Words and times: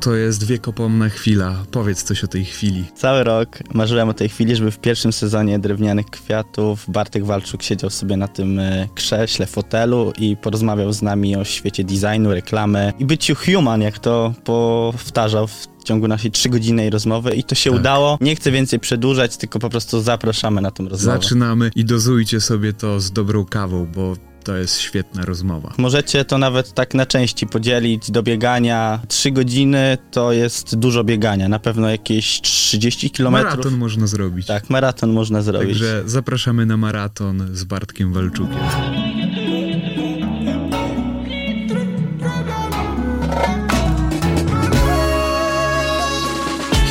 To 0.00 0.14
jest 0.14 0.46
wiekopomna 0.46 1.08
chwila. 1.08 1.64
Powiedz 1.70 2.02
coś 2.02 2.24
o 2.24 2.26
tej 2.26 2.44
chwili. 2.44 2.84
Cały 2.94 3.24
rok 3.24 3.58
marzyłem 3.74 4.08
o 4.08 4.14
tej 4.14 4.28
chwili, 4.28 4.56
żeby 4.56 4.70
w 4.70 4.78
pierwszym 4.78 5.12
sezonie 5.12 5.58
Drewnianych 5.58 6.06
Kwiatów 6.06 6.84
Bartek 6.88 7.24
Walczuk 7.24 7.62
siedział 7.62 7.90
sobie 7.90 8.16
na 8.16 8.28
tym 8.28 8.58
e, 8.58 8.88
krześle, 8.94 9.46
fotelu 9.46 10.12
i 10.18 10.36
porozmawiał 10.36 10.92
z 10.92 11.02
nami 11.02 11.36
o 11.36 11.44
świecie 11.44 11.84
designu, 11.84 12.30
reklamy 12.30 12.92
i 12.98 13.04
byciu 13.04 13.34
human, 13.34 13.80
jak 13.82 13.98
to 13.98 14.34
powtarzał 14.44 15.46
w 15.46 15.66
ciągu 15.84 16.08
naszej 16.08 16.30
trzygodzinnej 16.30 16.90
rozmowy 16.90 17.34
i 17.34 17.44
to 17.44 17.54
się 17.54 17.70
Tak. 17.70 17.80
udało. 17.80 18.18
Nie 18.20 18.36
chcę 18.36 18.50
więcej 18.50 18.80
przedłużać, 18.80 19.36
tylko 19.36 19.58
po 19.58 19.70
prostu 19.70 20.00
zapraszamy 20.00 20.60
na 20.60 20.70
tę 20.70 20.82
rozmowę. 20.82 21.18
Zaczynamy 21.22 21.70
i 21.76 21.84
dozujcie 21.84 22.40
sobie 22.40 22.72
to 22.72 23.00
z 23.00 23.12
dobrą 23.12 23.44
kawą, 23.44 23.86
bo 23.94 24.14
to 24.44 24.56
jest 24.56 24.78
świetna 24.80 25.24
rozmowa. 25.24 25.74
Możecie 25.78 26.24
to 26.24 26.38
nawet 26.38 26.72
tak 26.74 26.94
na 26.94 27.06
części 27.06 27.46
podzielić 27.46 28.10
do 28.10 28.22
biegania. 28.22 29.00
Trzy 29.08 29.30
godziny 29.30 29.98
to 30.10 30.32
jest 30.32 30.76
dużo 30.76 31.04
biegania, 31.04 31.48
na 31.48 31.58
pewno 31.58 31.88
jakieś 31.90 32.40
30 32.40 33.10
kilometrów. 33.10 33.50
Maraton 33.56 33.76
można 33.78 34.06
zrobić. 34.06 34.46
Tak, 34.46 34.70
maraton 34.70 35.10
można 35.12 35.42
zrobić. 35.42 35.68
Także 35.68 36.02
zapraszamy 36.06 36.66
na 36.66 36.76
maraton 36.76 37.48
z 37.52 37.64
Bartkiem 37.64 38.12
Walczukiem. 38.12 38.58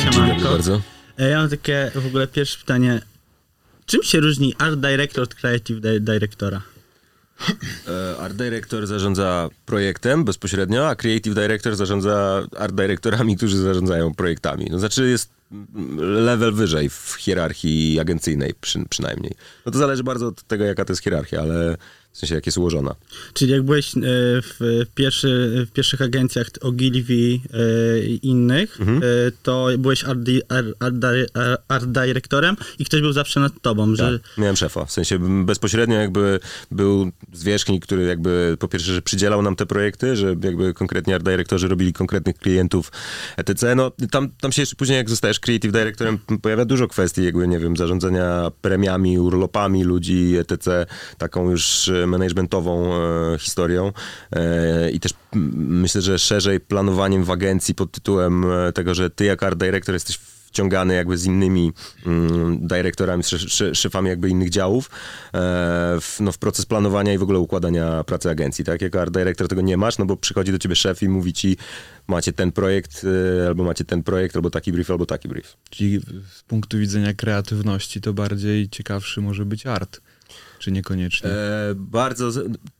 Dziękuję 0.02 0.36
bardzo. 0.44 0.80
E, 1.18 1.28
Ja 1.30 1.38
mam 1.38 1.48
takie 1.50 1.90
w 1.94 2.06
ogóle 2.06 2.26
pierwsze 2.26 2.58
pytanie. 2.58 3.00
Czym 3.86 4.02
się 4.02 4.20
różni 4.20 4.54
art 4.58 4.74
director 4.80 5.24
od 5.24 5.34
creative 5.34 5.80
di- 5.80 6.00
directora? 6.00 6.62
E, 7.88 8.16
Art 8.18 8.34
Director 8.34 8.86
zarządza 8.86 9.48
projektem 9.66 10.24
bezpośrednio, 10.24 10.88
a 10.88 10.94
Creative 10.94 11.34
Director 11.34 11.76
zarządza 11.76 12.46
art 12.58 12.74
directorami, 12.74 13.36
którzy 13.36 13.58
zarządzają 13.58 14.14
projektami. 14.14 14.66
No 14.70 14.78
znaczy 14.78 15.08
jest 15.08 15.30
level 15.98 16.52
wyżej 16.52 16.90
w 16.90 17.14
hierarchii 17.18 18.00
agencyjnej 18.00 18.54
przy, 18.60 18.84
przynajmniej. 18.90 19.32
No 19.66 19.72
to 19.72 19.78
zależy 19.78 20.04
bardzo 20.04 20.26
od 20.26 20.42
tego, 20.42 20.64
jaka 20.64 20.84
to 20.84 20.92
jest 20.92 21.02
hierarchia, 21.02 21.40
ale 21.40 21.76
w 22.12 22.18
sensie 22.18 22.34
jak 22.34 22.46
jest 22.46 22.58
ułożona. 22.58 22.94
Czyli 23.34 23.52
jak 23.52 23.62
byłeś 23.62 23.96
e, 23.96 24.00
w, 24.42 24.84
pierwszy, 24.94 25.52
w 25.70 25.72
pierwszych 25.72 26.02
agencjach 26.02 26.46
Ogilvy 26.60 27.14
e, 27.14 27.38
i 28.04 28.26
innych, 28.26 28.80
Mhm. 28.80 28.98
e, 28.98 29.02
to 29.42 29.66
byłeś 29.78 30.04
art, 30.04 30.18
art, 30.48 30.66
art, 30.80 31.02
art 31.68 31.84
directorem 31.86 32.56
i 32.78 32.84
ktoś 32.84 33.00
był 33.00 33.12
zawsze 33.12 33.40
nad 33.40 33.52
tobą, 33.62 33.96
że 33.96 34.18
Tak, 34.18 34.38
miałem 34.38 34.56
szefa. 34.56 34.84
W 34.84 34.92
sensie 34.92 35.18
bezpośrednio 35.44 35.96
jakby 35.96 36.40
był 36.70 37.10
zwierzchnik, 37.32 37.84
który 37.86 38.04
jakby 38.04 38.56
po 38.58 38.68
pierwsze, 38.68 38.92
że 38.92 39.02
przydzielał 39.02 39.42
nam 39.42 39.56
te 39.56 39.66
projekty, 39.66 40.16
że 40.16 40.36
jakby 40.44 40.74
konkretnie 40.74 41.14
art 41.14 41.24
directorzy 41.24 41.68
robili 41.68 41.92
konkretnych 41.92 42.36
klientów 42.38 42.92
etc. 43.36 43.74
No 43.74 43.92
tam, 44.10 44.28
tam 44.40 44.52
się 44.52 44.62
jeszcze 44.62 44.76
później 44.76 44.96
jak 44.96 45.10
zostajesz 45.10 45.40
creative 45.40 45.72
directorem 45.72 46.18
pojawia 46.42 46.64
dużo 46.64 46.88
kwestii 46.88 47.24
jakby, 47.24 47.48
nie 47.48 47.58
wiem, 47.58 47.76
zarządzania 47.76 48.50
premiami, 48.62 49.18
urlopami 49.18 49.84
ludzi 49.84 50.36
etc. 50.38 50.86
Taką 51.18 51.50
już 51.50 51.90
managementową 52.06 52.94
e, 52.94 53.38
historią 53.38 53.92
e, 54.32 54.90
i 54.90 55.00
też 55.00 55.14
myślę, 55.56 56.02
że 56.02 56.18
szerzej 56.18 56.60
planowaniem 56.60 57.24
w 57.24 57.30
agencji 57.30 57.74
pod 57.74 57.92
tytułem 57.92 58.44
e, 58.52 58.72
tego, 58.72 58.94
że 58.94 59.10
ty 59.10 59.24
jako 59.24 59.46
art 59.46 59.58
director 59.58 59.94
jesteś 59.94 60.18
wciągany 60.46 60.94
jakby 60.94 61.18
z 61.18 61.24
innymi 61.24 61.72
mm, 62.06 62.66
dyrektorami, 62.66 63.20
sz, 63.20 63.42
sz, 63.42 63.78
szefami 63.78 64.08
jakby 64.08 64.28
innych 64.28 64.50
działów 64.50 64.90
w, 66.00 66.16
no, 66.20 66.32
w 66.32 66.38
proces 66.38 66.66
planowania 66.66 67.14
i 67.14 67.18
w 67.18 67.22
ogóle 67.22 67.38
układania 67.38 68.04
pracy 68.04 68.30
agencji, 68.30 68.64
tak? 68.64 68.82
Jako 68.82 69.02
art 69.02 69.12
director 69.12 69.48
tego 69.48 69.60
nie 69.60 69.76
masz, 69.76 69.98
no 69.98 70.06
bo 70.06 70.16
przychodzi 70.16 70.52
do 70.52 70.58
ciebie 70.58 70.76
szef 70.76 71.02
i 71.02 71.08
mówi 71.08 71.32
ci 71.32 71.56
macie 72.08 72.32
ten 72.32 72.52
projekt, 72.52 73.06
albo 73.48 73.64
macie 73.64 73.84
ten 73.84 74.02
projekt, 74.02 74.36
albo 74.36 74.50
taki 74.50 74.72
brief, 74.72 74.90
albo 74.90 75.06
taki 75.06 75.28
brief. 75.28 75.56
Czyli 75.70 76.00
z 76.34 76.42
punktu 76.42 76.78
widzenia 76.78 77.14
kreatywności 77.14 78.00
to 78.00 78.12
bardziej 78.12 78.68
ciekawszy 78.68 79.20
może 79.20 79.44
być 79.44 79.66
art. 79.66 80.00
Czy 80.60 80.72
niekoniecznie? 80.72 81.30
E, 81.30 81.74
bardzo. 81.74 82.30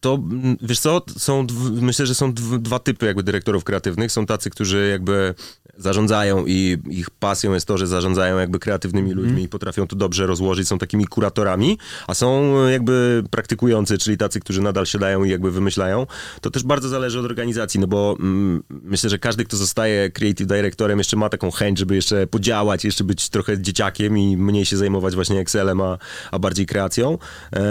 To 0.00 0.14
mm, 0.14 0.56
wiesz 0.62 0.80
co, 0.80 1.02
są, 1.18 1.46
myślę, 1.72 2.06
że 2.06 2.14
są 2.14 2.32
dw- 2.32 2.58
dwa 2.58 2.78
typy 2.78 3.06
jakby 3.06 3.22
dyrektorów 3.22 3.64
kreatywnych. 3.64 4.12
Są 4.12 4.26
tacy, 4.26 4.50
którzy 4.50 4.88
jakby 4.90 5.34
zarządzają 5.76 6.46
i 6.46 6.78
ich 6.90 7.10
pasją 7.10 7.54
jest 7.54 7.66
to, 7.66 7.78
że 7.78 7.86
zarządzają 7.86 8.38
jakby 8.38 8.58
kreatywnymi 8.58 9.12
ludźmi 9.12 9.42
i 9.42 9.48
potrafią 9.48 9.86
to 9.86 9.96
dobrze 9.96 10.26
rozłożyć, 10.26 10.68
są 10.68 10.78
takimi 10.78 11.06
kuratorami, 11.06 11.78
a 12.06 12.14
są 12.14 12.54
jakby 12.68 13.22
praktykujący, 13.30 13.98
czyli 13.98 14.16
tacy, 14.16 14.40
którzy 14.40 14.62
nadal 14.62 14.86
siadają 14.86 15.24
i 15.24 15.30
jakby 15.30 15.50
wymyślają. 15.50 16.06
To 16.40 16.50
też 16.50 16.62
bardzo 16.62 16.88
zależy 16.88 17.18
od 17.18 17.24
organizacji, 17.24 17.80
no 17.80 17.86
bo 17.86 18.16
mm, 18.20 18.62
myślę, 18.70 19.10
że 19.10 19.18
każdy, 19.18 19.44
kto 19.44 19.56
zostaje 19.56 20.10
creative 20.10 20.46
directorem 20.46 20.98
jeszcze 20.98 21.16
ma 21.16 21.28
taką 21.28 21.50
chęć, 21.50 21.78
żeby 21.78 21.94
jeszcze 21.94 22.26
podziałać, 22.26 22.84
jeszcze 22.84 23.04
być 23.04 23.28
trochę 23.28 23.62
dzieciakiem 23.62 24.18
i 24.18 24.36
mniej 24.36 24.64
się 24.64 24.76
zajmować 24.76 25.14
właśnie 25.14 25.40
Excelem, 25.40 25.80
a, 25.80 25.98
a 26.30 26.38
bardziej 26.38 26.66
kreacją. 26.66 27.18
Em, 27.52 27.69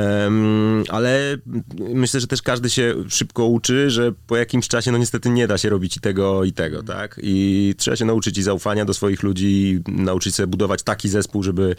ale 0.90 1.38
myślę, 1.80 2.20
że 2.20 2.28
też 2.28 2.42
każdy 2.42 2.70
się 2.70 2.96
szybko 3.10 3.46
uczy, 3.46 3.90
że 3.90 4.12
po 4.28 4.38
jakimś 4.38 4.68
czasie 4.68 4.92
no 4.92 4.98
niestety 4.98 5.30
nie 5.30 5.48
da 5.48 5.58
się 5.58 5.70
robić 5.70 5.98
i 5.98 6.00
tego 6.00 6.44
i 6.44 6.54
tego, 6.54 6.84
tak? 6.84 7.20
I 7.24 7.76
trzeba 7.78 7.98
się 7.98 8.06
nauczyć 8.06 8.38
i 8.38 8.44
zaufania 8.44 8.86
do 8.86 8.94
swoich 8.94 9.24
ludzi, 9.24 9.80
nauczyć 9.88 10.36
sobie 10.36 10.48
budować 10.48 10.84
taki 10.84 11.10
zespół, 11.10 11.44
żeby 11.44 11.76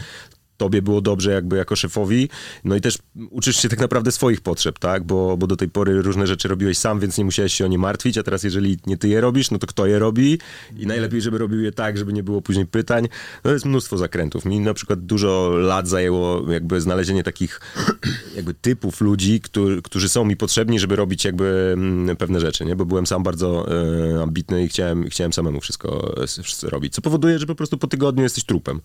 tobie 0.60 0.82
było 0.82 1.00
dobrze 1.00 1.30
jakby 1.32 1.56
jako 1.56 1.76
szefowi, 1.76 2.28
no 2.64 2.76
i 2.76 2.80
też 2.80 2.98
uczysz 3.30 3.56
się 3.56 3.68
tak 3.68 3.80
naprawdę 3.80 4.12
swoich 4.12 4.40
potrzeb, 4.40 4.78
tak, 4.78 5.04
bo, 5.04 5.36
bo 5.36 5.46
do 5.46 5.56
tej 5.56 5.68
pory 5.68 6.02
różne 6.02 6.26
rzeczy 6.26 6.48
robiłeś 6.48 6.78
sam, 6.78 7.00
więc 7.00 7.18
nie 7.18 7.24
musiałeś 7.24 7.54
się 7.54 7.64
o 7.64 7.68
nie 7.68 7.78
martwić, 7.78 8.18
a 8.18 8.22
teraz 8.22 8.42
jeżeli 8.42 8.78
nie 8.86 8.96
ty 8.96 9.08
je 9.08 9.20
robisz, 9.20 9.50
no 9.50 9.58
to 9.58 9.66
kto 9.66 9.86
je 9.86 9.98
robi? 9.98 10.38
I 10.76 10.86
najlepiej, 10.86 11.20
żeby 11.20 11.38
robił 11.38 11.60
je 11.62 11.72
tak, 11.72 11.98
żeby 11.98 12.12
nie 12.12 12.22
było 12.22 12.42
później 12.42 12.66
pytań, 12.66 13.08
no 13.44 13.52
jest 13.52 13.64
mnóstwo 13.64 13.98
zakrętów. 13.98 14.44
Mi 14.44 14.60
na 14.60 14.74
przykład 14.74 15.00
dużo 15.00 15.50
lat 15.50 15.88
zajęło 15.88 16.52
jakby 16.52 16.80
znalezienie 16.80 17.22
takich 17.22 17.60
jakby 18.36 18.54
typów 18.54 19.00
ludzi, 19.00 19.40
którzy, 19.40 19.82
którzy 19.82 20.08
są 20.08 20.24
mi 20.24 20.36
potrzebni, 20.36 20.78
żeby 20.80 20.96
robić 20.96 21.24
jakby 21.24 21.70
mm, 21.72 22.16
pewne 22.16 22.40
rzeczy, 22.40 22.64
nie, 22.64 22.76
bo 22.76 22.84
byłem 22.84 23.06
sam 23.06 23.22
bardzo 23.22 23.66
e, 23.68 24.22
ambitny 24.22 24.64
i 24.64 24.68
chciałem, 24.68 25.08
chciałem 25.08 25.32
samemu 25.32 25.60
wszystko, 25.60 26.14
wszystko 26.42 26.70
robić, 26.70 26.94
co 26.94 27.02
powoduje, 27.02 27.38
że 27.38 27.46
po 27.46 27.54
prostu 27.54 27.78
po 27.78 27.86
tygodniu 27.86 28.22
jesteś 28.22 28.44
trupem. 28.44 28.80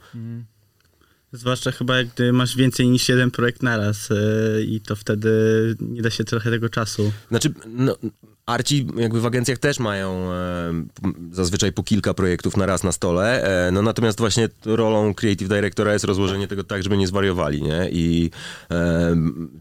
Zwłaszcza 1.35 1.71
chyba 1.71 2.03
gdy 2.03 2.33
masz 2.33 2.55
więcej 2.55 2.89
niż 2.89 3.09
jeden 3.09 3.31
projekt 3.31 3.63
naraz 3.63 4.09
e, 4.11 4.15
i 4.61 4.81
to 4.81 4.95
wtedy 4.95 5.29
nie 5.79 6.01
da 6.01 6.09
się 6.09 6.23
trochę 6.23 6.51
tego 6.51 6.69
czasu. 6.69 7.11
Znaczy, 7.29 7.53
no, 7.67 7.97
arci 8.45 8.87
jakby 8.97 9.21
w 9.21 9.25
agencjach 9.25 9.57
też 9.57 9.79
mają 9.79 10.31
e, 10.31 10.73
zazwyczaj 11.31 11.71
po 11.71 11.83
kilka 11.83 12.13
projektów 12.13 12.57
na 12.57 12.65
raz 12.65 12.83
na 12.83 12.91
stole, 12.91 13.43
e, 13.67 13.71
no 13.71 13.81
natomiast 13.81 14.19
właśnie 14.19 14.49
rolą 14.65 15.13
creative 15.13 15.49
directora 15.49 15.93
jest 15.93 16.05
rozłożenie 16.05 16.47
tego 16.47 16.63
tak, 16.63 16.83
żeby 16.83 16.97
nie 16.97 17.07
zwariowali, 17.07 17.61
nie? 17.61 17.89
I 17.91 18.31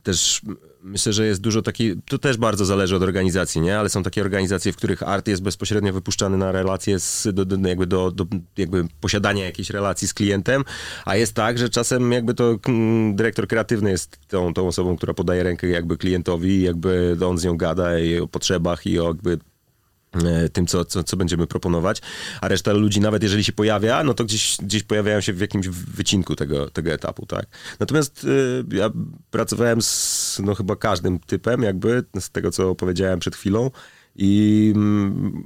też 0.02 0.40
myślę, 0.84 1.12
że 1.12 1.26
jest 1.26 1.40
dużo 1.40 1.62
takiej, 1.62 1.96
to 2.08 2.18
też 2.18 2.36
bardzo 2.36 2.64
zależy 2.64 2.96
od 2.96 3.02
organizacji, 3.02 3.60
nie? 3.60 3.78
Ale 3.78 3.88
są 3.88 4.02
takie 4.02 4.20
organizacje, 4.20 4.72
w 4.72 4.76
których 4.76 5.02
art 5.02 5.28
jest 5.28 5.42
bezpośrednio 5.42 5.92
wypuszczany 5.92 6.36
na 6.36 6.52
relacje 6.52 7.00
z, 7.00 7.28
do, 7.32 7.44
do, 7.44 7.68
jakby 7.68 7.86
do, 7.86 8.10
do 8.10 8.26
jakby 8.56 8.84
posiadania 9.00 9.44
jakiejś 9.44 9.70
relacji 9.70 10.08
z 10.08 10.14
klientem, 10.14 10.64
a 11.04 11.16
jest 11.16 11.34
tak, 11.34 11.58
że 11.58 11.68
czasem 11.68 12.12
jakby 12.12 12.34
to 12.34 12.58
mm, 12.68 13.16
dyrektor 13.16 13.48
kreatywny 13.48 13.90
jest 13.90 14.18
tą, 14.28 14.54
tą 14.54 14.68
osobą, 14.68 14.96
która 14.96 15.14
podaje 15.14 15.42
rękę 15.42 15.68
jakby 15.68 15.96
klientowi 15.96 16.62
jakby 16.62 17.16
on 17.26 17.38
z 17.38 17.44
nią 17.44 17.56
gada 17.56 17.98
i 17.98 18.18
o 18.18 18.28
potrzebach 18.28 18.86
i 18.86 18.98
o 18.98 19.08
jakby 19.08 19.38
tym, 20.52 20.66
co, 20.66 20.84
co, 20.84 21.04
co 21.04 21.16
będziemy 21.16 21.46
proponować, 21.46 22.02
a 22.40 22.48
reszta 22.48 22.72
ludzi, 22.72 23.00
nawet 23.00 23.22
jeżeli 23.22 23.44
się 23.44 23.52
pojawia, 23.52 24.04
no 24.04 24.14
to 24.14 24.24
gdzieś, 24.24 24.56
gdzieś 24.62 24.82
pojawiają 24.82 25.20
się 25.20 25.32
w 25.32 25.40
jakimś 25.40 25.68
wycinku 25.68 26.36
tego, 26.36 26.70
tego 26.70 26.92
etapu, 26.92 27.26
tak. 27.26 27.46
Natomiast 27.80 28.24
y, 28.24 28.64
ja 28.72 28.90
pracowałem 29.30 29.82
z 29.82 30.40
no, 30.44 30.54
chyba 30.54 30.76
każdym 30.76 31.18
typem, 31.18 31.62
jakby, 31.62 32.04
z 32.20 32.30
tego, 32.30 32.50
co 32.50 32.74
powiedziałem 32.74 33.18
przed 33.18 33.36
chwilą 33.36 33.70
i 34.16 34.72
mm, 34.76 35.42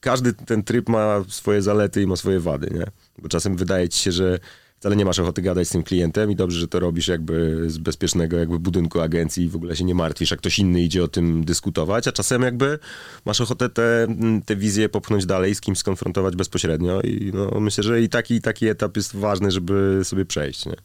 każdy 0.00 0.32
ten 0.32 0.62
tryb 0.62 0.88
ma 0.88 1.24
swoje 1.28 1.62
zalety 1.62 2.02
i 2.02 2.06
ma 2.06 2.16
swoje 2.16 2.40
wady, 2.40 2.70
nie? 2.74 2.86
Bo 3.18 3.28
czasem 3.28 3.56
wydaje 3.56 3.88
ci 3.88 3.98
się, 3.98 4.12
że 4.12 4.38
wcale 4.84 4.96
nie 4.96 5.04
masz 5.04 5.18
ochoty 5.18 5.42
gadać 5.42 5.68
z 5.68 5.70
tym 5.70 5.82
klientem 5.82 6.30
i 6.30 6.36
dobrze, 6.36 6.60
że 6.60 6.68
to 6.68 6.80
robisz 6.80 7.08
jakby 7.08 7.64
z 7.70 7.78
bezpiecznego 7.78 8.36
jakby 8.36 8.58
budynku 8.58 9.00
agencji 9.00 9.44
i 9.44 9.48
w 9.48 9.56
ogóle 9.56 9.76
się 9.76 9.84
nie 9.84 9.94
martwisz, 9.94 10.30
jak 10.30 10.40
ktoś 10.40 10.58
inny 10.58 10.82
idzie 10.82 11.04
o 11.04 11.08
tym 11.08 11.44
dyskutować, 11.44 12.08
a 12.08 12.12
czasem 12.12 12.42
jakby 12.42 12.78
masz 13.24 13.40
ochotę 13.40 13.68
te, 13.68 14.06
te 14.46 14.56
wizje 14.56 14.88
popchnąć 14.88 15.26
dalej, 15.26 15.54
z 15.54 15.60
kimś 15.60 15.78
skonfrontować 15.78 16.36
bezpośrednio 16.36 17.00
i 17.00 17.30
no, 17.34 17.60
myślę, 17.60 17.84
że 17.84 18.02
i 18.02 18.08
taki, 18.08 18.40
taki 18.40 18.66
etap 18.66 18.96
jest 18.96 19.16
ważny, 19.16 19.50
żeby 19.50 20.00
sobie 20.04 20.24
przejść, 20.24 20.66
nie? 20.66 20.76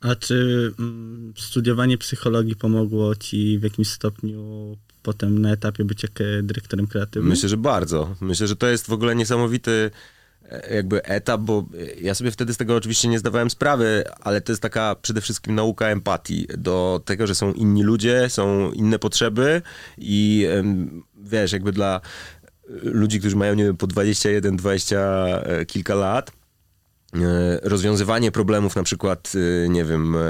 A 0.00 0.14
czy 0.14 0.70
mm, 0.78 1.32
studiowanie 1.36 1.98
psychologii 1.98 2.56
pomogło 2.56 3.14
ci 3.16 3.58
w 3.58 3.62
jakimś 3.62 3.88
stopniu 3.88 4.76
potem 5.02 5.38
na 5.38 5.52
etapie 5.52 5.84
bycia 5.84 6.08
dyrektorem 6.42 6.86
kreatywnym? 6.86 7.30
Myślę, 7.30 7.48
że 7.48 7.56
bardzo. 7.56 8.16
Myślę, 8.20 8.46
że 8.46 8.56
to 8.56 8.66
jest 8.66 8.86
w 8.86 8.92
ogóle 8.92 9.16
niesamowity 9.16 9.90
jakby 10.70 11.04
etap, 11.04 11.40
bo 11.40 11.66
ja 12.00 12.14
sobie 12.14 12.30
wtedy 12.30 12.54
z 12.54 12.56
tego 12.56 12.76
oczywiście 12.76 13.08
nie 13.08 13.18
zdawałem 13.18 13.50
sprawy, 13.50 14.04
ale 14.20 14.40
to 14.40 14.52
jest 14.52 14.62
taka 14.62 14.96
przede 15.02 15.20
wszystkim 15.20 15.54
nauka 15.54 15.86
empatii 15.86 16.46
do 16.58 17.00
tego, 17.04 17.26
że 17.26 17.34
są 17.34 17.52
inni 17.52 17.82
ludzie, 17.82 18.28
są 18.28 18.72
inne 18.72 18.98
potrzeby 18.98 19.62
i 19.98 20.46
wiesz, 21.16 21.52
jakby 21.52 21.72
dla 21.72 22.00
ludzi, 22.82 23.20
którzy 23.20 23.36
mają, 23.36 23.54
nie 23.54 23.64
wiem, 23.64 23.76
po 23.76 23.86
21, 23.86 24.56
20 24.56 24.98
e, 24.98 25.66
kilka 25.66 25.94
lat, 25.94 26.30
e, 26.30 26.32
rozwiązywanie 27.62 28.32
problemów 28.32 28.76
na 28.76 28.82
przykład, 28.82 29.32
e, 29.64 29.68
nie 29.68 29.84
wiem, 29.84 30.16
e, 30.16 30.20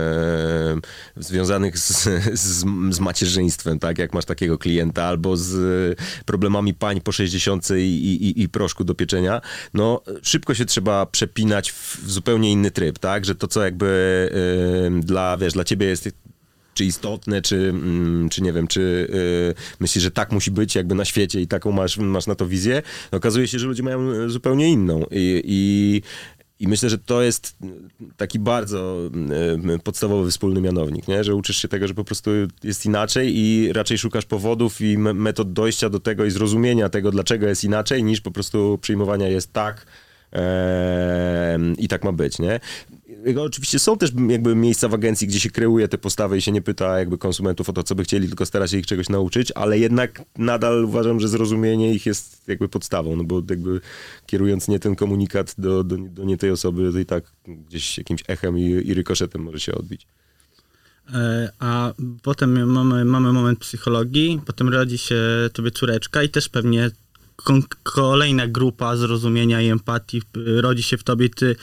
związanych 1.16 1.78
z, 1.78 2.08
z, 2.34 2.64
z 2.90 3.00
macierzyństwem, 3.00 3.78
tak, 3.78 3.98
jak 3.98 4.14
masz 4.14 4.24
takiego 4.24 4.58
klienta, 4.58 5.04
albo 5.04 5.36
z 5.36 6.00
problemami 6.26 6.74
pań 6.74 7.00
po 7.00 7.12
60 7.12 7.68
i, 7.70 7.74
i, 7.74 8.42
i 8.42 8.48
proszku 8.48 8.84
do 8.84 8.94
pieczenia, 8.94 9.40
no 9.74 10.02
szybko 10.22 10.54
się 10.54 10.64
trzeba 10.64 11.06
przepinać 11.06 11.72
w, 11.72 12.00
zupełnie 12.06 12.52
inny 12.52 12.70
tryb, 12.70 12.98
tak, 12.98 13.24
że 13.24 13.34
to 13.34 13.48
co 13.48 13.64
jakby 13.64 14.30
e, 14.96 15.00
dla, 15.00 15.36
wiesz, 15.36 15.52
dla 15.52 15.64
ciebie 15.64 15.86
jest 15.86 16.08
czy 16.74 16.84
istotne, 16.84 17.42
czy, 17.42 17.56
mm, 17.56 18.28
czy 18.28 18.42
nie 18.42 18.52
wiem, 18.52 18.66
czy 18.66 18.80
y, 18.80 19.80
myślisz, 19.80 20.04
że 20.04 20.10
tak 20.10 20.32
musi 20.32 20.50
być 20.50 20.74
jakby 20.74 20.94
na 20.94 21.04
świecie 21.04 21.40
i 21.40 21.46
taką 21.46 21.72
masz, 21.72 21.98
masz 21.98 22.26
na 22.26 22.34
to 22.34 22.46
wizję, 22.46 22.82
okazuje 23.10 23.48
się, 23.48 23.58
że 23.58 23.66
ludzie 23.66 23.82
mają 23.82 24.30
zupełnie 24.30 24.68
inną. 24.68 25.04
I, 25.10 25.42
i 25.44 26.02
i 26.60 26.68
myślę, 26.68 26.90
że 26.90 26.98
to 26.98 27.22
jest 27.22 27.56
taki 28.16 28.38
bardzo 28.38 29.10
podstawowy 29.84 30.30
wspólny 30.30 30.60
mianownik, 30.60 31.08
nie? 31.08 31.24
że 31.24 31.34
uczysz 31.34 31.56
się 31.56 31.68
tego, 31.68 31.88
że 31.88 31.94
po 31.94 32.04
prostu 32.04 32.30
jest 32.64 32.86
inaczej 32.86 33.38
i 33.38 33.72
raczej 33.72 33.98
szukasz 33.98 34.24
powodów 34.24 34.80
i 34.80 34.98
me- 34.98 35.14
metod 35.14 35.52
dojścia 35.52 35.90
do 35.90 36.00
tego 36.00 36.24
i 36.24 36.30
zrozumienia 36.30 36.88
tego, 36.88 37.10
dlaczego 37.10 37.46
jest 37.46 37.64
inaczej, 37.64 38.04
niż 38.04 38.20
po 38.20 38.30
prostu 38.30 38.78
przyjmowania 38.82 39.28
jest 39.28 39.52
tak 39.52 39.86
i 41.78 41.88
tak 41.88 42.04
ma 42.04 42.12
być, 42.12 42.38
nie? 42.38 42.60
Jego 43.24 43.42
Oczywiście 43.42 43.78
są 43.78 43.98
też 43.98 44.10
jakby 44.28 44.54
miejsca 44.54 44.88
w 44.88 44.94
agencji, 44.94 45.26
gdzie 45.26 45.40
się 45.40 45.50
kreuje 45.50 45.88
te 45.88 45.98
postawy 45.98 46.38
i 46.38 46.42
się 46.42 46.52
nie 46.52 46.62
pyta 46.62 46.98
jakby 46.98 47.18
konsumentów 47.18 47.68
o 47.68 47.72
to, 47.72 47.82
co 47.82 47.94
by 47.94 48.04
chcieli, 48.04 48.28
tylko 48.28 48.46
stara 48.46 48.68
się 48.68 48.78
ich 48.78 48.86
czegoś 48.86 49.08
nauczyć, 49.08 49.52
ale 49.54 49.78
jednak 49.78 50.22
nadal 50.38 50.84
uważam, 50.84 51.20
że 51.20 51.28
zrozumienie 51.28 51.94
ich 51.94 52.06
jest 52.06 52.48
jakby 52.48 52.68
podstawą, 52.68 53.16
no 53.16 53.24
bo 53.24 53.42
jakby 53.50 53.80
kierując 54.26 54.68
nie 54.68 54.78
ten 54.78 54.96
komunikat 54.96 55.54
do, 55.58 55.84
do, 55.84 55.96
do 55.96 56.24
nie 56.24 56.36
tej 56.36 56.50
osoby, 56.50 56.92
to 56.92 56.98
i 56.98 57.06
tak 57.06 57.24
gdzieś 57.46 57.98
jakimś 57.98 58.22
echem 58.28 58.58
i, 58.58 58.62
i 58.62 58.94
rykoszetem 58.94 59.42
może 59.42 59.60
się 59.60 59.74
odbić. 59.74 60.06
E, 61.14 61.52
A 61.58 61.92
potem 62.22 62.70
mamy, 62.70 63.04
mamy 63.04 63.32
moment 63.32 63.58
psychologii, 63.58 64.40
potem 64.46 64.68
rodzi 64.68 64.98
się 64.98 65.16
tobie 65.52 65.70
córeczka 65.70 66.22
i 66.22 66.28
też 66.28 66.48
pewnie 66.48 66.90
kolejna 67.82 68.46
grupa 68.46 68.96
zrozumienia 68.96 69.60
i 69.60 69.68
empatii 69.68 70.22
y, 70.36 70.60
rodzi 70.60 70.82
się 70.82 70.96
w 70.96 71.04
tobie. 71.04 71.28
Ty 71.28 71.56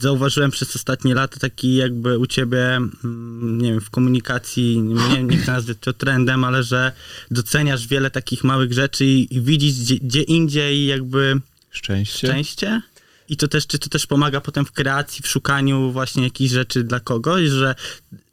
zauważyłem 0.00 0.50
przez 0.50 0.76
ostatnie 0.76 1.14
lata 1.14 1.38
taki 1.40 1.74
jakby 1.74 2.18
u 2.18 2.26
ciebie, 2.26 2.76
mm, 2.76 3.58
nie 3.62 3.70
wiem, 3.70 3.80
w 3.80 3.90
komunikacji, 3.90 4.78
nie, 4.78 5.22
nie 5.22 5.36
chcę 5.36 5.52
nazwać 5.52 5.76
to 5.80 5.92
trendem, 5.92 6.44
ale 6.44 6.62
że 6.62 6.92
doceniasz 7.30 7.86
wiele 7.86 8.10
takich 8.10 8.44
małych 8.44 8.72
rzeczy 8.72 9.04
i, 9.04 9.36
i 9.36 9.40
widzisz 9.40 9.74
gdzie, 9.74 9.96
gdzie 9.96 10.22
indziej 10.22 10.86
jakby 10.86 11.40
Szczęście? 11.70 12.28
szczęście. 12.28 12.82
I 13.28 13.36
to 13.36 13.48
też, 13.48 13.66
czy 13.66 13.78
to 13.78 13.88
też 13.88 14.06
pomaga 14.06 14.40
potem 14.40 14.64
w 14.64 14.72
kreacji, 14.72 15.22
w 15.22 15.28
szukaniu 15.28 15.92
właśnie 15.92 16.24
jakichś 16.24 16.52
rzeczy 16.52 16.84
dla 16.84 17.00
kogoś, 17.00 17.48
że, 17.48 17.74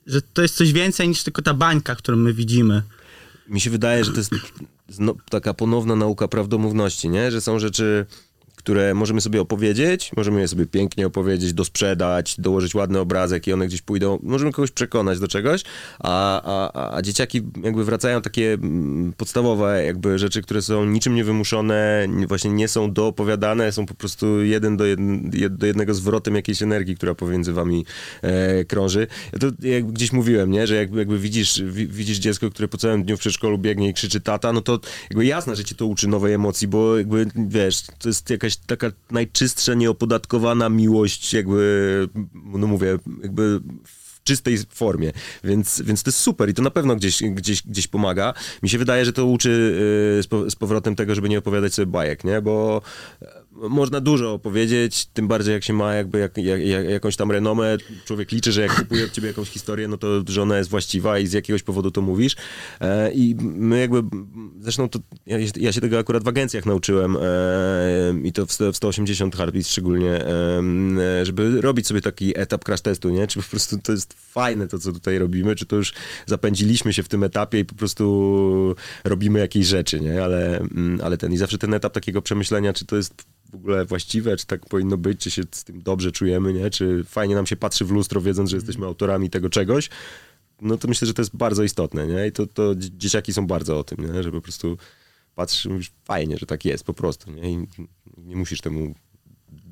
że 0.08 0.22
to 0.22 0.42
jest 0.42 0.56
coś 0.56 0.74
więcej 0.74 1.08
niż 1.08 1.24
tylko 1.24 1.42
ta 1.42 1.54
bańka, 1.54 1.96
którą 1.96 2.18
my 2.18 2.34
widzimy. 2.34 2.82
Mi 3.48 3.62
się 3.62 3.70
wydaje, 3.70 4.06
że 4.06 4.12
to 4.12 4.18
jest 4.18 4.32
taka 5.30 5.54
ponowna 5.54 5.96
nauka 5.96 6.28
prawdomówności, 6.28 7.10
nie? 7.10 7.32
Że 7.32 7.42
są 7.42 7.60
rzeczy, 7.60 8.06
które 8.66 8.94
możemy 8.94 9.22
sobie 9.22 9.42
opowiedzieć, 9.42 10.12
możemy 10.18 10.42
je 10.42 10.48
sobie 10.48 10.66
pięknie 10.66 11.08
opowiedzieć, 11.08 11.54
dosprzedać, 11.54 12.36
dołożyć 12.40 12.76
ładny 12.76 13.00
obrazek 13.00 13.48
i 13.48 13.54
one 13.54 13.68
gdzieś 13.68 13.82
pójdą. 13.82 14.20
Możemy 14.24 14.52
kogoś 14.52 14.72
przekonać 14.72 15.20
do 15.20 15.28
czegoś, 15.28 15.64
a, 16.00 16.42
a, 16.44 16.96
a 16.96 17.02
dzieciaki 17.02 17.42
jakby 17.64 17.86
wracają 17.86 18.22
takie 18.22 18.54
mm, 18.54 19.14
podstawowe 19.18 19.86
jakby 19.86 20.20
rzeczy, 20.20 20.42
które 20.42 20.62
są 20.62 20.86
niczym 20.86 21.16
niewymuszone, 21.16 22.06
nie- 22.10 22.28
właśnie 22.28 22.52
nie 22.52 22.68
są 22.68 22.94
doopowiadane, 22.94 23.72
są 23.72 23.86
po 23.86 23.94
prostu 23.94 24.44
jeden 24.44 24.78
do, 24.78 24.84
do 25.50 25.66
jednego 25.66 25.94
zwrotem 25.94 26.36
jakiejś 26.36 26.62
energii, 26.62 26.96
która 26.96 27.16
pomiędzy 27.16 27.54
wami 27.54 27.86
e, 28.22 28.66
krąży. 28.66 29.08
Ja 29.34 29.40
to 29.40 29.48
jak 29.68 29.92
gdzieś 29.92 30.12
mówiłem, 30.12 30.52
nie? 30.52 30.68
że 30.68 30.76
jakby, 30.76 31.00
jakby 31.00 31.20
widzisz, 31.20 31.62
wi, 31.64 31.88
widzisz 31.88 32.18
dziecko, 32.18 32.50
które 32.50 32.68
po 32.68 32.78
całym 32.78 33.04
dniu 33.04 33.18
w 33.18 33.20
przedszkolu 33.20 33.58
biegnie 33.58 33.90
i 33.90 33.94
krzyczy 33.94 34.22
tata, 34.22 34.54
no 34.54 34.62
to 34.62 34.80
jakby 35.10 35.26
jasne, 35.26 35.56
że 35.56 35.64
cię 35.64 35.76
to 35.76 35.86
uczy 35.86 36.08
nowej 36.08 36.34
emocji, 36.34 36.68
bo 36.68 36.98
jakby 36.98 37.28
wiesz, 37.36 37.84
to 38.00 38.10
jest 38.10 38.30
jakaś 38.30 38.55
taka 38.58 38.92
najczystsza, 39.12 39.74
nieopodatkowana 39.74 40.70
miłość, 40.70 41.34
jakby, 41.34 42.10
no 42.46 42.68
mówię, 42.68 43.00
jakby 43.24 43.60
w 43.84 44.24
czystej 44.24 44.58
formie, 44.70 45.12
więc, 45.44 45.82
więc 45.82 46.04
to 46.04 46.10
jest 46.10 46.20
super 46.20 46.50
i 46.50 46.54
to 46.54 46.62
na 46.62 46.72
pewno 46.72 46.96
gdzieś, 46.96 47.24
gdzieś, 47.24 47.64
gdzieś 47.64 47.88
pomaga. 47.88 48.34
Mi 48.64 48.70
się 48.70 48.78
wydaje, 48.78 49.06
że 49.06 49.14
to 49.14 49.26
uczy 49.26 49.50
y, 50.20 50.24
z, 50.24 50.54
z 50.54 50.56
powrotem 50.56 50.96
tego, 50.96 51.16
żeby 51.16 51.30
nie 51.30 51.40
opowiadać 51.40 51.74
sobie 51.74 51.86
bajek, 51.86 52.24
nie? 52.24 52.42
Bo 52.42 52.82
można 53.56 54.02
dużo 54.02 54.34
opowiedzieć, 54.34 55.06
tym 55.06 55.28
bardziej 55.28 55.54
jak 55.54 55.64
się 55.64 55.74
ma 55.74 55.94
jakby 55.94 56.20
jak, 56.20 56.38
jak, 56.38 56.62
jak, 56.62 56.90
jakąś 56.90 57.16
tam 57.16 57.32
renomę, 57.32 57.78
człowiek 58.06 58.32
liczy, 58.32 58.52
że 58.52 58.62
jak 58.62 58.76
kupuje 58.76 59.06
od 59.06 59.12
ciebie 59.12 59.28
jakąś 59.28 59.50
historię, 59.50 59.88
no 59.88 59.98
to, 59.98 60.08
że 60.28 60.42
ona 60.42 60.58
jest 60.58 60.70
właściwa 60.70 61.20
i 61.20 61.28
z 61.28 61.34
jakiegoś 61.34 61.64
powodu 61.64 61.92
to 61.92 62.02
mówisz 62.02 62.36
e, 62.82 63.12
i 63.12 63.36
my 63.40 63.80
jakby, 63.80 64.04
zresztą 64.60 64.90
to 64.90 65.00
ja, 65.26 65.38
ja 65.56 65.72
się 65.72 65.82
tego 65.82 66.00
akurat 66.00 66.24
w 66.24 66.28
agencjach 66.28 66.66
nauczyłem 66.66 67.18
e, 67.18 67.22
i 68.24 68.34
to 68.34 68.46
w, 68.46 68.50
w 68.50 68.76
180 68.76 69.36
Heartbeat 69.36 69.68
szczególnie, 69.68 70.26
e, 70.26 71.26
żeby 71.26 71.62
robić 71.62 71.88
sobie 71.88 72.02
taki 72.02 72.40
etap 72.40 72.64
crash 72.64 72.82
testu, 72.82 73.10
nie? 73.10 73.28
Czy 73.28 73.42
po 73.42 73.50
prostu 73.50 73.78
to 73.78 73.92
jest 73.92 74.14
fajne 74.14 74.68
to, 74.68 74.80
co 74.80 74.92
tutaj 74.92 75.18
robimy, 75.18 75.56
czy 75.56 75.66
to 75.66 75.76
już 75.76 75.94
zapędziliśmy 76.26 76.94
się 76.94 77.04
w 77.04 77.08
tym 77.08 77.24
etapie 77.24 77.60
i 77.60 77.66
po 77.66 77.76
prostu 77.76 78.76
robimy 79.04 79.40
jakieś 79.40 79.66
rzeczy, 79.66 80.00
nie? 80.00 80.24
Ale, 80.24 80.58
mm, 80.58 81.00
ale 81.04 81.18
ten 81.18 81.34
i 81.34 81.38
zawsze 81.38 81.58
ten 81.58 81.74
etap 81.74 81.94
takiego 81.94 82.22
przemyślenia, 82.22 82.74
czy 82.74 82.86
to 82.86 82.96
jest 82.96 83.26
w 83.52 83.56
ogóle 83.56 83.86
właściwe, 83.86 84.38
czy 84.38 84.46
tak 84.46 84.66
powinno 84.66 84.98
być, 84.98 85.20
czy 85.22 85.32
się 85.32 85.44
z 85.52 85.64
tym 85.64 85.82
dobrze 85.82 86.12
czujemy, 86.12 86.54
nie? 86.54 86.70
Czy 86.70 87.04
fajnie 87.04 87.36
nam 87.36 87.46
się 87.46 87.56
patrzy 87.56 87.86
w 87.86 87.92
lustro, 87.92 88.22
wiedząc, 88.22 88.50
że 88.50 88.58
jesteśmy 88.58 88.86
autorami 88.86 89.30
tego 89.30 89.50
czegoś, 89.50 89.90
no 90.62 90.78
to 90.78 90.88
myślę, 90.88 91.08
że 91.08 91.14
to 91.14 91.22
jest 91.22 91.36
bardzo 91.36 91.64
istotne, 91.64 92.08
nie? 92.08 92.28
I 92.28 92.32
to, 92.32 92.48
to 92.48 92.76
dzie- 92.76 92.90
dzieciaki 92.98 93.34
są 93.34 93.48
bardzo 93.48 93.80
o 93.80 93.84
tym, 93.84 94.14
nie? 94.14 94.24
Że 94.24 94.32
po 94.32 94.42
prostu 94.42 94.78
patrzysz 95.36 95.66
i 95.66 95.70
mówisz, 95.70 95.92
fajnie, 96.04 96.38
że 96.38 96.46
tak 96.46 96.66
jest, 96.66 96.84
po 96.84 96.94
prostu, 96.94 97.32
nie? 97.32 97.52
I 97.52 97.68
nie 98.18 98.36
musisz 98.36 98.62
temu 98.62 98.96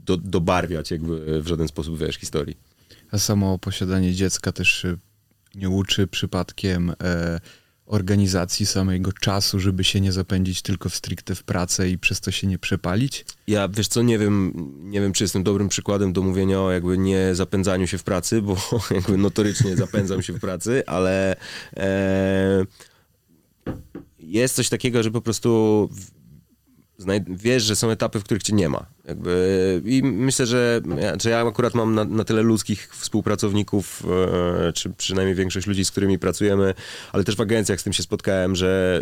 do, 0.05 0.17
dobarwiać 0.17 0.91
jakby 0.91 1.41
w 1.41 1.47
żaden 1.47 1.67
sposób, 1.67 1.99
wiesz, 1.99 2.15
historii. 2.15 2.57
A 3.11 3.17
samo 3.17 3.59
posiadanie 3.59 4.13
dziecka 4.13 4.51
też 4.51 4.85
nie 5.55 5.69
uczy 5.69 6.07
przypadkiem 6.07 6.93
e, 7.03 7.39
organizacji 7.85 8.65
samego 8.65 9.11
czasu, 9.11 9.59
żeby 9.59 9.83
się 9.83 10.01
nie 10.01 10.11
zapędzić 10.11 10.61
tylko 10.61 10.89
w 10.89 10.95
stricte 10.95 11.35
w 11.35 11.43
pracę 11.43 11.89
i 11.89 11.97
przez 11.97 12.21
to 12.21 12.31
się 12.31 12.47
nie 12.47 12.59
przepalić? 12.59 13.25
Ja, 13.47 13.67
wiesz 13.67 13.87
co, 13.87 14.01
nie 14.01 14.19
wiem, 14.19 14.53
nie 14.79 15.01
wiem, 15.01 15.13
czy 15.13 15.23
jestem 15.23 15.43
dobrym 15.43 15.69
przykładem 15.69 16.13
do 16.13 16.21
mówienia 16.21 16.61
o 16.61 16.71
jakby 16.71 16.97
nie 16.97 17.35
zapędzaniu 17.35 17.87
się 17.87 17.97
w 17.97 18.03
pracy, 18.03 18.41
bo 18.41 18.57
jakby 18.95 19.17
notorycznie 19.17 19.77
zapędzam 19.77 20.21
się 20.21 20.33
w 20.33 20.39
pracy, 20.39 20.83
ale 20.85 21.35
e, 21.77 22.65
jest 24.19 24.55
coś 24.55 24.69
takiego, 24.69 25.03
że 25.03 25.11
po 25.11 25.21
prostu 25.21 25.89
wiesz, 27.27 27.63
że 27.63 27.75
są 27.75 27.89
etapy, 27.89 28.19
w 28.19 28.23
których 28.23 28.43
cię 28.43 28.53
nie 28.53 28.69
ma. 28.69 28.85
Jakby, 29.07 29.81
I 29.85 30.03
myślę, 30.03 30.45
że 30.45 30.81
ja, 31.01 31.13
że 31.21 31.29
ja 31.29 31.47
akurat 31.47 31.73
mam 31.73 31.95
na, 31.95 32.05
na 32.05 32.23
tyle 32.23 32.41
ludzkich 32.41 32.89
współpracowników, 32.95 34.03
e, 34.67 34.73
czy 34.73 34.89
przynajmniej 34.89 35.35
większość 35.35 35.67
ludzi, 35.67 35.85
z 35.85 35.91
którymi 35.91 36.19
pracujemy, 36.19 36.73
ale 37.11 37.23
też 37.23 37.35
w 37.35 37.41
agencjach 37.41 37.81
z 37.81 37.83
tym 37.83 37.93
się 37.93 38.03
spotkałem, 38.03 38.55
że, 38.55 39.01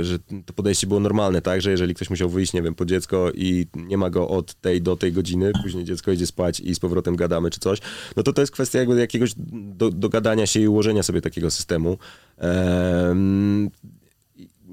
e, 0.00 0.04
że 0.04 0.18
to 0.46 0.52
podejście 0.52 0.86
było 0.86 1.00
normalne, 1.00 1.42
tak, 1.42 1.62
że 1.62 1.70
jeżeli 1.70 1.94
ktoś 1.94 2.10
musiał 2.10 2.30
wyjść, 2.30 2.52
nie 2.52 2.62
wiem, 2.62 2.74
po 2.74 2.84
dziecko 2.84 3.30
i 3.34 3.66
nie 3.76 3.98
ma 3.98 4.10
go 4.10 4.28
od 4.28 4.54
tej 4.54 4.82
do 4.82 4.96
tej 4.96 5.12
godziny, 5.12 5.52
później 5.62 5.84
dziecko 5.84 6.12
idzie 6.12 6.26
spać 6.26 6.60
i 6.60 6.74
z 6.74 6.80
powrotem 6.80 7.16
gadamy 7.16 7.50
czy 7.50 7.60
coś, 7.60 7.78
no 8.16 8.22
to 8.22 8.32
to 8.32 8.42
jest 8.42 8.52
kwestia 8.52 8.78
jakby 8.78 9.00
jakiegoś 9.00 9.30
do, 9.52 9.90
dogadania 9.90 10.46
się 10.46 10.60
i 10.60 10.68
ułożenia 10.68 11.02
sobie 11.02 11.20
takiego 11.20 11.50
systemu. 11.50 11.98
Em, 12.38 13.70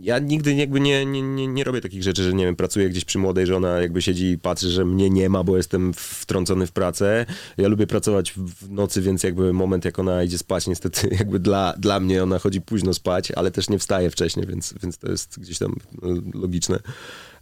ja 0.06 0.20
nigdy 0.20 0.54
jakby 0.54 0.80
nie, 0.80 1.06
nie, 1.06 1.22
nie, 1.22 1.48
nie 1.48 1.64
robię 1.64 1.82
takich 1.82 2.04
rzeczy, 2.04 2.24
że 2.24 2.34
nie 2.34 2.46
wiem, 2.46 2.56
pracuję 2.56 2.90
gdzieś 2.90 3.06
przy 3.06 3.20
młodej, 3.20 3.46
że 3.46 3.56
ona 3.56 3.82
jakby 3.82 4.02
siedzi 4.02 4.26
i 4.26 4.38
patrzy, 4.38 4.70
że 4.70 4.86
mnie 4.86 5.10
nie 5.10 5.30
ma, 5.30 5.44
bo 5.44 5.58
jestem 5.58 5.94
wtrącony 5.94 6.68
w 6.68 6.72
pracę. 6.72 7.26
Ja 7.58 7.68
lubię 7.68 7.88
pracować 7.88 8.32
w 8.32 8.72
nocy, 8.72 9.02
więc 9.02 9.24
jakby 9.24 9.54
moment, 9.54 9.86
jak 9.86 10.00
ona 10.00 10.24
idzie 10.24 10.38
spać, 10.38 10.68
niestety 10.68 11.10
jakby 11.20 11.40
dla, 11.40 11.74
dla 11.78 12.00
mnie 12.00 12.24
ona 12.24 12.40
chodzi 12.40 12.62
późno 12.62 12.94
spać, 12.94 13.32
ale 13.32 13.52
też 13.52 13.70
nie 13.70 13.80
wstaje 13.80 14.10
wcześniej, 14.10 14.48
więc, 14.48 14.74
więc 14.84 14.98
to 14.98 15.12
jest 15.12 15.40
gdzieś 15.40 15.58
tam 15.58 15.76
no, 16.02 16.10
logiczne. 16.34 16.80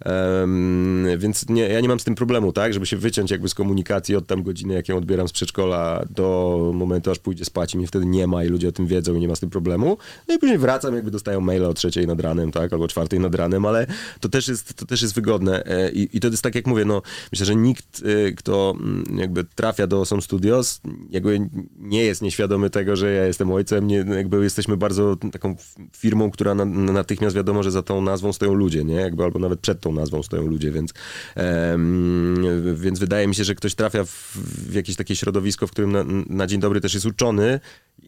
Em, 0.06 1.08
więc 1.18 1.50
nie, 1.50 1.62
ja 1.62 1.82
nie 1.82 1.88
mam 1.88 2.00
z 2.00 2.04
tym 2.04 2.16
problemu, 2.16 2.54
tak, 2.54 2.74
żeby 2.74 2.86
się 2.86 2.98
wyciąć 2.98 3.32
jakby 3.32 3.50
z 3.50 3.54
komunikacji 3.54 4.16
od 4.16 4.28
tam 4.28 4.44
godziny, 4.44 4.74
jak 4.74 4.90
ją 4.90 4.98
odbieram 4.98 5.28
z 5.28 5.32
przedszkola 5.32 6.06
do 6.10 6.72
momentu, 6.74 7.12
aż 7.12 7.20
pójdzie 7.20 7.46
spać 7.46 7.74
i 7.74 7.78
mnie 7.78 7.88
wtedy 7.88 8.06
nie 8.06 8.28
ma 8.28 8.44
i 8.44 8.48
ludzie 8.48 8.70
o 8.70 8.72
tym 8.72 8.88
wiedzą 8.88 9.16
i 9.16 9.20
nie 9.20 9.28
ma 9.28 9.36
z 9.36 9.40
tym 9.40 9.50
problemu. 9.50 9.98
No 10.28 10.36
i 10.36 10.40
później 10.40 10.58
wracam, 10.58 10.96
jakby 10.96 11.12
dostają 11.12 11.42
maila 11.42 11.68
o 11.68 11.74
trzeciej 11.74 12.08
nad 12.08 12.20
ranem, 12.20 12.52
tak, 12.54 12.74
albo 12.74 12.88
czwartej 12.88 13.20
nad 13.20 13.36
ranem, 13.36 13.66
ale 13.66 13.88
to 14.20 14.30
też 14.30 14.48
jest, 14.48 14.74
to 14.74 14.86
też 14.86 15.02
jest 15.02 15.16
wygodne. 15.16 15.66
E, 15.66 15.92
i, 15.92 16.18
i 16.18 16.20
to 16.20 16.28
jest 16.28 16.44
tak, 16.44 16.56
jak 16.56 16.68
mówię, 16.68 16.86
no 16.86 17.02
myślę, 17.32 17.46
że 17.46 17.56
nikt, 17.56 18.04
e, 18.06 18.32
kto 18.32 18.76
mm, 18.80 19.18
jakby 19.18 19.44
trafia 19.44 19.88
do 19.88 20.06
Some 20.06 20.22
Studios, 20.22 20.82
jakby 21.10 21.50
nie 21.78 22.04
jest 22.04 22.22
nieświadomy 22.22 22.70
tego, 22.70 22.96
że 22.96 23.14
ja 23.14 23.26
jestem 23.26 23.52
ojcem, 23.52 23.88
nie, 23.88 23.98
jakby 23.98 24.44
jesteśmy 24.44 24.78
bardzo 24.78 25.16
taką 25.16 25.56
firmą, 25.98 26.32
która 26.32 26.56
na, 26.56 26.66
natychmiast 26.66 27.36
wiadomo, 27.36 27.64
że 27.64 27.72
za 27.72 27.82
tą 27.82 28.02
nazwą 28.02 28.34
stoją 28.34 28.54
ludzie, 28.54 28.84
nie, 28.84 28.96
jakby 28.96 29.24
albo 29.24 29.40
nawet 29.40 29.60
przed 29.60 29.80
tą 29.80 29.92
nazwą 29.92 30.24
stoją 30.24 30.48
ludzie, 30.48 30.72
więc, 30.72 30.94
em, 31.36 32.46
więc 32.76 33.00
wydaje 33.00 33.28
mi 33.28 33.36
się, 33.36 33.44
że 33.44 33.56
ktoś 33.56 33.76
trafia 33.76 34.04
w, 34.04 34.38
w 34.70 34.74
jakieś 34.74 34.96
takie 34.96 35.16
środowisko, 35.16 35.68
w 35.68 35.72
którym 35.72 35.92
na, 35.92 36.04
na 36.30 36.48
dzień 36.48 36.60
dobry 36.60 36.82
też 36.82 36.94
jest 36.94 37.06
uczony, 37.06 37.60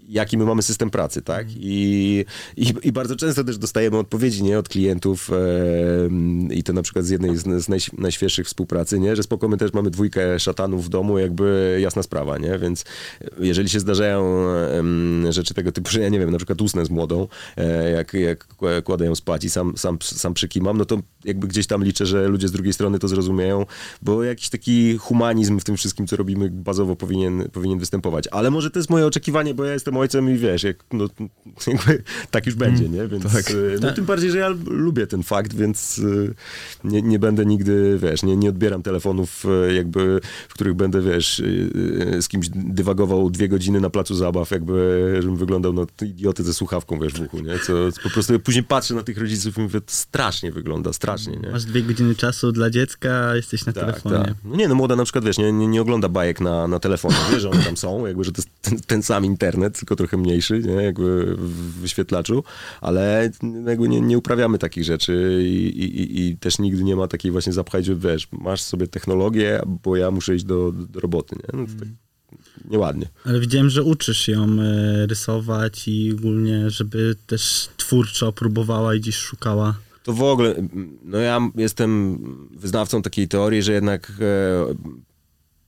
jaki 0.07 0.37
my 0.37 0.45
mamy 0.45 0.61
system 0.61 0.89
pracy, 0.89 1.21
tak? 1.21 1.47
I, 1.55 2.25
i, 2.57 2.73
i 2.83 2.91
bardzo 2.91 3.15
często 3.15 3.43
też 3.43 3.57
dostajemy 3.57 3.97
odpowiedzi, 3.97 4.43
nie, 4.43 4.59
od 4.59 4.69
klientów 4.69 5.29
em, 6.05 6.53
i 6.53 6.63
to 6.63 6.73
na 6.73 6.81
przykład 6.81 7.05
z 7.05 7.09
jednej 7.09 7.37
z, 7.37 7.63
z 7.63 7.69
najś, 7.69 7.93
najświeższych 7.93 8.47
współpracy, 8.47 8.99
nie, 8.99 9.15
że 9.15 9.23
spoko, 9.23 9.47
my 9.47 9.57
też 9.57 9.73
mamy 9.73 9.89
dwójkę 9.89 10.39
szatanów 10.39 10.85
w 10.85 10.89
domu, 10.89 11.19
jakby 11.19 11.77
jasna 11.81 12.03
sprawa, 12.03 12.37
nie, 12.37 12.59
więc 12.59 12.85
jeżeli 13.39 13.69
się 13.69 13.79
zdarzają 13.79 14.49
em, 14.49 15.25
rzeczy 15.29 15.53
tego 15.53 15.71
typu, 15.71 15.89
że 15.89 16.01
ja 16.01 16.09
nie 16.09 16.19
wiem, 16.19 16.31
na 16.31 16.37
przykład 16.37 16.61
usnę 16.61 16.85
z 16.85 16.89
młodą, 16.89 17.27
e, 17.57 17.91
jak, 17.91 18.13
jak 18.13 18.47
kła- 18.47 18.83
kładę 18.83 19.05
ją 19.05 19.15
spać 19.15 19.43
i 19.43 19.49
sam, 19.49 19.77
sam, 19.77 19.97
sam 20.01 20.33
przykimam, 20.33 20.77
no 20.77 20.85
to 20.85 20.99
jakby 21.25 21.47
gdzieś 21.47 21.67
tam 21.67 21.83
liczę, 21.83 22.05
że 22.05 22.27
ludzie 22.27 22.47
z 22.47 22.51
drugiej 22.51 22.73
strony 22.73 22.99
to 22.99 23.07
zrozumieją, 23.07 23.65
bo 24.01 24.23
jakiś 24.23 24.49
taki 24.49 24.97
humanizm 24.97 25.59
w 25.59 25.63
tym 25.63 25.77
wszystkim, 25.77 26.07
co 26.07 26.15
robimy, 26.15 26.49
bazowo 26.49 26.95
powinien, 26.95 27.49
powinien 27.51 27.79
występować. 27.79 28.27
Ale 28.31 28.51
może 28.51 28.71
to 28.71 28.79
jest 28.79 28.89
moje 28.89 29.05
oczekiwanie, 29.05 29.53
bo 29.53 29.65
ja 29.65 29.73
jestem 29.73 29.94
ojcem 29.97 30.29
i 30.29 30.37
wiesz, 30.37 30.63
jak, 30.63 30.77
no, 30.93 31.07
jakby 31.67 32.03
tak 32.31 32.45
już 32.45 32.55
będzie, 32.55 32.89
nie? 32.89 33.07
Więc 33.07 33.33
tak. 33.33 33.51
e, 33.51 33.53
no, 33.81 33.91
tym 33.91 34.05
bardziej, 34.05 34.31
że 34.31 34.37
ja 34.37 34.49
lubię 34.67 35.07
ten 35.07 35.23
fakt, 35.23 35.53
więc 35.55 36.01
e, 36.83 36.87
nie, 36.87 37.01
nie 37.01 37.19
będę 37.19 37.45
nigdy, 37.45 37.99
wiesz, 38.01 38.23
nie, 38.23 38.37
nie 38.37 38.49
odbieram 38.49 38.83
telefonów 38.83 39.43
e, 39.69 39.73
jakby, 39.73 40.19
w 40.49 40.53
których 40.53 40.73
będę, 40.73 41.01
wiesz, 41.01 41.41
z 42.21 42.27
kimś 42.27 42.49
dywagował 42.55 43.29
dwie 43.29 43.47
godziny 43.49 43.81
na 43.81 43.89
placu 43.89 44.15
zabaw, 44.15 44.51
jakby, 44.51 45.15
żebym 45.21 45.37
wyglądał 45.37 45.73
na 45.73 45.85
idioty 46.01 46.43
ze 46.43 46.53
słuchawką, 46.53 46.99
wiesz, 46.99 47.13
w 47.13 47.21
uchu, 47.21 47.39
nie? 47.39 47.59
Co, 47.59 47.91
co 47.91 48.01
po 48.03 48.09
prostu 48.09 48.39
później 48.39 48.63
patrzę 48.63 48.93
na 48.95 49.03
tych 49.03 49.17
rodziców 49.17 49.57
i 49.57 49.61
mówię, 49.61 49.81
to 49.81 49.93
strasznie 49.93 50.51
wygląda, 50.51 50.93
strasznie, 50.93 51.37
nie? 51.37 51.49
Masz 51.49 51.65
dwie 51.65 51.81
godziny 51.83 52.15
czasu 52.15 52.51
dla 52.51 52.69
dziecka, 52.69 53.35
jesteś 53.35 53.65
na 53.65 53.73
Tak, 53.73 53.83
telefonie. 53.83 54.25
tak. 54.25 54.33
No 54.45 54.55
nie, 54.55 54.67
no 54.67 54.75
młoda 54.75 54.95
na 54.95 55.03
przykład, 55.03 55.25
wiesz, 55.25 55.37
nie, 55.37 55.51
nie, 55.53 55.67
nie 55.67 55.81
ogląda 55.81 56.09
bajek 56.09 56.41
na, 56.41 56.67
na 56.67 56.79
telefonie, 56.79 57.15
wie, 57.31 57.39
że 57.39 57.49
one 57.49 57.63
tam 57.63 57.77
są, 57.77 58.05
jakby, 58.05 58.23
że 58.23 58.31
to 58.31 58.41
jest 58.41 58.49
ten, 58.61 58.79
ten 58.79 59.03
sam 59.03 59.25
internet, 59.25 59.84
tylko 59.85 59.95
trochę 59.95 60.17
mniejszy, 60.17 60.59
nie, 60.59 60.73
jakby 60.73 61.35
w 61.37 61.79
wyświetlaczu, 61.81 62.43
ale 62.81 63.31
jakby 63.67 63.89
nie, 63.89 64.01
nie 64.01 64.17
uprawiamy 64.17 64.57
takich 64.57 64.83
rzeczy 64.83 65.43
i, 65.45 65.67
i, 65.83 66.21
i- 66.29 66.37
też 66.37 66.59
nigdy 66.59 66.83
nie 66.83 66.95
ma 66.95 67.07
takiej 67.07 67.31
właśnie 67.31 67.53
zapchać, 67.53 67.85
że 67.85 67.95
wiesz, 67.95 68.27
masz 68.31 68.61
sobie 68.61 68.87
technologię, 68.87 69.61
bo 69.83 69.95
ja 69.95 70.11
muszę 70.11 70.35
iść 70.35 70.45
do, 70.45 70.71
do 70.71 70.99
roboty, 70.99 71.35
nie, 71.35 71.59
no 71.59 71.65
tak 71.79 71.87
nieładnie. 72.71 73.07
Ale 73.25 73.39
widziałem, 73.39 73.69
że 73.69 73.83
uczysz 73.83 74.27
ją 74.27 74.47
e, 74.61 75.05
rysować 75.07 75.87
i 75.87 76.11
ogólnie, 76.13 76.69
żeby 76.69 77.15
też 77.27 77.69
twórczo 77.77 78.31
próbowała 78.31 78.95
i 78.95 78.99
gdzieś 78.99 79.15
szukała. 79.15 79.75
To 80.03 80.13
w 80.13 80.21
ogóle, 80.23 80.55
no 81.03 81.17
ja 81.17 81.39
jestem 81.55 82.19
wyznawcą 82.51 83.01
takiej 83.01 83.27
teorii, 83.27 83.63
że 83.63 83.73
jednak 83.73 84.11
e, 84.21 84.75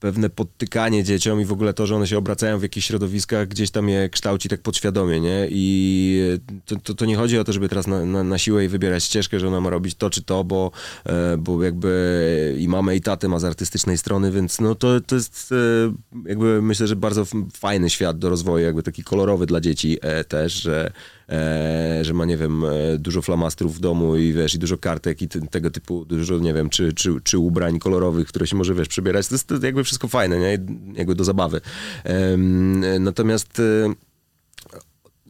pewne 0.00 0.30
podtykanie 0.30 1.04
dzieciom 1.04 1.40
i 1.40 1.44
w 1.44 1.52
ogóle 1.52 1.74
to, 1.74 1.86
że 1.86 1.96
one 1.96 2.06
się 2.06 2.18
obracają 2.18 2.58
w 2.58 2.62
jakichś 2.62 2.86
środowiskach, 2.86 3.48
gdzieś 3.48 3.70
tam 3.70 3.88
je 3.88 4.08
kształci 4.08 4.48
tak 4.48 4.62
podświadomie, 4.62 5.20
nie? 5.20 5.48
I 5.50 6.38
to, 6.66 6.76
to, 6.76 6.94
to 6.94 7.04
nie 7.04 7.16
chodzi 7.16 7.38
o 7.38 7.44
to, 7.44 7.52
żeby 7.52 7.68
teraz 7.68 7.86
na, 7.86 8.04
na, 8.04 8.24
na 8.24 8.38
siłę 8.38 8.60
jej 8.60 8.68
wybierać 8.68 9.04
ścieżkę, 9.04 9.40
że 9.40 9.48
ona 9.48 9.60
ma 9.60 9.70
robić 9.70 9.94
to 9.94 10.10
czy 10.10 10.22
to, 10.22 10.44
bo, 10.44 10.70
e, 11.04 11.36
bo 11.36 11.64
jakby 11.64 12.56
i 12.58 12.68
mamę 12.68 12.96
i 12.96 13.00
tatę 13.00 13.28
ma 13.28 13.38
z 13.38 13.44
artystycznej 13.44 13.98
strony, 13.98 14.30
więc 14.30 14.60
no 14.60 14.74
to, 14.74 15.00
to 15.00 15.14
jest 15.14 15.52
e, 15.52 16.28
jakby 16.28 16.62
myślę, 16.62 16.86
że 16.86 16.96
bardzo 16.96 17.24
fajny 17.56 17.90
świat 17.90 18.18
do 18.18 18.30
rozwoju, 18.30 18.64
jakby 18.64 18.82
taki 18.82 19.04
kolorowy 19.04 19.46
dla 19.46 19.60
dzieci 19.60 19.98
e, 20.02 20.24
też, 20.24 20.52
że 20.52 20.92
e, 21.28 21.98
że 22.02 22.14
ma, 22.14 22.24
nie 22.24 22.36
wiem, 22.36 22.64
e, 22.64 22.98
dużo 22.98 23.22
flamastrów 23.22 23.76
w 23.76 23.80
domu 23.80 24.16
i 24.16 24.32
wiesz, 24.32 24.54
i 24.54 24.58
dużo 24.58 24.78
kartek 24.78 25.22
i 25.22 25.28
tego 25.28 25.70
typu, 25.70 26.04
dużo, 26.04 26.38
nie 26.38 26.54
wiem, 26.54 26.70
czy, 26.70 26.92
czy, 26.92 27.10
czy 27.24 27.38
ubrań 27.38 27.78
kolorowych, 27.78 28.28
które 28.28 28.46
się 28.46 28.56
może, 28.56 28.74
wiesz, 28.74 28.88
przebierać. 28.88 29.28
To 29.28 29.34
jest 29.34 29.46
to 29.46 29.54
jakby 29.62 29.84
wszystko 29.84 30.08
fajne, 30.08 30.38
nie? 30.38 30.58
Jakby 30.94 31.14
do 31.14 31.24
zabawy. 31.24 31.60
Em, 32.04 33.04
natomiast 33.04 33.60
e, 33.60 33.94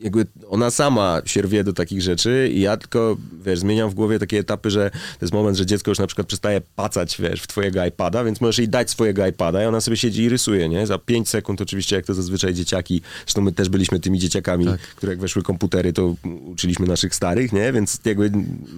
jakby 0.00 0.26
ona 0.48 0.70
sama 0.70 1.22
się 1.24 1.42
rwie 1.42 1.64
do 1.64 1.72
takich 1.72 2.02
rzeczy 2.02 2.50
i 2.52 2.60
ja 2.60 2.76
tylko, 2.76 3.16
wiesz, 3.44 3.58
zmieniam 3.58 3.90
w 3.90 3.94
głowie 3.94 4.18
takie 4.18 4.38
etapy, 4.38 4.70
że 4.70 4.90
to 4.90 5.18
jest 5.20 5.32
moment, 5.34 5.56
że 5.58 5.66
dziecko 5.66 5.90
już 5.90 5.98
na 5.98 6.06
przykład 6.06 6.26
przestaje 6.26 6.60
pacać, 6.76 7.16
wiesz, 7.20 7.42
w 7.42 7.46
twojego 7.46 7.86
iPada, 7.86 8.24
więc 8.24 8.40
możesz 8.40 8.58
jej 8.58 8.68
dać 8.68 8.90
swojego 8.90 9.26
iPada 9.26 9.62
i 9.62 9.66
ona 9.66 9.80
sobie 9.80 9.96
siedzi 9.96 10.22
i 10.22 10.28
rysuje, 10.28 10.68
nie? 10.68 10.86
Za 10.86 10.98
5 10.98 11.28
sekund 11.28 11.60
oczywiście, 11.60 11.96
jak 11.96 12.06
to 12.06 12.14
zazwyczaj 12.14 12.54
dzieciaki, 12.54 13.02
zresztą 13.24 13.42
my 13.42 13.52
też 13.52 13.68
byliśmy 13.68 14.00
tymi 14.00 14.18
dzieciakami, 14.18 14.64
Tak. 14.64 14.80
które 14.80 15.12
jak 15.12 15.20
weszły 15.20 15.42
komputery, 15.42 15.92
to 15.92 16.14
uczyliśmy 16.44 16.86
naszych 16.86 17.14
starych, 17.14 17.52
nie? 17.52 17.72
Więc 17.72 18.00
jakby 18.04 18.30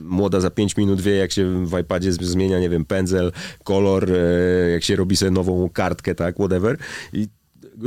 młoda 0.04 0.40
za 0.40 0.50
5 0.50 0.76
minut 0.76 1.00
wie, 1.00 1.16
jak 1.16 1.32
się 1.32 1.66
w 1.66 1.78
iPadzie 1.78 2.12
zmienia, 2.12 2.60
nie 2.60 2.68
wiem, 2.68 2.84
pędzel, 2.84 3.32
kolor, 3.64 4.10
e, 4.12 4.70
jak 4.70 4.84
się 4.84 4.96
robi 4.96 5.16
sobie 5.16 5.30
nową 5.30 5.68
kartkę, 5.68 6.14
tak, 6.14 6.34
whatever. 6.34 6.76
I 7.12 7.28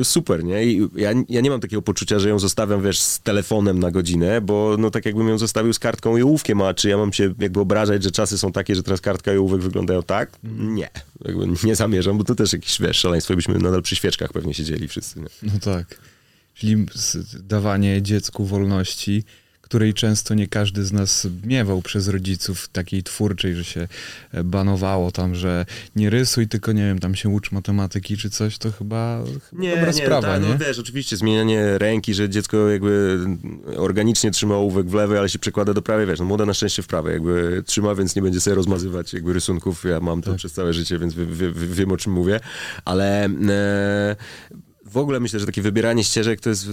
super, 0.04 0.44
nie? 0.44 0.66
I 0.66 0.90
ja, 0.96 1.12
ja 1.30 1.42
nie 1.42 1.50
mam 1.50 1.60
takiego 1.60 1.82
poczucia, 1.82 2.20
że 2.20 2.30
ją 2.30 2.40
zostawiam, 2.40 2.84
wiesz, 2.84 3.00
z 3.00 3.20
telefonem 3.20 3.80
na 3.80 3.92
godzinę, 3.92 4.42
bo 4.42 4.76
no 4.80 4.92
tak 4.92 5.06
jakbym 5.06 5.28
ją 5.28 5.38
zostawił 5.38 5.74
z 5.74 5.80
kartką 5.80 6.18
i 6.18 6.22
ołówkiem, 6.22 6.62
a 6.62 6.74
czy 6.74 6.90
ja 6.90 6.98
mam 6.98 7.14
się 7.14 7.34
jakby 7.40 7.60
obrażać, 7.60 8.04
że 8.04 8.12
czasy 8.12 8.38
są 8.38 8.52
takie, 8.52 8.76
że 8.76 8.84
teraz 8.84 9.02
kartka 9.02 9.34
i 9.34 9.38
ołówek 9.38 9.62
wyglądają 9.62 10.04
tak? 10.04 10.32
Nie. 10.44 10.90
Jakby 11.26 11.48
nie 11.64 11.76
zamierzam, 11.76 12.18
bo 12.18 12.24
to 12.24 12.36
też 12.36 12.54
jakieś, 12.54 12.82
wiesz, 12.82 12.98
szaleństwo, 12.98 13.36
byśmy 13.36 13.60
nadal 13.60 13.82
przy 13.82 13.96
świeczkach 13.96 14.34
pewnie 14.34 14.54
siedzieli 14.54 14.88
wszyscy, 14.88 15.20
nie? 15.20 15.28
No 15.44 15.54
tak. 15.62 15.98
Czyli 16.54 16.86
dawanie 17.40 18.02
dziecku 18.02 18.46
wolności, 18.46 19.24
której 19.74 19.94
często 19.94 20.34
nie 20.34 20.48
każdy 20.48 20.86
z 20.86 20.92
nas 20.92 21.28
miewał 21.44 21.82
przez 21.82 22.08
rodziców 22.08 22.68
takiej 22.68 23.04
twórczej, 23.04 23.56
że 23.56 23.64
się 23.64 23.88
e, 24.32 24.44
banowało 24.44 25.12
tam, 25.12 25.36
że 25.36 25.66
nie 25.96 26.10
rysuj, 26.10 26.48
tylko 26.48 26.72
nie 26.72 26.82
wiem, 26.82 27.00
tam 27.00 27.16
się 27.16 27.30
ucz 27.30 27.52
matematyki 27.52 28.18
czy 28.18 28.30
coś, 28.30 28.58
to 28.58 28.72
chyba, 28.72 29.24
chyba 29.50 29.76
dobra 29.76 29.94
sprawa, 29.94 30.28
tak, 30.28 30.44
nie? 30.44 30.50
No 30.50 30.58
wiesz, 30.58 30.80
oczywiście 30.80 31.18
zmienianie 31.18 31.78
ręki, 31.78 32.14
że 32.14 32.30
dziecko 32.30 32.70
jakby 32.70 33.20
organicznie 33.78 34.32
trzyma 34.32 34.56
ołówek 34.56 34.90
w 34.90 34.94
lewej, 34.94 35.18
ale 35.18 35.30
się 35.30 35.40
przekłada 35.40 35.74
do 35.74 35.82
prawej, 35.82 36.08
wiesz, 36.08 36.20
no 36.20 36.26
młoda 36.26 36.46
na 36.46 36.54
szczęście 36.54 36.84
w 36.84 36.88
prawej 36.88 37.14
jakby 37.14 37.64
trzyma, 37.66 37.96
więc 37.96 38.16
nie 38.16 38.22
będzie 38.22 38.42
sobie 38.42 38.56
rozmazywać 38.56 39.14
jakby 39.14 39.34
rysunków, 39.34 39.84
ja 39.84 40.00
mam 40.00 40.22
to 40.22 40.30
Tak. 40.30 40.38
przez 40.38 40.54
całe 40.54 40.74
życie, 40.74 41.00
więc 41.00 41.14
wie, 41.14 41.26
wie, 41.26 41.52
wiem 41.52 41.92
o 41.92 41.98
czym 41.98 42.14
mówię, 42.14 42.40
ale 42.86 43.26
e, 43.26 44.16
w 44.94 44.98
ogóle 44.98 45.20
myślę, 45.20 45.40
że 45.40 45.46
takie 45.46 45.62
wybieranie 45.62 46.04
ścieżek 46.04 46.40
to 46.40 46.50
jest 46.50 46.68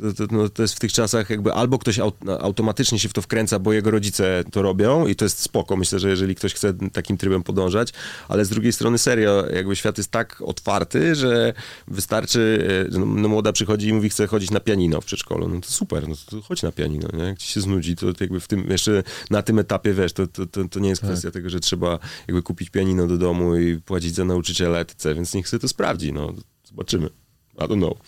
to, 0.00 0.12
to, 0.26 0.34
no, 0.36 0.48
to 0.48 0.62
jest 0.62 0.74
w 0.74 0.78
tych 0.78 0.92
czasach 0.92 1.30
jakby 1.30 1.52
albo 1.52 1.78
ktoś 1.78 1.98
aut, 1.98 2.16
automatycznie 2.40 2.98
się 2.98 3.08
w 3.08 3.12
to 3.12 3.22
wkręca, 3.22 3.58
bo 3.58 3.72
jego 3.72 3.90
rodzice 3.90 4.44
to 4.52 4.62
robią 4.62 5.06
i 5.06 5.16
to 5.16 5.24
jest 5.24 5.40
spoko, 5.40 5.76
myślę, 5.76 5.98
że 5.98 6.10
jeżeli 6.10 6.34
ktoś 6.34 6.54
chce 6.54 6.74
takim 6.92 7.16
trybem 7.16 7.42
podążać, 7.42 7.92
ale 8.28 8.44
z 8.44 8.48
drugiej 8.48 8.72
strony 8.72 8.98
serio, 8.98 9.46
jakby 9.50 9.76
świat 9.76 9.98
jest 9.98 10.10
tak 10.10 10.42
otwarty, 10.46 11.14
że 11.14 11.54
wystarczy, 11.88 12.68
e, 12.92 12.98
no, 12.98 13.06
no 13.06 13.28
młoda 13.28 13.52
przychodzi 13.52 13.88
i 13.88 13.92
mówi, 13.92 14.08
chce 14.10 14.26
chodzić 14.26 14.50
na 14.50 14.60
pianino 14.60 15.00
w 15.00 15.04
przedszkolu, 15.04 15.48
no 15.48 15.60
to 15.60 15.68
super, 15.68 16.08
no 16.08 16.14
to 16.30 16.42
chodź 16.42 16.62
na 16.62 16.72
pianino, 16.72 17.08
nie? 17.12 17.24
Jak 17.24 17.38
ci 17.38 17.48
się 17.52 17.60
znudzi, 17.60 17.96
to 17.96 18.06
jakby 18.20 18.40
w 18.40 18.48
tym, 18.48 18.70
jeszcze 18.70 19.02
na 19.30 19.42
tym 19.42 19.58
etapie, 19.58 19.94
wiesz, 19.94 20.12
to, 20.12 20.26
to, 20.26 20.46
to, 20.46 20.68
to 20.68 20.80
nie 20.80 20.88
jest 20.88 21.00
Tak. 21.00 21.10
kwestia 21.10 21.30
tego, 21.30 21.50
że 21.50 21.60
trzeba 21.60 21.98
jakby 22.28 22.42
kupić 22.42 22.70
pianino 22.70 23.06
do 23.06 23.18
domu 23.18 23.56
i 23.56 23.80
płacić 23.80 24.14
za 24.14 24.24
nauczyciela, 24.24 24.78
etc., 24.78 25.14
więc 25.14 25.34
niech 25.34 25.48
sobie 25.48 25.60
to 25.60 25.68
sprawdzi, 25.68 26.12
no, 26.12 26.32
zobaczymy. 26.64 27.10
I 27.58 27.64
don't 27.64 27.78
know. 27.78 27.98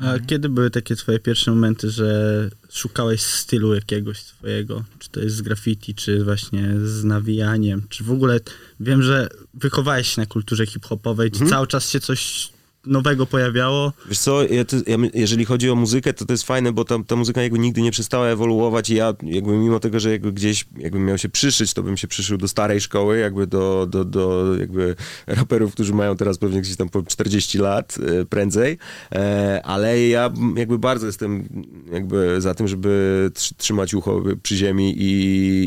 A 0.00 0.18
kiedy 0.18 0.48
były 0.48 0.70
takie 0.70 0.96
twoje 0.96 1.18
pierwsze 1.18 1.50
momenty, 1.50 1.90
że 1.90 2.50
szukałeś 2.70 3.20
stylu 3.22 3.74
jakiegoś 3.74 4.18
swojego? 4.18 4.84
Czy 4.98 5.08
to 5.10 5.20
jest 5.20 5.36
z 5.36 5.42
graffiti, 5.42 5.94
czy 5.94 6.24
właśnie 6.24 6.74
z 6.84 7.04
nawijaniem? 7.04 7.82
Czy 7.88 8.04
w 8.04 8.10
ogóle 8.10 8.40
wiem, 8.80 9.02
że 9.02 9.28
wychowałeś 9.54 10.08
się 10.08 10.20
na 10.20 10.26
kulturze 10.26 10.66
hip-hopowej, 10.66 11.30
czy 11.30 11.46
cały 11.46 11.66
czas 11.66 11.90
się 11.90 12.00
coś 12.00 12.48
nowego 12.88 13.26
pojawiało? 13.26 13.92
Wiesz 14.08 14.18
co, 14.18 14.42
ja 14.42 14.64
to, 14.64 14.76
ja, 14.86 14.96
jeżeli 15.14 15.44
chodzi 15.44 15.70
o 15.70 15.74
muzykę, 15.74 16.12
to 16.12 16.24
to 16.24 16.32
jest 16.32 16.44
fajne, 16.44 16.72
bo 16.72 16.84
ta, 16.84 16.96
ta 17.06 17.16
muzyka 17.16 17.42
jakby 17.42 17.58
nigdy 17.58 17.82
nie 17.82 17.90
przestała 17.90 18.26
ewoluować 18.26 18.90
i 18.90 18.94
ja 18.94 19.14
jakby 19.22 19.52
mimo 19.52 19.80
tego, 19.80 20.00
że 20.00 20.10
jakby 20.10 20.32
gdzieś 20.32 20.66
jakbym 20.76 21.04
miał 21.04 21.18
się 21.18 21.28
przyszyć, 21.28 21.74
to 21.74 21.82
bym 21.82 21.96
się 21.96 22.08
przyszył 22.08 22.38
do 22.38 22.48
starej 22.48 22.80
szkoły, 22.80 23.18
jakby 23.18 23.46
do, 23.46 23.86
do, 23.90 24.04
do 24.04 24.54
jakby 24.60 24.96
raperów, 25.26 25.72
którzy 25.72 25.94
mają 25.94 26.16
teraz 26.16 26.38
pewnie 26.38 26.60
gdzieś 26.60 26.76
tam 26.76 26.88
po 26.88 27.02
40 27.02 27.58
lat 27.58 27.98
e, 27.98 28.24
prędzej, 28.24 28.78
e, 29.12 29.60
ale 29.64 30.08
ja 30.08 30.30
jakby 30.56 30.78
bardzo 30.78 31.06
jestem 31.06 31.48
jakby 31.92 32.40
za 32.40 32.54
tym, 32.54 32.68
żeby 32.68 33.30
tr- 33.34 33.54
trzymać 33.56 33.94
ucho 33.94 34.22
przy 34.42 34.56
ziemi 34.56 34.94
i, 34.98 35.10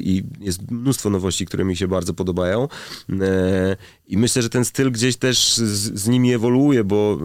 i 0.10 0.24
jest 0.40 0.72
mnóstwo 0.72 1.10
nowości, 1.10 1.46
które 1.46 1.66
mi 1.66 1.76
się 1.76 1.88
bardzo 1.88 2.14
podobają 2.14 2.68
e, 3.10 3.78
i 4.12 4.18
myślę, 4.18 4.42
że 4.42 4.50
ten 4.50 4.66
styl 4.66 4.92
gdzieś 4.92 5.18
też 5.18 5.58
z, 5.58 6.00
z 6.00 6.08
nimi 6.08 6.34
ewoluuje, 6.34 6.84
bo 6.84 7.20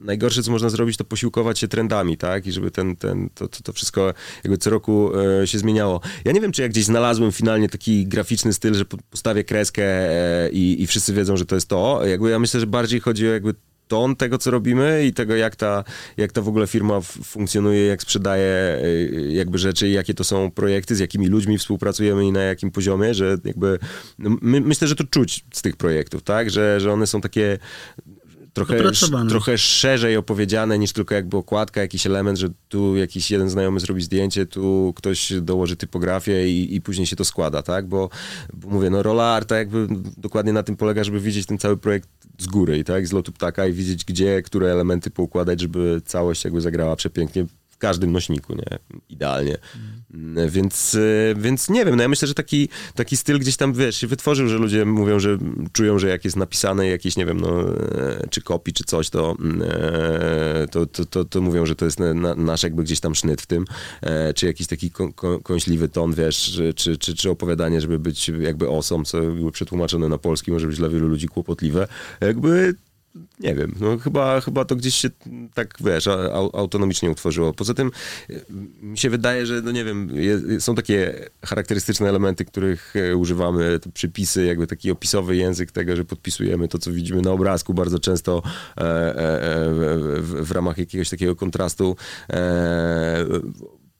najgorsze, 0.00 0.42
co 0.42 0.50
można 0.50 0.68
zrobić, 0.68 0.96
to 0.96 1.04
posiłkować 1.04 1.58
się 1.58 1.68
trendami, 1.68 2.16
tak? 2.16 2.46
I 2.46 2.52
żeby 2.52 2.70
ten, 2.70 2.96
ten, 2.96 3.28
to, 3.34 3.48
to, 3.48 3.62
to 3.62 3.72
wszystko 3.72 4.14
jakby 4.44 4.58
co 4.58 4.70
roku 4.70 5.10
e, 5.42 5.46
się 5.46 5.58
zmieniało. 5.58 6.00
Ja 6.24 6.32
nie 6.32 6.40
wiem, 6.40 6.52
czy 6.52 6.62
ja 6.62 6.68
gdzieś 6.68 6.84
znalazłem 6.84 7.32
finalnie 7.32 7.68
taki 7.68 8.06
graficzny 8.06 8.52
styl, 8.52 8.74
że 8.74 8.84
po- 8.84 8.96
postawię 9.10 9.44
kreskę 9.44 9.84
e, 9.84 10.50
i, 10.50 10.82
i 10.82 10.86
wszyscy 10.86 11.12
wiedzą, 11.12 11.36
że 11.36 11.46
to 11.46 11.54
jest 11.54 11.68
to. 11.68 12.06
Jakby 12.06 12.30
ja 12.30 12.38
myślę, 12.38 12.60
że 12.60 12.66
bardziej 12.66 13.00
chodzi 13.00 13.28
o 13.28 13.30
jakby 13.30 13.54
ton 13.88 14.16
tego, 14.16 14.38
co 14.38 14.50
robimy 14.50 15.06
i 15.06 15.12
tego, 15.12 15.36
jak 15.36 15.56
ta, 15.56 15.84
jak 16.16 16.32
ta 16.32 16.42
w 16.42 16.48
ogóle 16.48 16.66
firma 16.66 17.00
funkcjonuje, 17.00 17.86
jak 17.86 18.02
sprzedaje 18.02 18.78
y, 18.84 19.28
jakby 19.32 19.58
rzeczy, 19.58 19.88
jakie 19.88 20.14
to 20.14 20.24
są 20.24 20.50
projekty, 20.50 20.96
z 20.96 20.98
jakimi 20.98 21.26
ludźmi 21.26 21.58
współpracujemy 21.58 22.26
i 22.26 22.32
na 22.32 22.42
jakim 22.42 22.70
poziomie, 22.70 23.14
że 23.14 23.38
jakby 23.44 23.78
no, 24.18 24.36
my, 24.42 24.60
myślę, 24.60 24.88
że 24.88 24.96
to 24.96 25.04
czuć 25.04 25.44
z 25.52 25.62
tych 25.62 25.76
projektów, 25.76 26.22
tak, 26.22 26.50
że, 26.50 26.80
że 26.80 26.92
one 26.92 27.06
są 27.06 27.20
takie 27.20 27.58
trochę, 28.56 28.92
trochę 29.28 29.58
szerzej 29.58 30.16
opowiedziane 30.16 30.78
niż 30.78 30.92
tylko 30.92 31.14
jakby 31.14 31.36
okładka, 31.36 31.80
jakiś 31.80 32.06
element, 32.06 32.38
że 32.38 32.48
tu 32.68 32.96
jakiś 32.96 33.30
jeden 33.30 33.50
znajomy 33.50 33.80
zrobi 33.80 34.02
zdjęcie, 34.02 34.46
tu 34.46 34.92
ktoś 34.96 35.32
dołoży 35.40 35.76
typografię 35.76 36.48
i, 36.48 36.74
i 36.74 36.80
później 36.80 37.06
się 37.06 37.16
to 37.16 37.24
składa, 37.24 37.62
tak? 37.62 37.86
Bo, 37.86 38.10
bo 38.54 38.68
mówię, 38.68 38.90
no 38.90 39.02
rola 39.02 39.24
arta 39.24 39.56
jakby 39.56 39.88
dokładnie 40.16 40.52
na 40.52 40.62
tym 40.62 40.76
polega, 40.76 41.04
żeby 41.04 41.20
widzieć 41.20 41.46
ten 41.46 41.58
cały 41.58 41.76
projekt 41.76 42.08
z 42.38 42.46
góry, 42.46 42.84
tak? 42.84 43.06
Z 43.06 43.12
lotu 43.12 43.32
ptaka 43.32 43.66
i 43.66 43.72
widzieć, 43.72 44.04
gdzie, 44.04 44.42
które 44.42 44.72
elementy 44.72 45.10
poukładać, 45.10 45.60
żeby 45.60 46.02
całość 46.04 46.44
jakby 46.44 46.60
zagrała 46.60 46.96
przepięknie 46.96 47.46
w 47.68 47.78
każdym 47.78 48.12
nośniku, 48.12 48.54
nie? 48.54 49.00
Idealnie. 49.08 49.58
Mm. 49.76 49.95
Więc, 50.48 50.94
e, 50.94 51.34
więc 51.34 51.68
nie 51.68 51.84
wiem, 51.84 51.96
no 51.96 52.02
ja 52.02 52.08
myślę, 52.08 52.28
że 52.28 52.34
taki, 52.34 52.68
taki 52.94 53.16
styl 53.16 53.38
gdzieś 53.38 53.56
tam, 53.56 53.72
wiesz, 53.72 53.96
się 53.96 54.06
wytworzył, 54.06 54.48
że 54.48 54.58
ludzie 54.58 54.84
mówią, 54.84 55.18
że 55.18 55.38
czują, 55.72 55.98
że 55.98 56.08
jak 56.08 56.24
jest 56.24 56.36
napisane 56.36 56.86
jakieś, 56.86 57.16
nie 57.16 57.26
wiem, 57.26 57.40
no, 57.40 57.62
e, 57.62 58.26
czy 58.30 58.42
kopi, 58.42 58.72
czy 58.72 58.84
coś, 58.84 59.10
to, 59.10 59.36
mm, 59.40 59.62
e, 59.62 60.68
to, 60.68 60.86
to, 60.86 61.04
to, 61.04 61.24
to 61.24 61.40
mówią, 61.40 61.66
że 61.66 61.76
to 61.76 61.84
jest 61.84 62.00
na, 62.00 62.34
nasz 62.34 62.62
jakby 62.62 62.82
gdzieś 62.82 63.00
tam 63.00 63.14
sznyt 63.14 63.42
w 63.42 63.46
tym, 63.46 63.64
czy 64.34 64.46
jakiś 64.46 64.66
taki 64.66 64.90
ko, 64.90 65.12
ko, 65.12 65.40
kąśliwy 65.40 65.88
ton, 65.88 66.14
wiesz, 66.14 66.60
czy, 66.76 66.96
czy, 66.96 67.14
czy 67.14 67.30
opowiadanie, 67.30 67.80
żeby 67.80 67.98
być 67.98 68.28
jakby 68.28 68.68
osom, 68.68 69.04
co 69.04 69.22
jakby 69.22 69.52
przetłumaczone 69.52 70.08
na 70.08 70.18
polski 70.18 70.52
może 70.52 70.66
być 70.66 70.76
dla 70.76 70.88
wielu 70.88 71.08
ludzi 71.08 71.28
kłopotliwe. 71.28 71.88
Jakby 72.20 72.74
nie 73.40 73.54
wiem, 73.54 73.74
no 73.80 73.98
chyba, 73.98 74.40
chyba 74.40 74.64
to 74.64 74.76
gdzieś 74.76 74.94
się 74.94 75.08
tak, 75.54 75.74
wiesz, 75.80 76.08
autonomicznie 76.52 77.10
utworzyło. 77.10 77.52
Poza 77.52 77.74
tym 77.74 77.90
e, 78.30 78.34
mi 78.82 78.98
się 78.98 79.10
wydaje, 79.10 79.46
że, 79.46 79.62
no 79.62 79.70
nie 79.70 79.84
wiem, 79.84 80.10
są 80.60 80.74
takie 80.74 81.28
charakterystyczne 81.44 82.08
elementy, 82.08 82.44
których 82.44 82.96
e, 82.96 83.16
używamy, 83.16 83.80
przypisy, 83.94 84.44
jakby 84.44 84.66
taki 84.66 84.90
opisowy 84.90 85.36
język 85.36 85.72
tego, 85.72 85.96
że 85.96 86.04
podpisujemy 86.04 86.68
to, 86.68 86.78
co 86.78 86.92
widzimy 86.92 87.22
na 87.22 87.30
obrazku 87.30 87.74
bardzo 87.74 87.98
często 87.98 88.42
e, 88.44 88.82
w, 90.20 90.36
w, 90.42 90.50
ramach 90.50 90.78
jakiegoś 90.78 91.10
takiego 91.10 91.36
kontrastu 91.36 91.96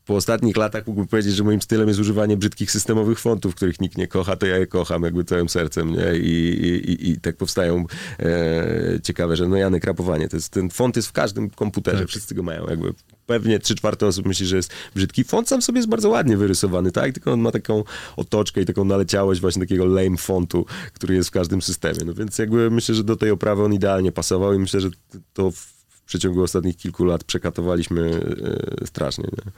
po 0.07 0.15
ostatnich 0.15 0.57
latach 0.57 0.87
mógłbym 0.87 1.09
powiedzieć, 1.09 1.35
że 1.35 1.45
moim 1.45 1.63
stylem 1.63 1.89
jest 1.89 2.01
używanie 2.01 2.37
brzydkich 2.37 2.71
systemowych 2.71 3.19
fontów, 3.19 3.55
których 3.55 3.81
nikt 3.81 3.99
nie 3.99 4.07
kocha, 4.07 4.37
to 4.37 4.47
ja 4.47 4.57
je 4.57 4.67
kocham 4.67 5.03
jakby 5.03 5.25
całym 5.25 5.49
sercem, 5.49 5.93
nie? 5.93 6.19
I, 6.19 6.49
i, 6.89 7.11
i 7.11 7.21
tak 7.21 7.37
powstają 7.37 7.85
e, 8.19 9.01
ciekawe, 9.03 9.37
że 9.37 9.49
no 9.49 9.57
Janek, 9.57 9.85
rapowanie, 9.85 10.29
to 10.29 10.37
jest, 10.37 10.49
ten 10.49 10.71
font 10.71 10.97
jest 10.97 11.09
w 11.09 11.13
każdym 11.13 11.51
komputerze, 11.51 11.99
tak. 11.99 12.09
wszyscy 12.09 12.35
go 12.35 12.43
mają 12.43 12.67
jakby. 12.67 12.93
Pewnie 13.27 13.59
trzy 13.59 13.75
czwarte 13.75 14.07
osób 14.07 14.27
myśli, 14.27 14.47
że 14.47 14.57
jest 14.57 14.73
brzydki. 14.95 15.25
Font 15.25 15.49
sam 15.49 15.63
sobie 15.63 15.79
jest 15.79 15.89
bardzo 15.89 16.09
ładnie 16.09 16.37
wyrysowany, 16.37 16.93
tak? 16.93 17.13
Tylko 17.13 17.33
on 17.33 17.41
ma 17.41 17.53
taką 17.53 17.85
otoczkę 18.17 18.61
i 18.61 18.67
taką 18.67 18.85
naleciałość 18.85 19.41
właśnie 19.41 19.63
takiego 19.63 19.87
lame 19.87 20.17
fontu, 20.17 20.67
który 20.93 21.15
jest 21.15 21.29
w 21.29 21.33
każdym 21.33 21.63
systemie. 21.63 21.99
No 22.07 22.15
więc 22.15 22.39
jakby 22.39 22.71
myślę, 22.71 22.95
że 22.95 23.05
do 23.05 23.17
tej 23.17 23.31
oprawy 23.31 23.65
on 23.65 23.75
idealnie 23.75 24.13
pasował 24.13 24.55
i 24.55 24.59
myślę, 24.59 24.81
że 24.81 24.91
to 25.33 25.51
w 25.51 25.77
przeciągu 26.07 26.43
ostatnich 26.43 26.77
kilku 26.77 27.05
lat 27.05 27.25
przekatowaliśmy 27.25 28.21
e, 28.83 28.87
strasznie. 28.87 29.25
Nie? 29.25 29.53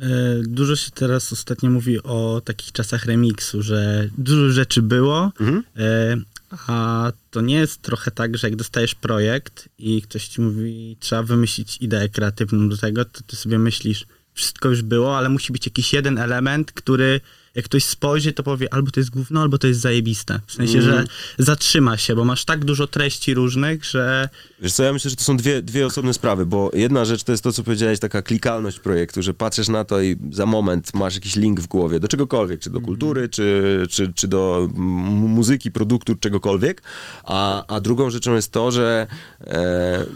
E, 0.00 0.06
dużo 0.42 0.76
się 0.76 0.90
teraz 0.90 1.32
ostatnio 1.32 1.70
mówi 1.70 2.02
o 2.02 2.42
takich 2.44 2.72
czasach 2.72 3.04
remiksu, 3.04 3.62
że 3.62 4.08
dużo 4.18 4.50
rzeczy 4.50 4.82
było, 4.82 5.32
mhm. 5.40 5.62
E, 5.76 6.16
a 6.50 7.12
to 7.30 7.40
nie 7.40 7.54
jest 7.54 7.82
trochę 7.82 8.10
tak, 8.10 8.36
że 8.36 8.46
jak 8.46 8.56
dostajesz 8.56 8.94
projekt 8.94 9.68
i 9.78 10.02
ktoś 10.02 10.28
ci 10.28 10.40
mówi, 10.40 10.96
trzeba 11.00 11.22
wymyślić 11.22 11.78
ideę 11.80 12.08
kreatywną 12.08 12.68
do 12.68 12.76
tego, 12.76 13.04
to 13.04 13.20
ty 13.26 13.36
sobie 13.36 13.58
myślisz, 13.58 14.06
wszystko 14.34 14.68
już 14.68 14.82
było, 14.82 15.18
ale 15.18 15.28
musi 15.28 15.52
być 15.52 15.66
jakiś 15.66 15.92
jeden 15.92 16.18
element, 16.18 16.72
który 16.72 17.20
jak 17.54 17.64
ktoś 17.64 17.84
spojrzy, 17.84 18.32
to 18.32 18.42
powie 18.42 18.74
albo 18.74 18.90
to 18.90 19.00
jest 19.00 19.10
gówno, 19.10 19.40
albo 19.40 19.58
to 19.58 19.66
jest 19.66 19.80
zajebiste. 19.80 20.40
W 20.46 20.52
sensie, 20.52 20.78
mm. 20.78 20.90
że 20.90 21.04
zatrzyma 21.38 21.96
się, 21.96 22.14
bo 22.14 22.24
masz 22.24 22.44
tak 22.44 22.64
dużo 22.64 22.86
treści 22.86 23.34
różnych, 23.34 23.84
że... 23.84 24.28
Wiesz 24.60 24.72
co, 24.72 24.82
ja 24.82 24.92
myślę, 24.92 25.10
że 25.10 25.16
to 25.16 25.24
są 25.24 25.36
dwie, 25.36 25.62
dwie 25.62 25.86
osobne 25.86 26.14
sprawy, 26.14 26.46
bo 26.46 26.70
jedna 26.74 27.04
rzecz 27.04 27.24
to 27.24 27.32
jest 27.32 27.44
to, 27.44 27.52
co 27.52 27.62
powiedziałeś, 27.62 27.98
taka 27.98 28.22
klikalność 28.22 28.80
projektu, 28.80 29.22
że 29.22 29.34
patrzysz 29.34 29.68
na 29.68 29.84
to 29.84 30.02
i 30.02 30.16
za 30.32 30.46
moment 30.46 30.94
masz 30.94 31.14
jakiś 31.14 31.36
link 31.36 31.60
w 31.60 31.66
głowie 31.66 32.00
do 32.00 32.08
czegokolwiek, 32.08 32.60
czy 32.60 32.70
do 32.70 32.80
kultury, 32.80 33.20
mm. 33.20 33.30
czy, 33.30 33.86
czy, 33.90 34.12
czy 34.12 34.28
do 34.28 34.68
muzyki, 34.74 35.70
produktu, 35.70 36.14
czegokolwiek, 36.14 36.82
a, 37.24 37.66
a 37.66 37.80
drugą 37.80 38.10
rzeczą 38.10 38.34
jest 38.34 38.52
to, 38.52 38.70
że... 38.70 39.06
E, 39.40 40.06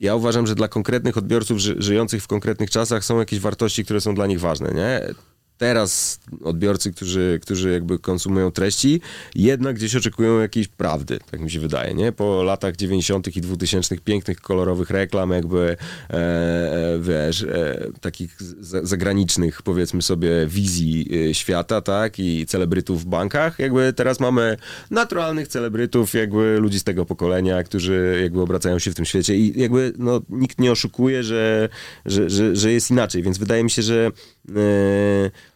ja 0.00 0.14
uważam, 0.14 0.46
że 0.46 0.54
dla 0.54 0.68
konkretnych 0.68 1.16
odbiorców 1.16 1.58
ży 1.58 1.76
żyjących 1.78 2.22
w 2.22 2.26
konkretnych 2.26 2.70
czasach 2.70 3.04
są 3.04 3.18
jakieś 3.18 3.40
wartości, 3.40 3.84
które 3.84 4.00
są 4.00 4.14
dla 4.14 4.26
nich 4.26 4.40
ważne, 4.40 4.72
nie? 4.74 5.14
Teraz 5.60 6.20
odbiorcy, 6.44 6.92
którzy, 6.92 7.38
którzy 7.42 7.70
jakby 7.70 7.98
konsumują 7.98 8.50
treści, 8.50 9.00
jednak 9.34 9.76
gdzieś 9.76 9.96
oczekują 9.96 10.40
jakiejś 10.40 10.68
prawdy, 10.68 11.18
tak 11.30 11.40
mi 11.40 11.50
się 11.50 11.60
wydaje, 11.60 11.94
nie? 11.94 12.12
Po 12.12 12.42
latach 12.42 12.76
90. 12.76 13.36
i 13.36 13.40
2000 13.40 13.98
pięknych, 13.98 14.40
kolorowych 14.40 14.90
reklam, 14.90 15.30
jakby 15.30 15.76
e, 16.10 16.14
e, 16.14 16.98
wiesz, 17.00 17.42
e, 17.42 17.86
takich 18.00 18.36
zagranicznych, 18.82 19.62
powiedzmy 19.62 20.02
sobie, 20.02 20.46
wizji 20.46 21.08
e, 21.30 21.34
świata, 21.34 21.80
tak? 21.80 22.18
I 22.18 22.46
celebrytów 22.46 23.02
w 23.02 23.06
bankach, 23.06 23.58
jakby 23.58 23.92
teraz 23.92 24.20
mamy 24.20 24.56
naturalnych 24.90 25.48
celebrytów, 25.48 26.14
jakby 26.14 26.58
ludzi 26.60 26.78
z 26.78 26.84
tego 26.84 27.06
pokolenia, 27.06 27.62
którzy 27.62 28.18
jakby 28.22 28.40
obracają 28.40 28.78
się 28.78 28.90
w 28.90 28.94
tym 28.94 29.04
świecie 29.04 29.36
i 29.36 29.60
jakby 29.60 29.92
no, 29.98 30.20
nikt 30.28 30.58
nie 30.60 30.72
oszukuje, 30.72 31.22
że, 31.22 31.68
że, 32.06 32.30
że, 32.30 32.56
że 32.56 32.72
jest 32.72 32.90
inaczej, 32.90 33.22
więc 33.22 33.38
wydaje 33.38 33.64
mi 33.64 33.70
się, 33.70 33.82
że 33.82 34.10
e, 34.48 35.49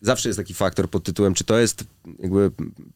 zawsze 0.00 0.28
jest 0.28 0.38
taki 0.38 0.54
faktor 0.54 0.90
pod 0.90 1.04
tytułem, 1.04 1.34
czy 1.34 1.44
to 1.44 1.58
jest 1.58 1.84
jakby 2.18 2.50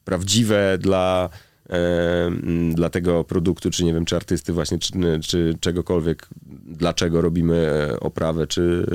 prawdziwe 0.04 0.78
dla, 0.78 1.28
e, 1.70 2.30
dla 2.74 2.90
tego 2.90 3.24
produktu, 3.24 3.70
czy 3.70 3.84
nie 3.84 3.94
wiem, 3.94 4.04
czy 4.04 4.16
artysty 4.16 4.52
właśnie, 4.52 4.78
czy, 4.78 4.92
czy 5.22 5.54
czegokolwiek, 5.60 6.28
dlaczego 6.66 7.20
robimy 7.20 7.88
oprawę, 8.00 8.46
czy, 8.46 8.86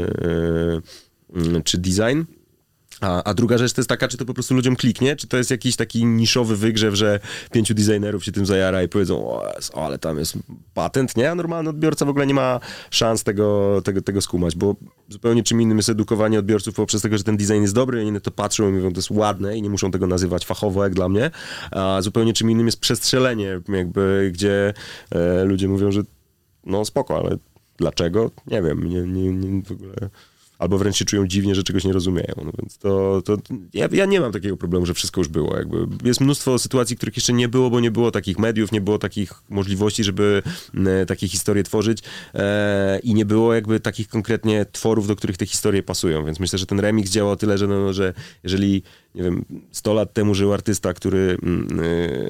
e, 1.35 1.61
czy 1.63 1.77
design. 1.77 2.38
A, 3.01 3.23
a, 3.23 3.33
druga 3.33 3.57
rzecz 3.57 3.73
to 3.73 3.81
jest 3.81 3.89
taka, 3.89 4.07
czy 4.07 4.17
to 4.17 4.25
po 4.25 4.33
prostu 4.33 4.55
ludziom 4.55 4.75
kliknie, 4.75 5.15
czy 5.15 5.27
to 5.27 5.37
jest 5.37 5.51
jakiś 5.51 5.75
taki 5.75 6.05
niszowy 6.05 6.57
wygrzew, 6.57 6.95
że 6.95 7.19
pięciu 7.51 7.73
designerów 7.73 8.25
się 8.25 8.31
tym 8.31 8.45
zajara 8.45 8.83
i 8.83 8.87
powiedzą, 8.87 9.29
o, 9.29 9.43
o 9.73 9.85
ale 9.85 9.99
tam 9.99 10.17
jest 10.17 10.37
patent, 10.73 11.17
nie? 11.17 11.31
A 11.31 11.35
normalny 11.35 11.69
odbiorca 11.69 12.05
w 12.05 12.09
ogóle 12.09 12.27
nie 12.27 12.33
ma 12.33 12.59
szans 12.91 13.23
tego, 13.23 13.81
tego, 13.83 14.01
tego 14.01 14.21
skumać, 14.21 14.55
bo 14.55 14.75
zupełnie 15.09 15.43
czym 15.43 15.61
innym 15.61 15.77
jest 15.77 15.89
edukowanie 15.89 16.39
odbiorców 16.39 16.75
poprzez 16.75 17.01
tego, 17.01 17.17
że 17.17 17.23
ten 17.23 17.37
design 17.37 17.61
jest 17.61 17.73
dobry, 17.73 17.99
oni 17.99 18.11
na 18.11 18.19
to 18.19 18.31
patrzą 18.31 18.69
i 18.69 18.71
mówią, 18.71 18.93
to 18.93 18.97
jest 18.97 19.11
ładne 19.11 19.57
i 19.57 19.61
nie 19.61 19.69
muszą 19.69 19.91
tego 19.91 20.07
nazywać 20.07 20.45
fachowo, 20.45 20.83
jak 20.83 20.93
dla 20.93 21.09
mnie, 21.09 21.31
a 21.71 22.01
zupełnie 22.01 22.33
czym 22.33 22.51
innym 22.51 22.65
jest 22.65 22.79
przestrzelenie, 22.79 23.59
jakby, 23.69 24.29
gdzie 24.33 24.73
e, 25.11 25.43
ludzie 25.43 25.67
mówią, 25.67 25.91
że 25.91 26.01
no 26.65 26.85
spoko, 26.85 27.17
ale 27.17 27.37
dlaczego? 27.77 28.31
Nie 28.47 28.61
wiem, 28.61 28.89
nie, 28.89 29.01
nie, 29.01 29.31
nie 29.33 29.63
w 29.63 29.71
ogóle 29.71 29.93
albo 30.59 30.77
wręcz 30.77 30.97
się 30.97 31.05
czują 31.05 31.27
dziwnie, 31.27 31.55
że 31.55 31.63
czegoś 31.63 31.83
nie 31.83 31.93
rozumieją. 31.93 32.33
No 32.37 32.51
więc 32.59 32.77
to, 32.77 33.21
to 33.25 33.37
ja, 33.73 33.89
ja, 33.91 34.05
nie 34.05 34.19
mam 34.19 34.31
takiego 34.31 34.57
problemu, 34.57 34.85
że 34.85 34.93
wszystko 34.93 35.21
już 35.21 35.27
było. 35.27 35.57
Jakby 35.57 35.77
jest 36.03 36.21
mnóstwo 36.21 36.59
sytuacji, 36.59 36.97
których 36.97 37.15
jeszcze 37.15 37.33
nie 37.33 37.47
było, 37.47 37.69
bo 37.69 37.79
nie 37.79 37.91
było 37.91 38.11
takich 38.11 38.39
mediów, 38.39 38.71
nie 38.71 38.81
było 38.81 38.99
takich 38.99 39.33
możliwości, 39.49 40.03
żeby 40.03 40.43
e, 40.85 41.05
takie 41.05 41.27
historie 41.27 41.63
tworzyć 41.63 42.03
e, 42.33 42.99
i 43.03 43.13
nie 43.13 43.25
było 43.25 43.53
jakby 43.53 43.79
takich 43.79 44.07
konkretnie 44.07 44.65
tworów, 44.71 45.07
do 45.07 45.15
których 45.15 45.37
te 45.37 45.45
historie 45.45 45.83
pasują. 45.83 46.25
Więc 46.25 46.39
myślę, 46.39 46.59
że 46.59 46.65
ten 46.65 46.79
remix 46.79 47.11
działa 47.11 47.31
o 47.31 47.35
tyle, 47.35 47.57
że, 47.57 47.67
no, 47.67 47.93
że 47.93 48.13
jeżeli 48.43 48.83
nie 49.15 49.23
wiem, 49.23 49.45
100 49.71 49.93
lat 49.93 50.13
temu 50.13 50.35
żył 50.35 50.53
artysta, 50.53 50.93
który, 50.93 51.37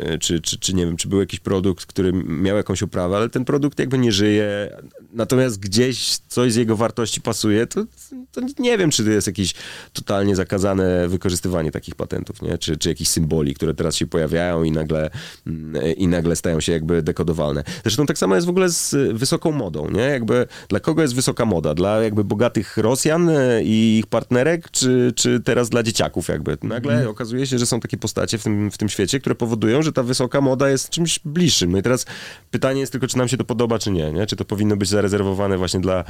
yy, 0.09 0.19
czy, 0.19 0.41
czy, 0.41 0.59
czy 0.59 0.73
nie 0.73 0.85
wiem, 0.85 0.97
czy 0.97 1.07
był 1.07 1.19
jakiś 1.19 1.39
produkt, 1.39 1.85
który 1.85 2.13
miał 2.13 2.57
jakąś 2.57 2.83
oprawę, 2.83 3.17
ale 3.17 3.29
ten 3.29 3.45
produkt 3.45 3.79
jakby 3.79 3.97
nie 3.97 4.11
żyje, 4.11 4.77
natomiast 5.13 5.59
gdzieś 5.59 6.17
coś 6.17 6.53
z 6.53 6.55
jego 6.55 6.75
wartości 6.75 7.21
pasuje, 7.21 7.67
to, 7.67 7.85
to 8.31 8.41
nie 8.59 8.77
wiem, 8.77 8.91
czy 8.91 9.03
to 9.03 9.09
jest 9.09 9.27
jakieś 9.27 9.53
totalnie 9.93 10.35
zakazane 10.35 11.07
wykorzystywanie 11.07 11.71
takich 11.71 11.95
patentów, 11.95 12.41
nie? 12.41 12.57
Czy, 12.57 12.77
czy 12.77 12.89
jakichś 12.89 13.09
symboli, 13.09 13.53
które 13.53 13.73
teraz 13.73 13.95
się 13.95 14.07
pojawiają 14.07 14.63
i 14.63 14.71
nagle, 14.71 15.09
yy, 15.45 15.93
i 15.93 16.07
nagle 16.07 16.35
stają 16.35 16.59
się 16.59 16.71
jakby 16.71 17.01
dekodowalne. 17.01 17.63
Zresztą 17.83 18.05
tak 18.05 18.17
samo 18.17 18.35
jest 18.35 18.47
w 18.47 18.49
ogóle 18.49 18.69
z 18.69 18.95
wysoką 19.17 19.51
modą, 19.51 19.89
nie? 19.89 20.01
Jakby 20.01 20.47
dla 20.67 20.79
kogo 20.79 21.01
jest 21.01 21.15
wysoka 21.15 21.45
moda? 21.45 21.73
Dla 21.73 22.03
jakby 22.03 22.23
bogatych 22.23 22.77
Rosjan 22.77 23.29
y, 23.29 23.63
i 23.63 23.97
ich 23.97 24.07
partnerek, 24.07 24.71
czy, 24.71 25.13
czy 25.15 25.39
teraz 25.39 25.69
dla 25.69 25.83
dzieciaków 25.83 26.27
jakby? 26.27 26.57
Nagle 26.69 26.93
mm. 26.93 27.08
okazuje 27.08 27.47
się, 27.47 27.60
że 27.60 27.65
są 27.65 27.79
takie 27.79 27.97
postacie 27.97 28.38
w 28.38 28.43
tym, 28.43 28.71
w 28.71 28.77
tym 28.77 28.89
świecie, 28.89 29.19
które 29.19 29.36
powodują, 29.36 29.82
że 29.82 29.91
ta 29.91 30.03
wysoka 30.03 30.41
moda 30.41 30.69
jest 30.69 30.89
czymś 30.89 31.19
bliższym. 31.25 31.71
No 31.71 31.77
i 31.77 31.82
teraz 31.82 32.05
pytanie 32.51 32.79
jest 32.79 32.91
tylko, 32.91 33.08
czy 33.08 33.17
nam 33.17 33.27
się 33.27 33.38
to 33.38 33.43
podoba, 33.43 33.79
czy 33.79 33.91
nie, 33.91 34.12
nie? 34.12 34.27
Czy 34.27 34.36
to 34.36 34.45
powinno 34.45 34.77
być 34.77 34.89
zarezerwowane 34.89 35.58
właśnie 35.58 35.79
dla 35.79 36.03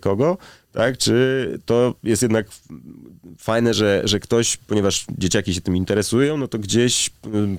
kogo, 0.00 0.38
tak? 0.72 0.98
Czy 0.98 1.58
to 1.66 1.94
jest 2.02 2.22
jednak 2.22 2.46
fajne, 3.38 3.74
że, 3.74 4.02
że 4.04 4.20
ktoś, 4.20 4.56
ponieważ 4.56 5.06
dzieciaki 5.18 5.54
się 5.54 5.60
tym 5.60 5.76
interesują, 5.76 6.36
no 6.36 6.48
to 6.48 6.58
gdzieś 6.58 7.10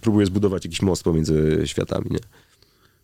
próbuje 0.02 0.26
zbudować 0.26 0.66
jakiś 0.66 0.82
most 0.82 1.04
pomiędzy 1.04 1.62
światami, 1.66 2.08
nie? 2.12 2.20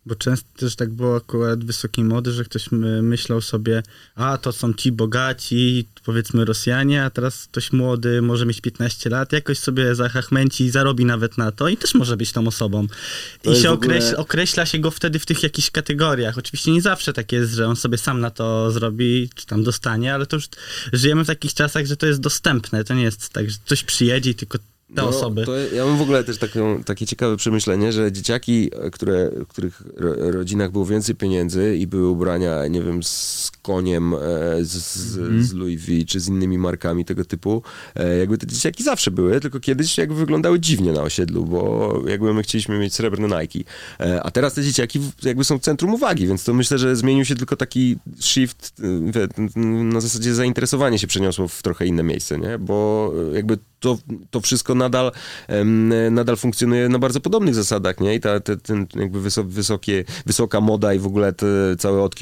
Bo 0.06 0.14
często 0.14 0.48
też 0.56 0.76
tak 0.76 0.90
było 0.90 1.16
akurat 1.16 1.64
wysokiej 1.64 2.04
mody, 2.04 2.32
że 2.32 2.44
ktoś 2.44 2.68
myślał 3.02 3.40
sobie, 3.40 3.82
a 4.14 4.38
to 4.38 4.52
są 4.52 4.74
ci 4.74 4.92
bogaci, 4.92 5.88
powiedzmy 6.04 6.44
Rosjanie, 6.44 7.04
a 7.04 7.10
teraz 7.10 7.46
ktoś 7.46 7.72
młody 7.72 8.22
może 8.22 8.46
mieć 8.46 8.60
15 8.60 9.10
lat, 9.10 9.32
jakoś 9.32 9.58
sobie 9.58 9.94
zahachmęci 9.94 10.64
i 10.64 10.70
zarobi 10.70 11.04
nawet 11.04 11.38
na 11.38 11.52
to 11.52 11.68
i 11.68 11.76
też 11.76 11.94
może 11.94 12.16
być 12.16 12.32
tą 12.32 12.46
osobą. 12.46 12.86
To 13.42 13.52
I 13.52 13.56
się 13.56 13.70
ogóle... 13.70 13.96
określa, 13.96 14.18
określa 14.18 14.66
się 14.66 14.78
go 14.78 14.90
wtedy 14.90 15.18
w 15.18 15.26
tych 15.26 15.42
jakichś 15.42 15.70
kategoriach. 15.70 16.38
Oczywiście 16.38 16.72
nie 16.72 16.82
zawsze 16.82 17.12
tak 17.12 17.32
jest, 17.32 17.52
że 17.52 17.66
on 17.66 17.76
sobie 17.76 17.98
sam 17.98 18.20
na 18.20 18.30
to 18.30 18.70
zrobi, 18.70 19.30
czy 19.34 19.46
tam 19.46 19.64
dostanie, 19.64 20.14
ale 20.14 20.26
to 20.26 20.36
już 20.36 20.48
żyjemy 20.92 21.24
w 21.24 21.26
takich 21.26 21.54
czasach, 21.54 21.86
że 21.86 21.96
to 21.96 22.06
jest 22.06 22.20
dostępne. 22.20 22.84
To 22.84 22.94
nie 22.94 23.02
jest 23.02 23.28
tak, 23.28 23.50
że 23.50 23.58
ktoś 23.64 23.84
przyjedzie 23.84 24.30
i 24.30 24.34
tylko 24.34 24.58
te 24.94 25.02
no, 25.02 25.08
osoby. 25.08 25.70
ja 25.74 25.84
mam 25.84 25.98
w 25.98 26.02
ogóle 26.02 26.24
też 26.24 26.38
taką, 26.38 26.84
takie 26.84 27.06
ciekawe 27.06 27.36
przemyślenie, 27.36 27.92
że 27.92 28.12
dzieciaki, 28.12 28.70
które, 28.92 29.30
w 29.30 29.46
których 29.46 29.82
rodzinach 30.18 30.72
było 30.72 30.86
więcej 30.86 31.14
pieniędzy 31.14 31.76
i 31.76 31.86
były 31.86 32.08
ubrania, 32.08 32.66
nie 32.66 32.82
wiem, 32.82 33.02
z 33.02 33.50
koniem, 33.62 34.14
e, 34.14 34.18
z, 34.64 34.72
z, 34.94 35.18
mm. 35.18 35.44
z 35.44 35.52
Louis 35.52 35.80
V, 35.86 36.04
czy 36.06 36.20
z 36.20 36.28
innymi 36.28 36.58
markami 36.58 37.04
tego 37.04 37.24
typu, 37.24 37.62
e, 37.94 38.18
jakby 38.18 38.38
te 38.38 38.46
dzieciaki 38.46 38.82
zawsze 38.82 39.10
były, 39.10 39.40
tylko 39.40 39.60
kiedyś 39.60 39.98
jakby 39.98 40.14
wyglądały 40.14 40.60
dziwnie 40.60 40.92
na 40.92 41.02
osiedlu, 41.02 41.44
bo 41.44 41.94
jakby 42.08 42.34
my 42.34 42.42
chcieliśmy 42.42 42.78
mieć 42.78 42.94
srebrne 42.94 43.40
Nike. 43.40 43.70
E, 44.00 44.22
a 44.22 44.30
teraz 44.30 44.54
te 44.54 44.62
dzieciaki 44.62 45.00
jakby 45.22 45.44
są 45.44 45.58
w 45.58 45.62
centrum 45.62 45.94
uwagi, 45.94 46.26
więc 46.26 46.44
to 46.44 46.54
myślę, 46.54 46.78
że 46.78 46.96
zmienił 46.96 47.24
się 47.24 47.34
tylko 47.34 47.56
taki 47.56 47.96
shift, 48.20 48.74
na 49.64 50.00
zasadzie 50.00 50.34
zainteresowanie 50.34 50.98
się 50.98 51.06
przeniosło 51.06 51.48
w 51.48 51.62
trochę 51.62 51.86
inne 51.86 52.02
miejsce, 52.02 52.38
nie? 52.38 52.58
Bo 52.58 53.12
jakby 53.34 53.58
to, 53.84 53.98
to 54.30 54.40
wszystko 54.40 54.74
nadal, 54.74 55.12
nadal 56.10 56.36
funkcjonuje 56.36 56.88
na 56.88 56.98
bardzo 56.98 57.20
podobnych 57.20 57.54
zasadach, 57.54 58.00
nie? 58.00 58.14
I 58.14 58.20
ta, 58.20 58.40
te, 58.40 58.56
ten 58.56 58.86
jakby 58.96 59.20
wysokie, 59.44 60.04
wysoka 60.26 60.60
moda 60.60 60.94
i 60.94 60.98
w 60.98 61.06
ogóle 61.06 61.32
te 61.32 61.46
całe 61.78 62.02
od 62.02 62.14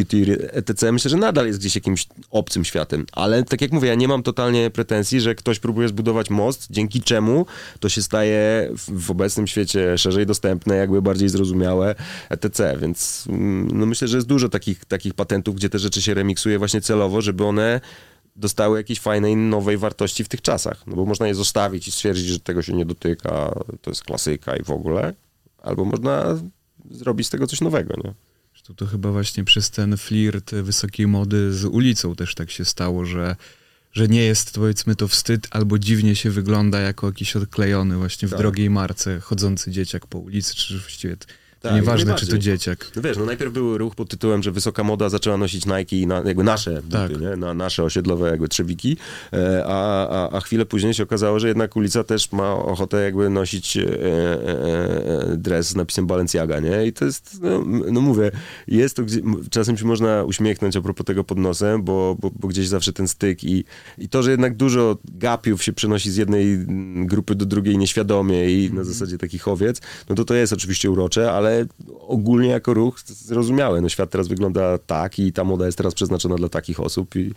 etc. 0.52 0.92
Myślę, 0.92 1.10
że 1.10 1.16
nadal 1.16 1.46
jest 1.46 1.58
gdzieś 1.58 1.74
jakimś 1.74 2.06
obcym 2.30 2.64
światem. 2.64 3.06
Ale 3.12 3.42
tak 3.42 3.60
jak 3.60 3.72
mówię, 3.72 3.88
ja 3.88 3.94
nie 3.94 4.08
mam 4.08 4.22
totalnie 4.22 4.70
pretensji, 4.70 5.20
że 5.20 5.34
ktoś 5.34 5.58
próbuje 5.58 5.88
zbudować 5.88 6.30
most, 6.30 6.66
dzięki 6.70 7.00
czemu 7.00 7.46
to 7.80 7.88
się 7.88 8.02
staje 8.02 8.70
w, 8.78 9.06
w 9.06 9.10
obecnym 9.10 9.46
świecie 9.46 9.98
szerzej 9.98 10.26
dostępne, 10.26 10.76
jakby 10.76 11.02
bardziej 11.02 11.28
zrozumiałe, 11.28 11.94
etc. 12.30 12.76
Więc 12.80 13.26
mm, 13.28 13.68
no 13.78 13.86
myślę, 13.86 14.08
że 14.08 14.16
jest 14.16 14.28
dużo 14.28 14.48
takich, 14.48 14.84
takich 14.84 15.14
patentów, 15.14 15.54
gdzie 15.56 15.68
te 15.68 15.78
rzeczy 15.78 16.02
się 16.02 16.14
remiksuje 16.14 16.58
właśnie 16.58 16.80
celowo, 16.80 17.20
żeby 17.20 17.44
one 17.44 17.80
dostały 18.36 18.78
jakiejś 18.78 19.00
fajnej, 19.00 19.36
nowej 19.36 19.78
wartości 19.78 20.24
w 20.24 20.28
tych 20.28 20.42
czasach. 20.42 20.86
No 20.86 20.96
bo 20.96 21.06
można 21.06 21.28
je 21.28 21.34
zostawić 21.34 21.88
i 21.88 21.92
stwierdzić, 21.92 22.26
że 22.26 22.40
tego 22.40 22.62
się 22.62 22.72
nie 22.72 22.84
dotyka, 22.84 23.54
to 23.80 23.90
jest 23.90 24.02
klasyka 24.02 24.56
i 24.56 24.62
w 24.62 24.70
ogóle. 24.70 25.14
Albo 25.62 25.84
można 25.84 26.38
zrobić 26.90 27.26
z 27.26 27.30
tego 27.30 27.46
coś 27.46 27.60
nowego, 27.60 27.94
nie? 28.04 28.14
To, 28.62 28.74
to 28.74 28.86
chyba 28.86 29.12
właśnie 29.12 29.44
przez 29.44 29.70
ten 29.70 29.96
flirt 29.96 30.54
wysokiej 30.54 31.06
mody 31.06 31.52
z 31.52 31.64
ulicą 31.64 32.14
też 32.14 32.34
tak 32.34 32.50
się 32.50 32.64
stało, 32.64 33.04
że, 33.04 33.36
że 33.92 34.08
nie 34.08 34.22
jest 34.22 34.54
powiedzmy 34.54 34.96
to 34.96 35.08
wstyd 35.08 35.48
albo 35.50 35.78
dziwnie 35.78 36.16
się 36.16 36.30
wygląda 36.30 36.80
jako 36.80 37.06
jakiś 37.06 37.36
odklejony 37.36 37.96
właśnie 37.96 38.28
w 38.28 38.30
tak. 38.30 38.40
drogiej 38.40 38.70
marce 38.70 39.20
chodzący 39.20 39.70
dzieciak 39.70 40.06
po 40.06 40.18
ulicy, 40.18 40.54
czy 40.54 40.78
właściwie 40.78 41.16
tak, 41.62 41.74
Nieważne, 41.74 42.14
czy 42.14 42.26
to 42.26 42.38
dzieciak. 42.38 42.90
No 42.96 43.02
wiesz, 43.02 43.16
no 43.16 43.24
najpierw 43.24 43.52
był 43.52 43.78
ruch 43.78 43.94
pod 43.94 44.08
tytułem, 44.08 44.42
że 44.42 44.52
wysoka 44.52 44.84
moda 44.84 45.08
zaczęła 45.08 45.36
nosić 45.36 45.66
Nike, 45.66 46.06
na, 46.06 46.22
jakby 46.26 46.44
nasze 46.44 46.82
tak. 46.90 47.12
buty, 47.12 47.24
nie? 47.24 47.36
Na, 47.36 47.54
nasze 47.54 47.84
osiedlowe 47.84 48.30
jakby 48.30 48.48
trzewiki, 48.48 48.96
e, 49.32 49.64
a, 49.66 50.08
a, 50.08 50.30
a 50.30 50.40
chwilę 50.40 50.66
później 50.66 50.94
się 50.94 51.02
okazało, 51.02 51.40
że 51.40 51.48
jednak 51.48 51.76
ulica 51.76 52.04
też 52.04 52.32
ma 52.32 52.52
ochotę 52.52 53.02
jakby 53.02 53.30
nosić 53.30 53.76
e, 53.76 53.82
e, 53.82 53.92
e 55.32 55.36
dres 55.36 55.68
z 55.68 55.76
napisem 55.76 56.06
Balenciaga, 56.06 56.60
nie? 56.60 56.86
I 56.86 56.92
to 56.92 57.04
jest, 57.04 57.38
no, 57.42 57.64
no 57.92 58.00
mówię, 58.00 58.30
jest 58.68 58.96
to, 58.96 59.02
czasem 59.50 59.76
się 59.76 59.84
można 59.84 60.24
uśmiechnąć 60.24 60.76
a 60.76 60.80
propos 60.80 61.06
tego 61.06 61.24
pod 61.24 61.38
nosem, 61.38 61.82
bo, 61.82 62.16
bo, 62.20 62.30
bo, 62.36 62.48
gdzieś 62.48 62.68
zawsze 62.68 62.92
ten 62.92 63.08
styk 63.08 63.44
i, 63.44 63.64
i 63.98 64.08
to, 64.08 64.22
że 64.22 64.30
jednak 64.30 64.56
dużo 64.56 64.98
gapiów 65.14 65.62
się 65.62 65.72
przenosi 65.72 66.10
z 66.10 66.16
jednej 66.16 66.58
grupy 67.06 67.34
do 67.34 67.46
drugiej 67.46 67.78
nieświadomie 67.78 68.50
i 68.50 68.72
na 68.72 68.84
zasadzie 68.84 69.18
takich 69.18 69.48
owiec, 69.48 69.80
no 70.08 70.14
to 70.14 70.24
to 70.24 70.34
jest 70.34 70.52
oczywiście 70.52 70.90
urocze, 70.90 71.32
ale 71.32 71.51
ale 71.52 71.66
ogólnie 72.00 72.48
jako 72.48 72.74
ruch 72.74 73.00
zrozumiałe. 73.06 73.80
No 73.80 73.88
świat 73.88 74.10
teraz 74.10 74.28
wygląda 74.28 74.78
tak 74.78 75.18
i 75.18 75.32
ta 75.32 75.44
moda 75.44 75.66
jest 75.66 75.78
teraz 75.78 75.94
przeznaczona 75.94 76.36
dla 76.36 76.48
takich 76.48 76.80
osób 76.80 77.16
i 77.16 77.32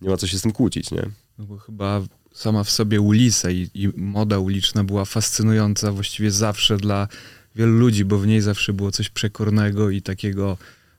nie 0.00 0.10
ma 0.10 0.16
co 0.16 0.26
się 0.26 0.38
z 0.38 0.42
tym 0.42 0.52
kłócić, 0.52 0.90
nie? 0.90 1.10
No 1.38 1.44
bo 1.44 1.58
chyba 1.58 2.02
sama 2.32 2.64
w 2.64 2.70
sobie 2.70 3.00
ulica 3.00 3.50
i, 3.50 3.70
i 3.74 3.88
moda 3.96 4.38
uliczna 4.38 4.84
była 4.84 5.04
fascynująca 5.04 5.92
właściwie 5.92 6.30
zawsze 6.30 6.76
dla 6.76 7.08
wielu 7.54 7.72
ludzi, 7.72 8.04
bo 8.04 8.18
w 8.18 8.26
niej 8.26 8.40
zawsze 8.40 8.72
było 8.72 8.90
coś 8.90 9.08
przekornego 9.08 9.90
i 9.90 10.02
takiego 10.02 10.56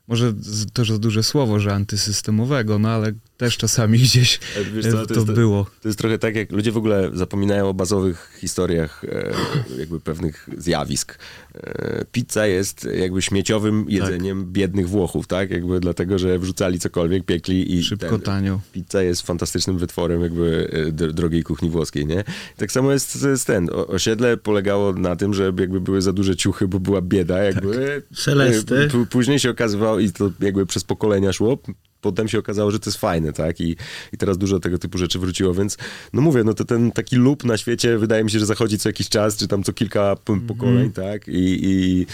może 0.08 0.34
to 0.72 0.84
za 0.84 0.98
duże 0.98 1.22
słowo, 1.22 1.60
że 1.60 1.74
antysystemowego, 1.74 2.78
no 2.78 2.88
ale 2.88 3.12
też 3.38 3.56
czasami 3.56 3.98
gdzieś 4.08 4.40
Wiesz 4.74 4.86
co, 4.86 4.92
to, 4.92 5.06
to 5.06 5.14
jest, 5.14 5.32
było. 5.32 5.66
To 5.82 5.88
jest 5.88 5.98
trochę 5.98 6.18
tak, 6.18 6.36
jak 6.36 6.52
ludzie 6.52 6.72
w 6.72 6.76
ogóle 6.76 7.10
zapominają 7.14 7.68
o 7.68 7.74
bazowych 7.74 8.36
historiach 8.40 9.04
e, 9.04 9.32
jakby 9.78 10.00
pewnych 10.00 10.48
zjawisk. 10.56 11.18
E, 11.54 12.04
pizza 12.12 12.46
jest 12.46 12.88
jakby 12.94 13.22
śmieciowym 13.22 13.84
tak. 13.84 13.92
jedzeniem 13.92 14.40
tak. 14.40 14.48
biednych 14.48 14.88
Włochów, 14.88 15.26
tak? 15.26 15.50
Jakby 15.50 15.80
dlatego, 15.80 16.18
że 16.18 16.38
wrzucali 16.38 16.78
cokolwiek, 16.78 17.24
piekli 17.24 17.74
i... 17.76 17.82
Szybko, 17.82 18.08
ten, 18.08 18.20
tanio. 18.20 18.60
Pizza 18.72 19.02
jest 19.02 19.22
fantastycznym 19.22 19.78
wytworem 19.78 20.22
jakby 20.22 20.70
e, 20.72 21.12
drogiej 21.12 21.42
kuchni 21.42 21.70
włoskiej, 21.70 22.06
nie? 22.06 22.24
Tak 22.56 22.72
samo 22.72 22.92
jest, 22.92 23.22
jest 23.22 23.46
ten. 23.46 23.70
O, 23.70 23.86
osiedle 23.86 24.36
polegało 24.36 24.92
na 24.92 25.16
tym, 25.16 25.34
że 25.34 25.44
jakby 25.44 25.80
były 25.80 26.02
za 26.02 26.12
duże 26.12 26.36
ciuchy, 26.36 26.68
bo 26.68 26.80
była 26.80 27.02
bieda, 27.02 27.38
jakby... 27.38 28.02
Tak. 28.08 28.18
Szelesty. 28.18 28.88
Później 29.10 29.38
się 29.38 29.50
okazywało 29.50 29.98
i 29.98 30.10
to 30.10 30.30
jakby 30.40 30.66
przez 30.66 30.84
pokolenia 30.84 31.32
szło, 31.32 31.58
potem 32.00 32.28
się 32.28 32.38
okazało, 32.38 32.70
że 32.70 32.78
to 32.78 32.90
jest 32.90 33.00
fajne, 33.00 33.32
tak? 33.32 33.60
I, 33.60 33.76
i 34.12 34.18
teraz 34.18 34.38
dużo 34.38 34.60
tego 34.60 34.78
typu 34.78 34.98
rzeczy 34.98 35.18
wróciło, 35.18 35.54
więc 35.54 35.78
no 36.12 36.22
mówię, 36.22 36.44
no 36.44 36.54
to 36.54 36.64
ten 36.64 36.92
taki 36.92 37.16
lub 37.16 37.44
na 37.44 37.56
świecie 37.56 37.98
wydaje 37.98 38.24
mi 38.24 38.30
się, 38.30 38.38
że 38.38 38.46
zachodzi 38.46 38.78
co 38.78 38.88
jakiś 38.88 39.08
czas, 39.08 39.36
czy 39.36 39.48
tam 39.48 39.62
co 39.62 39.72
kilka 39.72 40.16
pokoleń, 40.46 40.78
mm. 40.78 40.92
tak? 40.92 41.28
I, 41.28 41.58
I, 41.62 42.06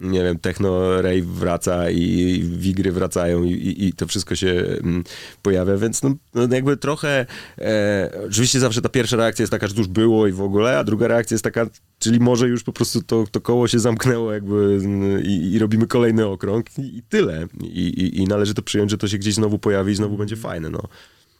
nie 0.00 0.22
wiem, 0.22 0.38
techno 0.38 1.02
rave 1.02 1.26
wraca 1.26 1.90
i 1.90 2.40
wigry 2.56 2.92
wracają 2.92 3.44
i, 3.44 3.52
i, 3.52 3.86
i 3.86 3.92
to 3.92 4.06
wszystko 4.06 4.36
się 4.36 4.64
mm, 4.82 5.04
pojawia, 5.42 5.76
więc 5.76 6.02
no, 6.02 6.14
no 6.34 6.48
jakby 6.50 6.76
trochę 6.76 7.26
e, 7.58 8.10
oczywiście 8.26 8.60
zawsze 8.60 8.82
ta 8.82 8.88
pierwsza 8.88 9.16
reakcja 9.16 9.42
jest 9.42 9.50
taka, 9.50 9.66
że 9.66 9.74
to 9.74 9.80
już 9.80 9.88
było 9.88 10.26
i 10.26 10.32
w 10.32 10.42
ogóle, 10.42 10.78
a 10.78 10.84
druga 10.84 11.08
reakcja 11.08 11.34
jest 11.34 11.44
taka, 11.44 11.66
czyli 11.98 12.20
może 12.20 12.48
już 12.48 12.62
po 12.62 12.72
prostu 12.72 13.02
to, 13.02 13.24
to 13.30 13.40
koło 13.40 13.68
się 13.68 13.78
zamknęło 13.78 14.32
jakby 14.32 14.78
i, 15.24 15.52
i 15.52 15.58
robimy 15.58 15.86
kolejny 15.86 16.26
okrąg 16.26 16.78
i, 16.78 16.98
i 16.98 17.02
tyle. 17.02 17.46
I, 17.62 18.22
I 18.22 18.24
należy 18.24 18.54
to 18.54 18.62
przyjąć, 18.62 18.90
że 18.90 18.98
to 18.98 19.08
się 19.08 19.18
gdzieś 19.24 19.34
znowu 19.34 19.58
pojawi 19.58 19.92
i 19.92 19.94
znowu 19.94 20.16
będzie 20.16 20.36
fajne, 20.36 20.70
no. 20.70 20.82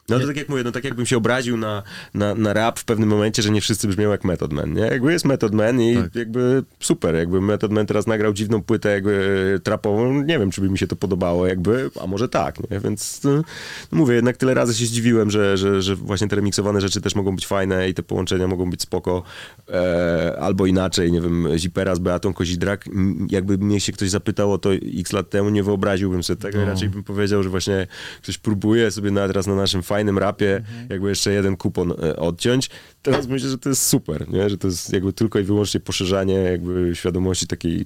No 0.09 0.19
to 0.19 0.27
tak 0.27 0.37
jak 0.37 0.49
mówię, 0.49 0.63
no 0.63 0.71
tak 0.71 0.83
jakbym 0.83 1.05
się 1.05 1.17
obraził 1.17 1.57
na, 1.57 1.83
na, 2.13 2.35
na 2.35 2.53
rap 2.53 2.79
w 2.79 2.85
pewnym 2.85 3.09
momencie, 3.09 3.41
że 3.41 3.49
nie 3.49 3.61
wszyscy 3.61 3.87
brzmią 3.87 4.11
jak 4.11 4.23
Method 4.23 4.53
Man, 4.53 4.73
nie? 4.73 4.81
Jakby 4.81 5.11
jest 5.11 5.25
Method 5.25 5.53
Man 5.53 5.81
i 5.81 5.95
tak. 5.95 6.15
jakby 6.15 6.63
super, 6.79 7.15
jakby 7.15 7.41
Method 7.41 7.71
Man 7.71 7.85
teraz 7.85 8.07
nagrał 8.07 8.33
dziwną 8.33 8.63
płytę 8.63 8.89
jakby 8.89 9.59
trapową, 9.63 10.21
nie 10.21 10.39
wiem, 10.39 10.51
czy 10.51 10.61
by 10.61 10.69
mi 10.69 10.77
się 10.77 10.87
to 10.87 10.95
podobało 10.95 11.47
jakby, 11.47 11.89
a 12.01 12.07
może 12.07 12.29
tak, 12.29 12.71
nie? 12.71 12.79
Więc 12.79 13.23
no, 13.23 13.43
mówię, 13.91 14.15
jednak 14.15 14.37
tyle 14.37 14.53
razy 14.53 14.73
się 14.73 14.85
zdziwiłem, 14.85 15.31
że, 15.31 15.57
że, 15.57 15.81
że 15.81 15.95
właśnie 15.95 16.27
te 16.27 16.35
remiksowane 16.35 16.81
rzeczy 16.81 17.01
też 17.01 17.15
mogą 17.15 17.35
być 17.35 17.47
fajne 17.47 17.89
i 17.89 17.93
te 17.93 18.03
połączenia 18.03 18.47
mogą 18.47 18.69
być 18.69 18.81
spoko, 18.81 19.23
e, 19.69 20.37
albo 20.39 20.65
inaczej, 20.65 21.11
nie 21.11 21.21
wiem, 21.21 21.47
Zipera 21.57 21.95
z 21.95 21.99
Beatą 21.99 22.33
Kozidrak, 22.33 22.85
jakby 23.29 23.57
mnie 23.57 23.79
się 23.79 23.91
ktoś 23.91 24.09
zapytał 24.09 24.53
o 24.53 24.57
to 24.57 24.69
x 24.73 25.13
lat 25.13 25.29
temu, 25.29 25.49
nie 25.49 25.63
wyobraziłbym 25.63 26.23
sobie 26.23 26.41
tego, 26.41 26.57
no. 26.57 26.65
raczej 26.65 26.89
bym 26.89 27.03
powiedział, 27.03 27.43
że 27.43 27.49
właśnie 27.49 27.87
ktoś 28.21 28.37
próbuje 28.37 28.91
sobie 28.91 29.11
na, 29.11 29.27
teraz 29.27 29.47
na 29.47 29.55
naszym 29.55 29.83
fajnym 29.83 29.94
rapie 30.03 30.55
mhm. 30.55 30.87
jakby 30.89 31.09
jeszcze 31.09 31.31
jeden 31.31 31.57
kupon 31.57 31.91
e, 31.91 32.15
odciąć. 32.15 32.69
Teraz 33.01 33.27
myślę, 33.27 33.49
że 33.49 33.57
to 33.57 33.69
jest 33.69 33.87
super, 33.87 34.29
nie? 34.29 34.49
że 34.49 34.57
to 34.57 34.67
jest 34.67 34.93
jakby 34.93 35.13
tylko 35.13 35.39
i 35.39 35.43
wyłącznie 35.43 35.79
poszerzanie 35.79 36.33
jakby 36.33 36.91
świadomości 36.95 37.47
takiej... 37.47 37.85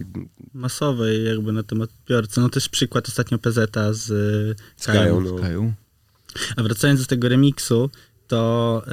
Masowej 0.54 1.26
jakby 1.26 1.54
na 1.54 1.64
temat 1.64 1.90
odbiorcy. 1.90 2.40
No 2.42 2.50
też 2.50 2.70
przykład 2.70 3.08
ostatnio 3.08 3.38
PZ 3.38 3.76
z, 3.92 4.06
z 4.78 4.86
Kają. 4.86 5.22
No. 5.22 5.36
A 6.56 6.64
wracając 6.64 7.00
do 7.00 7.06
tego 7.06 7.30
remiksu, 7.30 7.90
to... 8.28 8.84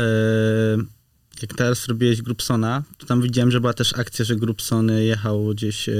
Yy 0.79 0.96
jak 1.43 1.55
teraz 1.55 1.87
robiłeś 1.87 2.23
Grupsona, 2.23 2.83
to 2.99 3.07
tam 3.07 3.23
widziałem, 3.23 3.51
że 3.51 3.61
była 3.61 3.73
też 3.73 3.99
akcja, 3.99 4.25
że 4.25 4.37
Grupson 4.37 4.91
jechał 4.91 5.47
gdzieś 5.47 5.89
e, 5.89 5.93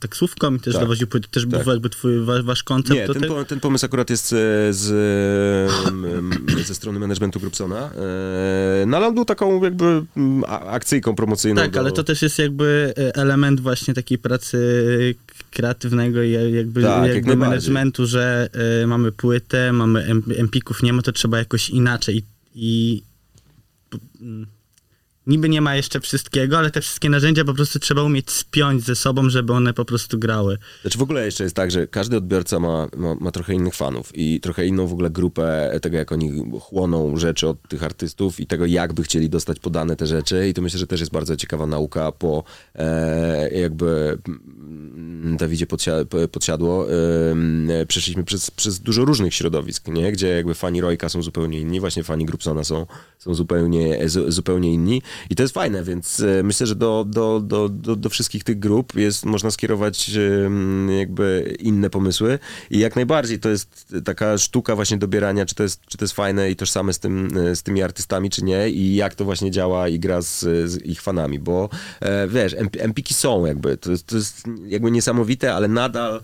taksówką 0.00 0.54
i 0.54 0.60
też 0.60 0.74
tak. 0.74 0.82
dowoził 0.82 1.06
płyty. 1.06 1.28
Też 1.30 1.46
tak. 1.50 1.64
był 1.64 1.72
jakby 1.72 1.90
twój, 1.90 2.20
wa, 2.24 2.42
wasz 2.42 2.62
koncept? 2.62 3.00
Nie, 3.00 3.06
ten, 3.06 3.22
te... 3.22 3.28
po, 3.28 3.44
ten, 3.44 3.60
pomysł 3.60 3.86
akurat 3.86 4.10
jest 4.10 4.32
e, 4.32 4.36
z, 4.72 4.86
ze 6.66 6.74
strony 6.74 6.98
managementu 6.98 7.40
Grupsona. 7.40 7.90
E, 7.94 8.86
no 8.86 8.96
ale 8.96 9.06
on 9.06 9.14
był 9.14 9.24
taką 9.24 9.64
jakby 9.64 10.04
akcyjką 10.48 11.14
promocyjną. 11.14 11.62
Tak, 11.62 11.70
do... 11.70 11.80
ale 11.80 11.92
to 11.92 12.04
też 12.04 12.22
jest 12.22 12.38
jakby 12.38 12.92
element 13.14 13.60
właśnie 13.60 13.94
takiej 13.94 14.18
pracy 14.18 14.58
kreatywnego 15.50 16.22
i 16.22 16.30
jakby, 16.32 16.82
tak, 16.82 17.08
jakby 17.08 17.30
jak 17.30 17.38
managementu, 17.38 18.06
że 18.06 18.48
y, 18.82 18.86
mamy 18.86 19.12
płytę, 19.12 19.72
mamy 19.72 20.06
empików, 20.36 20.82
nie 20.82 20.92
ma, 20.92 21.02
to 21.02 21.12
trzeba 21.12 21.38
jakoś 21.38 21.70
inaczej. 21.70 22.24
I, 22.54 23.02
Mm, 23.92 24.44
niby 25.28 25.48
nie 25.48 25.60
ma 25.60 25.76
jeszcze 25.76 26.00
wszystkiego, 26.00 26.58
ale 26.58 26.70
te 26.70 26.80
wszystkie 26.80 27.10
narzędzia 27.10 27.44
po 27.44 27.54
prostu 27.54 27.78
trzeba 27.78 28.02
umieć 28.02 28.30
spiąć 28.30 28.84
ze 28.84 28.96
sobą, 28.96 29.30
żeby 29.30 29.52
one 29.52 29.74
po 29.74 29.84
prostu 29.84 30.18
grały. 30.18 30.58
Znaczy 30.82 30.98
w 30.98 31.02
ogóle 31.02 31.24
jeszcze 31.24 31.44
jest 31.44 31.56
tak, 31.56 31.70
że 31.70 31.86
każdy 31.86 32.16
odbiorca 32.16 32.60
ma, 32.60 32.88
ma, 32.96 33.14
ma 33.14 33.30
trochę 33.30 33.54
innych 33.54 33.74
fanów 33.74 34.10
i 34.14 34.40
trochę 34.40 34.66
inną 34.66 34.86
w 34.86 34.92
ogóle 34.92 35.10
grupę 35.10 35.78
tego, 35.82 35.96
jak 35.96 36.12
oni 36.12 36.42
chłoną 36.60 37.16
rzeczy 37.16 37.48
od 37.48 37.68
tych 37.68 37.82
artystów 37.82 38.40
i 38.40 38.46
tego, 38.46 38.66
jak 38.66 38.92
by 38.92 39.02
chcieli 39.02 39.30
dostać 39.30 39.58
podane 39.58 39.96
te 39.96 40.06
rzeczy 40.06 40.48
i 40.48 40.54
to 40.54 40.62
myślę, 40.62 40.78
że 40.78 40.86
też 40.86 41.00
jest 41.00 41.12
bardzo 41.12 41.36
ciekawa 41.36 41.66
nauka 41.66 42.12
po 42.12 42.44
e, 42.74 43.50
jakby 43.50 44.18
mm, 44.28 45.36
Dawidzie 45.36 45.66
podsia- 45.66 46.28
podsiadło. 46.28 46.86
E, 46.92 47.86
przeszliśmy 47.86 48.24
przez, 48.24 48.50
przez 48.50 48.80
dużo 48.80 49.04
różnych 49.04 49.34
środowisk, 49.34 49.88
nie? 49.88 50.12
gdzie 50.12 50.28
jakby 50.28 50.54
fani 50.54 50.80
Rojka 50.80 51.08
są 51.08 51.22
zupełnie 51.22 51.60
inni, 51.60 51.80
właśnie 51.80 52.04
fani 52.04 52.24
Grupsona 52.24 52.64
są, 52.64 52.86
są 53.18 53.34
zupełnie, 53.34 54.08
zu, 54.08 54.32
zupełnie 54.32 54.72
inni 54.72 55.02
i 55.30 55.34
to 55.34 55.42
jest 55.42 55.54
fajne, 55.54 55.82
więc 55.82 56.20
e, 56.20 56.42
myślę, 56.42 56.66
że 56.66 56.74
do, 56.74 57.04
do, 57.08 57.40
do, 57.40 57.68
do, 57.68 57.96
do 57.96 58.08
wszystkich 58.08 58.44
tych 58.44 58.58
grup 58.58 58.94
jest, 58.94 59.24
można 59.24 59.50
skierować 59.50 60.10
jakby 60.98 61.56
inne 61.60 61.90
pomysły 61.90 62.38
i 62.70 62.78
jak 62.78 62.96
najbardziej 62.96 63.38
to 63.38 63.48
jest 63.48 63.94
taka 64.04 64.38
sztuka 64.38 64.76
właśnie 64.76 64.98
dobierania, 64.98 65.46
czy 65.46 65.54
to 65.54 65.62
jest, 65.62 65.86
czy 65.86 65.98
to 65.98 66.04
jest 66.04 66.14
fajne 66.14 66.50
i 66.50 66.56
tożsame 66.56 66.92
z, 66.92 66.98
tym, 66.98 67.28
e, 67.38 67.56
z 67.56 67.62
tymi 67.62 67.82
artystami, 67.82 68.30
czy 68.30 68.44
nie 68.44 68.70
i 68.70 68.94
jak 68.94 69.14
to 69.14 69.24
właśnie 69.24 69.50
działa 69.50 69.88
i 69.88 69.98
gra 69.98 70.22
z, 70.22 70.40
z 70.70 70.84
ich 70.86 71.02
fanami, 71.02 71.38
bo 71.38 71.68
e, 72.00 72.28
wiesz, 72.28 72.56
empiki 72.78 73.14
są 73.14 73.46
jakby, 73.46 73.76
to 73.76 73.90
jest, 73.90 74.06
to 74.06 74.16
jest 74.16 74.44
jakby 74.66 74.90
niesamowite, 74.90 75.54
ale 75.54 75.68
nadal 75.68 76.20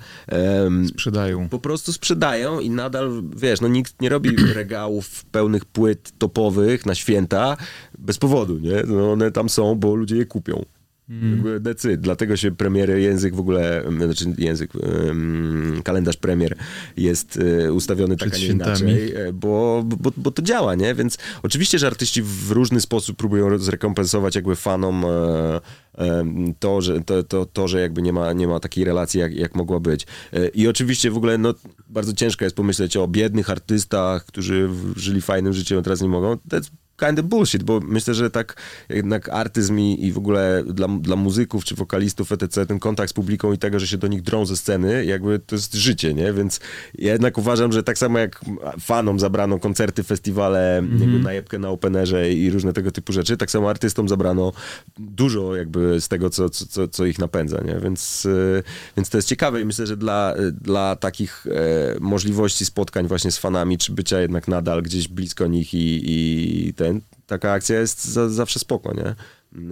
sprzedają. 0.88 1.48
Po 1.48 1.59
prostu 1.59 1.92
sprzedają 1.92 2.61
i 2.61 2.70
nadal, 2.70 3.22
wiesz, 3.37 3.61
no 3.61 3.68
nikt 3.68 4.00
nie 4.00 4.09
robi 4.09 4.30
regałów 4.54 5.24
pełnych 5.24 5.64
płyt 5.64 6.12
topowych 6.18 6.87
na 6.87 6.94
święta 6.94 7.57
bez 8.05 8.19
powodu, 8.19 8.59
nie? 8.59 8.83
No 8.87 9.12
one 9.12 9.31
tam 9.31 9.49
są, 9.49 9.75
bo 9.75 9.95
ludzie 9.95 10.17
je 10.17 10.27
kupią. 10.27 10.64
Mm. 11.09 11.62
Decyd. 11.62 12.01
Dlatego 12.01 12.37
się 12.37 12.53
premiery, 12.53 13.01
język 13.01 13.35
w 13.35 13.40
ogóle, 13.40 13.85
znaczy 13.97 14.25
język, 14.38 14.71
um, 14.75 15.81
kalendarz 15.85 16.17
premier 16.17 16.57
jest 16.97 17.38
e, 17.64 17.73
ustawiony 17.73 18.17
tak, 18.17 18.35
a 18.35 18.38
nie 18.38 18.47
inaczej, 18.47 19.14
e, 19.14 19.33
bo, 19.33 19.83
bo, 19.87 20.12
bo 20.17 20.31
to 20.31 20.43
działa, 20.43 20.75
nie? 20.75 20.95
Więc 20.95 21.19
oczywiście, 21.43 21.79
że 21.79 21.87
artyści 21.87 22.23
w 22.23 22.51
różny 22.51 22.81
sposób 22.81 23.17
próbują 23.17 23.59
zrekompensować 23.59 24.35
jakby 24.35 24.57
fanom 24.57 25.05
e, 25.05 25.61
e, 25.99 26.25
to, 26.59 26.81
że, 26.81 27.01
to, 27.01 27.23
to, 27.23 27.47
to, 27.47 27.69
że 27.69 27.81
jakby 27.81 28.03
nie 28.03 28.12
ma, 28.12 28.33
nie 28.33 28.49
ma 28.49 28.61
takiej 28.61 28.85
relacji, 28.85 29.21
jak, 29.21 29.35
jak 29.35 29.55
mogła 29.55 29.81
być. 29.81 30.07
E, 30.33 30.49
I 30.49 30.69
oczywiście 30.69 31.11
w 31.11 31.17
ogóle, 31.17 31.38
no, 31.38 31.55
bardzo 31.88 32.12
ciężko 32.12 32.45
jest 32.45 32.57
pomyśleć 32.57 32.97
o 32.97 33.09
biednych 33.09 33.51
artystach, 33.51 34.25
którzy 34.25 34.69
żyli 34.97 35.21
fajnym 35.21 35.53
życiem, 35.53 35.79
a 35.79 35.83
teraz 35.83 36.01
nie 36.01 36.09
mogą. 36.09 36.38
To 36.49 36.57
jest 36.57 36.71
kind 36.96 37.18
of 37.18 37.24
bullshit, 37.24 37.62
bo 37.62 37.80
myślę, 37.80 38.14
że 38.14 38.30
tak 38.30 38.57
jednak 38.88 39.28
artyzm 39.28 39.78
i, 39.78 40.07
i 40.07 40.12
w 40.12 40.18
ogóle 40.18 40.64
dla, 40.66 40.88
dla 40.88 41.16
muzyków 41.16 41.64
czy 41.64 41.74
wokalistów 41.74 42.33
etc., 42.33 42.66
ten 42.66 42.78
kontakt 42.78 43.11
z 43.11 43.12
publiką 43.12 43.52
i 43.52 43.59
tego, 43.59 43.78
że 43.78 43.87
się 43.87 43.98
do 43.98 44.07
nich 44.07 44.22
drą 44.22 44.46
ze 44.46 44.57
sceny, 44.57 45.04
jakby 45.04 45.38
to 45.38 45.57
jest 45.57 45.74
życie, 45.74 46.14
nie? 46.14 46.33
Więc 46.33 46.61
ja 46.98 47.12
jednak 47.12 47.38
uważam, 47.38 47.72
że 47.72 47.83
tak 47.83 47.98
samo 47.98 48.18
jak 48.18 48.40
fanom 48.80 49.20
zabrano 49.20 49.59
koncerty, 49.59 50.02
festiwale, 50.02 50.78
mm 50.78 50.94
jakby 51.04 51.18
najebkę 51.18 51.59
na 51.59 51.68
openerze 51.68 52.33
i 52.33 52.50
różne 52.50 52.72
tego 52.72 52.90
typu 52.90 53.12
rzeczy, 53.12 53.37
tak 53.37 53.50
samo 53.50 53.70
artystom 53.70 54.09
zabrano 54.09 54.52
dużo 54.98 55.57
jakby 55.57 56.00
z 56.00 56.09
tego, 56.09 56.30
co, 56.30 56.50
co, 56.50 56.88
co 56.88 57.07
ich 57.07 57.18
napędza, 57.18 57.61
nie? 57.64 57.80
Więc, 57.80 58.26
e, 58.26 58.62
więc 58.96 59.11
to 59.11 59.18
jest 59.18 59.28
ciekawe 59.28 59.61
i 59.61 59.64
myślę, 59.64 59.87
że 59.87 59.96
dla, 59.96 60.35
dla 60.61 60.96
takich 60.96 61.46
e, 61.46 62.00
możliwości 62.00 62.64
spotkań 62.64 63.09
właśnie 63.09 63.30
z 63.30 63.38
fanami, 63.38 63.78
czy 63.78 63.92
bycia 63.92 64.20
jednak 64.20 64.48
nadal 64.48 64.83
gdzieś 64.83 65.09
blisko 65.09 65.46
nich 65.46 65.74
i, 65.74 66.02
i 66.04 66.74
ten, 66.85 67.01
taka 67.27 67.53
akcja 67.53 67.81
jest 67.81 68.05
za, 68.05 68.29
zawsze 68.29 68.59
spoko, 68.59 68.94
nie? 68.94 69.14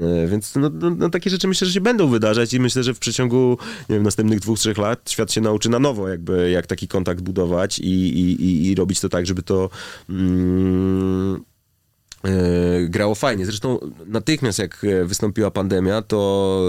E, 0.03 0.27
więc 0.29 0.55
no, 0.55 0.71
no, 0.71 0.91
no, 0.91 1.11
takie 1.11 1.31
rzeczy 1.31 1.49
myślę, 1.49 1.67
że 1.67 1.73
się 1.73 1.81
będą 1.81 2.09
wydarzać 2.09 2.55
i 2.55 2.61
myślę, 2.61 2.83
że 2.83 2.95
w 2.95 2.99
przeciągu 2.99 3.59
nie 3.89 3.97
wiem, 3.97 4.03
następnych 4.03 4.41
dwóch, 4.41 4.59
trzech 4.59 4.79
lat 4.79 5.11
świat 5.11 5.33
się 5.33 5.41
nauczy 5.41 5.69
na 5.69 5.79
nowo, 5.79 6.09
jakby 6.09 6.51
jak 6.51 6.67
taki 6.67 6.89
kontakt 6.89 7.21
budować 7.21 7.79
i, 7.79 7.85
i, 7.85 8.43
i, 8.43 8.71
i 8.71 8.75
robić 8.75 9.01
to 9.01 9.09
tak, 9.09 9.27
żeby 9.27 9.43
to 9.43 9.71
mm, 10.11 11.45
e, 12.25 12.31
grało 12.89 13.15
fajnie. 13.15 13.47
Zresztą 13.47 13.79
natychmiast 14.07 14.59
jak 14.59 14.87
wystąpiła 15.05 15.51
pandemia, 15.51 16.03
to 16.03 16.63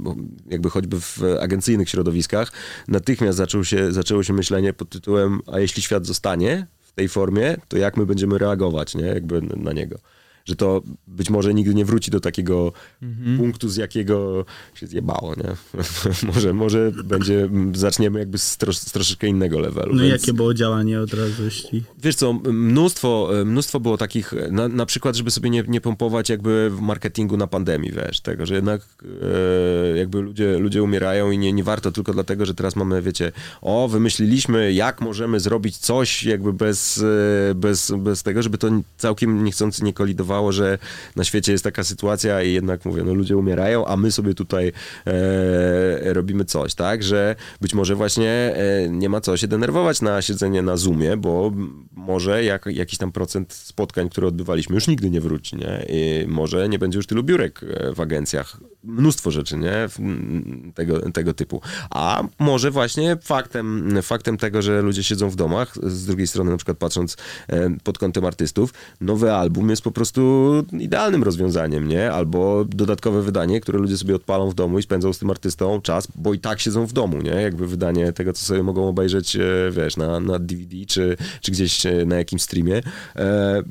e, 0.00 0.14
jakby 0.50 0.70
choćby 0.70 1.00
w 1.00 1.22
agencyjnych 1.40 1.88
środowiskach, 1.88 2.52
natychmiast 2.88 3.38
zaczął 3.38 3.64
się, 3.64 3.92
zaczęło 3.92 4.22
się 4.22 4.32
myślenie 4.32 4.72
pod 4.72 4.88
tytułem 4.90 5.40
a 5.46 5.60
jeśli 5.60 5.82
świat 5.82 6.06
zostanie 6.06 6.66
tej 6.98 7.08
formie, 7.08 7.56
to 7.68 7.76
jak 7.76 7.96
my 7.96 8.06
będziemy 8.06 8.38
reagować, 8.38 8.94
nie? 8.94 9.06
Jakby 9.06 9.42
na 9.42 9.72
niego 9.72 9.98
że 10.48 10.56
to 10.56 10.82
być 11.06 11.30
może 11.30 11.54
nigdy 11.54 11.74
nie 11.74 11.84
wróci 11.84 12.10
do 12.10 12.20
takiego 12.20 12.72
mhm. 13.02 13.38
punktu, 13.38 13.68
z 13.68 13.76
jakiego 13.76 14.44
się 14.74 14.86
zjebało, 14.86 15.34
nie? 15.34 15.80
może, 16.34 16.52
może 16.52 16.92
będzie, 17.04 17.48
zaczniemy 17.74 18.18
jakby 18.18 18.38
z, 18.38 18.56
tros, 18.56 18.80
z 18.80 18.92
troszeczkę 18.92 19.26
innego 19.26 19.60
levelu. 19.60 19.94
No 19.94 20.02
więc... 20.02 20.12
jakie 20.12 20.32
było 20.32 20.54
działanie 20.54 21.00
od 21.00 21.14
razu, 21.14 21.44
jeśli... 21.44 21.82
Wiesz 22.02 22.14
co, 22.14 22.32
mnóstwo, 22.32 23.30
mnóstwo 23.44 23.80
było 23.80 23.96
takich, 23.96 24.34
na, 24.50 24.68
na 24.68 24.86
przykład, 24.86 25.16
żeby 25.16 25.30
sobie 25.30 25.50
nie, 25.50 25.64
nie 25.68 25.80
pompować 25.80 26.28
jakby 26.28 26.70
w 26.70 26.80
marketingu 26.80 27.36
na 27.36 27.46
pandemii, 27.46 27.92
wiesz, 27.92 28.20
tego, 28.20 28.46
że 28.46 28.54
jednak 28.54 28.80
e, 29.92 29.98
jakby 29.98 30.20
ludzie, 30.20 30.58
ludzie 30.58 30.82
umierają 30.82 31.30
i 31.30 31.38
nie, 31.38 31.52
nie 31.52 31.64
warto 31.64 31.92
tylko 31.92 32.12
dlatego, 32.12 32.46
że 32.46 32.54
teraz 32.54 32.76
mamy, 32.76 33.02
wiecie, 33.02 33.32
o, 33.62 33.88
wymyśliliśmy, 33.88 34.72
jak 34.72 35.00
możemy 35.00 35.40
zrobić 35.40 35.76
coś 35.76 36.24
jakby 36.24 36.52
bez, 36.52 37.04
e, 37.50 37.54
bez, 37.54 37.92
bez 37.98 38.22
tego, 38.22 38.42
żeby 38.42 38.58
to 38.58 38.68
całkiem 38.96 39.44
niechcący 39.44 39.84
nie 39.84 39.92
kolidowało 39.92 40.37
że 40.52 40.78
na 41.16 41.24
świecie 41.24 41.52
jest 41.52 41.64
taka 41.64 41.84
sytuacja 41.84 42.42
i 42.42 42.52
jednak 42.52 42.84
mówię, 42.84 43.02
no 43.02 43.14
ludzie 43.14 43.36
umierają, 43.36 43.86
a 43.86 43.96
my 43.96 44.12
sobie 44.12 44.34
tutaj 44.34 44.72
e, 45.06 46.12
robimy 46.12 46.44
coś, 46.44 46.74
tak, 46.74 47.02
że 47.02 47.36
być 47.60 47.74
może 47.74 47.94
właśnie 47.94 48.30
e, 48.30 48.88
nie 48.88 49.08
ma 49.08 49.20
co 49.20 49.36
się 49.36 49.48
denerwować 49.48 50.02
na 50.02 50.22
siedzenie 50.22 50.62
na 50.62 50.76
Zoomie, 50.76 51.16
bo 51.16 51.52
może 51.92 52.44
jak, 52.44 52.66
jakiś 52.66 52.98
tam 52.98 53.12
procent 53.12 53.52
spotkań, 53.52 54.08
które 54.08 54.26
odbywaliśmy 54.26 54.74
już 54.74 54.88
nigdy 54.88 55.10
nie 55.10 55.20
wróci, 55.20 55.56
nie? 55.56 55.86
I 55.88 56.26
może 56.28 56.68
nie 56.68 56.78
będzie 56.78 56.98
już 56.98 57.06
tylu 57.06 57.22
biurek 57.22 57.60
e, 57.62 57.94
w 57.94 58.00
agencjach. 58.00 58.60
Mnóstwo 58.84 59.30
rzeczy, 59.30 59.56
nie? 59.56 59.88
Tego, 60.74 61.10
tego 61.12 61.34
typu. 61.34 61.60
A 61.90 62.24
może 62.38 62.70
właśnie 62.70 63.16
faktem, 63.22 63.98
faktem 64.02 64.36
tego, 64.36 64.62
że 64.62 64.82
ludzie 64.82 65.02
siedzą 65.02 65.30
w 65.30 65.36
domach, 65.36 65.74
z 65.82 66.06
drugiej 66.06 66.26
strony 66.26 66.50
na 66.50 66.56
przykład 66.56 66.78
patrząc 66.78 67.16
e, 67.48 67.70
pod 67.84 67.98
kątem 67.98 68.24
artystów, 68.24 68.74
nowy 69.00 69.32
album 69.32 69.70
jest 69.70 69.82
po 69.82 69.90
prostu 69.90 70.27
idealnym 70.72 71.22
rozwiązaniem, 71.22 71.88
nie? 71.88 72.12
Albo 72.12 72.64
dodatkowe 72.64 73.22
wydanie, 73.22 73.60
które 73.60 73.78
ludzie 73.78 73.98
sobie 73.98 74.14
odpalą 74.14 74.50
w 74.50 74.54
domu 74.54 74.78
i 74.78 74.82
spędzą 74.82 75.12
z 75.12 75.18
tym 75.18 75.30
artystą 75.30 75.80
czas, 75.80 76.08
bo 76.14 76.34
i 76.34 76.38
tak 76.38 76.60
siedzą 76.60 76.86
w 76.86 76.92
domu, 76.92 77.22
nie? 77.22 77.30
Jakby 77.30 77.66
wydanie 77.66 78.12
tego, 78.12 78.32
co 78.32 78.44
sobie 78.44 78.62
mogą 78.62 78.88
obejrzeć, 78.88 79.36
e, 79.36 79.40
wiesz, 79.70 79.96
na, 79.96 80.20
na 80.20 80.38
DVD 80.38 80.76
czy, 80.86 81.16
czy 81.40 81.52
gdzieś 81.52 81.86
e, 81.86 82.04
na 82.06 82.16
jakimś 82.16 82.42
streamie. 82.42 82.82
E, 83.16 83.62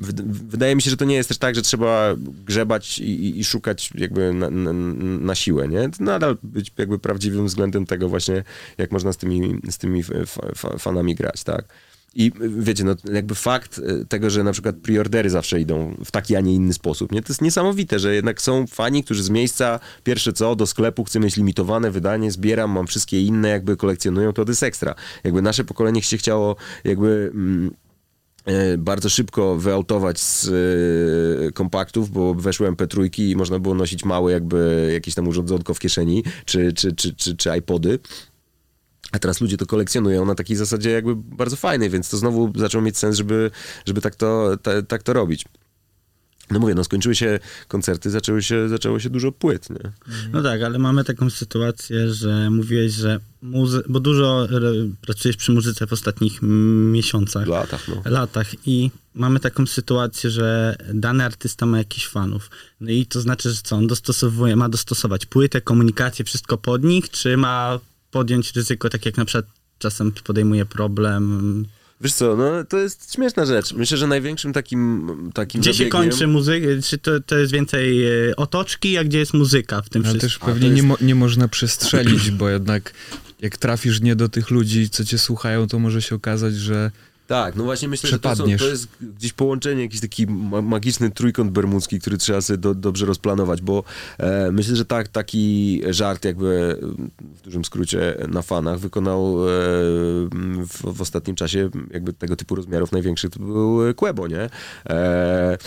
wydaje 0.48 0.76
mi 0.76 0.82
się, 0.82 0.90
że 0.90 0.96
to 0.96 1.04
nie 1.04 1.14
jest 1.14 1.28
też 1.28 1.38
tak, 1.38 1.54
że 1.54 1.62
trzeba 1.62 2.14
grzebać 2.46 2.98
i, 2.98 3.38
i 3.40 3.44
szukać 3.44 3.90
jakby 3.94 4.32
na, 4.32 4.50
na, 4.50 4.72
na, 5.20 5.34
siłę, 5.34 5.68
nie? 5.68 5.90
Nadal 6.00 6.36
być 6.42 6.72
jakby 6.78 6.98
prawdziwym 6.98 7.46
względem 7.46 7.86
tego 7.86 8.08
właśnie, 8.08 8.44
jak 8.78 8.92
można 8.92 9.12
z 9.12 9.16
tymi, 9.16 9.60
z 9.70 9.78
tymi 9.78 10.02
fanami 10.78 11.14
grać, 11.14 11.44
tak? 11.44 11.64
I 12.18 12.32
wiecie, 12.58 12.84
no 12.84 12.94
jakby 13.12 13.34
fakt 13.34 13.78
e, 13.78 14.04
tego, 14.04 14.30
że 14.30 14.44
na 14.44 14.52
przykład 14.52 14.76
preordery 14.76 15.30
zawsze 15.30 15.60
idą 15.60 15.94
w 16.04 16.10
taki, 16.10 16.36
a 16.36 16.40
nie 16.40 16.54
inny 16.54 16.72
sposób, 16.72 17.12
nie? 17.12 17.22
To 17.22 17.32
jest 17.32 17.42
niesamowite, 17.42 17.98
że 17.98 18.14
jednak 18.14 18.42
są 18.42 18.66
fani, 18.66 19.04
którzy 19.04 19.22
z 19.22 19.30
miejsca, 19.30 19.80
pierwsze 20.04 20.32
co, 20.32 20.56
do 20.56 20.66
sklepu 20.66 21.04
chcę 21.04 21.20
mieć 21.20 21.36
limitowane 21.36 21.90
wydanie, 21.90 22.30
zbieram, 22.30 22.70
mam 22.70 22.86
wszystkie 22.86 23.22
inne, 23.22 23.48
jakby 23.48 23.76
kolekcjonują, 23.76 24.32
to, 24.32 24.44
jest 24.48 24.62
ekstra. 24.62 24.94
Jakby 25.24 25.42
nasze 25.42 25.64
pokolenie 25.64 26.02
się 26.02 26.16
chciało 26.16 26.56
jakby... 26.84 27.30
Mm, 27.34 27.70
e, 28.44 28.78
bardzo 28.78 29.08
szybko 29.08 29.56
wyautować 29.56 30.20
z 30.20 30.48
y, 31.48 31.52
kompaktów, 31.52 32.10
bo 32.10 32.34
weszły 32.34 32.70
MP3 32.72 33.20
i 33.20 33.36
można 33.36 33.58
było 33.58 33.74
nosić 33.74 34.04
małe 34.04 34.32
jakby 34.32 34.90
jakieś 34.92 35.14
tam 35.14 35.28
urządzonko 35.28 35.74
w 35.74 35.78
kieszeni, 35.78 36.24
czy, 36.44 36.72
czy, 36.72 36.92
czy, 36.92 37.14
czy, 37.14 37.36
czy 37.36 37.56
iPody. 37.58 37.98
A 39.12 39.18
teraz 39.18 39.40
ludzie 39.40 39.56
to 39.56 39.66
kolekcjonują 39.66 40.24
na 40.24 40.34
takiej 40.34 40.56
zasadzie 40.56 40.90
jakby 40.90 41.16
bardzo 41.16 41.56
fajnej, 41.56 41.90
więc 41.90 42.10
to 42.10 42.16
znowu 42.16 42.52
zaczęło 42.56 42.84
mieć 42.84 42.98
sens, 42.98 43.16
żeby, 43.16 43.50
żeby 43.86 44.00
tak, 44.00 44.14
to, 44.14 44.56
ta, 44.62 44.82
tak 44.82 45.02
to 45.02 45.12
robić. 45.12 45.44
No 46.50 46.58
mówię, 46.58 46.74
no 46.74 46.84
skończyły 46.84 47.14
się 47.14 47.38
koncerty, 47.68 48.10
zaczęły 48.10 48.42
się, 48.42 48.68
zaczęło 48.68 49.00
się 49.00 49.10
dużo 49.10 49.32
płyt, 49.32 49.70
nie? 49.70 49.92
No 50.32 50.42
tak, 50.42 50.62
ale 50.62 50.78
mamy 50.78 51.04
taką 51.04 51.30
sytuację, 51.30 52.14
że 52.14 52.50
mówiłeś, 52.50 52.92
że 52.92 53.20
muzy- 53.42 53.82
bo 53.88 54.00
dużo 54.00 54.48
pracujesz 55.00 55.36
przy 55.36 55.52
muzyce 55.52 55.86
w 55.86 55.92
ostatnich 55.92 56.38
miesiącach. 56.92 57.46
Latach, 57.46 57.88
no. 57.88 58.02
Latach 58.04 58.66
i 58.66 58.90
mamy 59.14 59.40
taką 59.40 59.66
sytuację, 59.66 60.30
że 60.30 60.76
dany 60.94 61.24
artysta 61.24 61.66
ma 61.66 61.78
jakichś 61.78 62.08
fanów. 62.08 62.50
No 62.80 62.90
i 62.90 63.06
to 63.06 63.20
znaczy, 63.20 63.50
że 63.50 63.62
co, 63.62 63.76
on 63.76 63.86
dostosowuje, 63.86 64.56
ma 64.56 64.68
dostosować 64.68 65.26
płytę, 65.26 65.60
komunikację, 65.60 66.24
wszystko 66.24 66.58
pod 66.58 66.84
nich, 66.84 67.10
czy 67.10 67.36
ma 67.36 67.78
podjąć 68.10 68.52
ryzyko, 68.52 68.88
tak 68.90 69.06
jak 69.06 69.16
na 69.16 69.24
przykład 69.24 69.46
czasem 69.78 70.12
podejmuje 70.24 70.64
problem 70.66 71.64
Wiesz 72.00 72.12
co, 72.12 72.36
no 72.36 72.64
to 72.64 72.78
jest 72.78 73.14
śmieszna 73.14 73.46
rzecz. 73.46 73.72
Myślę, 73.72 73.96
że 73.98 74.06
największym 74.06 74.52
takim, 74.52 75.10
takim 75.34 75.60
Gdzie 75.60 75.74
się 75.74 75.86
kończy 75.86 76.26
muzyka? 76.26 76.66
Czy 76.84 76.98
to, 76.98 77.20
to 77.20 77.38
jest 77.38 77.52
więcej 77.52 78.06
e, 78.06 78.36
otoczki, 78.36 78.98
a 78.98 79.04
gdzie 79.04 79.18
jest 79.18 79.34
muzyka 79.34 79.82
w 79.82 79.88
tym 79.88 80.02
Ale 80.02 80.10
wszystkim? 80.18 80.28
też 80.30 80.38
A, 80.42 80.46
pewnie 80.46 80.60
to 80.60 80.68
nie, 80.68 80.76
jest- 80.76 80.88
mo- 80.88 80.96
nie 81.00 81.14
można 81.14 81.48
przestrzelić, 81.48 82.30
bo 82.30 82.48
jednak 82.48 82.92
jak 83.40 83.56
trafisz 83.56 84.00
nie 84.00 84.16
do 84.16 84.28
tych 84.28 84.50
ludzi, 84.50 84.90
co 84.90 85.04
cię 85.04 85.18
słuchają, 85.18 85.66
to 85.68 85.78
może 85.78 86.02
się 86.02 86.14
okazać, 86.14 86.54
że 86.54 86.90
Tak, 87.28 87.56
no 87.56 87.64
właśnie 87.64 87.88
myślę, 87.88 88.10
że 88.10 88.18
to, 88.18 88.36
są, 88.36 88.44
to 88.58 88.68
jest 88.68 88.88
gdzieś 89.00 89.32
połączenie, 89.32 89.82
jakiś 89.82 90.00
taki 90.00 90.26
ma- 90.26 90.62
magiczny 90.62 91.10
trójkąt 91.10 91.50
bermudzki, 91.50 92.00
który 92.00 92.18
trzeba 92.18 92.40
sobie 92.40 92.58
do, 92.58 92.74
dobrze 92.74 93.06
rozplanować, 93.06 93.62
bo 93.62 93.84
e, 94.18 94.52
myślę, 94.52 94.76
że 94.76 94.84
tak, 94.84 95.08
taki 95.08 95.82
żart 95.90 96.24
jakby 96.24 96.78
w 97.20 97.42
dużym 97.42 97.64
skrócie 97.64 98.14
na 98.28 98.42
fanach 98.42 98.78
wykonał 98.78 99.48
e, 99.48 99.50
w, 100.66 100.94
w 100.94 101.00
ostatnim 101.00 101.36
czasie 101.36 101.70
jakby 101.90 102.12
tego 102.12 102.36
typu 102.36 102.54
rozmiarów 102.54 102.92
największych 102.92 103.30
to 103.30 103.40
był 103.40 103.94
Quebo, 103.94 104.28
nie? 104.28 104.50
E, 104.90 105.58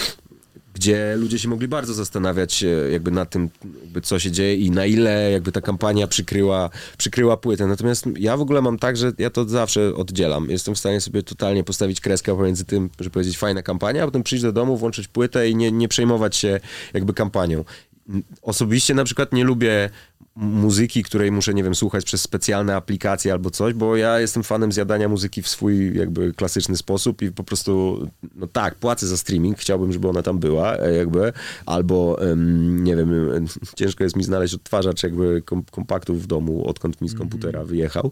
gdzie 0.74 1.16
ludzie 1.18 1.40
się 1.40 1.50
mogli 1.50 1.68
bardzo 1.68 1.94
zastanawiać 1.94 2.64
e, 2.64 2.68
jakby 2.68 3.12
nad 3.12 3.30
tym, 3.30 3.50
jakby 3.84 4.02
co 4.02 4.20
się 4.20 4.32
dzieje 4.32 4.56
i 4.56 4.72
na 4.72 4.86
ile 4.86 5.32
jakby 5.32 5.52
ta 5.52 5.62
kampania 5.62 6.08
przykryła, 6.08 6.70
przykryła 6.98 7.38
płytę. 7.38 7.68
Natomiast 7.68 8.06
ja 8.20 8.38
w 8.38 8.42
ogóle 8.42 8.62
mam 8.62 8.80
tak, 8.80 8.98
że 8.98 9.12
ja 9.18 9.30
to 9.30 9.46
zawsze 9.46 9.96
oddzielam. 9.96 10.50
Jestem 10.50 10.76
w 10.76 10.80
stanie 10.80 11.02
sobie 11.02 11.24
totalnie 11.24 11.64
postawić 11.64 12.02
kreskę 12.02 12.38
pomiędzy 12.38 12.66
tym, 12.66 12.90
że 13.00 13.10
powiedzieć 13.10 13.38
fajna 13.38 13.64
kampania, 13.64 14.04
a 14.04 14.06
potem 14.06 14.24
przyjść 14.24 14.44
do 14.44 14.52
domu, 14.52 14.78
włączyć 14.78 15.08
płytę 15.08 15.50
i 15.50 15.56
nie, 15.56 15.72
nie 15.72 15.88
przejmować 15.88 16.36
się 16.36 16.60
jakby 16.94 17.14
kampanią. 17.14 17.64
Osobiście 18.42 18.94
na 18.94 19.04
przykład 19.04 19.34
nie 19.34 19.44
lubię 19.44 19.90
muzyki, 20.36 21.04
której 21.04 21.32
muszę, 21.32 21.54
nie 21.54 21.64
wiem, 21.64 21.76
słuchać 21.76 22.06
przez 22.06 22.22
specjalne 22.22 22.76
aplikacje 22.76 23.32
albo 23.32 23.50
coś, 23.50 23.74
bo 23.74 23.96
ja 23.96 24.20
jestem 24.20 24.44
fanem 24.44 24.72
zjadania 24.72 25.10
muzyki 25.10 25.42
w 25.42 25.48
swój 25.48 25.98
jakby 25.98 26.34
klasyczny 26.34 26.78
sposób 26.78 27.22
i 27.22 27.32
po 27.32 27.44
prostu, 27.44 28.08
no 28.36 28.48
tak, 28.48 28.76
płacę 28.76 29.08
za 29.08 29.18
streaming, 29.18 29.58
chciałbym, 29.58 29.94
żeby 29.94 30.10
ona 30.10 30.22
tam 30.22 30.40
była 30.40 30.78
e, 30.78 30.94
jakby, 30.94 31.34
albo 31.66 32.20
nie 32.58 32.96
wiem, 32.96 33.34
em, 33.36 33.46
ciężko 33.80 34.04
jest 34.04 34.16
mi 34.16 34.24
znaleźć 34.24 34.54
odtwarzacz 34.54 35.04
jakby 35.04 35.42
kom 35.42 35.64
kompaktów 35.72 36.24
w 36.24 36.28
domu, 36.28 36.68
odkąd 36.68 37.02
mi 37.02 37.10
z 37.10 37.16
komputera 37.16 37.64
wyjechał. 37.64 38.12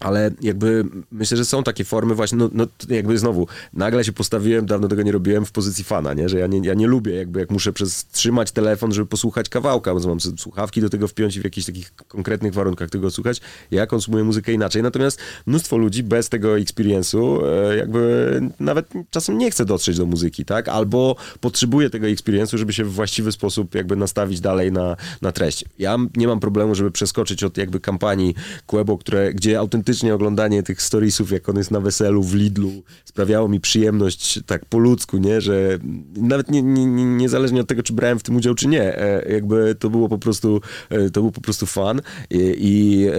Ale 0.00 0.30
jakby 0.40 0.84
myślę, 1.12 1.36
że 1.36 1.44
są 1.44 1.62
takie 1.62 1.84
formy 1.84 2.14
właśnie, 2.14 2.38
no, 2.38 2.50
no 2.52 2.66
jakby 2.88 3.18
znowu, 3.18 3.46
nagle 3.72 4.04
się 4.04 4.12
postawiłem, 4.12 4.66
dawno 4.66 4.88
tego 4.88 5.02
nie 5.02 5.12
robiłem, 5.12 5.46
w 5.46 5.52
pozycji 5.52 5.84
fana, 5.84 6.14
nie? 6.14 6.28
że 6.28 6.38
ja 6.38 6.46
nie, 6.46 6.58
ja 6.58 6.74
nie 6.74 6.86
lubię 6.86 7.14
jakby 7.14 7.40
jak 7.40 7.50
muszę 7.50 7.72
przez 7.72 8.06
trzymać 8.06 8.52
telefon, 8.52 8.92
żeby 8.92 9.06
posłuchać 9.06 9.48
kawałka, 9.48 9.94
bo 9.94 10.08
mam 10.08 10.20
słuchawki 10.20 10.80
do 10.80 10.90
tego 10.90 11.08
wpiąć 11.08 11.36
i 11.36 11.40
w 11.40 11.44
jakichś 11.44 11.66
takich 11.66 11.94
konkretnych 11.94 12.54
warunkach 12.54 12.90
tego 12.90 13.10
słuchać. 13.10 13.40
Ja 13.70 13.86
konsumuję 13.86 14.24
muzykę 14.24 14.52
inaczej, 14.52 14.82
natomiast 14.82 15.20
mnóstwo 15.46 15.76
ludzi 15.76 16.02
bez 16.02 16.28
tego 16.28 16.48
experience'u 16.48 17.44
e, 17.44 17.76
jakby 17.76 18.40
nawet 18.60 18.88
czasem 19.10 19.38
nie 19.38 19.50
chce 19.50 19.64
dotrzeć 19.64 19.96
do 19.96 20.06
muzyki, 20.06 20.44
tak? 20.44 20.68
Albo 20.68 21.16
potrzebuje 21.40 21.90
tego 21.90 22.06
experience'u, 22.06 22.56
żeby 22.56 22.72
się 22.72 22.84
w 22.84 22.92
właściwy 22.92 23.32
sposób 23.32 23.74
jakby 23.74 23.96
nastawić 23.96 24.40
dalej 24.40 24.72
na, 24.72 24.96
na 25.22 25.32
treść. 25.32 25.64
Ja 25.78 25.96
nie 26.16 26.26
mam 26.26 26.40
problemu, 26.40 26.74
żeby 26.74 26.90
przeskoczyć 26.90 27.44
od 27.44 27.56
jakby 27.58 27.80
kampanii 27.80 28.34
Quebo, 28.66 28.98
które, 28.98 29.34
gdzie 29.34 29.58
autentycznie 29.58 29.85
oglądanie 30.14 30.62
tych 30.62 30.82
storiesów, 30.82 31.32
jak 31.32 31.48
on 31.48 31.56
jest 31.56 31.70
na 31.70 31.80
weselu 31.80 32.22
w 32.22 32.34
Lidlu, 32.34 32.72
sprawiało 33.04 33.48
mi 33.48 33.60
przyjemność 33.60 34.40
tak 34.46 34.64
po 34.64 34.78
ludzku, 34.78 35.18
nie? 35.18 35.40
Że 35.40 35.78
nawet 36.16 36.50
nie, 36.50 36.62
nie, 36.62 36.86
nie, 36.86 37.04
niezależnie 37.04 37.60
od 37.60 37.66
tego, 37.66 37.82
czy 37.82 37.92
brałem 37.92 38.18
w 38.18 38.22
tym 38.22 38.36
udział, 38.36 38.54
czy 38.54 38.68
nie, 38.68 38.98
e, 38.98 39.32
jakby 39.32 39.74
to 39.78 39.90
było 39.90 40.08
po 40.08 40.18
prostu, 40.18 40.60
e, 40.90 41.10
to 41.10 41.20
był 41.20 41.32
po 41.32 41.40
prostu 41.40 41.66
fan. 41.66 42.00
I, 42.30 42.56
i 42.58 43.06
e, 43.08 43.12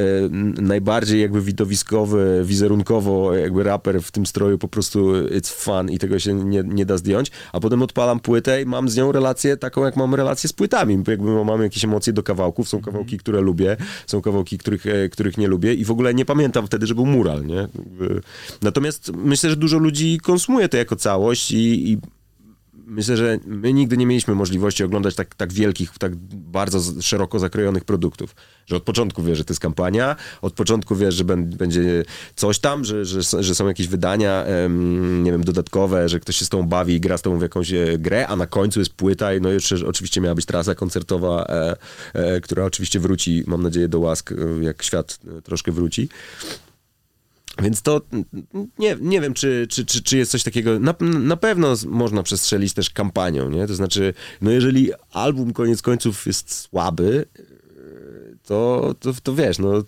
najbardziej 0.62 1.22
jakby 1.22 1.42
widowiskowy, 1.42 2.42
wizerunkowo 2.46 3.36
jakby 3.36 3.64
raper 3.64 4.02
w 4.02 4.12
tym 4.12 4.26
stroju 4.26 4.58
po 4.58 4.68
prostu 4.68 5.12
it's 5.14 5.52
fun 5.52 5.92
i 5.92 5.98
tego 5.98 6.20
się 6.20 6.34
nie, 6.34 6.64
nie 6.66 6.86
da 6.86 6.98
zdjąć, 6.98 7.32
a 7.54 7.60
potem 7.60 7.82
odpalam 7.82 8.20
płytę 8.20 8.62
i 8.62 8.66
mam 8.66 8.90
z 8.90 8.98
nią 8.98 9.12
relację 9.12 9.58
taką, 9.58 9.86
jak 9.86 9.96
mam 9.96 10.16
relację 10.16 10.50
z 10.50 10.54
płytami, 10.54 10.98
bo 10.98 11.12
jakby 11.12 11.46
mam 11.46 11.62
jakieś 11.62 11.84
emocje 11.84 12.14
do 12.14 12.24
kawałków, 12.24 12.70
są 12.70 12.82
kawałki, 12.82 13.18
które 13.18 13.42
lubię, 13.42 13.78
są 14.08 14.22
kawałki, 14.22 14.58
których, 14.58 14.84
których 15.12 15.38
nie 15.38 15.48
lubię 15.48 15.74
i 15.74 15.86
w 15.86 15.92
ogóle 15.92 16.14
nie 16.14 16.26
pamiętam 16.26 16.57
wtedy, 16.65 16.88
że 16.88 16.96
był 16.96 17.06
mural, 17.06 17.46
nie? 17.46 17.67
Natomiast 18.62 19.12
myślę, 19.13 19.50
że 19.50 19.56
dużo 19.56 19.78
ludzi 19.78 20.20
konsumuje 20.24 20.70
to 20.70 20.78
jako 20.78 20.96
całość 20.96 21.52
i, 21.52 21.91
i 21.91 21.98
myślę, 22.88 23.17
że 23.17 23.39
my 23.45 23.73
nigdy 23.73 23.97
nie 23.97 24.06
mieliśmy 24.06 24.36
możliwości 24.36 24.84
oglądać 24.84 25.15
tak, 25.15 25.36
tak 25.36 25.54
wielkich, 25.54 25.91
tak 26.00 26.15
bardzo 26.36 27.02
szeroko 27.02 27.39
zakrojonych 27.39 27.86
produktów. 27.86 28.36
Że 28.65 28.76
od 28.76 28.84
początku 28.84 29.23
wiesz, 29.23 29.38
że 29.38 29.45
to 29.45 29.54
jest 29.54 29.62
kampania, 29.62 30.15
od 30.41 30.54
początku 30.54 30.95
wiesz, 30.95 31.15
że 31.15 31.23
będzie 31.23 32.04
coś 32.36 32.60
tam, 32.60 32.86
że, 32.86 33.06
że, 33.06 33.43
że 33.43 33.56
są 33.56 33.67
jakieś 33.67 33.88
wydania, 33.88 34.45
nie 35.23 35.32
wiem, 35.32 35.43
dodatkowe, 35.43 36.10
że 36.10 36.19
ktoś 36.19 36.36
się 36.36 36.45
z 36.45 36.50
tą 36.50 36.63
bawi 36.63 36.93
i 36.93 37.00
gra 37.00 37.17
z 37.17 37.21
tą 37.21 37.39
w 37.39 37.41
jakąś 37.41 37.73
e, 37.73 37.97
grę, 37.97 38.28
a 38.28 38.36
na 38.36 38.47
końcu 38.47 38.80
jest 38.80 38.93
płyta 38.93 39.34
i 39.34 39.41
no 39.41 39.50
jeszcze 39.50 39.76
oczywiście 39.88 40.21
miała 40.21 40.36
być 40.36 40.45
trasa 40.45 40.76
koncertowa, 40.76 41.45
e, 41.45 41.76
e, 42.13 42.41
która 42.41 42.65
oczywiście 42.65 43.00
wróci, 43.00 43.43
mam 43.47 43.63
nadzieję, 43.63 43.88
do 43.88 44.00
łask, 44.00 44.34
jak 44.62 44.84
świat 44.84 45.19
troszkę 45.43 45.71
wróci. 45.71 46.10
Więc 47.62 47.82
to 47.82 48.02
nie, 48.80 48.98
nie 49.02 49.22
wiem, 49.22 49.34
czy, 49.34 49.67
czy, 49.70 49.86
czy, 49.86 50.04
czy 50.04 50.17
jest 50.17 50.32
coś 50.32 50.43
takiego. 50.43 50.80
Na, 50.80 50.96
na 51.02 51.38
pewno 51.38 51.74
można 51.88 52.24
przestrzelić 52.24 52.74
też 52.74 52.89
kampanią, 52.89 53.50
nie? 53.50 53.67
To 53.67 53.76
znaczy, 53.76 54.13
no 54.41 54.52
jeżeli 54.52 54.91
album 55.12 55.54
koniec 55.54 55.82
końców 55.82 56.28
jest 56.28 56.52
słaby, 56.52 57.26
to, 58.48 58.96
to, 59.00 59.13
to 59.24 59.36
wiesz, 59.36 59.60
no 59.60 59.84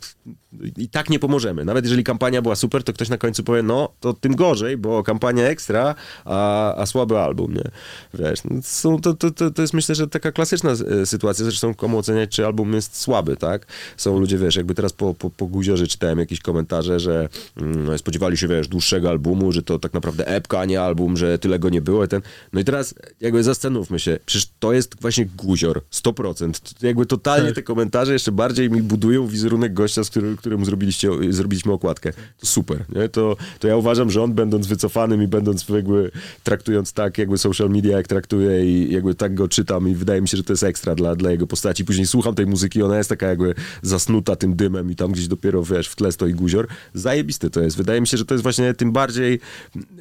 i 0.78 0.90
tak 0.90 1.10
nie 1.10 1.20
pomożemy. 1.20 1.66
Nawet 1.66 1.86
jeżeli 1.86 2.04
kampania 2.04 2.42
była 2.42 2.56
super, 2.56 2.84
to 2.84 2.94
ktoś 2.94 3.10
na 3.10 3.18
końcu 3.18 3.44
powie, 3.44 3.64
no 3.64 3.90
to 4.00 4.14
tym 4.14 4.36
gorzej, 4.36 4.78
bo 4.78 5.04
kampania 5.04 5.48
ekstra, 5.48 5.96
a, 6.26 6.76
a 6.76 6.86
słaby 6.86 7.20
album, 7.20 7.54
nie? 7.54 7.72
Wiesz, 8.14 8.40
no, 8.44 8.62
są, 8.62 9.02
to, 9.02 9.14
to, 9.14 9.32
to, 9.32 9.52
to 9.52 9.62
jest 9.62 9.74
myślę, 9.74 9.96
że 9.96 10.08
taka 10.08 10.32
klasyczna 10.32 10.72
e, 10.72 11.06
sytuacja, 11.06 11.46
zresztą 11.46 11.74
komu 11.74 11.98
oceniać, 11.98 12.30
czy 12.30 12.46
album 12.46 12.74
jest 12.74 12.98
słaby, 12.98 13.38
tak? 13.38 13.66
Są 13.98 14.20
ludzie, 14.20 14.38
wiesz, 14.38 14.56
jakby 14.56 14.76
teraz 14.76 14.94
po, 14.94 15.14
po, 15.14 15.30
po 15.30 15.48
guziorze 15.48 15.88
czytałem 15.88 16.20
jakieś 16.20 16.40
komentarze, 16.40 17.00
że 17.00 17.30
mm, 17.58 17.98
spodziewali 17.98 18.38
się, 18.38 18.48
wiesz, 18.48 18.68
dłuższego 18.68 19.10
albumu, 19.10 19.52
że 19.52 19.64
to 19.64 19.80
tak 19.80 19.94
naprawdę 19.94 20.28
epka, 20.28 20.60
a 20.60 20.66
nie 20.66 20.82
album, 20.82 21.18
że 21.18 21.40
tyle 21.40 21.60
go 21.60 21.70
nie 21.70 21.82
było 21.82 22.06
i 22.06 22.08
ten... 22.08 22.22
No 22.54 22.60
i 22.60 22.64
teraz 22.64 22.96
jakby 23.22 23.44
zastanówmy 23.44 24.00
się, 24.00 24.20
przecież 24.26 24.50
to 24.60 24.74
jest 24.74 25.02
właśnie 25.02 25.26
guzior, 25.26 25.82
100%. 25.92 26.80
To 26.80 26.88
jakby 26.88 27.06
totalnie 27.06 27.48
Tak. 27.48 27.56
te 27.56 27.64
komentarze 27.64 28.14
jeszcze 28.14 28.32
bardziej 28.32 28.70
mi 28.70 28.82
budują 28.82 29.28
wizerunek 29.28 29.74
gościa, 29.74 30.04
z 30.04 30.10
którym, 30.10 30.38
któremu 30.40 30.66
zrobiliście, 30.66 31.10
zrobiliśmy 31.30 31.72
okładkę. 31.72 32.14
To 32.40 32.46
super, 32.46 32.86
nie? 32.96 33.10
To, 33.10 33.38
to 33.60 33.68
ja 33.68 33.78
uważam, 33.78 34.12
że 34.12 34.24
on 34.24 34.34
będąc 34.34 34.68
wycofanym 34.68 35.24
i 35.24 35.28
będąc 35.28 35.70
jakby 35.70 36.12
traktując 36.44 36.94
tak 36.94 37.18
jakby 37.18 37.38
social 37.38 37.70
media, 37.70 37.98
jak 37.98 38.08
traktuje 38.08 38.66
i 38.66 38.94
jakby 38.94 39.16
tak 39.16 39.36
go 39.36 39.48
czytam 39.48 39.90
i 39.90 39.96
wydaje 39.96 40.22
mi 40.22 40.28
się, 40.28 40.38
że 40.38 40.44
to 40.44 40.54
jest 40.54 40.64
ekstra 40.64 40.96
dla, 40.96 41.16
dla 41.16 41.32
jego 41.32 41.48
postaci. 41.48 41.86
Później 41.86 42.08
słucham 42.08 42.36
tej 42.36 42.46
muzyki, 42.46 42.84
ona 42.84 42.98
jest 42.98 43.10
taka 43.10 43.28
jakby 43.28 43.56
zasnuta 43.82 44.36
tym 44.36 44.56
dymem 44.56 44.92
i 44.92 44.96
tam 44.96 45.12
gdzieś 45.12 45.28
dopiero, 45.28 45.64
wiesz, 45.64 45.88
w 45.88 45.96
tle 45.96 46.12
stoi 46.12 46.34
guzior. 46.34 46.68
Zajebisty 46.94 47.50
to 47.50 47.62
jest. 47.62 47.78
Wydaje 47.78 48.02
mi 48.02 48.08
się, 48.08 48.18
że 48.18 48.26
to 48.26 48.34
jest 48.34 48.44
właśnie 48.44 48.74
tym 48.74 48.92
bardziej 48.92 49.40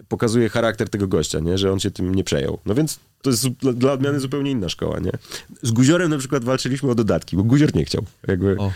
pokazuje 0.08 0.48
charakter 0.48 0.88
tego 0.88 1.08
gościa, 1.08 1.40
nie? 1.40 1.58
Że 1.58 1.72
on 1.72 1.80
się 1.80 1.90
tym 1.90 2.14
nie 2.14 2.24
przejął. 2.24 2.58
No 2.66 2.74
więc 2.74 2.98
to 3.22 3.30
jest 3.30 3.48
dla 3.48 3.92
odmiany 3.92 4.20
zupełnie 4.20 4.50
inna 4.50 4.68
szkoła, 4.68 4.98
nie? 4.98 5.12
Z 5.62 5.70
Guziorem 5.70 6.10
na 6.10 6.18
przykład 6.18 6.44
walczyliśmy 6.44 6.90
o 6.90 6.94
dodatki, 6.94 7.36
bo 7.36 7.42
Guzior 7.42 7.74
nie 7.74 7.84
chciał. 7.84 8.04
Jakby. 8.28 8.56
O. 8.58 8.72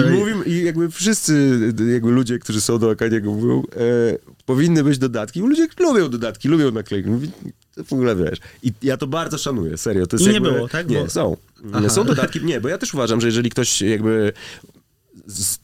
I 0.00 0.10
mówimy, 0.10 0.44
i 0.44 0.64
jakby 0.64 0.90
wszyscy 0.90 1.58
jakby 1.92 2.10
ludzie, 2.10 2.38
którzy 2.38 2.60
są 2.60 2.78
do 2.78 2.90
Akaniego 2.90 3.32
mówią, 3.32 3.62
e, 3.76 4.18
powinny 4.46 4.84
być 4.84 4.98
dodatki. 4.98 5.40
Bo 5.40 5.46
Ludzie 5.46 5.68
lubią 5.80 6.08
dodatki, 6.08 6.48
lubią 6.48 6.70
naklejki. 6.70 7.10
Mówi, 7.10 7.30
w 7.84 7.92
ogóle 7.92 8.16
wiesz. 8.16 8.38
I 8.62 8.72
ja 8.82 8.96
to 8.96 9.06
bardzo 9.06 9.38
szanuję, 9.38 9.76
serio. 9.76 10.06
To 10.06 10.16
jest 10.16 10.24
I 10.24 10.28
nie 10.28 10.34
jakby, 10.34 10.52
było, 10.52 10.68
tak? 10.68 10.88
Nie, 10.88 11.10
są. 11.10 11.36
Aha. 11.72 11.88
Są 11.88 12.04
dodatki, 12.04 12.44
nie, 12.44 12.60
bo 12.60 12.68
ja 12.68 12.78
też 12.78 12.94
uważam, 12.94 13.20
że 13.20 13.26
jeżeli 13.26 13.50
ktoś 13.50 13.82
jakby 13.82 14.32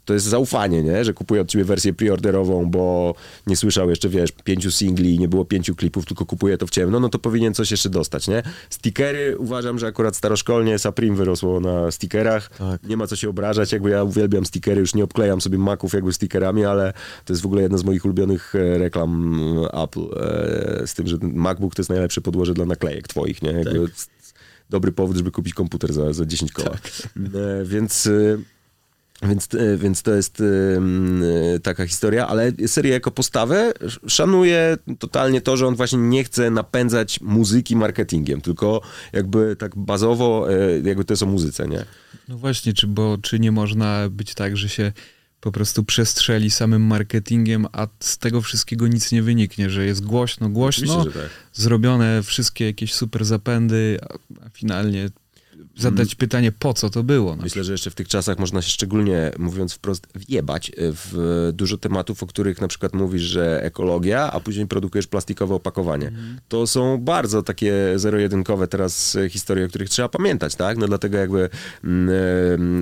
to 0.05 0.15
jest 0.15 0.27
zaufanie, 0.27 0.83
nie? 0.83 1.05
Że 1.05 1.15
kupuje 1.15 1.41
od 1.41 1.49
ciebie 1.49 1.65
wersję 1.65 1.93
preorderową, 1.93 2.71
bo 2.71 3.15
nie 3.47 3.57
słyszał 3.57 3.91
jeszcze, 3.91 4.09
wiesz, 4.09 4.33
pięciu 4.45 4.71
singli, 4.71 5.19
nie 5.19 5.29
było 5.29 5.45
pięciu 5.45 5.75
klipów, 5.75 6.07
tylko 6.07 6.27
kupuje 6.27 6.59
to 6.59 6.67
w 6.67 6.71
ciemno, 6.71 7.01
no 7.01 7.09
to 7.09 7.19
powinien 7.19 7.55
coś 7.55 7.71
jeszcze 7.71 7.91
dostać, 7.91 8.29
nie? 8.29 8.43
Stickery, 8.71 9.39
uważam, 9.39 9.79
że 9.79 9.87
akurat 9.87 10.17
staroszkolnie 10.17 10.79
Saprim 10.79 11.17
wyrosło 11.17 11.61
na 11.61 11.91
stickerach. 11.91 12.49
Tak. 12.59 12.83
Nie 12.83 12.97
ma 12.97 13.07
co 13.07 13.17
się 13.17 13.29
obrażać, 13.29 13.73
jakby 13.73 13.91
ja 13.91 14.05
uwielbiam 14.05 14.47
stickery, 14.47 14.81
już 14.81 14.95
nie 14.95 15.05
obklejam 15.05 15.41
sobie 15.41 15.59
maków 15.59 15.93
jakby 15.93 16.13
stickerami, 16.13 16.65
ale 16.65 16.93
to 17.25 17.33
jest 17.33 17.43
w 17.43 17.47
ogóle 17.47 17.63
jedna 17.63 17.79
z 17.79 17.85
moich 17.85 18.05
ulubionych 18.05 18.55
e, 18.55 18.79
reklam 18.79 19.35
e, 19.75 19.83
Apple, 19.83 20.01
e, 20.01 20.87
z 20.87 20.95
tym, 20.95 21.07
że 21.07 21.17
MacBook 21.23 21.75
to 21.75 21.83
jest 21.83 21.91
najlepsze 21.91 22.21
podłoże 22.21 22.55
dla 22.55 22.65
naklejek 22.65 23.09
twoich, 23.09 23.43
nie? 23.43 23.53
Jakby 23.53 23.81
Tak. 23.81 23.97
dobry 24.71 24.93
powód, 24.93 25.17
żeby 25.17 25.31
kupić 25.31 25.55
komputer 25.55 25.93
za, 25.93 26.13
za 26.13 26.27
10 26.27 26.53
koła. 26.53 26.71
E, 26.71 27.65
więc... 27.65 28.09
e, 29.23 29.29
więc, 29.29 29.49
e, 29.55 29.77
więc 29.77 30.03
to 30.03 30.15
jest 30.15 30.41
em, 30.77 31.23
e, 31.55 31.61
taka 31.61 31.87
historia, 31.87 32.27
ale 32.29 32.53
serię 32.67 32.93
jako 32.93 33.11
postawę 33.11 33.73
sz- 33.81 34.13
szanuję 34.13 34.77
totalnie 34.99 35.41
to, 35.41 35.57
że 35.57 35.67
on 35.67 35.75
właśnie 35.77 35.99
nie 35.99 36.25
chce 36.25 36.51
napędzać 36.51 37.21
muzyki 37.21 37.77
marketingiem, 37.77 38.41
tylko 38.41 38.81
jakby 39.13 39.57
tak 39.57 39.77
bazowo 39.77 40.47
e, 40.53 40.81
jakby 40.85 41.05
to 41.05 41.13
jest 41.13 41.23
o 41.23 41.27
muzyce, 41.27 41.69
nie? 41.69 41.85
No 42.29 42.39
właśnie, 42.39 42.73
czy, 42.73 42.87
bo, 42.87 43.19
czy 43.23 43.39
nie 43.41 43.53
można 43.53 44.09
być 44.11 44.35
tak, 44.35 44.57
że 44.57 44.69
się 44.69 44.93
po 45.41 45.53
prostu 45.53 45.85
przestrzeli 45.85 46.51
samym 46.51 46.83
marketingiem, 46.83 47.67
a 47.73 47.87
z 48.01 48.19
tego 48.19 48.41
wszystkiego 48.41 48.89
nic 48.89 49.13
nie 49.13 49.23
wyniknie, 49.23 49.71
że 49.71 49.85
jest 49.87 50.05
głośno, 50.05 50.49
głośno, 50.49 50.95
Oczywiście, 50.95 51.21
że 51.21 51.27
tak. 51.29 51.31
zrobione 51.53 52.23
wszystkie 52.23 52.65
jakieś 52.67 52.95
super 52.95 53.25
zapędy, 53.25 53.99
a 54.47 54.49
finalnie 54.49 55.09
zadać 55.77 56.15
pytanie, 56.15 56.53
po 56.53 56.75
co 56.75 56.91
to 56.91 57.03
było. 57.03 57.37
No. 57.37 57.43
Myślę, 57.43 57.65
że 57.65 57.73
jeszcze 57.73 57.91
w 57.91 57.95
tych 57.95 58.09
czasach 58.09 58.39
można 58.39 58.63
się 58.63 58.71
szczególnie, 58.71 59.31
mówiąc 59.39 59.73
wprost, 59.73 60.07
wjebać 60.15 60.73
w 60.77 61.51
dużo 61.53 61.79
tematów, 61.79 62.23
o 62.23 62.27
których 62.27 62.61
na 62.61 62.69
przykład 62.69 62.95
mówisz, 62.95 63.23
że 63.23 63.63
ekologia, 63.63 64.33
a 64.33 64.41
później 64.41 64.67
produkujesz 64.67 65.07
plastikowe 65.07 65.55
opakowanie. 65.55 66.13
To 66.49 66.67
są 66.67 66.99
bardzo 66.99 67.43
takie 67.43 67.75
zero-jedynkowe 67.97 68.69
teraz 68.69 69.17
e, 69.17 69.29
historie, 69.29 69.65
o 69.65 69.69
których 69.69 69.89
trzeba 69.89 70.09
pamiętać, 70.09 70.55
tak? 70.55 70.79
No 70.79 70.89
dlatego 70.89 71.19
jakby 71.19 71.49
mm, 71.85 72.09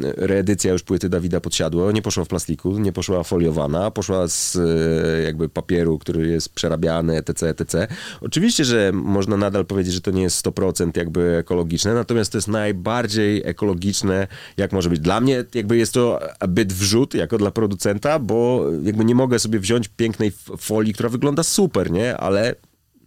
e, 0.04 0.26
reedycja 0.26 0.72
już 0.72 0.82
płyty 0.82 1.08
Dawida 1.08 1.40
Podsiadło 1.40 1.92
nie 1.92 2.02
poszła 2.02 2.24
w 2.24 2.28
plastiku, 2.28 2.78
nie 2.78 2.92
poszła 2.92 3.22
foliowana, 3.22 3.90
poszła 3.90 4.28
z 4.28 4.56
e, 4.56 5.22
jakby 5.22 5.48
papieru, 5.48 5.98
który 5.98 6.28
jest 6.28 6.48
przerabiany, 6.48 7.16
etc., 7.16 7.48
etc. 7.48 7.86
Oczywiście, 8.20 8.64
że 8.64 8.90
można 8.92 9.36
nadal 9.36 9.66
powiedzieć, 9.66 9.94
że 9.94 10.00
to 10.00 10.10
nie 10.10 10.22
jest 10.22 10.46
100% 10.46 10.96
jakby 10.96 11.36
ekologiczne, 11.36 11.94
natomiast 11.94 12.32
to 12.32 12.38
jest 12.38 12.48
najbardziej 12.68 13.42
ekologiczne, 13.44 14.26
jak 14.56 14.72
może 14.72 14.90
być. 14.90 15.00
Dla 15.00 15.20
mnie 15.20 15.44
jakby 15.54 15.76
jest 15.76 15.94
to 15.94 16.20
byt 16.48 16.72
wrzut, 16.72 17.14
jako 17.14 17.38
dla 17.38 17.50
producenta, 17.50 18.18
bo 18.18 18.64
jakby 18.82 19.04
nie 19.04 19.14
mogę 19.14 19.38
sobie 19.38 19.58
wziąć 19.60 19.88
pięknej 19.88 20.32
folii, 20.58 20.94
która 20.94 21.08
wygląda 21.08 21.42
super, 21.42 21.90
nie? 21.90 22.16
Ale 22.16 22.54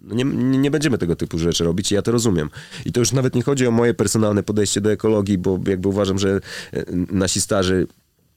nie, 0.04 0.24
nie 0.58 0.72
będziemy 0.72 0.98
tego 0.98 1.16
typu 1.16 1.38
rzeczy 1.40 1.64
robić 1.64 1.92
i 1.92 1.96
ja 1.96 2.02
to 2.02 2.12
rozumiem. 2.12 2.50
I 2.86 2.92
to 2.92 3.00
już 3.00 3.12
nawet 3.12 3.36
nie 3.36 3.44
chodzi 3.44 3.68
o 3.68 3.72
moje 3.72 3.94
personalne 3.94 4.44
podejście 4.44 4.82
do 4.82 4.92
ekologii, 4.92 5.38
bo 5.38 5.60
jakby 5.68 5.88
uważam, 5.88 6.20
że 6.20 6.40
e, 6.74 6.86
nasi 7.12 7.42
starzy 7.42 7.88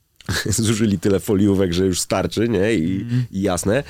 zużyli 0.69 0.99
tyle 0.99 1.21
foliówek, 1.21 1.73
że 1.73 1.87
już 1.87 2.01
starczy, 2.01 2.49
nie? 2.49 2.75
I, 2.75 3.07
i 3.31 3.43
jasne. 3.43 3.83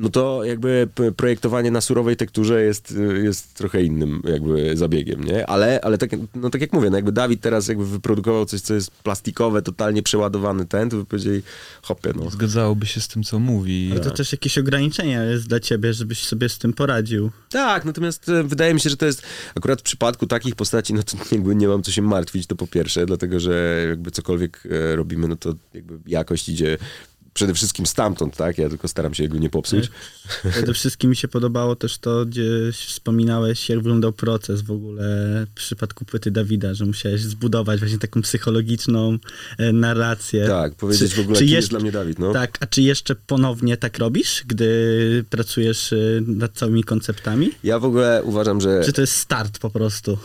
No 0.00 0.08
to 0.08 0.44
jakby 0.44 0.88
projektowanie 1.16 1.70
na 1.70 1.80
surowej 1.80 2.16
tekturze 2.16 2.62
jest, 2.62 2.90
y, 2.90 3.22
jest 3.22 3.54
trochę 3.54 3.82
innym 3.82 4.22
jakby 4.24 4.76
zabiegiem, 4.76 5.24
nie? 5.24 5.46
Ale, 5.46 5.80
ale 5.80 5.98
tak, 5.98 6.10
no 6.34 6.50
tak 6.50 6.60
jak 6.60 6.72
mówię, 6.72 6.90
no 6.90 6.96
jakby 6.96 7.12
Dawid 7.12 7.40
teraz 7.40 7.68
jakby 7.68 7.86
wyprodukował 7.86 8.46
coś, 8.46 8.60
co 8.60 8.74
jest 8.74 8.90
plastikowe, 8.90 9.62
totalnie 9.62 10.02
przeładowany 10.02 10.66
ten, 10.66 10.90
to 10.90 10.96
by 10.96 11.04
powiedzieli, 11.04 11.42
hopie, 11.82 12.12
no. 12.16 12.30
Zgadzałoby 12.30 12.86
się 12.86 13.00
z 13.00 13.08
tym, 13.08 13.22
co 13.22 13.38
mówi. 13.38 13.88
Ale 13.92 14.00
to 14.00 14.10
też 14.10 14.32
jakieś 14.32 14.58
ograniczenia 14.58 15.24
jest 15.24 15.48
dla 15.48 15.60
ciebie, 15.60 15.94
żebyś 15.94 16.26
sobie 16.26 16.48
z 16.48 16.58
tym 16.58 16.72
poradził. 16.72 17.30
Tak, 17.50 17.84
natomiast 17.84 18.28
e, 18.28 18.44
wydaje 18.44 18.74
mi 18.74 18.80
się, 18.80 18.90
że 18.90 18.96
to 18.96 19.06
jest 19.06 19.22
akurat 19.54 19.80
w 19.80 19.84
przypadku 19.84 20.26
takich 20.26 20.54
postaci, 20.54 20.94
no 20.94 21.02
to 21.02 21.16
jakby 21.32 21.54
nie 21.54 21.68
mam 21.68 21.82
co 21.82 21.92
się 21.92 22.02
martwić, 22.02 22.46
to 22.46 22.56
po 22.56 22.66
pierwsze, 22.66 23.06
dlatego 23.06 23.40
że 23.40 23.86
jakby 23.88 24.10
cokolwiek 24.10 24.62
e, 24.70 24.96
robimy, 24.96 25.28
no 25.28 25.36
to 25.36 25.54
jakby 25.74 25.98
jakość 26.06 26.48
idzie 26.48 26.78
przede 27.34 27.54
wszystkim 27.54 27.86
stamtąd, 27.86 28.36
tak? 28.36 28.58
Ja 28.58 28.68
tylko 28.68 28.88
staram 28.88 29.14
się 29.14 29.28
go 29.28 29.38
nie 29.38 29.50
popsuć. 29.50 29.90
Przede 30.50 30.74
wszystkim 30.74 31.10
mi 31.10 31.16
się 31.16 31.28
podobało 31.28 31.76
też 31.76 31.98
to, 31.98 32.26
gdzie 32.26 32.42
wspominałeś, 32.72 33.68
jak 33.68 33.78
wyglądał 33.78 34.12
proces 34.12 34.62
w 34.62 34.70
ogóle 34.70 35.02
w 35.50 35.54
przypadku 35.54 36.04
płyty 36.04 36.30
Dawida, 36.30 36.74
że 36.74 36.86
musiałeś 36.86 37.20
zbudować 37.22 37.80
właśnie 37.80 37.98
taką 37.98 38.22
psychologiczną 38.22 39.18
e, 39.58 39.72
narrację. 39.72 40.46
Tak, 40.46 40.74
powiedzieć 40.74 41.10
Czy- 41.10 41.16
w 41.16 41.20
ogóle, 41.20 41.38
czy 41.38 41.44
kim 41.44 41.54
jest 41.54 41.68
dla 41.68 41.80
mnie 41.80 41.92
Dawid, 41.92 42.18
no. 42.18 42.32
Tak, 42.32 42.58
a 42.60 42.66
czy 42.66 42.82
jeszcze 42.82 43.14
ponownie 43.14 43.76
tak 43.76 43.98
robisz, 43.98 44.44
gdy 44.46 45.24
pracujesz 45.30 45.92
e, 45.92 45.96
nad 46.26 46.52
całymi 46.52 46.84
konceptami? 46.84 47.50
Ja 47.64 47.78
w 47.78 47.84
ogóle 47.84 48.22
uważam, 48.24 48.60
że 48.60 48.84
Czy 48.84 48.92
to 48.92 49.00
jest 49.00 49.16
start 49.16 49.58
po 49.58 49.70
prostu? 49.70 50.18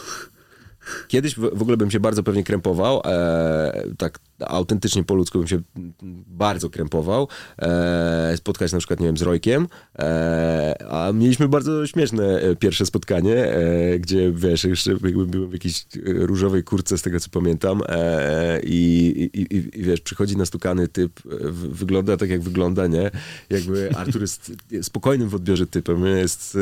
Kiedyś 1.07 1.35
w 1.35 1.39
w 1.57 1.61
ogóle 1.61 1.77
bym 1.77 1.91
się 1.91 1.99
bardzo 1.99 2.23
pewnie 2.23 2.43
krępował, 2.43 3.01
e, 3.05 3.83
tak 3.97 4.19
autentycznie 4.39 5.03
po 5.03 5.15
ludzku 5.15 5.39
bym 5.39 5.47
się 5.47 5.61
bardzo 6.27 6.69
krępował, 6.69 7.27
e, 7.59 8.33
spotkać 8.37 8.71
na 8.71 8.77
przykład, 8.77 8.99
nie 8.99 9.05
wiem, 9.05 9.17
z 9.17 9.21
Rojkiem, 9.21 9.67
e, 9.99 10.75
a 10.89 11.11
mieliśmy 11.11 11.47
bardzo 11.47 11.87
śmieszne 11.87 12.41
e, 12.41 12.55
pierwsze 12.55 12.85
spotkanie, 12.85 13.35
e, 13.35 13.99
gdzie, 13.99 14.31
wiesz, 14.31 14.63
jeszcze 14.63 14.91
jakby 14.91 15.25
byłem 15.27 15.49
w 15.49 15.53
jakiejś 15.53 15.81
e, 15.81 15.85
różowej 16.05 16.63
kurce, 16.63 16.97
z 16.97 17.01
tego 17.01 17.19
co 17.19 17.29
pamiętam, 17.29 17.81
e, 17.87 18.61
i, 18.63 19.29
i, 19.33 19.41
i, 19.41 19.79
i 19.79 19.83
wiesz, 19.83 20.01
przychodzi 20.01 20.37
nastukany 20.37 20.87
typ, 20.87 21.19
e, 21.25 21.29
w- 21.51 21.77
wygląda 21.77 22.17
tak 22.17 22.29
jak 22.29 22.41
wygląda, 22.41 22.87
nie? 22.87 23.11
Jakby 23.49 23.95
Artur 23.95 24.21
jest 24.21 24.51
spokojnym 24.81 25.29
w 25.29 25.35
odbiorze 25.35 25.67
typem, 25.67 26.05
jest, 26.05 26.57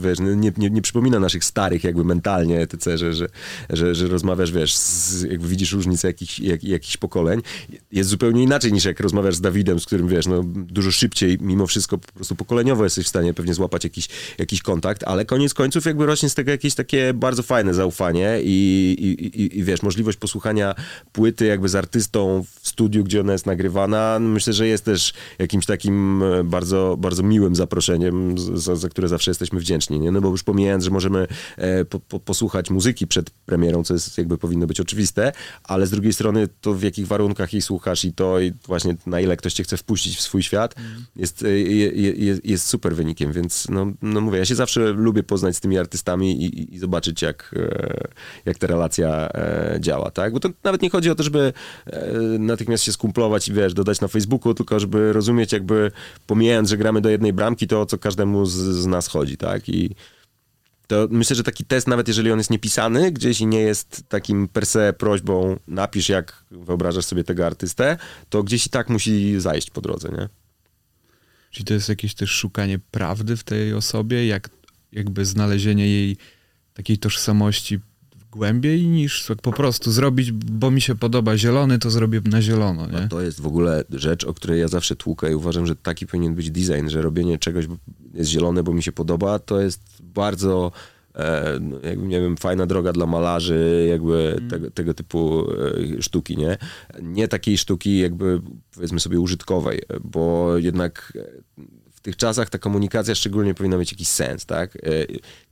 wiesz, 0.00 0.18
nie, 0.20 0.52
nie, 0.56 0.70
nie 0.70 0.82
przypomina 0.82 1.20
naszych 1.20 1.44
starych 1.44 1.84
jakby 1.84 2.04
mentalnie, 2.04 2.60
etc., 2.60 2.98
że, 2.98 3.14
że, 3.14 3.28
że, 3.70 3.94
że 3.94 4.08
rozmawiasz, 4.08 4.52
wiesz, 4.52 4.76
z, 4.76 5.22
jakby 5.22 5.48
widzisz 5.48 5.72
różnicę 5.72 6.08
jakichś, 6.08 6.38
jak, 6.40 6.64
jakichś 6.76 6.96
pokoleń. 6.96 7.42
Jest 7.92 8.10
zupełnie 8.10 8.42
inaczej 8.42 8.72
niż 8.72 8.84
jak 8.84 9.00
rozmawiasz 9.00 9.34
z 9.36 9.40
Dawidem, 9.40 9.80
z 9.80 9.86
którym, 9.86 10.08
wiesz, 10.08 10.26
no 10.26 10.42
dużo 10.44 10.92
szybciej, 10.92 11.38
mimo 11.40 11.66
wszystko 11.66 11.98
po 11.98 12.12
prostu 12.12 12.36
pokoleniowo 12.36 12.84
jesteś 12.84 13.06
w 13.06 13.08
stanie 13.08 13.34
pewnie 13.34 13.54
złapać 13.54 13.84
jakiś, 13.84 14.08
jakiś 14.38 14.62
kontakt, 14.62 15.04
ale 15.04 15.24
koniec 15.24 15.54
końców 15.54 15.84
jakby 15.84 16.06
rośnie 16.06 16.28
z 16.28 16.34
tego 16.34 16.50
jakieś 16.50 16.74
takie 16.74 17.14
bardzo 17.14 17.42
fajne 17.42 17.74
zaufanie 17.74 18.38
i, 18.42 18.96
i, 18.98 19.26
i, 19.42 19.58
i 19.58 19.64
wiesz, 19.64 19.82
możliwość 19.82 20.18
posłuchania 20.18 20.74
płyty 21.12 21.46
jakby 21.46 21.68
z 21.68 21.74
artystą 21.74 22.44
w 22.60 22.68
studiu, 22.68 23.04
gdzie 23.04 23.20
ona 23.20 23.32
jest 23.32 23.46
nagrywana, 23.46 24.18
myślę, 24.20 24.52
że 24.52 24.66
jest 24.66 24.84
też 24.84 25.12
jakimś 25.38 25.66
takim 25.66 26.22
e, 26.22 26.44
bardzo, 26.44 26.96
bardzo 26.98 27.22
miłym 27.22 27.56
zaproszeniem, 27.56 28.38
za, 28.38 28.76
za 28.76 28.88
które 28.88 29.08
zawsze 29.08 29.30
jesteśmy 29.30 29.60
wdzięczni, 29.60 30.00
nie? 30.00 30.10
No 30.10 30.20
bo 30.20 30.28
już 30.28 30.42
pomijając, 30.42 30.84
że 30.84 30.90
możemy 30.90 31.26
e, 31.56 31.84
po, 31.84 32.00
po, 32.00 32.20
posłuchać 32.20 32.70
muzyki 32.70 33.06
przed 33.06 33.30
premierą, 33.30 33.84
co 33.84 33.94
jest 33.94 34.18
jakby 34.18 34.38
powinno 34.38 34.66
być 34.66 34.80
oczywiste, 34.80 35.32
ale 35.64 35.86
z 35.86 35.90
drugiej 35.90 36.12
strony 36.12 36.48
to 36.66 36.74
w 36.74 36.82
jakich 36.82 37.06
warunkach 37.06 37.52
jej 37.52 37.62
słuchasz 37.62 38.04
i 38.04 38.12
to 38.12 38.40
i 38.40 38.52
właśnie 38.66 38.96
na 39.06 39.20
ile 39.20 39.36
ktoś 39.36 39.52
cię 39.54 39.62
chce 39.62 39.76
wpuścić 39.76 40.16
w 40.16 40.20
swój 40.20 40.42
świat 40.42 40.74
jest, 41.16 41.42
e, 41.42 41.48
je, 41.58 41.88
je, 41.90 42.12
je- 42.12 42.38
jest 42.44 42.66
super 42.68 42.94
wynikiem, 42.96 43.32
więc 43.32 43.68
no, 43.68 43.86
no 44.02 44.20
mówię, 44.20 44.38
ja 44.38 44.44
się 44.44 44.54
zawsze 44.54 44.92
lubię 44.92 45.22
poznać 45.22 45.56
z 45.56 45.60
tymi 45.60 45.78
artystami 45.78 46.42
i, 46.42 46.46
i, 46.60 46.74
i 46.74 46.78
zobaczyć 46.78 47.22
jak, 47.22 47.54
e, 47.56 48.08
jak 48.44 48.58
ta 48.58 48.66
relacja 48.66 49.28
e, 49.34 49.76
działa, 49.80 50.10
tak? 50.10 50.32
Bo 50.32 50.40
to 50.40 50.48
nawet 50.64 50.82
nie 50.82 50.90
chodzi 50.90 51.10
o 51.10 51.14
to, 51.14 51.22
żeby 51.22 51.52
e, 51.86 52.12
natychmiast 52.38 52.84
się 52.84 52.92
skumplować 52.92 53.48
i 53.48 53.52
wiesz, 53.52 53.74
dodać 53.74 54.00
na 54.00 54.08
Facebooku, 54.08 54.54
tylko 54.54 54.80
żeby 54.80 55.12
rozumieć 55.12 55.52
jakby 55.52 55.90
pomijając, 56.26 56.68
że 56.68 56.76
gramy 56.76 57.00
do 57.00 57.08
jednej 57.08 57.32
bramki, 57.32 57.66
to 57.66 57.80
o 57.80 57.86
co 57.86 57.98
każdemu 57.98 58.46
z, 58.46 58.52
z 58.54 58.86
nas 58.86 59.06
chodzi, 59.08 59.36
tak? 59.36 59.68
I 59.68 59.94
to 60.86 61.08
myślę, 61.10 61.36
że 61.36 61.42
taki 61.42 61.64
test, 61.64 61.86
nawet 61.86 62.08
jeżeli 62.08 62.32
on 62.32 62.38
jest 62.38 62.50
niepisany 62.50 63.12
gdzieś 63.12 63.40
i 63.40 63.46
nie 63.46 63.60
jest 63.60 64.02
takim 64.08 64.48
per 64.48 64.66
se 64.66 64.92
prośbą, 64.92 65.56
napisz 65.66 66.08
jak 66.08 66.44
wyobrażasz 66.50 67.04
sobie 67.04 67.24
tego 67.24 67.46
artystę, 67.46 67.96
to 68.28 68.42
gdzieś 68.42 68.66
i 68.66 68.70
tak 68.70 68.88
musi 68.88 69.40
zajść 69.40 69.70
po 69.70 69.80
drodze, 69.80 70.08
nie? 70.08 70.28
Czyli 71.50 71.64
to 71.64 71.74
jest 71.74 71.88
jakieś 71.88 72.14
też 72.14 72.30
szukanie 72.30 72.78
prawdy 72.78 73.36
w 73.36 73.44
tej 73.44 73.74
osobie, 73.74 74.26
jak 74.26 74.50
jakby 74.92 75.24
znalezienie 75.24 75.88
jej 75.88 76.16
takiej 76.74 76.98
tożsamości 76.98 77.80
głębiej 78.36 78.86
niż 78.86 79.26
tak 79.26 79.42
po 79.42 79.52
prostu 79.52 79.92
zrobić, 79.92 80.32
bo 80.32 80.70
mi 80.70 80.80
się 80.80 80.94
podoba 80.94 81.36
zielony, 81.36 81.78
to 81.78 81.90
zrobię 81.90 82.20
na 82.24 82.42
zielono, 82.42 82.86
nie? 82.86 82.98
A 82.98 83.08
to 83.08 83.20
jest 83.20 83.40
w 83.40 83.46
ogóle 83.46 83.84
rzecz, 83.90 84.24
o 84.24 84.34
której 84.34 84.60
ja 84.60 84.68
zawsze 84.68 84.96
tłukę 84.96 85.32
i 85.32 85.34
uważam, 85.34 85.66
że 85.66 85.76
taki 85.76 86.06
powinien 86.06 86.34
być 86.34 86.50
design, 86.50 86.88
że 86.88 87.02
robienie 87.02 87.38
czegoś 87.38 87.66
jest 88.14 88.30
zielone, 88.30 88.62
bo 88.62 88.74
mi 88.74 88.82
się 88.82 88.92
podoba, 88.92 89.38
to 89.38 89.60
jest 89.60 89.80
bardzo 90.00 90.72
e, 91.14 91.58
no, 91.60 91.76
jakby, 91.82 92.06
nie 92.06 92.20
wiem, 92.20 92.36
fajna 92.36 92.66
droga 92.66 92.92
dla 92.92 93.06
malarzy, 93.06 93.86
jakby 93.88 94.40
tego, 94.50 94.70
tego 94.70 94.94
typu 94.94 95.46
e, 95.98 96.02
sztuki, 96.02 96.36
nie? 96.36 96.58
Nie 97.02 97.28
takiej 97.28 97.58
sztuki 97.58 97.98
jakby, 97.98 98.40
powiedzmy 98.74 99.00
sobie, 99.00 99.20
użytkowej, 99.20 99.82
bo 100.04 100.56
jednak 100.58 101.12
e, 101.16 101.85
tych 102.06 102.16
czasach 102.16 102.50
ta 102.50 102.58
komunikacja 102.58 103.14
szczególnie 103.14 103.54
powinna 103.54 103.76
mieć 103.76 103.92
jakiś 103.92 104.08
sens, 104.08 104.46
tak? 104.46 104.76
E, 104.76 104.80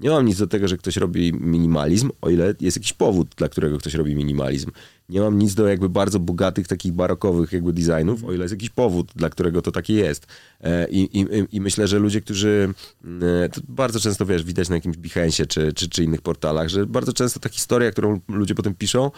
Nie 0.01 0.11
mam 0.11 0.27
nic 0.27 0.39
do 0.39 0.47
tego, 0.47 0.69
że 0.69 0.77
ktoś 0.77 0.97
robi 0.97 1.33
minimalizm, 1.33 2.11
o 2.21 2.31
ile 2.31 2.55
jest 2.61 2.77
jakiś 2.77 2.93
powód, 2.93 3.29
dla 3.37 3.49
którego 3.49 3.79
ktoś 3.79 3.95
robi 3.95 4.17
minimalizm. 4.17 4.71
Nie 5.09 5.21
mam 5.21 5.39
nic 5.39 5.55
do 5.55 5.69
jakby 5.69 5.89
bardzo 5.89 6.21
bogatych, 6.21 6.69
takich 6.69 6.93
barokowych 6.93 7.53
jakby 7.53 7.73
designów, 7.73 8.25
o 8.25 8.33
ile 8.33 8.45
jest 8.45 8.55
jakiś 8.55 8.71
powód, 8.71 9.13
dla 9.17 9.31
którego 9.31 9.63
to 9.63 9.73
takie 9.73 9.95
jest. 9.95 10.27
E, 10.61 10.89
I, 10.89 11.21
i, 11.21 11.27
i 11.53 11.61
myślę, 11.61 11.89
że 11.89 11.99
ludzie, 11.99 12.21
którzy 12.21 12.75
e, 13.45 13.49
to 13.49 13.61
bardzo 13.69 14.01
często, 14.01 14.27
wiesz, 14.27 14.45
widać 14.45 14.69
na 14.69 14.75
jakimś 14.75 14.97
Behance'ie 14.97 15.47
czy, 15.47 15.73
czy, 15.73 15.89
czy 15.89 16.05
innych 16.05 16.23
portalach, 16.23 16.69
że 16.69 16.87
bardzo 16.87 17.13
często 17.13 17.41
ta 17.41 17.49
historia, 17.49 17.91
którą 17.91 18.21
ludzie 18.29 18.55
potem 18.55 18.75
piszą, 18.75 19.11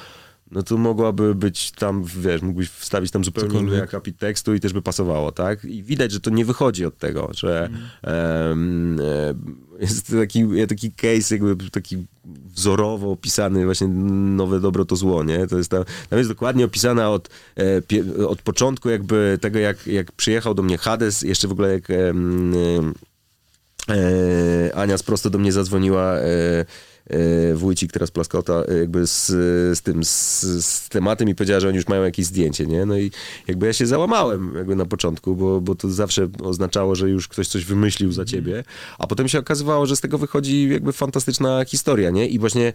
no 0.51 0.63
to 0.63 0.77
mogłaby 0.77 1.35
być 1.35 1.71
tam, 1.71 2.05
wiesz, 2.05 2.43
mógłbyś 2.43 2.69
wstawić 2.69 3.11
tam 3.11 3.25
zupełnie 3.25 3.61
inny 3.61 3.83
akapit 3.83 4.19
tekstu 4.19 4.55
i 4.55 4.61
też 4.61 4.73
by 4.73 4.83
pasowało, 4.83 5.33
tak? 5.33 5.65
I 5.65 5.83
widać, 5.83 6.13
że 6.13 6.21
to 6.21 6.31
nie 6.31 6.45
wychodzi 6.45 6.85
od 6.85 6.99
tego, 6.99 7.31
że 7.35 7.71
em, 8.03 9.01
e, 9.01 9.35
jest 9.81 10.13
taki, 10.21 10.45
taki 10.69 10.93
case 10.93 11.35
jakby 11.35 11.71
taki 11.71 12.07
wzorowo 12.55 13.11
opisany 13.11 13.65
właśnie 13.65 13.89
nowe 13.89 14.61
dobro 14.61 14.85
to 14.85 14.97
zło, 14.97 15.25
nie? 15.25 15.47
To 15.47 15.59
jest 15.59 15.71
tam, 15.71 15.85
tam 16.11 16.19
jest 16.19 16.31
dokładnie 16.31 16.65
opisana 16.65 17.11
od, 17.11 17.31
e, 17.59 17.83
od 18.27 18.43
początku 18.43 18.91
jakby 18.91 19.39
tego, 19.41 19.59
jak, 19.59 19.87
jak 19.87 20.13
przyjechał 20.13 20.55
do 20.55 20.63
mnie 20.63 20.79
Hades, 20.79 21.23
jeszcze 21.23 21.49
w 21.49 21.53
ogóle 21.53 21.73
jak 21.73 21.91
e, 21.91 22.15
Ania 24.75 24.97
prosto 25.07 25.31
do 25.31 25.39
mnie 25.39 25.53
zadzwoniła 25.53 26.15
Wójcik, 27.55 27.93
teraz 27.93 28.11
Plaskota, 28.11 28.65
e, 28.69 28.79
jakby 28.79 29.07
z, 29.07 29.27
z 29.79 29.83
tym, 29.83 30.05
z, 30.05 30.41
z 30.65 30.89
tematem 30.89 31.29
i 31.29 31.35
powiedziała, 31.35 31.61
że 31.61 31.69
oni 31.69 31.77
już 31.77 31.89
mają 31.89 32.03
jakieś 32.03 32.27
zdjęcie, 32.27 32.67
nie? 32.67 32.87
No 32.87 32.99
i 32.99 33.11
jakby 33.49 33.67
ja 33.67 33.73
się 33.73 33.87
załamałem 33.87 34.53
jakby 34.57 34.77
na 34.77 34.87
początku, 34.87 35.37
bo, 35.37 35.61
bo 35.61 35.75
to 35.75 35.91
zawsze 35.91 36.29
oznaczało, 36.43 36.95
że 36.95 37.11
już 37.11 37.29
ktoś 37.29 37.49
coś 37.49 37.65
wymyślił 37.65 38.13
za 38.13 38.25
ciebie, 38.25 38.65
a 38.99 39.07
potem 39.07 39.29
się 39.29 39.39
okazywało, 39.39 39.87
że 39.87 39.97
z 39.97 40.01
tego 40.01 40.19
wychodzi 40.19 40.69
jakby 40.69 40.93
fantastyczna 40.93 41.65
historia, 41.65 42.11
nie? 42.11 42.29
I 42.29 42.39
właśnie 42.39 42.73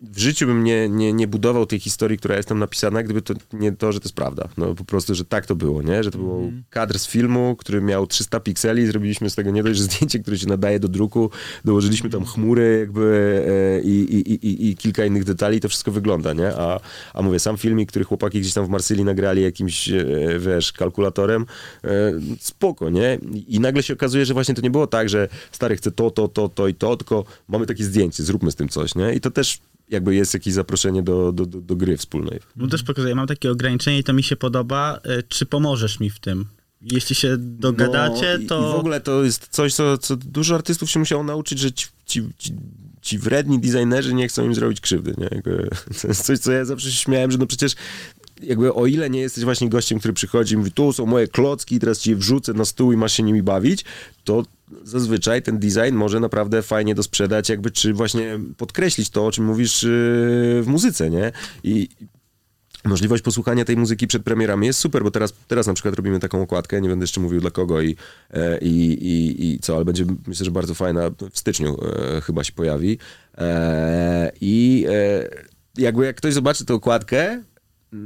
w 0.00 0.18
życiu 0.18 0.46
bym 0.46 0.64
nie, 0.64 0.88
nie, 0.88 1.12
nie 1.12 1.28
budował 1.28 1.66
tej 1.66 1.80
historii, 1.80 2.18
która 2.18 2.36
jest 2.36 2.48
tam 2.48 2.58
napisana, 2.58 3.02
gdyby 3.02 3.22
to 3.22 3.34
nie 3.52 3.72
to, 3.72 3.92
że 3.92 4.00
to 4.00 4.04
jest 4.04 4.16
prawda. 4.16 4.48
No 4.56 4.74
po 4.74 4.84
prostu, 4.84 5.14
że 5.14 5.24
tak 5.24 5.46
to 5.46 5.54
było, 5.54 5.82
nie? 5.82 6.04
Że 6.04 6.10
to 6.10 6.18
był 6.18 6.36
Mhm. 6.36 6.62
kadr 6.70 6.98
z 6.98 7.06
filmu, 7.06 7.56
który 7.58 7.80
miał 7.80 8.06
300 8.06 8.40
pikseli, 8.40 8.86
zrobiliśmy 8.86 9.30
z 9.30 9.34
tego 9.34 9.50
nie 9.50 9.62
dość, 9.62 9.78
że 9.78 9.84
zdjęcie, 9.84 10.18
które 10.18 10.38
się 10.38 10.46
nadaje 10.46 10.80
do 10.80 10.88
druku, 10.88 11.30
dołożyliśmy 11.64 12.10
tam 12.10 12.24
chmury 12.24 12.78
jakby 12.80 13.42
e, 13.48 13.80
i, 13.80 14.14
i, 14.14 14.46
i, 14.46 14.70
i 14.70 14.76
kilka 14.76 15.04
innych 15.04 15.24
detali, 15.24 15.60
to 15.60 15.68
wszystko 15.68 15.90
wygląda, 15.90 16.32
nie? 16.32 16.56
A, 16.56 16.80
a 17.14 17.22
mówię, 17.22 17.38
sam 17.38 17.56
filmik, 17.56 17.88
który 17.88 18.04
chłopaki 18.04 18.40
gdzieś 18.40 18.54
tam 18.54 18.66
w 18.66 18.68
Marsylii 18.68 19.04
nagrali 19.04 19.42
jakimś, 19.42 19.88
e, 19.88 20.04
wiesz, 20.38 20.72
kalkulatorem, 20.72 21.46
e, 21.84 21.88
spoko, 22.40 22.90
nie? 22.90 23.18
I 23.48 23.60
nagle 23.60 23.82
się 23.82 23.94
okazuje, 23.94 24.24
że 24.24 24.34
właśnie 24.34 24.54
to 24.54 24.60
nie 24.60 24.70
było 24.70 24.86
tak, 24.86 25.08
że 25.08 25.28
stary 25.52 25.76
chce 25.76 25.90
to, 25.90 26.10
to, 26.10 26.28
to, 26.28 26.48
to 26.48 26.68
i 26.68 26.74
to, 26.74 26.96
tylko 26.96 27.24
mamy 27.48 27.66
takie 27.66 27.84
zdjęcie, 27.84 28.22
zróbmy 28.22 28.50
z 28.50 28.54
tym 28.54 28.68
coś, 28.68 28.94
nie? 28.94 29.14
I 29.14 29.20
to 29.20 29.30
też 29.30 29.58
jakby 29.88 30.14
jest 30.14 30.34
jakieś 30.34 30.54
zaproszenie 30.54 31.02
do, 31.02 31.32
do, 31.32 31.46
do, 31.46 31.60
do 31.60 31.76
gry 31.76 31.96
wspólnej. 31.96 32.40
No 32.56 32.66
też 32.66 32.82
pokazuję, 32.82 33.14
mam 33.14 33.26
takie 33.26 33.50
ograniczenie 33.50 33.98
i 33.98 34.04
to 34.04 34.12
mi 34.12 34.22
się 34.22 34.36
podoba. 34.36 35.00
E, 35.04 35.22
Czy 35.22 35.46
pomożesz 35.46 36.00
mi 36.00 36.10
w 36.10 36.20
tym? 36.20 36.44
Jeśli 36.92 37.14
się 37.16 37.36
dogadacie, 37.38 38.38
No, 38.40 38.48
to... 38.48 38.70
I 38.70 38.72
w 38.72 38.80
ogóle 38.80 39.00
to 39.00 39.24
jest 39.24 39.48
coś, 39.48 39.74
co, 39.74 39.98
co 39.98 40.16
dużo 40.16 40.54
artystów 40.54 40.90
się 40.90 40.98
musiało 40.98 41.22
nauczyć, 41.24 41.58
że 41.58 41.72
ci, 41.72 41.86
ci, 42.06 42.22
ci, 42.38 42.52
ci 43.02 43.18
wredni 43.18 43.58
designerzy 43.60 44.14
nie 44.14 44.28
chcą 44.28 44.44
im 44.44 44.54
zrobić 44.54 44.80
krzywdy, 44.80 45.14
nie? 45.18 45.28
Jakby, 45.32 45.68
to 46.02 46.08
jest 46.08 46.24
coś, 46.24 46.38
co 46.38 46.52
ja 46.52 46.64
zawsze 46.64 46.90
się 46.90 46.96
śmiałem, 46.96 47.30
że 47.30 47.38
no 47.38 47.46
przecież 47.46 47.72
jakby 48.42 48.74
o 48.74 48.86
ile 48.86 49.10
nie 49.10 49.20
jesteś 49.20 49.44
właśnie 49.44 49.68
gościem, 49.68 49.98
który 49.98 50.14
przychodzi 50.14 50.54
i 50.54 50.56
mówi, 50.56 50.72
tu 50.72 50.92
są 50.92 51.06
moje 51.06 51.28
klocki, 51.28 51.78
teraz 51.78 51.98
ci 51.98 52.10
je 52.10 52.16
wrzucę 52.16 52.52
na 52.52 52.64
stół 52.64 52.92
i 52.92 52.96
masz 52.96 53.12
się 53.12 53.22
nimi 53.22 53.42
bawić, 53.42 53.84
to 54.24 54.42
zazwyczaj 54.82 55.42
ten 55.42 55.58
design 55.58 55.94
może 55.94 56.20
naprawdę 56.20 56.62
fajnie 56.62 56.94
dosprzedać, 56.94 57.48
jakby 57.48 57.70
czy 57.70 57.92
właśnie 57.94 58.38
podkreślić 58.56 59.10
to, 59.10 59.26
o 59.26 59.32
czym 59.32 59.44
mówisz 59.44 59.82
yy, 59.82 59.88
w 60.62 60.64
muzyce, 60.66 61.10
nie? 61.10 61.32
I 61.64 61.88
Możliwość 62.86 63.22
posłuchania 63.22 63.64
tej 63.64 63.76
muzyki 63.76 64.06
przed 64.06 64.22
premierami 64.22 64.66
jest 64.66 64.78
super, 64.78 65.02
bo 65.02 65.10
teraz, 65.10 65.34
teraz 65.48 65.66
na 65.66 65.74
przykład 65.74 65.94
robimy 65.94 66.20
taką 66.20 66.42
okładkę, 66.42 66.80
nie 66.80 66.88
będę 66.88 67.02
jeszcze 67.02 67.20
mówił 67.20 67.40
dla 67.40 67.50
kogo 67.50 67.80
i, 67.80 67.96
e, 68.30 68.58
i, 68.58 68.92
i, 68.92 69.44
i 69.46 69.58
co, 69.60 69.76
ale 69.76 69.84
będzie 69.84 70.04
myślę, 70.26 70.44
że 70.44 70.50
bardzo 70.50 70.74
fajna, 70.74 71.10
w 71.32 71.38
styczniu 71.38 71.76
e, 72.16 72.20
chyba 72.20 72.44
się 72.44 72.52
pojawi. 72.52 72.98
E, 73.38 74.32
I 74.40 74.86
e, 74.88 75.28
jakby 75.78 76.06
jak 76.06 76.16
ktoś 76.16 76.34
zobaczy 76.34 76.64
tę 76.64 76.74
okładkę, 76.74 77.42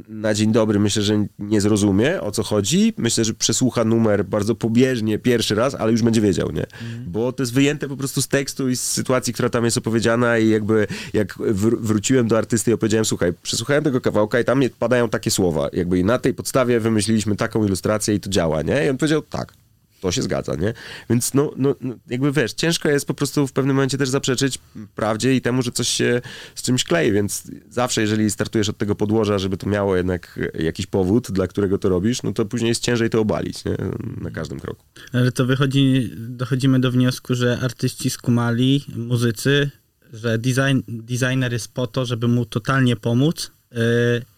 na 0.09 0.35
dzień 0.35 0.53
dobry 0.53 0.78
myślę, 0.78 1.03
że 1.03 1.26
nie 1.39 1.61
zrozumie 1.61 2.20
o 2.20 2.31
co 2.31 2.43
chodzi. 2.43 2.93
Myślę, 2.97 3.24
że 3.24 3.35
przesłucha 3.35 3.85
numer 3.85 4.24
bardzo 4.24 4.55
pobieżnie 4.55 5.18
pierwszy 5.18 5.55
raz, 5.55 5.74
ale 5.74 5.93
już 5.93 6.03
będzie 6.03 6.20
wiedział, 6.20 6.53
nie? 6.53 6.66
Bo 7.07 7.33
to 7.33 7.43
jest 7.43 7.53
wyjęte 7.53 7.89
po 7.89 7.97
prostu 7.97 8.22
z 8.22 8.28
tekstu 8.28 8.68
i 8.68 8.76
z 8.76 8.83
sytuacji, 8.83 9.33
która 9.33 9.49
tam 9.49 9.64
jest 9.64 9.78
opowiedziana 9.78 10.39
i 10.39 10.49
jakby 10.49 10.87
jak 11.12 11.35
wr- 11.35 11.78
wróciłem 11.81 12.28
do 12.28 12.39
artysty 12.39 12.70
i 12.70 12.74
opowiedziałem, 12.74 13.05
słuchaj, 13.05 13.33
przesłuchałem 13.43 13.85
tego 13.85 14.01
kawałka 14.01 14.41
i 14.41 14.45
tam 14.45 14.62
padają 14.78 15.09
takie 15.09 15.31
słowa. 15.31 15.68
Jakby 15.72 15.99
i 15.99 16.05
na 16.05 16.18
tej 16.18 16.35
podstawie 16.35 16.81
wymyśliliśmy 16.81 17.37
taką 17.37 17.64
ilustrację 17.66 18.14
i 18.14 18.20
to 18.20 18.31
działa, 18.31 18.62
nie? 18.62 18.87
I 18.87 18.89
on 18.89 18.99
powiedział, 18.99 19.22
tak. 19.22 19.59
To 20.01 20.12
się 20.12 20.22
zgadza, 20.22 20.55
nie? 20.55 20.74
Więc 21.11 21.34
no, 21.34 21.53
no, 21.57 21.74
no, 21.80 21.94
jakby 22.09 22.32
wiesz, 22.32 22.53
ciężko 22.53 22.88
jest 22.88 23.07
po 23.07 23.14
prostu 23.14 23.46
w 23.46 23.53
pewnym 23.53 23.76
momencie 23.76 23.98
też 23.98 24.09
zaprzeczyć 24.09 24.59
prawdzie 24.94 25.34
i 25.34 25.40
temu, 25.40 25.62
że 25.62 25.72
coś 25.72 25.88
się 25.88 26.20
z 26.55 26.62
czymś 26.62 26.84
klei, 26.84 27.12
więc 27.12 27.51
zawsze 27.68 28.01
jeżeli 28.01 28.30
startujesz 28.30 28.68
od 28.68 28.78
tego 28.78 28.94
podłoża, 28.94 29.38
żeby 29.38 29.57
to 29.57 29.68
miało 29.68 29.96
jednak 29.96 30.40
jakiś 30.59 30.86
powód, 30.86 31.30
dla 31.30 31.46
którego 31.46 31.78
to 31.78 31.88
robisz, 31.88 32.22
no 32.22 32.32
to 32.32 32.44
później 32.44 32.68
jest 32.68 32.82
ciężej 32.82 33.11
to 33.11 33.20
obalić, 33.20 33.64
nie? 33.64 33.76
Na 34.20 34.30
każdym 34.30 34.61
kroku. 34.61 34.84
Ale 35.12 35.32
to 35.32 35.46
wychodzi, 35.46 36.11
dochodzimy 36.16 36.80
do 36.80 36.90
wniosku, 36.90 37.34
że 37.34 37.59
artyści 37.62 38.11
skumali, 38.11 38.84
muzycy, 38.96 39.70
że 40.12 40.38
design, 40.38 40.80
designer 40.88 41.53
jest 41.53 41.74
po 41.74 41.86
to, 41.86 42.05
żeby 42.05 42.28
mu 42.28 42.44
totalnie 42.44 42.96
pomóc 42.96 43.51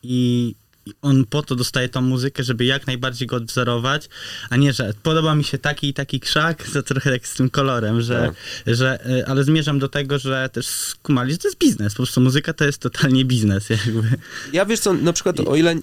i 0.02 0.12
i 0.12 0.54
on 1.02 1.24
po 1.24 1.42
to 1.42 1.56
dostaje 1.56 1.88
tą 1.88 2.02
muzykę, 2.02 2.42
żeby 2.42 2.64
jak 2.64 2.86
najbardziej 2.86 3.28
go 3.28 3.36
odwzorować, 3.36 4.08
a 4.50 4.56
nie, 4.56 4.72
że 4.72 4.94
podoba 5.02 5.34
mi 5.34 5.44
się 5.44 5.58
taki 5.58 5.88
i 5.88 5.94
taki 5.94 6.20
krzak, 6.20 6.64
to 6.72 6.82
trochę 6.82 7.10
jak 7.10 7.26
z 7.26 7.34
tym 7.34 7.50
kolorem, 7.50 8.00
że, 8.00 8.32
że 8.66 8.98
yy, 9.06 9.26
ale 9.26 9.44
zmierzam 9.44 9.78
do 9.78 9.88
tego, 9.88 10.18
że 10.18 10.48
też 10.52 10.66
skumali, 10.66 11.32
że 11.32 11.38
to 11.38 11.48
jest 11.48 11.58
biznes, 11.58 11.92
po 11.92 11.96
prostu 11.96 12.20
muzyka 12.20 12.52
to 12.52 12.64
jest 12.64 12.78
totalnie 12.78 13.24
biznes 13.24 13.70
jakby. 13.86 14.08
Ja 14.52 14.66
wiesz 14.66 14.80
co, 14.80 14.92
na 14.92 15.12
przykład 15.12 15.40
o 15.40 15.56
ile 15.56 15.74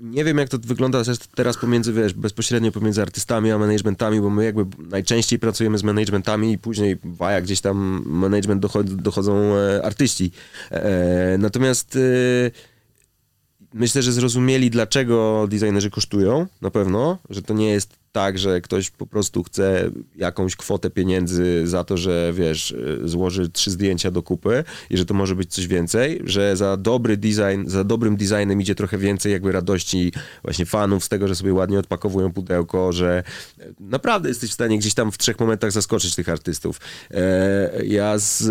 nie 0.00 0.24
wiem 0.24 0.38
jak 0.38 0.48
to 0.48 0.58
wygląda 0.58 1.02
teraz 1.34 1.56
pomiędzy, 1.56 1.92
wiesz, 1.92 2.12
bezpośrednio 2.12 2.72
pomiędzy 2.72 3.02
artystami 3.02 3.50
a 3.50 3.58
managementami, 3.58 4.20
bo 4.20 4.30
my 4.30 4.44
jakby 4.44 4.66
najczęściej 4.90 5.38
pracujemy 5.38 5.78
z 5.78 5.82
managementami 5.82 6.52
i 6.52 6.58
później 6.58 6.96
waja 7.04 7.40
gdzieś 7.40 7.60
tam 7.60 8.02
management 8.06 8.62
dochod, 8.62 8.94
dochodzą 8.94 9.56
e, 9.56 9.84
artyści. 9.84 10.30
E, 10.70 11.38
natomiast 11.38 11.96
e, 11.96 12.73
myślę, 13.74 14.02
że 14.02 14.12
zrozumieli 14.12 14.70
dlaczego 14.70 15.46
designerzy 15.48 15.90
kosztują, 15.90 16.46
na 16.62 16.70
pewno, 16.70 17.18
że 17.30 17.42
to 17.42 17.54
nie 17.54 17.68
jest 17.68 18.03
tak, 18.14 18.38
że 18.38 18.60
ktoś 18.60 18.90
po 18.90 19.06
prostu 19.06 19.42
chce 19.42 19.90
jakąś 20.16 20.56
kwotę 20.56 20.90
pieniędzy 20.90 21.66
za 21.66 21.84
to, 21.84 21.96
że 21.96 22.32
wiesz, 22.32 22.74
złoży 23.04 23.48
trzy 23.48 23.70
zdjęcia 23.70 24.10
do 24.10 24.22
kupy 24.22 24.64
i 24.90 24.96
że 24.96 25.04
to 25.04 25.14
może 25.14 25.34
być 25.34 25.54
coś 25.54 25.66
więcej, 25.66 26.22
że 26.24 26.56
za 26.56 26.76
dobry 26.76 27.16
design, 27.16 27.66
za 27.66 27.84
dobrym 27.84 28.16
designem 28.16 28.60
idzie 28.60 28.74
trochę 28.74 28.98
więcej 28.98 29.32
jakby 29.32 29.52
radości 29.52 30.12
właśnie 30.42 30.66
fanów 30.66 31.04
z 31.04 31.08
tego, 31.08 31.28
że 31.28 31.34
sobie 31.34 31.54
ładnie 31.54 31.78
odpakowują 31.78 32.32
pudełko, 32.32 32.92
że 32.92 33.22
naprawdę 33.80 34.28
jesteś 34.28 34.50
w 34.50 34.54
stanie 34.54 34.78
gdzieś 34.78 34.94
tam 34.94 35.12
w 35.12 35.18
trzech 35.18 35.40
momentach 35.40 35.72
zaskoczyć 35.72 36.14
tych 36.14 36.28
artystów. 36.28 36.80
E, 37.10 37.84
ja 37.84 38.18
z, 38.18 38.42
e, 38.42 38.46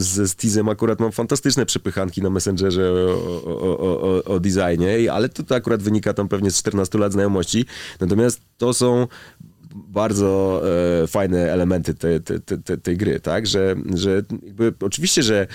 z, 0.00 0.30
z 0.30 0.36
Tizem 0.36 0.68
akurat 0.68 1.00
mam 1.00 1.12
fantastyczne 1.12 1.66
przepychanki 1.66 2.22
na 2.22 2.30
Messengerze 2.30 2.92
o, 2.92 3.44
o, 3.44 4.00
o, 4.00 4.24
o, 4.24 4.40
designie, 4.40 5.12
ale 5.12 5.28
to, 5.28 5.42
to 5.42 5.54
akurat 5.54 5.82
wynika 5.82 6.14
tam 6.14 6.28
pewnie 6.28 6.50
z 6.50 6.58
14 6.58 6.98
lat 6.98 7.12
znajomości. 7.12 7.64
Natomiast 8.00 8.15
to 8.58 8.74
są 8.74 9.06
bardzo 9.74 10.62
e, 11.02 11.06
fajne 11.06 11.52
elementy 11.52 11.94
te, 11.94 12.20
te, 12.20 12.40
te, 12.40 12.58
te, 12.58 12.78
tej 12.78 12.96
gry, 12.96 13.20
tak? 13.20 13.46
Że, 13.46 13.76
że 13.94 14.22
jakby, 14.42 14.74
oczywiście, 14.80 15.22
że 15.22 15.46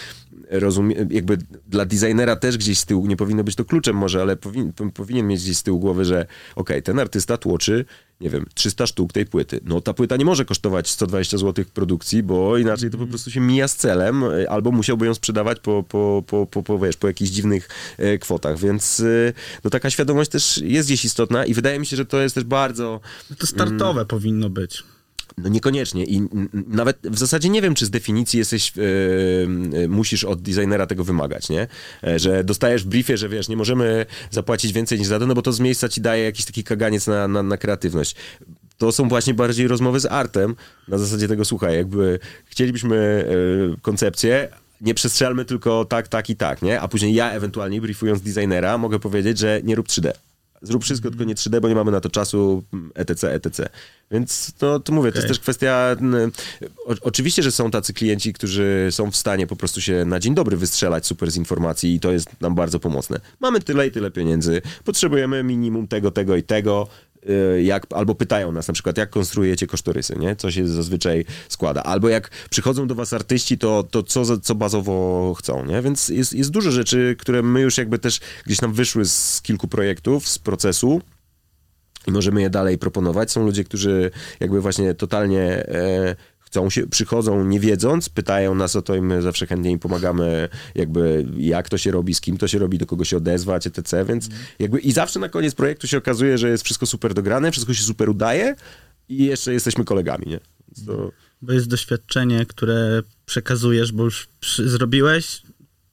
rozumie, 0.50 0.96
jakby 1.10 1.38
dla 1.68 1.86
designera 1.86 2.36
też 2.36 2.58
gdzieś 2.58 2.80
z 2.80 2.86
tyłu, 2.86 3.08
nie 3.08 3.18
powinno 3.18 3.44
być 3.44 3.56
to 3.56 3.66
kluczem 3.66 3.96
może, 3.96 4.22
ale 4.22 4.36
powin, 4.36 4.74
powinien 4.94 5.28
mieć 5.28 5.42
gdzieś 5.44 5.58
z 5.58 5.64
tyłu 5.64 5.80
głowy, 5.80 6.06
że 6.06 6.26
okej, 6.56 6.84
ten 6.84 7.00
artysta 7.00 7.38
tłoczy, 7.38 7.86
nie 8.22 8.30
wiem, 8.30 8.46
300 8.54 8.88
sztuk 8.88 9.14
tej 9.14 9.26
płyty. 9.26 9.60
No 9.64 9.82
ta 9.82 9.94
płyta 9.94 10.18
nie 10.18 10.26
może 10.26 10.46
kosztować 10.46 10.90
120 10.90 11.38
zł 11.38 11.66
produkcji, 11.74 12.24
bo 12.24 12.58
inaczej 12.58 12.90
to 12.90 12.98
po 12.98 13.08
prostu 13.08 13.32
się 13.32 13.40
mija 13.40 13.68
z 13.68 13.76
celem, 13.76 14.24
e, 14.24 14.50
albo 14.50 14.72
musiałby 14.72 15.06
ją 15.06 15.14
sprzedawać 15.14 15.60
po, 15.60 15.84
po, 15.84 16.24
po, 16.28 16.46
po, 16.46 16.64
po, 16.64 16.80
wiesz, 16.80 16.98
po 16.98 17.08
jakichś 17.08 17.32
dziwnych 17.32 17.70
e, 17.98 18.18
kwotach, 18.18 18.60
więc 18.60 19.00
e, 19.00 19.34
no 19.64 19.70
taka 19.70 19.90
świadomość 19.90 20.32
też 20.32 20.58
jest 20.58 20.90
gdzieś 20.90 21.06
istotna 21.06 21.46
i 21.46 21.54
wydaje 21.54 21.80
mi 21.80 21.86
się, 21.86 21.98
że 21.98 22.06
to 22.06 22.22
jest 22.22 22.36
też 22.36 22.44
bardzo 22.44 23.00
No 23.30 23.36
to 23.36 23.48
startowe 23.48 24.06
powinno 24.06 24.50
być. 24.50 24.84
No 25.44 25.50
niekoniecznie 25.50 26.06
i 26.06 26.28
nawet 26.68 26.98
w 27.04 27.18
zasadzie 27.18 27.50
nie 27.50 27.62
wiem, 27.62 27.76
czy 27.76 27.86
z 27.86 27.90
definicji 27.90 28.40
jesteś, 28.40 28.74
e, 28.78 29.88
musisz 29.88 30.24
od 30.24 30.42
designera 30.42 30.88
tego 30.88 31.04
wymagać, 31.04 31.50
nie? 31.50 31.68
E, 32.04 32.20
że 32.20 32.44
dostajesz 32.44 32.84
w 32.84 32.88
briefie, 32.88 33.18
że 33.18 33.30
wiesz, 33.30 33.50
nie 33.50 33.58
możemy 33.58 34.06
zapłacić 34.32 34.74
więcej 34.74 35.00
niż 35.00 35.08
za 35.08 35.20
to, 35.20 35.28
no 35.28 35.34
bo 35.34 35.42
to 35.42 35.54
z 35.54 35.60
miejsca 35.60 35.90
ci 35.90 36.02
daje 36.02 36.24
jakiś 36.24 36.46
taki 36.46 36.64
kaganiec 36.64 37.08
na, 37.08 37.28
na, 37.28 37.44
na 37.44 37.58
kreatywność. 37.58 38.16
To 38.78 38.92
są 38.92 39.10
właśnie 39.10 39.34
bardziej 39.34 39.68
rozmowy 39.68 40.00
z 40.00 40.06
artem, 40.06 40.56
na 40.88 40.98
zasadzie 40.98 41.28
tego, 41.28 41.46
słuchaj, 41.46 41.76
jakby 41.76 42.20
chcielibyśmy 42.46 43.26
e, 43.76 43.82
koncepcję, 43.82 44.50
nie 44.82 44.94
przestrzelmy 44.94 45.46
tylko 45.46 45.86
tak, 45.86 46.08
tak 46.08 46.30
i 46.30 46.36
tak, 46.36 46.62
nie? 46.62 46.82
A 46.82 46.88
później 46.88 47.14
ja 47.14 47.32
ewentualnie 47.32 47.82
briefując 47.82 48.22
designera 48.22 48.78
mogę 48.78 49.00
powiedzieć, 49.00 49.38
że 49.38 49.62
nie 49.64 49.76
rób 49.76 49.88
3D. 49.88 50.12
Zrób 50.62 50.84
wszystko, 50.84 51.10
tylko 51.10 51.24
nie 51.24 51.36
3D, 51.36 51.60
bo 51.62 51.70
nie 51.70 51.76
mamy 51.76 51.92
na 51.92 52.02
to 52.02 52.10
czasu, 52.10 52.64
etc., 52.96 53.32
etc. 53.32 53.70
Więc 54.12 54.54
to, 54.58 54.80
to 54.80 54.94
mówię, 54.94 55.12
to 55.12 55.18
jest 55.18 55.28
też 55.28 55.40
kwestia... 55.40 55.96
O, 56.86 56.96
oczywiście, 57.02 57.44
że 57.44 57.52
są 57.52 57.72
tacy 57.72 57.94
klienci, 57.94 58.34
którzy 58.34 58.88
są 58.92 59.12
w 59.12 59.16
stanie 59.16 59.48
po 59.48 59.56
prostu 59.56 59.82
się 59.82 60.06
na 60.06 60.20
dzień 60.20 60.36
dobry 60.36 60.58
wystrzelać 60.58 61.06
super 61.06 61.32
z 61.32 61.36
informacji 61.36 61.96
i 61.96 62.00
to 62.00 62.12
jest 62.12 62.42
nam 62.42 62.56
bardzo 62.56 62.80
pomocne. 62.80 63.20
Mamy 63.40 63.60
tyle 63.60 63.88
i 63.88 63.92
tyle 63.92 64.12
pieniędzy, 64.12 64.62
potrzebujemy 64.84 65.44
minimum 65.44 65.88
tego, 65.88 66.12
tego 66.12 66.36
i 66.36 66.44
tego, 66.44 66.88
jak, 67.64 67.88
albo 67.90 68.16
pytają 68.16 68.52
nas 68.52 68.68
na 68.68 68.74
przykład, 68.74 68.98
jak 68.98 69.10
konstruujecie 69.10 69.68
kosztorysy, 69.68 70.16
nie? 70.20 70.36
Co 70.36 70.52
się 70.52 70.68
zazwyczaj 70.68 71.26
składa. 71.50 71.84
Albo 71.84 72.10
jak 72.10 72.30
przychodzą 72.50 72.88
do 72.88 72.96
was 72.96 73.14
artyści, 73.14 73.58
to, 73.58 73.84
to 73.84 74.04
co, 74.04 74.40
co 74.40 74.56
bazowo 74.56 75.34
chcą, 75.38 75.66
nie? 75.66 75.82
Więc 75.82 76.10
jest, 76.10 76.34
jest 76.34 76.52
dużo 76.52 76.72
rzeczy, 76.72 77.16
które 77.20 77.42
my 77.42 77.62
już 77.62 77.78
jakby 77.78 78.00
też 78.00 78.20
gdzieś 78.46 78.62
nam 78.62 78.74
wyszły 78.74 79.06
z 79.06 79.42
kilku 79.42 79.68
projektów, 79.68 80.28
z 80.28 80.40
procesu, 80.40 81.02
i 82.08 82.12
możemy 82.12 82.42
je 82.42 82.50
dalej 82.50 82.78
proponować. 82.78 83.32
Są 83.32 83.46
ludzie, 83.46 83.64
którzy 83.64 84.12
jakby 84.40 84.62
właśnie 84.62 84.94
totalnie 84.94 85.42
e, 85.42 86.16
chcą 86.52 86.70
się, 86.70 86.88
przychodzą 86.88 87.46
nie 87.46 87.60
wiedząc, 87.60 88.10
pytają 88.10 88.56
nas 88.56 88.76
o 88.76 88.82
to 88.82 88.96
i 88.96 89.02
my 89.02 89.22
zawsze 89.22 89.48
chętnie 89.48 89.72
im 89.72 89.80
pomagamy, 89.80 90.50
jakby 90.76 91.26
jak 91.38 91.70
to 91.70 91.78
się 91.78 91.92
robi, 91.92 92.14
z 92.14 92.22
kim 92.22 92.38
to 92.38 92.48
się 92.48 92.60
robi, 92.60 92.78
do 92.78 92.86
kogo 92.86 93.06
się 93.06 93.18
odezwać, 93.18 93.68
etc., 93.68 94.06
więc 94.06 94.30
jakby 94.60 94.80
i 94.80 94.92
zawsze 94.92 95.20
na 95.20 95.30
koniec 95.30 95.56
projektu 95.56 95.88
się 95.88 95.98
okazuje, 95.98 96.38
że 96.38 96.50
jest 96.50 96.64
wszystko 96.64 96.86
super 96.86 97.14
dograne, 97.14 97.52
wszystko 97.52 97.74
się 97.74 97.84
super 97.84 98.10
udaje 98.10 98.56
i 99.10 99.26
jeszcze 99.26 99.54
jesteśmy 99.54 99.86
kolegami, 99.86 100.26
nie? 100.28 100.40
To... 100.86 101.12
Bo 101.42 101.54
jest 101.54 101.68
doświadczenie, 101.68 102.46
które 102.46 103.02
przekazujesz, 103.26 103.92
bo 103.92 104.04
już 104.04 104.28
przy, 104.40 104.70
zrobiłeś, 104.70 105.42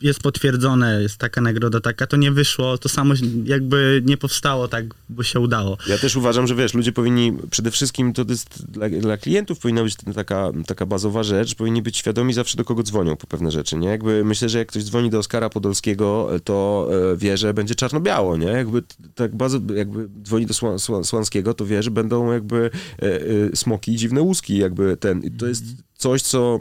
jest 0.03 0.21
potwierdzone, 0.21 1.03
jest 1.03 1.17
taka 1.17 1.41
nagroda, 1.41 1.81
taka, 1.81 2.07
to 2.07 2.17
nie 2.17 2.33
wyszło, 2.33 2.79
to 2.79 2.89
samo 2.89 3.15
jakby 3.45 4.03
nie 4.05 4.17
powstało 4.17 4.69
tak, 4.69 4.85
bo 5.09 5.23
się 5.23 5.41
udało. 5.41 5.77
Ja 5.89 5.99
też 5.99 6.17
uważam, 6.17 6.47
że 6.47 6.55
wiesz, 6.55 6.75
ludzie 6.75 6.93
powinni, 6.93 7.33
przede 7.51 7.71
wszystkim 7.71 8.13
to 8.13 8.25
jest 8.29 8.71
dla, 8.71 8.89
dla 8.89 9.17
klientów 9.17 9.59
powinna 9.59 9.83
być 9.83 9.97
taka, 10.15 10.53
taka 10.67 10.87
bazowa 10.87 11.23
rzecz, 11.23 11.55
powinni 11.55 11.83
być 11.83 11.97
świadomi 11.97 12.33
zawsze 12.33 12.57
do 12.57 12.65
kogo 12.65 12.83
dzwonią 12.83 13.17
po 13.17 13.27
pewne 13.27 13.51
rzeczy, 13.51 13.77
nie? 13.77 13.89
Jakby 13.89 14.25
myślę, 14.25 14.49
że 14.49 14.59
jak 14.59 14.69
ktoś 14.69 14.85
dzwoni 14.85 15.11
do 15.11 15.19
Oskara 15.19 15.51
Podolskiego, 15.51 16.31
to 16.45 16.89
e, 17.13 17.17
wie, 17.17 17.37
że 17.37 17.55
będzie 17.55 17.75
czarno-biało, 17.75 18.37
nie? 18.37 18.47
Jakby 18.47 18.83
tak 19.15 19.37
bardzo, 19.37 19.59
jakby 19.75 20.09
dzwoni 20.23 20.47
do 20.47 20.55
Sła, 20.55 20.79
Sła, 20.79 21.05
Słanskiego, 21.05 21.55
to 21.55 21.67
wie, 21.67 21.83
że 21.83 21.91
będą 21.91 22.33
jakby 22.33 22.71
e, 23.03 23.21
e, 23.53 23.57
smoki 23.57 23.93
i 23.93 23.97
dziwne 23.97 24.23
łuski, 24.23 24.59
jakby 24.59 24.97
ten, 24.97 25.23
I 25.23 25.31
to 25.31 25.47
jest 25.47 25.65
coś, 25.95 26.23
co 26.23 26.61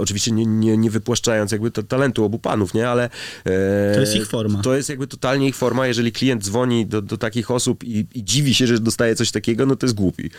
oczywiście 0.00 0.32
nie, 0.32 0.46
nie, 0.46 0.76
nie 0.76 0.90
wypłaszczając 0.90 1.52
jakby 1.52 1.70
to, 1.70 1.82
talentu 1.82 2.24
obu 2.24 2.38
panów, 2.38 2.74
nie, 2.74 2.88
ale... 2.88 3.10
E, 3.44 3.94
to 3.94 4.00
jest 4.00 4.16
ich 4.16 4.26
forma. 4.26 4.62
To 4.62 4.74
jest 4.74 4.88
jakby 4.88 5.06
totalnie 5.06 5.48
ich 5.48 5.56
forma. 5.56 5.86
Jeżeli 5.86 6.12
klient 6.12 6.44
dzwoni 6.44 6.86
do, 6.86 7.02
do 7.02 7.18
takich 7.18 7.50
osób 7.50 7.84
i, 7.84 8.06
i 8.14 8.24
dziwi 8.24 8.54
się, 8.54 8.66
że 8.66 8.78
dostaje 8.78 9.14
coś 9.14 9.30
takiego, 9.30 9.66
no 9.66 9.76
to 9.76 9.86
jest 9.86 9.96
głupi 9.96 10.30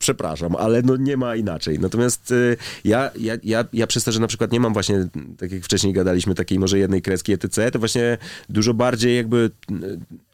przepraszam, 0.00 0.56
ale 0.56 0.82
no 0.82 0.96
nie 0.96 1.16
ma 1.16 1.36
inaczej. 1.36 1.78
Natomiast 1.78 2.30
y, 2.30 2.56
ja, 2.84 3.10
ja, 3.18 3.34
ja, 3.44 3.64
ja 3.72 3.86
przez 3.86 4.04
to, 4.04 4.12
że 4.12 4.20
na 4.20 4.26
przykład 4.26 4.52
nie 4.52 4.60
mam 4.60 4.72
właśnie, 4.72 5.08
tak 5.38 5.52
jak 5.52 5.64
wcześniej 5.64 5.92
gadaliśmy, 5.92 6.34
takiej 6.34 6.58
może 6.58 6.78
jednej 6.78 7.02
kreski 7.02 7.32
ETC, 7.32 7.70
to 7.70 7.78
właśnie 7.78 8.18
dużo 8.48 8.74
bardziej 8.74 9.16
jakby 9.16 9.50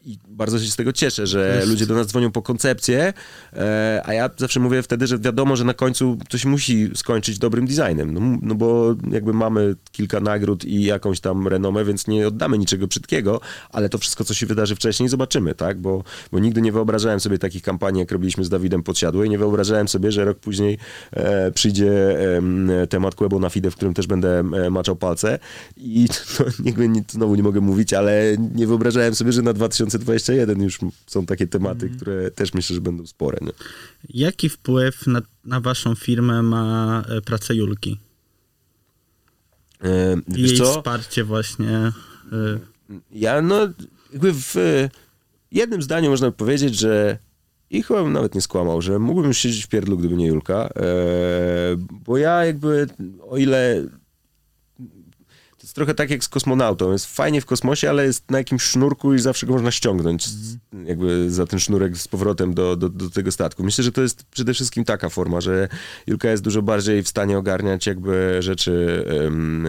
i 0.07 0.17
bardzo 0.27 0.59
się 0.59 0.71
z 0.71 0.75
tego 0.75 0.93
cieszę, 0.93 1.27
że 1.27 1.55
Jest. 1.55 1.69
ludzie 1.69 1.85
do 1.85 1.95
nas 1.95 2.07
dzwonią 2.07 2.31
po 2.31 2.41
koncepcję, 2.41 3.13
e, 3.53 4.01
a 4.05 4.13
ja 4.13 4.29
zawsze 4.37 4.59
mówię 4.59 4.83
wtedy, 4.83 5.07
że 5.07 5.19
wiadomo, 5.19 5.55
że 5.55 5.63
na 5.63 5.73
końcu 5.73 6.17
się 6.35 6.49
musi 6.49 6.89
skończyć 6.95 7.39
dobrym 7.39 7.67
designem, 7.67 8.13
no, 8.13 8.37
no 8.41 8.55
bo 8.55 8.95
jakby 9.11 9.33
mamy 9.33 9.75
kilka 9.91 10.19
nagród 10.19 10.65
i 10.65 10.83
jakąś 10.83 11.19
tam 11.19 11.47
renomę, 11.47 11.85
więc 11.85 12.07
nie 12.07 12.27
oddamy 12.27 12.57
niczego 12.57 12.87
brzydkiego, 12.87 13.41
ale 13.71 13.89
to 13.89 13.97
wszystko, 13.97 14.23
co 14.23 14.33
się 14.33 14.45
wydarzy 14.45 14.75
wcześniej, 14.75 15.09
zobaczymy, 15.09 15.55
tak, 15.55 15.77
bo, 15.77 16.03
bo 16.31 16.39
nigdy 16.39 16.61
nie 16.61 16.71
wyobrażałem 16.71 17.19
sobie 17.19 17.37
takich 17.37 17.63
kampanii, 17.63 17.99
jak 17.99 18.11
robiliśmy 18.11 18.43
z 18.43 18.49
Dawidem 18.49 18.83
Podsiadły 18.83 19.27
i 19.27 19.29
nie 19.29 19.37
wyobrażałem 19.37 19.56
sobie, 19.87 20.11
że 20.11 20.25
rok 20.25 20.39
później 20.39 20.77
e, 21.11 21.51
przyjdzie 21.51 22.19
e, 22.81 22.87
temat 22.87 23.15
Kłebo 23.15 23.39
na 23.39 23.49
FIDE, 23.49 23.71
w 23.71 23.75
którym 23.75 23.93
też 23.93 24.07
będę 24.07 24.39
e, 24.39 24.69
maczał 24.69 24.95
palce 24.95 25.39
i 25.77 26.07
to, 26.37 26.43
nie, 26.59 27.03
znowu 27.09 27.35
nie 27.35 27.43
mogę 27.43 27.61
mówić, 27.61 27.93
ale 27.93 28.35
nie 28.55 28.67
wyobrażałem 28.67 29.15
sobie, 29.15 29.31
że 29.31 29.41
na 29.41 29.53
2000 29.53 29.97
2021 29.99 30.63
już 30.63 30.79
są 31.07 31.25
takie 31.25 31.47
tematy, 31.47 31.85
mm. 31.85 31.97
które 31.97 32.31
też 32.31 32.53
myślę, 32.53 32.73
że 32.73 32.81
będą 32.81 33.07
spore. 33.07 33.37
Nie? 33.41 33.51
Jaki 34.09 34.49
wpływ 34.49 35.07
na, 35.07 35.21
na 35.45 35.61
waszą 35.61 35.95
firmę 35.95 36.43
ma 36.43 37.03
e, 37.09 37.21
praca 37.21 37.53
Julki? 37.53 37.99
E, 39.83 40.17
Jej 40.37 40.57
co? 40.57 40.73
wsparcie 40.73 41.23
właśnie. 41.23 41.69
E... 41.69 42.59
Ja 43.11 43.41
no, 43.41 43.59
jakby 44.13 44.33
w 44.33 44.55
jednym 45.51 45.81
zdaniu 45.81 46.09
można 46.09 46.31
powiedzieć, 46.31 46.79
że 46.79 47.17
i 47.69 47.83
chyba 47.83 48.03
bym 48.03 48.13
nawet 48.13 48.35
nie 48.35 48.41
skłamał, 48.41 48.81
że 48.81 48.99
mógłbym 48.99 49.27
już 49.27 49.37
siedzieć 49.37 49.65
w 49.65 49.67
pierdlu, 49.67 49.97
gdyby 49.97 50.15
nie 50.15 50.27
Julka, 50.27 50.55
e, 50.55 50.69
bo 52.05 52.17
ja 52.17 52.45
jakby, 52.45 52.87
o 53.29 53.37
ile 53.37 53.83
trochę 55.77 55.93
tak 55.93 56.09
jak 56.09 56.23
z 56.23 56.29
kosmonautą. 56.29 56.91
Jest 56.91 57.05
fajnie 57.05 57.41
w 57.41 57.45
kosmosie, 57.45 57.89
ale 57.89 58.05
jest 58.05 58.31
na 58.31 58.37
jakimś 58.37 58.63
sznurku 58.63 59.13
i 59.13 59.19
zawsze 59.19 59.47
go 59.47 59.53
można 59.53 59.71
ściągnąć 59.71 60.27
mm. 60.73 60.87
jakby 60.87 61.31
za 61.31 61.45
ten 61.45 61.59
sznurek 61.59 61.97
z 61.97 62.07
powrotem 62.07 62.53
do, 62.53 62.75
do, 62.75 62.89
do, 62.89 63.09
tego 63.09 63.31
statku. 63.31 63.63
Myślę, 63.63 63.83
że 63.83 63.91
to 63.91 64.01
jest 64.01 64.23
przede 64.23 64.53
wszystkim 64.53 64.85
taka 64.85 65.09
forma, 65.09 65.41
że 65.41 65.67
Julka 66.07 66.29
jest 66.29 66.43
dużo 66.43 66.61
bardziej 66.61 67.03
w 67.03 67.07
stanie 67.07 67.37
ogarniać 67.37 67.87
jakby 67.87 68.37
rzeczy, 68.39 69.05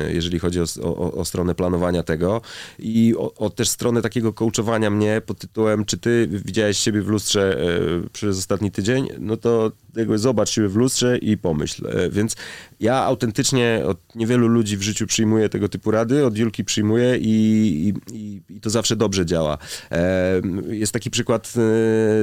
jeżeli 0.09 0.39
chodzi 0.39 0.61
o, 0.61 0.65
o, 0.83 1.13
o 1.13 1.25
stronę 1.25 1.55
planowania 1.55 2.03
tego 2.03 2.41
i 2.79 3.15
o, 3.17 3.35
o, 3.35 3.51
też 3.51 3.69
stronę 3.69 4.03
takiego 4.03 4.33
coachowania 4.33 4.91
mnie 4.91 5.23
pod 5.27 5.39
tytułem, 5.39 5.85
czy 5.85 5.99
ty 5.99 6.29
widziałeś 6.31 6.79
siebie 6.79 7.03
w 7.03 7.09
lustrze 7.09 7.61
e, 7.61 8.09
przez 8.13 8.39
ostatni 8.39 8.71
tydzień, 8.71 9.09
no 9.19 9.37
to 9.37 9.73
jakby 9.97 10.19
zobacz 10.19 10.51
siebie 10.51 10.69
w 10.69 10.77
lustrze 10.77 11.19
i 11.19 11.37
pomyśl. 11.37 11.87
E, 11.87 12.11
więc 12.11 12.37
ja 12.81 12.95
autentycznie 12.95 13.83
od 13.87 14.15
niewielu 14.15 14.49
ludzi 14.49 14.77
w 14.77 14.83
życiu 14.83 15.07
przyjmuję 15.07 15.49
tego 15.49 15.69
typu 15.69 15.91
rady, 15.91 16.27
od 16.27 16.39
Julki 16.39 16.65
przyjmuję 16.65 17.17
i, 17.17 17.95
i, 18.13 18.43
i 18.57 18.61
to 18.61 18.71
zawsze 18.71 18.97
dobrze 18.97 19.27
działa. 19.27 19.59
E, 19.91 20.41
jest 20.71 20.93
taki 20.93 21.11
przykład 21.11 21.49
e, 21.49 21.51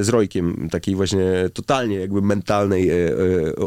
z 0.04 0.08
Rojkiem, 0.08 0.68
takiej 0.70 0.94
właśnie 0.94 1.24
totalnie 1.54 1.96
jakby 1.96 2.22
mentalnej 2.22 2.90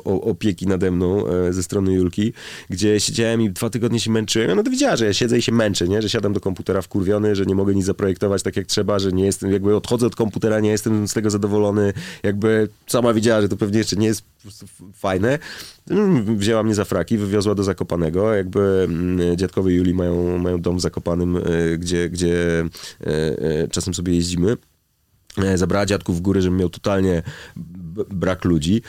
opieki 0.04 0.68
nade 0.68 0.92
mną 0.92 1.24
ze 1.50 1.64
strony 1.64 1.94
Julki, 1.94 2.34
gdzie 2.70 3.00
siedziałem 3.00 3.42
i 3.42 3.50
dwa 3.50 3.70
tygodnie 3.70 4.00
się 4.00 4.12
męczyłem. 4.12 4.56
No 4.56 4.64
to 4.64 4.72
widziała, 4.72 4.96
że 4.96 5.06
ja 5.06 5.14
siedzę 5.14 5.38
i 5.38 5.42
się 5.42 5.52
męczę, 5.52 5.88
nie? 5.88 6.02
że 6.02 6.10
siadam 6.10 6.34
do 6.34 6.40
komputera 6.40 6.82
wkurwiony, 6.82 7.36
że 7.36 7.46
nie 7.46 7.56
mogę 7.56 7.76
nic 7.76 7.86
zaprojektować 7.86 8.44
tak 8.44 8.58
jak 8.58 8.68
trzeba, 8.68 9.00
że 9.00 9.12
nie 9.12 9.26
jestem, 9.26 9.52
jakby 9.52 9.76
odchodzę 9.76 10.08
od 10.08 10.16
komputera, 10.16 10.60
nie 10.60 10.70
jestem 10.70 11.08
z 11.08 11.14
tego 11.14 11.30
zadowolony. 11.30 11.94
Jakby 12.24 12.70
sama 12.88 13.14
wiedziała, 13.14 13.42
że 13.42 13.50
to 13.50 13.58
pewnie 13.58 13.80
jeszcze 13.90 14.02
nie 14.02 14.08
jest 14.08 14.26
fajne. 14.94 15.40
Wzięła 16.38 16.64
mnie 16.64 16.76
za 16.76 16.86
fraki, 16.86 17.18
wywiozła 17.18 17.56
do 17.56 17.64
Zakopanego. 17.64 18.34
Jakby 18.34 18.88
mm, 18.90 19.38
dziadkowie 19.38 19.76
Julii 19.76 19.94
mają, 19.94 20.38
mają 20.38 20.62
dom 20.62 20.78
w 20.78 20.82
Zakopanym, 20.82 21.38
e, 21.38 21.42
gdzie, 21.78 22.10
gdzie 22.10 22.60
e, 22.62 23.08
e, 23.08 23.68
czasem 23.68 23.94
sobie 23.94 24.16
jeździmy 24.16 24.58
zabrała 25.56 25.86
dziadków 25.86 26.18
w 26.18 26.22
góry, 26.22 26.42
żebym 26.42 26.60
miał 26.60 26.70
totalnie 26.70 27.24
brak 28.10 28.46
ludzi 28.46 28.82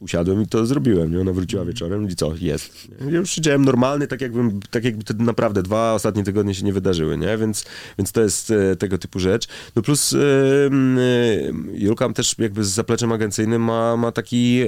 usiadłem 0.00 0.42
i 0.42 0.46
to 0.46 0.66
zrobiłem, 0.66 1.12
nie? 1.12 1.20
Ona 1.20 1.32
wróciła 1.32 1.62
mhm. 1.62 1.74
wieczorem 1.74 2.08
i 2.08 2.16
co, 2.16 2.32
jest. 2.40 2.88
Ja 3.00 3.18
już 3.18 3.30
siedziałem 3.30 3.64
normalny, 3.64 4.06
tak 4.06 4.20
jakbym, 4.20 4.60
tak 4.70 4.84
jakby 4.84 5.04
to 5.04 5.14
naprawdę 5.14 5.62
dwa 5.62 5.92
ostatnie 5.92 6.24
tygodnie 6.24 6.54
się 6.54 6.64
nie 6.64 6.72
wydarzyły, 6.72 7.18
nie? 7.18 7.38
Więc, 7.38 7.64
więc 7.98 8.12
to 8.12 8.20
jest 8.20 8.50
e, 8.50 8.76
tego 8.76 8.98
typu 8.98 9.18
rzecz. 9.18 9.48
No 9.76 9.82
plus 9.82 10.12
e, 10.12 10.18
e, 10.18 11.78
Julka 11.78 12.12
też 12.12 12.34
jakby 12.38 12.64
z 12.64 12.68
zapleczem 12.68 13.12
agencyjnym 13.12 13.62
ma, 13.62 13.96
ma 13.96 14.12
taki 14.12 14.60
e, 14.60 14.66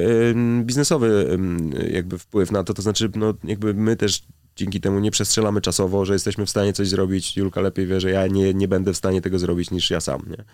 biznesowy 0.65 1.39
jakby 1.91 2.19
wpływ 2.19 2.53
na 2.53 2.65
to, 2.65 2.75
to 2.75 2.83
znaczy 2.83 3.11
no 3.15 3.35
jakby 3.45 3.75
my 3.75 3.97
też 3.97 4.23
dzięki 4.59 4.81
temu 4.81 4.99
nie 4.99 5.11
przestrzelamy 5.11 5.61
czasowo, 5.61 6.05
że 6.05 6.13
jesteśmy 6.13 6.47
w 6.47 6.51
stanie 6.51 6.73
coś 6.73 6.89
zrobić. 6.89 7.37
Julka 7.37 7.61
lepiej 7.61 7.87
wie, 7.87 8.01
że 8.01 8.11
ja 8.11 8.27
nie, 8.27 8.55
nie 8.55 8.69
będę 8.69 8.93
w 8.93 8.97
stanie 8.97 9.23
tego 9.23 9.39
zrobić 9.39 9.71
niż 9.71 9.91
ja 9.91 10.01
sam, 10.01 10.23
nie? 10.31 10.45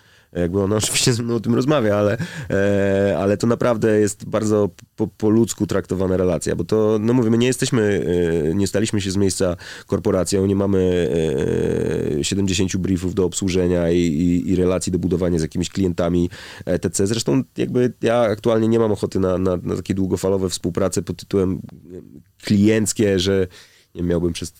Jakby 0.41 0.61
ona 0.61 0.75
oczywiście 0.83 1.13
ze 1.13 1.23
mną 1.23 1.35
o 1.35 1.39
tym 1.39 1.55
rozmawia, 1.55 1.95
ale, 1.95 2.17
e, 2.49 3.15
ale 3.19 3.37
to 3.37 3.47
naprawdę 3.47 3.99
jest 3.99 4.25
bardzo 4.25 4.69
po, 4.95 5.07
po, 5.07 5.29
ludzku 5.29 5.67
traktowana 5.67 6.17
relacja, 6.17 6.55
bo 6.55 6.63
to, 6.63 6.97
no 7.01 7.13
mówimy, 7.13 7.37
nie 7.37 7.47
jesteśmy, 7.47 8.05
e, 8.51 8.55
nie 8.55 8.67
staliśmy 8.67 9.01
się 9.01 9.11
z 9.11 9.17
miejsca 9.17 9.55
korporacją, 9.87 10.45
nie 10.45 10.55
mamy 10.55 11.09
e, 12.19 12.23
70 12.23 12.77
briefów 12.77 13.15
do 13.15 13.25
obsłużenia 13.25 13.91
i, 13.91 13.97
i, 13.97 14.49
i, 14.51 14.55
relacji 14.55 14.91
do 14.91 14.99
budowania 14.99 15.39
z 15.39 15.41
jakimiś 15.41 15.69
klientami 15.69 16.29
etc. 16.65 17.07
Zresztą 17.07 17.43
jakby 17.57 17.93
ja 18.01 18.19
aktualnie 18.19 18.67
nie 18.67 18.79
mam 18.79 18.91
ochoty 18.91 19.19
na, 19.19 19.37
na, 19.37 19.57
na 19.63 19.75
takie 19.75 19.93
długofalowe 19.93 20.49
współprace 20.49 21.01
pod 21.01 21.17
tytułem 21.17 21.61
klienckie, 22.43 23.19
że 23.19 23.47
miałbym 24.03 24.33
przez 24.33 24.53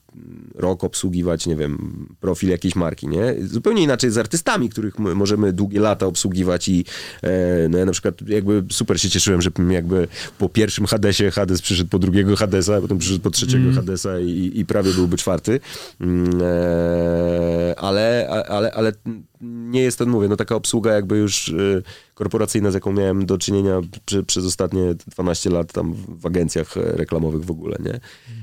rok 0.56 0.84
obsługiwać, 0.84 1.48
nie 1.48 1.56
wiem, 1.56 2.06
profil 2.20 2.50
jakiejś 2.50 2.76
marki, 2.76 3.08
nie? 3.08 3.36
Zupełnie 3.42 3.84
inaczej 3.84 4.12
z 4.12 4.18
artystami, 4.18 4.70
których 4.70 5.00
możemy 5.00 5.54
długie 5.54 5.80
lata 5.80 6.06
obsługiwać 6.06 6.70
i 6.70 6.86
e, 7.22 7.70
no 7.70 7.78
ja 7.78 7.86
na 7.86 7.92
przykład 7.92 8.16
jakby 8.28 8.64
super 8.72 9.02
się 9.02 9.10
cieszyłem, 9.10 9.42
że 9.42 9.50
jakby 9.70 10.08
po 10.38 10.50
pierwszym 10.50 10.86
Hadesie 10.86 11.32
Hades 11.32 11.62
przyszedł 11.62 11.90
po 11.90 12.00
drugiego 12.00 12.36
Hadesa, 12.36 12.82
potem 12.82 12.98
przyszedł 12.98 13.22
po 13.22 13.32
trzeciego 13.32 13.64
mm. 13.64 13.76
Hadesa 13.76 14.20
i, 14.20 14.52
i 14.56 14.66
prawie 14.66 14.94
byłby 14.94 15.18
czwarty, 15.18 15.60
mm, 16.02 16.42
e, 16.42 17.80
ale, 17.80 18.28
ale, 18.50 18.72
ale 18.72 18.94
nie 19.42 19.82
jest 19.82 19.98
to, 19.98 20.06
mówię, 20.06 20.28
no 20.28 20.36
taka 20.36 20.56
obsługa 20.56 20.94
jakby 20.94 21.18
już 21.18 21.48
y, 21.48 21.84
korporacyjna, 22.14 22.72
z 22.72 22.74
jaką 22.74 22.94
miałem 22.94 23.26
do 23.26 23.38
czynienia 23.38 23.82
przy, 24.06 24.24
przez 24.24 24.46
ostatnie 24.46 24.96
12 25.08 25.50
lat 25.50 25.74
tam 25.74 25.94
w 25.94 26.26
agencjach 26.26 26.76
reklamowych 26.76 27.46
w 27.46 27.52
ogóle, 27.52 27.78
nie? 27.86 28.00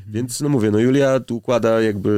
Więc 0.08 0.40
no 0.40 0.48
mówię, 0.48 0.70
no 0.70 0.78
Julia 0.78 1.20
układa 1.30 1.80
jakby 1.80 2.10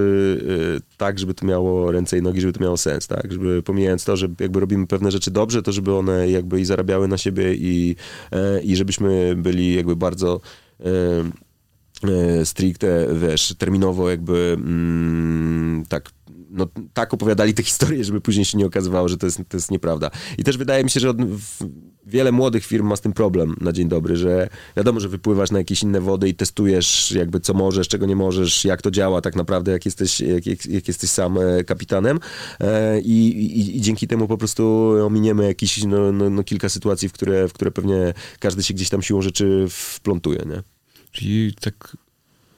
y, 0.83 0.97
tak, 0.97 1.19
żeby 1.19 1.35
to 1.35 1.47
miało 1.47 1.93
ręce 1.93 2.19
i 2.19 2.23
nogi, 2.23 2.41
żeby 2.41 2.53
to 2.53 2.61
miało 2.61 2.77
sens, 2.77 3.07
tak? 3.07 3.33
Żeby 3.33 3.63
pomijając 3.63 4.05
to, 4.05 4.17
że 4.17 4.29
jakby 4.41 4.61
robimy 4.61 4.87
pewne 4.87 5.11
rzeczy 5.11 5.31
dobrze, 5.31 5.63
to 5.63 5.73
żeby 5.73 5.95
one 5.95 6.31
jakby 6.31 6.61
i 6.61 6.65
zarabiały 6.65 7.09
na 7.09 7.19
siebie 7.19 7.55
i, 7.55 7.97
y, 8.33 8.63
i 8.63 8.77
żebyśmy 8.77 9.35
byli 9.37 9.75
jakby 9.75 9.97
bardzo 9.97 10.41
y, 10.81 10.85
stricte, 12.45 13.07
wiesz, 13.15 13.55
terminowo 13.59 14.11
jakby 14.11 14.57
mm, 14.59 15.85
tak 15.89 16.11
no, 16.55 16.69
tak 16.93 17.15
opowiadali 17.15 17.55
te 17.55 17.63
historie, 17.63 18.05
żeby 18.05 18.21
później 18.21 18.45
się 18.45 18.59
nie 18.59 18.67
okazywało, 18.67 19.09
że 19.09 19.17
to 19.17 19.27
jest, 19.27 19.41
to 19.49 19.57
jest 19.57 19.71
nieprawda. 19.71 20.11
I 20.39 20.45
też 20.45 20.57
wydaje 20.57 20.85
mi 20.85 20.91
się, 20.91 21.01
że 21.01 21.11
od, 21.11 21.25
w, 21.25 21.65
wiele 22.07 22.33
młodych 22.33 22.67
firm 22.67 22.87
ma 22.87 22.97
z 22.97 23.01
tym 23.01 23.13
problem 23.13 23.57
na 23.61 23.73
dzień 23.73 23.89
dobry, 23.89 24.17
że 24.17 24.49
wiadomo, 24.77 25.01
że 25.01 25.09
wypływasz 25.09 25.51
na 25.51 25.59
jakieś 25.59 25.83
inne 25.83 26.01
wody 26.01 26.29
i 26.29 26.35
testujesz 26.35 27.13
jakby 27.13 27.41
co 27.41 27.55
możesz, 27.55 27.89
czego 27.89 28.07
nie 28.07 28.17
możesz, 28.17 28.65
jak 28.65 28.83
to 28.83 28.91
działa 28.91 29.21
tak 29.21 29.37
naprawdę, 29.37 29.73
jak 29.73 29.85
jesteś, 29.85 30.21
jak, 30.21 30.47
jak, 30.47 30.67
jak 30.67 30.89
jesteś 30.89 31.11
sam 31.11 31.39
e, 31.39 31.65
kapitanem 31.65 32.21
e, 32.61 33.01
i, 33.01 33.29
i, 33.29 33.77
i, 33.77 33.81
dzięki 33.81 34.09
temu 34.09 34.29
po 34.29 34.39
prostu 34.39 34.93
ominiemy 35.07 35.47
jakieś 35.47 35.85
no, 35.85 36.13
no, 36.13 36.31
no, 36.31 36.45
kilka 36.45 36.69
sytuacji, 36.69 37.09
w 37.09 37.13
które, 37.13 37.49
w 37.49 37.53
które 37.53 37.71
pewnie 37.71 38.15
każdy 38.39 38.63
się 38.63 38.75
gdzieś 38.75 38.89
tam 38.89 39.03
siłą 39.03 39.23
rzeczy 39.23 39.67
wplątuje, 39.71 40.43
nie? 40.47 40.63
Czyli 41.11 41.55
tak 41.61 41.97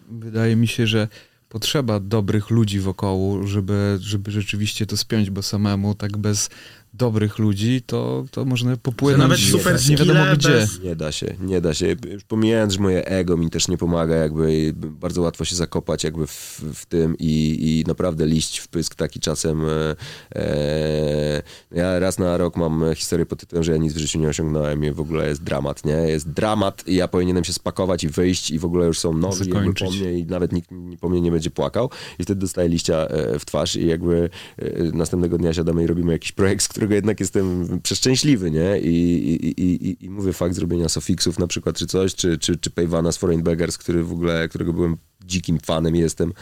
wydaje 0.09 0.57
mi 0.57 0.69
się, 0.69 0.87
że 0.87 1.09
potrzeba 1.49 2.01
dobrych 2.01 2.51
ludzi 2.51 2.81
wokoło, 2.81 3.47
żeby, 3.47 3.99
żeby 4.01 4.31
rzeczywiście 4.31 4.87
to 4.87 4.97
spiąć, 4.97 5.31
bo 5.31 5.43
samemu 5.43 5.95
tak 5.95 6.17
bez 6.17 6.51
dobrych 6.97 7.39
ludzi, 7.39 7.83
to, 7.87 8.25
to 8.31 8.45
można 8.45 8.77
popłynąć 8.77 9.23
nawet 9.23 9.39
super 9.39 9.81
nie 9.91 9.97
wiadomo 9.97 10.21
gdzie. 10.35 10.49
Bez... 10.49 10.83
Nie 10.83 10.97
da 10.97 11.13
się, 11.13 11.35
nie 11.41 11.61
da 11.61 11.75
się. 11.75 11.97
Już 12.13 12.25
pomijając, 12.25 12.73
że 12.73 12.81
moje 12.81 13.05
ego 13.07 13.37
mi 13.37 13.51
też 13.51 13.69
nie 13.69 13.79
pomaga, 13.79 14.15
jakby 14.15 14.73
bardzo 14.77 15.23
łatwo 15.23 15.45
się 15.45 15.57
zakopać 15.57 16.05
jakby 16.05 16.27
w, 16.27 16.63
w 16.75 16.87
tym 16.87 17.17
i, 17.19 17.59
i 17.61 17.85
naprawdę 17.89 18.27
liść 18.27 18.59
w 18.59 18.69
pysk 18.69 18.95
taki 18.95 19.21
czasem. 19.21 19.63
E, 19.65 19.97
e, 20.37 21.43
ja 21.71 21.99
raz 21.99 22.19
na 22.19 22.37
rok 22.37 22.57
mam 22.57 22.85
historię 22.95 23.27
pod 23.27 23.41
tytułem, 23.41 23.65
że 23.65 23.73
ja 23.73 23.79
nic 23.79 23.93
w 23.93 23.99
życiu 23.99 24.19
nie 24.19 24.29
osiągnąłem 24.29 24.85
i 24.85 24.91
w 24.91 25.01
ogóle 25.01 25.29
jest 25.29 25.43
dramat, 25.43 25.85
nie? 25.85 25.93
Jest 25.93 26.31
dramat 26.31 26.89
i 26.89 26.95
ja 26.95 27.09
powinienem 27.09 27.45
się 27.45 27.53
spakować 27.53 28.05
i 28.05 28.09
wyjść 28.09 28.51
i 28.51 28.59
w 28.59 28.65
ogóle 28.65 28.87
już 28.87 28.99
są 28.99 29.13
nowi 29.13 29.51
jakby 29.51 29.75
po 29.75 29.91
mnie 29.91 30.19
i 30.19 30.27
nawet 30.27 30.53
nikt 30.53 30.71
po 31.01 31.09
mnie 31.09 31.21
nie 31.21 31.31
będzie 31.31 31.51
płakał 31.51 31.91
i 32.19 32.23
wtedy 32.23 32.41
dostaję 32.41 32.69
liścia 32.69 32.97
e, 32.97 33.39
w 33.39 33.45
twarz 33.45 33.77
i 33.77 33.87
jakby 33.87 34.31
e, 34.59 34.83
następnego 34.83 35.39
dnia 35.39 35.55
siadamy 35.55 35.85
i 35.85 35.87
robimy 35.87 36.13
jakiś 36.13 36.33
projekt, 36.33 36.65
z 36.65 36.69
którego 36.69 36.86
którego 36.87 36.95
jednak 36.95 37.21
jestem 37.21 37.81
przeszczęśliwy, 37.83 38.51
nie? 38.51 38.81
I, 38.81 38.91
i, 39.35 39.63
i, 39.63 40.05
i 40.05 40.11
mówię 40.11 40.33
fakt 40.33 40.55
zrobienia 40.55 40.89
Sofixów 40.89 41.39
na 41.39 41.47
przykład, 41.47 41.77
czy 41.77 41.87
coś, 41.87 42.15
czy, 42.15 42.39
czy, 42.39 42.57
czy 42.57 42.71
Payvana 42.71 43.13
z 43.13 43.17
Foreign 43.17 43.43
Beggars, 43.43 43.79
który 43.79 44.05
w 44.05 44.13
ogóle, 44.13 44.49
którego 44.49 44.73
byłem 44.73 44.97
dzikim 45.25 45.59
fanem 45.59 45.97
jestem, 45.97 46.33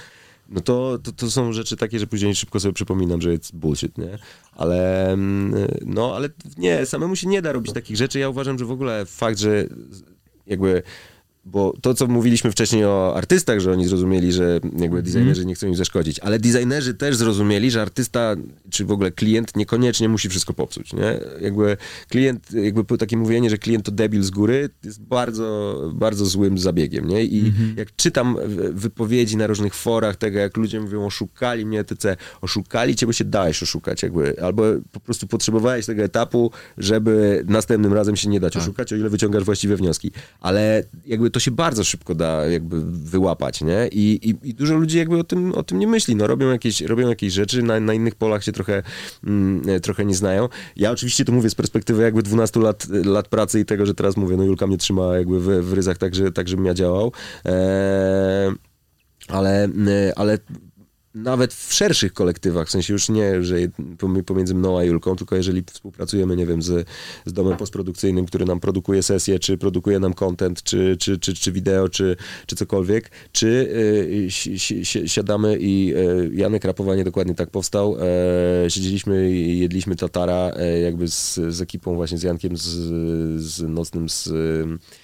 no 0.48 0.60
to, 0.60 0.98
to, 0.98 1.12
to, 1.12 1.30
są 1.30 1.52
rzeczy 1.52 1.76
takie, 1.76 1.98
że 1.98 2.06
później 2.06 2.34
szybko 2.34 2.60
sobie 2.60 2.72
przypominam, 2.72 3.22
że 3.22 3.32
jest 3.32 3.56
bullshit, 3.56 3.98
nie? 3.98 4.18
Ale, 4.52 5.12
mm, 5.12 5.54
no, 5.86 6.16
ale 6.16 6.28
nie, 6.58 6.86
samemu 6.86 7.16
się 7.16 7.28
nie 7.28 7.42
da 7.42 7.52
robić 7.52 7.72
takich 7.72 7.96
rzeczy. 7.96 8.18
Ja 8.18 8.28
uważam, 8.28 8.58
że 8.58 8.64
w 8.64 8.70
ogóle 8.70 9.06
fakt, 9.06 9.38
że 9.38 9.66
jakby 10.46 10.82
bo 11.46 11.74
to, 11.80 11.94
co 11.94 12.06
mówiliśmy 12.06 12.50
wcześniej 12.50 12.84
o 12.84 13.16
artystach, 13.16 13.60
że 13.60 13.72
oni 13.72 13.88
zrozumieli, 13.88 14.32
że 14.32 14.52
jakby 14.62 14.84
mhm. 14.84 15.02
designerzy 15.02 15.46
nie 15.46 15.54
chcą 15.54 15.66
im 15.66 15.74
zaszkodzić, 15.74 16.18
ale 16.20 16.38
designerzy 16.38 16.94
też 16.94 17.16
zrozumieli, 17.16 17.70
że 17.70 17.82
artysta, 17.82 18.36
czy 18.70 18.84
w 18.84 18.90
ogóle 18.90 19.12
klient 19.12 19.56
niekoniecznie 19.56 20.08
musi 20.08 20.28
wszystko 20.28 20.54
popsuć, 20.54 20.92
nie? 20.92 21.20
Jakby 21.40 21.76
klient, 22.08 22.52
jakby 22.52 22.98
takie 22.98 23.16
mówienie, 23.16 23.50
że 23.50 23.58
klient 23.58 23.84
to 23.84 23.92
debil 23.92 24.22
z 24.22 24.30
góry, 24.30 24.70
jest 24.84 25.02
bardzo, 25.02 25.80
bardzo 25.94 26.26
złym 26.26 26.58
zabiegiem, 26.58 27.08
nie? 27.08 27.24
I 27.24 27.46
mhm. 27.46 27.74
jak 27.76 27.96
czytam 27.96 28.36
wypowiedzi 28.72 29.36
na 29.36 29.46
różnych 29.46 29.74
forach 29.74 30.16
tego, 30.16 30.38
jak 30.38 30.56
ludzie 30.56 30.80
mówią, 30.80 31.06
oszukali 31.06 31.66
mnie, 31.66 31.80
etc., 31.80 32.16
oszukali 32.40 32.96
cię, 32.96 33.06
bo 33.06 33.12
się 33.12 33.24
dałeś 33.24 33.62
oszukać, 33.62 34.02
jakby, 34.02 34.42
albo 34.42 34.62
po 34.92 35.00
prostu 35.00 35.26
potrzebowałeś 35.26 35.86
tego 35.86 36.02
etapu, 36.02 36.50
żeby 36.78 37.44
następnym 37.48 37.92
razem 37.92 38.16
się 38.16 38.28
nie 38.28 38.40
dać 38.40 38.52
tak. 38.52 38.62
oszukać, 38.62 38.92
o 38.92 38.96
ile 38.96 39.08
wyciągasz 39.08 39.44
właściwe 39.44 39.76
wnioski. 39.76 40.10
Ale 40.40 40.84
jakby 41.06 41.30
to 41.34 41.40
się 41.40 41.50
bardzo 41.50 41.84
szybko 41.84 42.14
da 42.14 42.46
jakby 42.46 42.80
wyłapać, 42.84 43.62
nie? 43.62 43.88
I, 43.92 44.30
i, 44.30 44.48
i 44.48 44.54
dużo 44.54 44.74
ludzi 44.74 44.98
jakby 44.98 45.18
o 45.18 45.24
tym, 45.24 45.52
o 45.52 45.62
tym 45.62 45.78
nie 45.78 45.86
myśli, 45.86 46.16
no 46.16 46.26
robią 46.26 46.50
jakieś, 46.50 46.80
robią 46.80 47.08
jakieś 47.08 47.32
rzeczy, 47.32 47.62
na, 47.62 47.80
na 47.80 47.94
innych 47.94 48.14
polach 48.14 48.44
się 48.44 48.52
trochę, 48.52 48.82
mm, 49.24 49.68
e, 49.68 49.80
trochę 49.80 50.04
nie 50.04 50.14
znają. 50.14 50.48
Ja 50.76 50.90
oczywiście 50.90 51.24
to 51.24 51.32
mówię 51.32 51.50
z 51.50 51.54
perspektywy 51.54 52.02
jakby 52.02 52.22
12 52.22 52.60
lat, 52.60 52.86
lat 53.04 53.28
pracy 53.28 53.60
i 53.60 53.64
tego, 53.64 53.86
że 53.86 53.94
teraz 53.94 54.16
mówię, 54.16 54.36
no 54.36 54.44
Julka 54.44 54.66
mnie 54.66 54.78
trzyma 54.78 55.16
jakby 55.16 55.40
w, 55.40 55.44
w 55.44 55.72
ryzach 55.72 55.98
tak, 55.98 56.14
że, 56.14 56.32
tak, 56.32 56.48
żebym 56.48 56.66
ja 56.66 56.74
działał. 56.74 57.12
Eee, 57.44 58.54
ale, 59.28 59.68
ale 60.16 60.38
nawet 61.14 61.54
w 61.54 61.72
szerszych 61.72 62.12
kolektywach, 62.12 62.68
w 62.68 62.70
sensie 62.70 62.92
już 62.92 63.08
nie, 63.08 63.44
że 63.44 63.56
pomiędzy 64.26 64.54
mną 64.54 64.78
a 64.78 64.84
Julką, 64.84 65.16
tylko 65.16 65.36
jeżeli 65.36 65.62
współpracujemy, 65.72 66.36
nie 66.36 66.46
wiem, 66.46 66.62
z, 66.62 66.88
z 67.24 67.32
domem 67.32 67.56
postprodukcyjnym, 67.56 68.26
który 68.26 68.44
nam 68.44 68.60
produkuje 68.60 69.02
sesję, 69.02 69.38
czy 69.38 69.58
produkuje 69.58 69.98
nam 69.98 70.14
content, 70.14 70.62
czy, 70.62 70.96
czy, 71.00 71.18
czy, 71.18 71.34
czy 71.34 71.52
wideo, 71.52 71.88
czy, 71.88 72.16
czy 72.46 72.56
cokolwiek, 72.56 73.10
czy 73.32 73.46
y, 73.46 74.30
si, 74.30 74.58
si, 74.58 75.08
siadamy 75.08 75.56
i 75.60 75.94
y, 75.96 76.30
Janek 76.34 76.64
Rapowanie 76.64 77.04
dokładnie 77.04 77.34
tak 77.34 77.50
powstał, 77.50 77.96
e, 78.64 78.70
siedzieliśmy 78.70 79.30
i 79.30 79.58
jedliśmy 79.58 79.96
tatara 79.96 80.50
e, 80.56 80.80
jakby 80.80 81.08
z, 81.08 81.34
z 81.34 81.60
ekipą 81.60 81.94
właśnie, 81.94 82.18
z 82.18 82.22
Jankiem, 82.22 82.56
z, 82.56 82.62
z 83.42 83.62
Nocnym, 83.62 84.08
z 84.08 84.30
E, 84.34 85.03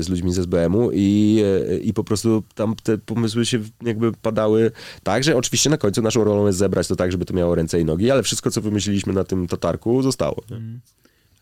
z 0.00 0.08
ludźmi 0.08 0.32
z 0.32 0.38
SBM-u 0.38 0.90
i, 0.92 1.42
e, 1.70 1.78
i 1.78 1.94
po 1.94 2.04
prostu 2.04 2.42
tam 2.54 2.74
te 2.82 2.98
pomysły 2.98 3.46
się 3.46 3.60
jakby 3.82 4.12
padały 4.12 4.70
tak, 5.02 5.24
że 5.24 5.36
oczywiście 5.36 5.70
na 5.70 5.78
końcu 5.78 6.02
naszą 6.02 6.24
rolą 6.24 6.46
jest 6.46 6.58
zebrać 6.58 6.88
to 6.88 6.96
tak, 6.96 7.12
żeby 7.12 7.24
to 7.24 7.34
miało 7.34 7.54
ręce 7.54 7.80
i 7.80 7.84
nogi, 7.84 8.10
ale 8.10 8.22
wszystko, 8.22 8.50
co 8.50 8.60
wymyśliliśmy 8.60 9.12
na 9.12 9.24
tym 9.24 9.46
tatarku, 9.46 10.02
zostało. 10.02 10.42
Nie? 10.50 10.56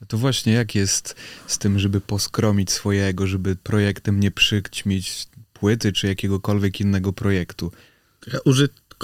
A 0.02 0.06
to 0.06 0.18
właśnie 0.18 0.52
jak 0.52 0.74
jest 0.74 1.16
z 1.46 1.58
tym, 1.58 1.78
żeby 1.78 2.00
poskromić 2.00 2.70
swojego, 2.70 3.26
żeby 3.26 3.56
projektem 3.56 4.20
nie 4.20 4.30
przyćmić 4.30 5.28
płyty 5.52 5.92
czy 5.92 6.06
jakiegokolwiek 6.06 6.80
innego 6.80 7.12
projektu? 7.12 7.72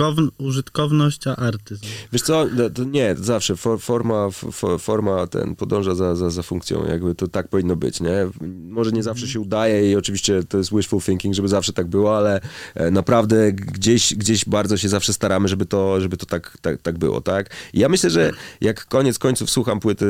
Użyt 0.00 0.62
użytkowność, 0.62 1.26
a 1.26 1.36
artyzm. 1.36 1.86
Wiesz 2.12 2.22
co, 2.22 2.46
no, 2.78 2.84
nie, 2.84 3.14
zawsze 3.18 3.56
for, 3.56 3.80
forma, 3.80 4.30
for, 4.30 4.80
forma 4.80 5.26
ten 5.26 5.56
podąża 5.56 5.94
za, 5.94 6.14
za, 6.14 6.30
za 6.30 6.42
funkcją, 6.42 6.86
jakby 6.86 7.14
to 7.14 7.28
tak 7.28 7.48
powinno 7.48 7.76
być, 7.76 8.00
nie? 8.00 8.30
Może 8.68 8.92
nie 8.92 9.02
zawsze 9.02 9.28
się 9.28 9.40
udaje 9.40 9.90
i 9.90 9.96
oczywiście 9.96 10.44
to 10.44 10.58
jest 10.58 10.74
wishful 10.74 11.00
thinking, 11.00 11.34
żeby 11.34 11.48
zawsze 11.48 11.72
tak 11.72 11.86
było, 11.86 12.16
ale 12.16 12.40
e, 12.74 12.90
naprawdę 12.90 13.52
gdzieś, 13.52 14.14
gdzieś 14.14 14.44
bardzo 14.44 14.76
się 14.76 14.88
zawsze 14.88 15.12
staramy, 15.12 15.48
żeby 15.48 15.66
to, 15.66 16.00
żeby 16.00 16.16
to 16.16 16.26
tak, 16.26 16.58
tak, 16.60 16.82
tak 16.82 16.98
było, 16.98 17.20
tak? 17.20 17.50
I 17.72 17.78
ja 17.78 17.88
myślę, 17.88 18.10
że 18.10 18.32
jak 18.60 18.86
koniec 18.86 19.18
końców 19.18 19.50
słucham 19.50 19.80
płyty 19.80 20.06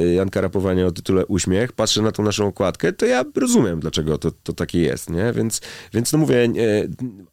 e, 0.00 0.14
Janka 0.14 0.40
Rapowania 0.40 0.86
o 0.86 0.92
tytule 0.92 1.26
Uśmiech, 1.26 1.72
patrzę 1.72 2.02
na 2.02 2.12
tą 2.12 2.22
naszą 2.22 2.46
okładkę, 2.46 2.92
to 2.92 3.06
ja 3.06 3.24
rozumiem, 3.34 3.80
dlaczego 3.80 4.18
to, 4.18 4.30
to 4.42 4.52
takie 4.52 4.80
jest, 4.80 5.10
nie? 5.10 5.32
Więc, 5.32 5.60
więc 5.94 6.12
no 6.12 6.18
mówię, 6.18 6.52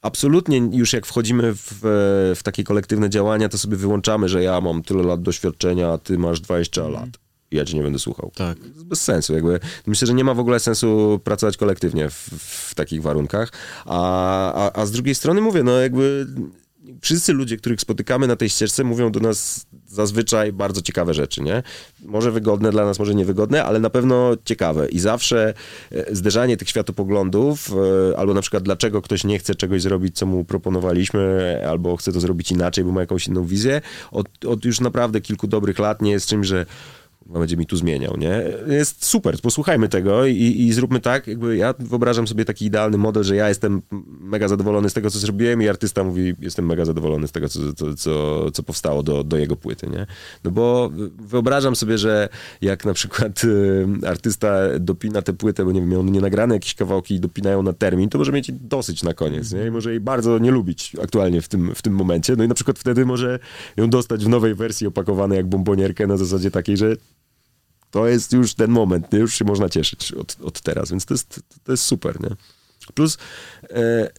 absolutnie 0.01 0.57
już 0.71 0.93
jak 0.93 1.05
wchodzimy 1.05 1.55
w 1.55 1.72
w, 1.81 2.33
w 2.35 2.43
takie 2.43 2.63
kolektywne 2.63 3.09
działania, 3.09 3.49
to 3.49 3.57
sobie 3.57 3.77
wyłączamy, 3.77 4.29
że 4.29 4.43
ja 4.43 4.61
mam 4.61 4.83
tyle 4.83 5.03
lat 5.03 5.21
doświadczenia, 5.21 5.91
a 5.91 5.97
ty 5.97 6.17
masz 6.17 6.41
20 6.41 6.81
mm. 6.81 6.93
lat. 6.93 7.09
I 7.51 7.55
ja 7.55 7.65
cię 7.65 7.77
nie 7.77 7.83
będę 7.83 7.99
słuchał. 7.99 8.31
Tak. 8.35 8.57
Bez 8.59 9.01
sensu. 9.01 9.33
Jakby. 9.33 9.59
Myślę, 9.85 10.07
że 10.07 10.13
nie 10.13 10.23
ma 10.23 10.33
w 10.33 10.39
ogóle 10.39 10.59
sensu 10.59 11.19
pracować 11.23 11.57
kolektywnie 11.57 12.09
w, 12.09 12.29
w 12.69 12.75
takich 12.75 13.01
warunkach. 13.01 13.51
A, 13.85 14.53
a, 14.53 14.81
a 14.81 14.85
z 14.85 14.91
drugiej 14.91 15.15
strony 15.15 15.41
mówię, 15.41 15.63
no 15.63 15.71
jakby 15.71 16.27
wszyscy 17.01 17.33
ludzie, 17.33 17.57
których 17.57 17.81
spotykamy 17.81 18.27
na 18.27 18.35
tej 18.35 18.49
ścieżce, 18.49 18.83
mówią 18.83 19.11
do 19.11 19.19
nas 19.19 19.65
zazwyczaj 19.87 20.53
bardzo 20.53 20.81
ciekawe 20.81 21.13
rzeczy, 21.13 21.41
nie? 21.41 21.63
Może 22.05 22.31
wygodne 22.31 22.71
dla 22.71 22.85
nas, 22.85 22.99
może 22.99 23.15
niewygodne, 23.15 23.63
ale 23.63 23.79
na 23.79 23.89
pewno 23.89 24.33
ciekawe. 24.45 24.89
I 24.89 24.99
zawsze 24.99 25.53
e, 25.91 26.15
zderzanie 26.15 26.57
tych 26.57 26.69
światopoglądów, 26.69 27.71
e, 28.11 28.17
albo 28.17 28.33
na 28.33 28.41
przykład 28.41 28.63
dlaczego 28.63 29.01
ktoś 29.01 29.23
nie 29.23 29.39
chce 29.39 29.55
czegoś 29.55 29.81
zrobić, 29.81 30.15
co 30.15 30.25
mu 30.25 30.45
proponowaliśmy, 30.45 31.61
albo 31.69 31.97
chce 31.97 32.11
to 32.11 32.19
zrobić 32.19 32.51
inaczej, 32.51 32.83
bo 32.83 32.91
ma 32.91 33.01
jakąś 33.01 33.27
inną 33.27 33.45
wizję, 33.45 33.81
od, 34.11 34.45
od 34.45 34.65
już 34.65 34.79
naprawdę 34.79 35.21
kilku 35.21 35.47
dobrych 35.47 35.79
lat 35.79 36.01
nie 36.01 36.11
jest 36.11 36.27
czymś, 36.27 36.47
że 36.47 36.65
będzie 37.25 37.57
mi 37.57 37.65
tu 37.65 37.77
zmieniał, 37.77 38.17
nie? 38.17 38.43
Jest 38.67 39.05
super, 39.05 39.41
posłuchajmy 39.41 39.89
tego 39.89 40.25
i, 40.25 40.35
i 40.35 40.73
zróbmy 40.73 40.99
tak, 40.99 41.27
jakby 41.27 41.57
ja 41.57 41.73
wyobrażam 41.79 42.27
sobie 42.27 42.45
taki 42.45 42.65
idealny 42.65 42.97
model, 42.97 43.23
że 43.23 43.35
ja 43.35 43.49
jestem 43.49 43.81
mega 44.19 44.47
zadowolony 44.47 44.89
z 44.89 44.93
tego, 44.93 45.11
co 45.11 45.19
zrobiłem 45.19 45.61
i 45.61 45.69
artysta 45.69 46.03
mówi, 46.03 46.33
jestem 46.39 46.65
mega 46.65 46.85
zadowolony 46.85 47.27
z 47.27 47.31
tego, 47.31 47.49
co, 47.49 47.73
co, 47.73 47.95
co, 47.95 48.51
co 48.51 48.63
powstało 48.63 49.03
do, 49.03 49.23
do 49.23 49.37
jego 49.37 49.55
płyty, 49.55 49.87
nie? 49.87 50.05
No 50.43 50.51
bo 50.51 50.91
wyobrażam 51.19 51.75
sobie, 51.75 51.97
że 51.97 52.29
jak 52.61 52.85
na 52.85 52.93
przykład 52.93 53.43
y, 53.43 53.87
artysta 54.07 54.57
dopina 54.79 55.21
tę 55.21 55.33
płytę, 55.33 55.65
bo 55.65 55.71
nie 55.71 55.79
wiem, 55.79 55.89
miał 55.89 56.03
nienagrane 56.03 56.53
jakieś 56.53 56.75
kawałki 56.75 57.15
i 57.15 57.19
dopinają 57.19 57.63
na 57.63 57.73
termin, 57.73 58.09
to 58.09 58.17
może 58.17 58.31
mieć 58.31 58.51
dosyć 58.51 59.03
na 59.03 59.13
koniec, 59.13 59.51
nie? 59.51 59.65
I 59.67 59.71
może 59.71 59.91
jej 59.91 59.99
bardzo 59.99 60.39
nie 60.39 60.51
lubić 60.51 60.95
aktualnie 61.03 61.41
w 61.41 61.47
tym, 61.47 61.75
w 61.75 61.81
tym 61.81 61.93
momencie, 61.93 62.35
no 62.35 62.43
i 62.43 62.47
na 62.47 62.55
przykład 62.55 62.79
wtedy 62.79 63.05
może 63.05 63.39
ją 63.77 63.89
dostać 63.89 64.25
w 64.25 64.29
nowej 64.29 64.55
wersji 64.55 64.87
opakowanej 64.87 65.37
jak 65.37 65.47
bombonierkę 65.47 66.07
na 66.07 66.17
zasadzie 66.17 66.51
takiej, 66.51 66.77
że 66.77 66.95
to 67.93 68.07
jest 68.07 68.33
już 68.33 68.53
ten 68.53 68.71
moment, 68.71 69.13
nie? 69.13 69.19
już 69.19 69.35
się 69.35 69.45
można 69.45 69.69
cieszyć 69.69 70.11
od, 70.11 70.37
od 70.43 70.61
teraz, 70.61 70.89
więc 70.89 71.05
to 71.05 71.13
jest, 71.13 71.41
to 71.63 71.71
jest 71.71 71.83
super, 71.83 72.21
nie? 72.21 72.29
Plus 72.93 73.17
e, 73.69 74.09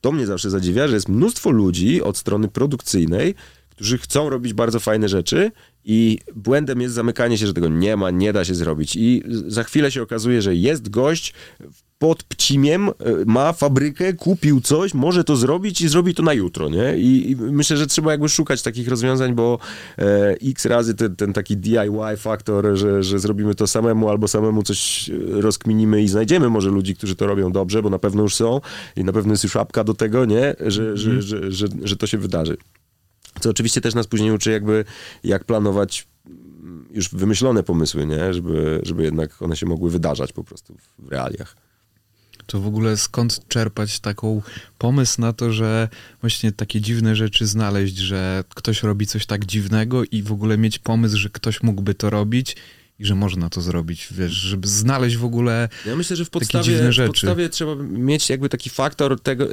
to 0.00 0.12
mnie 0.12 0.26
zawsze 0.26 0.50
zadziwia, 0.50 0.88
że 0.88 0.94
jest 0.94 1.08
mnóstwo 1.08 1.50
ludzi 1.50 2.02
od 2.02 2.16
strony 2.16 2.48
produkcyjnej, 2.48 3.34
którzy 3.70 3.98
chcą 3.98 4.30
robić 4.30 4.52
bardzo 4.52 4.80
fajne 4.80 5.08
rzeczy 5.08 5.52
i 5.84 6.18
błędem 6.34 6.80
jest 6.80 6.94
zamykanie 6.94 7.38
się, 7.38 7.46
że 7.46 7.54
tego 7.54 7.68
nie 7.68 7.96
ma, 7.96 8.10
nie 8.10 8.32
da 8.32 8.44
się 8.44 8.54
zrobić. 8.54 8.96
I 8.96 9.22
za 9.46 9.64
chwilę 9.64 9.90
się 9.90 10.02
okazuje, 10.02 10.42
że 10.42 10.54
jest 10.54 10.88
gość 10.88 11.34
pod 11.98 12.22
Pcimiem 12.22 12.88
e, 12.88 12.92
ma 13.26 13.52
fabrykę, 13.52 14.12
kupił 14.12 14.60
coś, 14.60 14.94
może 14.94 15.24
to 15.24 15.36
zrobić 15.36 15.80
i 15.80 15.88
zrobi 15.88 16.14
to 16.14 16.22
na 16.22 16.32
jutro, 16.32 16.68
nie? 16.68 16.98
I, 16.98 17.30
i 17.30 17.36
myślę, 17.36 17.76
że 17.76 17.86
trzeba 17.86 18.10
jakby 18.10 18.28
szukać 18.28 18.62
takich 18.62 18.88
rozwiązań, 18.88 19.34
bo 19.34 19.58
e, 19.98 20.36
x 20.42 20.66
razy 20.66 20.94
ten, 20.94 21.16
ten 21.16 21.32
taki 21.32 21.56
DIY 21.56 22.16
faktor, 22.16 22.66
że, 22.74 23.02
że 23.02 23.18
zrobimy 23.18 23.54
to 23.54 23.66
samemu 23.66 24.08
albo 24.08 24.28
samemu 24.28 24.62
coś 24.62 25.10
e, 25.10 25.40
rozkminimy 25.40 26.02
i 26.02 26.08
znajdziemy 26.08 26.50
może 26.50 26.70
ludzi, 26.70 26.96
którzy 26.96 27.16
to 27.16 27.26
robią 27.26 27.52
dobrze, 27.52 27.82
bo 27.82 27.90
na 27.90 27.98
pewno 27.98 28.22
już 28.22 28.34
są 28.34 28.60
i 28.96 29.04
na 29.04 29.12
pewno 29.12 29.32
jest 29.32 29.44
już 29.44 29.56
apka 29.56 29.84
do 29.84 29.94
tego, 29.94 30.24
nie? 30.24 30.56
Że, 30.66 30.96
że, 30.96 31.22
że, 31.22 31.52
że, 31.52 31.66
że 31.82 31.96
to 31.96 32.06
się 32.06 32.18
wydarzy. 32.18 32.56
Co 33.40 33.50
oczywiście 33.50 33.80
też 33.80 33.94
nas 33.94 34.06
później 34.06 34.30
uczy 34.30 34.50
jakby, 34.50 34.84
jak 35.24 35.44
planować 35.44 36.08
mm, 36.26 36.88
już 36.90 37.08
wymyślone 37.08 37.62
pomysły, 37.62 38.06
nie? 38.06 38.34
Żeby, 38.34 38.80
żeby 38.82 39.02
jednak 39.02 39.42
one 39.42 39.56
się 39.56 39.66
mogły 39.66 39.90
wydarzać 39.90 40.32
po 40.32 40.44
prostu 40.44 40.74
w 40.98 41.08
realiach. 41.08 41.67
To 42.48 42.60
w 42.60 42.66
ogóle 42.66 42.96
skąd 42.96 43.48
czerpać 43.48 44.00
taką 44.00 44.42
pomysł 44.78 45.20
na 45.20 45.32
to, 45.32 45.52
że 45.52 45.88
właśnie 46.20 46.52
takie 46.52 46.80
dziwne 46.80 47.16
rzeczy 47.16 47.46
znaleźć, 47.46 47.96
że 47.96 48.44
ktoś 48.54 48.82
robi 48.82 49.06
coś 49.06 49.26
tak 49.26 49.44
dziwnego 49.46 50.04
i 50.04 50.22
w 50.22 50.32
ogóle 50.32 50.58
mieć 50.58 50.78
pomysł, 50.78 51.16
że 51.16 51.30
ktoś 51.30 51.62
mógłby 51.62 51.94
to 51.94 52.10
robić 52.10 52.56
i 52.98 53.04
że 53.04 53.14
można 53.14 53.50
to 53.50 53.60
zrobić, 53.60 54.08
wiesz, 54.10 54.32
żeby 54.32 54.68
znaleźć 54.68 55.16
w 55.16 55.24
ogóle 55.24 55.68
Ja 55.86 55.96
myślę, 55.96 56.16
że 56.16 56.24
w 56.24 56.30
podstawie, 56.30 56.92
w 56.92 57.06
podstawie 57.06 57.48
trzeba 57.48 57.74
mieć 57.82 58.30
jakby 58.30 58.48
taki 58.48 58.70
faktor 58.70 59.20
tego. 59.20 59.48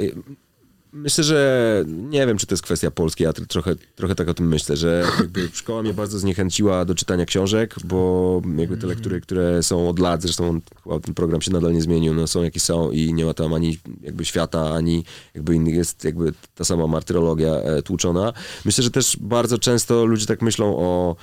Myślę, 0.98 1.24
że 1.24 1.84
nie 1.88 2.28
wiem, 2.28 2.38
czy 2.38 2.48
to 2.48 2.54
jest 2.54 2.64
kwestia 2.64 2.92
polskiej, 2.92 3.26
ja 3.26 3.32
tr- 3.32 3.48
trochę, 3.48 3.76
trochę 3.96 4.16
tak 4.16 4.30
o 4.30 4.34
tym 4.34 4.48
myślę, 4.48 4.78
że 4.78 5.06
jakby 5.20 5.50
szkoła 5.54 5.82
mnie 5.82 5.94
bardzo 5.94 6.20
zniechęciła 6.20 6.86
do 6.86 6.96
czytania 6.96 7.26
książek, 7.26 7.76
bo 7.84 8.42
jakby 8.58 8.78
te 8.78 8.88
lektury, 8.88 9.22
które 9.22 9.64
są 9.64 9.90
od 9.90 10.00
lat, 10.00 10.22
zresztą 10.22 10.62
chyba 10.84 11.00
ten 11.00 11.14
program 11.14 11.42
się 11.42 11.52
nadal 11.52 11.74
nie 11.74 11.82
zmienił, 11.82 12.14
no 12.14 12.28
są 12.28 12.44
jakie 12.44 12.60
są 12.60 12.92
i 12.92 13.14
nie 13.14 13.26
ma 13.26 13.34
tam 13.34 13.54
ani 13.54 13.78
jakby 14.02 14.26
świata, 14.26 14.74
ani 14.74 15.04
jakby 15.34 15.56
innych, 15.56 15.76
jest 15.76 16.04
jakby 16.04 16.34
ta 16.56 16.64
sama 16.64 16.88
martyrologia 16.88 17.52
e, 17.52 17.82
tłuczona. 17.82 18.34
Myślę, 18.66 18.84
że 18.84 18.92
też 18.92 19.18
bardzo 19.22 19.58
często 19.58 20.06
ludzie 20.06 20.26
tak 20.26 20.42
myślą 20.42 20.78
o 20.78 21.16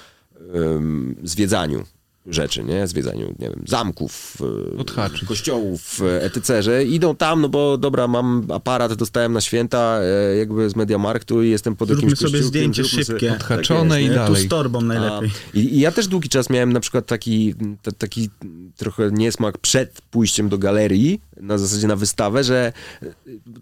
em, 0.54 1.16
zwiedzaniu 1.22 1.84
rzeczy, 2.26 2.64
nie? 2.64 2.86
Zwiedzaniu, 2.86 3.34
nie 3.38 3.48
wiem, 3.48 3.62
zamków, 3.68 4.36
e, 4.74 4.78
Odhaczyć. 4.78 5.24
kościołów, 5.24 6.00
e, 6.02 6.22
etc., 6.24 6.62
że 6.62 6.84
idą 6.84 7.16
tam, 7.16 7.40
no 7.40 7.48
bo 7.48 7.78
dobra, 7.78 8.08
mam 8.08 8.46
aparat, 8.52 8.94
dostałem 8.94 9.32
na 9.32 9.40
święta 9.40 9.98
e, 10.02 10.36
jakby 10.36 10.70
z 10.70 10.76
Mediamarktu 10.76 11.42
i 11.42 11.50
jestem 11.50 11.76
pod 11.76 11.88
Zróbmy 11.88 12.02
jakimś 12.10 12.18
sobie 12.18 12.42
zdjęcie 12.42 12.84
szybkie. 12.84 13.28
tak 13.30 13.36
Odhaczone 13.40 14.02
jest, 14.02 14.12
i 14.12 14.16
dalej. 14.16 14.42
Tu 14.42 14.46
z 14.46 14.50
torbą 14.50 14.80
najlepiej. 14.80 15.30
A, 15.54 15.58
i, 15.58 15.60
I 15.60 15.80
ja 15.80 15.92
też 15.92 16.06
długi 16.08 16.28
czas 16.28 16.50
miałem 16.50 16.72
na 16.72 16.80
przykład 16.80 17.06
taki, 17.06 17.54
t- 17.82 17.92
taki 17.92 18.30
trochę 18.76 19.10
niesmak 19.12 19.58
przed 19.58 20.00
pójściem 20.10 20.48
do 20.48 20.58
galerii, 20.58 21.20
na 21.40 21.58
zasadzie 21.58 21.86
na 21.86 21.96
wystawę, 21.96 22.44
że 22.44 22.72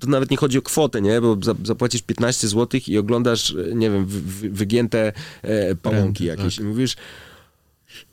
to 0.01 0.07
nawet 0.07 0.31
nie 0.31 0.37
chodzi 0.37 0.59
o 0.59 0.63
kwotę, 0.63 1.03
nie? 1.03 1.21
Bo 1.21 1.37
za, 1.43 1.55
zapłacisz 1.65 2.03
15 2.03 2.49
zł 2.49 2.81
i 2.87 2.99
oglądasz, 2.99 3.55
nie 3.75 3.91
wiem, 3.91 4.07
wy, 4.07 4.21
wy, 4.21 4.51
wygięte 4.51 5.13
e, 5.43 5.75
pałąki 5.75 6.25
Pręty, 6.25 6.43
jakieś 6.43 6.57
tak. 6.57 6.65
i 6.65 6.69
mówisz, 6.69 6.97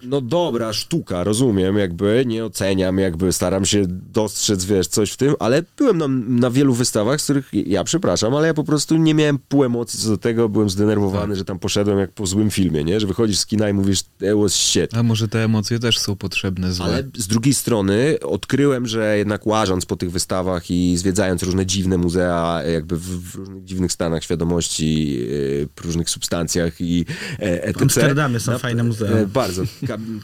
no 0.03 0.21
dobra, 0.21 0.73
sztuka, 0.73 1.23
rozumiem, 1.23 1.77
jakby, 1.77 2.23
nie 2.27 2.45
oceniam, 2.45 2.97
jakby 2.97 3.33
staram 3.33 3.65
się 3.65 3.83
dostrzec, 3.87 4.65
wiesz, 4.65 4.87
coś 4.87 5.11
w 5.11 5.17
tym, 5.17 5.33
ale 5.39 5.63
byłem 5.77 5.97
na, 5.97 6.07
na 6.41 6.51
wielu 6.51 6.73
wystawach, 6.73 7.21
z 7.21 7.23
których 7.23 7.49
ja 7.53 7.83
przepraszam, 7.83 8.35
ale 8.35 8.47
ja 8.47 8.53
po 8.53 8.63
prostu 8.63 8.97
nie 8.97 9.13
miałem 9.13 9.39
pół 9.39 9.63
emocji 9.63 9.99
co 9.99 10.09
do 10.09 10.17
tego, 10.17 10.49
byłem 10.49 10.69
zdenerwowany, 10.69 11.35
że 11.35 11.45
tam 11.45 11.59
poszedłem 11.59 11.99
jak 11.99 12.11
po 12.11 12.25
złym 12.25 12.51
filmie, 12.51 12.83
nie, 12.83 12.99
że 12.99 13.07
wychodzisz 13.07 13.39
z 13.39 13.45
kina 13.45 13.69
i 13.69 13.73
mówisz, 13.73 14.03
that 14.03 14.37
was 14.41 14.53
shit. 14.53 14.93
A 14.93 15.03
może 15.03 15.27
te 15.27 15.43
emocje 15.43 15.79
też 15.79 15.99
są 15.99 16.15
potrzebne, 16.15 16.73
złe. 16.73 16.85
Ale 16.85 17.03
z 17.17 17.27
drugiej 17.27 17.53
strony 17.53 18.17
odkryłem, 18.21 18.87
że 18.87 19.17
jednak 19.17 19.47
łażąc 19.47 19.85
po 19.85 19.95
tych 19.95 20.11
wystawach 20.11 20.71
i 20.71 20.97
zwiedzając 20.97 21.43
różne 21.43 21.65
dziwne 21.65 21.97
muzea, 21.97 22.61
jakby 22.63 22.97
w, 22.97 23.31
w 23.31 23.35
różnych 23.35 23.63
dziwnych 23.63 23.91
stanach 23.91 24.23
świadomości, 24.23 25.13
yy, 25.13 25.67
różnych 25.83 26.09
substancjach 26.09 26.81
i 26.81 27.05
e, 27.39 27.63
etc. 27.63 27.79
W 27.79 27.81
Amsterdamie 27.81 28.39
są 28.39 28.57
fajne 28.57 28.83
muzea. 28.83 29.07
E, 29.07 29.27
bardzo. 29.27 29.63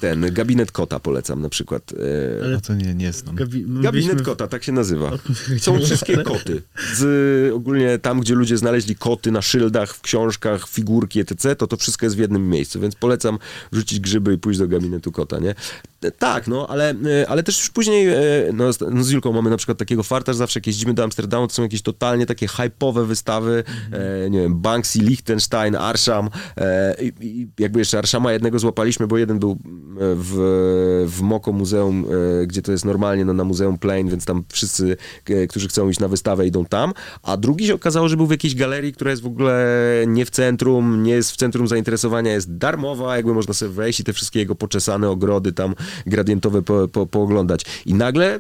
Ten, 0.02 0.34
gabinet 0.34 0.72
kota 0.72 1.00
polecam 1.00 1.42
na 1.42 1.50
przykład. 1.50 1.94
E, 2.44 2.50
No 2.50 2.62
to 2.62 2.74
nie, 2.74 2.94
nie 2.96 3.14
znam. 3.14 3.36
Gabi- 3.36 3.82
Gabinet 3.82 4.22
w- 4.22 4.26
kota, 4.26 4.48
tak 4.48 4.64
się 4.64 4.72
nazywa. 4.72 5.12
Są 5.60 5.80
wszystkie 5.80 6.18
koty. 6.18 6.62
Z, 6.96 7.54
ogólnie 7.54 8.00
tam, 8.00 8.20
gdzie 8.22 8.36
ludzie 8.36 8.58
znaleźli 8.58 8.96
koty 8.96 9.32
na 9.32 9.42
szyldach, 9.42 9.94
w 9.94 10.02
książkach, 10.02 10.68
figurki, 10.70 11.20
etc., 11.20 11.56
to 11.56 11.68
to 11.68 11.78
wszystko 11.78 12.06
jest 12.06 12.16
w 12.16 12.20
jednym 12.20 12.50
miejscu, 12.50 12.80
więc 12.80 12.96
polecam 12.96 13.38
rzucić 13.72 14.00
grzyby 14.00 14.34
i 14.34 14.38
pójść 14.38 14.60
do 14.60 14.68
gabinetu 14.68 15.12
kota, 15.12 15.40
nie? 15.40 15.56
Tak, 16.12 16.48
no, 16.48 16.68
ale, 16.70 16.90
e, 17.22 17.30
ale 17.30 17.44
też 17.44 17.60
już 17.60 17.70
później, 17.70 18.08
e, 18.08 18.20
no, 18.54 18.74
z- 18.74 18.80
no 18.92 19.04
z 19.04 19.12
Julką 19.12 19.32
mamy 19.32 19.50
na 19.50 19.58
przykład 19.58 19.78
takiego 19.78 20.04
farta, 20.04 20.34
że 20.34 20.38
zawsze 20.38 20.60
jak 20.60 20.68
jeździmy 20.68 20.94
do 20.94 21.04
Amsterdamu, 21.04 21.48
to 21.48 21.54
są 21.54 21.64
jakieś 21.64 21.82
totalnie 21.82 22.26
takie 22.26 22.48
hype'owe 22.48 23.06
wystawy, 23.06 23.64
e, 24.26 24.30
nie 24.30 24.40
wiem, 24.42 24.56
Banksy, 24.62 25.00
Liechtenstein, 25.00 25.76
Arsham 25.76 26.30
e, 26.58 26.96
i, 27.04 27.12
i 27.22 27.48
jakby 27.60 27.80
jeszcze 27.80 27.98
Arshama 27.98 28.34
jednego 28.34 28.60
złapaliśmy, 28.60 29.08
bo 29.08 29.18
jeden 29.18 29.40
był 29.40 29.58
w, 30.00 30.34
w 31.08 31.22
Moko 31.22 31.52
Muzeum, 31.52 32.06
e, 32.42 32.48
gdzie 32.48 32.62
to 32.62 32.72
jest 32.72 32.86
normalnie 32.86 33.26
no, 33.26 33.34
na 33.34 33.44
Muzeum 33.44 33.78
Plain, 33.78 34.10
więc 34.10 34.26
tam 34.26 34.44
wszyscy, 34.52 34.98
którzy 35.50 35.68
chcą 35.68 35.90
iść 35.90 36.00
na 36.00 36.08
wystawę, 36.08 36.48
idą 36.48 36.66
tam, 36.66 36.94
a 37.24 37.38
drugi 37.38 37.68
się 37.68 37.76
okazało, 37.76 38.10
że 38.10 38.18
był 38.18 38.28
w 38.28 38.32
jakiejś 38.32 38.56
galerii, 38.56 38.94
która 38.94 39.12
jest 39.12 39.24
w 39.24 39.28
ogóle 39.28 39.66
nie 40.08 40.26
w 40.26 40.30
centrum, 40.30 41.04
nie 41.04 41.12
jest 41.12 41.32
w 41.32 41.36
centrum 41.38 41.68
zainteresowania, 41.68 42.34
jest 42.34 42.58
darmowa, 42.58 43.16
jakby 43.18 43.34
można 43.34 43.54
sobie 43.54 43.72
wejść 43.72 44.00
i 44.00 44.04
te 44.04 44.14
wszystkie 44.14 44.40
jego 44.40 44.56
poczesane 44.56 45.10
ogrody 45.10 45.52
tam 45.52 45.76
gradientowe 46.06 46.62
po, 46.62 46.88
po, 46.88 47.06
pooglądać. 47.06 47.66
I 47.86 47.94
nagle 47.94 48.36
e, 48.36 48.40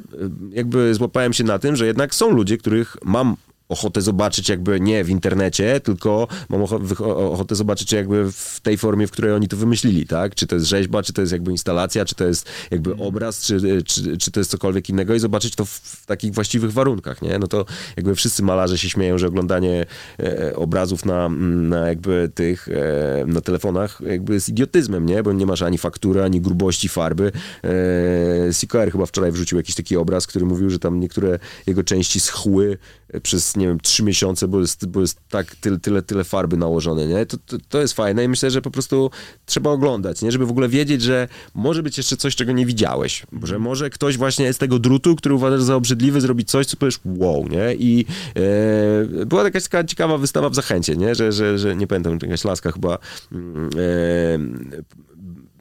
jakby 0.52 0.94
złapałem 0.94 1.34
się 1.34 1.44
na 1.44 1.60
tym, 1.60 1.76
że 1.76 1.86
jednak 1.86 2.16
są 2.16 2.30
ludzie, 2.30 2.58
których 2.58 2.98
mam 3.04 3.36
ochotę 3.74 4.02
zobaczyć 4.02 4.50
jakby 4.50 4.80
nie 4.80 5.04
w 5.04 5.10
internecie, 5.10 5.80
tylko 5.80 6.28
mam 6.50 6.62
ochotę 7.08 7.56
zobaczyć 7.56 7.92
jakby 7.92 8.32
w 8.32 8.60
tej 8.64 8.78
formie, 8.78 9.08
w 9.08 9.12
której 9.12 9.34
oni 9.34 9.48
to 9.48 9.58
wymyślili, 9.58 10.08
tak? 10.08 10.36
Czy 10.36 10.48
to 10.48 10.56
jest 10.56 10.68
rzeźba, 10.68 11.04
czy 11.04 11.14
to 11.14 11.22
jest 11.22 11.34
jakby 11.34 11.52
instalacja, 11.52 12.06
czy 12.06 12.16
to 12.16 12.26
jest 12.26 12.50
jakby 12.72 12.96
obraz, 12.96 13.42
czy, 13.42 13.84
czy, 13.86 14.18
czy 14.18 14.32
to 14.32 14.40
jest 14.40 14.52
cokolwiek 14.52 14.90
innego 14.90 15.16
i 15.16 15.20
zobaczyć 15.20 15.56
to 15.56 15.66
w, 15.66 15.70
w 15.70 16.06
takich 16.06 16.34
właściwych 16.34 16.72
warunkach, 16.72 17.22
nie? 17.22 17.40
No 17.40 17.48
to 17.48 17.66
jakby 17.98 18.16
wszyscy 18.16 18.44
malarze 18.44 18.78
się 18.78 18.90
śmieją, 18.90 19.18
że 19.18 19.28
oglądanie 19.28 19.86
e, 20.20 20.56
obrazów 20.56 21.06
na, 21.06 21.30
na 21.30 21.88
jakby 21.88 22.32
tych, 22.36 22.68
e, 22.70 23.26
na 23.28 23.42
telefonach 23.42 24.02
jakby 24.06 24.34
jest 24.34 24.50
idiotyzmem, 24.50 25.06
nie? 25.06 25.24
Bo 25.24 25.34
nie 25.34 25.46
masz 25.46 25.62
ani 25.62 25.78
faktury, 25.78 26.24
ani 26.24 26.42
grubości 26.42 26.90
farby. 26.90 27.32
E, 27.64 28.54
CKR 28.54 28.92
chyba 28.92 29.06
wczoraj 29.06 29.32
wrzucił 29.32 29.58
jakiś 29.58 29.76
taki 29.76 29.98
obraz, 29.98 30.28
który 30.28 30.46
mówił, 30.46 30.70
że 30.70 30.80
tam 30.80 31.00
niektóre 31.00 31.40
jego 31.68 31.84
części 31.84 32.20
schły 32.20 32.78
przez, 33.24 33.56
nie 33.56 33.63
wiem, 33.68 33.80
trzy 33.80 34.04
miesiące, 34.04 34.48
bo 34.48 34.60
jest, 34.60 34.86
bo 34.86 35.02
jest 35.02 35.18
tak 35.30 35.56
tyle, 35.56 35.80
tyle, 35.80 36.02
tyle 36.02 36.24
farby 36.24 36.58
nałożone, 36.58 37.08
nie? 37.08 37.26
To, 37.26 37.38
to, 37.38 37.58
to 37.70 37.82
jest 37.82 37.94
fajne 37.94 38.24
i 38.24 38.28
myślę, 38.28 38.52
że 38.52 38.62
po 38.62 38.72
prostu 38.72 39.12
trzeba 39.46 39.70
oglądać, 39.70 40.22
nie? 40.22 40.32
Żeby 40.32 40.46
w 40.46 40.52
ogóle 40.52 40.70
wiedzieć, 40.70 41.02
że 41.02 41.28
może 41.56 41.84
być 41.84 41.98
jeszcze 41.98 42.18
coś, 42.18 42.36
czego 42.36 42.52
nie 42.52 42.66
widziałeś. 42.66 43.26
Że 43.44 43.60
może 43.60 43.90
ktoś 43.90 44.18
właśnie 44.18 44.54
z 44.54 44.58
tego 44.58 44.80
drutu, 44.80 45.16
który 45.16 45.36
uważasz 45.36 45.62
za 45.62 45.76
obrzydliwy, 45.76 46.22
zrobić 46.22 46.50
coś, 46.50 46.66
co 46.66 46.78
powiesz 46.78 47.00
wow, 47.06 47.48
nie? 47.48 47.76
I 47.76 48.06
e, 48.36 49.26
była 49.26 49.44
jakaś 49.44 49.64
taka 49.64 49.84
ciekawa 49.84 50.18
wystawa 50.18 50.50
w 50.50 50.56
Zachęcie, 50.56 50.96
nie? 50.96 51.16
Że, 51.16 51.32
że, 51.32 51.58
że 51.60 51.76
nie 51.76 51.88
pamiętam, 51.88 52.18
jakaś 52.22 52.44
laska 52.44 52.72
chyba 52.72 52.98
mm, 53.32 53.70
e, 53.78 54.84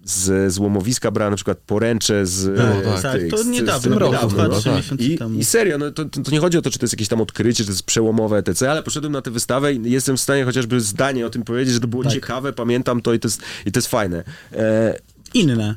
z 0.05 0.53
złomowiska 0.53 1.11
brała 1.11 1.31
na 1.31 1.37
przykład 1.37 1.59
poręcze 1.59 2.27
z... 2.27 2.45
Było, 2.85 2.99
z 2.99 3.03
tak, 3.03 3.13
tych- 3.13 3.31
to 3.31 3.43
niedawno, 3.43 3.99
roku 3.99 4.13
niedawno, 4.15 4.43
było, 4.43 4.49
no. 4.49 4.61
2-3 4.61 4.65
tak. 4.65 4.77
miesiące 4.77 5.05
I, 5.05 5.19
temu. 5.19 5.39
I 5.39 5.45
serio, 5.45 5.79
no 5.79 5.91
to, 5.91 6.05
to 6.05 6.31
nie 6.31 6.41
chodzi 6.41 6.59
o 6.59 6.63
to, 6.63 6.71
czy 6.71 6.79
to 6.79 6.85
jest 6.85 6.93
jakieś 6.95 7.09
tam 7.09 7.21
odkrycie, 7.21 7.57
czy 7.57 7.65
to 7.65 7.73
jest 7.73 7.83
przełomowe, 7.83 8.39
etc., 8.39 8.71
ale 8.71 8.83
poszedłem 8.83 9.13
na 9.13 9.23
tę 9.23 9.31
wystawę 9.31 9.75
i 9.75 9.91
jestem 9.91 10.17
w 10.17 10.21
stanie 10.21 10.45
chociażby 10.45 10.81
zdanie 10.81 11.27
o 11.27 11.31
tym 11.31 11.43
powiedzieć, 11.43 11.75
że 11.75 11.81
to 11.81 11.89
było 11.89 12.03
Tak. 12.03 12.13
ciekawe, 12.13 12.53
pamiętam 12.53 13.03
to 13.03 13.15
i 13.15 13.19
to 13.19 13.29
jest, 13.29 13.43
i 13.67 13.73
to 13.73 13.79
jest 13.79 13.89
fajne. 13.89 14.25
E, 14.53 14.99
Inne. 15.35 15.75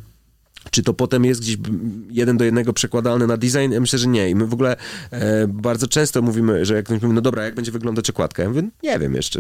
czy 0.72 0.84
to 0.84 0.94
potem 0.94 1.26
jest 1.26 1.42
gdzieś 1.42 1.58
jeden 2.10 2.38
do 2.38 2.46
jednego 2.46 2.74
przekładalne 2.74 3.28
na 3.28 3.38
design? 3.38 3.72
Ja 3.72 3.80
myślę, 3.80 4.00
że 4.00 4.08
nie. 4.08 4.30
I 4.30 4.36
my 4.36 4.46
w 4.46 4.54
ogóle 4.54 4.76
e, 5.12 5.48
bardzo 5.48 5.88
często 5.88 6.22
mówimy, 6.22 6.66
że 6.66 6.76
jak 6.76 6.86
ktoś 6.86 7.02
mówi, 7.02 7.14
no 7.14 7.22
dobra, 7.22 7.44
jak 7.46 7.56
będzie 7.56 7.72
wyglądać 7.72 8.10
okładka? 8.10 8.44
Ja 8.44 8.50
mówię, 8.50 8.70
nie 8.84 9.00
wiem 9.00 9.14
jeszcze. 9.14 9.40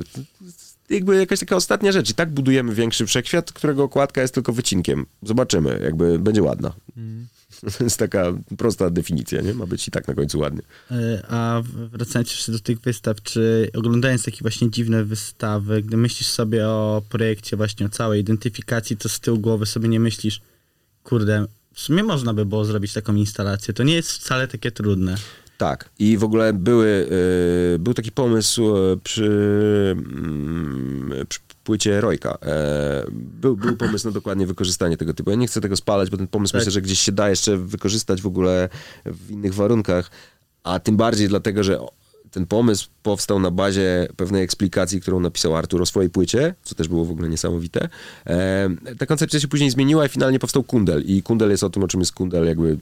Jakby 0.89 1.15
jakaś 1.15 1.39
taka 1.39 1.55
ostatnia 1.55 1.91
rzecz. 1.91 2.09
I 2.09 2.13
tak 2.13 2.31
budujemy 2.31 2.75
większy 2.75 3.05
wszechświat, 3.05 3.51
którego 3.53 3.83
okładka 3.83 4.21
jest 4.21 4.33
tylko 4.33 4.53
wycinkiem. 4.53 5.05
Zobaczymy, 5.23 5.79
jakby 5.83 6.19
będzie 6.19 6.43
ładna. 6.43 6.73
To 7.61 7.83
jest 7.83 7.99
taka 7.99 8.33
prosta 8.57 8.89
definicja, 8.89 9.41
nie? 9.41 9.53
Ma 9.53 9.65
być 9.65 9.87
i 9.87 9.91
tak 9.91 10.07
na 10.07 10.13
końcu 10.13 10.39
ładnie. 10.39 10.61
E, 10.91 11.25
A 11.29 11.61
wracając 11.91 12.31
jeszcze 12.31 12.51
do 12.51 12.59
tych 12.59 12.79
wystaw, 12.79 13.21
czy 13.21 13.69
oglądając 13.73 14.23
takie 14.23 14.37
właśnie 14.41 14.71
dziwne 14.71 15.03
wystawy, 15.03 15.81
gdy 15.81 15.97
myślisz 15.97 16.27
sobie 16.27 16.67
o 16.67 17.01
projekcie 17.09 17.57
właśnie 17.57 17.85
o 17.85 17.89
całej 17.89 18.21
identyfikacji, 18.21 18.97
to 18.97 19.09
z 19.09 19.19
tyłu 19.19 19.39
głowy 19.39 19.65
sobie 19.65 19.89
nie 19.89 19.99
myślisz, 19.99 20.41
kurde, 21.03 21.45
w 21.73 21.79
sumie 21.79 22.03
można 22.03 22.33
by 22.33 22.45
było 22.45 22.65
zrobić 22.65 22.93
taką 22.93 23.15
instalację. 23.15 23.73
To 23.73 23.83
nie 23.83 23.95
jest 23.95 24.11
wcale 24.11 24.47
takie 24.47 24.71
trudne. 24.71 25.15
Tak. 25.57 25.89
I 25.99 26.17
w 26.17 26.23
ogóle 26.23 26.53
były, 26.53 27.09
e, 27.75 27.79
był 27.79 27.93
taki 27.93 28.11
pomysł 28.11 28.77
e, 28.77 28.97
przy, 29.03 29.25
mm, 29.97 31.25
przy, 31.29 31.39
płycie 31.63 32.01
Rojka. 32.01 32.37
E, 32.41 33.05
był, 33.11 33.57
był 33.57 33.77
pomysł 33.77 34.07
na 34.07 34.11
dokładnie 34.11 34.47
wykorzystanie 34.47 34.97
tego 34.97 35.13
typu. 35.13 35.29
Ja 35.29 35.35
nie 35.35 35.47
chcę 35.47 35.61
tego 35.61 35.75
spalać, 35.75 36.09
bo 36.09 36.17
ten 36.17 36.27
pomysł 36.27 36.51
Tak. 36.51 36.61
myślę, 36.61 36.71
że 36.71 36.81
gdzieś 36.81 36.99
się 36.99 37.11
da 37.11 37.29
jeszcze 37.29 37.57
wykorzystać 37.57 38.21
w 38.21 38.27
ogóle 38.27 38.69
w 39.05 39.31
innych 39.31 39.53
warunkach, 39.53 40.11
a 40.63 40.79
tym 40.79 40.97
bardziej 40.97 41.27
dlatego, 41.27 41.63
że 41.63 41.79
ten 42.35 42.45
pomysł 42.45 42.89
powstał 43.03 43.39
na 43.39 43.51
bazie 43.51 44.07
pewnej 44.17 44.43
eksplikacji, 44.43 45.01
którą 45.01 45.19
napisał 45.19 45.55
Artur 45.55 45.81
o 45.81 45.85
swojej 45.85 46.09
płycie, 46.09 46.55
co 46.63 46.75
też 46.75 46.87
było 46.87 47.05
w 47.05 47.11
ogóle 47.11 47.29
niesamowite. 47.29 47.89
E, 48.25 48.69
ta 48.97 49.05
koncepcja 49.05 49.39
się 49.39 49.47
później 49.47 49.69
zmieniła 49.71 50.05
i 50.05 50.09
finalnie 50.09 50.39
powstał 50.39 50.63
Kundel. 50.63 51.03
I 51.05 51.23
Kundel 51.23 51.49
jest 51.49 51.63
o 51.63 51.69
tym, 51.69 51.83
o 51.83 51.87
czym 51.87 51.99
jest 51.99 52.11
Kundel, 52.11 52.45
jakby 52.45 52.77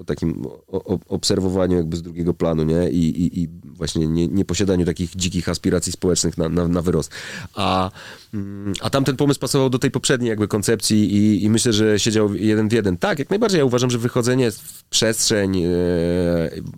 o 0.00 0.04
takim 0.04 0.46
o, 0.46 0.84
o, 0.84 0.98
obserwowaniu 1.08 1.76
jakby 1.76 1.96
z 1.96 2.02
drugiego 2.02 2.34
planu, 2.34 2.62
nie? 2.62 2.90
I, 2.90 3.22
i, 3.22 3.42
i 3.42 3.48
właśnie 3.64 4.06
nie, 4.06 4.28
nie 4.28 4.44
posiadaniu 4.44 4.86
takich 4.86 5.16
dzikich 5.16 5.48
aspiracji 5.48 5.92
społecznych 5.92 6.38
na, 6.38 6.48
na, 6.48 6.68
na 6.68 6.82
wyrost. 6.82 7.10
A, 7.54 7.90
a 8.80 8.90
tamten 8.90 9.16
pomysł 9.16 9.40
pasował 9.40 9.70
do 9.70 9.78
tej 9.78 9.90
poprzedniej 9.90 10.28
jakby 10.28 10.48
koncepcji 10.48 11.14
i, 11.16 11.44
i 11.44 11.50
myślę, 11.50 11.72
że 11.72 11.98
siedział 11.98 12.34
jeden 12.34 12.68
w 12.68 12.72
jeden. 12.72 12.96
Tak, 12.96 13.18
jak 13.18 13.30
najbardziej. 13.30 13.58
Ja 13.58 13.64
uważam, 13.64 13.90
że 13.90 13.98
wychodzenie 13.98 14.50
w 14.50 14.84
przestrzeń 14.90 15.62
e, 15.62 15.68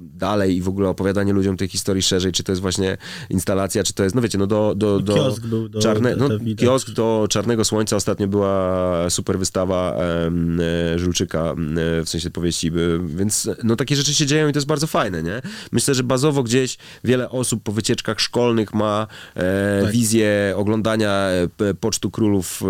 dalej 0.01 0.57
i 0.57 0.63
w 0.63 0.69
ogóle 0.69 0.89
opowiadanie 0.89 1.33
ludziom 1.33 1.57
tej 1.57 1.69
historii 1.69 2.03
szerzej, 2.03 2.33
czy 2.33 2.43
to 2.45 2.53
jest 2.53 2.63
właśnie 2.63 2.97
instalacja, 3.31 3.85
czy 3.85 3.93
to 3.93 4.05
jest, 4.05 4.15
no 4.17 4.23
wiecie, 4.23 4.39
no 4.39 4.47
do... 4.47 4.75
do, 4.77 5.01
do 5.01 5.15
Kiosk 5.15 5.47
był 5.47 5.69
do- 5.69 5.81
czarne, 5.81 6.17
no, 6.17 6.29
kiosk 6.57 6.91
do 6.91 7.27
Czarnego 7.31 7.65
Słońca 7.65 7.97
ostatnio 7.97 8.29
była 8.29 9.11
super 9.11 9.39
wystawa 9.39 9.95
em, 9.97 10.61
e, 10.95 10.99
Żulczyka, 10.99 11.51
em, 11.51 11.79
e, 11.79 12.05
w 12.05 12.09
sensie 12.09 12.31
powieści, 12.31 12.73
więc 13.07 13.51
no 13.65 13.77
takie 13.77 13.97
rzeczy 13.97 14.15
się 14.15 14.27
dzieją 14.27 14.49
i 14.49 14.53
to 14.53 14.57
jest 14.57 14.67
bardzo 14.69 14.87
fajne, 14.87 15.23
nie? 15.23 15.43
Myślę, 15.73 15.95
że 15.95 16.03
bazowo 16.03 16.43
gdzieś 16.43 16.77
wiele 17.05 17.31
osób 17.31 17.63
po 17.63 17.73
wycieczkach 17.73 18.21
szkolnych 18.21 18.75
ma 18.75 19.07
Tak. 19.83 19.93
wizję 19.93 20.55
oglądania 20.57 21.29
Pocztu 21.81 22.11
Królów. 22.11 22.63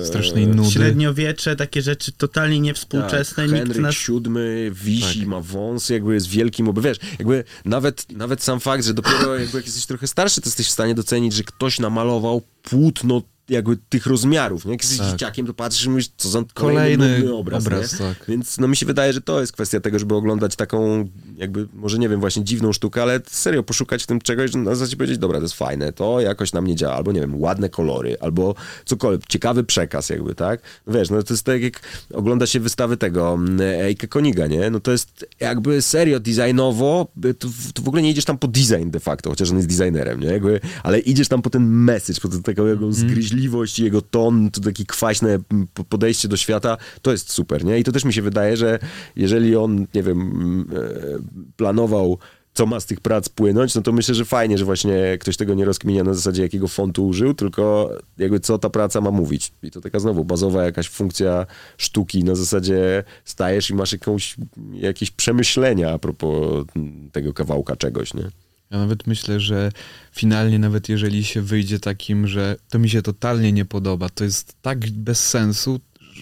e, 0.00 0.04
Strasznej 0.04 0.46
nudy. 0.46 0.70
Średniowiecze, 0.70 1.56
takie 1.56 1.82
rzeczy 1.82 2.12
totalnie 2.12 2.60
niewspółczesne. 2.60 3.42
tak, 3.48 3.52
Henryk 3.52 3.78
nas... 3.78 3.94
VII 4.08 4.70
wisi, 4.72 5.18
Tak. 5.20 5.28
ma 5.28 5.40
wąs, 5.40 5.88
jakby 5.88 6.14
jest 6.14 6.28
wielkim, 6.28 6.72
bo 6.72 6.80
wiesz, 6.82 6.98
jakby 7.18 7.44
nawet, 7.64 8.06
nawet 8.12 8.42
sam 8.42 8.60
fakt, 8.60 8.84
że 8.84 8.94
dopiero 8.94 9.38
jakby 9.38 9.58
jak 9.58 9.66
jesteś 9.66 9.86
trochę 9.86 10.06
starszy, 10.06 10.40
to 10.40 10.48
jesteś 10.48 10.66
w 10.66 10.70
stanie 10.70 10.94
docenić, 10.94 11.32
że 11.34 11.42
ktoś 11.42 11.78
namalował 11.78 12.42
płótno 12.62 13.22
jakby 13.48 13.76
tych 13.88 14.06
rozmiarów, 14.06 14.64
nie? 14.64 14.72
Jak 14.72 14.82
jesteś 14.82 14.98
Tak. 14.98 15.10
dzieciakiem, 15.10 15.46
to 15.46 15.54
patrzysz 15.54 15.84
i 15.86 15.90
mówisz, 15.90 16.10
co 16.16 16.28
za 16.28 16.42
Kolejny 16.54 17.06
kolejny 17.06 17.34
obraz, 17.34 17.66
obraz, 17.66 17.92
nie? 17.92 17.98
tak. 17.98 18.24
Więc 18.28 18.58
no 18.58 18.68
mi 18.68 18.76
się 18.76 18.86
wydaje, 18.86 19.12
że 19.12 19.20
to 19.20 19.40
jest 19.40 19.52
kwestia 19.52 19.80
tego, 19.80 19.98
żeby 19.98 20.14
oglądać 20.14 20.56
taką 20.56 21.08
jakby, 21.36 21.68
może 21.74 21.98
nie 21.98 22.08
wiem, 22.08 22.20
właśnie 22.20 22.44
dziwną 22.44 22.72
sztukę, 22.72 23.02
ale 23.02 23.20
serio 23.26 23.62
poszukać 23.62 24.02
w 24.02 24.06
tym 24.06 24.20
czegoś, 24.20 24.50
że 24.50 24.58
na 24.58 24.74
zasadzie 24.74 24.96
powiedzieć, 24.96 25.18
dobra, 25.18 25.38
to 25.38 25.42
jest 25.44 25.54
fajne, 25.54 25.92
to 25.92 26.20
jakoś 26.20 26.52
na 26.52 26.60
mnie 26.60 26.76
działa, 26.76 26.94
albo 26.94 27.12
nie 27.12 27.20
wiem, 27.20 27.40
ładne 27.40 27.68
kolory, 27.68 28.16
albo 28.20 28.54
cokolwiek, 28.84 29.26
ciekawy 29.28 29.64
przekaz 29.64 30.08
jakby, 30.08 30.34
tak? 30.34 30.60
No 30.86 30.92
wiesz, 30.92 31.10
no 31.10 31.22
to 31.22 31.34
jest 31.34 31.44
tak 31.44 31.62
jak 31.62 31.80
ogląda 32.14 32.46
się 32.46 32.60
wystawy 32.60 32.96
tego 32.96 33.34
mm, 33.34 33.60
Eike 33.60 34.08
Koniga, 34.08 34.46
nie? 34.46 34.70
No 34.70 34.80
to 34.80 34.92
jest 34.92 35.26
jakby 35.40 35.82
serio 35.82 36.20
designowo, 36.20 37.08
to, 37.38 37.48
to 37.74 37.82
w 37.82 37.88
ogóle 37.88 38.02
nie 38.02 38.10
idziesz 38.10 38.24
tam 38.24 38.38
po 38.38 38.48
design 38.48 38.90
de 38.90 39.00
facto, 39.00 39.30
chociaż 39.30 39.50
on 39.50 39.56
jest 39.56 39.68
designerem, 39.68 40.20
nie? 40.20 40.26
Jakby, 40.26 40.60
ale 40.82 40.98
idziesz 40.98 41.28
tam 41.28 41.42
po 41.42 41.50
ten 41.50 41.66
message, 41.68 42.20
po 42.20 42.28
tę 42.28 42.42
taką 42.42 42.66
jego 42.66 42.92
zgryźliwość 42.92 43.31
i 43.32 43.82
jego 43.82 44.02
ton, 44.02 44.50
to 44.50 44.60
takie 44.60 44.84
kwaśne 44.84 45.38
po- 45.74 45.84
podejście 45.84 46.28
do 46.28 46.36
świata, 46.36 46.76
to 47.02 47.12
jest 47.12 47.30
super, 47.30 47.64
nie? 47.64 47.78
I 47.78 47.84
to 47.84 47.92
też 47.92 48.04
mi 48.04 48.12
się 48.12 48.22
wydaje, 48.22 48.56
że 48.56 48.78
jeżeli 49.16 49.56
on, 49.56 49.86
nie 49.94 50.02
wiem, 50.02 50.66
e, 50.76 51.18
planował 51.56 52.18
co 52.54 52.66
ma 52.66 52.80
z 52.80 52.86
tych 52.86 53.00
prac 53.00 53.28
płynąć, 53.28 53.74
no 53.74 53.82
to 53.82 53.92
myślę, 53.92 54.14
że 54.14 54.24
fajnie, 54.24 54.58
że 54.58 54.64
właśnie 54.64 55.18
ktoś 55.20 55.36
tego 55.36 55.54
nie 55.54 55.64
rozkminia 55.64 56.04
na 56.04 56.14
zasadzie 56.14 56.42
jakiego 56.42 56.68
fontu 56.68 57.06
użył, 57.06 57.34
tylko 57.34 57.90
jakby 58.18 58.40
co 58.40 58.58
ta 58.58 58.70
praca 58.70 59.00
ma 59.00 59.10
mówić. 59.10 59.52
I 59.62 59.70
to 59.70 59.80
taka 59.80 60.00
znowu 60.00 60.24
bazowa 60.24 60.64
jakaś 60.64 60.88
funkcja 60.88 61.46
sztuki, 61.76 62.24
na 62.24 62.34
zasadzie 62.34 63.04
stajesz 63.24 63.70
i 63.70 63.74
masz 63.74 63.92
jakąś, 63.92 64.36
jakieś 64.72 65.10
przemyślenia 65.10 65.90
a 65.92 65.98
propos 65.98 66.64
tego 67.12 67.32
kawałka 67.32 67.76
czegoś, 67.76 68.14
nie? 68.14 68.30
Ja 68.72 68.78
nawet 68.78 69.06
myślę, 69.06 69.40
że 69.40 69.72
finalnie, 70.12 70.58
nawet 70.58 70.88
jeżeli 70.88 71.24
się 71.24 71.42
wyjdzie 71.42 71.78
takim, 71.80 72.26
że 72.26 72.56
to 72.68 72.78
mi 72.78 72.90
się 72.90 73.02
totalnie 73.02 73.52
nie 73.52 73.64
podoba, 73.64 74.08
to 74.08 74.24
jest 74.24 74.54
tak 74.62 74.90
bez 74.90 75.28
sensu, 75.28 75.80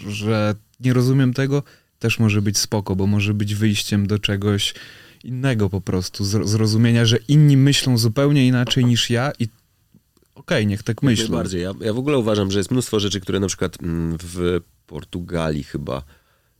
że 0.09 0.55
nie 0.80 0.92
rozumiem 0.92 1.34
tego, 1.34 1.62
też 1.98 2.18
może 2.18 2.42
być 2.42 2.59
spoko, 2.59 2.96
bo 2.96 3.07
może 3.07 3.34
być 3.34 3.55
wyjściem 3.55 4.07
do 4.07 4.18
czegoś 4.18 4.74
innego 5.24 5.70
po 5.70 5.80
prostu, 5.80 6.24
zro- 6.24 6.46
zrozumienia, 6.46 7.07
że 7.07 7.18
inni 7.28 7.57
myślą 7.57 7.98
zupełnie 7.98 8.46
inaczej 8.46 8.84
niż 8.84 9.11
ja 9.11 9.32
i 9.38 9.48
okej, 10.34 10.66
niech 10.66 10.82
tak 10.82 11.03
myślą. 11.03 11.36
Bardziej. 11.36 11.62
Ja, 11.62 11.72
ja 11.80 11.92
w 11.92 11.98
ogóle 11.98 12.18
uważam, 12.18 12.51
że 12.51 12.59
jest 12.59 12.70
mnóstwo 12.70 13.01
rzeczy, 13.01 13.20
które 13.20 13.40
na 13.40 13.46
przykład 13.46 13.82
mm, 13.82 14.18
w 14.22 14.61
Portugalii 14.86 15.64
chyba 15.64 16.03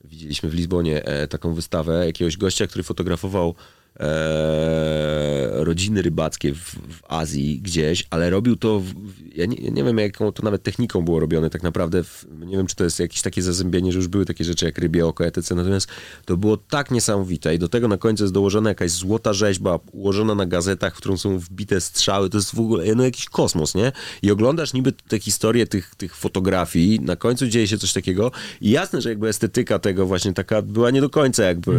widzieliśmy 0.05 0.51
w 0.51 0.55
Lizbonie 0.55 1.05
e, 1.05 1.29
taką 1.29 1.55
wystawę 1.55 2.07
jakiegoś 2.07 2.37
gościa, 2.37 2.67
który 2.67 2.85
fotografował 2.85 3.55
e, 4.01 5.65
rodziny 5.65 6.03
rybackie 6.03 6.55
w, 6.55 6.59
w 6.59 7.01
Azji 7.09 7.61
gdzieś, 7.61 8.07
ale 8.11 8.31
robił 8.31 8.57
to, 8.57 8.81
w, 8.81 8.95
ja, 9.37 9.47
nie, 9.47 9.57
ja 9.57 9.71
nie 9.71 9.85
wiem 9.85 9.99
jaką 9.99 10.33
to 10.33 10.43
nawet 10.43 10.63
techniką 10.63 11.03
było 11.03 11.21
robione 11.21 11.51
tak 11.51 11.63
naprawdę, 11.63 12.05
w, 12.05 12.27
nie 12.47 12.57
wiem 12.57 12.67
czy 12.67 12.77
to 12.77 12.85
jest 12.85 13.01
jakieś 13.01 13.23
takie 13.23 13.43
zazębienie, 13.43 13.93
że 13.93 13.99
już 13.99 14.09
były 14.09 14.25
takie 14.25 14.45
rzeczy 14.45 14.65
jak 14.67 14.79
rybie 14.79 15.07
oko, 15.07 15.27
etc. 15.27 15.55
Natomiast 15.55 15.89
to 16.25 16.37
było 16.37 16.57
tak 16.57 16.91
niesamowite 16.91 17.55
i 17.55 17.59
do 17.59 17.69
tego 17.69 17.89
na 17.89 17.99
końcu 17.99 18.25
jest 18.25 18.35
dołożona 18.35 18.69
jakaś 18.69 18.91
złota 18.91 19.33
rzeźba 19.33 19.79
ułożona 19.93 20.35
na 20.35 20.47
gazetach, 20.47 20.95
w 20.95 20.97
którą 20.97 21.17
są 21.17 21.39
wbite 21.39 21.81
strzały, 21.81 22.31
to 22.31 22.39
jest 22.39 22.55
w 22.55 22.61
ogóle 22.61 22.95
no, 22.95 23.05
jakiś 23.05 23.25
kosmos, 23.29 23.75
nie? 23.75 23.93
I 24.23 24.31
oglądasz 24.31 24.73
niby 24.73 24.93
te 24.93 25.19
historie 25.19 25.67
tych, 25.67 25.95
tych 25.95 26.17
fotografii, 26.17 27.01
na 27.01 27.17
końcu 27.17 27.47
dzieje 27.47 27.69
się 27.69 27.79
coś 27.79 27.93
takiego 27.93 28.31
i 28.61 28.71
jasne, 28.71 29.01
że 29.01 29.09
jakby 29.09 29.29
estetyka 29.29 29.79
tego 29.79 30.07
właśnie 30.07 30.33
taka 30.33 30.63
była 30.63 30.91
nie 30.91 31.01
do 31.01 31.11
końca 31.11 31.45
jakby 31.45 31.73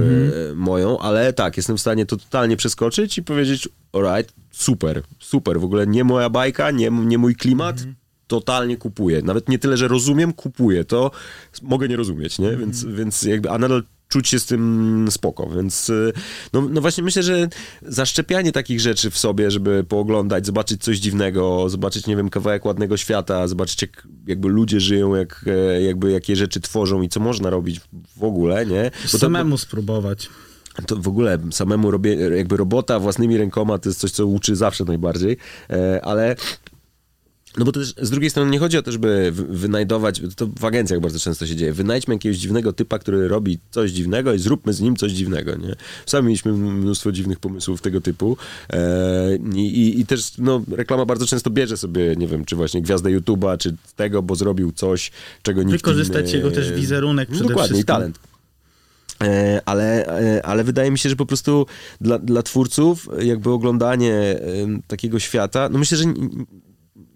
e, 0.51 0.55
moją, 0.55 0.99
ale 0.99 1.33
tak, 1.33 1.57
jestem 1.57 1.77
w 1.77 1.81
stanie 1.81 2.00
to 2.05 2.17
totalnie 2.17 2.57
przeskoczyć 2.57 3.17
i 3.17 3.23
powiedzieć, 3.23 3.69
alright, 3.93 4.33
super, 4.51 5.03
super, 5.19 5.59
w 5.59 5.63
ogóle 5.63 5.87
nie 5.87 6.03
moja 6.03 6.29
bajka, 6.29 6.71
nie, 6.71 6.89
nie 6.91 7.17
mój 7.17 7.35
klimat, 7.35 7.83
totalnie 8.27 8.77
kupuję. 8.77 9.21
Nawet 9.21 9.49
nie 9.49 9.59
tyle, 9.59 9.77
że 9.77 9.87
rozumiem, 9.87 10.33
kupuję. 10.33 10.85
To 10.85 11.11
mogę 11.61 11.87
nie 11.87 11.95
rozumieć, 11.95 12.39
nie? 12.39 12.57
Więc, 12.57 12.85
więc 12.85 13.23
jakby, 13.23 13.49
a 13.49 13.57
nadal 13.57 13.83
czuć 14.07 14.27
się 14.27 14.39
z 14.39 14.45
tym 14.45 15.07
spoko, 15.11 15.49
więc 15.55 15.89
y, 15.89 16.13
no, 16.53 16.61
no 16.69 16.81
właśnie 16.81 17.03
myślę, 17.03 17.23
że 17.23 17.49
zaszczepianie 17.81 18.51
takich 18.51 18.79
rzeczy 18.79 19.09
w 19.11 19.17
sobie, 19.17 19.51
żeby 19.51 19.83
pooglądać, 19.83 20.45
zobaczyć 20.45 20.83
coś 20.83 20.97
dziwnego, 20.97 21.69
zobaczyć, 21.69 22.07
nie 22.07 22.15
wiem, 22.15 22.29
kawałek 22.29 22.65
ładnego 22.65 22.97
świata, 22.97 23.47
zobaczyć 23.47 23.81
jak 23.81 24.07
jakby 24.27 24.49
ludzie 24.49 24.79
żyją, 24.79 25.15
jak, 25.15 25.45
e, 25.47 25.81
jakby 25.81 26.11
jakie 26.11 26.35
rzeczy 26.35 26.61
tworzą 26.61 27.01
i 27.01 27.09
co 27.09 27.19
można 27.19 27.49
robić 27.49 27.81
w 28.17 28.23
ogóle, 28.23 28.65
nie? 28.65 28.91
Bo 29.05 29.11
to- 29.11 29.17
Samemu 29.17 29.57
spróbować. 29.57 30.29
To 30.87 30.95
w 30.95 31.07
ogóle 31.07 31.37
samemu 31.51 31.91
robię, 31.91 32.15
jakby 32.15 32.57
robota 32.57 32.99
własnymi 32.99 33.37
rękoma 33.37 33.77
to 33.77 33.89
jest 33.89 33.99
coś, 33.99 34.11
co 34.11 34.25
uczy 34.25 34.55
zawsze 34.55 34.85
najbardziej, 34.85 35.37
e, 35.69 36.05
ale 36.05 36.35
no 37.57 37.65
bo 37.65 37.71
to 37.71 37.79
też 37.79 37.93
z 38.01 38.09
drugiej 38.09 38.29
strony 38.29 38.51
nie 38.51 38.59
chodzi 38.59 38.77
o 38.77 38.81
to, 38.81 38.91
żeby 38.91 39.31
wy- 39.31 39.43
wynajdować, 39.57 40.21
to 40.35 40.47
w 40.59 40.65
agencjach 40.65 40.99
bardzo 40.99 41.19
często 41.19 41.47
się 41.47 41.55
dzieje, 41.55 41.73
wynajdźmy 41.73 42.13
jakiegoś 42.13 42.37
dziwnego 42.37 42.73
typa, 42.73 42.99
który 42.99 43.27
robi 43.27 43.59
coś 43.71 43.91
dziwnego 43.91 44.33
i 44.33 44.39
zróbmy 44.39 44.73
z 44.73 44.81
nim 44.81 44.95
coś 44.95 45.11
dziwnego, 45.11 45.55
nie? 45.55 45.75
Sami 46.05 46.27
mieliśmy 46.27 46.53
mnóstwo 46.53 47.11
dziwnych 47.11 47.39
pomysłów 47.39 47.81
tego 47.81 48.01
typu 48.01 48.37
e, 48.69 49.35
i, 49.55 49.59
i, 49.59 49.99
i 49.99 50.05
też 50.05 50.37
no, 50.37 50.61
reklama 50.71 51.05
bardzo 51.05 51.25
często 51.27 51.49
bierze 51.49 51.77
sobie, 51.77 52.15
nie 52.15 52.27
wiem, 52.27 52.45
czy 52.45 52.55
właśnie 52.55 52.81
gwiazdę 52.81 53.09
YouTube'a, 53.09 53.57
czy 53.57 53.75
tego, 53.95 54.21
bo 54.23 54.35
zrobił 54.35 54.71
coś, 54.71 55.11
czego 55.43 55.63
nikt 55.63 55.71
Wykorzystać 55.77 56.29
inny... 56.29 56.37
jego 56.37 56.51
też 56.51 56.71
wizerunek 56.71 57.29
No 57.29 57.35
przede 57.35 57.49
Dokładnie, 57.49 57.69
i 57.69 57.73
wszystkim. 57.73 57.95
talent. 57.95 58.19
E, 59.21 59.61
Ale, 59.65 60.05
e, 60.07 60.45
ale 60.45 60.63
wydaje 60.63 60.91
mi 60.91 60.99
się, 60.99 61.09
że 61.09 61.15
po 61.15 61.25
prostu 61.25 61.65
dla, 62.01 62.19
dla 62.19 62.43
twórców 62.43 63.09
jakby 63.21 63.49
oglądanie 63.49 64.39
takiego 64.87 65.19
świata, 65.19 65.69
no 65.69 65.79
myślę, 65.79 65.97
że 65.97 66.05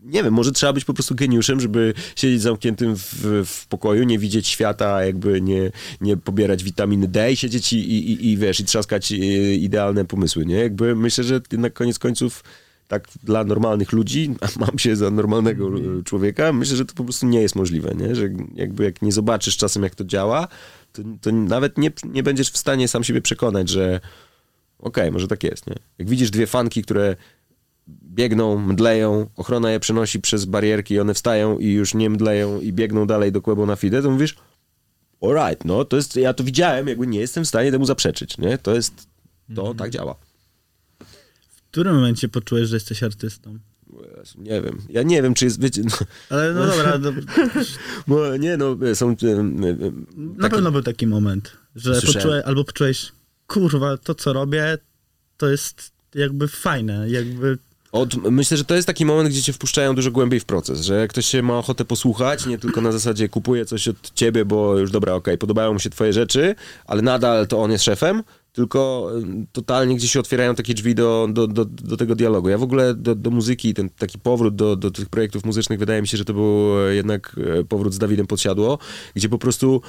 nie 0.06 0.24
wiem, 0.24 0.34
może 0.34 0.52
trzeba 0.52 0.74
być 0.74 0.86
po 0.86 0.94
prostu 0.94 1.16
geniuszem, 1.16 1.60
żeby 1.60 1.94
siedzieć 2.16 2.42
zamkniętym 2.42 2.96
w, 2.96 3.44
w 3.46 3.68
pokoju, 3.68 4.04
nie 4.04 4.20
widzieć 4.20 4.48
świata, 4.48 5.06
jakby 5.06 5.42
nie, 5.42 5.72
nie 6.02 6.18
pobierać 6.18 6.64
witaminy 6.64 7.08
D 7.08 7.32
i 7.32 7.36
siedzieć 7.36 7.74
i, 7.74 7.78
i, 7.78 8.12
i, 8.12 8.32
i 8.32 8.38
wiesz, 8.38 8.60
i 8.60 8.66
trzaskać 8.66 9.12
e, 9.12 9.16
idealne 9.56 10.06
pomysły, 10.06 10.46
nie? 10.46 10.56
Jakby 10.56 10.96
myślę, 10.96 11.24
że 11.24 11.42
na 11.52 11.70
koniec 11.70 12.00
końców 12.00 12.44
tak 12.88 13.08
dla 13.24 13.44
normalnych 13.44 13.92
ludzi, 13.92 14.36
a 14.42 14.60
mam 14.60 14.80
się 14.80 14.96
za 14.96 15.12
normalnego 15.12 15.72
człowieka, 16.04 16.54
myślę, 16.54 16.78
że 16.78 16.86
to 16.86 16.94
po 16.94 17.04
prostu 17.04 17.28
nie 17.28 17.42
jest 17.42 17.56
możliwe, 17.56 17.96
nie? 17.96 18.16
Że 18.16 18.30
jakby 18.56 18.84
jak 18.84 19.02
nie 19.02 19.12
zobaczysz 19.12 19.58
czasem, 19.58 19.84
jak 19.84 19.96
to 19.96 20.04
działa, 20.04 20.48
to, 20.96 21.02
to 21.22 21.32
nawet 21.32 21.78
nie, 21.78 21.92
nie 22.04 22.24
będziesz 22.24 22.50
w 22.50 22.58
stanie 22.58 22.88
sam 22.88 23.04
siebie 23.04 23.22
przekonać, 23.22 23.70
że 23.70 24.00
okej, 24.80 25.12
może 25.12 25.28
tak 25.28 25.44
jest, 25.44 25.68
nie? 25.68 25.76
Jak 25.98 26.10
widzisz 26.10 26.32
dwie 26.32 26.48
fanki, 26.48 26.84
które 26.84 27.16
biegną, 27.88 28.58
mdleją, 28.58 29.30
ochrona 29.36 29.72
je 29.72 29.80
przenosi 29.80 30.20
przez 30.20 30.46
barierki 30.46 30.94
i 30.94 31.00
one 31.00 31.14
wstają 31.14 31.60
i 31.60 31.72
już 31.72 31.94
nie 31.94 32.10
mdleją 32.10 32.62
i 32.62 32.74
biegną 32.74 33.08
dalej 33.08 33.32
do 33.32 33.42
kłębu 33.42 33.66
na 33.66 33.76
fidę, 33.76 34.02
to 34.02 34.12
mówisz 34.12 34.36
alright, 35.22 35.66
no 35.66 35.86
to 35.86 35.96
jest, 35.96 36.16
ja 36.16 36.34
to 36.34 36.44
widziałem, 36.44 36.88
jakby 36.88 37.08
nie 37.08 37.20
jestem 37.20 37.44
w 37.44 37.48
stanie 37.48 37.72
temu 37.72 37.86
zaprzeczyć, 37.86 38.38
nie? 38.38 38.58
To 38.58 38.76
jest, 38.76 39.08
to 39.56 39.74
tak 39.74 39.90
działa. 39.90 40.16
W 41.40 41.62
którym 41.72 41.96
momencie 41.96 42.30
poczułeś, 42.30 42.70
że 42.70 42.76
jesteś 42.76 43.04
artystą? 43.04 43.60
Nie 44.38 44.62
wiem. 44.62 44.82
Ja 44.90 45.04
nie 45.04 45.22
wiem, 45.22 45.34
czy 45.34 45.46
jest, 45.46 45.62
wiecie, 45.62 45.82
no, 45.86 45.98
Ale 46.30 46.54
no 46.54 46.66
dobra, 46.72 46.98
no, 46.98 47.12
bo 48.08 48.38
nie, 48.38 48.58
no, 48.58 48.78
są... 48.94 49.10
e, 49.10 49.28
e, 49.32 49.44
na 50.16 50.42
taki- 50.42 50.56
pewno 50.56 50.72
był 50.72 50.82
taki 50.82 51.08
moment, 51.08 51.52
że 51.76 52.02
poczułeś, 52.02 52.46
albo 52.46 52.64
poczułeś, 52.64 53.12
kurwa, 53.48 53.98
to 53.98 54.16
co 54.16 54.34
robię, 54.34 54.78
to 55.38 55.50
jest 55.50 55.92
jakby 56.16 56.48
fajne, 56.48 57.10
jakby 57.10 57.58
Od, 57.92 58.16
myślę, 58.32 58.58
że 58.58 58.66
to 58.66 58.76
jest 58.76 58.88
taki 58.88 59.06
moment, 59.06 59.30
gdzie 59.30 59.42
cię 59.42 59.54
wpuszczają 59.54 59.96
dużo 59.96 60.12
głębiej 60.12 60.40
w 60.40 60.46
proces, 60.46 60.82
że 60.82 60.96
jak 60.96 61.10
ktoś 61.10 61.26
się 61.26 61.42
ma 61.42 61.58
ochotę 61.58 61.86
posłuchać, 61.86 62.46
nie 62.46 62.58
tylko 62.58 62.82
na 62.82 62.92
zasadzie 62.92 63.30
kupuje 63.30 63.66
coś 63.66 63.88
od 63.88 64.14
ciebie, 64.14 64.46
bo 64.46 64.78
już 64.78 64.92
dobra, 64.92 65.14
okej, 65.14 65.38
podobają 65.38 65.74
mu 65.74 65.80
się 65.80 65.90
twoje 65.90 66.14
rzeczy, 66.14 66.56
ale 66.86 67.02
nadal 67.02 67.48
to 67.48 67.62
on 67.62 67.72
jest 67.72 67.84
szefem, 67.84 68.24
tylko 68.56 69.12
y, 69.44 69.48
totalnie 69.52 69.96
gdzieś 69.96 70.12
się 70.12 70.20
otwierają 70.20 70.56
takie 70.56 70.74
drzwi 70.74 70.96
do, 70.96 71.28
do, 71.32 71.48
do, 71.48 71.66
do 71.66 71.98
tego 71.98 72.16
dialogu. 72.16 72.50
Ja 72.50 72.58
w 72.58 72.64
ogóle 72.64 72.94
do, 72.94 73.16
do 73.16 73.32
muzyki, 73.32 73.74
ten 73.74 73.90
taki 73.90 74.20
powrót 74.20 74.56
do, 74.56 74.76
do 74.76 74.92
tych 74.92 75.10
projektów 75.10 75.46
muzycznych, 75.46 75.80
wydaje 75.80 76.02
mi 76.02 76.08
się, 76.08 76.18
że 76.18 76.26
to 76.26 76.34
był 76.34 76.88
e, 76.88 76.96
jednak 76.96 77.36
e, 77.60 77.64
powrót 77.64 77.94
z 77.94 77.98
Dawidem 77.98 78.28
Podsiadło, 78.28 78.78
gdzie 79.16 79.30
po 79.30 79.38
prostu 79.38 79.82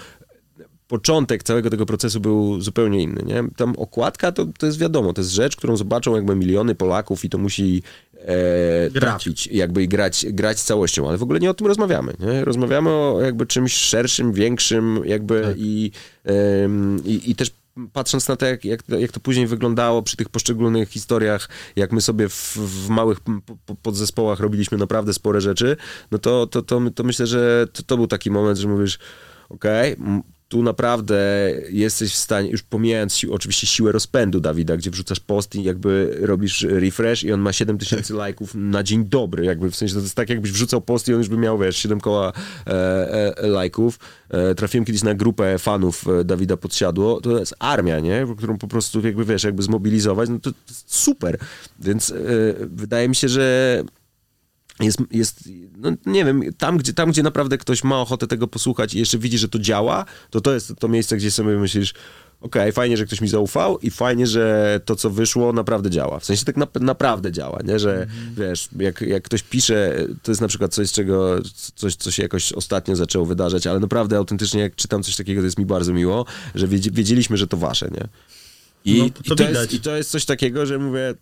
początek 0.88 1.42
całego 1.42 1.70
tego 1.70 1.86
procesu 1.86 2.20
był 2.20 2.60
zupełnie 2.60 3.02
inny, 3.02 3.22
nie? 3.26 3.44
Tam 3.56 3.74
okładka 3.76 4.32
to, 4.32 4.46
to 4.58 4.66
jest 4.66 4.78
wiadomo, 4.78 5.12
to 5.12 5.20
jest 5.20 5.32
rzecz, 5.32 5.56
którą 5.56 5.76
zobaczą 5.76 6.16
jakby 6.16 6.36
miliony 6.36 6.74
Polaków 6.74 7.24
i 7.24 7.28
to 7.28 7.38
musi 7.38 7.82
e, 8.14 8.90
trafić, 8.90 9.46
jakby 9.46 9.82
i 9.82 9.88
grać, 9.88 10.26
grać 10.28 10.60
całością, 10.60 11.08
ale 11.08 11.18
w 11.18 11.22
ogóle 11.22 11.40
nie 11.40 11.50
o 11.50 11.54
tym 11.54 11.66
rozmawiamy, 11.66 12.12
nie? 12.18 12.44
Rozmawiamy 12.44 12.90
o 12.90 13.20
jakby 13.20 13.46
czymś 13.46 13.74
szerszym, 13.74 14.32
większym 14.32 15.00
jakby 15.04 15.54
i, 15.58 15.90
em, 16.24 17.02
i, 17.04 17.30
i 17.30 17.34
też 17.34 17.50
patrząc 17.92 18.28
na 18.28 18.36
to, 18.36 18.46
jak, 18.46 18.64
jak, 18.64 18.88
jak 18.88 19.12
to 19.12 19.20
później 19.20 19.46
wyglądało 19.46 20.02
przy 20.02 20.16
tych 20.16 20.28
poszczególnych 20.28 20.88
historiach, 20.88 21.48
jak 21.76 21.92
my 21.92 22.00
sobie 22.00 22.28
w, 22.28 22.56
w 22.56 22.88
małych 22.88 23.20
p- 23.20 23.40
p- 23.66 23.74
podzespołach 23.82 24.40
robiliśmy 24.40 24.78
naprawdę 24.78 25.12
spore 25.14 25.40
rzeczy, 25.40 25.76
no 26.10 26.18
to, 26.18 26.46
to, 26.46 26.62
to, 26.62 26.80
to 26.94 27.04
myślę, 27.04 27.26
że 27.26 27.66
to, 27.72 27.82
to 27.82 27.96
był 27.96 28.06
taki 28.06 28.30
moment, 28.30 28.58
że 28.58 28.68
mówisz, 28.68 28.98
okej, 29.48 29.92
m, 29.92 30.22
tu 30.48 30.62
naprawdę 30.62 31.16
jesteś 31.70 32.12
w 32.12 32.16
stanie, 32.16 32.50
już 32.50 32.62
pomijając 32.62 33.12
si- 33.12 33.30
oczywiście 33.30 33.66
siłę 33.66 33.92
rozpędu 33.92 34.40
Dawida, 34.40 34.76
gdzie 34.76 34.90
wrzucasz 34.90 35.20
post 35.20 35.54
i 35.54 35.62
jakby 35.62 36.18
robisz 36.20 36.62
refresh 36.62 37.24
i 37.24 37.32
on 37.32 37.40
ma 37.40 37.52
7 37.52 37.78
tysięcy 37.78 38.14
lajków 38.24 38.54
na 38.54 38.82
dzień 38.82 39.04
dobry, 39.04 39.44
jakby 39.44 39.70
w 39.70 39.76
sensie 39.76 39.94
to 39.94 40.00
jest 40.00 40.14
tak 40.14 40.30
jakbyś 40.30 40.52
wrzucał 40.52 40.80
post 40.80 41.08
i 41.08 41.12
on 41.12 41.18
już 41.18 41.28
by 41.28 41.36
miał, 41.36 41.58
wiesz, 41.58 41.76
7 41.76 42.00
koła 42.00 42.32
e, 42.66 42.70
e, 42.70 43.38
e, 43.38 43.46
lajków. 43.46 43.98
E, 44.30 44.54
trafiłem 44.54 44.84
kiedyś 44.84 45.02
na 45.02 45.14
grupę 45.14 45.58
fanów 45.58 46.08
e, 46.08 46.24
Dawida 46.24 46.56
Podsiadło, 46.56 47.20
to 47.20 47.38
jest 47.38 47.54
armia, 47.58 48.00
nie, 48.00 48.26
którą 48.38 48.58
po 48.58 48.68
prostu 48.68 49.00
jakby, 49.00 49.24
wiesz, 49.24 49.44
jakby 49.44 49.62
zmobilizować, 49.62 50.28
no 50.28 50.38
to, 50.38 50.52
to 50.52 50.56
super, 50.86 51.38
więc 51.80 52.10
e, 52.10 52.14
wydaje 52.60 53.08
mi 53.08 53.14
się, 53.16 53.28
że 53.28 53.82
jest, 54.80 54.98
jest 55.10 55.48
no 55.76 55.90
nie 56.06 56.24
wiem, 56.24 56.42
tam 56.58 56.76
gdzie, 56.76 56.92
tam 56.92 57.10
gdzie 57.10 57.22
naprawdę 57.22 57.58
ktoś 57.58 57.84
ma 57.84 58.00
ochotę 58.00 58.26
tego 58.26 58.46
posłuchać 58.48 58.94
i 58.94 58.98
jeszcze 58.98 59.18
widzi, 59.18 59.38
że 59.38 59.48
to 59.48 59.58
działa, 59.58 60.04
to 60.30 60.40
to 60.40 60.54
jest 60.54 60.72
to 60.78 60.88
miejsce, 60.88 61.16
gdzie 61.16 61.30
sobie 61.30 61.58
myślisz, 61.58 61.94
okej, 62.40 62.72
fajnie, 62.72 62.96
że 62.96 63.06
ktoś 63.06 63.20
mi 63.20 63.28
zaufał 63.28 63.78
i 63.78 63.90
fajnie, 63.90 64.26
że 64.26 64.80
to, 64.84 64.96
co 64.96 65.10
wyszło, 65.10 65.52
naprawdę 65.52 65.90
działa. 65.90 66.20
W 66.20 66.24
sensie 66.24 66.44
tak 66.44 66.56
na, 66.56 66.66
naprawdę 66.80 67.32
działa, 67.32 67.58
nie? 67.64 67.78
Że 67.78 68.06
wiesz, 68.36 68.68
jak, 68.78 69.00
jak 69.00 69.22
ktoś 69.22 69.42
pisze, 69.42 70.06
to 70.22 70.30
jest 70.30 70.40
na 70.40 70.48
przykład 70.48 70.74
coś, 70.74 70.92
czego, 70.92 71.36
coś, 71.74 71.94
co 71.96 72.10
się 72.10 72.22
jakoś 72.22 72.52
ostatnio 72.52 72.96
zaczęło 72.96 73.26
wydarzać, 73.26 73.66
ale 73.66 73.80
naprawdę 73.80 74.16
autentycznie, 74.16 74.60
jak 74.60 74.74
czytam 74.76 75.02
coś 75.02 75.16
takiego, 75.16 75.40
to 75.40 75.44
jest 75.44 75.58
mi 75.58 75.66
bardzo 75.66 75.92
miło, 75.92 76.24
że 76.54 76.68
wiedzie, 76.68 76.90
wiedzieliśmy, 76.90 77.36
że 77.36 77.46
to 77.46 77.56
wasze, 77.56 77.88
nie? 77.92 78.08
I, 78.84 78.98
No, 78.98 79.04
i, 79.06 79.12
to 79.12 79.22
to 79.22 79.46
widać. 79.46 79.54
jest, 79.54 79.72
I 79.72 79.80
to 79.80 79.96
jest 79.96 80.10
coś 80.10 80.24
takiego, 80.24 80.66
że 80.66 80.78
mówię, 80.78 81.14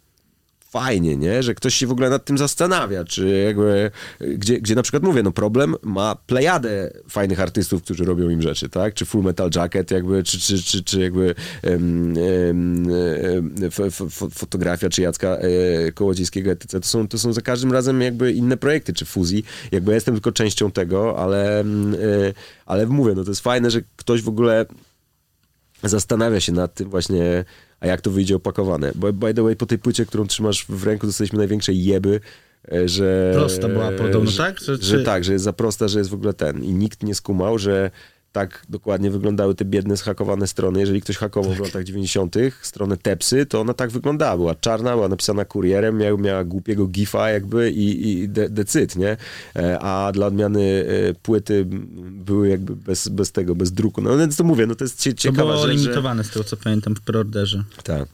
fajnie, 0.75 1.17
nie? 1.17 1.43
Że 1.43 1.55
ktoś 1.55 1.75
się 1.75 1.87
w 1.87 1.93
ogóle 1.93 2.11
nad 2.11 2.25
tym 2.25 2.39
zastanawia, 2.39 3.05
czy 3.05 3.29
jakby, 3.47 3.91
gdzie, 4.21 4.61
gdzie 4.61 4.75
na 4.75 4.83
przykład 4.83 5.03
mówię, 5.03 5.23
no 5.23 5.33
problem 5.33 5.75
ma 5.83 6.15
plejadę 6.27 6.91
fajnych 7.09 7.41
artystów, 7.41 7.83
którzy 7.83 8.05
robią 8.05 8.29
im 8.29 8.43
rzeczy, 8.43 8.69
tak? 8.69 8.95
Czy 8.95 9.05
Full 9.05 9.25
Metal 9.25 9.51
Jacket, 9.55 9.91
jakby, 9.91 10.23
czy, 10.23 10.39
czy, 10.39 10.63
czy, 10.63 10.85
czy 10.85 11.01
jakby 11.01 11.35
fotografia, 14.31 14.89
czy 14.89 15.03
Jacka 15.03 15.29
e, 15.29 15.93
Kołodziejskiego, 15.93 16.51
etc. 16.51 16.81
To 16.81 16.87
są, 16.89 17.09
to 17.09 17.19
są 17.19 17.33
za 17.33 17.41
każdym 17.41 17.73
razem 17.73 18.01
jakby 18.01 18.33
inne 18.33 18.57
projekty, 18.57 18.93
czy 18.93 19.05
fuzji. 19.05 19.45
Jakby 19.73 19.91
ja 19.91 19.95
jestem 19.95 20.15
tylko 20.15 20.33
częścią 20.33 20.71
tego, 20.71 21.19
ale, 21.19 21.61
e, 21.61 21.65
ale 22.67 22.87
mówię, 22.87 23.15
no 23.17 23.25
to 23.25 23.31
jest 23.31 23.41
fajne, 23.41 23.71
że 23.71 23.83
ktoś 23.97 24.23
w 24.23 24.29
ogóle 24.29 24.67
zastanawia 25.83 26.41
się 26.41 26.53
nad 26.53 26.75
tym 26.75 26.91
właśnie, 26.91 27.45
a 27.85 27.87
jak 27.87 28.01
to 28.01 28.11
wyjdzie 28.11 28.37
opakowane. 28.37 28.93
Bo 28.95 29.13
by 29.13 29.35
the 29.35 29.43
way, 29.43 29.57
po 29.57 29.67
tej 29.67 29.79
płycie, 29.79 30.07
którą 30.07 30.27
trzymasz 30.27 30.67
w 30.69 30.85
ręku, 30.85 31.07
dostaliśmy 31.07 31.39
największe 31.39 31.73
jeby, 31.73 32.21
e, 32.73 32.89
że... 32.89 33.33
Prosta 33.35 33.69
była 33.69 33.91
podobno, 33.93 34.31
że, 34.31 34.39
tak? 34.45 34.61
Że- 34.61 34.77
Że, 34.77 34.99
czy- 34.99 35.05
tak, 35.05 35.25
że 35.25 35.33
jest 35.33 35.45
za 35.45 35.53
prosta, 35.53 35.89
że 35.89 35.99
jest 35.99 36.11
w 36.11 36.15
ogóle 36.15 36.35
ten. 36.35 36.65
I 36.65 36.73
nikt 36.75 37.03
nie 37.03 37.15
skumał, 37.15 37.59
że 37.59 37.91
tak 38.35 38.63
dokładnie 38.69 39.11
wyglądały 39.11 39.55
te 39.55 39.65
biedne, 39.65 39.97
zhakowane 39.97 40.47
strony. 40.47 40.81
Jeżeli 40.81 41.01
ktoś 41.01 41.17
hakował 41.17 41.51
Tak. 41.51 41.61
w 41.61 41.65
latach 41.65 41.85
90. 41.85 42.37
stronę 42.63 42.97
Tepsy, 42.97 43.47
to 43.47 43.61
ona 43.61 43.75
tak 43.75 43.91
wyglądała. 43.91 44.37
Była 44.37 44.55
czarna, 44.55 44.95
była 44.95 45.09
napisana 45.09 45.45
kurierem, 45.45 45.99
miała, 45.99 46.19
miała 46.19 46.45
głupiego 46.45 46.87
gifa 46.87 47.31
jakby 47.31 47.71
i, 47.71 48.09
i 48.09 48.29
de, 48.29 48.49
decyd, 48.49 48.97
nie? 48.97 49.17
E, 49.57 49.79
A 49.79 50.13
dla 50.13 50.27
odmiany 50.27 50.87
e, 51.11 51.15
płyty 51.15 51.67
były 52.11 52.49
jakby 52.49 52.77
bez, 52.77 53.09
bez 53.09 53.33
tego, 53.33 53.55
bez 53.55 53.73
druku. 53.73 54.03
No 54.03 54.19
więc 54.19 54.37
to 54.37 54.45
mówię, 54.45 54.67
no 54.67 54.75
to 54.75 54.85
jest 54.85 55.01
cie, 55.01 55.13
to 55.13 55.19
ciekawa 55.19 55.53
było 55.53 55.67
rzecz, 55.67 55.79
że... 55.79 55.83
limitowane 55.83 56.25
z 56.25 56.31
tego, 56.31 56.45
co 56.45 56.57
pamiętam 56.57 56.95
w 56.97 57.01
preorderze. 57.01 57.65
Tak. 57.85 58.09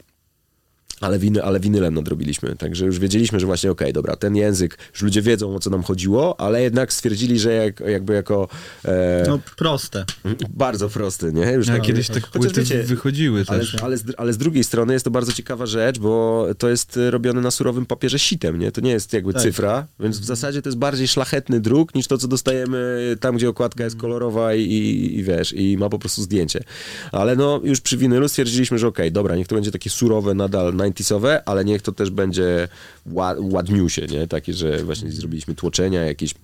Ale, 1.01 1.19
winy, 1.19 1.43
ale 1.43 1.59
winylem 1.59 1.93
nadrobiliśmy, 1.93 2.55
także 2.55 2.85
już 2.85 2.99
wiedzieliśmy, 2.99 3.39
że 3.39 3.45
właśnie 3.45 3.71
okej, 3.71 3.93
dobra, 3.93 4.15
ten 4.15 4.35
język, 4.35 4.77
już 4.93 5.01
ludzie 5.01 5.21
wiedzą 5.21 5.55
o 5.55 5.59
co 5.59 5.69
nam 5.69 5.83
chodziło, 5.83 6.39
ale 6.39 6.61
jednak 6.61 6.93
stwierdzili, 6.93 7.39
że 7.39 7.53
jak, 7.53 7.79
jakby 7.79 8.13
jako 8.13 8.47
e, 8.85 9.23
No 9.27 9.39
proste. 9.57 10.05
bardzo 10.49 10.89
prosty, 10.89 11.33
nie? 11.33 11.51
Już 11.51 11.67
tak- 11.67 11.81
kiedyś 11.81 12.07
tak 12.07 12.27
płyty 12.27 12.59
wiecie, 12.61 12.83
wychodziły 12.83 13.43
ale, 13.47 13.59
też. 13.59 13.75
ale, 13.75 13.97
z, 13.97 14.03
ale 14.17 14.33
z 14.33 14.37
drugiej 14.37 14.63
strony 14.63 14.93
jest 14.93 15.05
to 15.05 15.11
bardzo 15.11 15.31
ciekawa 15.33 15.65
rzecz, 15.65 15.99
bo 15.99 16.47
to 16.57 16.69
jest 16.69 16.97
e, 16.97 17.11
robione 17.11 17.41
na 17.41 17.51
surowym 17.51 17.85
papierze 17.85 18.19
sitem, 18.19 18.59
nie? 18.59 18.71
To 18.71 18.81
nie 18.81 18.91
jest 18.91 19.13
jakby 19.13 19.33
Tak. 19.33 19.41
cyfra, 19.41 19.87
więc 19.99 20.19
w 20.19 20.25
zasadzie 20.25 20.61
to 20.61 20.69
jest 20.69 20.79
bardziej 20.79 21.07
szlachetny 21.07 21.59
druk 21.59 21.95
niż 21.95 22.07
to, 22.07 22.17
co 22.17 22.27
dostajemy 22.27 22.77
tam, 23.19 23.35
gdzie 23.35 23.49
okładka 23.49 23.83
jest 23.83 23.95
kolorowa 23.95 24.55
i, 24.55 24.61
i, 24.61 25.17
i 25.19 25.23
wiesz, 25.23 25.53
i 25.53 25.77
ma 25.77 25.89
po 25.89 25.99
prostu 25.99 26.21
zdjęcie. 26.21 26.63
Ale 27.11 27.35
no, 27.35 27.61
już 27.63 27.81
przy 27.81 27.97
winylu 27.97 28.29
stwierdziliśmy, 28.29 28.77
że 28.79 28.87
okej, 28.87 29.11
dobra, 29.11 29.35
niech 29.35 29.47
to 29.47 29.55
będzie 29.55 29.71
takie 29.71 29.89
surowe, 29.89 30.33
nadal 30.33 30.73
90sowe, 30.93 31.39
ale 31.45 31.65
niech 31.65 31.81
to 31.81 31.91
też 31.91 32.09
będzie 32.09 32.67
ła, 33.05 33.35
ładniusie, 33.39 34.05
nie? 34.05 34.27
Takie, 34.27 34.53
że 34.53 34.83
właśnie 34.83 35.11
zrobiliśmy 35.11 35.55
tłoczenia, 35.55 36.01
jakieś 36.01 36.35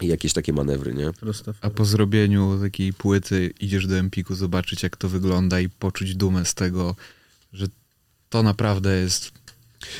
i 0.00 0.06
jakieś 0.06 0.32
takie 0.32 0.52
manewry, 0.52 0.94
nie? 0.94 1.10
A 1.60 1.70
po 1.70 1.84
zrobieniu 1.84 2.58
takiej 2.62 2.92
płyty 2.92 3.54
idziesz 3.60 3.86
do 3.86 3.96
Empiku 3.96 4.34
zobaczyć, 4.34 4.82
jak 4.82 4.96
to 4.96 5.08
wygląda 5.08 5.60
i 5.60 5.68
poczuć 5.68 6.14
dumę 6.14 6.44
z 6.44 6.54
tego, 6.54 6.96
że 7.52 7.66
to 8.28 8.42
naprawdę 8.42 9.00
jest 9.00 9.32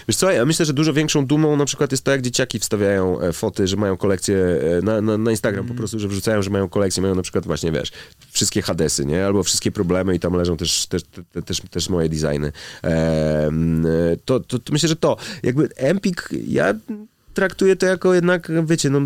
Wiesz 0.08 0.16
co, 0.16 0.30
ja 0.30 0.44
myślę, 0.44 0.66
że 0.66 0.72
dużo 0.72 0.92
większą 0.92 1.26
dumą 1.26 1.56
na 1.56 1.64
przykład 1.64 1.92
jest 1.92 2.04
to, 2.04 2.10
jak 2.10 2.22
dzieciaki 2.22 2.58
wstawiają 2.58 3.20
e, 3.20 3.32
foty, 3.32 3.66
że 3.66 3.76
mają 3.76 3.96
kolekcję 3.96 4.36
e, 4.78 4.82
na, 4.82 5.00
na, 5.00 5.18
na 5.18 5.30
Instagram 5.30 5.66
po 5.66 5.74
prostu, 5.74 5.98
że 5.98 6.08
wrzucają, 6.08 6.42
że 6.42 6.50
mają 6.50 6.68
kolekcję, 6.68 7.02
mają 7.02 7.14
na 7.14 7.22
przykład 7.22 7.46
właśnie, 7.46 7.72
wiesz, 7.72 7.92
wszystkie 8.30 8.62
Hadesy, 8.62 9.06
nie? 9.06 9.26
Albo 9.26 9.42
wszystkie 9.42 9.72
problemy 9.72 10.14
i 10.14 10.20
tam 10.20 10.34
leżą 10.34 10.56
też, 10.56 10.86
też, 10.86 11.02
te- 11.32 11.42
też, 11.42 11.60
też 11.70 11.88
moje 11.88 12.08
designy. 12.08 12.52
E, 12.84 13.50
to, 14.24 14.40
to, 14.40 14.58
to 14.58 14.72
myślę, 14.72 14.88
że 14.88 14.96
to. 14.96 15.16
Jakby 15.42 15.68
Empik, 15.76 16.28
ja 16.46 16.74
traktuję 17.36 17.76
to 17.76 17.86
jako 17.86 18.14
jednak, 18.14 18.48
wiecie, 18.66 18.90
no, 18.90 19.00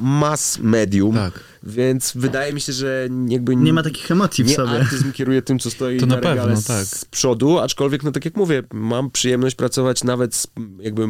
mass 0.00 0.58
medium, 0.58 1.14
Tak. 1.14 1.40
więc 1.62 2.12
wydaje 2.14 2.52
mi 2.52 2.60
się, 2.60 2.72
że 2.72 3.08
jakby... 3.28 3.56
Nie 3.56 3.72
ma 3.72 3.82
takich 3.82 4.10
emocji 4.10 4.44
w 4.44 4.46
nie 4.46 4.54
sobie. 4.54 4.70
artyzm 4.70 5.12
kieruje 5.12 5.42
tym, 5.42 5.58
co 5.58 5.70
stoi 5.70 5.98
To 5.98 6.06
na, 6.06 6.14
na 6.16 6.22
pewno, 6.22 6.42
regale 6.42 6.56
z, 6.56 6.64
tak. 6.64 6.86
z 6.86 7.04
przodu, 7.04 7.58
aczkolwiek, 7.58 8.02
no 8.02 8.12
tak 8.12 8.24
jak 8.24 8.36
mówię, 8.36 8.62
mam 8.72 9.10
przyjemność 9.10 9.56
pracować 9.56 10.04
nawet 10.04 10.34
z 10.34 10.46
jakby 10.80 11.06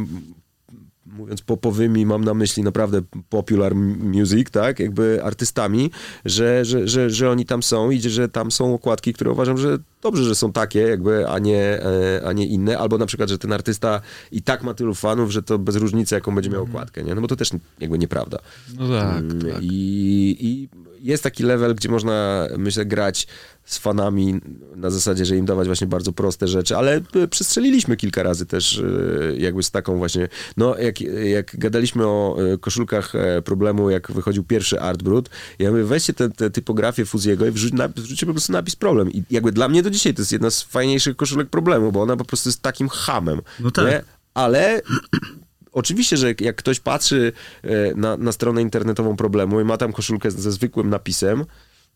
mówiąc 1.14 1.42
popowymi, 1.42 2.06
mam 2.06 2.24
na 2.24 2.34
myśli 2.34 2.62
naprawdę 2.62 3.00
popular 3.28 3.74
music, 3.74 4.50
tak, 4.50 4.80
jakby 4.80 5.24
artystami, 5.24 5.90
że, 6.24 6.64
że, 6.64 6.89
że, 6.89 7.10
że 7.10 7.30
oni 7.30 7.44
tam 7.47 7.62
są 7.62 7.90
i 7.90 8.01
że 8.01 8.28
tam 8.28 8.51
są 8.51 8.74
okładki, 8.74 9.12
które 9.12 9.30
uważam, 9.30 9.59
że 9.59 9.78
dobrze, 10.02 10.24
że 10.24 10.34
są 10.34 10.52
takie, 10.52 10.80
jakby, 10.80 11.28
a 11.28 11.39
nie, 11.39 11.60
e, 11.60 12.22
a 12.26 12.32
nie 12.32 12.47
inne, 12.47 12.78
albo 12.78 12.98
na 12.98 13.06
przykład, 13.06 13.28
że 13.28 13.39
ten 13.39 13.52
artysta 13.52 14.01
i 14.32 14.43
tak 14.43 14.62
ma 14.62 14.74
tylu 14.74 14.94
fanów, 14.94 15.30
że 15.30 15.43
to 15.43 15.59
bez 15.59 15.76
różnicy, 15.76 16.14
jaką 16.14 16.34
będzie 16.34 16.51
miał 16.51 16.62
okładkę, 16.62 17.05
nie, 17.05 17.14
no 17.14 17.20
bo 17.20 17.28
to 17.28 17.36
też 17.36 17.51
jakby 17.80 17.98
nieprawda. 17.98 18.39
No 18.78 18.89
tak, 18.89 19.14
Mm, 19.24 19.52
tak. 19.52 19.62
I, 19.62 20.36
I 20.40 20.68
jest 21.01 21.22
taki 21.22 21.43
level, 21.43 21.74
gdzie 21.74 21.89
można, 21.89 22.48
myślę, 22.59 22.86
grać 22.86 23.26
z 23.65 23.78
fanami 23.78 24.41
na 24.77 24.91
zasadzie, 24.91 25.24
że 25.24 25.36
im 25.36 25.47
dawać 25.47 25.66
właśnie 25.66 25.86
bardzo 25.86 26.12
proste 26.12 26.49
rzeczy, 26.49 26.77
ale 26.77 27.01
y, 27.16 27.28
przestrzeliliśmy 27.28 27.97
kilka 27.97 28.23
razy 28.23 28.47
też 28.47 28.78
y, 28.78 29.36
jakby 29.39 29.62
z 29.62 29.70
taką 29.70 29.99
właśnie, 29.99 30.28
no 30.57 30.78
jak, 30.78 31.01
jak 31.01 31.57
gadaliśmy 31.57 32.07
o 32.07 32.36
y, 32.55 32.59
koszulkach 32.59 33.15
e, 33.15 33.43
problemu, 33.43 33.91
jak 33.91 34.12
wychodził 34.12 34.45
pierwszy 34.45 34.81
Art 34.81 35.03
Brut, 35.03 35.31
ja 35.59 35.70
mówię, 35.70 35.85
weźcie 35.85 36.12
tę 36.12 36.31
tę 36.31 36.51
typografię 36.51 37.05
Fuziego 37.05 37.47
i 37.47 37.51
wrzuć, 37.51 37.73
wrzućcie 37.97 38.27
po 38.27 38.32
prostu 38.32 38.53
napis 38.53 38.77
problem. 38.77 39.11
I 39.11 39.23
jakby 39.31 39.53
dla 39.53 39.69
mnie 39.69 39.82
do 39.82 39.91
dzisiaj 39.91 40.15
to 40.15 40.23
jest 40.23 40.32
jedna 40.32 40.51
z 40.51 40.62
fajniejszych 40.62 41.16
koszulek 41.16 41.49
problemu, 41.49 41.93
bo 41.93 42.03
ona 42.03 42.16
po 42.16 42.24
prostu 42.24 42.49
jest 42.49 42.62
takim 42.62 42.89
hamem. 42.89 43.41
No 43.61 43.70
tak. 43.70 43.86
Nie? 43.86 44.03
Ale 44.35 44.81
oczywiście, 45.73 46.16
że 46.16 46.35
jak 46.41 46.57
ktoś 46.57 46.81
patrzy 46.81 47.32
e, 47.62 47.95
na, 47.95 48.16
na 48.16 48.32
stronę 48.32 48.62
internetową 48.62 49.16
problemu 49.16 49.61
i 49.61 49.65
ma 49.65 49.77
tam 49.77 49.93
koszulkę 49.93 50.31
ze 50.31 50.53
zwykłym 50.53 50.91
napisem, 50.91 51.45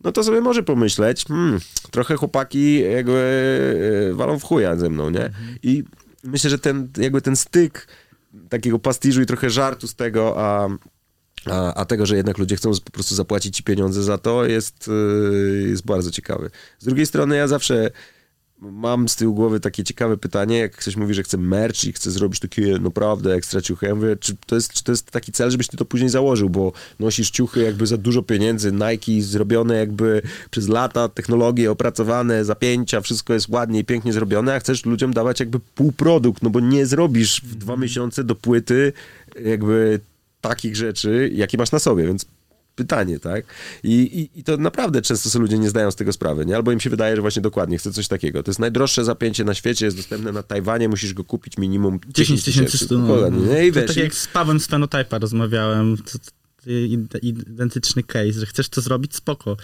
no 0.05 0.13
to 0.13 0.25
sobie 0.25 0.41
może 0.41 0.63
pomyśleć, 0.63 1.25
hmm, 1.25 1.61
trochę 1.91 2.17
chłopaki 2.17 2.81
jakby 2.81 4.11
e, 4.11 4.15
walą 4.15 4.39
w 4.39 4.45
chuja 4.45 4.77
ze 4.77 4.91
mną, 4.91 5.11
nie? 5.11 5.31
I 5.63 5.85
myślę, 6.25 6.51
że 6.51 6.59
ten, 6.59 6.89
jakby 6.97 7.23
ten 7.23 7.37
styk 7.37 7.87
takiego 8.49 8.79
pastiżu 8.79 9.23
i 9.23 9.27
trochę 9.27 9.51
żartu 9.51 9.89
z 9.89 9.95
tego, 9.95 10.35
a, 10.37 10.69
a, 11.47 11.75
a 11.75 11.85
tego, 11.85 12.07
że 12.07 12.17
jednak 12.17 12.39
ludzie 12.39 12.57
chcą 12.57 12.71
po 12.85 12.91
prostu 12.91 13.15
zapłacić 13.15 13.57
ci 13.57 13.63
pieniądze 13.63 14.03
za 14.03 14.19
to, 14.19 14.45
jest, 14.45 14.89
y, 14.89 15.67
jest 15.69 15.85
bardzo 15.85 16.11
ciekawy. 16.11 16.51
Z 16.79 16.85
drugiej 16.85 17.07
strony 17.07 17.37
ja 17.37 17.49
zawsze 17.49 17.91
mam 18.61 19.09
z 19.09 19.17
tyłu 19.17 19.35
głowy 19.35 19.61
takie 19.61 19.85
ciekawe 19.85 20.17
pytanie, 20.17 20.59
jak 20.59 20.73
ktoś 20.73 20.97
mówi, 20.97 21.15
że 21.15 21.23
chce 21.23 21.39
merch 21.39 21.85
i 21.85 21.93
chce 21.93 22.11
zrobić 22.11 22.41
takie 22.41 22.79
naprawdę 22.79 23.35
ekstra 23.35 23.61
ciuchy, 23.61 23.87
ja 23.87 23.95
mówię, 23.95 24.17
czy 24.17 24.37
to, 24.47 24.55
jest, 24.55 24.73
czy 24.73 24.85
to 24.85 24.93
jest 24.93 25.11
taki 25.11 25.33
cel, 25.33 25.51
żebyś 25.51 25.69
ty 25.69 25.77
to 25.77 25.85
później 25.85 26.11
założył, 26.11 26.51
bo 26.51 26.73
nosisz 26.99 27.31
ciuchy 27.31 27.63
jakby 27.63 27.87
za 27.87 27.97
dużo 27.97 28.23
pieniędzy, 28.23 28.73
Nike 28.73 29.23
zrobione 29.23 29.77
jakby 29.77 30.23
przez 30.51 30.69
lata, 30.69 31.09
technologie 31.09 31.71
opracowane, 31.71 32.45
zapięcia, 32.45 33.01
wszystko 33.01 33.35
jest 33.35 33.49
ładnie 33.49 33.81
i 33.81 33.85
pięknie 33.85 34.13
zrobione, 34.13 34.55
a 34.55 34.61
chcesz 34.61 34.87
ludziom 34.87 35.13
dawać 35.13 35.41
jakby 35.41 35.61
półprodukt, 35.61 36.43
no 36.43 36.51
bo 36.51 36.61
nie 36.61 36.87
zrobisz 36.87 37.41
w 37.45 37.55
dwa 37.55 37.77
miesiące 37.77 38.25
do 38.25 38.35
płyty 38.35 38.93
jakby 39.45 40.01
takich 40.41 40.77
rzeczy, 40.77 41.31
jakie 41.35 41.59
masz 41.59 41.73
na 41.73 41.79
sobie, 41.79 42.07
więc 42.07 42.27
pytanie, 42.79 43.21
tak? 43.21 43.45
I, 43.83 43.93
i, 43.93 44.41
I 44.41 44.45
to 44.45 44.57
naprawdę 44.57 45.03
często 45.03 45.31
sobie 45.31 45.43
ludzie 45.43 45.59
nie 45.59 45.71
zdają 45.71 45.91
z 45.91 45.97
tego 45.97 46.13
sprawy, 46.13 46.47
nie? 46.47 46.57
Albo 46.57 46.73
im 46.73 46.81
się 46.81 46.91
wydaje, 46.91 47.17
że 47.17 47.23
właśnie 47.23 47.43
dokładnie 47.43 47.79
chcę 47.79 47.93
coś 47.93 48.09
takiego. 48.09 48.43
To 48.43 48.51
jest 48.51 48.61
najdroższe 48.61 49.05
zapięcie 49.05 49.45
na 49.45 49.55
świecie, 49.55 49.85
jest 49.85 49.97
dostępne 49.97 50.33
na 50.33 50.43
Tajwanie, 50.43 50.89
musisz 50.89 51.15
go 51.15 51.25
kupić 51.25 51.59
minimum 51.59 52.01
10 52.09 52.45
tysięcy 52.45 52.79
nie? 53.31 53.67
I 53.67 53.73
To 53.73 53.81
wiesz, 53.81 53.89
tak 53.89 53.97
jak 53.97 54.15
z 54.15 54.27
Pawłem 54.27 54.61
z 54.61 54.69
Phenotype'a 54.69 55.21
rozmawiałem, 55.21 55.97
to, 55.97 56.19
identyczny 57.23 58.03
case, 58.03 58.33
że 58.33 58.47
chcesz 58.47 58.69
to 58.69 58.81
zrobić, 58.81 59.17
spoko, 59.17 59.57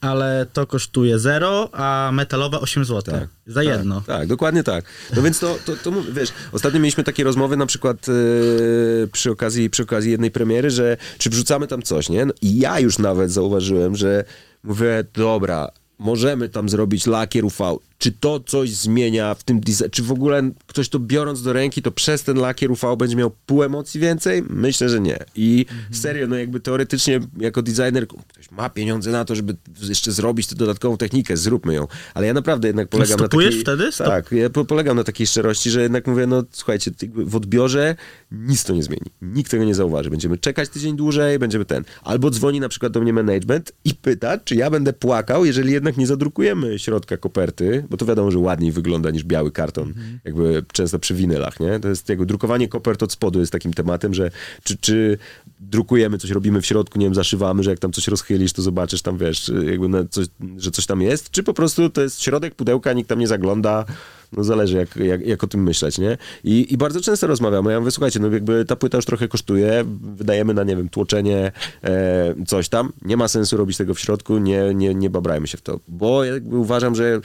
ale 0.00 0.46
to 0.52 0.66
kosztuje 0.66 1.18
zero, 1.18 1.68
a 1.72 2.10
metalowe 2.12 2.60
8 2.60 2.84
zł. 2.84 3.14
Tak, 3.14 3.28
za 3.46 3.62
jedno. 3.62 3.94
Tak, 3.94 4.06
tak, 4.06 4.28
dokładnie 4.28 4.62
tak. 4.62 4.84
No 5.16 5.22
więc 5.22 5.38
to, 5.38 5.58
to, 5.64 5.76
to 5.76 5.92
wiesz, 6.12 6.32
ostatnio 6.52 6.80
mieliśmy 6.80 7.04
takie 7.04 7.24
rozmowy 7.24 7.56
na 7.56 7.66
przykład 7.66 8.08
yy, 8.08 9.08
przy, 9.12 9.30
okazji, 9.30 9.70
przy 9.70 9.82
okazji 9.82 10.10
jednej 10.10 10.30
premiery, 10.30 10.70
że 10.70 10.96
czy 11.18 11.30
wrzucamy 11.30 11.66
tam 11.66 11.82
coś, 11.82 12.08
nie? 12.08 12.26
No, 12.26 12.34
I 12.42 12.58
ja 12.58 12.80
już 12.80 12.98
nawet 12.98 13.32
zauważyłem, 13.32 13.96
że 13.96 14.24
mówię, 14.64 15.04
dobra, 15.14 15.68
możemy 15.98 16.48
tam 16.48 16.68
zrobić 16.68 17.06
lakier 17.06 17.44
UV. 17.44 17.76
Czy 18.04 18.12
to 18.12 18.40
coś 18.40 18.70
zmienia 18.70 19.34
w 19.34 19.42
tym 19.42 19.60
design? 19.60 19.90
Czy 19.90 20.02
w 20.02 20.12
ogóle 20.12 20.50
ktoś 20.66 20.88
to 20.88 20.98
biorąc 20.98 21.42
do 21.42 21.52
ręki, 21.52 21.82
to 21.82 21.90
przez 21.90 22.22
ten 22.22 22.36
lakier 22.36 22.70
UV 22.70 22.96
będzie 22.96 23.16
miał 23.16 23.30
pół 23.46 23.62
emocji 23.62 24.00
więcej? 24.00 24.42
Myślę, 24.50 24.88
że 24.88 25.00
nie. 25.00 25.18
I 25.36 25.66
serio, 25.92 26.26
no 26.26 26.36
jakby 26.36 26.60
teoretycznie 26.60 27.20
jako 27.40 27.62
designer 27.62 28.08
ktoś 28.08 28.50
ma 28.50 28.70
pieniądze 28.70 29.10
na 29.10 29.24
to, 29.24 29.34
żeby 29.34 29.56
jeszcze 29.82 30.12
zrobić 30.12 30.46
tę 30.46 30.54
dodatkową 30.54 30.96
technikę, 30.96 31.36
zróbmy 31.36 31.74
ją. 31.74 31.86
Ale 32.14 32.26
ja 32.26 32.34
naprawdę 32.34 32.68
jednak 32.68 32.88
polegam 32.88 33.20
na 33.20 33.28
takiej... 33.28 33.60
wtedy? 33.60 33.92
Stop- 33.92 34.06
Tak, 34.06 34.32
ja 34.32 34.50
po, 34.50 34.64
polegam 34.64 34.96
na 34.96 35.04
takiej 35.04 35.26
szczerości, 35.26 35.70
że 35.70 35.82
jednak 35.82 36.06
mówię, 36.06 36.26
no 36.26 36.42
słuchajcie, 36.52 36.90
w 37.14 37.36
odbiorze 37.36 37.96
nic 38.32 38.64
to 38.64 38.72
nie 38.74 38.82
zmieni. 38.82 39.06
Nikt 39.22 39.50
tego 39.50 39.64
nie 39.64 39.74
zauważy. 39.74 40.10
Będziemy 40.10 40.38
czekać 40.38 40.68
tydzień 40.68 40.96
dłużej, 40.96 41.38
będziemy 41.38 41.64
ten. 41.64 41.84
Albo 42.02 42.30
dzwoni 42.30 42.60
na 42.60 42.68
przykład 42.68 42.92
do 42.92 43.00
mnie 43.00 43.12
management 43.12 43.72
i 43.84 43.94
pyta, 43.94 44.38
czy 44.38 44.56
ja 44.56 44.70
będę 44.70 44.92
płakał, 44.92 45.44
jeżeli 45.44 45.72
jednak 45.72 45.96
nie 45.96 46.06
zadrukujemy 46.06 46.78
środka 46.78 47.16
koperty, 47.16 47.84
bo 47.94 47.98
to 47.98 48.06
wiadomo, 48.06 48.30
że 48.30 48.38
ładniej 48.38 48.72
wygląda 48.72 49.10
niż 49.10 49.24
biały 49.24 49.50
karton, 49.50 49.94
jakby 50.24 50.64
często 50.72 50.98
przy 50.98 51.14
winylach, 51.14 51.60
nie? 51.60 51.80
To 51.80 51.88
jest 51.88 52.08
jakby 52.08 52.26
drukowanie 52.26 52.68
kopert 52.68 53.02
od 53.02 53.12
spodu 53.12 53.40
jest 53.40 53.52
takim 53.52 53.72
tematem, 53.72 54.14
że 54.14 54.30
czy, 54.64 54.76
czy 54.76 55.18
drukujemy 55.60 56.18
coś, 56.18 56.30
robimy 56.30 56.60
w 56.60 56.66
środku, 56.66 56.98
nie 56.98 57.06
wiem, 57.06 57.14
zaszywamy, 57.14 57.62
że 57.62 57.70
jak 57.70 57.78
tam 57.78 57.92
coś 57.92 58.08
rozchylisz, 58.08 58.52
to 58.52 58.62
zobaczysz 58.62 59.02
tam, 59.02 59.18
wiesz, 59.18 59.52
jakby 59.70 60.08
coś, 60.10 60.26
że 60.56 60.70
coś 60.70 60.86
tam 60.86 61.02
jest, 61.02 61.30
czy 61.30 61.42
po 61.42 61.54
prostu 61.54 61.90
to 61.90 62.02
jest 62.02 62.22
środek 62.22 62.54
pudełka, 62.54 62.92
nikt 62.92 63.08
tam 63.08 63.18
nie 63.18 63.28
zagląda, 63.28 63.84
no 64.32 64.44
zależy 64.44 64.76
jak, 64.76 64.96
jak, 64.96 65.26
jak 65.26 65.44
o 65.44 65.46
tym 65.46 65.62
myśleć, 65.62 65.98
nie? 65.98 66.18
I, 66.44 66.72
I 66.72 66.76
bardzo 66.76 67.00
często 67.00 67.26
rozmawiamy, 67.26 67.72
ja 67.72 67.80
mówię, 67.80 67.90
słuchajcie, 67.90 68.20
no 68.20 68.30
jakby 68.30 68.64
ta 68.64 68.76
płyta 68.76 68.98
już 68.98 69.04
trochę 69.04 69.28
kosztuje, 69.28 69.84
wydajemy 70.16 70.54
na, 70.54 70.64
nie 70.64 70.76
wiem, 70.76 70.88
tłoczenie, 70.88 71.52
e, 71.84 72.34
coś 72.46 72.68
tam, 72.68 72.92
nie 73.02 73.16
ma 73.16 73.28
sensu 73.28 73.56
robić 73.56 73.76
tego 73.76 73.94
w 73.94 74.00
środku, 74.00 74.38
nie, 74.38 74.74
nie, 74.74 74.94
nie 74.94 75.10
babrajmy 75.10 75.46
się 75.46 75.58
w 75.58 75.62
to, 75.62 75.80
bo 75.88 76.24
jakby 76.24 76.56
uważam, 76.56 76.94
że 76.94 77.20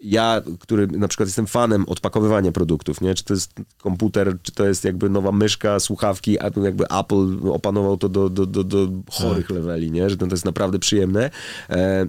ja, 0.00 0.42
który 0.60 0.86
na 0.86 1.08
przykład 1.08 1.28
jestem 1.28 1.46
fanem 1.46 1.84
odpakowywania 1.88 2.52
produktów, 2.52 3.00
nie? 3.00 3.14
Czy 3.14 3.24
to 3.24 3.34
jest 3.34 3.52
komputer, 3.78 4.36
czy 4.42 4.52
to 4.52 4.66
jest 4.66 4.84
jakby 4.84 5.10
nowa 5.10 5.32
myszka, 5.32 5.80
słuchawki, 5.80 6.38
a 6.40 6.50
jakby 6.62 6.84
Apple 6.84 7.48
opanował 7.50 7.96
to 7.96 8.08
do, 8.08 8.30
do, 8.30 8.46
do, 8.46 8.64
do 8.64 8.88
chorych 9.10 9.50
leveli, 9.50 9.90
nie? 9.90 10.10
Że 10.10 10.16
to, 10.16 10.26
jest 10.26 10.44
naprawdę 10.44 10.78
przyjemne. 10.78 11.30
E, 11.70 12.06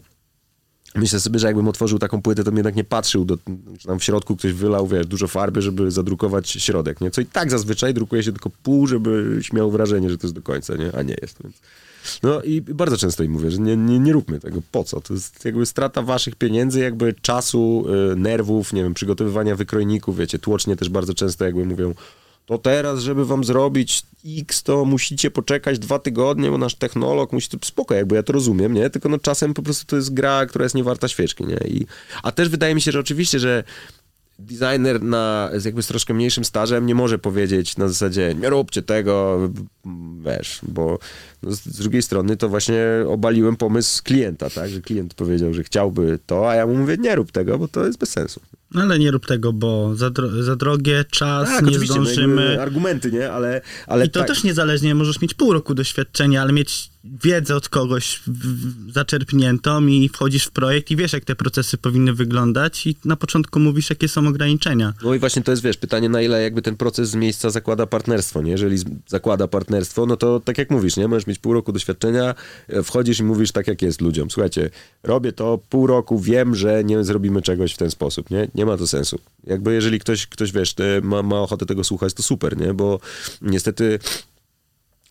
Myślę 0.95 1.19
sobie, 1.19 1.39
że 1.39 1.47
jakbym 1.47 1.67
otworzył 1.67 1.99
taką 1.99 2.21
płytę, 2.21 2.43
to 2.43 2.51
bym 2.51 2.57
jednak 2.57 2.75
nie 2.75 2.83
patrzył, 2.83 3.25
do, 3.25 3.37
czy 3.79 3.87
tam 3.87 3.99
w 3.99 4.03
środku 4.03 4.35
ktoś 4.35 4.53
wylał, 4.53 4.87
wiesz, 4.87 5.07
dużo 5.07 5.27
farby, 5.27 5.61
żeby 5.61 5.91
zadrukować 5.91 6.49
środek, 6.49 7.01
nie? 7.01 7.11
Co 7.11 7.21
i 7.21 7.25
tak 7.25 7.51
zazwyczaj 7.51 7.93
drukuje 7.93 8.23
się 8.23 8.31
tylko 8.31 8.49
pół, 8.63 8.87
żeby 8.87 9.41
miał 9.53 9.71
wrażenie, 9.71 10.09
że 10.09 10.17
to 10.17 10.27
jest 10.27 10.35
do 10.35 10.41
końca, 10.41 10.75
nie? 10.75 10.95
A 10.95 11.01
nie 11.01 11.15
jest, 11.21 11.43
więc... 11.43 11.61
No 12.23 12.41
i 12.41 12.61
bardzo 12.61 12.97
często 12.97 13.23
im 13.23 13.31
mówię, 13.31 13.51
że 13.51 13.57
nie, 13.57 13.77
nie, 13.77 13.99
nie 13.99 14.13
róbmy 14.13 14.39
tego. 14.39 14.61
Po 14.71 14.83
co? 14.83 15.01
To 15.01 15.13
jest 15.13 15.45
jakby 15.45 15.65
strata 15.65 16.01
waszych 16.01 16.35
pieniędzy, 16.35 16.79
jakby 16.79 17.13
czasu, 17.21 17.85
y, 18.11 18.15
nerwów, 18.15 18.73
nie 18.73 18.83
wiem, 18.83 18.93
przygotowywania 18.93 19.55
wykrojników, 19.55 20.17
wiecie, 20.17 20.39
tłocznie 20.39 20.75
też 20.75 20.89
bardzo 20.89 21.13
często 21.13 21.45
jakby 21.45 21.65
mówią, 21.65 21.93
to 22.47 22.57
teraz, 22.57 22.99
żeby 22.99 23.25
wam 23.25 23.43
zrobić 23.43 24.03
X, 24.25 24.63
to 24.63 24.85
musicie 24.85 25.31
poczekać 25.31 25.79
dwa 25.79 25.99
tygodnie, 25.99 26.51
bo 26.51 26.57
nasz 26.57 26.75
technolog 26.75 27.33
musi 27.33 27.49
spoko, 27.63 27.95
jakby 27.95 28.15
ja 28.15 28.23
to 28.23 28.33
rozumiem, 28.33 28.73
nie? 28.73 28.89
Tylko 28.89 29.09
no 29.09 29.19
czasem 29.19 29.53
po 29.53 29.61
prostu 29.61 29.85
to 29.85 29.95
jest 29.95 30.13
gra, 30.13 30.45
która 30.45 30.65
jest 30.65 30.75
niewarta 30.75 31.07
świeczki, 31.07 31.45
nie? 31.45 31.57
I, 31.67 31.85
a 32.23 32.31
też 32.31 32.49
wydaje 32.49 32.75
mi 32.75 32.81
się, 32.81 32.91
że 32.91 32.99
oczywiście, 32.99 33.39
że 33.39 33.63
designer 34.39 35.03
na, 35.03 35.49
z 35.55 35.65
jakby 35.65 35.83
z 35.83 35.87
troszkę 35.87 36.13
mniejszym 36.13 36.45
stażem 36.45 36.85
nie 36.85 36.95
może 36.95 37.19
powiedzieć 37.19 37.77
na 37.77 37.87
zasadzie 37.87 38.35
nie 38.41 38.49
róbcie 38.49 38.81
tego, 38.81 39.39
wiesz, 40.25 40.59
bo 40.63 40.99
no 41.43 41.51
z, 41.51 41.63
z 41.63 41.77
drugiej 41.79 42.01
strony 42.01 42.37
to 42.37 42.49
właśnie 42.49 42.83
obaliłem 43.07 43.55
pomysł 43.55 44.03
klienta, 44.03 44.49
tak, 44.49 44.69
że 44.69 44.81
klient 44.81 45.13
powiedział, 45.13 45.53
że 45.53 45.63
chciałby 45.63 46.19
to, 46.25 46.49
a 46.49 46.55
ja 46.55 46.67
mu 46.67 46.75
mówię 46.75 46.97
nie 46.99 47.15
rób 47.15 47.31
tego, 47.31 47.57
bo 47.57 47.67
to 47.67 47.85
jest 47.85 47.99
bez 47.99 48.09
sensu. 48.09 48.41
No 48.71 48.81
ale 48.81 48.99
nie 48.99 49.11
rób 49.11 49.25
tego, 49.25 49.53
bo 49.53 49.95
za, 49.95 50.07
dro- 50.07 50.43
za 50.43 50.55
drogie, 50.55 51.05
czas, 51.11 51.49
nie 51.63 51.77
no 51.77 51.85
zdążymy. 51.85 52.61
argumenty, 52.61 53.11
nie, 53.11 53.31
ale, 53.31 53.61
ale 53.87 54.05
I 54.05 54.09
to 54.09 54.19
tak, 54.19 54.27
też 54.27 54.43
niezależnie, 54.43 54.95
możesz 54.95 55.21
mieć 55.21 55.33
pół 55.33 55.53
roku 55.53 55.73
doświadczenia, 55.73 56.41
ale 56.41 56.53
mieć 56.53 56.89
wiedzę 57.23 57.55
od 57.55 57.69
kogoś 57.69 58.21
zaczerpniętą 58.93 59.87
i 59.87 60.09
wchodzisz 60.09 60.45
w 60.45 60.51
projekt 60.51 60.91
i 60.91 60.95
wiesz, 60.95 61.13
jak 61.13 61.25
te 61.25 61.35
procesy 61.35 61.77
powinny 61.77 62.13
wyglądać 62.13 62.87
i 62.87 62.95
na 63.05 63.15
początku 63.15 63.59
mówisz, 63.59 63.89
jakie 63.89 64.07
są 64.07 64.27
ograniczenia. 64.27 64.93
No 65.03 65.13
i 65.13 65.19
właśnie 65.19 65.41
to 65.41 65.51
jest, 65.51 65.63
wiesz, 65.63 65.77
pytanie, 65.77 66.09
na 66.09 66.21
ile 66.21 66.43
jakby 66.43 66.61
ten 66.61 66.77
proces 66.77 67.09
z 67.09 67.15
miejsca 67.15 67.49
zakłada 67.49 67.85
partnerstwo, 67.85 68.41
nie? 68.41 68.51
Jeżeli 68.51 68.77
zakłada 69.07 69.47
partnerstwo, 69.47 70.05
no 70.05 70.17
to 70.17 70.39
tak 70.39 70.57
jak 70.57 70.69
mówisz, 70.69 70.97
nie? 70.97 71.07
Możesz 71.07 71.27
mieć 71.27 71.39
pół 71.39 71.53
roku 71.53 71.71
doświadczenia, 71.71 72.35
e, 72.67 72.83
wchodzisz 72.83 73.19
i 73.19 73.23
mówisz 73.23 73.51
tak, 73.51 73.67
jak 73.67 73.81
jest 73.81 74.01
ludziom. 74.01 74.31
Słuchajcie, 74.31 74.69
robię 75.03 75.33
to 75.33 75.59
pół 75.69 75.87
roku, 75.87 76.19
wiem, 76.19 76.55
że 76.55 76.83
nie 76.83 77.03
zrobimy 77.03 77.41
czegoś 77.41 77.73
w 77.73 77.77
ten 77.77 77.91
sposób, 77.91 78.29
nie? 78.29 78.47
Nie 78.57 78.65
ma 78.65 78.77
to 78.77 78.87
sensu. 78.87 79.19
Jakby 79.43 79.73
jeżeli 79.73 79.99
ktoś, 79.99 80.27
ktoś 80.27 80.51
wiesz, 80.51 80.75
ma, 81.01 81.23
ma 81.23 81.39
ochotę 81.39 81.65
tego 81.65 81.83
słuchać, 81.83 82.13
to 82.13 82.23
super, 82.23 82.57
nie? 82.57 82.73
Bo 82.73 82.99
niestety 83.41 83.99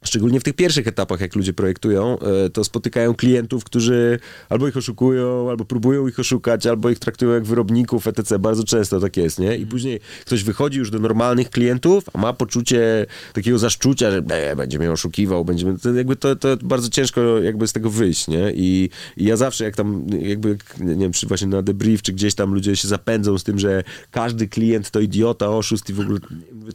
szczególnie 0.05 0.41
w 0.41 0.45
tych 0.45 0.55
pierwszych 0.55 0.87
etapach, 0.87 1.21
jak 1.21 1.37
ludzie 1.37 1.53
projektują, 1.53 2.19
e, 2.19 2.51
to 2.51 2.65
spotykają 2.65 3.15
klientów, 3.15 3.65
którzy 3.65 4.19
albo 4.49 4.69
ich 4.69 4.77
oszukują, 4.77 5.51
albo 5.51 5.65
próbują 5.65 6.09
ich 6.09 6.21
oszukać, 6.21 6.67
albo 6.67 6.91
ich 6.91 6.99
traktują 6.99 7.33
jak 7.33 7.45
wyrobników, 7.45 8.07
etc. 8.07 8.39
Bardzo 8.39 8.65
często 8.65 9.01
tak 9.01 9.17
jest, 9.17 9.39
nie? 9.39 9.57
I 9.57 9.67
później 9.67 10.01
ktoś 10.21 10.45
wychodzi 10.45 10.79
już 10.79 10.91
do 10.91 10.99
normalnych 10.99 11.51
klientów, 11.51 12.05
a 12.13 12.19
ma 12.19 12.33
poczucie 12.33 13.07
takiego 13.33 13.59
zaszczucia, 13.59 14.11
że 14.11 14.19
e, 14.19 14.57
będzie 14.57 14.79
mnie 14.79 14.93
oszukiwał, 14.93 15.45
będzie 15.45 15.67
mnie, 15.67 15.79
to 15.79 15.95
jakby 15.95 16.17
to, 16.17 16.37
to 16.37 16.57
bardzo 16.57 16.89
ciężko 16.89 17.39
jakby 17.39 17.69
z 17.69 17.73
tego 17.73 17.91
wyjść, 17.91 18.29
nie? 18.29 18.53
I, 18.55 18.91
I 19.17 19.25
ja 19.25 19.37
zawsze 19.37 19.65
jak 19.65 19.77
tam 19.77 20.07
jakby, 20.21 20.59
nie 20.81 20.97
wiem, 20.97 21.13
czy 21.13 21.27
właśnie 21.27 21.47
na 21.47 21.63
debrief, 21.63 22.03
czy 22.03 22.13
gdzieś 22.13 22.35
tam 22.35 22.55
ludzie 22.55 22.77
się 22.77 22.89
zapędzą 22.89 23.39
z 23.39 23.45
tym, 23.45 23.59
że 23.59 23.85
każdy 24.11 24.49
klient 24.49 24.91
to 24.91 25.01
idiota, 25.01 25.51
oszust 25.51 25.91
i 25.91 25.93
w 25.93 26.01
ogóle, 26.01 26.19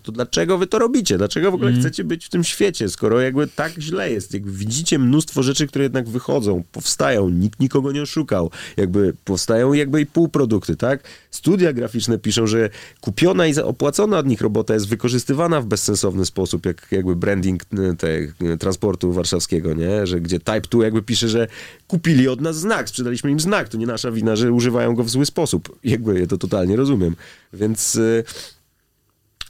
to 0.03 0.11
dlaczego 0.11 0.57
wy 0.57 0.68
to 0.68 0.80
robicie? 0.80 1.18
Dlaczego 1.18 1.52
w 1.52 1.53
ogóle 1.53 1.73
chcecie 1.73 2.03
być 2.03 2.26
w 2.26 2.30
tym 2.30 2.43
świecie, 2.43 2.89
skoro 2.89 3.10
jakby 3.19 3.47
tak 3.47 3.73
źle 3.79 4.11
jest? 4.11 4.33
Jakby 4.33 4.51
widzicie 4.51 4.99
mnóstwo 4.99 5.43
rzeczy, 5.43 5.67
które 5.67 5.83
jednak 5.83 6.09
wychodzą, 6.09 6.63
powstają, 6.71 7.29
nikt 7.29 7.59
nikogo 7.59 7.91
nie 7.91 8.01
oszukał, 8.01 8.51
jakby 8.77 9.13
powstają 9.25 9.73
jakby 9.73 10.01
i 10.01 10.05
półprodukty, 10.05 10.75
tak? 10.75 11.03
Studia 11.31 11.73
graficzne 11.73 12.17
piszą, 12.17 12.47
że 12.47 12.69
kupiona 13.01 13.47
i 13.47 13.59
opłacona 13.59 14.17
od 14.17 14.27
nich 14.27 14.41
robota 14.41 14.73
jest 14.73 14.88
wykorzystywana 14.88 15.61
w 15.61 15.65
bezsensowny 15.65 16.25
sposób, 16.25 16.65
jak 16.65 16.88
jakby 16.91 17.15
branding 17.15 17.63
e, 17.63 17.95
te, 17.95 18.07
e, 18.07 18.57
transportu 18.57 19.13
warszawskiego, 19.13 19.73
nie? 19.73 20.07
Że 20.07 20.21
gdzie 20.21 20.39
Type 20.39 20.61
2 20.61 20.83
jakby 20.83 21.01
pisze, 21.01 21.29
że 21.29 21.47
kupili 21.88 22.27
od 22.27 22.41
nas 22.41 22.57
znak, 22.57 22.89
sprzedaliśmy 22.89 23.31
im 23.31 23.39
znak, 23.39 23.69
to 23.69 23.77
nie 23.77 23.88
nasza 23.88 24.11
wina, 24.11 24.35
że 24.35 24.51
używają 24.51 24.95
go 24.95 25.03
w 25.03 25.09
zły 25.09 25.25
sposób. 25.25 25.79
Jakby 25.83 26.19
ja 26.19 26.27
to 26.27 26.38
totalnie 26.38 26.75
rozumiem. 26.75 27.15
Więc... 27.53 27.95
e, 27.95 28.23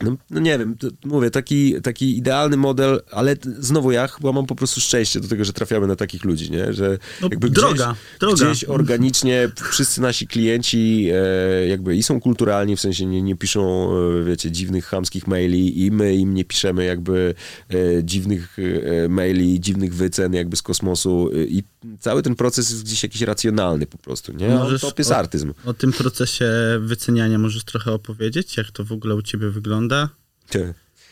no, 0.03 0.17
no 0.29 0.39
nie 0.39 0.59
wiem, 0.59 0.77
to, 0.77 0.87
mówię, 1.05 1.31
taki, 1.31 1.81
taki 1.81 2.17
idealny 2.17 2.57
model, 2.57 3.01
ale 3.11 3.35
znowu 3.59 3.91
ja 3.91 4.07
chyba 4.07 4.31
mam 4.31 4.45
po 4.45 4.55
prostu 4.55 4.81
szczęście 4.81 5.19
do 5.19 5.27
tego, 5.27 5.45
że 5.45 5.53
trafiamy 5.53 5.87
na 5.87 5.95
takich 5.95 6.23
ludzi, 6.25 6.51
nie? 6.51 6.73
Że 6.73 6.97
No, 7.21 7.27
jakby 7.31 7.49
droga, 7.49 7.73
gdzieś, 7.73 8.19
droga. 8.19 8.35
gdzieś 8.51 8.63
organicznie 8.63 9.49
wszyscy 9.71 10.01
nasi 10.01 10.27
klienci 10.27 11.09
e, 11.13 11.67
jakby 11.67 11.95
i 11.95 12.03
są 12.03 12.21
kulturalni, 12.21 12.75
w 12.75 12.79
sensie 12.81 13.05
nie, 13.05 13.21
nie 13.21 13.35
piszą, 13.35 13.91
e, 14.21 14.23
wiecie, 14.23 14.51
dziwnych, 14.51 14.85
chamskich 14.85 15.27
maili 15.27 15.85
i 15.85 15.91
my 15.91 16.15
im 16.15 16.33
nie 16.33 16.45
piszemy 16.45 16.85
jakby 16.85 17.33
e, 17.69 18.03
dziwnych 18.03 18.57
e, 19.05 19.09
maili, 19.09 19.59
dziwnych 19.59 19.93
wycen 19.95 20.33
jakby 20.33 20.55
z 20.57 20.61
kosmosu 20.61 21.29
e, 21.33 21.43
i 21.43 21.63
cały 21.99 22.21
ten 22.23 22.35
proces 22.35 22.69
jest 22.71 22.83
gdzieś 22.83 23.03
jakiś 23.03 23.21
racjonalny 23.21 23.87
po 23.87 23.97
prostu, 23.97 24.33
nie? 24.33 24.49
Możesz 24.49 24.81
to 24.81 24.93
jest 24.97 25.11
o- 25.11 25.17
artyzm. 25.17 25.53
O 25.65 25.73
tym 25.73 25.93
procesie 25.93 26.49
wyceniania 26.79 27.37
możesz 27.39 27.63
trochę 27.63 27.91
opowiedzieć? 27.91 28.57
Jak 28.57 28.71
to 28.71 28.83
w 28.85 28.91
ogóle 28.91 29.15
u 29.15 29.21
ciebie 29.21 29.49
wygląda? 29.49 29.90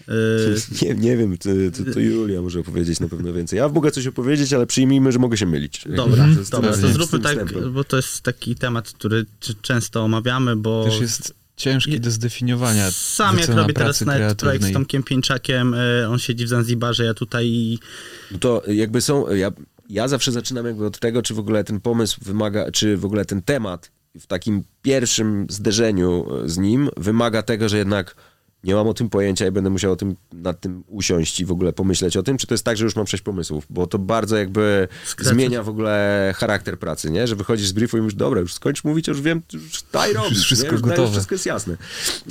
Yy, 0.07 0.55
Nie, 0.81 0.93
nie 0.95 1.17
wiem, 1.17 1.37
to, 1.37 1.49
to, 1.77 1.93
to 1.93 1.99
Julia 1.99 2.41
może 2.41 2.59
opowiedzieć 2.59 2.99
na 2.99 3.07
pewno 3.09 3.33
więcej. 3.33 3.57
Ja 3.57 3.69
mogę 3.69 3.91
coś 3.91 4.07
opowiedzieć, 4.07 4.53
ale 4.53 4.67
przyjmijmy, 4.67 5.11
że 5.11 5.19
mogę 5.19 5.37
się 5.37 5.45
mylić. 5.45 5.83
Dobra, 5.95 6.23
To 6.23 6.39
jest- 6.39 6.51
dobra, 6.51 6.71
to 6.71 6.87
zróbmy 6.87 7.19
tak, 7.19 7.31
wstępem. 7.31 7.73
bo 7.73 7.83
to 7.83 7.95
jest 7.97 8.21
taki 8.21 8.55
temat, 8.55 8.91
który 8.91 9.25
często 9.61 10.03
omawiamy, 10.03 10.55
bo 10.55 10.83
Też 10.85 11.01
jest 11.01 11.33
ciężki 11.57 11.99
do 11.99 12.11
zdefiniowania. 12.11 12.91
sam 12.91 13.37
jak 13.39 13.49
robię 13.49 13.73
teraz 13.73 14.01
nawet 14.01 14.37
projekt 14.37 14.65
z. 14.65 14.73
Tomkiem 14.73 15.03
Pieńczakiem, 15.03 15.73
y, 15.73 16.07
on 16.09 16.19
siedzi 16.19 16.45
w 16.45 16.49
Zanzibarze, 16.49 17.05
ja 17.05 17.13
tutaj 17.13 17.77
No 18.31 18.37
to 18.39 18.63
jakby 18.67 19.01
są, 19.01 19.29
ja, 19.35 19.51
ja 19.89 20.07
zawsze 20.07 20.31
zaczynam 20.31 20.65
jakby 20.65 20.85
od 20.85 20.99
tego, 20.99 21.21
czy 21.21 21.33
w 21.33 21.39
ogóle 21.39 21.63
ten 21.63 21.79
pomysł 21.79 22.19
wymaga, 22.21 22.71
czy 22.71 22.97
w 22.97 23.05
ogóle 23.05 23.25
ten 23.25 23.41
temat 23.41 23.91
w 24.19 24.27
takim 24.27 24.63
pierwszym 24.81 25.47
zderzeniu 25.49 26.27
z 26.45 26.57
nim 26.57 26.89
wymaga 26.97 27.43
tego, 27.43 27.69
że 27.69 27.77
jednak 27.77 28.15
nie 28.63 28.75
mam 28.75 28.87
o 28.87 28.93
tym 28.93 29.09
pojęcia 29.09 29.47
i 29.47 29.51
będę 29.51 29.69
musiał 29.69 29.91
o 29.91 29.95
tym, 29.95 30.15
nad 30.33 30.61
tym 30.61 30.83
usiąść 30.87 31.39
i 31.39 31.45
w 31.45 31.51
ogóle 31.51 31.73
pomyśleć 31.73 32.17
o 32.17 32.23
tym, 32.23 32.37
czy 32.37 32.47
to 32.47 32.53
jest 32.53 32.63
tak, 32.63 32.77
że 32.77 32.83
już 32.83 32.95
mam 32.95 33.07
sześć 33.07 33.23
pomysłów, 33.23 33.65
bo 33.69 33.87
to 33.87 33.99
bardzo 33.99 34.37
jakby 34.37 34.87
zmienia 35.19 35.63
w 35.63 35.69
ogóle 35.69 36.33
charakter 36.37 36.79
pracy, 36.79 37.11
nie? 37.11 37.27
Że 37.27 37.35
wychodzisz 37.35 37.67
z 37.67 37.71
briefu 37.71 37.97
i 37.97 38.01
mówisz, 38.01 38.15
dobra, 38.15 38.41
już 38.41 38.53
skończ 38.53 38.83
mówić, 38.83 39.07
już 39.07 39.21
wiem, 39.21 39.41
już 39.53 39.83
daj 39.93 40.13
robić, 40.13 40.31
jest 40.31 40.43
wszystko? 40.43 40.71
Już 40.71 40.81
daj, 40.81 40.89
gotowe. 40.89 41.07
Już 41.07 41.11
wszystko 41.11 41.35
jest 41.35 41.45
jasne. 41.45 41.77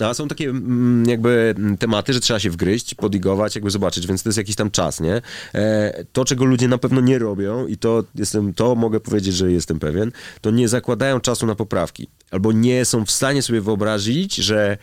A 0.01 0.15
są 0.15 0.29
takie 0.29 0.49
mm, 0.49 1.09
jakby 1.09 1.55
tematy, 1.79 2.13
że 2.13 2.21
trzeba 2.21 2.41
się 2.41 2.51
wgryźć, 2.51 2.95
podigować, 2.95 3.55
jakby 3.55 3.71
zobaczyć, 3.71 4.07
więc 4.07 4.23
to 4.23 4.29
jest 4.29 4.39
jakiś 4.39 4.57
tam 4.57 4.71
czas, 4.71 5.01
nie? 5.01 5.23
E, 5.55 6.05
to, 6.13 6.25
czego 6.25 6.45
ludzie 6.45 6.69
na 6.69 6.79
pewno 6.79 7.01
nie 7.01 7.19
robią 7.19 7.67
i 7.67 7.77
to 7.77 8.05
jestem, 8.15 8.55
to 8.55 8.75
mogę 8.75 9.01
powiedzieć, 9.01 9.35
że 9.35 9.53
jestem 9.53 9.79
pewien, 9.79 10.13
to 10.41 10.51
nie 10.51 10.69
zakładają 10.69 11.21
czasu 11.21 11.47
na 11.47 11.55
poprawki. 11.55 12.09
Albo 12.31 12.53
nie 12.53 12.85
są 12.85 13.05
w 13.05 13.11
stanie 13.11 13.43
sobie 13.43 13.61
wyobrazić, 13.61 14.35
że 14.35 14.79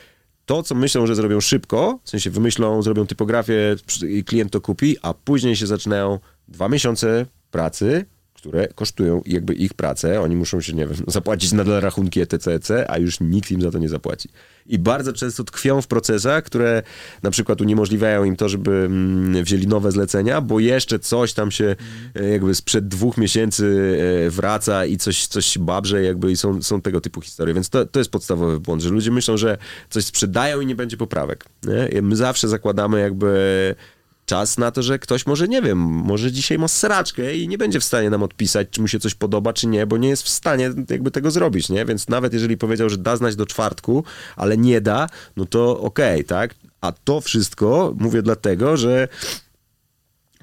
to, 0.46 0.64
co 0.64 0.76
myślą, 0.76 1.08
że 1.08 1.16
zrobią 1.16 1.42
szybko, 1.42 2.00
w 2.04 2.10
sensie 2.10 2.30
wymyślą, 2.30 2.82
zrobią 2.82 3.08
typografię 3.08 3.76
i 4.10 4.24
klient 4.24 4.52
to 4.52 4.62
kupi, 4.62 4.98
a 5.02 5.14
później 5.14 5.56
się 5.56 5.68
zaczynają 5.68 6.20
dwa 6.48 6.70
miesiące 6.70 7.26
pracy, 7.52 8.06
które 8.46 8.68
kosztują 8.68 9.22
jakby 9.26 9.54
ich 9.54 9.74
pracę. 9.74 10.22
Oni 10.22 10.36
muszą 10.36 10.62
się, 10.62 10.74
nie 10.74 10.88
wiem, 10.88 10.98
zapłacić 11.08 11.52
nadal 11.52 11.82
rachunki 11.82 12.22
etc., 12.22 12.54
etc., 12.54 12.92
a 12.92 12.98
już 12.98 13.20
nikt 13.20 13.52
im 13.52 13.62
za 13.62 13.72
to 13.72 13.78
nie 13.78 13.90
zapłaci. 13.90 14.30
I 14.68 14.80
bardzo 14.80 15.14
często 15.14 15.44
tkwią 15.44 15.82
w 15.82 15.88
procesach, 15.88 16.44
które 16.44 16.84
na 17.24 17.32
przykład 17.32 17.62
uniemożliwiają 17.62 18.24
im 18.24 18.36
to, 18.36 18.50
żeby 18.50 18.72
mm, 18.72 19.44
wzięli 19.44 19.68
nowe 19.68 19.92
zlecenia, 19.92 20.42
bo 20.42 20.60
jeszcze 20.60 21.00
coś 21.00 21.34
tam 21.34 21.52
się 21.52 21.76
e, 22.16 22.30
jakby 22.30 22.56
sprzed 22.56 22.88
dwóch 22.88 23.18
miesięcy 23.18 23.98
e, 24.26 24.30
wraca 24.30 24.86
i 24.86 24.98
coś, 24.98 25.28
coś 25.28 25.58
babrze 25.58 26.04
jakby 26.04 26.32
i 26.32 26.38
są, 26.38 26.62
są 26.62 26.82
tego 26.82 27.02
typu 27.02 27.22
historie. 27.22 27.54
Więc 27.54 27.70
to, 27.70 27.86
to 27.86 28.00
jest 28.00 28.12
podstawowy 28.12 28.60
błąd, 28.60 28.82
że 28.82 28.90
ludzie 28.90 29.12
myślą, 29.12 29.38
że 29.38 29.58
coś 29.90 30.06
sprzedają 30.06 30.62
i 30.62 30.66
nie 30.66 30.76
będzie 30.76 30.98
poprawek. 30.98 31.46
Nie? 31.64 32.02
My 32.02 32.16
zawsze 32.16 32.48
zakładamy 32.48 33.02
jakby 33.02 33.76
czas 34.26 34.58
na 34.58 34.72
to, 34.72 34.84
że 34.84 35.00
ktoś 35.00 35.26
może, 35.26 35.48
nie 35.48 35.62
wiem, 35.62 35.80
może 35.80 36.32
dzisiaj 36.32 36.60
ma 36.60 36.68
sraczkę 36.68 37.36
i 37.36 37.48
nie 37.48 37.58
będzie 37.58 37.80
w 37.80 37.84
stanie 37.84 38.10
nam 38.10 38.24
odpisać, 38.24 38.68
czy 38.72 38.82
mu 38.82 38.88
się 38.88 39.00
coś 39.00 39.16
podoba, 39.16 39.54
czy 39.54 39.68
nie, 39.68 39.88
bo 39.88 39.98
nie 39.98 40.10
jest 40.10 40.24
w 40.24 40.30
stanie 40.30 40.72
jakby 40.90 41.12
tego 41.12 41.32
zrobić, 41.32 41.70
nie? 41.70 41.86
Więc 41.86 42.10
nawet 42.10 42.34
jeżeli 42.34 42.58
powiedział, 42.58 42.90
że 42.90 42.98
da 42.98 43.16
znać 43.16 43.36
do 43.36 43.46
czwartku, 43.46 44.04
ale 44.36 44.58
nie 44.58 44.82
da, 44.82 45.10
no 45.38 45.46
to 45.46 45.80
okej, 45.80 46.24
tak? 46.24 46.56
A 46.82 46.92
to 46.92 47.22
wszystko 47.22 47.94
mówię 47.98 48.22
dlatego, 48.22 48.78
że 48.78 49.08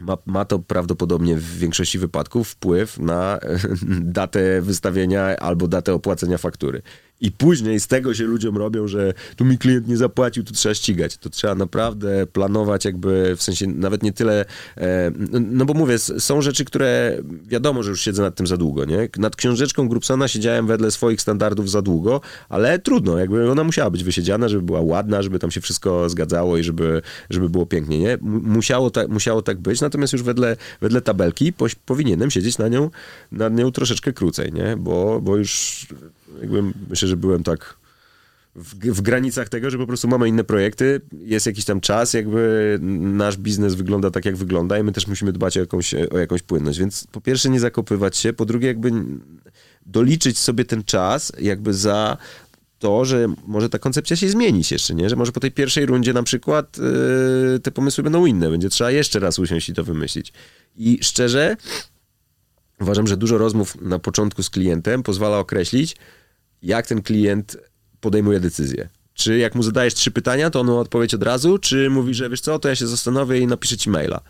ma, 0.00 0.18
ma 0.26 0.44
to 0.44 0.58
prawdopodobnie 0.58 1.36
w 1.36 1.58
większości 1.58 1.98
wypadków 1.98 2.48
wpływ 2.48 2.98
na 2.98 3.38
datę 4.18 4.62
wystawienia 4.62 5.36
albo 5.36 5.68
datę 5.68 5.94
opłacenia 5.94 6.38
faktury. 6.38 6.82
I 7.22 7.32
później 7.32 7.80
z 7.80 7.86
tego 7.86 8.14
się 8.14 8.24
ludziom 8.24 8.56
robią, 8.56 8.88
że 8.88 9.14
tu 9.36 9.44
mi 9.44 9.58
klient 9.58 9.88
nie 9.88 9.96
zapłacił, 9.96 10.44
tu 10.44 10.54
trzeba 10.54 10.74
ścigać. 10.74 11.16
To 11.16 11.30
trzeba 11.30 11.54
naprawdę 11.54 12.26
planować 12.26 12.84
jakby, 12.84 13.36
w 13.36 13.42
sensie 13.42 13.66
nawet 13.66 14.02
nie 14.02 14.12
tyle, 14.12 14.44
e, 14.76 15.12
no, 15.30 15.40
no 15.50 15.64
bo 15.64 15.74
mówię, 15.74 15.98
są 15.98 16.42
rzeczy, 16.42 16.64
które 16.64 17.18
wiadomo, 17.46 17.82
że 17.82 17.90
już 17.90 18.00
siedzę 18.00 18.22
nad 18.22 18.34
tym 18.34 18.46
za 18.46 18.56
długo, 18.56 18.84
nie? 18.84 19.08
Nad 19.16 19.36
książeczką 19.36 19.88
Grubsona 19.88 20.28
siedziałem 20.28 20.66
wedle 20.66 20.90
swoich 20.90 21.20
standardów 21.20 21.70
za 21.70 21.82
długo, 21.82 22.20
ale 22.48 22.78
trudno, 22.78 23.18
jakby 23.18 23.50
ona 23.50 23.64
musiała 23.64 23.90
być 23.90 24.04
wysiedziana, 24.04 24.48
żeby 24.48 24.62
była 24.62 24.80
ładna, 24.80 25.22
żeby 25.22 25.38
tam 25.38 25.50
się 25.50 25.60
wszystko 25.60 26.08
zgadzało 26.08 26.56
i 26.56 26.62
żeby, 26.62 27.02
żeby 27.30 27.48
było 27.48 27.66
pięknie, 27.66 27.98
nie? 27.98 28.18
Musiało, 28.22 28.90
ta, 28.90 29.08
musiało 29.08 29.42
tak 29.42 29.60
być, 29.60 29.80
natomiast 29.80 30.12
już 30.12 30.22
wedle, 30.22 30.56
wedle 30.80 31.00
tabelki 31.00 31.52
powinienem 31.86 32.30
siedzieć 32.30 32.58
na 32.58 32.68
nią, 32.68 32.90
nad 33.32 33.54
nią 33.54 33.72
troszeczkę 33.72 34.12
krócej, 34.12 34.52
nie? 34.52 34.76
Bo, 34.76 35.20
bo 35.20 35.36
już 35.36 35.86
jakby 36.40 36.62
myślę, 36.90 37.08
że 37.08 37.16
byłem 37.16 37.42
tak 37.42 37.76
w, 38.54 38.74
w 38.74 39.00
granicach 39.00 39.48
tego, 39.48 39.70
że 39.70 39.78
po 39.78 39.86
prostu 39.86 40.08
mamy 40.08 40.28
inne 40.28 40.44
projekty, 40.44 41.00
jest 41.12 41.46
jakiś 41.46 41.64
tam 41.64 41.80
czas, 41.80 42.12
jakby 42.14 42.78
nasz 43.00 43.36
biznes 43.36 43.74
wygląda 43.74 44.10
tak, 44.10 44.24
jak 44.24 44.36
wygląda 44.36 44.78
i 44.78 44.82
my 44.82 44.92
też 44.92 45.06
musimy 45.06 45.32
dbać 45.32 45.56
o 45.56 45.60
jakąś, 45.60 45.94
o 45.94 46.18
jakąś 46.18 46.42
płynność, 46.42 46.78
więc 46.78 47.06
po 47.12 47.20
pierwsze 47.20 47.50
nie 47.50 47.60
zakopywać 47.60 48.16
się, 48.16 48.32
po 48.32 48.44
drugie 48.44 48.68
jakby 48.68 48.90
doliczyć 49.86 50.38
sobie 50.38 50.64
ten 50.64 50.84
czas 50.84 51.32
jakby 51.40 51.74
za 51.74 52.16
to, 52.78 53.04
że 53.04 53.26
może 53.46 53.68
ta 53.68 53.78
koncepcja 53.78 54.16
się 54.16 54.28
zmienić 54.28 54.72
jeszcze, 54.72 54.94
nie? 54.94 55.10
Że 55.10 55.16
może 55.16 55.32
po 55.32 55.40
tej 55.40 55.50
pierwszej 55.50 55.86
rundzie 55.86 56.12
na 56.12 56.22
przykład 56.22 56.78
yy, 56.78 57.60
te 57.60 57.70
pomysły 57.70 58.04
będą 58.04 58.26
inne, 58.26 58.50
będzie 58.50 58.68
trzeba 58.68 58.90
jeszcze 58.90 59.18
raz 59.20 59.38
usiąść 59.38 59.68
i 59.68 59.74
to 59.74 59.84
wymyślić. 59.84 60.32
I 60.76 60.98
szczerze, 61.02 61.56
uważam, 62.80 63.06
że 63.06 63.16
dużo 63.16 63.38
rozmów 63.38 63.80
na 63.80 63.98
początku 63.98 64.42
z 64.42 64.50
klientem 64.50 65.02
pozwala 65.02 65.38
określić, 65.38 65.96
jak 66.62 66.86
ten 66.86 67.02
klient 67.02 67.56
podejmuje 68.00 68.40
decyzję. 68.40 68.88
Czy 69.14 69.38
jak 69.38 69.54
mu 69.54 69.62
zadajesz 69.62 69.94
trzy 69.94 70.10
pytania, 70.10 70.50
to 70.50 70.60
on 70.60 70.66
ma 70.66 70.72
odpowiedź 70.72 71.14
od 71.14 71.22
razu, 71.22 71.58
czy 71.58 71.90
mówi, 71.90 72.14
że 72.14 72.30
wiesz 72.30 72.40
co, 72.40 72.58
to 72.58 72.68
ja 72.68 72.74
się 72.74 72.86
zastanowię 72.86 73.38
i 73.38 73.46
napiszę 73.46 73.76
ci 73.76 73.90
maila. 73.90 74.20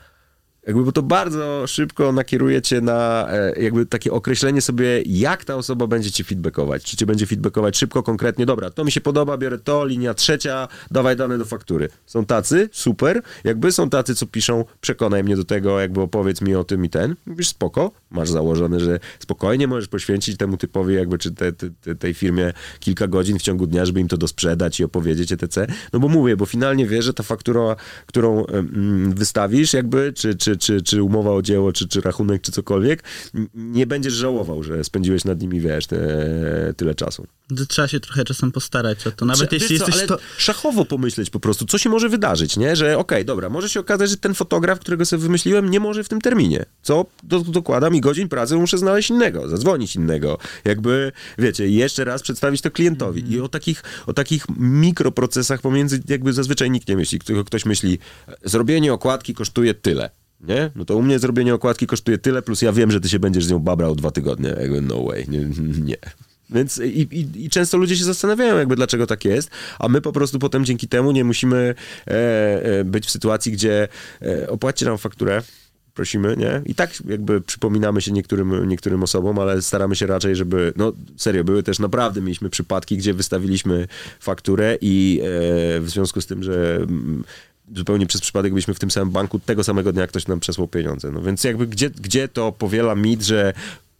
Jakby, 0.66 0.84
bo 0.84 0.92
to 0.92 1.02
bardzo 1.02 1.66
szybko 1.66 2.12
nakieruje 2.12 2.62
cię 2.62 2.80
na 2.80 3.28
e, 3.30 3.62
jakby 3.62 3.86
takie 3.86 4.12
określenie 4.12 4.60
sobie, 4.60 5.02
jak 5.06 5.44
ta 5.44 5.56
osoba 5.56 5.86
będzie 5.86 6.10
ci 6.10 6.24
feedbackować. 6.24 6.84
Czy 6.84 6.96
cię 6.96 7.06
będzie 7.06 7.26
feedbackować 7.26 7.76
szybko, 7.78 8.02
konkretnie, 8.02 8.46
dobra, 8.46 8.70
to 8.70 8.84
mi 8.84 8.92
się 8.92 9.00
podoba, 9.00 9.38
biorę 9.38 9.58
to, 9.58 9.84
linia 9.86 10.14
trzecia, 10.14 10.68
dawaj 10.90 11.16
dane 11.16 11.38
do 11.38 11.44
faktury. 11.44 11.88
Są 12.06 12.24
tacy, 12.24 12.68
super, 12.72 13.22
jakby 13.44 13.72
są 13.72 13.90
tacy, 13.90 14.14
co 14.14 14.26
piszą, 14.26 14.64
przekonaj 14.80 15.24
mnie 15.24 15.36
do 15.36 15.44
tego, 15.44 15.80
jakby 15.80 16.00
opowiedz 16.00 16.40
mi 16.40 16.54
o 16.54 16.64
tym 16.64 16.84
i 16.84 16.90
ten. 16.90 17.14
Mówisz, 17.26 17.48
spoko, 17.48 17.90
masz 18.10 18.30
założone, 18.30 18.80
że 18.80 19.00
spokojnie 19.18 19.66
możesz 19.66 19.88
poświęcić 19.88 20.36
temu 20.36 20.56
typowi, 20.56 20.94
jakby, 20.94 21.18
czy 21.18 21.30
te, 21.30 21.52
te, 21.52 21.70
te, 21.70 21.94
tej 21.94 22.14
firmie 22.14 22.52
kilka 22.80 23.06
godzin 23.06 23.38
w 23.38 23.42
ciągu 23.42 23.66
dnia, 23.66 23.86
żeby 23.86 24.00
im 24.00 24.08
to 24.08 24.16
dosprzedać 24.16 24.80
i 24.80 24.84
opowiedzieć 24.84 25.32
etc. 25.32 25.66
No 25.92 26.00
bo 26.00 26.08
mówię, 26.08 26.36
bo 26.36 26.46
finalnie 26.46 26.86
wiesz, 26.86 27.04
że 27.04 27.14
ta 27.14 27.22
faktura, 27.22 27.76
którą 28.06 28.44
wystawisz, 29.08 29.72
jakby, 29.72 30.12
czy, 30.12 30.34
czy, 30.34 30.51
czy, 30.56 30.82
czy 30.82 31.02
umowa 31.02 31.30
o 31.30 31.42
dzieło, 31.42 31.72
czy, 31.72 31.88
czy 31.88 32.00
rachunek, 32.00 32.42
czy 32.42 32.52
cokolwiek, 32.52 33.04
nie 33.54 33.86
będziesz 33.86 34.12
żałował, 34.14 34.62
że 34.62 34.84
spędziłeś 34.84 35.24
nad 35.24 35.40
nimi, 35.40 35.60
wiesz, 35.60 35.86
te, 35.86 35.98
tyle 36.76 36.94
czasu. 36.94 37.26
Trzeba 37.68 37.88
się 37.88 38.00
trochę 38.00 38.24
czasem 38.24 38.52
postarać 38.52 39.06
o 39.06 39.12
to. 39.12 39.24
Nawet 39.24 39.50
Trze- 39.50 39.54
jeśli 39.54 39.78
co, 39.78 39.86
jesteś 39.86 39.94
ale 39.94 40.06
to... 40.06 40.18
szachowo 40.36 40.84
pomyśleć 40.84 41.30
po 41.30 41.40
prostu, 41.40 41.66
co 41.66 41.78
się 41.78 41.90
może 41.90 42.08
wydarzyć, 42.08 42.56
nie? 42.56 42.76
Że 42.76 42.98
okej, 42.98 43.24
dobra, 43.24 43.48
może 43.48 43.68
się 43.68 43.80
okazać, 43.80 44.10
że 44.10 44.16
ten 44.16 44.34
fotograf, 44.34 44.78
którego 44.78 45.06
sobie 45.06 45.22
wymyśliłem, 45.22 45.70
nie 45.70 45.80
może 45.80 46.04
w 46.04 46.08
tym 46.08 46.20
terminie. 46.20 46.64
Co 46.82 47.06
do, 47.22 47.40
dokłada 47.40 47.90
mi 47.90 48.00
godzin 48.00 48.28
pracy, 48.28 48.56
muszę 48.56 48.78
znaleźć 48.78 49.10
innego, 49.10 49.48
zadzwonić 49.48 49.96
innego. 49.96 50.38
Jakby, 50.64 51.12
wiecie, 51.38 51.68
jeszcze 51.68 52.04
raz 52.04 52.22
przedstawić 52.22 52.60
to 52.60 52.70
klientowi. 52.70 53.32
I 53.32 53.40
o 53.40 53.48
takich, 53.48 53.82
o 54.06 54.12
takich 54.12 54.46
mikroprocesach 54.58 55.60
pomiędzy, 55.60 56.02
jakby 56.08 56.32
zazwyczaj 56.32 56.70
nikt 56.70 56.88
nie 56.88 56.96
myśli. 56.96 57.18
Ktoś 57.46 57.64
myśli, 57.64 57.98
zrobienie 58.44 58.92
okładki 58.92 59.34
kosztuje 59.34 59.74
tyle. 59.74 60.10
Nie? 60.42 60.70
No 60.76 60.84
to 60.84 60.96
u 60.96 61.02
mnie 61.02 61.18
zrobienie 61.18 61.54
okładki 61.54 61.86
kosztuje 61.86 62.18
tyle, 62.18 62.42
plus 62.42 62.62
ja 62.62 62.72
wiem, 62.72 62.90
że 62.90 63.00
ty 63.00 63.08
się 63.08 63.18
będziesz 63.18 63.44
z 63.44 63.50
nią 63.50 63.58
babrał 63.58 63.94
dwa 63.94 64.10
tygodnie. 64.10 64.48
Jakby 64.60 64.80
no 64.80 65.04
way, 65.04 65.26
nie. 65.28 65.38
nie. 65.84 65.96
Więc 66.50 66.78
i, 66.78 67.00
i, 67.00 67.44
i 67.44 67.50
często 67.50 67.78
ludzie 67.78 67.96
się 67.96 68.04
zastanawiają, 68.04 68.58
jakby 68.58 68.76
dlaczego 68.76 69.06
tak 69.06 69.24
jest, 69.24 69.50
a 69.78 69.88
my 69.88 70.00
po 70.00 70.12
prostu 70.12 70.38
potem 70.38 70.64
dzięki 70.64 70.88
temu 70.88 71.12
nie 71.12 71.24
musimy 71.24 71.74
e, 72.06 72.12
e, 72.80 72.84
być 72.84 73.06
w 73.06 73.10
sytuacji, 73.10 73.52
gdzie 73.52 73.88
e, 74.22 74.84
nam 74.84 74.98
fakturę, 74.98 75.42
prosimy, 75.94 76.36
nie? 76.36 76.62
I 76.66 76.74
tak 76.74 76.90
jakby 77.08 77.40
przypominamy 77.40 78.00
się 78.00 78.12
niektórym, 78.12 78.68
niektórym 78.68 79.02
osobom, 79.02 79.38
ale 79.38 79.62
staramy 79.62 79.96
się 79.96 80.06
raczej, 80.06 80.36
żeby, 80.36 80.72
no 80.76 80.92
serio, 81.16 81.44
były 81.44 81.62
też 81.62 81.78
naprawdę, 81.78 82.20
mieliśmy 82.20 82.50
przypadki, 82.50 82.96
gdzie 82.96 83.14
wystawiliśmy 83.14 83.88
fakturę 84.20 84.78
i 84.80 85.20
e, 85.22 85.80
w 85.80 85.90
związku 85.90 86.20
z 86.20 86.26
tym, 86.26 86.42
że 86.42 86.76
mm, 86.76 87.24
zupełnie 87.76 88.06
przez 88.06 88.20
przypadek 88.20 88.52
byliśmy 88.52 88.74
w 88.74 88.78
tym 88.78 88.90
samym 88.90 89.10
banku, 89.10 89.38
tego 89.38 89.64
samego 89.64 89.92
dnia 89.92 90.06
ktoś 90.06 90.26
nam 90.26 90.40
przesłał 90.40 90.68
pieniądze. 90.68 91.10
No 91.10 91.22
więc 91.22 91.44
jakby 91.44 91.66
gdzie, 91.66 91.90
gdzie 91.90 92.28
to 92.28 92.52
powiela 92.52 92.94
mit, 92.94 93.22
że 93.22 93.52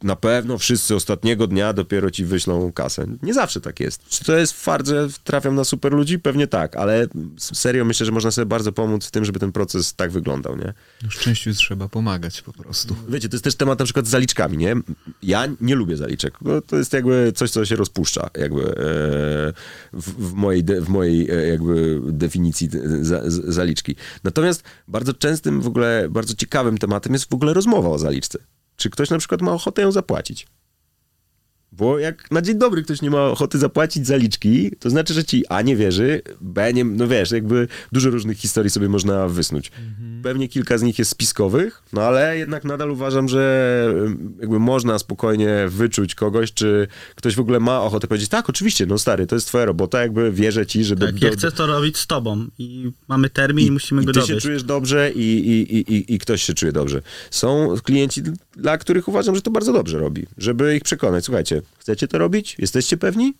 na 0.03 0.15
pewno 0.15 0.57
wszyscy 0.57 0.95
ostatniego 0.95 1.47
dnia 1.47 1.73
dopiero 1.73 2.11
ci 2.11 2.25
wyślą 2.25 2.71
kasę. 2.71 3.05
Nie 3.23 3.33
zawsze 3.33 3.61
tak 3.61 3.79
jest. 3.79 4.09
Czy 4.09 4.25
to 4.25 4.37
jest 4.37 4.53
fakt, 4.53 4.87
że 4.87 5.07
trafiam 5.23 5.55
na 5.55 5.63
super 5.63 5.93
ludzi? 5.93 6.19
Pewnie 6.19 6.47
tak, 6.47 6.75
ale 6.75 7.07
serio 7.37 7.85
myślę, 7.85 8.05
że 8.05 8.11
można 8.11 8.31
sobie 8.31 8.45
bardzo 8.45 8.71
pomóc 8.71 9.05
w 9.05 9.11
tym, 9.11 9.25
żeby 9.25 9.39
ten 9.39 9.51
proces 9.51 9.95
tak 9.95 10.11
wyglądał, 10.11 10.57
nie? 10.57 10.73
No, 11.03 11.09
szczęściu 11.09 11.53
trzeba 11.53 11.89
pomagać 11.89 12.41
po 12.41 12.53
prostu. 12.53 12.95
Wiecie, 13.09 13.29
to 13.29 13.35
jest 13.35 13.43
też 13.43 13.55
temat 13.55 13.79
na 13.79 13.85
przykład 13.85 14.07
z 14.07 14.09
zaliczkami, 14.09 14.57
nie? 14.57 14.75
Ja 15.23 15.47
nie 15.61 15.75
lubię 15.75 15.97
zaliczek, 15.97 16.37
bo 16.41 16.61
to 16.61 16.77
jest 16.77 16.93
jakby 16.93 17.33
coś, 17.35 17.51
co 17.51 17.65
się 17.65 17.75
rozpuszcza 17.75 18.29
jakby 18.37 18.61
e, 18.61 18.73
w, 19.93 20.29
w, 20.29 20.33
mojej, 20.33 20.63
de, 20.63 20.81
w 20.81 20.89
mojej 20.89 21.31
e, 21.31 21.47
jakby 21.47 22.01
definicji 22.05 22.69
za, 23.01 23.21
zaliczki. 23.27 23.95
Natomiast 24.23 24.63
bardzo 24.87 25.13
częstym 25.13 25.61
w 25.61 25.67
ogóle, 25.67 26.07
bardzo 26.09 26.33
ciekawym 26.33 26.77
tematem 26.77 27.13
jest 27.13 27.29
w 27.29 27.33
ogóle 27.33 27.53
rozmowa 27.53 27.89
o 27.89 27.99
zaliczce. 27.99 28.39
Czy 28.75 28.89
ktoś 28.89 29.09
na 29.09 29.17
przykład 29.17 29.41
ma 29.41 29.51
ochotę 29.51 29.81
ją 29.81 29.91
zapłacić? 29.91 30.47
Bo 31.77 31.99
jak 31.99 32.31
na 32.31 32.41
dzień 32.41 32.57
dobry 32.57 32.83
ktoś 32.83 33.01
nie 33.01 33.09
ma 33.09 33.25
ochoty 33.25 33.57
zapłacić 33.57 34.07
zaliczki, 34.07 34.71
to 34.79 34.89
znaczy, 34.89 35.13
że 35.13 35.23
ci 35.23 35.47
A 35.47 35.61
nie 35.61 35.75
wierzy, 35.75 36.21
B 36.41 36.73
nie, 36.73 36.83
no 36.83 37.07
wiesz, 37.07 37.31
jakby 37.31 37.67
dużo 37.91 38.09
różnych 38.09 38.37
historii 38.37 38.69
sobie 38.69 38.89
można 38.89 39.27
wysnuć. 39.27 39.71
Mhm. 39.89 40.23
Pewnie 40.23 40.47
kilka 40.47 40.77
z 40.77 40.81
nich 40.81 40.99
jest 40.99 41.11
spiskowych, 41.11 41.83
no 41.93 42.01
ale 42.01 42.37
jednak 42.37 42.63
nadal 42.63 42.91
uważam, 42.91 43.29
że 43.29 43.93
jakby 44.39 44.59
można 44.59 44.99
spokojnie 44.99 45.65
wyczuć 45.67 46.15
kogoś, 46.15 46.53
czy 46.53 46.87
ktoś 47.15 47.35
w 47.35 47.39
ogóle 47.39 47.59
ma 47.59 47.81
ochotę 47.81 48.07
powiedzieć, 48.07 48.29
tak, 48.29 48.49
oczywiście, 48.49 48.85
no 48.85 48.97
stary, 48.97 49.27
to 49.27 49.35
jest 49.35 49.47
twoja 49.47 49.65
robota, 49.65 50.01
jakby 50.01 50.31
wierzę 50.31 50.65
ci, 50.65 50.83
że... 50.83 50.95
Tak, 50.95 51.13
do, 51.13 51.19
do... 51.19 51.27
ja 51.27 51.33
chcę 51.33 51.51
to 51.51 51.67
robić 51.67 51.97
z 51.97 52.07
tobą 52.07 52.47
i 52.57 52.91
mamy 53.07 53.29
termin 53.29 53.65
i, 53.65 53.67
i 53.67 53.71
musimy 53.71 54.01
i 54.01 54.05
go 54.05 54.11
ty 54.13 54.19
dowieść. 54.19 54.43
się 54.43 54.47
czujesz 54.47 54.63
dobrze 54.63 55.11
i, 55.11 55.49
i, 55.49 55.93
i, 55.93 56.13
i 56.13 56.19
ktoś 56.19 56.43
się 56.43 56.53
czuje 56.53 56.71
dobrze. 56.71 57.01
Są 57.31 57.75
klienci, 57.83 58.21
dla 58.55 58.77
których 58.77 59.07
uważam, 59.07 59.35
że 59.35 59.41
to 59.41 59.51
bardzo 59.51 59.73
dobrze 59.73 59.99
robi, 59.99 60.25
żeby 60.37 60.75
ich 60.75 60.83
przekonać, 60.83 61.25
słuchajcie, 61.25 61.61
Chcecie 61.77 62.07
to 62.07 62.17
robić? 62.17 62.55
Jesteście 62.59 62.97
pewni? 62.97 63.33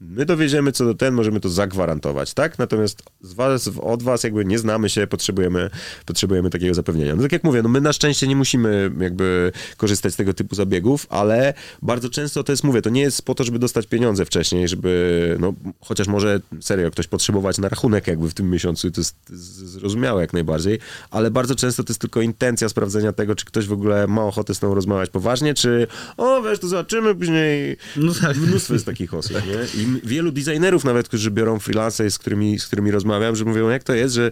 My 0.00 0.24
dowieziemy 0.26 0.72
co 0.72 0.84
do 0.84 0.94
ten, 0.94 1.14
możemy 1.14 1.40
to 1.40 1.48
zagwarantować, 1.48 2.34
tak? 2.34 2.58
Natomiast 2.58 3.02
z 3.20 3.32
was, 3.32 3.70
od 3.80 4.02
was 4.02 4.24
jakby 4.24 4.44
nie 4.44 4.58
znamy 4.58 4.88
się, 4.88 5.06
potrzebujemy, 5.06 5.70
potrzebujemy 6.06 6.50
takiego 6.50 6.74
zapewnienia. 6.74 7.16
No 7.16 7.22
tak 7.22 7.32
jak 7.32 7.44
mówię, 7.44 7.62
no 7.62 7.68
my 7.68 7.80
na 7.80 7.92
szczęście 7.92 8.28
nie 8.28 8.36
musimy 8.36 8.90
jakby 9.00 9.52
korzystać 9.76 10.12
z 10.12 10.16
tego 10.16 10.34
typu 10.34 10.54
zabiegów, 10.54 11.06
ale 11.10 11.54
bardzo 11.82 12.08
często 12.08 12.44
to 12.44 12.52
jest, 12.52 12.64
mówię, 12.64 12.82
to 12.82 12.90
nie 12.90 13.00
jest 13.00 13.22
po 13.22 13.34
to, 13.34 13.44
żeby 13.44 13.58
dostać 13.58 13.86
pieniądze 13.86 14.24
wcześniej, 14.24 14.68
żeby, 14.68 15.36
no 15.40 15.54
chociaż 15.80 16.08
może 16.08 16.40
serio 16.60 16.90
ktoś 16.90 17.06
potrzebować 17.06 17.58
na 17.58 17.68
rachunek 17.68 18.06
jakby 18.06 18.30
w 18.30 18.34
tym 18.34 18.50
miesiącu, 18.50 18.90
to 18.90 19.00
jest 19.00 19.16
zrozumiałe 19.28 20.20
jak 20.20 20.32
najbardziej, 20.32 20.78
ale 21.10 21.30
bardzo 21.30 21.54
często 21.54 21.84
to 21.84 21.90
jest 21.90 22.00
tylko 22.00 22.20
intencja 22.20 22.68
sprawdzenia 22.68 23.12
tego, 23.12 23.34
czy 23.34 23.44
ktoś 23.44 23.66
w 23.66 23.72
ogóle 23.72 24.06
ma 24.06 24.24
ochotę 24.24 24.54
z 24.54 24.58
tą 24.58 24.74
rozmawiać 24.74 25.10
poważnie, 25.10 25.54
czy 25.54 25.86
o, 26.16 26.42
wiesz, 26.42 26.58
to 26.58 26.68
zobaczymy 26.68 27.14
później. 27.14 27.76
No 27.96 28.14
tak. 28.14 28.36
Mnóstwo 28.36 28.74
jest 28.74 28.86
takich 28.86 29.14
osób, 29.14 29.36
nie? 29.46 29.82
I 29.82 29.89
wielu 30.04 30.32
designerów 30.32 30.84
nawet, 30.84 31.08
którzy 31.08 31.30
biorą 31.30 31.58
freelance, 31.58 32.10
z 32.10 32.18
którymi, 32.18 32.58
z 32.58 32.66
którymi 32.66 32.90
rozmawiam, 32.90 33.36
że 33.36 33.44
mówią, 33.44 33.68
jak 33.68 33.84
to 33.84 33.94
jest, 33.94 34.14
że 34.14 34.30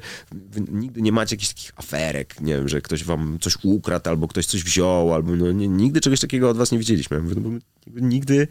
nigdy 0.73 1.03
nie 1.03 1.13
macie 1.13 1.37
jakichś 1.37 1.49
takich 1.49 1.73
aferek, 1.77 2.41
nie 2.41 2.57
wiem, 2.57 2.69
że 2.69 2.81
ktoś 2.81 3.05
wam 3.05 3.39
coś 3.41 3.57
ukradł, 3.63 4.11
albo 4.11 4.29
ktoś 4.29 4.47
coś 4.47 4.65
wziął, 4.65 5.15
albo 5.15 5.37
no, 5.37 5.53
nie, 5.53 5.69
nigdy 5.69 6.01
czegoś 6.01 6.21
takiego 6.21 6.51
od 6.51 6.57
was 6.57 6.73
nie 6.73 6.79
widzieliśmy. 6.79 7.21
Mówię, 7.21 7.35
no, 7.43 7.51
nigdy 7.95 8.49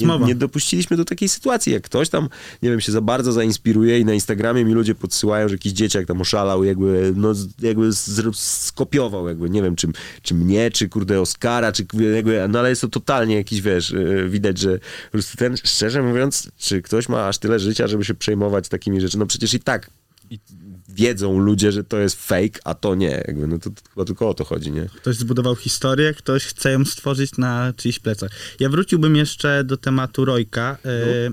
nie, 0.00 0.18
nie, 0.26 0.34
dopuściliśmy 0.34 0.96
do 0.96 1.04
takiej 1.04 1.28
sytuacji, 1.28 1.72
jak 1.72 1.82
ktoś 1.82 2.08
tam, 2.08 2.28
nie 2.62 2.70
wiem, 2.70 2.80
się 2.80 2.92
za 2.92 3.00
bardzo 3.00 3.32
zainspiruje 3.32 4.00
i 4.00 4.04
na 4.04 4.14
Instagramie 4.14 4.64
mi 4.64 4.72
ludzie 4.72 4.94
podsyłają, 4.94 5.48
że 5.48 5.54
jakiś 5.54 5.72
dzieciak 5.72 6.06
tam 6.06 6.20
oszalał, 6.20 6.64
jakby, 6.64 7.12
no, 7.16 7.32
jakby 7.62 7.90
skopiował, 8.34 9.28
jakby, 9.28 9.50
nie 9.50 9.62
wiem, 9.62 9.76
czy, 9.76 9.88
czy 10.22 10.34
mnie, 10.34 10.70
czy 10.70 10.88
kurde 10.88 11.20
Oscara, 11.20 11.72
czy 11.72 11.86
jakby, 12.14 12.46
no 12.48 12.58
ale 12.58 12.68
jest 12.68 12.80
to 12.80 12.88
totalnie 12.88 13.34
jakiś, 13.34 13.60
wiesz, 13.60 13.92
e, 13.92 14.28
widać, 14.28 14.58
że 14.58 14.78
po 14.78 15.10
prostu 15.10 15.36
ten, 15.36 15.56
szczerze 15.56 16.02
mówiąc, 16.02 16.43
czy 16.56 16.82
ktoś 16.82 17.08
ma 17.08 17.28
aż 17.28 17.38
tyle 17.38 17.58
życia, 17.58 17.86
żeby 17.86 18.04
się 18.04 18.14
przejmować 18.14 18.68
takimi 18.68 19.00
rzeczami? 19.00 19.20
No 19.20 19.26
przecież 19.26 19.54
i 19.54 19.60
tak 19.60 19.90
wiedzą 20.88 21.38
ludzie, 21.38 21.72
że 21.72 21.84
to 21.84 21.98
jest 21.98 22.26
fake, 22.26 22.60
a 22.64 22.74
to 22.74 22.94
nie. 22.94 23.24
Jakby, 23.28 23.46
no 23.46 23.58
to, 23.58 23.70
to 23.70 23.90
chyba 23.90 24.04
tylko 24.04 24.28
o 24.28 24.34
to 24.34 24.44
chodzi, 24.44 24.72
nie? 24.72 24.86
Ktoś 24.96 25.16
zbudował 25.16 25.56
historię, 25.56 26.14
ktoś 26.14 26.44
chce 26.44 26.72
ją 26.72 26.84
stworzyć 26.84 27.38
na 27.38 27.72
czyichś 27.76 27.98
plecach. 27.98 28.30
Ja 28.60 28.68
wróciłbym 28.68 29.16
jeszcze 29.16 29.64
do 29.64 29.76
tematu 29.76 30.24
Rojka. 30.24 30.78
No. 30.84 30.90
Y, 30.90 31.32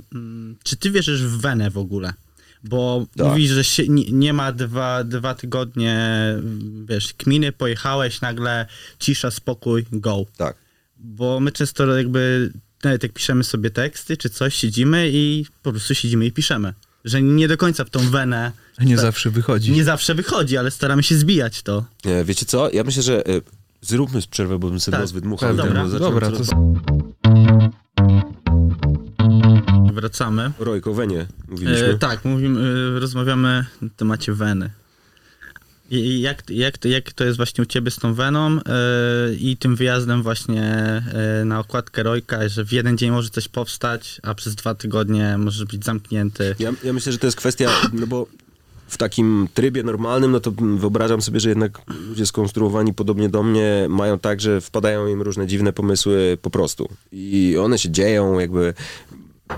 czy 0.63 0.77
ty 0.77 0.91
wierzysz 0.91 1.23
w 1.23 1.41
Wenę 1.41 1.69
w 1.69 1.77
ogóle? 1.77 2.13
Bo 2.63 3.05
tak. 3.17 3.27
mówisz, 3.27 3.51
że 3.51 3.63
się, 3.63 3.83
nie, 3.87 4.33
ma 4.33 4.51
dwa, 4.51 5.03
dwa 5.03 5.35
tygodnie, 5.35 5.99
wiesz, 6.85 7.13
kminy, 7.13 7.51
pojechałeś, 7.51 8.21
nagle 8.21 8.65
cisza, 8.99 9.31
spokój, 9.31 9.85
go. 9.91 10.25
Tak. 10.37 10.55
Bo 10.97 11.39
my 11.39 11.51
często 11.51 11.97
jakby 11.97 12.51
nawet 12.83 13.03
jak 13.03 13.13
piszemy 13.13 13.43
sobie 13.43 13.69
teksty 13.69 14.17
czy 14.17 14.29
coś, 14.29 14.55
siedzimy 14.55 15.09
i 15.11 15.45
po 15.63 15.71
prostu 15.71 15.95
siedzimy 15.95 16.25
i 16.25 16.31
piszemy. 16.31 16.73
Że 17.05 17.21
nie 17.21 17.47
do 17.47 17.57
końca 17.57 17.85
w 17.85 17.89
tą 17.89 17.99
wenę. 17.99 18.51
Nie 18.79 18.95
ta, 18.95 19.01
zawsze 19.01 19.29
wychodzi. 19.29 19.71
Nie 19.71 19.83
zawsze 19.83 20.15
wychodzi, 20.15 20.57
ale 20.57 20.71
staramy 20.71 21.03
się 21.03 21.15
zbijać 21.15 21.61
to. 21.61 21.85
Nie, 22.05 22.23
wiecie 22.23 22.45
co? 22.45 22.71
Ja 22.71 22.83
myślę, 22.83 23.03
że 23.03 23.27
y, 23.29 23.41
zróbmy 23.81 24.21
przerwę, 24.31 24.59
bo 24.59 24.69
bym 24.69 24.79
sobie 24.79 24.91
tak. 24.95 25.01
nos 25.01 25.11
wydmuchał. 25.11 25.55
Dobra, 25.55 25.87
dobra 25.87 26.31
to... 26.31 26.43
Wracamy. 29.93 30.51
Rojko, 30.59 30.93
Wenie 30.93 31.27
mówiliśmy. 31.47 31.87
E, 31.87 31.97
tak, 31.97 32.25
mówimy, 32.25 32.59
e, 32.95 32.99
rozmawiamy 32.99 33.65
na 33.81 33.89
temacie 33.89 34.33
Weny. 34.33 34.69
Jak, 35.91 36.49
jak, 36.49 36.85
jak 36.85 37.13
to 37.13 37.23
jest 37.23 37.37
właśnie 37.37 37.61
u 37.61 37.65
ciebie 37.65 37.91
z 37.91 37.95
tą 37.95 38.13
Venom 38.13 38.61
yy, 39.29 39.35
i 39.35 39.57
tym 39.57 39.75
wyjazdem 39.75 40.23
właśnie 40.23 41.01
yy, 41.39 41.45
na 41.45 41.59
okładkę 41.59 42.03
Rojka, 42.03 42.49
że 42.49 42.65
w 42.65 42.71
jeden 42.71 42.97
dzień 42.97 43.11
może 43.11 43.29
coś 43.29 43.47
powstać, 43.47 44.19
a 44.23 44.35
przez 44.35 44.55
dwa 44.55 44.75
tygodnie 44.75 45.37
może 45.37 45.65
być 45.65 45.85
zamknięty? 45.85 46.55
Ja, 46.59 46.71
ja 46.83 46.93
myślę, 46.93 47.11
że 47.11 47.17
to 47.17 47.27
jest 47.27 47.37
kwestia, 47.37 47.69
no 47.93 48.07
bo 48.07 48.27
w 48.87 48.97
takim 48.97 49.47
trybie 49.53 49.83
normalnym, 49.83 50.31
no 50.31 50.39
to 50.39 50.51
wyobrażam 50.77 51.21
sobie, 51.21 51.39
że 51.39 51.49
jednak 51.49 51.81
ludzie 52.07 52.25
skonstruowani 52.25 52.93
podobnie 52.93 53.29
do 53.29 53.43
mnie 53.43 53.85
mają 53.89 54.19
tak, 54.19 54.41
że 54.41 54.61
wpadają 54.61 55.07
im 55.07 55.21
różne 55.21 55.47
dziwne 55.47 55.73
pomysły 55.73 56.37
po 56.41 56.49
prostu. 56.49 56.89
I 57.11 57.57
one 57.59 57.79
się 57.79 57.89
dzieją, 57.89 58.39
jakby 58.39 58.73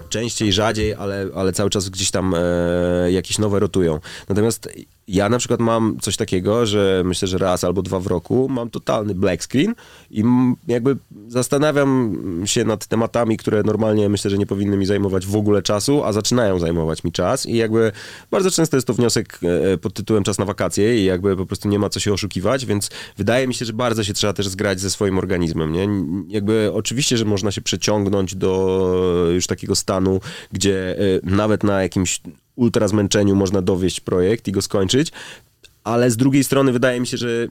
częściej, 0.10 0.54
rzadziej, 0.54 0.94
ale, 0.94 1.28
ale 1.36 1.54
cały 1.54 1.70
czas 1.70 1.90
gdzieś 1.90 2.12
tam 2.12 2.34
e, 2.36 3.12
jakieś 3.12 3.38
nowe 3.38 3.60
rotują. 3.60 4.00
Natomiast 4.30 4.70
ja 5.08 5.30
na 5.30 5.38
przykład 5.38 5.60
mam 5.60 5.98
coś 6.02 6.18
takiego, 6.18 6.66
że 6.66 7.02
myślę, 7.06 7.28
że 7.28 7.38
raz 7.38 7.64
albo 7.64 7.82
dwa 7.82 8.00
w 8.00 8.08
roku 8.08 8.50
mam 8.50 8.70
totalny 8.70 9.16
black 9.16 9.44
screen 9.44 9.76
i 10.12 10.24
jakby 10.68 10.98
zastanawiam 11.28 12.16
się 12.46 12.66
nad 12.66 12.86
tematami, 12.86 13.38
które 13.38 13.64
normalnie 13.64 14.10
myślę, 14.10 14.32
że 14.32 14.38
nie 14.38 14.46
powinny 14.46 14.78
mi 14.78 14.86
zajmować 14.86 15.26
w 15.26 15.36
ogóle 15.36 15.62
czasu, 15.62 16.04
a 16.04 16.14
zaczynają 16.14 16.60
zajmować 16.60 17.04
mi 17.04 17.12
czas 17.12 17.46
i 17.46 17.56
jakby 17.56 17.92
bardzo 18.32 18.52
często 18.52 18.78
jest 18.78 18.88
to 18.88 18.94
wniosek 18.94 19.40
e, 19.74 19.78
pod 19.78 19.94
tytułem 19.94 20.24
czas 20.24 20.40
na 20.40 20.46
wakacje 20.46 21.02
i 21.02 21.06
jakby 21.06 21.38
po 21.38 21.46
prostu 21.46 21.70
nie 21.70 21.80
ma 21.80 21.90
co 21.90 22.00
się 22.00 22.14
oszukiwać, 22.14 22.66
więc 22.66 22.90
wydaje 23.18 23.48
mi 23.48 23.54
się, 23.54 23.66
że 23.66 23.74
bardzo 23.74 24.04
się 24.04 24.14
trzeba 24.14 24.34
też 24.34 24.48
zgrać 24.48 24.80
ze 24.80 24.90
swoim 24.90 25.18
organizmem, 25.18 25.72
nie? 25.72 25.88
Jakby 26.28 26.72
oczywiście, 26.74 27.18
że 27.18 27.26
można 27.26 27.52
się 27.52 27.62
przeciągnąć 27.62 28.36
do 28.36 29.30
już 29.34 29.48
takiego 29.48 29.76
stanu, 29.76 30.20
gdzie 30.52 30.98
e, 30.98 31.20
nawet 31.24 31.64
na 31.64 31.82
jakimś 31.82 32.22
ultra 32.56 32.88
zmęczeniu 32.88 33.36
można 33.36 33.62
dowieść 33.62 34.00
projekt 34.00 34.48
i 34.48 34.52
go 34.52 34.62
skończyć, 34.62 35.12
ale 35.84 36.12
z 36.12 36.18
drugiej 36.18 36.44
strony 36.44 36.72
wydaje 36.72 37.00
mi 37.00 37.08
się, 37.08 37.18
że 37.18 37.48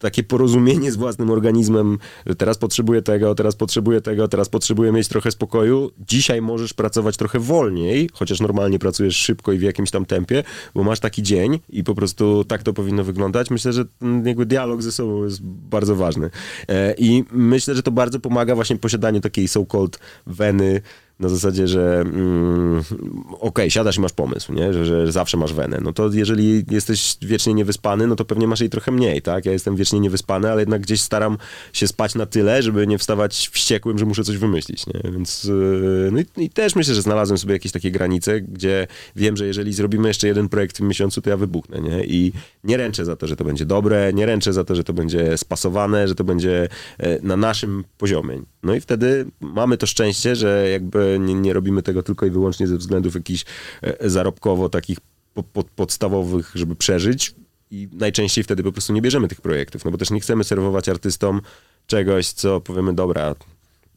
takie 0.00 0.22
porozumienie 0.22 0.92
z 0.92 0.96
własnym 0.96 1.30
organizmem, 1.30 1.98
że 2.26 2.34
teraz 2.34 2.58
potrzebuję 2.58 3.02
tego, 3.02 3.34
teraz 3.34 3.56
potrzebuję 3.56 4.00
tego, 4.00 4.28
teraz 4.28 4.48
potrzebuję 4.48 4.92
mieć 4.92 5.08
trochę 5.08 5.30
spokoju. 5.30 5.90
Dzisiaj 6.08 6.42
możesz 6.42 6.74
pracować 6.74 7.16
trochę 7.16 7.38
wolniej, 7.38 8.10
chociaż 8.12 8.40
normalnie 8.40 8.78
pracujesz 8.78 9.16
szybko 9.16 9.52
i 9.52 9.58
w 9.58 9.62
jakimś 9.62 9.90
tam 9.90 10.04
tempie, 10.06 10.44
bo 10.74 10.84
masz 10.84 11.00
taki 11.00 11.22
dzień 11.22 11.60
i 11.68 11.84
po 11.84 11.94
prostu 11.94 12.44
tak 12.44 12.62
to 12.62 12.72
powinno 12.72 13.04
wyglądać. 13.04 13.50
Myślę, 13.50 13.72
że 13.72 13.84
jakby 14.24 14.46
dialog 14.46 14.82
ze 14.82 14.92
sobą 14.92 15.24
jest 15.24 15.42
bardzo 15.42 15.96
ważny. 15.96 16.30
E, 16.68 16.94
I 16.98 17.24
myślę, 17.32 17.74
że 17.74 17.82
to 17.82 17.90
bardzo 17.90 18.20
pomaga 18.20 18.54
właśnie 18.54 18.76
posiadaniu 18.76 19.20
takiej 19.20 19.48
so-called 19.48 19.98
weny 20.26 20.80
na 21.20 21.28
zasadzie, 21.28 21.68
że 21.68 22.00
mm, 22.00 22.82
okej, 23.30 23.38
okay, 23.40 23.70
siadasz 23.70 23.96
i 23.96 24.00
masz 24.00 24.12
pomysł, 24.12 24.52
nie? 24.52 24.72
Że, 24.72 24.86
że 24.86 25.12
zawsze 25.12 25.36
masz 25.36 25.54
wenę. 25.54 25.78
No 25.82 25.92
to 25.92 26.10
jeżeli 26.12 26.64
jesteś 26.70 27.16
wiecznie 27.22 27.54
niewyspany, 27.54 28.06
no 28.06 28.16
to 28.16 28.24
pewnie 28.24 28.46
masz 28.46 28.60
jej 28.60 28.70
trochę 28.70 28.92
mniej, 28.92 29.22
tak? 29.22 29.46
Ja 29.46 29.52
jestem 29.52 29.76
wiecznie 29.76 30.00
niewyspany, 30.00 30.50
ale 30.50 30.62
jednak 30.62 30.80
gdzieś 30.80 31.00
staram 31.00 31.38
się 31.72 31.86
spać 31.86 32.14
na 32.14 32.26
tyle, 32.26 32.62
żeby 32.62 32.86
nie 32.86 32.98
wstawać 32.98 33.48
wściekłym, 33.52 33.98
że 33.98 34.06
muszę 34.06 34.24
coś 34.24 34.36
wymyślić, 34.36 34.86
nie? 34.86 35.10
Więc 35.12 35.44
yy, 35.44 36.10
no 36.12 36.20
i, 36.20 36.44
i, 36.44 36.50
też 36.50 36.76
myślę, 36.76 36.94
że 36.94 37.02
znalazłem 37.02 37.38
sobie 37.38 37.52
jakieś 37.52 37.72
takie 37.72 37.90
granice, 37.90 38.40
gdzie 38.40 38.86
wiem, 39.16 39.36
że 39.36 39.46
jeżeli 39.46 39.72
zrobimy 39.72 40.08
jeszcze 40.08 40.26
jeden 40.26 40.48
projekt 40.48 40.74
w 40.74 40.78
tym 40.78 40.88
miesiącu, 40.88 41.22
to 41.22 41.30
ja 41.30 41.36
wybuchnę, 41.36 41.80
nie? 41.80 42.04
I 42.04 42.32
nie 42.64 42.76
ręczę 42.76 43.04
za 43.04 43.16
to, 43.16 43.26
że 43.26 43.36
to 43.36 43.44
będzie 43.44 43.66
dobre, 43.66 44.12
nie 44.12 44.26
ręczę 44.26 44.52
za 44.52 44.64
to, 44.64 44.74
że 44.74 44.84
to 44.84 44.92
będzie 44.92 45.38
spasowane, 45.38 46.08
że 46.08 46.14
to 46.14 46.24
będzie 46.24 46.68
e, 46.98 47.18
na 47.22 47.36
naszym 47.36 47.84
poziomie. 47.98 48.42
No 48.62 48.74
i 48.74 48.80
wtedy 48.80 49.26
mamy 49.40 49.76
to 49.76 49.86
szczęście, 49.86 50.36
że 50.36 50.68
jakby 50.70 51.09
nie, 51.18 51.34
nie 51.34 51.52
robimy 51.52 51.82
tego 51.82 52.02
tylko 52.02 52.26
i 52.26 52.30
wyłącznie 52.30 52.66
ze 52.66 52.76
względów 52.76 53.14
jakichś 53.14 53.44
e, 53.82 54.10
zarobkowo 54.10 54.68
takich 54.68 54.98
po, 55.34 55.42
po, 55.42 55.64
podstawowych, 55.64 56.52
żeby 56.54 56.76
przeżyć. 56.76 57.34
I 57.70 57.88
najczęściej 57.92 58.44
wtedy 58.44 58.62
po 58.62 58.72
prostu 58.72 58.92
nie 58.92 59.02
bierzemy 59.02 59.28
tych 59.28 59.40
projektów, 59.40 59.84
no 59.84 59.90
bo 59.90 59.98
też 59.98 60.10
nie 60.10 60.20
chcemy 60.20 60.44
serwować 60.44 60.88
artystom 60.88 61.40
czegoś, 61.86 62.28
co 62.28 62.60
powiemy, 62.60 62.94
dobra, 62.94 63.34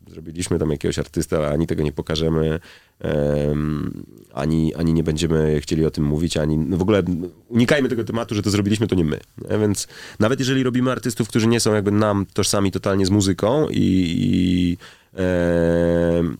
zrobiliśmy 0.07 0.59
tam 0.59 0.71
jakiegoś 0.71 0.99
artysta, 0.99 1.37
ale 1.37 1.49
ani 1.49 1.67
tego 1.67 1.83
nie 1.83 1.91
pokażemy, 1.91 2.59
um, 3.03 4.03
ani, 4.33 4.75
ani 4.75 4.93
nie 4.93 5.03
będziemy 5.03 5.61
chcieli 5.61 5.85
o 5.85 5.91
tym 5.91 6.03
mówić, 6.03 6.37
ani 6.37 6.57
no 6.57 6.77
w 6.77 6.81
ogóle 6.81 7.03
unikajmy 7.47 7.89
tego 7.89 8.03
tematu, 8.03 8.35
że 8.35 8.41
to 8.41 8.49
zrobiliśmy, 8.49 8.87
to 8.87 8.95
nie 8.95 9.05
my. 9.05 9.19
Nie? 9.49 9.57
Więc 9.57 9.87
nawet 10.19 10.39
jeżeli 10.39 10.63
robimy 10.63 10.91
artystów, 10.91 11.27
którzy 11.27 11.47
nie 11.47 11.59
są 11.59 11.73
jakby 11.73 11.91
nam 11.91 12.25
tożsami 12.33 12.71
totalnie 12.71 13.05
z 13.05 13.09
muzyką 13.09 13.67
i, 13.69 13.77
i 14.17 14.77
um, 16.17 16.37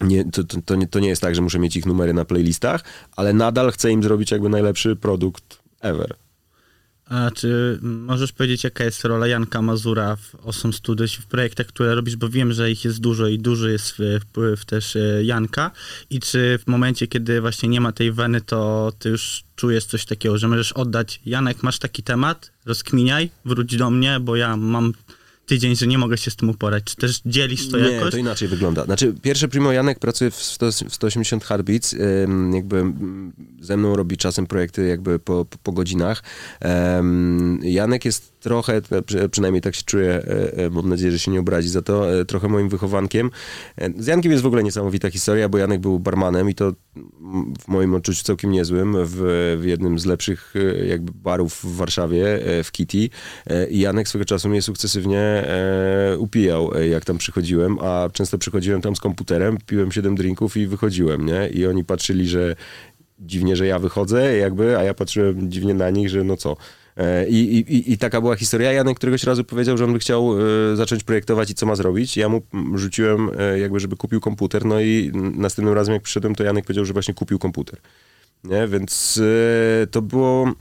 nie, 0.00 0.30
to, 0.30 0.44
to, 0.44 0.62
to, 0.64 0.74
nie, 0.74 0.88
to 0.88 1.00
nie 1.00 1.08
jest 1.08 1.22
tak, 1.22 1.34
że 1.34 1.42
muszę 1.42 1.58
mieć 1.58 1.76
ich 1.76 1.86
numery 1.86 2.12
na 2.12 2.24
playlistach, 2.24 2.84
ale 3.16 3.32
nadal 3.32 3.72
chcę 3.72 3.90
im 3.90 4.02
zrobić 4.02 4.30
jakby 4.30 4.48
najlepszy 4.48 4.96
produkt 4.96 5.58
ever. 5.80 6.14
A 7.08 7.30
czy 7.30 7.78
możesz 7.82 8.32
powiedzieć, 8.32 8.64
jaka 8.64 8.84
jest 8.84 9.04
rola 9.04 9.26
Janka 9.26 9.62
Mazura 9.62 10.16
w 10.16 10.34
Awesome 10.46 10.74
Studios 10.74 11.14
w 11.14 11.26
projektach, 11.26 11.66
które 11.66 11.94
robisz, 11.94 12.16
bo 12.16 12.28
wiem, 12.28 12.52
że 12.52 12.70
ich 12.70 12.84
jest 12.84 13.00
dużo 13.00 13.28
i 13.28 13.38
duży 13.38 13.72
jest 13.72 13.96
wpływ 14.20 14.64
też 14.64 14.96
e, 14.96 15.24
Janka. 15.24 15.70
I 16.10 16.20
czy 16.20 16.58
w 16.58 16.66
momencie, 16.66 17.06
kiedy 17.06 17.40
właśnie 17.40 17.68
nie 17.68 17.80
ma 17.80 17.92
tej 17.92 18.12
weny, 18.12 18.40
to 18.40 18.92
ty 18.98 19.08
już 19.08 19.44
czujesz 19.56 19.84
coś 19.84 20.04
takiego, 20.04 20.38
że 20.38 20.48
możesz 20.48 20.72
oddać, 20.72 21.20
Janek, 21.26 21.62
masz 21.62 21.78
taki 21.78 22.02
temat, 22.02 22.50
rozkminiaj, 22.66 23.30
wróć 23.44 23.76
do 23.76 23.90
mnie, 23.90 24.20
bo 24.20 24.36
ja 24.36 24.56
mam 24.56 24.92
tydzień, 25.46 25.76
że 25.76 25.86
nie 25.86 25.98
mogę 25.98 26.18
się 26.18 26.30
z 26.30 26.36
tym 26.36 26.50
uporać. 26.50 26.84
Czy 26.84 26.96
też 26.96 27.20
dzielisz 27.26 27.68
to 27.68 27.78
nie, 27.78 27.90
jakoś? 27.90 28.04
Nie, 28.04 28.10
to 28.10 28.16
inaczej 28.16 28.48
wygląda. 28.48 28.84
Znaczy, 28.84 29.14
pierwsze 29.22 29.48
Primo 29.48 29.72
Janek 29.72 29.98
pracuje 29.98 30.30
w, 30.30 30.36
100, 30.36 30.72
w 30.72 30.94
180 30.94 31.44
Heartbeats, 31.44 31.96
jakby 32.54 32.84
ze 33.60 33.76
mną 33.76 33.96
robi 33.96 34.16
czasem 34.16 34.46
projekty 34.46 34.86
jakby 34.86 35.18
po, 35.18 35.44
po, 35.44 35.58
po 35.58 35.72
godzinach. 35.72 36.22
Janek 37.62 38.04
jest 38.04 38.33
trochę, 38.44 38.80
przynajmniej 39.30 39.62
tak 39.62 39.74
się 39.74 39.82
czuję, 39.82 40.10
e, 40.10 40.56
e, 40.56 40.70
mam 40.70 40.88
nadzieję, 40.88 41.12
że 41.12 41.18
się 41.18 41.30
nie 41.30 41.40
obrazi 41.40 41.68
za 41.68 41.82
to, 41.82 42.20
e, 42.20 42.24
trochę 42.24 42.48
moim 42.48 42.68
wychowankiem. 42.68 43.30
Z 43.98 44.06
Jankiem 44.06 44.32
jest 44.32 44.44
w 44.44 44.46
ogóle 44.46 44.62
niesamowita 44.62 45.10
historia, 45.10 45.48
bo 45.48 45.58
Janek 45.58 45.80
był 45.80 45.98
barmanem 45.98 46.50
i 46.50 46.54
to 46.54 46.72
w 47.60 47.68
moim 47.68 47.94
odczuciu 47.94 48.24
całkiem 48.24 48.50
niezłym, 48.50 48.96
w, 49.04 49.16
w 49.60 49.64
jednym 49.64 49.98
z 49.98 50.06
lepszych 50.06 50.54
jakby 50.88 51.12
barów 51.14 51.64
w 51.64 51.76
Warszawie, 51.76 52.24
w 52.64 52.72
Kitty. 52.72 53.10
I 53.70 53.80
Janek 53.80 54.08
swego 54.08 54.24
czasu 54.24 54.48
mnie 54.48 54.62
sukcesywnie 54.62 55.44
upijał, 56.18 56.70
jak 56.90 57.04
tam 57.04 57.18
przychodziłem, 57.18 57.78
a 57.78 58.08
często 58.12 58.38
przychodziłem 58.38 58.80
tam 58.80 58.96
z 58.96 59.00
komputerem, 59.00 59.58
piłem 59.66 59.92
7 59.92 60.14
drinków 60.14 60.56
i 60.56 60.66
wychodziłem, 60.66 61.26
nie? 61.26 61.48
I 61.48 61.66
oni 61.66 61.84
patrzyli, 61.84 62.28
że 62.28 62.56
dziwnie, 63.18 63.56
że 63.56 63.66
ja 63.66 63.78
wychodzę, 63.78 64.36
jakby, 64.36 64.78
a 64.78 64.82
ja 64.82 64.94
patrzyłem 64.94 65.50
dziwnie 65.50 65.74
na 65.74 65.90
nich, 65.90 66.08
że 66.08 66.24
no 66.24 66.36
co. 66.36 66.56
E, 66.96 67.28
I, 67.28 67.58
i, 67.58 67.92
I 67.92 67.98
taka 67.98 68.20
była 68.20 68.36
historia. 68.36 68.72
Janek 68.72 68.96
któregoś 68.96 69.24
razu 69.24 69.44
powiedział, 69.44 69.78
że 69.78 69.84
on 69.84 69.92
by 69.92 69.98
chciał 69.98 70.34
e, 70.72 70.76
zacząć 70.76 71.04
projektować 71.04 71.50
i 71.50 71.54
co 71.54 71.66
ma 71.66 71.76
zrobić. 71.76 72.16
Ja 72.16 72.28
mu 72.28 72.42
rzuciłem 72.74 73.30
e, 73.38 73.58
jakby, 73.58 73.80
żeby 73.80 73.96
kupił 73.96 74.20
komputer, 74.20 74.64
no 74.64 74.80
i 74.80 75.12
następnym 75.14 75.74
razem 75.74 75.94
jak 75.94 76.02
przyszedłem, 76.02 76.34
to 76.34 76.44
Janek 76.44 76.64
powiedział, 76.64 76.84
że 76.84 76.92
właśnie 76.92 77.14
kupił 77.14 77.38
komputer. 77.38 77.78
Nie? 78.44 78.68
Więc 78.68 79.20
to 79.90 80.02
było 80.02 80.52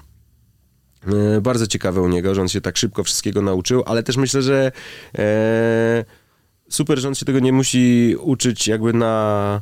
bardzo 1.41 1.67
ciekawe 1.67 2.01
u 2.01 2.07
niego, 2.07 2.35
że 2.35 2.41
on 2.41 2.47
się 2.47 2.61
tak 2.61 2.77
szybko 2.77 3.03
wszystkiego 3.03 3.41
nauczył, 3.41 3.83
ale 3.85 4.03
też 4.03 4.17
myślę, 4.17 4.41
że 4.41 4.71
super, 6.69 6.99
że 6.99 7.07
on 7.07 7.15
się 7.15 7.25
tego 7.25 7.39
nie 7.39 7.53
musi 7.53 8.15
uczyć 8.19 8.67
jakby 8.67 8.93
na 8.93 9.61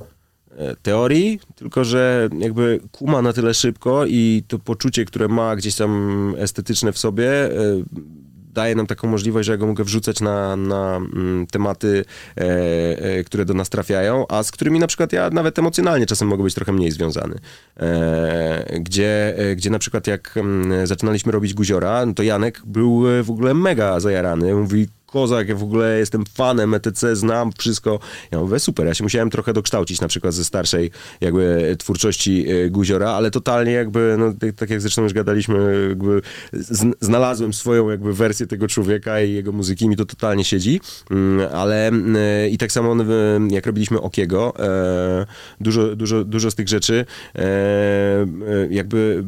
teorii, 0.82 1.40
tylko 1.56 1.84
że 1.84 2.30
jakby 2.40 2.80
kuma 2.91 3.22
na 3.22 3.34
tyle 3.34 3.53
szybko 3.53 4.06
i 4.06 4.44
to 4.48 4.60
poczucie, 4.60 5.06
które 5.06 5.28
ma 5.28 5.56
gdzieś 5.56 5.76
tam 5.76 6.34
estetyczne 6.38 6.91
w 6.91 6.98
sobie, 6.98 7.30
e, 7.45 7.84
daje 8.53 8.76
nam 8.76 8.88
taką 8.88 9.07
możliwość, 9.07 9.45
że 9.45 9.52
ja 9.52 9.57
go 9.57 9.68
mogę 9.68 9.84
wrzucać 9.84 10.22
na, 10.22 10.56
na 10.56 10.98
mm, 10.98 11.48
tematy, 11.48 12.06
e, 12.38 12.44
e, 12.99 13.23
które 13.23 13.45
do 13.45 13.53
nas 13.53 13.69
trafiają, 13.69 14.26
a 14.30 14.44
z 14.44 14.52
którymi 14.52 14.80
na 14.80 14.88
przykład 14.88 15.14
ja 15.14 15.30
nawet 15.30 15.60
emocjonalnie 15.60 16.06
czasem 16.06 16.28
mogę 16.28 16.44
być 16.44 16.53
trochę 16.53 16.72
mniej 16.72 16.91
związany. 16.91 17.36
E, 17.78 18.80
gdzie, 18.80 19.38
e, 19.38 19.56
gdzie 19.56 19.69
na 19.69 19.80
przykład 19.80 20.07
jak 20.07 20.38
mm, 20.38 20.88
zaczynaliśmy 20.88 21.32
robić 21.32 21.53
Guziora, 21.53 22.06
no 22.06 22.14
to 22.14 22.23
Janek 22.23 22.61
był 22.65 23.03
w 23.23 23.30
ogóle 23.30 23.53
mega 23.53 23.99
zajarany. 23.99 24.56
Mówi, 24.56 24.88
kozak, 25.11 25.49
ja 25.49 25.55
w 25.55 25.63
ogóle 25.63 25.99
jestem 25.99 26.23
fanem 26.25 26.73
ETC, 26.73 27.15
znam 27.15 27.51
wszystko. 27.57 27.99
Ja 28.31 28.39
mówię, 28.39 28.59
super, 28.59 28.85
ja 28.85 28.93
się 28.93 29.03
musiałem 29.03 29.29
trochę 29.29 29.53
dokształcić 29.53 30.01
na 30.01 30.07
przykład 30.07 30.33
ze 30.33 30.45
starszej 30.45 30.91
jakby 31.21 31.75
twórczości 31.79 32.45
e, 32.49 32.69
Guziora, 32.69 33.09
ale 33.09 33.31
totalnie 33.31 33.71
jakby, 33.71 34.15
no 34.19 34.33
tak, 34.55 34.69
jak 34.69 34.81
zresztą 34.81 35.03
już 35.03 35.13
gadaliśmy, 35.13 35.88
jakby 35.89 36.21
znalazłem 37.01 37.53
swoją 37.53 37.89
jakby 37.89 38.13
wersję 38.13 38.47
tego 38.47 38.67
człowieka 38.67 39.21
i 39.21 39.33
jego 39.33 39.51
muzyki, 39.51 39.89
mi 39.89 39.95
to 39.95 40.05
totalnie 40.05 40.43
siedzi, 40.43 40.81
mm, 41.11 41.47
ale 41.53 41.88
e, 41.88 42.49
i 42.49 42.57
tak 42.57 42.71
samo 42.71 42.95
jak 43.49 43.65
robiliśmy 43.65 44.01
Okiego, 44.01 44.53
e, 44.59 45.25
dużo, 45.61 45.95
dużo, 45.95 46.23
dużo 46.23 46.51
z 46.51 46.55
tych 46.55 46.67
rzeczy 46.67 47.05
jakby 48.69 49.23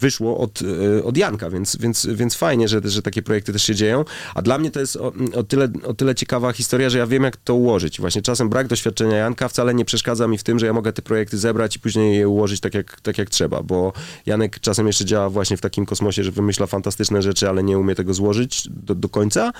wyszło 0.00 0.38
od, 0.38 0.60
od 1.04 1.16
Janka, 1.16 1.50
więc, 1.50 1.76
więc, 1.76 2.06
więc 2.14 2.34
fajnie, 2.34 2.68
że, 2.68 2.80
że 2.84 3.02
takie 3.02 3.22
projekty 3.22 3.52
też 3.52 3.62
się 3.62 3.74
dzieją, 3.74 4.04
a 4.34 4.42
dla 4.42 4.58
mnie 4.58 4.70
to 4.70 4.80
jest 4.80 4.91
jest 4.92 5.04
o, 5.04 5.38
o, 5.38 5.42
tyle, 5.42 5.68
o 5.84 5.94
tyle 5.94 6.14
ciekawa 6.14 6.52
historia, 6.52 6.90
że 6.90 6.98
ja 6.98 7.06
wiem, 7.06 7.22
jak 7.22 7.36
to 7.36 7.54
ułożyć. 7.54 8.00
Właśnie 8.00 8.22
czasem 8.22 8.48
brak 8.48 8.66
doświadczenia 8.66 9.16
Janka 9.16 9.48
wcale 9.48 9.74
nie 9.74 9.84
przeszkadza 9.84 10.28
mi 10.28 10.38
w 10.38 10.42
tym, 10.42 10.58
że 10.58 10.66
ja 10.66 10.72
mogę 10.72 10.92
te 10.92 11.02
projekty 11.02 11.38
zebrać 11.38 11.76
i 11.76 11.80
później 11.80 12.18
je 12.18 12.28
ułożyć 12.28 12.60
tak 12.60 12.74
jak, 12.74 13.00
tak 13.00 13.18
jak 13.18 13.30
trzeba, 13.30 13.62
bo 13.62 13.92
Janek 14.26 14.60
czasem 14.60 14.86
jeszcze 14.86 15.04
działa 15.04 15.30
właśnie 15.30 15.56
w 15.56 15.60
takim 15.60 15.86
kosmosie, 15.86 16.24
że 16.24 16.30
wymyśla 16.30 16.66
fantastyczne 16.66 17.22
rzeczy, 17.22 17.48
ale 17.48 17.62
nie 17.62 17.78
umie 17.78 17.94
tego 17.94 18.14
złożyć 18.14 18.68
do, 18.70 18.94
do 18.94 19.08
końca, 19.08 19.52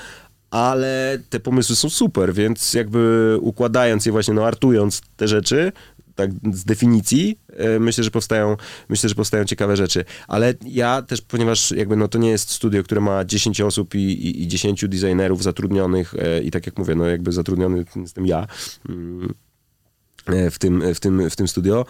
ale 0.50 1.18
te 1.30 1.40
pomysły 1.40 1.76
są 1.76 1.90
super, 1.90 2.34
więc 2.34 2.74
jakby 2.74 3.36
układając 3.40 4.06
je 4.06 4.12
właśnie, 4.12 4.34
no 4.34 4.46
artując 4.46 5.02
te 5.16 5.28
rzeczy, 5.28 5.72
tak 6.14 6.30
z 6.52 6.64
definicji, 6.64 7.38
e, 7.48 7.78
myślę, 7.78 8.04
że 8.04 8.10
powstają, 8.10 8.56
myślę, 8.88 9.08
że 9.08 9.14
powstają 9.14 9.44
ciekawe 9.44 9.76
rzeczy. 9.76 10.04
Ale 10.28 10.54
ja 10.64 11.02
też, 11.02 11.20
ponieważ 11.22 11.70
jakby 11.70 11.96
no 11.96 12.08
to 12.08 12.18
nie 12.18 12.30
jest 12.30 12.50
studio, 12.50 12.82
które 12.82 13.00
ma 13.00 13.24
10 13.24 13.60
osób 13.60 13.94
i, 13.94 13.98
i, 13.98 14.42
i 14.42 14.48
10 14.48 14.84
designerów 14.88 15.42
zatrudnionych 15.42 16.14
e, 16.18 16.42
i 16.42 16.50
tak 16.50 16.66
jak 16.66 16.78
mówię, 16.78 16.94
no 16.94 17.06
jakby 17.06 17.32
zatrudniony 17.32 17.84
jestem 17.96 18.26
ja. 18.26 18.46
Mm, 18.88 19.34
e, 20.26 20.50
w 20.50 20.58
tym, 20.58 20.94
w, 20.94 21.00
tym, 21.00 21.30
w 21.30 21.36
tym 21.36 21.48
studio. 21.48 21.86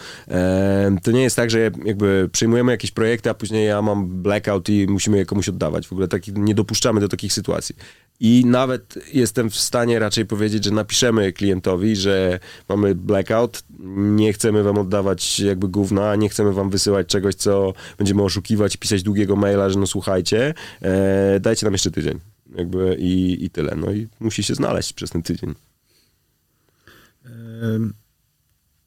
To 1.03 1.11
nie 1.11 1.23
jest 1.23 1.37
tak, 1.37 1.51
że 1.51 1.71
jakby 1.85 2.29
przyjmujemy 2.33 2.73
jakieś 2.73 2.91
projekty, 2.91 3.31
a 3.31 3.35
później 3.35 3.67
ja 3.67 3.83
mam 3.83 4.23
blackout 4.23 4.69
i 4.69 4.87
musimy 4.87 5.19
je 5.19 5.27
komuś 5.27 5.49
oddawać. 5.49 5.89
W 5.89 5.93
ogóle 5.93 6.09
tak, 6.09 6.27
nie 6.27 6.55
dopuszczamy 6.55 7.01
do 7.01 7.09
takich 7.09 7.33
sytuacji. 7.33 7.77
I 8.25 8.47
nawet 8.47 8.99
jestem 9.13 9.51
w 9.51 9.57
stanie 9.57 9.99
raczej 9.99 10.27
powiedzieć, 10.27 10.65
że 10.65 10.71
napiszemy 10.71 11.33
klientowi, 11.33 11.97
że 11.97 12.39
mamy 12.69 12.95
blackout, 12.95 13.65
nie 13.97 14.33
chcemy 14.33 14.63
wam 14.63 14.79
oddawać 14.79 15.41
jakby 15.41 15.69
gówna, 15.69 16.17
nie 16.17 16.29
chcemy 16.29 16.53
wam 16.53 16.71
wysyłać 16.71 17.07
czegoś, 17.07 17.35
co 17.35 17.73
będziemy 17.99 18.23
oszukiwać 18.23 18.77
pisać 18.77 19.03
długiego 19.03 19.37
maila, 19.37 19.71
że 19.71 19.79
no 19.79 19.87
słuchajcie, 19.87 20.55
e, 20.83 21.41
dajcie 21.41 21.67
nam 21.67 21.73
jeszcze 21.73 21.91
tydzień. 21.91 22.21
Jakby 22.55 22.97
i, 22.99 23.45
i 23.45 23.51
tyle. 23.51 23.77
No 23.77 23.93
i 23.93 24.09
musi 24.21 24.43
się 24.43 24.55
znaleźć 24.55 24.93
przez 24.93 25.11
ten 25.11 25.23
tydzień. 25.23 25.55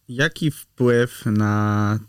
Jaki 0.10 0.52
wpływ 0.52 1.26
na 1.26 2.00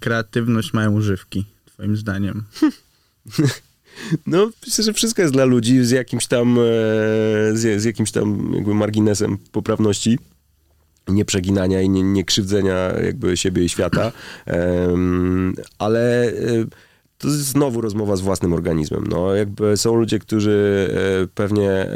kreatywność 0.00 0.72
mają 0.72 0.92
używki, 0.92 1.44
twoim 1.64 1.96
zdaniem? 1.96 2.44
No, 4.26 4.50
myślę, 4.66 4.84
że 4.84 4.92
wszystko 4.92 5.22
jest 5.22 5.34
dla 5.34 5.44
ludzi 5.44 5.84
z 5.84 5.90
jakimś 5.90 6.26
tam, 6.26 6.58
e, 6.58 6.62
z, 7.54 7.82
z 7.82 7.84
jakimś 7.84 8.10
tam 8.10 8.52
jakby 8.54 8.74
marginesem 8.74 9.38
poprawności 9.52 10.18
nieprzeginania 11.08 11.82
i 11.82 11.88
nie, 11.88 12.02
nie 12.02 12.24
krzywdzenia 12.24 12.92
jakby 13.04 13.36
siebie 13.36 13.64
i 13.64 13.68
świata, 13.68 14.12
ale 15.78 16.28
e, 16.28 16.32
to 17.18 17.28
jest 17.28 17.38
znowu 17.38 17.80
rozmowa 17.80 18.16
z 18.16 18.20
własnym 18.20 18.52
organizmem. 18.52 19.04
No, 19.06 19.34
jakby 19.34 19.76
są 19.76 19.94
ludzie, 19.94 20.18
którzy 20.18 20.88
e, 21.22 21.26
pewnie 21.34 21.86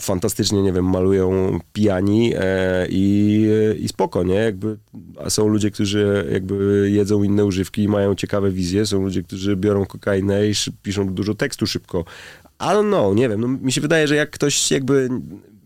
fantastycznie, 0.00 0.62
nie 0.62 0.72
wiem, 0.72 0.90
malują 0.90 1.58
pijani 1.72 2.32
e, 2.36 2.86
i, 2.90 3.46
i 3.78 3.88
spoko, 3.88 4.22
nie? 4.22 4.34
Jakby, 4.34 4.78
a 5.24 5.30
są 5.30 5.48
ludzie, 5.48 5.70
którzy 5.70 6.28
jakby 6.32 6.88
jedzą 6.92 7.22
inne 7.22 7.44
używki 7.44 7.82
i 7.82 7.88
mają 7.88 8.14
ciekawe 8.14 8.50
wizje, 8.50 8.86
są 8.86 9.02
ludzie, 9.02 9.22
którzy 9.22 9.56
biorą 9.56 9.86
kokainę 9.86 10.48
i 10.48 10.52
piszą 10.82 11.14
dużo 11.14 11.34
tekstu 11.34 11.66
szybko. 11.66 12.04
Ale 12.58 12.82
no, 12.82 13.14
nie 13.14 13.28
wiem, 13.28 13.40
no, 13.40 13.48
mi 13.48 13.72
się 13.72 13.80
wydaje, 13.80 14.08
że 14.08 14.16
jak 14.16 14.30
ktoś 14.30 14.70
jakby 14.70 15.08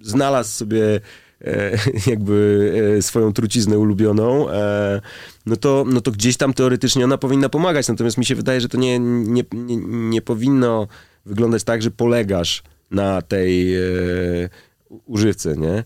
znalazł 0.01 0.51
sobie 0.51 1.01
e, 1.41 1.79
jakby 2.11 2.73
e, 2.99 3.03
swoją 3.03 3.33
truciznę 3.33 3.79
ulubioną, 3.79 4.51
e, 4.51 5.01
no, 5.47 5.57
to, 5.57 5.85
no 5.89 6.01
to 6.01 6.11
gdzieś 6.11 6.37
tam 6.37 6.55
teoretycznie 6.55 7.05
ona 7.05 7.19
powinna 7.19 7.49
pomagać. 7.49 7.89
Natomiast 7.89 8.19
mi 8.19 8.25
się 8.25 8.35
wydaje, 8.35 8.61
że 8.61 8.69
to 8.69 8.79
nie, 8.79 8.99
nie, 8.99 9.45
nie, 9.53 9.77
nie 9.87 10.23
powinno 10.23 10.89
wyglądać 11.27 11.65
tak, 11.65 11.83
że 11.83 11.91
polegasz 11.91 12.63
na 12.95 13.23
tej 13.23 13.77
e, 13.77 13.81
używce, 15.07 15.57
nie? 15.57 15.85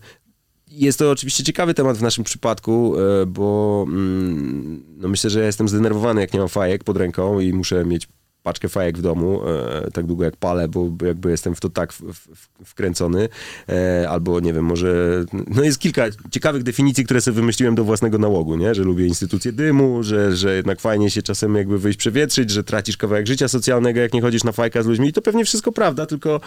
Jest 0.67 0.99
to 0.99 1.11
oczywiście 1.11 1.43
ciekawy 1.43 1.73
temat 1.73 1.97
w 1.97 2.01
naszym 2.01 2.23
przypadku, 2.23 2.95
e, 2.99 3.25
bo 3.25 3.85
mm, 3.87 4.83
no 4.97 5.07
myślę, 5.07 5.29
że 5.29 5.39
ja 5.39 5.45
jestem 5.45 5.69
zdenerwowany, 5.69 6.21
jak 6.21 6.33
nie 6.33 6.39
mam 6.39 6.49
fajek 6.49 6.83
pod 6.83 6.97
ręką 6.97 7.39
i 7.39 7.53
muszę 7.53 7.85
mieć 7.85 8.07
paczkę 8.43 8.69
fajek 8.69 8.97
w 8.97 9.01
domu, 9.01 9.41
e, 9.47 9.91
tak 9.91 10.05
długo 10.05 10.23
jak 10.23 10.35
palę, 10.37 10.67
bo 10.67 10.89
jakby 11.05 11.31
jestem 11.31 11.55
w 11.55 11.59
to 11.59 11.69
tak 11.69 11.93
w, 11.93 12.01
w, 12.01 12.37
wkręcony, 12.65 13.29
e, 13.69 14.09
albo 14.09 14.39
nie 14.39 14.53
wiem, 14.53 14.65
może, 14.65 15.25
no 15.47 15.63
jest 15.63 15.79
kilka 15.79 16.05
ciekawych 16.31 16.63
definicji, 16.63 17.05
które 17.05 17.21
sobie 17.21 17.35
wymyśliłem 17.35 17.75
do 17.75 17.83
własnego 17.83 18.17
nałogu, 18.17 18.55
nie, 18.55 18.75
że 18.75 18.83
lubię 18.83 19.07
instytucje 19.07 19.51
dymu, 19.51 20.03
że, 20.03 20.35
że 20.35 20.55
jednak 20.55 20.79
fajnie 20.79 21.09
się 21.09 21.21
czasem 21.21 21.55
jakby 21.55 21.79
wyjść 21.79 21.99
przewietrzyć, 21.99 22.49
że 22.49 22.63
tracisz 22.63 22.97
kawałek 22.97 23.27
życia 23.27 23.47
socjalnego, 23.47 23.99
jak 23.99 24.13
nie 24.13 24.21
chodzisz 24.21 24.43
na 24.43 24.51
fajka 24.51 24.83
z 24.83 24.85
ludźmi. 24.85 25.07
I 25.07 25.13
to 25.13 25.21
pewnie 25.21 25.45
wszystko 25.45 25.71
prawda, 25.71 26.05
tylko 26.05 26.41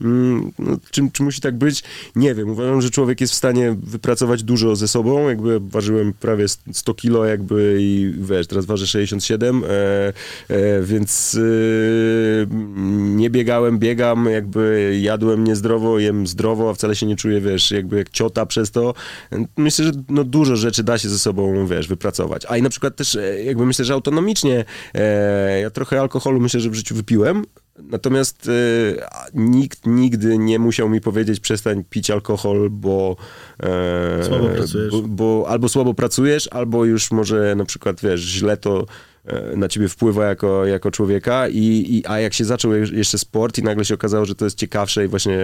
mm, 0.00 0.52
no, 0.58 0.76
czy, 0.90 1.10
czy 1.12 1.22
musi 1.22 1.40
tak 1.40 1.56
być? 1.58 1.82
Nie 2.16 2.34
wiem, 2.34 2.50
uważam, 2.50 2.82
że 2.82 2.90
człowiek 2.90 3.20
jest 3.20 3.32
w 3.32 3.36
stanie 3.36 3.76
wypracować 3.82 4.42
dużo 4.42 4.76
ze 4.76 4.88
sobą, 4.88 5.28
jakby 5.28 5.60
ważyłem 5.60 6.12
prawie 6.12 6.46
100 6.72 6.94
kilo 6.94 7.24
jakby 7.24 7.76
i 7.80 8.14
wiesz, 8.18 8.46
teraz 8.46 8.66
ważę 8.66 8.86
67, 8.86 9.64
e, 9.64 9.68
e, 10.48 10.82
więc 11.32 11.36
e, 11.36 12.56
nie 13.16 13.30
biegałem, 13.30 13.78
biegam, 13.78 14.26
jakby 14.30 14.98
jadłem 15.02 15.44
niezdrowo, 15.44 15.98
jem 15.98 16.26
zdrowo, 16.26 16.70
a 16.70 16.74
wcale 16.74 16.96
się 16.96 17.06
nie 17.06 17.16
czuję, 17.16 17.40
wiesz, 17.40 17.70
jakby 17.70 17.96
jak 17.96 18.10
ciota 18.10 18.46
przez 18.46 18.70
to. 18.70 18.94
Myślę, 19.56 19.84
że 19.84 19.92
no, 20.08 20.24
dużo 20.24 20.56
rzeczy 20.56 20.82
da 20.82 20.98
się 20.98 21.08
ze 21.08 21.18
sobą, 21.18 21.66
wiesz, 21.66 21.88
wypracować. 21.88 22.46
A 22.48 22.56
i 22.56 22.62
na 22.62 22.70
przykład 22.70 22.96
też 22.96 23.14
e, 23.14 23.44
jakby 23.44 23.66
myślę, 23.66 23.84
że 23.84 23.92
autonomicznie 23.92 24.64
e, 24.94 25.60
ja 25.60 25.70
trochę 25.70 26.00
alkoholu 26.00 26.40
myślę, 26.40 26.60
że 26.60 26.70
w 26.70 26.74
życiu 26.74 26.94
wypiłem, 26.94 27.44
Natomiast 27.78 28.50
a 29.10 29.26
nikt 29.34 29.86
nigdy 29.86 30.38
nie 30.38 30.58
musiał 30.58 30.88
mi 30.88 31.00
powiedzieć 31.00 31.40
przestań 31.40 31.84
pić 31.90 32.10
alkohol, 32.10 32.70
bo, 32.70 33.16
e, 33.62 34.24
Słabo. 34.24 34.48
Bo, 34.90 35.02
bo 35.02 35.46
albo 35.48 35.68
słabo 35.68 35.94
pracujesz, 35.94 36.48
albo 36.52 36.84
już 36.84 37.10
może 37.10 37.54
na 37.56 37.64
przykład 37.64 38.00
wiesz, 38.00 38.20
źle 38.20 38.56
to 38.56 38.86
na 39.56 39.68
ciebie 39.68 39.88
wpływa 39.88 40.24
jako, 40.26 40.66
jako 40.66 40.90
człowieka 40.90 41.48
i, 41.48 41.86
i 41.88 42.06
a 42.06 42.20
jak 42.20 42.34
się 42.34 42.44
zaczął 42.44 42.72
je- 42.72 42.86
jeszcze 42.92 43.18
sport 43.18 43.58
i 43.58 43.62
nagle 43.62 43.84
się 43.84 43.94
okazało, 43.94 44.24
że 44.24 44.34
to 44.34 44.44
jest 44.44 44.56
ciekawsze 44.58 45.04
i 45.04 45.08
właśnie 45.08 45.38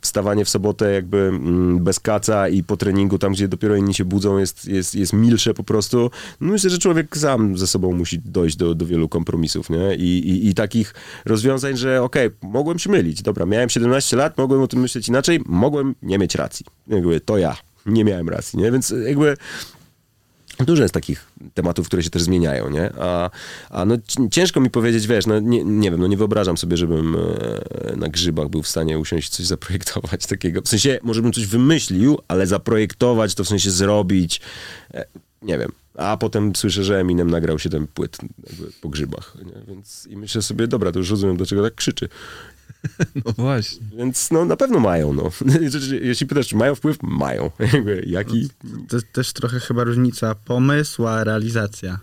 wstawanie 0.00 0.44
w 0.44 0.48
sobotę 0.48 0.92
jakby 0.92 1.16
mm, 1.18 1.84
bez 1.84 2.00
kaca 2.00 2.48
i 2.48 2.62
po 2.62 2.76
treningu 2.76 3.18
tam, 3.18 3.32
gdzie 3.32 3.48
dopiero 3.48 3.76
inni 3.76 3.94
się 3.94 4.04
budzą 4.04 4.38
jest, 4.38 4.64
jest, 4.64 4.94
jest 4.94 5.12
milsze 5.12 5.54
po 5.54 5.64
prostu, 5.64 6.10
no 6.40 6.52
myślę, 6.52 6.70
że 6.70 6.78
człowiek 6.78 7.16
sam 7.16 7.58
ze 7.58 7.66
sobą 7.66 7.92
musi 7.92 8.18
dojść 8.24 8.56
do, 8.56 8.74
do 8.74 8.86
wielu 8.86 9.08
kompromisów, 9.08 9.70
nie? 9.70 9.94
I, 9.96 10.18
i, 10.28 10.48
i 10.48 10.54
takich 10.54 10.94
rozwiązań, 11.24 11.76
że 11.76 12.02
okej, 12.02 12.30
mogłem 12.42 12.78
się 12.78 12.90
mylić, 12.90 13.22
dobra, 13.22 13.46
miałem 13.46 13.68
17 13.70 14.16
lat, 14.16 14.38
mogłem 14.38 14.60
o 14.62 14.66
tym 14.66 14.80
myśleć 14.80 15.08
inaczej, 15.08 15.40
mogłem 15.46 15.94
nie 16.02 16.18
mieć 16.18 16.34
racji. 16.34 16.66
Jakby 16.88 17.20
to 17.20 17.38
ja, 17.38 17.56
nie 17.86 18.04
miałem 18.04 18.28
racji, 18.28 18.58
nie? 18.58 18.72
Więc 18.72 18.94
jakby 19.06 19.36
Dużo 20.60 20.82
jest 20.82 20.94
takich 20.94 21.26
tematów, 21.54 21.86
które 21.86 22.02
się 22.02 22.10
też 22.10 22.22
zmieniają, 22.22 22.70
nie? 22.70 22.92
A, 23.00 23.30
a 23.70 23.84
no 23.84 23.96
ci- 24.06 24.30
ciężko 24.30 24.60
mi 24.60 24.70
powiedzieć, 24.70 25.06
wiesz, 25.06 25.26
no 25.26 25.40
nie, 25.40 25.64
nie 25.64 25.90
wiem, 25.90 26.00
no 26.00 26.06
nie 26.06 26.16
wyobrażam 26.16 26.56
sobie, 26.56 26.76
żebym 26.76 27.16
e, 27.16 27.96
na 27.96 28.08
grzybach 28.08 28.48
był 28.48 28.62
w 28.62 28.68
stanie 28.68 28.98
usiąść 28.98 29.28
coś 29.28 29.46
zaprojektować 29.46 30.26
takiego. 30.36 30.62
W 30.62 30.68
sensie, 30.68 30.98
może 31.02 31.22
bym 31.22 31.32
coś 31.32 31.46
wymyślił, 31.46 32.18
ale 32.28 32.46
zaprojektować 32.46 33.34
to 33.34 33.44
w 33.44 33.48
sensie 33.48 33.70
zrobić, 33.70 34.40
e, 34.94 35.04
nie 35.42 35.58
wiem. 35.58 35.72
A 35.94 36.16
potem 36.16 36.56
słyszę, 36.56 36.84
że 36.84 37.00
Eminem 37.00 37.30
nagrał 37.30 37.58
7 37.58 37.86
płyt 37.86 38.18
jakby 38.50 38.72
po 38.80 38.88
grzybach, 38.88 39.36
nie? 39.44 39.74
Więc 39.74 40.06
i 40.10 40.16
myślę 40.16 40.42
sobie, 40.42 40.66
dobra, 40.68 40.92
to 40.92 40.98
już 40.98 41.10
rozumiem, 41.10 41.36
dlaczego 41.36 41.62
tak 41.62 41.74
krzyczy. 41.74 42.08
No 43.24 43.32
właśnie. 43.36 43.86
Więc 43.96 44.30
no 44.30 44.44
na 44.44 44.56
pewno 44.56 44.80
mają, 44.80 45.14
no. 45.14 45.30
Jeśli 46.02 46.26
pytasz, 46.26 46.48
czy 46.48 46.56
mają 46.56 46.74
wpływ? 46.74 47.02
Mają. 47.02 47.50
Jaki? 48.06 48.48
To 48.88 48.96
jest 48.96 49.12
też 49.12 49.32
trochę 49.32 49.60
chyba 49.60 49.84
różnica 49.84 50.34
pomysł, 50.34 51.06
a 51.06 51.24
realizacja. 51.24 51.98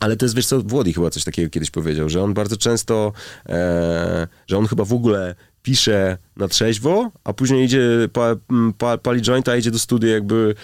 Ale 0.00 0.16
to 0.16 0.24
jest, 0.24 0.34
wiesz 0.34 0.46
co, 0.46 0.62
Włody 0.62 0.92
chyba 0.92 1.10
coś 1.10 1.24
takiego 1.24 1.50
kiedyś 1.50 1.70
powiedział, 1.70 2.08
że 2.08 2.22
on 2.22 2.34
bardzo 2.34 2.56
często, 2.56 3.12
e, 3.48 4.28
że 4.46 4.58
on 4.58 4.66
chyba 4.66 4.84
w 4.84 4.92
ogóle 4.92 5.34
pisze 5.66 6.18
na 6.36 6.48
trzeźwo, 6.48 7.10
a 7.24 7.32
później 7.32 7.64
idzie, 7.64 7.80
pa, 8.12 8.36
pa, 8.78 8.98
pali 8.98 9.22
jointa, 9.22 9.56
idzie 9.56 9.70
do 9.70 9.78
studia 9.78 10.12
jakby, 10.12 10.54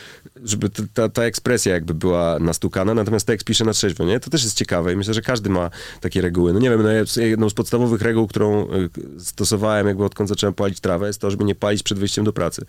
żeby 0.44 0.70
ta, 0.94 1.08
ta 1.08 1.22
ekspresja 1.22 1.72
jakby 1.72 1.94
była 1.94 2.38
nastukana, 2.38 2.94
natomiast 2.94 3.26
tekst 3.26 3.46
pisze 3.46 3.64
na 3.64 3.72
trzeźwo, 3.72 4.04
nie? 4.04 4.20
To 4.20 4.30
też 4.30 4.44
jest 4.44 4.56
ciekawe 4.56 4.92
i 4.92 4.96
myślę, 4.96 5.14
że 5.14 5.22
każdy 5.22 5.50
ma 5.50 5.70
takie 6.00 6.20
reguły. 6.20 6.52
No 6.52 6.58
nie 6.58 6.70
wiem, 6.70 6.82
no 6.82 7.22
jedną 7.22 7.50
z 7.50 7.54
podstawowych 7.54 8.02
reguł, 8.02 8.26
którą 8.26 8.70
e, 8.70 8.88
stosowałem 9.18 9.86
jakby 9.86 10.04
odkąd 10.04 10.28
zacząłem 10.28 10.54
palić 10.54 10.80
trawę, 10.80 11.06
jest 11.06 11.20
to, 11.20 11.30
żeby 11.30 11.44
nie 11.44 11.54
palić 11.54 11.82
przed 11.82 11.98
wyjściem 11.98 12.24
do 12.24 12.32
pracy. 12.32 12.66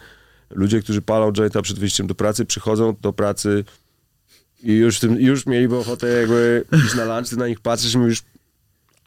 Ludzie, 0.50 0.82
którzy 0.82 1.02
palą 1.02 1.32
jointa 1.34 1.62
przed 1.62 1.80
wyjściem 1.80 2.08
do 2.08 2.16
pracy, 2.16 2.46
przychodzą 2.46 2.96
do 3.02 3.14
pracy 3.14 3.64
i 4.64 4.74
już, 4.74 5.00
tym, 5.00 5.22
już 5.22 5.46
mieliby 5.46 5.78
ochotę 5.78 6.08
jakby 6.08 6.66
iść 6.86 6.96
na 6.96 7.16
lunch, 7.16 7.30
ty 7.30 7.38
na 7.38 7.48
nich 7.48 7.60
patrzysz 7.60 7.94
i 7.94 7.98
mówisz 7.98 8.24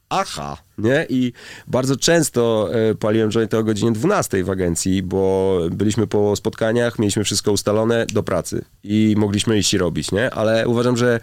aha, 0.08 0.56
nie? 0.78 1.06
I 1.08 1.32
bardzo 1.66 1.96
często 1.96 2.68
e, 2.72 2.94
paliłem 2.94 3.30
jointy 3.30 3.58
o 3.58 3.64
godzinie 3.64 3.92
12 3.92 4.44
w 4.44 4.50
agencji, 4.50 5.02
bo 5.02 5.60
byliśmy 5.70 6.06
po 6.06 6.36
spotkaniach, 6.36 6.98
mieliśmy 6.98 7.24
wszystko 7.24 7.52
ustalone 7.52 8.06
do 8.06 8.22
pracy 8.22 8.64
i 8.84 9.14
mogliśmy 9.18 9.58
iść 9.58 9.74
i 9.74 9.78
robić, 9.78 10.12
nie? 10.12 10.30
Ale 10.30 10.68
uważam, 10.68 10.96
że 10.96 11.20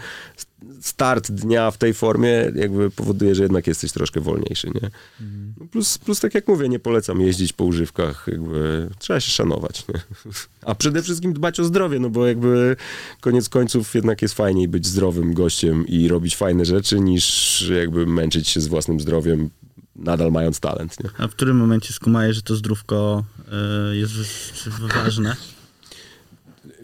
start 0.82 1.32
dnia 1.32 1.72
w 1.72 1.78
tej 1.78 1.94
formie 1.94 2.52
jakby 2.56 2.92
powoduje, 2.92 3.36
że 3.36 3.44
jednak 3.44 3.68
jesteś 3.68 3.92
troszkę 3.92 4.22
wolniejszy, 4.22 4.68
nie? 4.68 4.90
No 5.60 5.68
Plus, 5.72 5.98
plus 5.98 6.20
tak 6.20 6.36
jak 6.36 6.48
mówię, 6.48 6.70
nie 6.70 6.80
polecam 6.80 7.22
jeździć 7.22 7.54
po 7.54 7.64
używkach, 7.64 8.26
jakby 8.28 8.90
trzeba 9.00 9.20
się 9.20 9.32
szanować, 9.32 9.88
nie? 9.88 10.02
A 10.62 10.76
przede 10.76 11.04
wszystkim 11.04 11.34
dbać 11.34 11.60
o 11.60 11.64
zdrowie, 11.64 12.00
no 12.00 12.10
bo 12.10 12.28
jakby 12.28 12.76
koniec 13.22 13.50
końców 13.50 13.96
jednak 13.96 14.22
jest 14.22 14.34
fajniej 14.34 14.68
być 14.68 14.88
zdrowym 14.88 15.34
gościem 15.34 15.88
i 15.88 16.08
robić 16.08 16.36
fajne 16.36 16.66
rzeczy, 16.66 17.00
niż 17.00 17.62
jakby 17.80 18.06
męczyć 18.06 18.48
się 18.48 18.62
z 18.62 18.68
własnym 18.68 19.00
zdrowiem, 19.00 19.50
nadal 19.96 20.32
mając 20.32 20.60
talent, 20.60 21.04
nie? 21.04 21.10
A 21.18 21.28
w 21.28 21.32
którym 21.32 21.58
momencie 21.58 21.94
skumajesz, 21.94 22.36
że 22.36 22.42
to 22.42 22.56
zdrówko 22.56 23.24
y, 23.92 23.98
jest 23.98 24.14
ważne? 24.96 25.36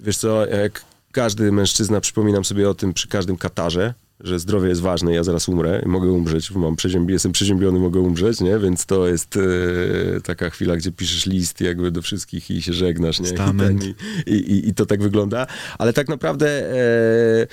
Wiesz 0.01 0.17
co, 0.17 0.45
jak 0.45 0.88
każdy 1.19 1.51
mężczyzna, 1.51 2.01
przypominam 2.01 2.45
sobie 2.45 2.69
o 2.69 2.73
tym 2.73 2.93
przy 2.93 3.07
każdym 3.07 3.37
katarze, 3.37 3.93
że 4.19 4.39
zdrowie 4.39 4.69
jest 4.69 4.81
ważne, 4.81 5.13
ja 5.13 5.23
zaraz 5.23 5.49
umrę, 5.49 5.81
mogę 5.85 6.11
umrzeć, 6.11 6.51
mam 6.51 6.75
przeziębi, 6.75 7.13
jestem 7.13 7.31
przeziębiony, 7.31 7.79
mogę 7.79 7.99
umrzeć, 7.99 8.41
nie? 8.41 8.59
Więc 8.59 8.85
to 8.85 9.07
jest 9.07 9.37
e, 9.37 10.21
taka 10.21 10.49
chwila, 10.49 10.75
gdzie 10.75 10.91
piszesz 10.91 11.25
list 11.25 11.61
jakby 11.61 11.91
do 11.91 12.01
wszystkich 12.01 12.51
i 12.51 12.61
się 12.61 12.73
żegnasz, 12.73 13.19
nie? 13.19 13.29
I, 13.29 13.33
ten, 13.33 13.79
i, 14.27 14.31
i, 14.31 14.69
I 14.69 14.73
to 14.73 14.85
tak 14.85 15.01
wygląda. 15.01 15.47
Ale 15.77 15.93
tak 15.93 16.09
naprawdę... 16.09 16.73
E, 16.73 17.47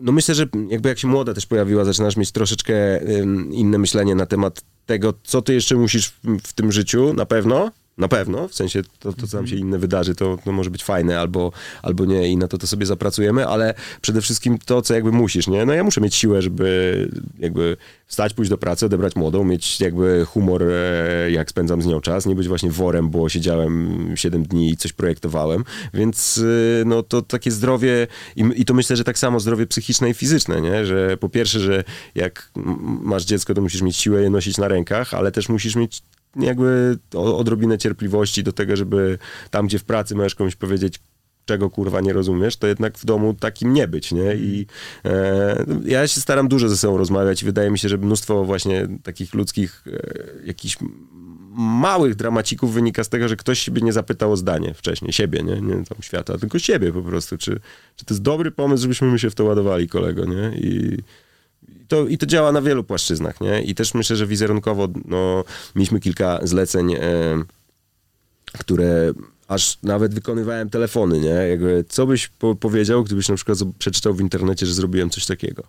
no 0.00 0.12
myślę, 0.12 0.34
że 0.34 0.46
jakby 0.68 0.88
jak 0.88 0.98
się 0.98 1.08
młoda 1.08 1.34
też 1.34 1.46
pojawiła, 1.46 1.84
zaczynasz 1.84 2.16
mieć 2.16 2.32
troszeczkę 2.32 2.74
inne 3.50 3.78
myślenie 3.78 4.14
na 4.14 4.26
temat 4.26 4.60
tego, 4.86 5.14
co 5.24 5.42
ty 5.42 5.54
jeszcze 5.54 5.74
musisz 5.74 6.12
w 6.42 6.52
tym 6.52 6.72
życiu, 6.72 7.14
na 7.14 7.26
pewno, 7.26 7.70
na 7.98 8.08
pewno, 8.08 8.48
w 8.48 8.54
sensie 8.54 8.82
to, 8.98 9.12
to 9.12 9.26
co 9.26 9.36
nam 9.36 9.46
się 9.46 9.56
inne 9.56 9.78
wydarzy, 9.78 10.14
to, 10.14 10.38
to 10.44 10.52
może 10.52 10.70
być 10.70 10.84
fajne 10.84 11.20
albo, 11.20 11.52
albo 11.82 12.04
nie 12.04 12.28
i 12.28 12.36
na 12.36 12.48
to 12.48 12.58
to 12.58 12.66
sobie 12.66 12.86
zapracujemy, 12.86 13.46
ale 13.46 13.74
przede 14.00 14.20
wszystkim 14.20 14.58
to, 14.58 14.82
co 14.82 14.94
jakby 14.94 15.12
musisz, 15.12 15.46
nie? 15.46 15.66
No 15.66 15.72
ja 15.72 15.84
muszę 15.84 16.00
mieć 16.00 16.14
siłę, 16.14 16.42
żeby 16.42 17.08
jakby 17.38 17.76
wstać, 18.06 18.34
pójść 18.34 18.50
do 18.50 18.58
pracy, 18.58 18.86
odebrać 18.86 19.16
młodą, 19.16 19.44
mieć 19.44 19.80
jakby 19.80 20.24
humor, 20.24 20.62
e, 20.62 21.30
jak 21.30 21.50
spędzam 21.50 21.82
z 21.82 21.86
nią 21.86 22.00
czas, 22.00 22.26
nie 22.26 22.34
być 22.34 22.48
właśnie 22.48 22.70
worem, 22.70 23.08
bo 23.08 23.28
siedziałem 23.28 24.12
7 24.14 24.42
dni 24.42 24.70
i 24.70 24.76
coś 24.76 24.92
projektowałem, 24.92 25.64
więc 25.94 26.38
y, 26.38 26.82
no 26.86 27.02
to 27.02 27.22
takie 27.22 27.50
zdrowie 27.50 28.06
i, 28.36 28.44
i 28.56 28.64
to 28.64 28.74
myślę, 28.74 28.96
że 28.96 29.04
tak 29.04 29.18
samo 29.18 29.40
zdrowie 29.40 29.66
psychiczne 29.66 30.10
i 30.10 30.14
fizyczne, 30.14 30.60
nie? 30.60 30.86
Że 30.86 31.16
po 31.16 31.28
pierwsze, 31.28 31.60
że 31.60 31.84
jak 32.14 32.50
masz 33.02 33.24
dziecko, 33.24 33.54
to 33.54 33.60
musisz 33.60 33.82
mieć 33.82 33.96
siłę 33.96 34.22
je 34.22 34.30
nosić 34.30 34.58
na 34.58 34.68
rękach, 34.68 35.14
ale 35.14 35.32
też 35.32 35.48
musisz 35.48 35.76
mieć 35.76 36.02
jakby 36.36 36.98
odrobinę 37.14 37.78
cierpliwości 37.78 38.42
do 38.42 38.52
tego, 38.52 38.76
żeby 38.76 39.18
tam, 39.50 39.66
gdzie 39.66 39.78
w 39.78 39.84
pracy 39.84 40.14
możesz 40.14 40.34
komuś 40.34 40.56
powiedzieć, 40.56 41.00
czego 41.46 41.70
kurwa 41.70 42.00
nie 42.00 42.12
rozumiesz, 42.12 42.56
to 42.56 42.66
jednak 42.66 42.98
w 42.98 43.04
domu 43.04 43.34
takim 43.34 43.72
nie 43.72 43.88
być, 43.88 44.12
nie? 44.12 44.34
I 44.34 44.66
e, 45.04 45.64
ja 45.84 46.08
się 46.08 46.20
staram 46.20 46.48
dużo 46.48 46.68
ze 46.68 46.76
sobą 46.76 46.96
rozmawiać 46.96 47.44
wydaje 47.44 47.70
mi 47.70 47.78
się, 47.78 47.88
że 47.88 47.98
mnóstwo 47.98 48.44
właśnie 48.44 48.88
takich 49.02 49.34
ludzkich 49.34 49.84
e, 49.86 50.46
jakichś 50.46 50.76
małych 51.56 52.14
dramacików 52.14 52.72
wynika 52.72 53.04
z 53.04 53.08
tego, 53.08 53.28
że 53.28 53.36
ktoś 53.36 53.58
siebie 53.58 53.82
nie 53.82 53.92
zapytał 53.92 54.32
o 54.32 54.36
zdanie 54.36 54.74
wcześniej, 54.74 55.12
siebie, 55.12 55.42
nie, 55.42 55.60
nie 55.60 55.74
tam 55.74 55.98
świata, 56.00 56.38
tylko 56.38 56.58
siebie 56.58 56.92
po 56.92 57.02
prostu, 57.02 57.38
czy, 57.38 57.60
czy 57.96 58.04
to 58.04 58.14
jest 58.14 58.22
dobry 58.22 58.50
pomysł, 58.50 58.82
żebyśmy 58.82 59.08
my 59.08 59.18
się 59.18 59.30
w 59.30 59.34
to 59.34 59.44
ładowali, 59.44 59.88
kolego, 59.88 60.24
nie? 60.24 60.58
I 60.58 60.98
to, 61.88 62.06
I 62.06 62.18
to 62.18 62.26
działa 62.26 62.52
na 62.52 62.62
wielu 62.62 62.84
płaszczyznach, 62.84 63.40
nie? 63.40 63.62
I 63.62 63.74
też 63.74 63.94
myślę, 63.94 64.16
że 64.16 64.26
wizerunkowo, 64.26 64.88
no, 65.04 65.44
mieliśmy 65.74 66.00
kilka 66.00 66.38
zleceń, 66.42 66.94
e, 66.94 67.00
które 68.58 69.12
aż 69.48 69.78
nawet 69.82 70.14
wykonywałem 70.14 70.70
telefony, 70.70 71.20
nie? 71.20 71.28
Jakby, 71.28 71.84
co 71.88 72.06
byś 72.06 72.28
po 72.28 72.54
powiedział, 72.54 73.04
gdybyś 73.04 73.28
na 73.28 73.34
przykład 73.34 73.58
przeczytał 73.78 74.14
w 74.14 74.20
internecie, 74.20 74.66
że 74.66 74.74
zrobiłem 74.74 75.10
coś 75.10 75.26
takiego? 75.26 75.62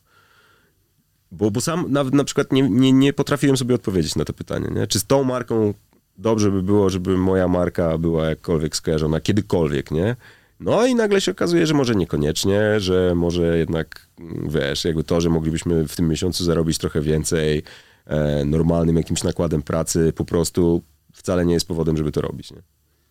Bo, 1.32 1.52
bo 1.52 1.62
sam 1.62 1.86
nawet 1.90 2.14
na 2.14 2.24
przykład 2.24 2.52
nie, 2.52 2.70
nie, 2.70 2.92
nie 2.92 3.14
potrafiłem 3.14 3.58
sobie 3.58 3.76
odpowiedzieć 3.76 4.16
na 4.16 4.26
to 4.26 4.34
pytanie, 4.34 4.68
nie? 4.72 4.88
Czy 4.88 5.00
z 5.00 5.06
tą 5.06 5.24
marką 5.24 5.74
dobrze 6.18 6.52
by 6.52 6.64
było, 6.64 6.90
żeby 6.90 7.18
moja 7.18 7.48
marka 7.48 7.98
była 7.98 8.30
jakkolwiek 8.30 8.76
skojarzona, 8.76 9.20
kiedykolwiek, 9.20 9.92
nie? 9.92 10.16
No 10.60 10.86
i 10.86 10.96
nagle 10.96 11.22
się 11.22 11.32
okazuje, 11.32 11.68
że 11.68 11.74
może 11.74 11.96
niekoniecznie, 11.96 12.80
że 12.80 13.16
może 13.16 13.58
jednak, 13.58 14.08
wiesz, 14.50 14.86
jakby 14.86 15.04
to, 15.04 15.22
że 15.22 15.30
moglibyśmy 15.30 15.88
w 15.88 15.96
tym 15.96 16.08
miesiącu 16.08 16.44
zarobić 16.44 16.78
trochę 16.78 17.02
więcej 17.02 17.64
e, 18.06 18.46
normalnym 18.46 18.98
jakimś 18.98 19.24
nakładem 19.24 19.62
pracy, 19.62 20.14
po 20.16 20.26
prostu 20.26 20.82
wcale 21.14 21.46
nie 21.46 21.54
jest 21.54 21.68
powodem, 21.68 21.98
żeby 21.98 22.12
to 22.12 22.22
robić, 22.22 22.52
nie? 22.52 22.62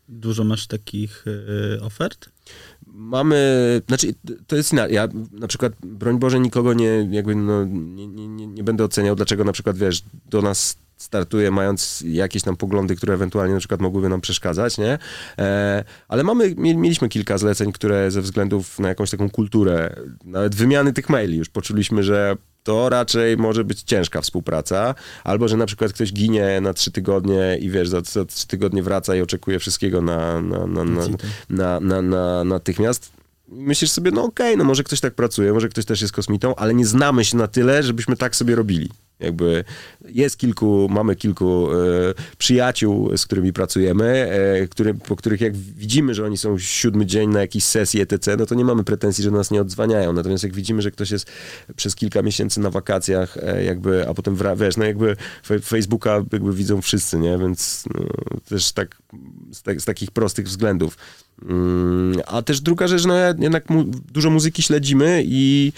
Dużo 0.09 0.44
masz 0.44 0.66
takich 0.66 1.24
y, 1.27 1.82
ofert? 1.82 2.31
Mamy, 2.86 3.82
znaczy 3.89 4.14
to 4.47 4.56
jest 4.56 4.73
ja 4.90 5.09
na 5.32 5.48
przykład, 5.48 5.73
broń 5.82 6.18
Boże, 6.18 6.40
nikogo 6.40 6.74
nie, 6.74 7.09
jakby 7.10 7.35
no, 7.35 7.64
nie, 7.64 8.06
nie, 8.06 8.47
nie 8.47 8.64
będę 8.64 8.85
oceniał, 8.85 9.16
dlaczego 9.16 9.44
na 9.44 9.52
przykład, 9.52 9.78
wiesz, 9.78 10.02
do 10.31 10.43
nas 10.43 10.78
startuje 10.97 11.51
mając 11.51 12.05
jakieś 12.06 12.43
tam 12.43 12.56
poglądy, 12.56 12.97
które 12.97 13.14
ewentualnie 13.14 13.55
na 13.55 13.59
przykład 13.59 13.81
mogłyby 13.81 14.09
nam 14.09 14.20
przeszkadzać, 14.20 14.78
nie? 14.78 14.98
E, 15.39 15.85
ale 16.09 16.24
mamy, 16.24 16.55
mieliśmy 16.56 17.09
kilka 17.09 17.39
zleceń, 17.39 17.73
które 17.73 18.10
ze 18.10 18.23
względów 18.23 18.78
na 18.78 18.89
jakąś 18.89 19.10
taką 19.10 19.31
kulturę, 19.31 19.97
nawet 20.24 20.55
wymiany 20.55 20.93
tych 20.93 21.09
maili 21.09 21.39
już 21.39 21.48
poczuliśmy, 21.48 22.02
że 22.02 22.36
to 22.62 22.89
raczej 22.89 23.36
może 23.36 23.64
być 23.64 23.82
ciężka 23.82 24.20
współpraca, 24.20 24.94
albo 25.24 25.48
że 25.48 25.56
na 25.56 25.66
przykład 25.66 25.93
ktoś 25.93 26.12
ginie 26.12 26.60
na 26.60 26.74
trzy 26.74 26.90
tygodnie 26.90 27.59
i 27.60 27.70
wiesz, 27.70 27.89
za, 27.89 28.01
za 28.01 28.24
trzy 28.24 28.47
tygodnie 28.47 28.82
wraca 28.82 29.16
i 29.16 29.20
oczekuje 29.20 29.59
wszystkiego 29.59 30.02
na, 30.02 30.43
na, 30.43 30.66
na, 30.66 30.85
na, 30.85 31.01
na, 31.48 31.81
na, 31.81 32.02
na 32.02 32.44
natychmiast 32.44 33.12
myślisz 33.48 33.90
sobie, 33.90 34.10
no 34.10 34.24
okej, 34.24 34.47
okay, 34.47 34.56
no 34.56 34.64
może 34.64 34.85
ktoś 34.85 35.01
tak 35.01 35.14
pracuje, 35.14 35.52
może 35.52 35.68
ktoś 35.68 35.85
też 35.85 36.01
jest 36.01 36.12
kosmitą, 36.12 36.55
ale 36.55 36.74
nie 36.74 36.86
znamy 36.86 37.24
się 37.24 37.36
na 37.36 37.47
tyle, 37.47 37.82
żebyśmy 37.82 38.16
tak 38.16 38.36
sobie 38.36 38.55
robili. 38.55 38.90
Jakby 39.20 39.64
jest 40.09 40.36
kilku, 40.36 40.88
mamy 40.90 41.16
kilku 41.16 41.72
e, 41.72 41.76
przyjaciół, 42.38 43.16
z 43.16 43.26
którymi 43.26 43.52
pracujemy, 43.52 44.05
e, 44.05 44.68
który, 44.68 44.94
po 44.94 45.16
których 45.16 45.40
jak 45.40 45.56
widzimy, 45.56 46.14
że 46.14 46.24
oni 46.24 46.38
są 46.38 46.59
siódmy 46.59 47.06
dzień 47.06 47.30
na 47.30 47.40
jakiejś 47.40 47.64
sesji 47.64 48.01
etc., 48.01 48.36
no 48.38 48.47
to 48.47 48.55
nie 48.55 48.64
mamy 48.64 48.84
pretensji, 48.84 49.24
że 49.24 49.30
nas 49.30 49.51
nie 49.51 49.60
odzwaniają. 49.60 50.12
Natomiast 50.12 50.44
jak 50.44 50.55
widzimy, 50.55 50.82
że 50.82 50.90
ktoś 50.90 51.10
jest 51.10 51.30
przez 51.76 51.94
kilka 51.94 52.22
miesięcy 52.22 52.60
na 52.60 52.70
wakacjach, 52.70 53.36
e, 53.36 53.64
jakby, 53.64 54.09
a 54.09 54.14
potem 54.14 54.36
wiesz, 54.56 54.76
no 54.76 54.84
jakby 54.84 55.16
Facebooka 55.64 56.24
jakby 56.32 56.52
widzą 56.52 56.82
wszyscy, 56.82 57.18
nie? 57.18 57.38
Więc 57.38 57.84
no, 57.94 58.05
też 58.48 58.72
tak 58.72 58.97
z, 59.52 59.62
tak 59.62 59.80
z, 59.80 59.84
takich 59.84 60.10
prostych 60.10 60.47
względów. 60.47 60.97
Mm, 61.43 62.20
a 62.26 62.43
też 62.43 62.60
druga 62.60 62.88
rzecz, 62.88 63.05
no 63.05 63.14
jednak 63.38 63.70
mu, 63.70 63.84
dużo 64.12 64.30
muzyki 64.30 64.62
śledzimy 64.62 65.22
i, 65.26 65.72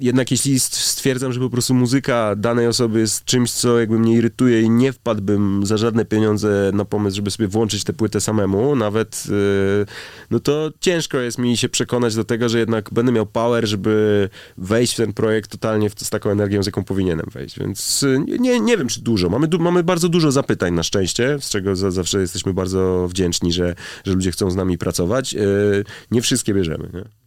jednak 0.00 0.30
jeśli 0.30 0.60
stwierdzam, 0.60 1.32
że 1.32 1.40
po 1.40 1.50
prostu 1.50 1.74
muzyka 1.74 2.36
danej 2.36 2.66
osoby 2.66 3.00
jest 3.00 3.24
czymś, 3.24 3.50
co 3.50 3.80
jakby 3.80 3.98
mnie 3.98 4.14
irytuje 4.14 4.62
i 4.62 4.70
nie 4.70 4.92
wpadłbym 4.92 5.66
za 5.66 5.76
żadne 5.76 6.04
pieniądze 6.04 6.70
na 6.74 6.84
pomysł, 6.84 7.16
żeby 7.16 7.30
sobie 7.30 7.48
włączyć 7.48 7.84
tę 7.84 7.92
płytę 7.92 8.20
samemu, 8.20 8.76
nawet, 8.76 9.26
yy, 9.28 9.86
no 10.30 10.40
to 10.40 10.70
ciężko 10.80 11.18
jest 11.18 11.38
mi 11.38 11.56
się 11.56 11.68
przekonać 11.68 12.14
do 12.14 12.24
tego, 12.24 12.48
że 12.48 12.58
jednak 12.58 12.90
będę 12.92 13.12
miał 13.12 13.26
power, 13.26 13.66
żeby 13.66 14.28
wejść 14.58 14.92
w 14.92 14.96
ten 14.96 15.12
projekt 15.12 15.50
totalnie 15.50 15.90
z 15.96 16.10
taką 16.10 16.30
energią, 16.30 16.62
z 16.62 16.66
jaką 16.66 16.84
powinienem 16.84 17.26
wejść, 17.32 17.58
więc 17.58 18.02
yy, 18.02 18.38
nie, 18.38 18.60
nie 18.60 18.76
wiem, 18.76 18.88
czy 18.88 19.00
dużo. 19.00 19.28
Mamy, 19.28 19.48
mamy 19.58 19.82
bardzo 19.82 20.08
dużo 20.08 20.32
zapytań 20.32 20.74
na 20.74 20.82
szczęście, 20.82 21.38
z 21.40 21.50
czego 21.50 21.76
za 21.76 21.90
zawsze 21.90 22.20
jesteśmy 22.20 22.54
bardzo 22.54 23.08
wdzięczni, 23.08 23.52
że, 23.52 23.74
że 24.04 24.12
ludzie 24.12 24.30
chcą 24.30 24.50
z 24.50 24.56
nami 24.56 24.78
pracować. 24.78 25.32
Yy, 25.32 25.84
nie 26.10 26.22
wszystkie 26.22 26.54
bierzemy, 26.54 26.90
nie? 26.94 27.21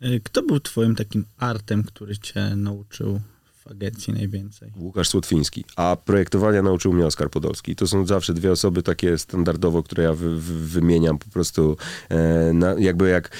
E, 0.00 0.20
kto 0.20 0.42
był 0.42 0.60
twoim 0.60 0.94
takim 0.94 1.24
artem, 1.38 1.82
który 1.82 2.18
cię 2.18 2.56
nauczył 2.56 3.20
w 3.64 3.70
agencji 3.70 4.12
najwięcej? 4.12 4.72
Łukasz 4.76 5.08
Słotwiński, 5.08 5.64
a 5.76 5.96
projektowania 6.04 6.62
nauczył 6.62 6.92
mnie 6.92 7.06
Oskar 7.06 7.30
Podolski. 7.30 7.76
To 7.76 7.86
są 7.86 8.06
zawsze 8.06 8.34
dwie 8.34 8.52
osoby 8.52 8.82
takie 8.82 9.18
standardowo, 9.18 9.82
które 9.82 10.02
ja 10.02 10.12
wy, 10.12 10.40
wy, 10.40 10.68
wymieniam 10.68 11.18
po 11.18 11.30
prostu 11.30 11.76
e, 12.08 12.52
na, 12.52 12.74
jakby 12.78 13.08
jak 13.08 13.36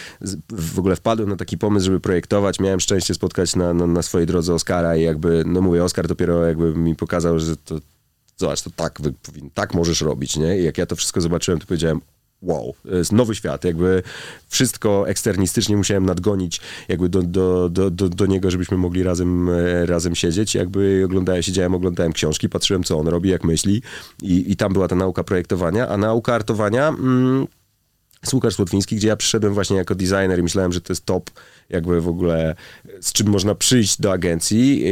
w 0.50 0.78
ogóle 0.78 0.96
wpadłem 0.96 1.28
na 1.28 1.36
taki 1.36 1.58
pomysł, 1.58 1.86
żeby 1.86 2.00
projektować, 2.00 2.60
miałem 2.60 2.80
szczęście 2.80 3.14
spotkać 3.14 3.56
na, 3.56 3.74
na, 3.74 3.86
na 3.86 4.02
swojej 4.02 4.26
drodze 4.26 4.54
Oskara 4.54 4.96
i 4.96 5.02
jakby, 5.02 5.42
no 5.46 5.60
mówię, 5.60 5.84
Oskar 5.84 6.08
dopiero 6.08 6.46
jakby 6.46 6.74
mi 6.74 6.96
pokazał, 6.96 7.38
że 7.38 7.56
to 7.56 7.80
zobacz, 8.36 8.62
to 8.62 8.70
tak, 8.70 9.02
tak 9.54 9.74
możesz 9.74 10.00
robić, 10.00 10.36
nie? 10.36 10.58
I 10.58 10.64
jak 10.64 10.78
ja 10.78 10.86
to 10.86 10.96
wszystko 10.96 11.20
zobaczyłem, 11.20 11.60
to 11.60 11.66
powiedziałem, 11.66 12.00
wow, 12.44 12.74
jest 12.84 13.12
nowy 13.12 13.34
świat, 13.34 13.64
jakby 13.64 14.02
wszystko 14.48 15.08
eksternistycznie 15.08 15.76
musiałem 15.76 16.06
nadgonić 16.06 16.60
jakby 16.88 17.08
do, 17.08 17.22
do, 17.22 17.68
do, 17.68 17.90
do, 17.90 18.08
do 18.08 18.26
niego, 18.26 18.50
żebyśmy 18.50 18.76
mogli 18.76 19.02
razem, 19.02 19.48
e, 19.48 19.86
razem 19.86 20.14
siedzieć, 20.14 20.54
jakby 20.54 21.02
oglądałem, 21.04 21.42
siedziałem, 21.42 21.74
oglądałem 21.74 22.12
książki, 22.12 22.48
patrzyłem 22.48 22.84
co 22.84 22.98
on 22.98 23.08
robi, 23.08 23.30
jak 23.30 23.44
myśli 23.44 23.82
i, 24.22 24.52
i 24.52 24.56
tam 24.56 24.72
była 24.72 24.88
ta 24.88 24.96
nauka 24.96 25.24
projektowania, 25.24 25.88
a 25.88 25.96
nauka 25.96 26.34
artowania... 26.34 26.88
Mm, 26.88 27.46
Słotwiński, 28.50 28.96
gdzie 28.96 29.08
ja 29.08 29.16
przyszedłem 29.16 29.54
właśnie 29.54 29.76
jako 29.76 29.94
designer 29.94 30.38
i 30.38 30.42
myślałem, 30.42 30.72
że 30.72 30.80
to 30.80 30.92
jest 30.92 31.06
top 31.06 31.30
jakby 31.70 32.00
w 32.00 32.08
ogóle 32.08 32.54
z 33.00 33.12
czym 33.12 33.28
można 33.28 33.54
przyjść 33.54 34.00
do 34.00 34.12
agencji 34.12 34.84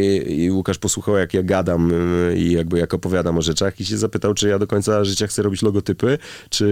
i, 0.44 0.50
Łukasz 0.50 0.78
posłuchał 0.78 1.16
jak 1.16 1.34
ja 1.34 1.42
gadam 1.42 1.92
y, 1.92 2.36
i 2.36 2.52
jakby 2.52 2.78
jak 2.78 2.94
opowiadam 2.94 3.38
o 3.38 3.42
rzeczach 3.42 3.80
i 3.80 3.84
się 3.84 3.98
zapytał, 3.98 4.34
czy 4.34 4.48
ja 4.48 4.58
do 4.58 4.66
końca 4.66 5.04
życia 5.04 5.26
chcę 5.26 5.42
robić 5.42 5.62
logotypy, 5.62 6.18
czy 6.50 6.64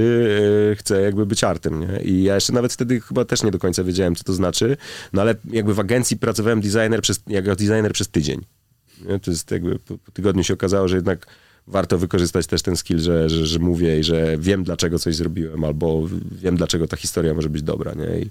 y, 0.72 0.77
chcę 0.77 1.02
jakby 1.02 1.27
być 1.27 1.44
artem, 1.44 1.81
nie? 1.81 2.02
I 2.02 2.22
ja 2.22 2.35
jeszcze 2.35 2.52
nawet 2.52 2.72
wtedy 2.72 3.01
chyba 3.01 3.24
też 3.24 3.43
nie 3.43 3.51
do 3.51 3.59
końca 3.59 3.85
wiedziałem, 3.85 4.16
co 4.16 4.24
to 4.24 4.32
znaczy, 4.32 4.77
no 5.12 5.22
ale 5.22 5.35
jakby 5.51 5.74
w 5.74 5.81
agencji 5.81 6.16
pracowałem 6.16 6.60
designer 6.60 7.02
przez, 7.02 7.20
jako 7.27 7.56
designer 7.56 7.93
przez 7.93 8.09
tydzień. 8.09 8.40
Nie? 9.09 9.18
To 9.18 9.31
jest 9.31 9.51
jakby 9.51 9.78
po, 9.78 9.98
po 9.98 10.12
tygodniu 10.12 10.44
się 10.44 10.55
okazało, 10.55 10.89
że 10.89 10.97
jednak 10.97 11.27
warto 11.66 11.98
wykorzystać 11.98 12.47
też 12.47 12.62
ten 12.62 12.77
skill, 12.77 12.98
że, 12.98 13.28
że, 13.28 13.47
że, 13.47 13.59
mówię 13.59 13.98
i 13.98 14.05
że 14.05 14.39
wiem, 14.39 14.64
dlaczego 14.64 14.98
coś 14.98 15.16
zrobiłem, 15.16 15.64
albo 15.64 16.09
wiem, 16.31 16.56
dlaczego 16.56 16.86
ta 16.86 16.97
historia 16.97 17.35
może 17.35 17.48
być 17.48 17.62
dobra, 17.62 17.94
nie? 17.94 18.20
I... 18.20 18.31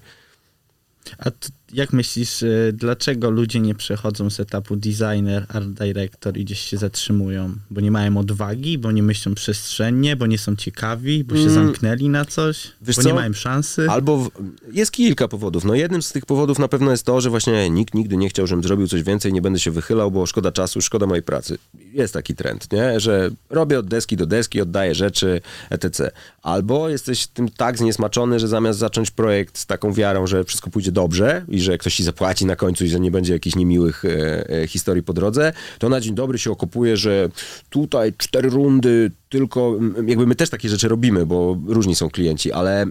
A 1.18 1.32
jak 1.74 1.94
myślisz, 1.94 2.44
y, 2.44 2.74
dlaczego 2.74 3.30
ludzie 3.30 3.60
nie 3.60 3.76
przechodzą 3.76 4.30
z 4.30 4.40
etapu 4.40 4.76
designer, 4.76 5.46
art 5.50 5.68
director 5.68 6.38
i 6.38 6.46
gdzieś 6.46 6.60
się 6.60 6.78
zatrzymują? 6.78 7.56
Bo 7.72 7.82
nie 7.82 7.92
mają 7.92 8.18
odwagi, 8.18 8.78
bo 8.78 8.92
nie 8.92 9.04
myślą 9.04 9.36
przestrzennie, 9.36 10.16
bo 10.16 10.28
nie 10.28 10.38
są 10.38 10.56
ciekawi, 10.56 11.24
bo 11.24 11.36
się 11.36 11.42
mm. 11.42 11.54
zamknęli 11.54 12.10
na 12.10 12.26
coś, 12.26 12.72
Wiesz 12.82 12.96
bo 12.96 13.02
co? 13.02 13.10
nie 13.10 13.16
mają 13.16 13.34
szansy? 13.34 13.90
Albo 13.90 14.18
w... 14.18 14.32
jest 14.72 14.92
kilka 14.92 15.28
powodów. 15.28 15.66
No 15.66 15.76
jednym 15.76 16.02
z 16.02 16.12
tych 16.12 16.26
powodów 16.26 16.60
na 16.60 16.68
pewno 16.68 16.92
jest 16.92 17.06
to, 17.06 17.22
że 17.22 17.30
właśnie 17.30 17.70
nikt 17.70 17.94
nigdy 17.94 18.18
nie 18.18 18.30
chciał, 18.30 18.48
żebym 18.48 18.64
zrobił 18.64 18.88
coś 18.88 19.04
więcej, 19.04 19.34
nie 19.34 19.42
będę 19.42 19.60
się 19.60 19.72
wychylał, 19.72 20.12
bo 20.12 20.26
szkoda 20.26 20.52
czasu, 20.52 20.82
szkoda 20.82 21.06
mojej 21.06 21.24
pracy. 21.24 21.58
Jest 21.94 22.14
taki 22.14 22.36
trend, 22.36 22.72
nie? 22.72 23.00
Że 23.00 23.32
robię 23.50 23.80
od 23.80 23.88
deski 23.88 24.18
do 24.18 24.26
deski, 24.26 24.62
oddaję 24.62 24.96
rzeczy, 24.96 25.42
etc. 25.70 26.12
Albo 26.42 26.90
jesteś 26.90 27.28
tym 27.28 27.50
tak 27.50 27.78
zniesmaczony, 27.78 28.40
że 28.40 28.48
zamiast 28.48 28.80
zacząć 28.80 29.12
projekt 29.12 29.58
z 29.58 29.66
taką 29.66 29.94
wiarą, 29.94 30.28
że 30.28 30.44
wszystko 30.44 30.70
pójdzie 30.70 30.92
dobrze 30.92 31.46
i 31.48 31.59
że 31.62 31.78
ktoś 31.78 31.96
ci 31.96 32.04
zapłaci 32.04 32.46
na 32.46 32.56
końcu 32.56 32.86
i 32.86 32.88
że 32.88 33.00
nie 33.00 33.12
będzie 33.12 33.34
jakichś 33.34 33.56
niemiłych 33.56 34.06
e, 34.06 34.50
e, 34.50 34.68
historii 34.68 35.04
po 35.04 35.14
drodze, 35.14 35.54
to 35.80 35.90
na 35.90 36.02
dzień 36.02 36.16
dobry 36.16 36.40
się 36.40 36.52
okopuje, 36.52 36.98
że 36.98 37.30
tutaj 37.70 38.14
cztery 38.18 38.50
rundy, 38.50 39.12
tylko 39.30 39.80
jakby 40.08 40.28
my 40.28 40.36
też 40.36 40.50
takie 40.50 40.70
rzeczy 40.70 40.88
robimy, 40.88 41.26
bo 41.26 41.58
różni 41.68 41.96
są 41.96 42.10
klienci, 42.10 42.52
ale 42.52 42.86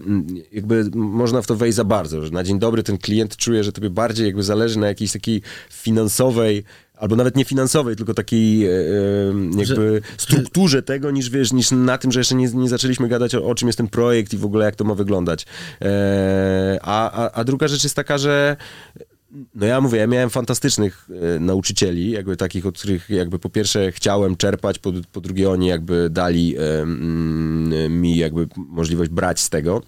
jakby 0.51 0.89
można 0.95 1.41
w 1.41 1.47
to 1.47 1.55
wejść 1.55 1.75
za 1.75 1.83
bardzo, 1.83 2.25
że 2.25 2.31
na 2.31 2.43
dzień 2.43 2.59
dobry 2.59 2.83
ten 2.83 2.97
klient 2.97 3.37
czuje, 3.37 3.63
że 3.63 3.71
tobie 3.71 3.89
bardziej 3.89 4.25
jakby 4.25 4.43
zależy 4.43 4.79
na 4.79 4.87
jakiejś 4.87 5.11
takiej 5.11 5.41
finansowej 5.69 6.63
albo 6.99 7.15
nawet 7.15 7.35
nie 7.35 7.45
finansowej, 7.45 7.95
tylko 7.95 8.13
takiej 8.13 8.65
e, 8.65 8.71
jakby 9.57 10.01
że, 10.03 10.17
strukturze 10.17 10.77
że... 10.77 10.83
tego, 10.83 11.11
niż 11.11 11.29
wiesz, 11.29 11.53
niż 11.53 11.71
na 11.71 11.97
tym, 11.97 12.11
że 12.11 12.19
jeszcze 12.19 12.35
nie, 12.35 12.47
nie 12.47 12.69
zaczęliśmy 12.69 13.07
gadać 13.07 13.35
o, 13.35 13.45
o, 13.45 13.55
czym 13.55 13.67
jest 13.67 13.77
ten 13.77 13.87
projekt 13.87 14.33
i 14.33 14.37
w 14.37 14.45
ogóle 14.45 14.65
jak 14.65 14.75
to 14.75 14.83
ma 14.83 14.95
wyglądać. 14.95 15.45
E, 15.81 16.79
a, 16.81 17.11
a, 17.11 17.31
a 17.31 17.43
druga 17.43 17.67
rzecz 17.67 17.83
jest 17.83 17.95
taka, 17.95 18.17
że 18.17 18.57
no 19.55 19.65
ja 19.65 19.81
mówię, 19.81 19.99
ja 19.99 20.07
miałem 20.07 20.29
fantastycznych 20.29 21.09
e, 21.35 21.39
nauczycieli, 21.39 22.11
jakby 22.11 22.37
takich, 22.37 22.65
od 22.65 22.77
których 22.77 23.09
jakby 23.09 23.39
po 23.39 23.49
pierwsze 23.49 23.91
chciałem 23.91 24.35
czerpać, 24.35 24.79
po, 24.79 24.91
po 25.11 25.21
drugie 25.21 25.49
oni 25.49 25.67
jakby 25.67 26.09
dali 26.09 26.57
e, 26.57 26.81
mm, 26.81 28.01
mi 28.01 28.17
jakby 28.17 28.47
możliwość 28.55 29.11
brać 29.11 29.39
z 29.39 29.49
tego. 29.49 29.81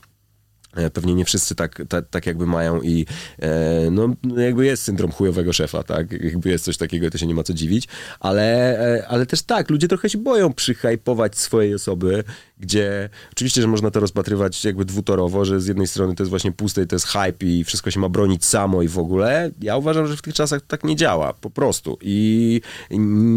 E, 0.76 0.89
Pewnie 0.89 1.14
nie 1.15 1.26
wszyscy 1.26 1.56
tak, 1.56 1.81
tak, 1.89 2.10
tak 2.10 2.26
jakby 2.26 2.48
mają 2.48 2.81
i 2.81 3.06
e, 3.39 3.91
no 3.91 4.15
jakby 4.38 4.65
jest 4.65 4.84
syndrom 4.84 5.11
chujowego 5.11 5.53
szefa, 5.53 5.84
tak? 5.84 6.11
Jakby 6.11 6.49
jest 6.49 6.65
coś 6.65 6.77
takiego, 6.77 7.10
to 7.10 7.18
się 7.18 7.27
nie 7.27 7.35
ma 7.35 7.43
co 7.43 7.53
dziwić, 7.53 7.88
ale, 8.19 8.80
e, 8.98 9.07
ale 9.07 9.26
też 9.26 9.41
tak, 9.41 9.69
ludzie 9.69 9.88
trochę 9.88 10.10
się 10.10 10.18
boją 10.18 10.53
przyhypować 10.53 11.38
swojej 11.38 11.76
osoby, 11.76 12.23
gdzie 12.60 13.10
oczywiście, 13.31 13.61
że 13.61 13.68
można 13.68 13.91
to 13.91 13.99
rozpatrywać 13.99 14.65
jakby 14.65 14.85
dwutorowo, 14.85 15.45
że 15.45 15.61
z 15.61 15.68
jednej 15.68 15.88
strony 15.88 16.15
to 16.15 16.23
jest 16.23 16.30
właśnie 16.30 16.52
puste 16.52 16.84
i 16.84 16.88
to 16.88 16.95
jest 16.95 17.07
hype 17.07 17.45
i 17.45 17.64
wszystko 17.64 17.91
się 17.91 17.99
ma 17.99 18.10
bronić 18.10 18.45
samo 18.45 18.81
i 18.81 18.88
w 18.88 18.99
ogóle. 18.99 19.52
Ja 19.61 19.77
uważam, 19.77 20.07
że 20.07 20.18
w 20.18 20.22
tych 20.22 20.34
czasach 20.34 20.61
tak 20.68 20.84
nie 20.84 20.95
działa, 20.95 21.34
po 21.34 21.49
prostu. 21.49 21.98
I 22.02 22.61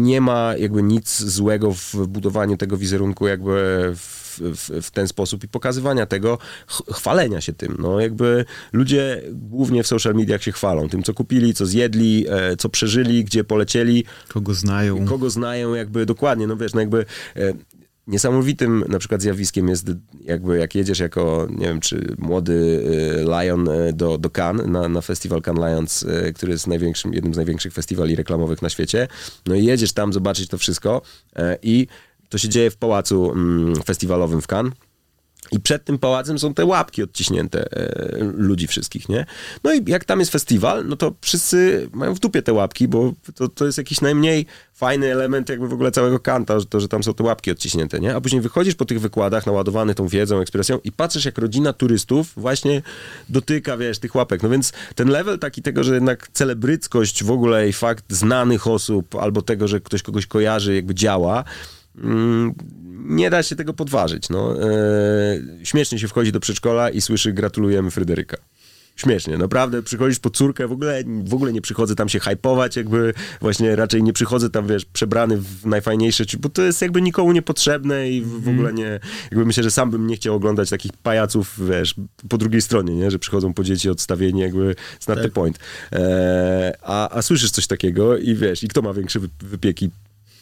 nie 0.03 0.21
ma 0.21 0.53
jakby 0.57 0.83
nic 0.83 1.21
złego 1.21 1.73
w 1.73 1.95
budowaniu 2.07 2.57
tego 2.57 2.77
wizerunku 2.77 3.27
jakby 3.27 3.91
w 3.95 4.24
w, 4.37 4.81
w, 4.81 4.91
ten 4.91 5.07
sposób 5.07 5.43
i 5.43 5.47
pokazywania 5.47 6.05
tego, 6.05 6.37
ch 6.67 6.81
chwalenia 6.93 7.41
się 7.41 7.53
tym. 7.53 7.75
No 7.79 7.99
jakby 7.99 8.45
ludzie 8.73 9.21
głównie 9.31 9.83
w 9.83 9.87
social 9.87 10.15
mediach 10.15 10.43
się 10.43 10.51
chwalą 10.51 10.89
tym, 10.89 11.03
co 11.03 11.13
kupili, 11.13 11.53
co 11.53 11.65
zjedli, 11.65 12.25
e, 12.29 12.55
co 12.57 12.69
przeżyli, 12.69 13.23
gdzie 13.23 13.43
polecieli. 13.43 14.05
Kogo 14.27 14.53
znają. 14.53 15.05
Kogo 15.05 15.29
znają 15.29 15.73
jakby 15.73 16.05
dokładnie, 16.05 16.47
no 16.47 16.57
wiesz, 16.57 16.73
no 16.73 16.79
jakby 16.79 17.05
e, 17.35 17.53
niesamowitym 18.07 18.83
na 18.87 18.99
przykład 18.99 19.21
zjawiskiem 19.21 19.67
jest 19.67 19.91
jakby 20.21 20.57
jak 20.57 20.75
jedziesz 20.75 20.99
jako, 20.99 21.47
nie 21.49 21.65
wiem, 21.65 21.79
czy 21.79 22.15
młody 22.17 22.83
e, 23.17 23.43
Lion 23.43 23.69
e, 23.69 23.93
do, 23.93 24.17
do 24.17 24.29
Cannes, 24.29 24.67
na, 24.67 24.89
na 24.89 25.01
festiwal 25.01 25.41
Cannes 25.41 25.69
Lions, 25.69 26.03
e, 26.03 26.33
który 26.33 26.51
jest 26.51 26.67
największym, 26.67 27.13
jednym 27.13 27.33
z 27.33 27.37
największych 27.37 27.73
festiwali 27.73 28.15
reklamowych 28.15 28.61
na 28.61 28.69
świecie. 28.69 29.07
No 29.45 29.55
i 29.55 29.65
jedziesz 29.65 29.93
tam 29.93 30.13
zobaczyć 30.13 30.49
to 30.49 30.57
wszystko 30.57 31.01
i 31.61 31.87
to 32.29 32.37
się 32.37 32.49
dzieje 32.49 32.71
w 32.71 32.77
pałacu 32.77 33.31
mm, 33.31 33.75
festiwalowym 33.83 34.41
w 34.41 34.47
Cannes. 34.47 34.73
I 35.51 35.59
przed 35.59 35.85
tym 35.85 35.99
pałacem 35.99 36.39
są 36.39 36.53
te 36.53 36.65
łapki 36.65 37.03
odciśnięte 37.03 37.71
e, 37.71 38.23
ludzi 38.37 38.67
wszystkich, 38.67 39.09
nie? 39.09 39.25
No 39.63 39.73
i 39.73 39.83
jak 39.87 40.05
tam 40.05 40.19
jest 40.19 40.31
festiwal, 40.31 40.87
no 40.87 40.95
to 40.95 41.13
wszyscy 41.21 41.89
mają 41.93 42.13
w 42.13 42.19
dupie 42.19 42.41
te 42.41 42.53
łapki, 42.53 42.87
bo 42.87 43.13
to, 43.35 43.47
to 43.47 43.65
jest 43.65 43.77
jakiś 43.77 44.01
najmniej 44.01 44.45
fajny 44.73 45.11
element 45.11 45.49
jakby 45.49 45.67
w 45.67 45.73
ogóle 45.73 45.91
całego 45.91 46.19
kanta, 46.19 46.59
że 46.59 46.65
to, 46.65 46.79
że 46.79 46.87
tam 46.87 47.03
są 47.03 47.13
te 47.13 47.23
łapki 47.23 47.51
odciśnięte, 47.51 47.99
nie? 47.99 48.15
A 48.15 48.21
później 48.21 48.41
wychodzisz 48.41 48.75
po 48.75 48.85
tych 48.85 49.01
wykładach 49.01 49.45
naładowany 49.45 49.95
tą 49.95 50.07
wiedzą, 50.07 50.39
ekspresją 50.39 50.79
i 50.83 50.91
patrzysz 50.91 51.25
jak 51.25 51.37
rodzina 51.37 51.73
turystów 51.73 52.33
właśnie 52.37 52.81
dotyka, 53.29 53.77
wiesz, 53.77 53.99
tych 53.99 54.15
łapek. 54.15 54.43
No 54.43 54.49
więc 54.49 54.73
ten 54.95 55.09
level 55.09 55.39
taki 55.39 55.61
tego, 55.61 55.83
że 55.83 55.93
jednak 55.93 56.27
celebryckość 56.33 57.23
w 57.23 57.31
ogóle 57.31 57.69
i 57.69 57.73
fakt 57.73 58.13
znanych 58.13 58.67
osób 58.67 59.15
albo 59.15 59.41
tego, 59.41 59.67
że 59.67 59.81
ktoś 59.81 60.01
kogoś 60.01 60.27
kojarzy 60.27 60.75
jakby 60.75 60.95
działa, 60.95 61.43
nie 63.05 63.29
da 63.29 63.43
się 63.43 63.55
tego 63.55 63.73
podważyć. 63.73 64.29
No. 64.29 64.63
E, 64.63 64.75
śmiesznie 65.63 65.99
się 65.99 66.07
wchodzi 66.07 66.31
do 66.31 66.39
przedszkola 66.39 66.89
i 66.89 67.01
słyszy 67.01 67.33
gratulujemy 67.33 67.91
Fryderyka. 67.91 68.37
Śmiesznie, 68.95 69.37
naprawdę 69.37 69.83
przychodzisz 69.83 70.19
po 70.19 70.29
córkę, 70.29 70.67
w 70.67 70.71
ogóle, 70.71 71.03
w 71.25 71.33
ogóle 71.33 71.53
nie 71.53 71.61
przychodzę 71.61 71.95
tam 71.95 72.09
się 72.09 72.19
hypować, 72.19 72.75
jakby 72.75 73.13
właśnie 73.41 73.75
raczej 73.75 74.03
nie 74.03 74.13
przychodzę 74.13 74.49
tam, 74.49 74.67
wiesz, 74.67 74.85
przebrany 74.85 75.37
w 75.37 75.65
najfajniejsze, 75.65 76.23
bo 76.39 76.49
to 76.49 76.61
jest 76.61 76.81
jakby 76.81 77.01
nikomu 77.01 77.31
niepotrzebne 77.31 78.09
i 78.09 78.21
w, 78.21 78.41
w 78.43 78.49
ogóle 78.49 78.73
nie, 78.73 78.99
jakby 79.31 79.45
myślę, 79.45 79.63
że 79.63 79.71
sam 79.71 79.91
bym 79.91 80.07
nie 80.07 80.15
chciał 80.15 80.35
oglądać 80.35 80.69
takich 80.69 80.91
pajaców, 80.93 81.69
wiesz, 81.69 81.95
po 82.29 82.37
drugiej 82.37 82.61
stronie, 82.61 82.95
nie, 82.95 83.11
że 83.11 83.19
przychodzą 83.19 83.53
po 83.53 83.63
dzieci 83.63 83.89
odstawieni, 83.89 84.41
jakby 84.41 84.75
it's 84.99 85.09
not 85.09 85.21
the 85.21 85.29
point. 85.29 85.59
E, 85.93 86.77
a, 86.81 87.17
a 87.17 87.21
słyszysz 87.21 87.51
coś 87.51 87.67
takiego 87.67 88.17
i 88.17 88.35
wiesz, 88.35 88.63
i 88.63 88.67
kto 88.67 88.81
ma 88.81 88.93
większe 88.93 89.19
wy- 89.19 89.29
wypieki? 89.39 89.89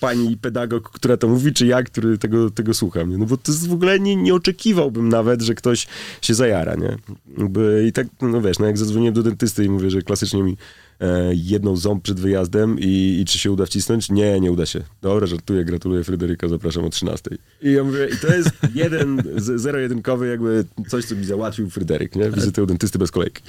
Pani 0.04 0.38
pedagog, 0.38 0.90
która 0.90 1.18
to 1.18 1.28
mówi, 1.28 1.54
czy 1.54 1.66
ja, 1.66 1.84
który 1.84 2.18
tego, 2.18 2.50
tego 2.50 2.74
słucham, 2.74 3.10
nie? 3.10 3.18
No 3.18 3.26
bo 3.26 3.38
to 3.38 3.52
jest 3.52 3.68
w 3.68 3.74
ogóle 3.74 4.00
nie, 4.00 4.16
nie 4.16 4.34
oczekiwałbym 4.34 5.10
nawet, 5.10 5.42
że 5.42 5.56
ktoś 5.56 5.88
się 6.22 6.34
zajara, 6.34 6.76
nie? 6.76 6.98
Jakby, 7.38 7.86
I 7.88 7.92
tak, 7.92 8.08
no 8.22 8.42
wiesz, 8.42 8.60
no 8.60 8.66
jak 8.66 8.78
zadzwoniłem 8.78 9.14
do 9.14 9.24
dentysty 9.24 9.66
i 9.66 9.70
mówię, 9.70 9.90
że 9.90 10.02
klasycznie 10.02 10.44
mi 10.44 10.58
e, 11.00 11.32
jedną 11.34 11.76
ząb 11.76 12.04
przed 12.04 12.20
wyjazdem 12.20 12.80
i, 12.80 13.20
i 13.22 13.26
czy 13.26 13.38
się 13.38 13.52
uda 13.52 13.66
wcisnąć? 13.66 14.10
Nie, 14.10 14.40
nie 14.40 14.52
uda 14.52 14.66
się. 14.66 14.82
Dobra, 15.02 15.28
żartuję, 15.28 15.66
gratuluję 15.66 16.04
Fryderyka, 16.04 16.48
zapraszam 16.48 16.86
o 16.86 16.90
13. 16.90 17.30
I 17.62 17.72
ja 17.72 17.84
mówię, 17.84 18.08
i 18.14 18.18
to 18.18 18.36
jest 18.36 18.50
jeden, 18.74 19.24
zero-jedynkowy 19.36 20.28
jakby 20.28 20.66
coś, 20.88 21.06
co 21.06 21.16
mi 21.16 21.26
załatwił 21.26 21.70
Fryderyk, 21.70 22.16
nie? 22.16 22.30
Wizytę 22.32 22.64
u 22.64 22.66
dentysty 22.66 23.00
bez 23.00 23.12
kolejki. 23.12 23.44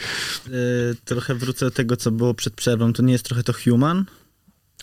Y, 0.46 0.50
trochę 1.04 1.34
wrócę 1.34 1.64
do 1.66 1.70
tego, 1.70 1.96
co 1.96 2.10
było 2.10 2.34
przed 2.34 2.54
przerwą. 2.54 2.92
To 2.92 3.02
nie 3.02 3.12
jest 3.12 3.24
trochę 3.24 3.42
to 3.42 3.52
human? 3.52 4.04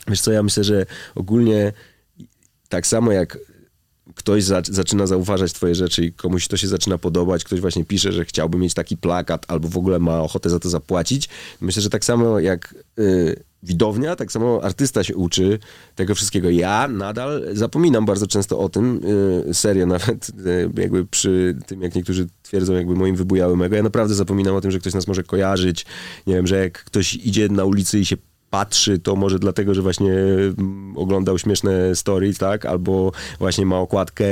Wiesz 0.08 0.22
co, 0.22 0.32
ja 0.32 0.44
myślę, 0.44 0.64
że 0.64 0.86
ogólnie 1.16 1.74
tak 2.70 2.88
samo 2.88 3.12
jak 3.12 3.38
ktoś 4.16 4.44
za, 4.44 4.62
zaczyna 4.70 5.08
zauważać 5.08 5.54
twoje 5.54 5.76
rzeczy 5.76 6.06
i 6.06 6.14
komuś 6.14 6.48
to 6.48 6.58
się 6.58 6.68
zaczyna 6.68 6.98
podobać, 6.98 7.44
ktoś 7.44 7.60
właśnie 7.60 7.86
pisze, 7.86 8.12
że 8.12 8.26
chciałby 8.26 8.58
mieć 8.58 8.74
taki 8.74 8.98
plakat 8.98 9.46
albo 9.48 9.68
w 9.68 9.78
ogóle 9.78 10.00
ma 10.00 10.22
ochotę 10.22 10.50
za 10.50 10.60
to 10.60 10.70
zapłacić, 10.70 11.30
myślę, 11.62 11.82
że 11.82 11.90
tak 11.90 12.06
samo 12.06 12.40
jak 12.40 12.76
y, 13.00 13.44
widownia, 13.64 14.16
tak 14.16 14.32
samo 14.32 14.64
artysta 14.64 15.04
się 15.04 15.16
uczy 15.16 15.60
tego 15.96 16.16
wszystkiego. 16.16 16.50
Ja 16.50 16.88
nadal 16.88 17.44
zapominam 17.54 18.06
bardzo 18.06 18.28
często 18.28 18.60
o 18.60 18.70
tym, 18.70 19.02
y, 19.50 19.54
serio 19.54 19.86
nawet, 19.96 20.30
y, 20.30 20.82
jakby 20.82 21.06
przy 21.06 21.58
tym, 21.68 21.82
jak 21.82 21.96
niektórzy 21.96 22.28
twierdzą 22.44 22.74
jakby 22.74 22.96
moim 22.96 23.16
wybujałym 23.16 23.62
ego, 23.62 23.76
ja 23.76 23.84
naprawdę 23.84 24.16
zapominam 24.16 24.56
o 24.56 24.62
tym, 24.62 24.72
że 24.72 24.80
ktoś 24.80 24.94
nas 24.94 25.08
może 25.08 25.24
kojarzyć, 25.24 25.86
nie 26.28 26.36
wiem, 26.36 26.48
że 26.48 26.58
jak 26.64 26.84
ktoś 26.84 27.14
idzie 27.14 27.50
na 27.50 27.66
ulicy 27.66 28.00
i 28.00 28.06
się 28.06 28.18
patrzy, 28.52 29.00
to 29.00 29.16
może 29.16 29.40
dlatego, 29.40 29.74
że 29.74 29.82
właśnie 29.82 30.14
mm, 30.14 30.94
oglądał 30.98 31.40
śmieszne 31.40 31.96
stories, 31.96 32.38
tak? 32.38 32.66
Albo 32.66 33.12
właśnie 33.40 33.66
ma 33.66 33.80
okładkę 33.80 34.26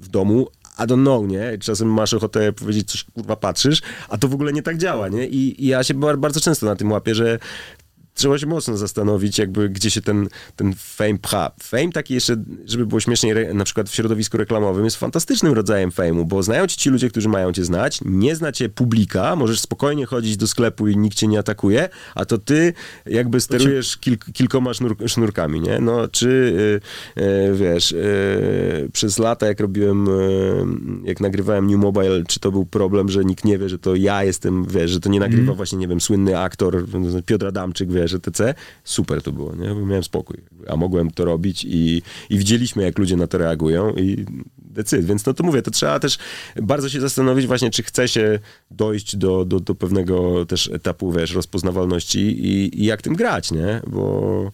w 0.00 0.08
domu. 0.08 0.48
I 0.78 0.82
don't 0.82 1.02
know, 1.02 1.28
nie? 1.28 1.58
Czasem 1.58 1.88
masz 1.88 2.14
ochotę 2.14 2.52
powiedzieć 2.52 2.90
coś, 2.90 3.04
kurwa, 3.04 3.36
patrzysz, 3.36 3.82
a 4.08 4.18
to 4.18 4.28
w 4.28 4.34
ogóle 4.34 4.52
nie 4.52 4.62
tak 4.62 4.78
działa, 4.78 5.08
nie? 5.08 5.26
I, 5.26 5.64
i 5.64 5.66
ja 5.66 5.82
się 5.84 5.94
bar- 5.94 6.18
bardzo 6.18 6.40
często 6.40 6.66
na 6.66 6.76
tym 6.76 6.92
łapię, 6.92 7.14
że 7.14 7.38
trzeba 8.14 8.38
się 8.38 8.46
mocno 8.46 8.76
zastanowić, 8.76 9.38
jakby 9.38 9.68
gdzie 9.68 9.90
się 9.90 10.02
ten, 10.02 10.28
ten 10.56 10.74
fame 10.76 11.18
pcha. 11.18 11.50
Fame 11.62 11.92
taki 11.92 12.14
jeszcze, 12.14 12.36
żeby 12.66 12.86
było 12.86 13.00
śmieszniej, 13.00 13.32
re- 13.32 13.54
na 13.54 13.64
przykład 13.64 13.88
w 13.88 13.94
środowisku 13.94 14.36
reklamowym 14.36 14.84
jest 14.84 14.96
fantastycznym 14.96 15.52
rodzajem 15.52 15.90
fame'u, 15.90 16.24
bo 16.24 16.42
znają 16.42 16.66
cię 16.66 16.76
ci 16.76 16.90
ludzie, 16.90 17.10
którzy 17.10 17.28
mają 17.28 17.52
cię 17.52 17.64
znać, 17.64 18.00
nie 18.04 18.36
zna 18.36 18.52
cię 18.52 18.68
publika, 18.68 19.36
możesz 19.36 19.60
spokojnie 19.60 20.06
chodzić 20.06 20.36
do 20.36 20.46
sklepu 20.46 20.88
i 20.88 20.96
nikt 20.96 21.16
cię 21.16 21.26
nie 21.26 21.38
atakuje, 21.38 21.88
a 22.14 22.24
to 22.24 22.38
ty 22.38 22.72
jakby 23.06 23.40
sterujesz 23.40 23.96
kilk, 23.96 24.24
kilkoma 24.32 24.74
sznur, 24.74 24.96
sznurkami, 25.06 25.60
nie? 25.60 25.78
No, 25.78 26.08
czy 26.08 26.28
y, 27.16 27.22
y, 27.22 27.54
wiesz, 27.54 27.92
y, 27.92 28.90
przez 28.92 29.18
lata 29.18 29.46
jak 29.46 29.60
robiłem, 29.60 30.06
jak 31.04 31.20
nagrywałem 31.20 31.66
New 31.66 31.78
Mobile, 31.80 32.22
czy 32.28 32.40
to 32.40 32.52
był 32.52 32.66
problem, 32.66 33.08
że 33.08 33.24
nikt 33.24 33.44
nie 33.44 33.58
wie, 33.58 33.68
że 33.68 33.78
to 33.78 33.94
ja 33.94 34.24
jestem, 34.24 34.64
wiesz, 34.64 34.90
że 34.90 35.00
to 35.00 35.08
nie 35.08 35.20
nagrywa 35.20 35.52
właśnie, 35.54 35.78
nie 35.78 35.88
wiem, 35.88 36.00
słynny 36.00 36.38
aktor 36.38 36.84
Piotr 37.26 37.46
Adamczyk, 37.46 37.92
wiesz, 37.92 37.99
etc. 38.02 38.54
Super 38.84 39.22
to 39.22 39.32
było, 39.32 39.54
nie? 39.54 39.74
Miałem 39.74 40.04
spokój. 40.04 40.36
A 40.68 40.76
mogłem 40.76 41.10
to 41.10 41.24
robić 41.24 41.64
i, 41.64 42.02
i 42.30 42.38
widzieliśmy, 42.38 42.82
jak 42.82 42.98
ludzie 42.98 43.16
na 43.16 43.26
to 43.26 43.38
reagują 43.38 43.94
i 43.94 44.26
decyd. 44.58 45.04
Więc 45.06 45.26
no 45.26 45.34
to 45.34 45.44
mówię, 45.44 45.62
to 45.62 45.70
trzeba 45.70 46.00
też 46.00 46.18
bardzo 46.62 46.88
się 46.88 47.00
zastanowić 47.00 47.46
właśnie, 47.46 47.70
czy 47.70 47.82
chce 47.82 48.08
się 48.08 48.38
dojść 48.70 49.16
do, 49.16 49.44
do, 49.44 49.60
do 49.60 49.74
pewnego 49.74 50.46
też 50.46 50.70
etapu, 50.72 51.12
wiesz, 51.12 51.32
rozpoznawalności 51.34 52.20
i, 52.20 52.82
i 52.82 52.84
jak 52.84 53.02
tym 53.02 53.14
grać, 53.14 53.52
nie? 53.52 53.80
Bo 53.86 54.52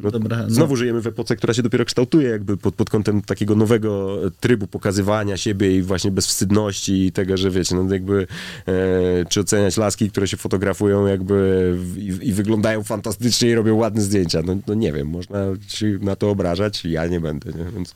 no, 0.00 0.10
Dobra, 0.10 0.36
no. 0.36 0.50
znowu 0.50 0.76
żyjemy 0.76 1.00
w 1.00 1.06
epoce, 1.06 1.36
która 1.36 1.54
się 1.54 1.62
dopiero 1.62 1.84
kształtuje 1.84 2.28
jakby 2.28 2.56
pod, 2.56 2.74
pod 2.74 2.90
kątem 2.90 3.22
takiego 3.22 3.54
nowego 3.54 4.18
trybu 4.40 4.66
pokazywania 4.66 5.36
siebie 5.36 5.76
i 5.76 5.82
właśnie 5.82 6.10
bezwstydności 6.10 7.06
i 7.06 7.12
tego, 7.12 7.36
że 7.36 7.50
wiecie, 7.50 7.74
no 7.74 7.92
jakby 7.94 8.26
e, 8.66 9.24
czy 9.28 9.40
oceniać 9.40 9.76
laski, 9.76 10.10
które 10.10 10.28
się 10.28 10.36
fotografują 10.36 11.06
jakby 11.06 11.72
w, 11.76 11.98
i, 11.98 12.28
i 12.28 12.32
wyglądają 12.32 12.82
fantastycznie 12.82 13.50
i 13.50 13.54
robią 13.54 13.74
ładne 13.76 14.02
zdjęcia. 14.02 14.42
No, 14.42 14.56
no 14.66 14.74
nie 14.74 14.92
wiem, 14.92 15.08
można 15.08 15.38
się 15.68 15.98
na 16.00 16.16
to 16.16 16.30
obrażać, 16.30 16.84
ja 16.84 17.06
nie 17.06 17.20
będę, 17.20 17.52
nie? 17.52 17.64
Więc 17.74 17.94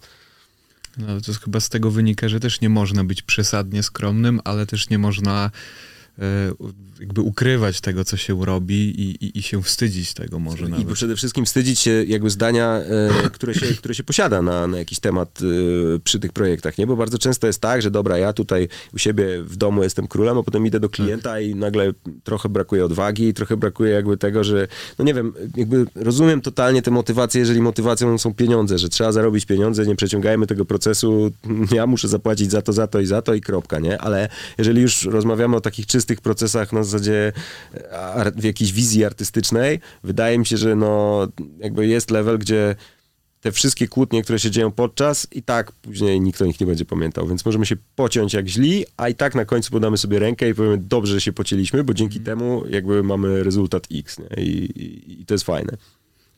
No, 0.98 1.20
to 1.20 1.32
chyba 1.32 1.60
z 1.60 1.68
tego 1.68 1.90
wynika, 1.90 2.28
że 2.28 2.40
też 2.40 2.60
nie 2.60 2.68
można 2.68 3.04
być 3.04 3.22
przesadnie 3.22 3.82
skromnym, 3.82 4.40
ale 4.44 4.66
też 4.66 4.90
nie 4.90 4.98
można 4.98 5.50
jakby 7.00 7.20
ukrywać 7.20 7.80
tego, 7.80 8.04
co 8.04 8.16
się 8.16 8.44
robi 8.44 8.74
i, 8.74 9.24
i, 9.24 9.38
i 9.38 9.42
się 9.42 9.62
wstydzić 9.62 10.14
tego 10.14 10.38
może 10.38 10.66
I 10.66 10.68
nawet. 10.68 10.92
przede 10.92 11.16
wszystkim 11.16 11.44
wstydzić 11.44 11.78
się 11.78 12.04
jakby 12.06 12.30
zdania, 12.30 12.80
e, 13.24 13.30
które, 13.30 13.54
się, 13.54 13.66
które 13.66 13.94
się 13.94 14.02
posiada 14.02 14.42
na, 14.42 14.66
na 14.66 14.78
jakiś 14.78 15.00
temat 15.00 15.40
e, 15.96 15.98
przy 15.98 16.20
tych 16.20 16.32
projektach, 16.32 16.78
nie? 16.78 16.86
Bo 16.86 16.96
bardzo 16.96 17.18
często 17.18 17.46
jest 17.46 17.60
tak, 17.60 17.82
że 17.82 17.90
dobra, 17.90 18.18
ja 18.18 18.32
tutaj 18.32 18.68
u 18.94 18.98
siebie 18.98 19.42
w 19.42 19.56
domu 19.56 19.82
jestem 19.82 20.08
królem, 20.08 20.38
a 20.38 20.42
potem 20.42 20.66
idę 20.66 20.80
do 20.80 20.88
klienta 20.88 21.40
i 21.40 21.54
nagle 21.54 21.92
trochę 22.24 22.48
brakuje 22.48 22.84
odwagi, 22.84 23.34
trochę 23.34 23.56
brakuje 23.56 23.92
jakby 23.92 24.16
tego, 24.16 24.44
że 24.44 24.68
no 24.98 25.04
nie 25.04 25.14
wiem, 25.14 25.32
jakby 25.56 25.86
rozumiem 25.94 26.40
totalnie 26.40 26.82
te 26.82 26.90
motywacje, 26.90 27.38
jeżeli 27.38 27.60
motywacją 27.60 28.18
są 28.18 28.34
pieniądze, 28.34 28.78
że 28.78 28.88
trzeba 28.88 29.12
zarobić 29.12 29.46
pieniądze, 29.46 29.86
nie 29.86 29.96
przeciągajmy 29.96 30.46
tego 30.46 30.64
procesu, 30.64 31.30
ja 31.76 31.86
muszę 31.86 32.08
zapłacić 32.08 32.50
za 32.50 32.62
to, 32.62 32.72
za 32.72 32.86
to 32.86 33.00
i 33.00 33.06
za 33.06 33.22
to 33.22 33.34
i 33.34 33.40
kropka, 33.40 33.78
nie? 33.78 33.98
Ale 33.98 34.28
jeżeli 34.58 34.82
już 34.82 35.04
rozmawiamy 35.04 35.56
o 35.56 35.60
takich 35.60 35.86
czystych 35.86 36.01
procesach 36.20 36.72
na 36.72 36.84
zasadzie 36.84 37.32
e, 37.74 38.32
w 38.36 38.44
jakiejś 38.44 38.72
wizji 38.72 39.04
artystycznej, 39.04 39.80
wydaje 40.04 40.38
mi 40.38 40.46
się, 40.46 40.56
że 40.56 40.76
no 40.76 41.26
jakby 41.58 41.86
jest 41.86 42.10
level, 42.10 42.38
gdzie 42.38 42.76
te 43.40 43.52
wszystkie 43.52 43.88
kłótnie, 43.88 44.22
które 44.22 44.38
się 44.38 44.50
dzieją 44.50 44.70
podczas 44.70 45.26
i 45.32 45.42
tak 45.42 45.72
później 45.72 46.20
nikt 46.20 46.42
o 46.42 46.46
nich 46.46 46.60
nie 46.60 46.66
będzie 46.66 46.84
pamiętał, 46.84 47.26
więc 47.28 47.44
możemy 47.44 47.66
się 47.66 47.76
pociąć 47.96 48.34
jak 48.34 48.48
źli, 48.48 48.84
a 48.96 49.08
i 49.08 49.14
tak 49.14 49.34
na 49.34 49.44
końcu 49.44 49.70
podamy 49.70 49.98
sobie 49.98 50.18
rękę 50.18 50.48
i 50.48 50.54
powiemy, 50.54 50.78
dobrze, 50.78 51.14
że 51.14 51.20
się 51.20 51.32
pocięliśmy, 51.32 51.84
bo 51.84 51.94
dzięki 51.94 52.20
temu 52.20 52.62
jakby 52.68 53.02
mamy 53.02 53.44
rezultat 53.44 53.86
X 53.92 54.18
nie? 54.18 54.42
I, 54.44 54.48
i, 54.82 55.20
i 55.20 55.26
to 55.26 55.34
jest 55.34 55.44
fajne. 55.44 55.76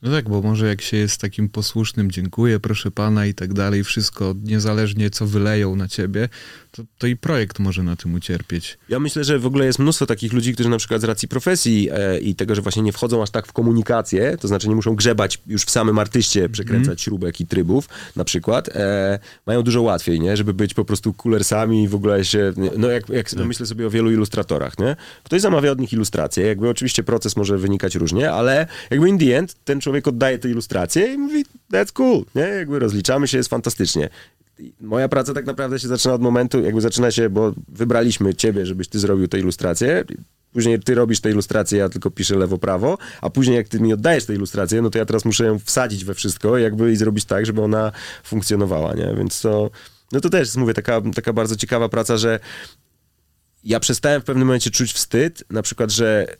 No 0.05 0.11
tak, 0.11 0.29
bo 0.29 0.43
może 0.43 0.69
jak 0.69 0.83
się 0.83 0.97
jest 0.97 1.21
takim 1.21 1.49
posłusznym, 1.49 2.11
dziękuję, 2.11 2.61
proszę 2.61 2.91
pana 2.91 3.27
i 3.27 3.35
tak 3.35 3.53
dalej, 3.53 3.85
wszystko 3.85 4.35
niezależnie 4.43 5.11
co 5.11 5.27
wyleją 5.27 5.77
na 5.77 5.89
ciebie, 5.89 6.29
to, 6.71 6.83
to 6.99 7.07
i 7.07 7.17
projekt 7.17 7.59
może 7.59 7.83
na 7.83 7.97
tym 7.97 8.15
ucierpieć. 8.15 8.79
Ja 8.89 9.01
myślę, 9.01 9.25
że 9.25 9.39
w 9.39 9.47
ogóle 9.47 9.67
jest 9.67 9.79
mnóstwo 9.79 10.07
takich 10.07 10.33
ludzi, 10.33 10.55
którzy 10.55 10.69
na 10.69 10.77
przykład 10.77 11.01
z 11.01 11.05
racji 11.05 11.29
profesji 11.29 11.89
e, 11.93 12.19
i 12.19 12.35
tego, 12.35 12.55
że 12.55 12.63
właśnie 12.63 12.83
nie 12.83 12.93
wchodzą 12.93 13.23
aż 13.23 13.31
tak 13.31 13.47
w 13.47 13.53
komunikację, 13.53 14.37
to 14.41 14.49
znaczy 14.49 14.69
nie 14.69 14.75
muszą 14.75 14.95
grzebać 14.95 15.39
już 15.47 15.63
w 15.63 15.71
samym 15.71 15.99
artyście, 15.99 16.49
przekręcać 16.49 16.89
mm. 16.89 16.99
śrubek 16.99 17.41
i 17.41 17.47
trybów 17.47 17.89
na 18.17 18.25
przykład, 18.25 18.69
e, 18.69 19.19
mają 19.47 19.63
dużo 19.63 19.83
łatwiej, 19.83 20.21
nie? 20.21 20.37
Żeby 20.37 20.55
być 20.55 20.75
po 20.75 20.85
prostu 20.85 21.13
kulersami 21.13 21.85
i 21.85 21.89
w 21.89 21.95
ogóle 21.95 22.25
się, 22.25 22.53
no 22.79 22.91
jak, 22.91 23.09
jak 23.09 23.31
tak. 23.31 23.47
myślę 23.47 23.67
sobie 23.67 23.87
o 23.87 23.91
wielu 23.91 24.11
ilustratorach, 24.11 24.79
nie? 24.79 24.97
Ktoś 25.25 25.41
zamawia 25.41 25.71
od 25.71 25.81
nich 25.81 25.93
ilustrację, 25.93 26.47
jakby 26.47 26.69
oczywiście 26.69 27.03
proces 27.03 27.37
może 27.37 27.59
wynikać 27.59 27.95
różnie, 27.95 28.33
ale 28.33 28.67
jakby 28.91 29.09
in 29.09 29.19
the 29.19 29.39
end 29.39 29.57
ten 29.65 29.81
człowiek 29.81 29.94
oddaje 30.03 30.39
te 30.39 30.51
ilustracje 30.51 31.15
i 31.15 31.19
mówi, 31.19 31.45
that's 31.73 31.93
cool, 31.93 32.25
nie? 32.35 32.43
Jakby 32.43 32.79
rozliczamy 32.79 33.29
się, 33.29 33.39
jest 33.39 33.51
fantastycznie 33.51 34.11
moja 34.81 35.09
praca 35.09 35.35
tak 35.35 35.47
naprawdę 35.47 35.79
się 35.79 35.89
zaczyna 35.89 36.15
od 36.15 36.23
momentu, 36.23 36.63
jakby 36.63 36.81
zaczyna 36.81 37.11
się, 37.11 37.31
bo 37.31 37.55
wybraliśmy 37.69 38.35
ciebie, 38.35 38.67
żebyś 38.67 38.89
ty 38.89 38.99
zrobił 38.99 39.29
tę 39.29 39.39
ilustrację. 39.39 40.05
Później 40.53 40.81
ty 40.81 40.95
robisz 40.95 41.21
tę 41.21 41.31
ilustrację, 41.31 41.79
ja 41.79 41.89
tylko 41.89 42.11
piszę 42.11 42.37
lewo-prawo, 42.37 42.99
a 43.21 43.31
później 43.31 43.57
jak 43.57 43.69
ty 43.69 43.81
mi 43.81 43.93
oddajesz 43.93 44.25
tę 44.25 44.35
ilustrację, 44.35 44.83
no 44.83 44.91
to 44.91 44.99
ja 44.99 45.05
teraz 45.05 45.25
muszę 45.25 45.45
ją 45.45 45.59
wsadzić 45.59 46.05
we 46.05 46.15
wszystko 46.15 46.59
jakby 46.59 46.93
i 46.93 46.97
zrobić 46.97 47.25
tak, 47.25 47.47
żeby 47.47 47.63
ona 47.63 47.93
funkcjonowała, 48.25 48.95
nie? 48.95 49.15
Więc 49.19 49.41
to, 49.41 49.71
no 50.13 50.21
to 50.21 50.31
też 50.31 50.57
mówię, 50.57 50.75
taka, 50.75 51.01
taka 51.15 51.33
bardzo 51.33 51.57
ciekawa 51.57 51.89
praca, 51.89 52.17
że 52.17 52.41
ja 53.65 53.81
przestałem 53.81 54.21
w 54.21 54.25
pewnym 54.25 54.47
momencie 54.47 54.71
czuć 54.71 54.93
wstyd, 54.93 55.45
na 55.51 55.63
przykład, 55.63 55.91
że 55.91 56.37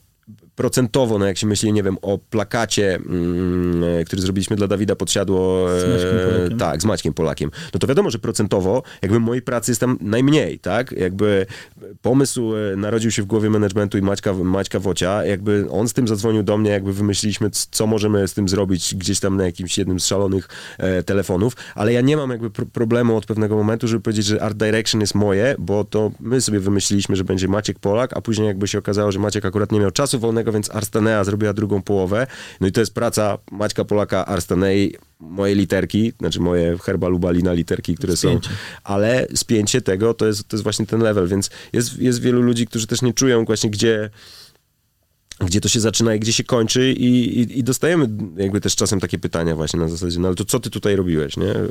procentowo, 0.55 1.19
no 1.19 1.25
jak 1.25 1.37
się 1.37 1.47
myśli, 1.47 1.73
nie 1.73 1.83
wiem, 1.83 1.97
o 2.01 2.17
plakacie, 2.17 2.95
mm, 2.95 3.83
e, 3.83 4.05
który 4.05 4.21
zrobiliśmy 4.21 4.55
dla 4.55 4.67
Dawida 4.67 4.95
Podsiadło. 4.95 5.67
Z 5.69 6.51
e, 6.53 6.57
tak, 6.57 6.81
z 6.81 6.85
Maćkiem 6.85 7.13
Polakiem. 7.13 7.51
No 7.73 7.79
to 7.79 7.87
wiadomo, 7.87 8.09
że 8.09 8.19
procentowo 8.19 8.83
jakby 9.01 9.19
mojej 9.19 9.41
pracy 9.41 9.71
jest 9.71 9.81
tam 9.81 9.97
najmniej, 10.01 10.59
tak? 10.59 10.91
Jakby 10.91 11.45
pomysł 12.01 12.55
e, 12.55 12.75
narodził 12.75 13.11
się 13.11 13.21
w 13.21 13.25
głowie 13.25 13.49
managementu 13.49 13.97
i 13.97 14.01
Maćka, 14.01 14.33
Maćka 14.33 14.79
Wocia, 14.79 15.25
jakby 15.25 15.65
on 15.69 15.87
z 15.87 15.93
tym 15.93 16.07
zadzwonił 16.07 16.43
do 16.43 16.57
mnie, 16.57 16.71
jakby 16.71 16.93
wymyśliliśmy, 16.93 17.49
co 17.71 17.87
możemy 17.87 18.27
z 18.27 18.33
tym 18.33 18.49
zrobić 18.49 18.95
gdzieś 18.95 19.19
tam 19.19 19.37
na 19.37 19.45
jakimś 19.45 19.77
jednym 19.77 19.99
z 19.99 20.05
szalonych 20.05 20.49
e, 20.77 21.03
telefonów, 21.03 21.53
ale 21.75 21.93
ja 21.93 22.01
nie 22.01 22.17
mam 22.17 22.29
jakby 22.29 22.49
pr 22.49 22.65
problemu 22.73 23.17
od 23.17 23.25
pewnego 23.25 23.55
momentu, 23.55 23.87
żeby 23.87 24.01
powiedzieć, 24.01 24.25
że 24.25 24.43
Art 24.43 24.57
Direction 24.57 25.01
jest 25.01 25.15
moje, 25.15 25.55
bo 25.59 25.83
to 25.83 26.11
my 26.19 26.41
sobie 26.41 26.59
wymyśliliśmy, 26.59 27.15
że 27.15 27.23
będzie 27.23 27.47
Maciek 27.47 27.79
Polak, 27.79 28.17
a 28.17 28.21
później 28.21 28.47
jakby 28.47 28.67
się 28.67 28.77
okazało, 28.77 29.11
że 29.11 29.19
Maciek 29.19 29.45
akurat 29.45 29.71
nie 29.71 29.79
miał 29.79 29.91
czasu 29.91 30.19
wolnego 30.19 30.44
więc 30.51 30.75
Arstanea 30.75 31.23
zrobiła 31.23 31.53
drugą 31.53 31.81
połowę. 31.81 32.27
No 32.61 32.67
i 32.67 32.71
to 32.71 32.79
jest 32.79 32.93
praca 32.93 33.37
Maćka 33.51 33.85
Polaka, 33.85 34.25
Arstanei, 34.25 34.95
moje 35.19 35.55
literki, 35.55 36.13
znaczy 36.19 36.39
moje 36.39 36.77
herba 36.77 37.07
lubalina 37.07 37.53
literki, 37.53 37.95
które 37.95 38.17
spięcie. 38.17 38.49
są, 38.49 38.55
ale 38.83 39.27
spięcie 39.35 39.81
tego 39.81 40.13
to 40.13 40.25
jest, 40.25 40.47
to 40.47 40.55
jest 40.55 40.63
właśnie 40.63 40.85
ten 40.85 41.01
level, 41.01 41.27
więc 41.27 41.49
jest, 41.73 41.97
jest 41.99 42.21
wielu 42.21 42.41
ludzi, 42.41 42.67
którzy 42.67 42.87
też 42.87 43.01
nie 43.01 43.13
czują 43.13 43.45
właśnie 43.45 43.69
gdzie 43.69 44.09
gdzie 45.39 45.61
to 45.61 45.69
się 45.69 45.79
zaczyna 45.79 46.15
i 46.15 46.19
gdzie 46.19 46.33
się 46.33 46.43
kończy 46.43 46.91
i, 46.91 47.39
i, 47.39 47.59
i, 47.59 47.63
dostajemy 47.63 48.07
jakby 48.37 48.61
też 48.61 48.75
czasem 48.75 48.99
takie 48.99 49.19
pytania 49.19 49.55
właśnie 49.55 49.79
na 49.79 49.87
zasadzie, 49.87 50.19
no 50.19 50.27
ale 50.27 50.35
to 50.35 50.45
co 50.45 50.59
ty 50.59 50.69
tutaj 50.69 50.95
robiłeś, 50.95 51.37
nie? 51.37 51.51
E, 51.51 51.69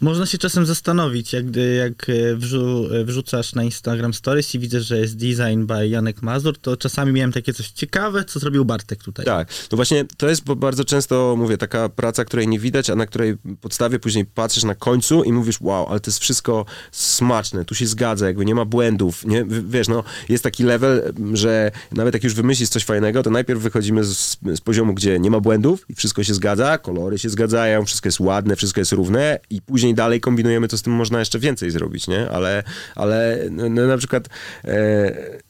Można 0.00 0.26
się 0.26 0.38
czasem 0.38 0.66
zastanowić, 0.66 1.32
jak, 1.32 1.44
jak 1.56 2.08
e, 2.08 2.36
wrzu, 2.36 2.88
e, 2.94 3.04
wrzucasz 3.04 3.54
na 3.54 3.64
Instagram 3.64 4.14
Stories 4.14 4.54
i 4.54 4.58
widzę, 4.58 4.80
że 4.80 4.98
jest 4.98 5.16
design 5.16 5.66
by 5.66 5.88
Janek 5.88 6.22
Mazur, 6.22 6.58
to 6.58 6.76
czasami 6.76 7.12
miałem 7.12 7.32
takie 7.32 7.52
coś 7.52 7.70
ciekawe, 7.70 8.24
co 8.24 8.38
zrobił 8.40 8.64
Bartek 8.64 9.02
tutaj. 9.02 9.26
Tak, 9.26 9.48
no 9.72 9.76
właśnie 9.76 10.04
to 10.16 10.28
jest 10.28 10.44
bardzo 10.44 10.84
często, 10.84 11.34
mówię, 11.38 11.58
taka 11.58 11.88
praca, 11.88 12.24
której 12.24 12.48
nie 12.48 12.58
widać, 12.58 12.90
a 12.90 12.96
na 12.96 13.06
której 13.06 13.36
podstawie 13.60 13.98
później 13.98 14.24
patrzysz 14.24 14.64
na 14.64 14.74
końcu 14.74 15.24
i 15.24 15.32
mówisz, 15.32 15.60
wow, 15.60 15.86
ale 15.88 16.00
to 16.00 16.10
jest 16.10 16.20
wszystko 16.20 16.64
smaczne, 16.92 17.64
tu 17.64 17.74
się 17.74 17.86
zgadza, 17.86 18.26
jakby 18.26 18.44
nie 18.44 18.54
ma 18.54 18.64
błędów, 18.64 19.24
nie? 19.24 19.44
Wiesz, 19.68 19.88
no, 19.88 20.04
jest 20.28 20.44
taki 20.44 20.64
level, 20.64 21.14
że 21.32 21.70
nawet 21.92 22.14
jak 22.14 22.24
już 22.24 22.34
wymyślisz 22.34 22.68
coś 22.68 22.84
fajnego, 22.90 23.22
to 23.22 23.30
najpierw 23.30 23.60
wychodzimy 23.60 24.04
z, 24.04 24.38
z, 24.54 24.60
poziomu, 24.60 24.94
gdzie 24.94 25.18
nie 25.18 25.30
ma 25.30 25.40
błędów 25.40 25.84
i 25.88 25.94
wszystko 25.94 26.24
się 26.24 26.34
zgadza, 26.34 26.78
kolory 26.78 27.18
się 27.18 27.28
zgadzają, 27.28 27.84
wszystko 27.84 28.08
jest 28.08 28.20
ładne, 28.20 28.56
wszystko 28.56 28.80
jest 28.80 28.92
równe 28.92 29.38
i 29.50 29.62
później 29.62 29.94
dalej 29.94 30.20
kombinujemy, 30.20 30.68
to 30.68 30.78
z 30.78 30.82
tym 30.82 30.92
można 30.92 31.18
jeszcze 31.18 31.38
więcej 31.38 31.70
zrobić, 31.70 32.08
nie? 32.08 32.30
Ale, 32.30 32.62
ale 32.94 33.38
no, 33.50 33.68
no 33.68 33.86
na 33.86 33.96
przykład... 33.96 34.28
E, 34.64 35.40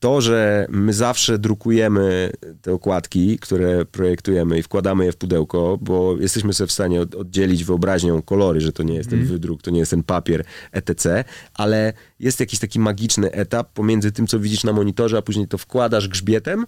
to, 0.00 0.20
że 0.20 0.66
my 0.70 0.92
zawsze 0.92 1.38
drukujemy 1.38 2.30
te 2.62 2.72
okładki, 2.72 3.38
które 3.38 3.84
projektujemy 3.84 4.58
i 4.58 4.62
wkładamy 4.62 5.04
je 5.04 5.12
w 5.12 5.16
pudełko, 5.16 5.78
bo 5.80 6.16
jesteśmy 6.20 6.52
sobie 6.52 6.68
w 6.68 6.72
stanie 6.72 7.00
oddzielić 7.00 7.64
wyobraźnią 7.64 8.22
kolory, 8.22 8.60
że 8.60 8.72
to 8.72 8.82
nie 8.82 8.94
jest 8.94 9.10
ten 9.10 9.18
mm. 9.18 9.30
wydruk, 9.30 9.62
to 9.62 9.70
nie 9.70 9.78
jest 9.78 9.90
ten 9.90 10.02
papier, 10.02 10.44
etc., 10.72 11.24
ale 11.54 11.92
jest 12.20 12.40
jakiś 12.40 12.58
taki 12.58 12.80
magiczny 12.80 13.32
etap 13.32 13.72
pomiędzy 13.72 14.12
tym, 14.12 14.26
co 14.26 14.40
widzisz 14.40 14.64
na 14.64 14.72
monitorze, 14.72 15.18
a 15.18 15.22
później 15.22 15.48
to 15.48 15.58
wkładasz 15.58 16.08
grzbietem 16.08 16.66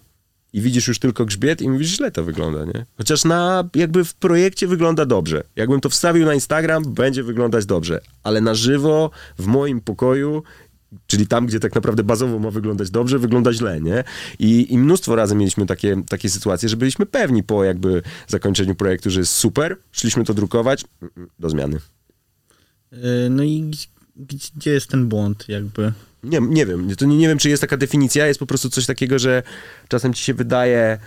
i 0.53 0.61
widzisz 0.61 0.89
już 0.89 0.99
tylko 0.99 1.25
grzbiet 1.25 1.63
i 1.63 1.69
mówisz, 1.69 1.89
źle 1.89 2.11
to 2.11 2.25
wygląda, 2.25 2.65
nie? 2.65 2.87
Chociaż 2.97 3.25
na, 3.25 3.69
jakby 3.75 4.05
w 4.05 4.15
projekcie 4.15 4.67
wygląda 4.67 5.07
dobrze. 5.07 5.43
Jakbym 5.57 5.81
to 5.81 5.89
wstawił 5.89 6.27
na 6.27 6.35
Instagram, 6.35 6.95
będzie 6.95 7.23
wyglądać 7.23 7.67
dobrze. 7.67 8.01
Ale 8.23 8.41
na 8.41 8.55
żywo, 8.55 9.11
w 9.39 9.47
moim 9.47 9.81
pokoju 9.81 10.43
Czyli 11.07 11.27
tam, 11.27 11.47
gdzie 11.47 11.61
tak 11.61 11.75
naprawdę 11.75 12.05
bazowo 12.05 12.39
ma 12.39 12.51
wyglądać 12.51 12.91
dobrze, 12.91 13.19
wygląda 13.19 13.53
źle, 13.53 13.81
nie? 13.81 14.05
I, 14.39 14.73
i 14.73 14.79
mnóstwo 14.79 15.17
razy 15.17 15.35
mieliśmy 15.35 15.67
takie, 15.67 16.03
takie 16.09 16.29
sytuacje, 16.29 16.69
że 16.69 16.77
byliśmy 16.77 17.07
pewni 17.07 17.43
po 17.43 17.65
jakby 17.65 18.03
zakończeniu 18.27 18.75
projektu, 18.75 19.11
że 19.11 19.21
jest 19.21 19.33
super, 19.33 19.77
szliśmy 19.93 20.25
to 20.25 20.35
drukować, 20.35 20.85
do 21.39 21.51
zmiany. 21.51 21.79
Yy, 22.93 22.99
no 23.31 23.43
i 23.43 23.71
gdzie 24.57 24.71
jest 24.71 24.87
ten 24.87 25.09
błąd 25.09 25.45
jakby? 25.49 25.93
Nie, 26.23 26.41
nie 26.41 26.67
wiem, 26.67 26.97
to 26.97 27.07
nie, 27.07 27.17
nie 27.17 27.29
wiem, 27.29 27.39
czy 27.39 27.49
jest 27.49 27.61
taka 27.61 27.77
definicja, 27.77 28.27
jest 28.27 28.41
po 28.41 28.47
prostu 28.47 28.71
coś 28.71 28.87
takiego, 28.87 29.19
że 29.19 29.43
czasem 29.89 30.15
ci 30.15 30.25
się 30.25 30.35
wydaje 30.35 30.99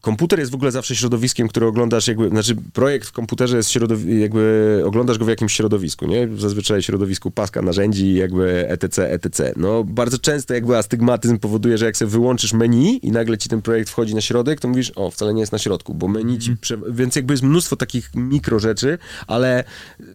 komputer 0.00 0.38
jest 0.38 0.52
w 0.52 0.54
ogóle 0.54 0.70
zawsze 0.70 0.96
środowiskiem, 0.96 1.48
które 1.48 1.66
oglądasz 1.66 2.08
jakby, 2.08 2.28
znaczy 2.28 2.56
projekt 2.72 3.08
w 3.08 3.12
komputerze 3.12 3.56
jest 3.56 3.70
środowi- 3.70 4.18
jakby, 4.18 4.82
oglądasz 4.86 5.18
go 5.18 5.24
w 5.24 5.28
jakimś 5.28 5.52
środowisku, 5.52 6.06
nie? 6.06 6.28
Zazwyczaj 6.36 6.82
środowisku 6.82 7.30
paska 7.30 7.62
narzędzi, 7.62 8.14
jakby 8.14 8.68
etc., 8.68 9.10
etc. 9.10 9.52
No, 9.56 9.84
bardzo 9.84 10.18
często 10.18 10.54
jakby 10.54 10.76
astygmatyzm 10.76 11.38
powoduje, 11.38 11.78
że 11.78 11.84
jak 11.84 11.96
sobie 11.96 12.10
wyłączysz 12.10 12.52
menu 12.52 13.06
i 13.06 13.12
nagle 13.12 13.38
ci 13.38 13.48
ten 13.48 13.62
projekt 13.62 13.90
wchodzi 13.90 14.14
na 14.14 14.20
środek, 14.20 14.60
to 14.60 14.68
mówisz, 14.68 14.92
o, 14.94 15.10
wcale 15.10 15.34
nie 15.34 15.40
jest 15.40 15.52
na 15.52 15.58
środku, 15.58 15.94
bo 15.94 16.08
menu 16.08 16.38
ci, 16.38 16.50
mhm. 16.50 16.58
prze... 16.60 16.78
więc 16.90 17.16
jakby 17.16 17.34
jest 17.34 17.44
mnóstwo 17.44 17.76
takich 17.76 18.10
mikro 18.14 18.58
rzeczy, 18.58 18.98
ale 19.26 19.64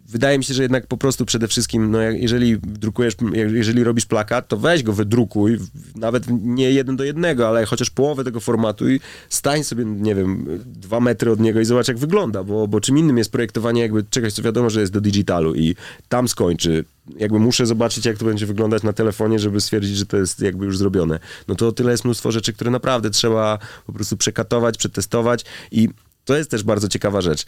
wydaje 0.07 0.37
mi 0.37 0.43
się, 0.43 0.53
że 0.53 0.61
jednak 0.61 0.87
po 0.87 0.97
prostu 0.97 1.25
przede 1.25 1.47
wszystkim, 1.47 1.91
no, 1.91 2.01
jeżeli 2.01 2.57
drukujesz, 2.59 3.15
jeżeli 3.53 3.83
robisz 3.83 4.05
plakat, 4.05 4.47
to 4.47 4.57
weź 4.57 4.83
go 4.83 4.93
wydrukuj, 4.93 5.57
nawet 5.95 6.23
nie 6.29 6.71
jeden 6.71 6.95
do 6.95 7.03
jednego, 7.03 7.47
ale 7.47 7.65
chociaż 7.65 7.89
połowę 7.89 8.23
tego 8.23 8.39
formatu 8.39 8.89
i 8.89 8.99
stań 9.29 9.60
stań 9.63 9.77
sobie, 9.77 9.85
nie 9.85 10.15
wiem, 10.15 10.59
dwa 10.65 10.99
metry 10.99 11.31
od 11.31 11.39
niego 11.39 11.59
i 11.59 11.65
zobacz, 11.65 11.87
jak 11.87 11.97
wygląda, 11.97 12.43
bo, 12.43 12.67
bo 12.67 12.81
czym 12.81 12.97
innym 12.97 13.17
jest 13.17 13.31
projektowanie 13.31 13.81
jakby 13.81 14.03
czegoś, 14.03 14.33
co 14.33 14.41
wiadomo, 14.41 14.69
że 14.69 14.81
jest 14.81 14.93
do 14.93 15.01
digitalu 15.01 15.55
i 15.55 15.75
tam 16.09 16.27
skończy. 16.27 16.85
Jakby 17.17 17.39
muszę 17.39 17.65
zobaczyć, 17.65 18.05
jak 18.05 18.17
to 18.17 18.25
będzie 18.25 18.45
wyglądać 18.45 18.83
na 18.83 18.93
telefonie, 18.93 19.39
żeby 19.39 19.61
stwierdzić, 19.61 19.97
że 19.97 20.05
to 20.05 20.17
jest 20.17 20.39
jakby 20.39 20.65
już 20.65 20.77
zrobione. 20.77 21.19
No 21.47 21.55
to 21.55 21.71
tyle 21.71 21.91
jest 21.91 22.05
mnóstwo 22.05 22.31
rzeczy, 22.31 22.53
które 22.53 22.71
naprawdę 22.71 23.09
trzeba 23.09 23.59
po 23.85 23.93
prostu 23.93 24.17
przekatować, 24.17 24.77
przetestować 24.77 25.45
i 25.71 25.89
to 26.25 26.37
jest 26.37 26.51
też 26.51 26.63
bardzo 26.63 26.87
ciekawa 26.87 27.21
rzecz. 27.21 27.45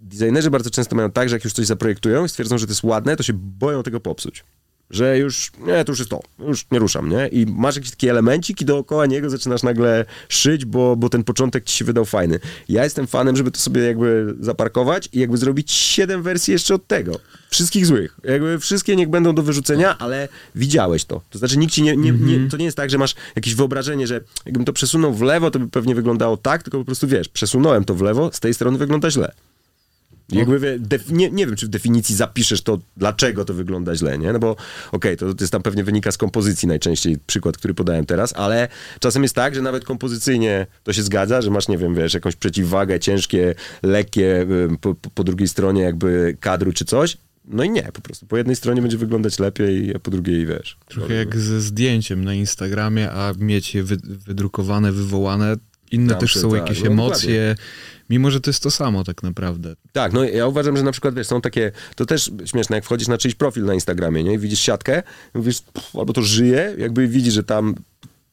Designerzy 0.00 0.50
bardzo 0.50 0.70
często 0.70 0.96
mają 0.96 1.10
tak, 1.10 1.28
że 1.28 1.36
jak 1.36 1.44
już 1.44 1.52
coś 1.52 1.66
zaprojektują 1.66 2.24
i 2.24 2.28
stwierdzą, 2.28 2.58
że 2.58 2.66
to 2.66 2.70
jest 2.70 2.84
ładne, 2.84 3.16
to 3.16 3.22
się 3.22 3.32
boją 3.32 3.82
tego 3.82 4.00
popsuć 4.00 4.44
że 4.90 5.18
już, 5.18 5.52
nie, 5.58 5.84
to 5.84 5.92
już 5.92 5.98
jest 5.98 6.10
to, 6.10 6.20
już 6.38 6.66
nie 6.70 6.78
ruszam, 6.78 7.08
nie? 7.08 7.28
I 7.28 7.46
masz 7.46 7.76
jakiś 7.76 7.90
taki 7.90 8.08
elemencik 8.08 8.60
i 8.60 8.64
dookoła 8.64 9.06
niego 9.06 9.30
zaczynasz 9.30 9.62
nagle 9.62 10.04
szyć, 10.28 10.64
bo, 10.64 10.96
bo 10.96 11.08
ten 11.08 11.24
początek 11.24 11.64
ci 11.64 11.76
się 11.76 11.84
wydał 11.84 12.04
fajny. 12.04 12.40
Ja 12.68 12.84
jestem 12.84 13.06
fanem, 13.06 13.36
żeby 13.36 13.50
to 13.50 13.60
sobie 13.60 13.82
jakby 13.82 14.34
zaparkować 14.40 15.08
i 15.12 15.18
jakby 15.20 15.36
zrobić 15.36 15.72
siedem 15.72 16.22
wersji 16.22 16.52
jeszcze 16.52 16.74
od 16.74 16.86
tego. 16.86 17.20
Wszystkich 17.50 17.86
złych. 17.86 18.16
Jakby 18.24 18.58
wszystkie 18.58 18.96
niech 18.96 19.08
będą 19.08 19.34
do 19.34 19.42
wyrzucenia, 19.42 19.98
ale 19.98 20.28
widziałeś 20.54 21.04
to. 21.04 21.20
To 21.30 21.38
znaczy 21.38 21.58
nikt 21.58 21.74
ci 21.74 21.82
nie, 21.82 21.96
nie, 21.96 22.12
nie, 22.12 22.32
mhm. 22.32 22.50
to 22.50 22.56
nie 22.56 22.64
jest 22.64 22.76
tak, 22.76 22.90
że 22.90 22.98
masz 22.98 23.14
jakieś 23.36 23.54
wyobrażenie, 23.54 24.06
że 24.06 24.20
jakbym 24.46 24.64
to 24.64 24.72
przesunął 24.72 25.14
w 25.14 25.22
lewo, 25.22 25.50
to 25.50 25.58
by 25.58 25.68
pewnie 25.68 25.94
wyglądało 25.94 26.36
tak, 26.36 26.62
tylko 26.62 26.78
po 26.78 26.84
prostu 26.84 27.06
wiesz, 27.06 27.28
przesunąłem 27.28 27.84
to 27.84 27.94
w 27.94 28.02
lewo, 28.02 28.30
z 28.32 28.40
tej 28.40 28.54
strony 28.54 28.78
wygląda 28.78 29.10
źle. 29.10 29.32
Jakby, 30.32 30.58
wie- 30.58 30.78
def, 30.78 31.10
nie, 31.10 31.30
nie 31.30 31.46
wiem, 31.46 31.56
czy 31.56 31.66
w 31.66 31.68
definicji 31.68 32.16
zapiszesz 32.16 32.62
to, 32.62 32.78
dlaczego 32.96 33.44
to 33.44 33.54
wygląda 33.54 33.94
źle, 33.96 34.18
nie? 34.18 34.32
No 34.32 34.38
bo 34.38 34.56
okej, 34.92 35.16
to, 35.16 35.34
to 35.34 35.44
jest 35.44 35.52
tam 35.52 35.62
pewnie 35.62 35.84
wynika 35.84 36.12
z 36.12 36.18
kompozycji 36.18 36.68
najczęściej, 36.68 37.16
przykład, 37.26 37.56
który 37.56 37.74
podałem 37.74 38.06
teraz, 38.06 38.32
ale 38.36 38.68
czasem 39.00 39.22
jest 39.22 39.34
tak, 39.34 39.54
że 39.54 39.62
nawet 39.62 39.84
kompozycyjnie 39.84 40.66
to 40.84 40.92
się 40.92 41.02
zgadza, 41.02 41.42
że 41.42 41.50
masz, 41.50 41.68
nie 41.68 41.78
wiem, 41.78 41.94
wiesz, 41.94 42.14
jakąś 42.14 42.36
przeciwwagę, 42.36 43.00
ciężkie, 43.00 43.54
lekkie, 43.82 44.46
po, 44.80 44.94
po, 45.14 45.24
drugiej 45.24 45.48
stronie 45.48 45.82
jakby 45.82 46.36
kadru 46.40 46.72
czy 46.72 46.84
coś, 46.84 47.16
no 47.44 47.64
i 47.64 47.70
nie, 47.70 47.82
po 47.82 48.00
prostu. 48.00 48.26
Po 48.26 48.36
jednej 48.36 48.56
stronie 48.56 48.82
będzie 48.82 48.98
wyglądać 48.98 49.38
lepiej, 49.38 49.94
a 49.96 49.98
po 49.98 50.10
drugiej, 50.10 50.46
wiesz. 50.46 50.76
Trochę 50.88 51.14
jak 51.14 51.36
ze 51.36 51.60
zdjęciem 51.60 52.24
na 52.24 52.34
Instagramie, 52.34 53.10
a 53.10 53.32
mieć 53.38 53.74
je 53.74 53.82
wy, 53.82 53.96
wydrukowane, 54.04 54.92
wywołane. 54.92 55.56
Inne 55.90 56.10
Tam 56.10 56.20
też 56.20 56.34
są 56.36 56.50
tak, 56.50 56.60
jakieś 56.60 56.82
no 56.82 56.90
emocje, 56.90 57.54
mimo 58.10 58.30
że 58.30 58.40
to 58.40 58.50
jest 58.50 58.62
to 58.62 58.70
samo 58.70 59.04
tak 59.04 59.22
naprawdę. 59.22 59.76
Tak, 59.92 60.12
no 60.12 60.24
ja 60.24 60.46
uważam, 60.46 60.76
że 60.76 60.82
na 60.82 60.92
przykład, 60.92 61.14
wiesz, 61.14 61.26
są 61.26 61.40
takie, 61.40 61.72
to 61.96 62.06
też 62.06 62.30
śmieszne, 62.44 62.76
jak 62.76 62.84
wchodzisz 62.84 63.08
na 63.08 63.18
czyjś 63.18 63.34
profil 63.34 63.64
na 63.64 63.74
Instagramie, 63.74 64.24
nie, 64.24 64.32
i 64.32 64.38
widzisz 64.38 64.60
siatkę, 64.60 65.02
mówisz, 65.34 65.60
pff, 65.60 65.96
albo 65.96 66.12
to 66.12 66.22
żyje, 66.22 66.74
jakby 66.78 67.08
widzisz, 67.08 67.34
że 67.34 67.44
tam 67.44 67.74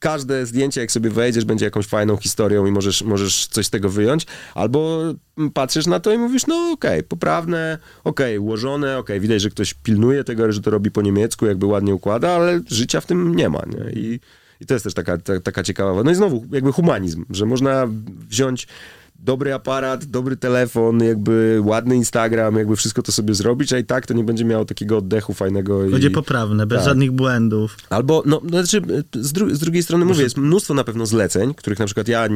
każde 0.04 0.46
zdjęcie, 0.46 0.80
jak 0.80 0.92
sobie 0.92 1.10
wejdziesz, 1.10 1.44
będzie 1.44 1.64
jakąś 1.64 1.86
fajną 1.86 2.16
historią 2.16 2.66
i 2.66 2.70
możesz, 2.70 3.02
możesz 3.02 3.46
coś 3.46 3.66
z 3.66 3.70
tego 3.70 3.88
wyjąć, 3.88 4.26
albo 4.54 5.02
patrzysz 5.54 5.86
na 5.86 6.00
to 6.00 6.12
i 6.12 6.18
mówisz, 6.18 6.46
no 6.46 6.70
okej, 6.72 7.02
poprawne, 7.02 7.78
okej, 8.04 8.38
ułożone, 8.38 8.98
okej, 8.98 9.20
widać, 9.20 9.42
że 9.42 9.50
ktoś 9.50 9.74
pilnuje 9.74 10.24
tego, 10.24 10.52
że 10.52 10.60
to 10.60 10.70
robi 10.70 10.90
po 10.90 11.02
niemiecku, 11.02 11.46
jakby 11.46 11.66
ładnie 11.66 11.94
układa, 11.94 12.30
ale 12.30 12.60
życia 12.66 13.00
w 13.00 13.06
tym 13.06 13.34
nie 13.34 13.48
ma, 13.48 13.62
nie, 13.66 13.92
i, 13.92 14.20
i 14.60 14.66
to 14.66 14.74
jest 14.74 14.84
też 14.84 14.94
taka, 14.94 15.18
ta, 15.18 15.40
taka 15.40 15.62
ciekawa, 15.62 16.02
no 16.02 16.10
i 16.10 16.14
znowu, 16.14 16.46
jakby 16.52 16.72
humanizm, 16.72 17.24
że 17.30 17.46
można 17.46 17.88
wziąć 18.28 18.66
dobry 19.18 19.54
aparat, 19.54 20.04
dobry 20.04 20.36
telefon, 20.36 21.04
jakby 21.04 21.60
ładny 21.64 21.96
Instagram, 21.96 22.56
jakby 22.56 22.76
wszystko 22.76 23.02
to 23.02 23.12
sobie 23.12 23.34
zrobić, 23.34 23.72
a 23.72 23.78
i 23.78 23.84
tak 23.84 24.06
to 24.06 24.14
nie 24.14 24.24
będzie 24.24 24.44
miało 24.44 24.64
takiego 24.64 24.98
oddechu 24.98 25.34
fajnego. 25.34 25.78
Będzie 25.78 26.08
i... 26.08 26.10
poprawne, 26.10 26.66
bez 26.66 26.78
tak. 26.78 26.84
żadnych 26.84 27.12
błędów. 27.12 27.76
Albo, 27.90 28.22
no, 28.26 28.40
no 28.44 28.50
znaczy, 28.50 28.82
z, 29.14 29.32
dru- 29.32 29.54
z 29.54 29.58
drugiej 29.58 29.82
strony 29.82 30.04
mówię, 30.04 30.22
jest 30.22 30.36
mnóstwo 30.36 30.74
na 30.74 30.84
pewno 30.84 31.06
zleceń, 31.06 31.54
których 31.54 31.78
na 31.78 31.86
przykład 31.86 32.08
ja 32.08 32.28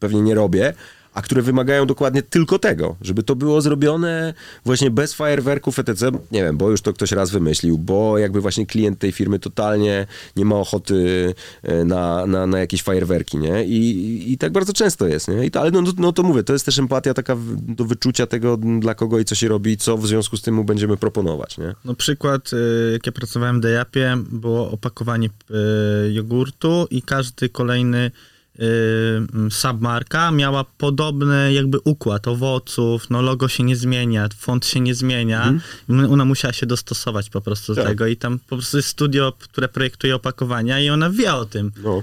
pewnie 0.00 0.22
nie 0.22 0.34
robię, 0.34 0.74
a 1.14 1.22
które 1.22 1.42
wymagają 1.42 1.86
dokładnie 1.86 2.22
tylko 2.22 2.58
tego, 2.58 2.96
żeby 3.00 3.22
to 3.22 3.36
było 3.36 3.60
zrobione 3.60 4.34
właśnie 4.64 4.90
bez 4.90 5.14
fajerwerków 5.14 5.78
etc. 5.78 6.10
Nie 6.32 6.42
wiem, 6.42 6.56
bo 6.56 6.70
już 6.70 6.80
to 6.80 6.92
ktoś 6.92 7.12
raz 7.12 7.30
wymyślił, 7.30 7.78
bo 7.78 8.18
jakby 8.18 8.40
właśnie 8.40 8.66
klient 8.66 8.98
tej 8.98 9.12
firmy 9.12 9.38
totalnie 9.38 10.06
nie 10.36 10.44
ma 10.44 10.56
ochoty 10.56 11.34
e, 11.62 11.84
na, 11.84 12.26
na, 12.26 12.46
na 12.46 12.58
jakieś 12.58 12.82
fajerwerki, 12.82 13.38
nie? 13.38 13.64
I, 13.64 14.32
i, 14.32 14.38
tak 14.38 14.52
bardzo 14.52 14.72
często 14.72 15.06
jest, 15.06 15.28
nie? 15.28 15.46
I 15.46 15.50
to, 15.50 15.60
ale 15.60 15.70
no, 15.70 15.82
no 15.98 16.12
to 16.12 16.22
mówię, 16.22 16.42
to 16.42 16.52
jest 16.52 16.66
też 16.66 16.78
empatia 16.78 17.14
taka 17.14 17.36
do 17.60 17.84
wyczucia 17.84 18.26
tego, 18.26 18.56
dla 18.56 18.94
kogo 18.94 19.18
i 19.18 19.24
co 19.24 19.34
się 19.34 19.48
robi 19.48 19.76
co 19.76 19.96
w 19.96 20.06
związku 20.06 20.36
z 20.36 20.42
tym 20.42 20.54
mu 20.54 20.64
będziemy 20.64 20.96
proponować, 20.96 21.58
nie? 21.58 21.74
No 21.84 21.94
przykład, 21.94 22.52
y, 22.52 22.90
jak 22.92 23.06
ja 23.06 23.12
pracowałem 23.12 23.58
w 23.58 23.60
Dejapie, 23.60 24.16
było 24.30 24.70
opakowanie 24.70 25.28
y, 26.08 26.12
jogurtu 26.12 26.86
i 26.90 27.02
każdy 27.02 27.48
kolejny 27.48 28.10
submarka 29.50 30.30
miała 30.30 30.64
podobny 30.78 31.52
jakby 31.52 31.78
układ 31.84 32.28
owoców, 32.28 33.10
no 33.10 33.22
logo 33.22 33.48
się 33.48 33.62
nie 33.62 33.76
zmienia, 33.76 34.28
font 34.38 34.66
się 34.66 34.80
nie 34.80 34.94
zmienia. 34.94 35.54
I 35.88 35.92
Ona 35.92 36.24
musiała 36.24 36.52
się 36.52 36.66
dostosować 36.66 37.30
po 37.30 37.40
prostu 37.40 37.74
do 37.74 37.82
Tak. 37.82 37.90
tego 37.90 38.06
i 38.06 38.16
tam 38.16 38.38
po 38.38 38.56
prostu 38.56 38.76
jest 38.76 38.88
studio, 38.88 39.32
które 39.38 39.68
projektuje 39.68 40.14
opakowania 40.14 40.80
i 40.80 40.90
ona 40.90 41.10
wie 41.10 41.34
o 41.34 41.44
tym. 41.44 41.72
No. 41.82 42.02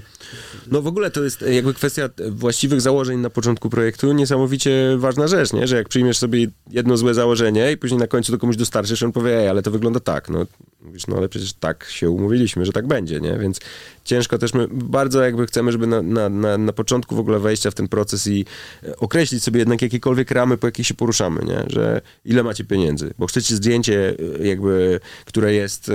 no 0.70 0.82
w 0.82 0.86
ogóle 0.86 1.10
to 1.10 1.22
jest 1.24 1.42
jakby 1.42 1.74
kwestia 1.74 2.08
właściwych 2.30 2.80
założeń 2.80 3.18
na 3.18 3.30
początku 3.30 3.70
projektu, 3.70 4.12
niesamowicie 4.12 4.96
ważna 4.98 5.28
rzecz, 5.28 5.52
nie? 5.52 5.66
Że 5.66 5.76
jak 5.76 5.88
przyjmiesz 5.88 6.18
sobie 6.18 6.46
jedno 6.70 6.96
złe 6.96 7.14
założenie 7.14 7.72
i 7.72 7.76
później 7.76 8.00
na 8.00 8.06
końcu 8.06 8.32
to 8.32 8.38
komuś 8.38 8.56
dostarczysz, 8.56 9.02
on 9.02 9.12
powie, 9.12 9.38
ej, 9.38 9.48
ale 9.48 9.62
to 9.62 9.70
wygląda 9.70 10.00
tak, 10.00 10.28
no. 10.28 10.46
Mówisz, 10.82 11.06
no 11.06 11.16
ale 11.16 11.28
przecież 11.28 11.52
tak 11.52 11.84
się 11.90 12.10
umówiliśmy, 12.10 12.66
że 12.66 12.72
tak 12.72 12.86
będzie, 12.86 13.20
nie? 13.20 13.38
Więc 13.38 13.60
ciężko 14.04 14.38
też, 14.38 14.54
my 14.54 14.68
bardzo 14.72 15.22
jakby 15.22 15.46
chcemy, 15.46 15.72
żeby 15.72 15.86
na, 15.86 16.02
na, 16.02 16.28
na, 16.40 16.58
na 16.58 16.72
początku 16.72 17.16
w 17.16 17.18
ogóle 17.18 17.38
wejścia 17.38 17.70
w 17.70 17.74
ten 17.74 17.88
proces 17.88 18.26
i 18.26 18.44
e, 18.82 18.96
określić 18.96 19.42
sobie 19.42 19.58
jednak 19.58 19.82
jakiekolwiek 19.82 20.30
ramy, 20.30 20.56
po 20.56 20.66
jakich 20.66 20.86
się 20.86 20.94
poruszamy, 20.94 21.44
nie? 21.44 21.64
Że 21.66 22.00
ile 22.24 22.42
macie 22.42 22.64
pieniędzy, 22.64 23.14
bo 23.18 23.26
chcecie 23.26 23.56
zdjęcie 23.56 24.14
e, 24.40 24.46
jakby, 24.46 25.00
które 25.24 25.54
jest, 25.54 25.90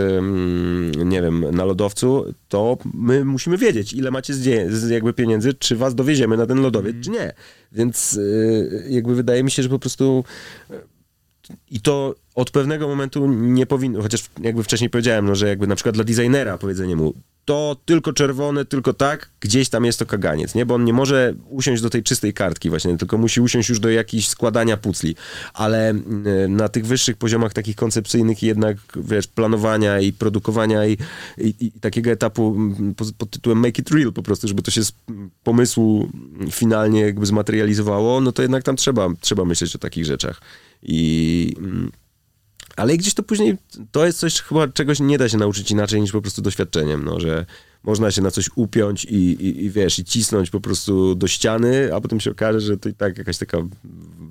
nie 1.05 1.21
wiem, 1.21 1.45
na 1.51 1.65
lodowcu, 1.65 2.33
to 2.49 2.77
my 2.93 3.25
musimy 3.25 3.57
wiedzieć, 3.57 3.93
ile 3.93 4.11
macie 4.11 4.33
jakby 4.89 5.13
pieniędzy, 5.13 5.53
czy 5.53 5.75
was 5.75 5.95
dowieziemy 5.95 6.37
na 6.37 6.45
ten 6.45 6.61
lodowiec, 6.61 6.95
czy 7.01 7.09
nie. 7.09 7.33
Więc 7.71 8.19
e, 8.19 8.89
jakby 8.89 9.15
wydaje 9.15 9.43
mi 9.43 9.51
się, 9.51 9.63
że 9.63 9.69
po 9.69 9.79
prostu 9.79 10.23
i 11.71 11.81
to 11.81 12.15
od 12.35 12.51
pewnego 12.51 12.87
momentu 12.87 13.27
nie 13.27 13.65
powinno, 13.65 14.01
chociaż 14.01 14.23
jakby 14.41 14.63
wcześniej 14.63 14.89
powiedziałem, 14.89 15.25
no, 15.25 15.35
że 15.35 15.47
jakby 15.47 15.67
na 15.67 15.75
przykład 15.75 15.95
dla 15.95 16.03
designera 16.03 16.57
powiedzenie 16.57 16.95
mu, 16.95 17.13
to 17.45 17.77
tylko 17.85 18.13
czerwone, 18.13 18.65
tylko 18.65 18.93
tak, 18.93 19.29
gdzieś 19.39 19.69
tam 19.69 19.85
jest 19.85 19.99
to 19.99 20.05
kaganiec, 20.05 20.55
nie? 20.55 20.65
Bo 20.65 20.75
on 20.75 20.85
nie 20.85 20.93
może 20.93 21.33
usiąść 21.49 21.81
do 21.81 21.89
tej 21.89 22.03
czystej 22.03 22.33
kartki 22.33 22.69
właśnie, 22.69 22.97
tylko 22.97 23.17
musi 23.17 23.41
usiąść 23.41 23.69
już 23.69 23.79
do 23.79 23.89
jakichś 23.89 24.27
składania 24.27 24.77
pucli. 24.77 25.15
Ale 25.53 25.93
y, 25.93 26.47
na 26.49 26.69
tych 26.69 26.85
wyższych 26.85 27.17
poziomach 27.17 27.53
takich 27.53 27.75
koncepcyjnych 27.75 28.43
jednak, 28.43 28.77
wiesz, 28.95 29.27
planowania 29.27 29.99
i 29.99 30.13
produkowania 30.13 30.85
i, 30.85 30.97
i, 31.37 31.53
i 31.59 31.71
takiego 31.71 32.11
etapu 32.11 32.57
pod, 33.17 33.29
tytułem 33.29 33.59
make 33.59 33.79
it 33.79 33.91
real 33.91 34.13
po 34.13 34.23
prostu, 34.23 34.47
żeby 34.47 34.61
to 34.61 34.71
się 34.71 34.83
z 34.83 34.93
pomysłu 35.43 36.09
finalnie 36.51 37.01
jakby 37.01 37.25
zmaterializowało, 37.25 38.21
no 38.21 38.31
to 38.31 38.41
jednak 38.41 38.63
tam 38.63 38.75
trzeba, 38.75 39.09
trzeba 39.21 39.45
myśleć 39.45 39.75
o 39.75 39.79
takich 39.79 40.05
rzeczach. 40.05 40.41
I... 40.85 41.53
mm, 41.57 41.91
ale 42.75 42.97
gdzieś 42.97 43.13
to 43.13 43.23
później, 43.23 43.57
to 43.91 44.05
jest 44.05 44.19
coś 44.19 44.41
chyba, 44.41 44.67
czegoś 44.67 44.99
nie 44.99 45.17
da 45.17 45.29
się 45.29 45.37
nauczyć 45.37 45.71
inaczej 45.71 46.01
niż 46.01 46.11
po 46.11 46.21
prostu 46.21 46.41
doświadczeniem, 46.41 47.05
no, 47.05 47.19
że 47.19 47.45
można 47.83 48.11
się 48.11 48.21
na 48.21 48.31
coś 48.31 48.49
upiąć 48.55 49.05
i, 49.05 49.15
i, 49.15 49.65
i 49.65 49.69
wiesz, 49.69 49.99
i 49.99 50.05
cisnąć 50.05 50.49
po 50.49 50.61
prostu 50.61 51.15
do 51.15 51.27
ściany, 51.27 51.95
a 51.95 52.01
potem 52.01 52.19
się 52.19 52.31
okaże, 52.31 52.61
że 52.61 52.77
to 52.77 52.89
i 52.89 52.93
tak 52.93 53.17
jakaś 53.17 53.37
taka 53.37 53.57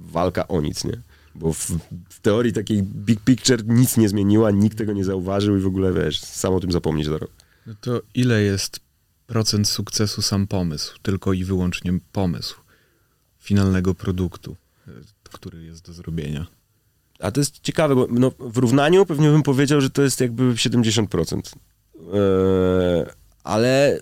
walka 0.07 0.49
o 0.49 0.61
nic, 0.61 0.85
nie? 0.85 1.01
Bo 1.35 1.53
w, 1.53 1.71
w 2.09 2.21
teorii 2.21 2.53
takiej 2.53 2.83
big 2.83 3.21
picture 3.21 3.65
nic 3.67 3.97
nie 3.97 4.09
zmieniła, 4.09 4.51
nikt 4.51 4.79
tego 4.79 4.93
nie 4.93 5.05
zauważył 5.05 5.57
i 5.57 5.61
w 5.61 5.67
ogóle, 5.67 5.93
wiesz, 5.93 6.21
sam 6.21 6.55
o 6.55 6.61
tym 6.61 6.73
zapomnieć 6.73 7.07
za 7.07 7.19
rok. 7.19 7.31
No 7.67 7.75
to 7.81 8.03
ile 8.15 8.43
jest 8.43 8.81
procent 9.27 9.69
sukcesu 9.69 10.23
sam 10.23 10.47
pomysł, 10.47 10.99
tylko 11.03 11.33
i 11.33 11.45
wyłącznie 11.45 11.99
pomysł 12.13 12.57
finalnego 13.41 13.95
produktu, 13.95 14.57
który 15.35 15.65
jest 15.65 15.87
do 15.87 15.93
zrobienia? 15.93 16.47
A 17.19 17.31
to 17.31 17.41
jest 17.41 17.61
ciekawe, 17.61 17.95
bo 17.95 18.07
no, 18.11 18.33
w 18.39 18.57
równaniu 18.57 19.07
pewnie 19.07 19.31
bym 19.31 19.43
powiedział, 19.43 19.81
że 19.81 19.91
to 19.91 20.03
jest 20.03 20.21
jakby 20.21 20.43
70%. 20.53 21.37
Eee, 21.37 23.07
ale 23.45 24.01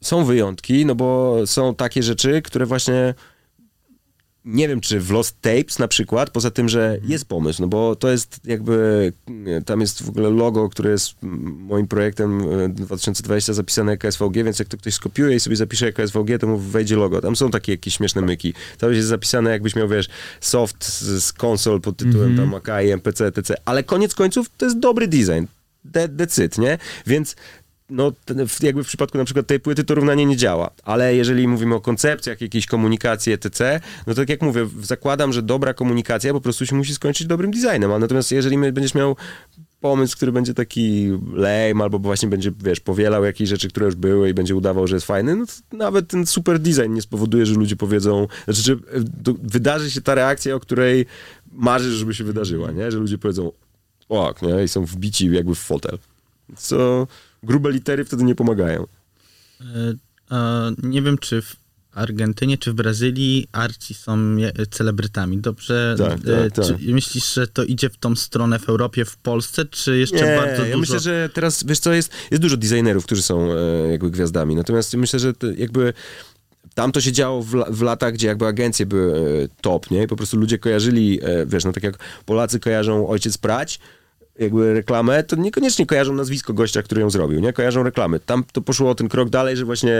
są 0.00 0.24
wyjątki, 0.24 0.86
no 0.86 0.94
bo 0.94 1.36
są 1.46 1.74
takie 1.74 2.02
rzeczy, 2.02 2.42
które 2.42 2.66
właśnie 2.66 3.14
nie 4.44 4.68
wiem, 4.68 4.80
czy 4.80 5.00
w 5.00 5.10
Lost 5.10 5.40
Tapes 5.40 5.78
na 5.78 5.88
przykład, 5.88 6.30
poza 6.30 6.50
tym, 6.50 6.68
że 6.68 6.98
jest 7.02 7.24
pomysł, 7.24 7.62
no 7.62 7.68
bo 7.68 7.96
to 7.96 8.10
jest 8.10 8.40
jakby, 8.44 9.12
tam 9.66 9.80
jest 9.80 10.02
w 10.02 10.08
ogóle 10.08 10.30
logo, 10.30 10.68
które 10.68 10.90
jest 10.90 11.14
mm, 11.22 11.56
moim 11.60 11.86
projektem 11.86 12.40
e, 12.60 12.68
2020 12.68 13.52
zapisane 13.52 13.92
jako 13.92 14.12
SVG, 14.12 14.34
więc 14.34 14.58
jak 14.58 14.68
to 14.68 14.76
ktoś 14.76 14.94
skopiuje 14.94 15.36
i 15.36 15.40
sobie 15.40 15.56
zapisze 15.56 15.86
jako 15.86 16.08
SVG, 16.08 16.38
to 16.40 16.46
mu 16.46 16.58
wejdzie 16.58 16.96
logo. 16.96 17.20
Tam 17.20 17.36
są 17.36 17.50
takie 17.50 17.72
jakieś 17.72 17.94
śmieszne 17.94 18.22
myki. 18.22 18.54
Tam 18.78 18.92
jest 18.92 19.08
zapisane, 19.08 19.50
jakbyś 19.50 19.76
miał, 19.76 19.88
wiesz, 19.88 20.08
soft 20.40 20.84
z, 20.84 21.24
z 21.24 21.32
konsol 21.32 21.80
pod 21.80 21.96
tytułem 21.96 22.30
Mhm. 22.30 22.50
tam 22.50 22.74
AKI, 22.74 22.90
MPC, 22.90 23.26
etc. 23.26 23.54
Ale 23.64 23.82
koniec 23.82 24.14
końców 24.14 24.50
to 24.58 24.66
jest 24.66 24.78
dobry 24.78 25.08
design. 25.08 25.44
It, 26.44 26.58
nie? 26.58 26.78
Więc 27.06 27.36
no, 27.90 28.12
jakby 28.62 28.84
w 28.84 28.86
przypadku 28.86 29.18
na 29.18 29.24
przykład 29.24 29.46
tej 29.46 29.60
płyty 29.60 29.84
to 29.84 29.94
równanie 29.94 30.26
nie 30.26 30.36
działa, 30.36 30.70
ale 30.84 31.14
jeżeli 31.16 31.48
mówimy 31.48 31.74
o 31.74 31.80
koncepcjach, 31.80 32.40
jakiejś 32.40 32.66
komunikacji 32.66 33.32
etc., 33.32 33.80
no 34.06 34.14
to 34.14 34.20
tak 34.20 34.28
jak 34.28 34.42
mówię, 34.42 34.68
zakładam, 34.82 35.32
że 35.32 35.42
dobra 35.42 35.74
komunikacja 35.74 36.32
po 36.32 36.40
prostu 36.40 36.66
się 36.66 36.76
musi 36.76 36.94
skończyć 36.94 37.26
dobrym 37.26 37.50
designem, 37.50 37.92
a 37.92 37.98
natomiast 37.98 38.32
jeżeli 38.32 38.58
będziesz 38.58 38.94
miał 38.94 39.16
pomysł, 39.80 40.16
który 40.16 40.32
będzie 40.32 40.54
taki 40.54 41.10
lame, 41.32 41.84
albo 41.84 41.98
właśnie 41.98 42.28
będzie, 42.28 42.52
wiesz, 42.64 42.80
powielał 42.80 43.24
jakieś 43.24 43.48
rzeczy, 43.48 43.68
które 43.68 43.86
już 43.86 43.94
były 43.94 44.30
i 44.30 44.34
będzie 44.34 44.56
udawał, 44.56 44.86
że 44.86 44.96
jest 44.96 45.06
fajny, 45.06 45.36
no 45.36 45.46
to 45.46 45.76
nawet 45.76 46.08
ten 46.08 46.26
super 46.26 46.58
design 46.58 46.92
nie 46.92 47.02
spowoduje, 47.02 47.46
że 47.46 47.54
ludzie 47.54 47.76
powiedzą, 47.76 48.26
znaczy, 48.44 48.62
że 48.62 48.72
e, 48.72 48.78
wydarzy 49.42 49.90
się 49.90 50.00
ta 50.00 50.14
reakcja, 50.14 50.54
o 50.54 50.60
której 50.60 51.06
marzysz, 51.52 51.94
żeby 51.94 52.14
się 52.14 52.24
wydarzyła, 52.24 52.70
nie? 52.70 52.90
Że 52.90 52.98
ludzie 52.98 53.18
powiedzą, 53.18 53.52
o, 54.08 54.34
nie? 54.42 54.64
I 54.64 54.68
są 54.68 54.84
wbici 54.84 55.30
jakby 55.30 55.54
w 55.54 55.58
fotel. 55.58 55.98
Co 56.56 57.06
grube 57.44 57.70
litery 57.70 58.04
wtedy 58.04 58.24
nie 58.24 58.34
pomagają. 58.34 58.86
E, 60.30 60.72
nie 60.82 61.02
wiem, 61.02 61.18
czy 61.18 61.42
w 61.42 61.56
Argentynie, 61.94 62.58
czy 62.58 62.72
w 62.72 62.74
Brazylii 62.74 63.48
arci 63.52 63.94
są 63.94 64.36
celebrytami. 64.70 65.38
Dobrze? 65.38 65.94
Tak, 65.98 66.12
e, 66.12 66.50
tak, 66.50 66.52
tak. 66.52 66.64
Czy 66.66 66.92
myślisz, 66.92 67.34
że 67.34 67.46
to 67.46 67.64
idzie 67.64 67.90
w 67.90 67.96
tą 67.96 68.16
stronę 68.16 68.58
w 68.58 68.68
Europie, 68.68 69.04
w 69.04 69.16
Polsce, 69.16 69.64
czy 69.64 69.98
jeszcze 69.98 70.16
Nie, 70.16 70.36
bardzo 70.36 70.62
ja 70.62 70.66
dużo? 70.66 70.78
myślę, 70.78 71.00
że 71.00 71.30
teraz, 71.34 71.64
wiesz 71.64 71.78
co, 71.78 71.92
jest, 71.92 72.12
jest 72.30 72.42
dużo 72.42 72.56
designerów, 72.56 73.04
którzy 73.04 73.22
są 73.22 73.52
e, 73.52 73.56
jakby 73.90 74.10
gwiazdami, 74.10 74.56
natomiast 74.56 74.94
myślę, 74.94 75.18
że 75.18 75.32
jakby 75.56 75.92
tam 76.74 76.92
to 76.92 77.00
się 77.00 77.12
działo 77.12 77.42
w, 77.42 77.64
w 77.70 77.82
latach, 77.82 78.14
gdzie 78.14 78.26
jakby 78.26 78.46
agencje 78.46 78.86
były 78.86 79.48
top, 79.60 79.90
nie? 79.90 80.02
I 80.02 80.06
po 80.06 80.16
prostu 80.16 80.36
ludzie 80.36 80.58
kojarzyli, 80.58 81.20
wiesz, 81.46 81.64
no 81.64 81.72
tak 81.72 81.82
jak 81.82 81.98
Polacy 82.26 82.60
kojarzą 82.60 83.08
Ojciec 83.08 83.38
Prać, 83.38 83.80
jakby 84.38 84.74
reklamę, 84.74 85.22
to 85.22 85.36
niekoniecznie 85.36 85.86
kojarzą 85.86 86.14
nazwisko 86.14 86.52
gościa, 86.52 86.82
który 86.82 87.00
ją 87.00 87.10
zrobił, 87.10 87.40
nie? 87.40 87.52
Kojarzą 87.52 87.82
reklamy. 87.82 88.20
Tam 88.20 88.44
to 88.52 88.62
poszło 88.62 88.90
o 88.90 88.94
ten 88.94 89.08
krok 89.08 89.28
dalej, 89.28 89.56
że 89.56 89.64
właśnie 89.64 89.96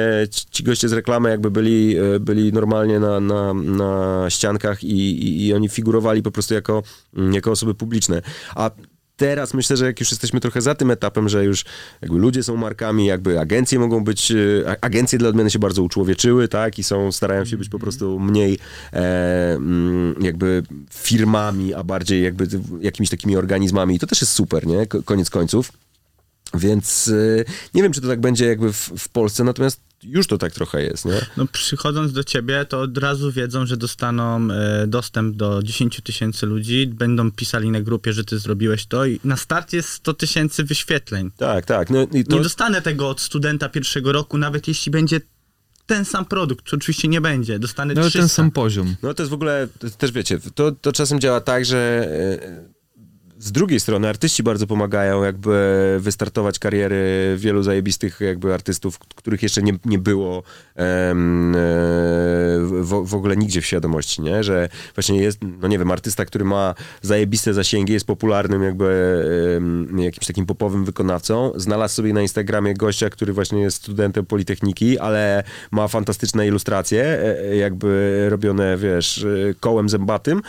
ci 0.51 0.65
goście 0.65 0.89
z 0.89 0.93
reklamy 0.93 1.31
jakby 1.31 1.51
byli, 1.51 1.97
e, 1.99 2.21
byli 2.21 2.53
normalnie 2.53 3.01
na, 3.01 3.21
na, 3.21 3.55
na 3.55 4.25
ściankach 4.31 4.85
i, 4.85 5.27
i, 5.27 5.47
i 5.47 5.55
oni 5.55 5.69
figurowali 5.69 6.23
po 6.23 6.31
prostu 6.31 6.55
jako, 6.55 6.83
mm, 7.17 7.35
jako 7.35 7.51
osoby 7.51 7.75
publiczne. 7.75 8.23
A 8.55 8.71
teraz 9.17 9.55
myślę, 9.55 9.77
że 9.77 9.87
jak 9.87 10.01
już 10.01 10.11
jesteśmy 10.11 10.41
trochę 10.41 10.61
za 10.61 10.75
tym 10.75 10.91
etapem, 10.91 11.29
że 11.29 11.45
już 11.45 11.65
jakby 12.03 12.19
ludzie 12.19 12.43
są 12.43 12.57
markami, 12.57 13.07
jakby 13.07 13.41
agencje 13.41 13.79
mogą 13.79 14.05
być, 14.05 14.33
e, 14.33 14.37
agencje 14.81 15.19
dla 15.19 15.29
odmiany 15.29 15.51
się 15.51 15.59
bardzo 15.59 15.83
uczłowieczyły, 15.83 16.49
tak, 16.49 16.79
i 16.79 16.83
są, 16.83 17.13
starają 17.13 17.45
się 17.45 17.57
być 17.57 17.69
po 17.69 17.79
prostu 17.79 18.21
mniej 18.21 18.59
e, 18.93 19.55
mm, 19.55 20.15
jakby 20.21 20.63
firmami, 20.93 21.75
a 21.75 21.83
bardziej 21.83 22.23
jakby 22.23 22.49
jakimiś 22.81 23.11
takimi 23.11 23.37
organizmami. 23.37 23.95
I 23.95 23.99
to 23.99 24.07
też 24.07 24.21
jest 24.21 24.33
super, 24.33 24.67
nie, 24.67 24.87
koniec 24.87 25.31
końców. 25.31 25.73
Więc 26.55 27.09
e, 27.09 27.45
nie 27.75 27.83
wiem, 27.83 27.93
czy 27.93 28.01
to 28.01 28.09
tak 28.09 28.21
będzie 28.21 28.47
jakby 28.47 28.73
w, 28.73 28.91
w 28.99 29.09
Polsce, 29.09 29.45
natomiast 29.45 29.81
już 30.05 30.27
to 30.27 30.39
tak 30.39 30.53
trochę 30.53 30.83
jest, 30.83 31.05
nie? 31.05 31.21
No 31.37 31.47
przychodząc 31.47 32.13
do 32.13 32.25
ciebie, 32.25 32.65
to 32.65 32.81
od 32.81 32.99
razu 32.99 33.33
wiedzą, 33.33 33.67
że 33.67 33.77
dostaną 33.77 34.51
e, 34.51 34.87
dostęp 34.87 35.37
do 35.37 35.63
10 35.63 36.01
tysięcy 36.05 36.47
ludzi, 36.47 36.87
będą 36.87 37.33
pisali 37.33 37.71
na 37.71 37.81
grupie, 37.81 38.13
że 38.13 38.25
ty 38.25 38.39
zrobiłeś 38.39 38.87
to 38.87 39.07
i 39.07 39.21
na 39.25 39.37
starcie 39.37 39.77
jest 39.77 39.89
100 39.89 40.15
tysięcy 40.15 40.65
wyświetleń. 40.65 41.31
Tak, 41.37 41.67
tak. 41.67 41.91
No, 41.91 42.07
to... 42.07 42.37
Nie 42.37 42.43
dostanę 42.43 42.83
tego 42.83 43.09
od 43.09 43.21
studenta 43.21 43.69
pierwszego 43.69 44.13
roku, 44.13 44.39
nawet 44.39 44.69
jeśli 44.69 44.93
będzie 44.93 45.21
ten 45.87 46.05
sam 46.05 46.25
produkt, 46.25 46.65
czy 46.65 46.77
oczywiście 46.77 47.09
nie 47.09 47.21
będzie, 47.21 47.59
dostanę 47.59 47.95
no, 47.95 48.11
ten 48.11 48.29
sam 48.29 48.51
poziom. 48.51 48.97
No 49.03 49.15
to 49.15 49.23
jest 49.23 49.31
w 49.31 49.35
ogóle, 49.35 49.69
też 49.99 50.13
wiecie, 50.13 50.39
to, 50.55 50.73
to 50.73 50.93
czasem 50.93 51.21
działa 51.21 51.41
tak, 51.41 51.65
że 51.65 52.09
e, 52.43 52.74
z 53.45 53.53
drugiej 53.53 53.81
strony 53.81 54.09
artyści 54.09 54.43
bardzo 54.43 54.67
pomagają 54.67 55.25
jakby 55.25 55.97
wystartować 56.01 56.59
kariery 56.59 57.35
wielu 57.37 57.63
zajebistych 57.63 58.21
jakby 58.21 58.55
artystów, 58.55 58.99
których 58.99 59.43
jeszcze 59.43 59.63
nie, 59.63 59.73
nie 59.85 59.99
było 59.99 60.43
em, 60.75 61.53
w, 62.83 63.03
w, 63.07 63.15
ogóle 63.15 63.37
nigdzie 63.37 63.61
w 63.61 63.67
świadomości, 63.67 64.23
nie? 64.23 64.45
Że 64.45 64.69
właśnie 64.95 65.19
jest, 65.23 65.39
no 65.61 65.69
nie 65.69 65.79
wiem, 65.79 65.91
artysta, 65.91 66.25
który 66.25 66.45
ma 66.45 66.75
zajebiste 67.03 67.55
zasięgi, 67.55 67.93
jest 67.93 68.07
popularnym 68.07 68.63
jakby 68.63 69.25
em, 69.57 69.99
jakimś 69.99 70.27
takim 70.27 70.47
popowym 70.47 70.85
wykonawcą, 70.85 71.53
znalazł 71.57 71.95
sobie 71.95 72.13
na 72.13 72.23
Instagramie 72.23 72.75
gościa, 72.75 73.11
który 73.11 73.33
właśnie 73.33 73.61
jest 73.61 73.77
studentem 73.77 74.27
Politechniki, 74.27 74.99
ale 74.99 75.45
ma 75.71 75.89
fantastyczne 75.89 76.47
ilustracje, 76.47 77.05
e, 77.05 77.41
e, 77.41 77.57
jakby 77.57 78.27
robione, 78.31 78.77
wiesz, 78.77 79.25
e, 79.25 79.55
kołem 79.61 79.89
zębatym 79.89 80.43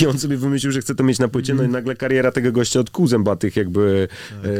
i 0.00 0.06
on 0.06 0.18
sobie 0.18 0.36
wymyślił, 0.36 0.72
że 0.72 0.80
chce 0.80 0.94
to 0.94 1.04
mieć 1.04 1.18
na 1.18 1.28
płycie, 1.28 1.54
no 1.54 1.62
i 1.62 1.68
nagle 1.68 1.96
kariera 2.10 2.32
tego 2.32 2.52
gościa 2.52 2.80
od 2.80 2.90
kół 2.90 3.06
zębatych 3.06 3.56
jakby 3.56 4.08
tak. 4.30 4.50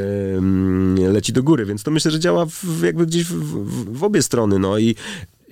e, 1.06 1.12
leci 1.12 1.32
do 1.32 1.42
góry, 1.42 1.66
więc 1.66 1.82
to 1.82 1.90
myślę, 1.90 2.10
że 2.10 2.20
działa 2.20 2.46
w, 2.46 2.82
jakby 2.82 3.06
gdzieś 3.06 3.24
w, 3.24 3.34
w, 3.34 3.98
w 3.98 4.04
obie 4.04 4.22
strony, 4.22 4.58
no 4.58 4.78
i 4.78 4.94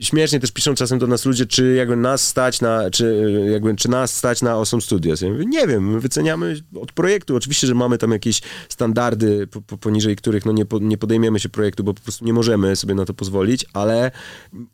śmiesznie 0.00 0.40
też 0.40 0.52
piszą 0.52 0.74
czasem 0.74 0.98
do 0.98 1.06
nas 1.06 1.24
ludzie, 1.24 1.46
czy 1.46 1.74
jakby 1.74 1.96
nas 1.96 2.26
stać 2.26 2.60
na, 2.60 2.90
czy 2.90 3.32
jakby, 3.52 3.76
czy 3.76 3.90
nas 3.90 4.14
stać 4.14 4.42
na 4.42 4.50
Awesome 4.50 4.80
Studios. 4.80 5.20
Ja 5.20 5.30
mówię, 5.30 5.44
nie 5.46 5.66
wiem, 5.66 5.92
my 5.92 6.00
wyceniamy 6.00 6.60
od 6.80 6.92
projektu. 6.92 7.36
Oczywiście, 7.36 7.66
że 7.66 7.74
mamy 7.74 7.98
tam 7.98 8.10
jakieś 8.10 8.40
standardy, 8.68 9.46
po, 9.46 9.60
po, 9.60 9.78
poniżej 9.78 10.16
których 10.16 10.46
no 10.46 10.52
nie, 10.52 10.66
po, 10.66 10.78
nie 10.78 10.98
podejmiemy 10.98 11.40
się 11.40 11.48
projektu, 11.48 11.84
bo 11.84 11.94
po 11.94 12.00
prostu 12.00 12.24
nie 12.24 12.32
możemy 12.32 12.76
sobie 12.76 12.94
na 12.94 13.04
to 13.04 13.14
pozwolić, 13.14 13.66
ale 13.72 14.10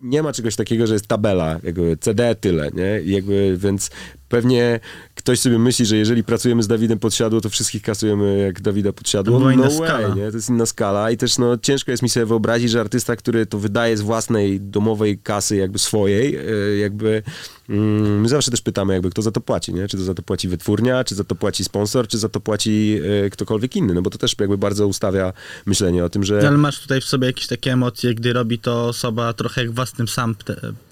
nie 0.00 0.22
ma 0.22 0.32
czegoś 0.32 0.56
takiego, 0.56 0.86
że 0.86 0.94
jest 0.94 1.06
tabela, 1.06 1.60
jakby 1.62 1.96
CD 1.96 2.34
tyle, 2.34 2.70
nie? 2.74 3.00
I 3.00 3.10
jakby, 3.10 3.56
więc 3.58 3.90
pewnie 4.28 4.80
ktoś 5.14 5.40
sobie 5.40 5.58
myśli, 5.58 5.86
że 5.86 5.96
jeżeli 5.96 6.24
pracujemy 6.24 6.62
z 6.62 6.68
Dawidem 6.68 6.98
Podsiadło, 6.98 7.40
to 7.40 7.50
wszystkich 7.50 7.82
kasujemy 7.82 8.38
jak 8.38 8.60
Dawida 8.60 8.92
Podsiadło. 8.92 9.40
To 9.40 9.50
no 9.50 9.62
way, 9.62 9.76
skala. 9.76 10.14
nie? 10.14 10.30
To 10.30 10.36
jest 10.36 10.48
inna 10.48 10.66
skala 10.66 11.10
i 11.10 11.16
też 11.16 11.38
no, 11.38 11.58
ciężko 11.58 11.90
jest 11.90 12.02
mi 12.02 12.08
sobie 12.08 12.26
wyobrazić, 12.26 12.70
że 12.70 12.80
artysta, 12.80 13.16
który 13.16 13.46
to 13.46 13.58
wydaje 13.58 13.96
z 13.96 14.00
własnej 14.00 14.60
domowej 14.60 15.18
kasy 15.18 15.56
jakby 15.56 15.78
swojej, 15.78 16.36
e, 16.36 16.76
jakby 16.76 17.22
mm, 17.68 18.20
my 18.20 18.28
zawsze 18.28 18.50
też 18.50 18.60
pytamy 18.60 18.92
jakby 18.92 19.10
kto 19.10 19.22
za 19.22 19.30
to 19.30 19.40
płaci, 19.40 19.74
nie? 19.74 19.88
Czy 19.88 19.96
to 19.96 20.02
za 20.02 20.14
to 20.14 20.22
płaci 20.22 20.48
wytwórnia, 20.48 21.04
czy 21.04 21.14
za 21.14 21.24
to 21.24 21.34
płaci 21.34 21.64
sponsor, 21.64 22.08
czy 22.08 22.18
za 22.18 22.28
to 22.28 22.40
płaci 22.40 23.00
e, 23.26 23.30
ktokolwiek 23.30 23.76
inny, 23.76 23.94
no 23.94 24.02
bo 24.02 24.10
to 24.10 24.18
też 24.18 24.36
jakby 24.40 24.58
bardzo 24.58 24.86
ustawia 24.86 25.32
myślenie 25.66 26.04
o 26.04 26.08
tym, 26.08 26.24
że... 26.24 26.48
Ale 26.48 26.58
masz 26.58 26.80
tutaj 26.80 27.00
w 27.00 27.04
sobie 27.04 27.26
jakieś 27.26 27.46
takie 27.46 27.72
emocje, 27.72 28.14
gdy 28.14 28.32
robi 28.32 28.58
to 28.58 28.88
osoba 28.88 29.32
trochę 29.32 29.60
jak 29.62 29.72
własnym 29.72 30.08
sam 30.08 30.36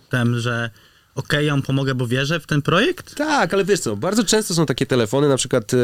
tem, 0.09 0.39
że 0.39 0.71
okej, 1.15 1.39
okay, 1.39 1.45
ja 1.45 1.57
mu 1.57 1.63
pomogę, 1.63 1.95
bo 1.95 2.07
wierzę 2.07 2.41
w 2.41 2.47
ten 2.47 2.63
projekt? 2.63 3.15
Tak, 3.15 3.55
ale 3.55 3.65
wiesz 3.65 3.81
co, 3.81 3.97
bardzo 3.97 4.25
często 4.25 4.55
są 4.55 4.67
takie 4.67 4.87
telefony, 4.87 5.29
na 5.29 5.37
przykład, 5.37 5.75
e, 5.75 5.77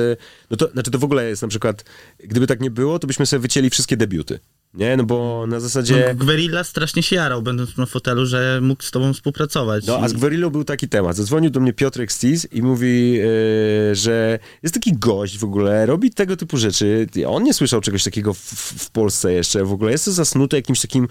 no 0.51 0.57
to, 0.57 0.69
znaczy 0.69 0.91
to 0.91 0.99
w 0.99 1.05
ogóle 1.05 1.29
jest 1.29 1.43
na 1.43 1.49
przykład, 1.49 1.85
gdyby 2.19 2.47
tak 2.47 2.61
nie 2.61 2.71
było, 2.71 2.99
to 2.99 3.07
byśmy 3.07 3.27
sobie 3.27 3.41
wycięli 3.41 3.71
wszystkie 3.71 3.97
debiuty. 3.97 4.39
Nie, 4.75 4.97
no 4.97 5.05
bo 5.05 5.45
na 5.49 5.61
zasadzie... 5.61 6.05
No, 6.09 6.25
Gwerilla 6.25 6.65
strasznie 6.65 7.03
się 7.03 7.17
jarał, 7.17 7.43
będąc 7.43 7.77
na 7.77 7.87
fotelu, 7.87 8.27
że 8.27 8.61
mógł 8.63 8.83
z 8.83 8.91
tobą 8.91 9.13
współpracować. 9.13 9.87
No, 9.87 9.99
a 9.99 10.09
z 10.09 10.13
Gwerillą 10.13 10.51
był 10.51 10.65
taki 10.65 10.89
temat. 10.89 11.17
Zadzwonił 11.17 11.51
do 11.51 11.61
mnie 11.61 11.73
Piotrek 11.73 12.13
Stis 12.13 12.49
i 12.53 12.63
mówi, 12.63 13.13
yy, 13.13 13.95
że 13.95 14.39
jest 14.63 14.75
taki 14.75 14.93
gość 14.93 15.39
w 15.39 15.45
ogóle, 15.45 15.87
robi 15.87 16.11
tego 16.11 16.37
typu 16.37 16.57
rzeczy. 16.57 17.07
On 17.27 17.43
nie 17.43 17.55
słyszał 17.55 17.81
czegoś 17.81 18.05
takiego 18.05 18.35
w, 18.35 18.39
w 18.79 18.91
Polsce 18.91 19.33
jeszcze 19.33 19.65
w 19.65 19.73
ogóle. 19.73 19.93
Jest 19.93 20.05
to 20.05 20.13
zasnute 20.13 20.57
jakimś 20.57 20.81
takim 20.81 21.09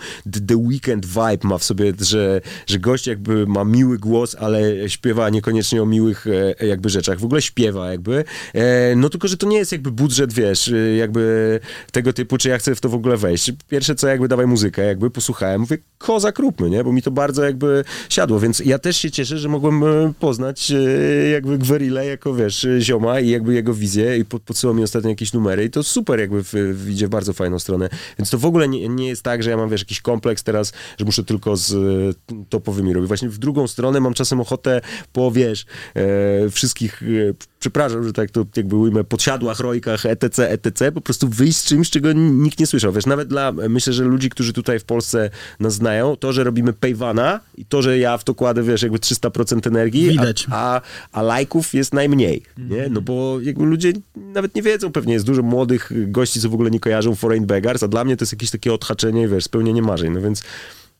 The 0.47 0.57
Weekend 0.57 1.05
vibe 1.05 1.47
ma 1.47 1.57
w 1.57 1.63
sobie, 1.63 1.93
że, 2.01 2.41
że 2.67 2.79
gość 2.79 3.07
jakby 3.07 3.47
ma 3.47 3.63
miły 3.63 3.97
głos, 3.97 4.35
ale 4.39 4.89
śpiewa 4.89 5.29
niekoniecznie 5.29 5.84
o 5.84 5.85
miłych 5.85 6.27
e, 6.59 6.67
jakby 6.67 6.89
rzeczach. 6.89 7.19
W 7.19 7.25
ogóle 7.25 7.41
śpiewa 7.41 7.91
jakby. 7.91 8.23
E, 8.53 8.95
no 8.95 9.09
tylko, 9.09 9.27
że 9.27 9.38
to 9.38 9.47
nie 9.47 9.57
jest 9.57 9.71
jakby 9.71 9.91
budżet, 9.91 10.34
wiesz, 10.34 10.71
jakby 10.97 11.59
tego 11.91 12.13
typu, 12.13 12.38
czy 12.38 12.49
ja 12.49 12.57
chcę 12.57 12.75
w 12.75 12.81
to 12.81 12.89
w 12.89 12.95
ogóle 12.95 13.17
wejść 13.17 13.47
pierwsze 13.53 13.95
co 13.95 14.07
jakby 14.07 14.28
dawaj 14.28 14.48
muzykę, 14.48 14.86
jakby 14.86 15.10
posłuchałem, 15.10 15.61
mówię, 15.61 15.78
kozak 15.98 16.40
róbmy, 16.40 16.69
nie? 16.69 16.84
Bo 16.84 16.91
mi 16.91 17.02
to 17.02 17.11
bardzo 17.11 17.44
jakby 17.44 17.84
siadło, 18.10 18.40
więc 18.40 18.60
ja 18.60 18.80
też 18.80 18.98
się 18.98 19.11
cieszę, 19.11 19.38
że 19.38 19.49
mogłem 19.49 19.84
e, 19.84 20.14
poznać 20.19 20.72
e, 20.72 21.30
jakby 21.30 21.57
Gwerile 21.57 22.06
jako, 22.06 22.34
wiesz, 22.34 22.68
zioma 22.80 23.19
i 23.19 23.30
jakby 23.30 23.53
jego 23.53 23.74
wizję 23.74 24.18
i 24.18 24.26
podsyłał 24.26 24.76
mi 24.76 24.84
ostatnio 24.84 25.10
jakieś 25.10 25.34
numery 25.34 25.64
i 25.64 25.69
to 25.69 25.84
super 25.84 26.19
jakby 26.19 26.44
w, 26.44 26.53
w, 26.53 26.90
idzie 26.90 27.07
w 27.07 27.10
bardzo 27.10 27.34
fajną 27.34 27.60
stronę. 27.60 27.90
Więc 28.19 28.30
to 28.30 28.38
w 28.38 28.45
ogóle 28.45 28.68
nie, 28.68 28.90
nie 28.90 29.07
jest 29.07 29.24
tak, 29.24 29.44
że 29.44 29.49
ja 29.49 29.57
mam, 29.57 29.69
wiesz, 29.69 29.82
jakiś 29.82 30.02
kompleks 30.02 30.44
teraz, 30.44 30.74
że 30.99 31.06
muszę 31.06 31.24
tylko 31.24 31.57
z 31.57 31.74
e, 31.74 32.36
topowymi 32.49 32.94
robić. 32.94 33.07
Właśnie 33.07 33.30
w 33.30 33.38
drugą 33.38 33.68
stronę 33.68 33.99
mam 33.99 34.14
czasem 34.14 34.41
ochotę 34.41 34.82
po, 35.14 35.32
wiesz, 35.32 35.65
e, 35.95 36.49
wszystkich, 36.49 37.03
e, 37.03 37.34
przepraszam, 37.59 38.03
że 38.03 38.13
tak 38.13 38.31
to 38.31 38.45
jakby 38.57 38.75
ujmę, 38.75 39.03
podsiadłach, 39.03 39.59
rojkach, 39.59 40.05
etc., 40.05 40.49
etc., 40.49 40.91
po 40.91 41.01
prostu 41.01 41.29
wyjść 41.29 41.57
z 41.57 41.65
czymś, 41.65 41.89
czego 41.89 42.13
nikt 42.13 42.59
nie 42.59 42.67
słyszał. 42.67 42.91
Wiesz, 42.93 43.05
nawet 43.05 43.27
dla, 43.27 43.51
myślę, 43.51 43.93
że 43.93 44.03
ludzi, 44.03 44.29
którzy 44.29 44.53
tutaj 44.53 44.79
w 44.79 44.84
Polsce 44.84 45.29
nas 45.59 45.73
znają, 45.73 46.15
to, 46.15 46.34
że 46.34 46.43
robimy 46.43 46.73
paywana 46.73 47.39
i 47.57 47.65
to, 47.65 47.81
że 47.81 47.99
ja 47.99 48.17
w 48.17 48.23
to 48.23 48.35
kładę, 48.35 48.63
wiesz, 48.63 48.81
jakby 48.81 48.97
300% 48.97 49.67
energii, 49.67 50.09
Widać. 50.09 50.45
A, 50.51 50.75
a, 50.75 50.81
a 51.11 51.21
lajków 51.21 51.73
jest 51.73 51.93
najmniej, 51.93 52.43
nie? 52.57 52.89
No 52.89 53.01
bo 53.01 53.38
jakby 53.41 53.65
ludzie 53.65 53.93
nawet 54.15 54.55
nie 54.55 54.61
wiedzą, 54.61 54.91
pewnie 54.91 55.13
jest 55.13 55.25
dużo 55.25 55.41
młodych 55.41 55.91
gości, 56.11 56.41
co 56.41 56.49
w 56.49 56.53
ogóle 56.53 56.71
nie 56.71 56.79
kojarzą 56.79 57.15
Foreign 57.15 57.45
Beggars, 57.45 57.84
a 57.84 57.88
dla 57.88 58.03
mnie 58.03 58.17
to 58.17 58.23
jest 58.23 58.34
jakieś 58.34 58.51
takie 58.51 58.73
odhaczenie, 58.73 59.27
wiesz, 59.27 59.43
spełnienie 59.43 59.81
marzeń, 59.81 60.13
no 60.13 60.21
więc 60.21 60.43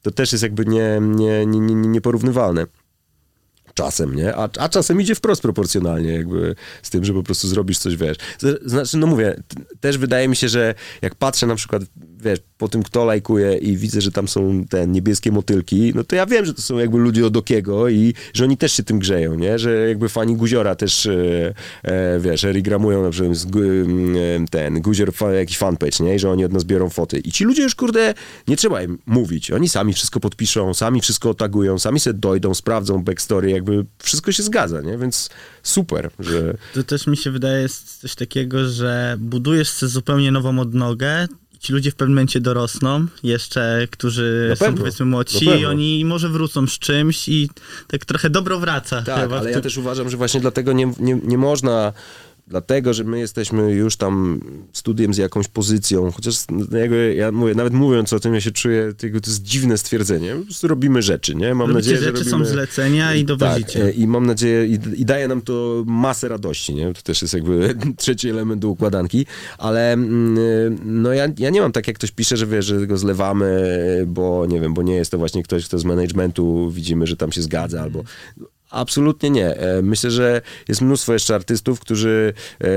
to 0.02 0.12
też 0.12 0.32
jest 0.32 0.44
jakby 0.44 0.66
nie, 0.66 1.00
nie, 1.02 1.46
nie, 1.46 1.60
nie, 1.60 1.76
nieporównywalne 1.76 2.66
czasem, 3.78 4.16
nie? 4.16 4.36
A, 4.36 4.50
a 4.60 4.70
czasem 4.70 5.02
idzie 5.02 5.16
wprost 5.16 5.42
proporcjonalnie 5.42 6.14
jakby 6.14 6.56
z 6.84 6.90
tym, 6.90 7.06
że 7.06 7.14
po 7.14 7.24
prostu 7.24 7.48
zrobisz 7.48 7.78
coś, 7.78 7.96
wiesz. 7.96 8.18
Znaczy, 8.66 8.98
no 8.98 9.08
mówię, 9.08 9.44
też 9.80 9.98
wydaje 9.98 10.28
mi 10.28 10.36
się, 10.36 10.50
że 10.50 10.76
jak 11.02 11.16
patrzę 11.16 11.48
na 11.48 11.56
przykład, 11.56 11.84
wiesz, 12.18 12.40
po 12.58 12.68
tym, 12.68 12.84
kto 12.84 13.06
lajkuje 13.06 13.58
i 13.58 13.78
widzę, 13.78 14.02
że 14.02 14.12
tam 14.12 14.28
są 14.28 14.66
te 14.70 14.88
niebieskie 14.88 15.32
motylki, 15.32 15.92
no 15.96 16.04
to 16.04 16.16
ja 16.16 16.26
wiem, 16.26 16.46
że 16.46 16.54
to 16.54 16.62
są 16.62 16.78
jakby 16.78 16.98
ludzie 16.98 17.26
od 17.26 17.38
Okiego 17.38 17.90
i 17.90 18.14
że 18.34 18.44
oni 18.44 18.58
też 18.58 18.72
się 18.74 18.84
tym 18.84 19.00
grzeją, 19.00 19.36
nie? 19.36 19.60
Że 19.60 19.88
jakby 19.88 20.10
fani 20.10 20.36
Guziora 20.36 20.76
też, 20.76 21.06
e, 21.06 21.54
e, 21.84 22.20
wiesz, 22.20 22.44
erigramują 22.44 23.04
na 23.04 23.10
przykład 23.10 23.38
z, 23.38 23.46
e, 23.46 23.50
ten 24.50 24.82
Guzior 24.82 25.12
jakiś 25.34 25.58
fanpage, 25.58 26.04
nie? 26.04 26.16
I 26.16 26.20
że 26.20 26.30
oni 26.32 26.46
od 26.46 26.54
nas 26.54 26.64
biorą 26.64 26.90
foty. 26.90 27.20
I 27.20 27.32
ci 27.32 27.44
ludzie 27.44 27.64
już, 27.64 27.76
kurde, 27.76 28.14
nie 28.48 28.58
trzeba 28.58 28.84
im 28.84 28.98
mówić. 29.06 29.52
Oni 29.52 29.70
sami 29.70 29.94
wszystko 29.94 30.20
podpiszą, 30.20 30.74
sami 30.74 31.02
wszystko 31.02 31.34
tagują, 31.34 31.80
sami 31.80 32.00
sobie 32.00 32.20
dojdą, 32.20 32.54
sprawdzą 32.54 33.04
backstory, 33.04 33.52
jakby 33.52 33.86
wszystko 34.04 34.32
się 34.32 34.44
zgadza, 34.44 34.82
nie? 34.82 34.98
Więc 34.98 35.30
super, 35.64 36.10
że... 36.20 36.58
To 36.74 36.84
też 36.84 37.08
mi 37.08 37.18
się 37.18 37.32
wydaje 37.32 37.70
coś 38.02 38.16
takiego, 38.16 38.70
że 38.70 39.18
budujesz 39.20 39.70
sobie 39.70 39.90
zupełnie 39.90 40.32
nową 40.32 40.60
odnogę, 40.60 41.28
ci 41.60 41.74
ludzie 41.74 41.92
w 41.92 41.96
pewnym 41.96 42.16
momencie 42.16 42.42
dorosną, 42.42 43.08
jeszcze, 43.24 43.88
którzy 43.92 44.54
są 44.56 44.76
powiedzmy 44.76 45.06
młodsi 45.06 45.46
i 45.46 45.66
oni 45.66 46.06
może 46.06 46.30
wrócą 46.30 46.68
z 46.68 46.80
czymś 46.80 47.30
i 47.30 47.50
tak 47.88 48.06
trochę 48.06 48.30
dobro 48.30 48.60
wraca. 48.60 49.02
Tak, 49.02 49.32
ale 49.32 49.52
ja 49.52 49.62
też 49.62 49.78
uważam, 49.78 50.10
że 50.10 50.18
właśnie 50.18 50.40
dlatego 50.40 50.74
nie, 50.74 50.94
nie, 51.00 51.20
nie 51.24 51.38
można 51.38 51.94
dlatego, 52.48 52.94
że 52.94 53.04
my 53.04 53.20
jesteśmy 53.20 53.72
już 53.72 53.98
tam 53.98 54.40
studiem 54.74 55.14
z 55.14 55.18
jakąś 55.18 55.48
pozycją, 55.48 56.12
chociaż 56.12 56.36
jakby, 56.72 57.16
ja 57.18 57.32
mówię, 57.32 57.56
nawet 57.56 57.74
mówiąc 57.74 58.14
o 58.14 58.20
tym, 58.20 58.34
ja 58.34 58.42
się 58.42 58.52
czuję, 58.52 58.94
to 58.98 59.08
jest 59.08 59.44
dziwne 59.44 59.78
stwierdzenie, 59.78 60.36
po 60.36 60.46
prostu 60.46 60.68
robimy 60.68 61.02
rzeczy, 61.02 61.36
nie? 61.36 61.56
Mam 61.56 61.60
Robicie 61.60 61.76
nadzieję, 61.76 61.98
że 61.98 62.04
rzeczy, 62.04 62.30
robimy... 62.30 62.46
są 62.46 62.52
zlecenia 62.52 63.16
i 63.16 63.26
dowozicie. 63.26 63.80
Tak, 63.80 63.88
e, 63.88 63.92
i 63.92 64.08
mam 64.08 64.26
nadzieję, 64.26 64.66
i, 64.66 64.80
i 64.96 65.06
daje 65.06 65.28
nam 65.28 65.42
to 65.42 65.84
masę 65.88 66.28
radości, 66.28 66.76
nie? 66.76 66.94
To 66.94 67.02
też 67.02 67.22
jest 67.22 67.34
jakby 67.34 67.76
trzeci 67.98 68.30
element 68.30 68.62
do 68.62 68.70
układanki, 68.70 69.26
ale 69.58 69.94
mm, 69.94 70.80
no 70.86 71.14
ja, 71.14 71.28
ja 71.38 71.50
nie 71.50 71.62
mam 71.62 71.72
tak, 71.72 71.88
jak 71.88 71.96
ktoś 71.96 72.12
pisze, 72.12 72.38
że 72.38 72.48
wiesz, 72.48 72.66
że 72.66 72.88
go 72.88 72.98
zlewamy, 72.98 73.48
bo 74.08 74.46
nie 74.46 74.62
wiem, 74.62 74.74
bo 74.74 74.84
nie 74.84 74.96
jest 74.96 75.12
to 75.12 75.18
właśnie 75.18 75.44
ktoś, 75.44 75.66
kto 75.66 75.80
z 75.80 75.86
managementu 75.86 76.72
widzimy, 76.72 77.08
że 77.08 77.18
tam 77.18 77.32
się 77.32 77.42
zgadza, 77.42 77.82
albo 77.82 78.04
Absolutnie 78.70 79.30
nie. 79.30 79.56
E, 79.58 79.82
Myślę, 79.82 80.12
że 80.12 80.42
jest 80.68 80.82
mnóstwo 80.82 81.14
jeszcze 81.14 81.36
artystów, 81.36 81.80
którzy, 81.80 82.34
e, 82.64 82.68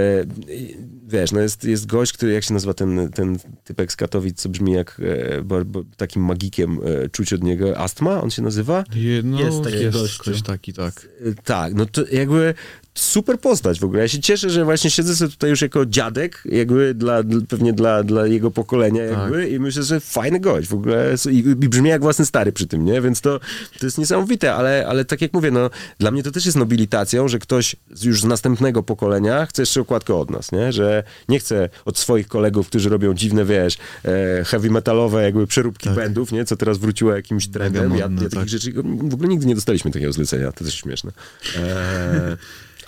wiesz, 1.09 1.33
no 1.33 1.41
jest, 1.41 1.65
jest 1.65 1.87
gość, 1.87 2.13
który, 2.13 2.33
jak 2.33 2.45
się 2.45 2.55
nazywa 2.55 2.75
ten, 2.75 3.11
ten 3.15 3.39
typek 3.65 3.93
z 3.93 3.97
Katowic, 3.97 4.41
co 4.41 4.49
brzmi 4.49 4.73
jak 4.73 5.01
e, 5.37 5.43
bo, 5.43 5.65
bo, 5.65 5.83
takim 5.97 6.23
magikiem 6.25 6.79
czuć 7.13 7.33
od 7.33 7.43
niego. 7.43 7.79
Astma 7.79 8.23
on 8.23 8.31
się 8.31 8.43
nazywa? 8.43 8.85
Je- 8.95 9.23
No, 9.23 9.41
Jest 9.41 9.63
taki 9.65 9.77
jest 9.77 9.99
gościu. 9.99 10.23
ktoś 10.23 10.43
taki, 10.43 10.73
tak. 10.73 11.09
Tak, 11.45 11.75
no 11.75 11.87
to 11.87 12.03
jakby 12.13 12.55
super 12.95 13.41
postać 13.41 13.81
w 13.81 13.85
ogóle. 13.85 14.01
Ja 14.01 14.09
się 14.09 14.21
cieszę, 14.21 14.51
że 14.51 14.65
właśnie 14.65 14.91
siedzę 14.91 15.17
sobie 15.17 15.31
tutaj 15.31 15.51
już 15.51 15.63
jako 15.63 15.87
dziadek, 15.87 16.43
jakby 16.45 16.95
dla, 16.95 17.23
pewnie 17.49 17.73
dla, 17.73 18.03
dla 18.03 18.27
jego 18.27 18.51
pokolenia 18.51 19.03
jakby 19.03 19.49
i 19.49 19.59
myślę, 19.59 19.83
że 19.83 20.01
fajny 20.01 20.41
gość 20.41 20.69
w 20.69 20.75
ogóle 20.75 21.15
i, 21.31 21.37
i 21.39 21.55
brzmi 21.55 21.89
jak 21.89 22.03
własny 22.03 22.27
stary 22.27 22.53
przy 22.53 22.67
tym, 22.67 22.85
nie? 22.85 23.01
Więc 23.01 23.21
to, 23.21 23.41
to 23.79 23.87
jest 23.87 23.99
niesamowite, 23.99 24.55
ale, 24.55 24.87
ale 24.89 25.05
tak 25.05 25.21
jak 25.21 25.33
mówię, 25.33 25.51
no 25.51 25.71
dla 25.99 26.11
mnie 26.11 26.23
to 26.23 26.31
też 26.31 26.47
jest 26.47 26.59
nobilitacją, 26.59 27.29
że 27.29 27.39
ktoś 27.39 27.77
już 28.03 28.21
z 28.21 28.25
następnego 28.25 28.83
pokolenia 28.83 29.47
chce 29.47 29.63
jeszcze 29.63 29.81
okładkę 29.81 30.15
od 30.15 30.31
nas, 30.31 30.53
nie? 30.53 30.73
Że 30.73 31.03
nie 31.29 31.39
chce 31.39 31.69
od 31.85 31.99
swoich 31.99 32.29
kolegów, 32.29 32.67
którzy 32.67 32.89
robią 32.89 33.15
dziwne, 33.15 33.45
wiesz, 33.45 33.79
e, 34.05 34.45
heavy 34.45 34.71
metalowe 34.71 35.23
jakby 35.23 35.47
przeróbki 35.47 35.89
Tak. 35.89 35.97
bandów, 35.97 36.33
nie? 36.33 36.45
Co 36.45 36.57
teraz 36.57 36.79
wróciło 36.79 37.17
jakimś 37.17 37.49
trendem. 37.49 37.91
Ja, 37.91 37.99
ja 37.99 38.09
takich 38.09 38.31
tak. 38.31 38.49
rzeczy 38.49 38.73
w 39.03 39.15
ogóle 39.15 39.29
nigdy 39.29 39.47
nie 39.47 39.55
dostaliśmy 39.55 39.91
takiego 39.91 40.13
zlecenia, 40.13 40.53
to 40.53 40.65
też 40.65 40.75
śmieszne. 40.75 41.13
E, 41.57 42.37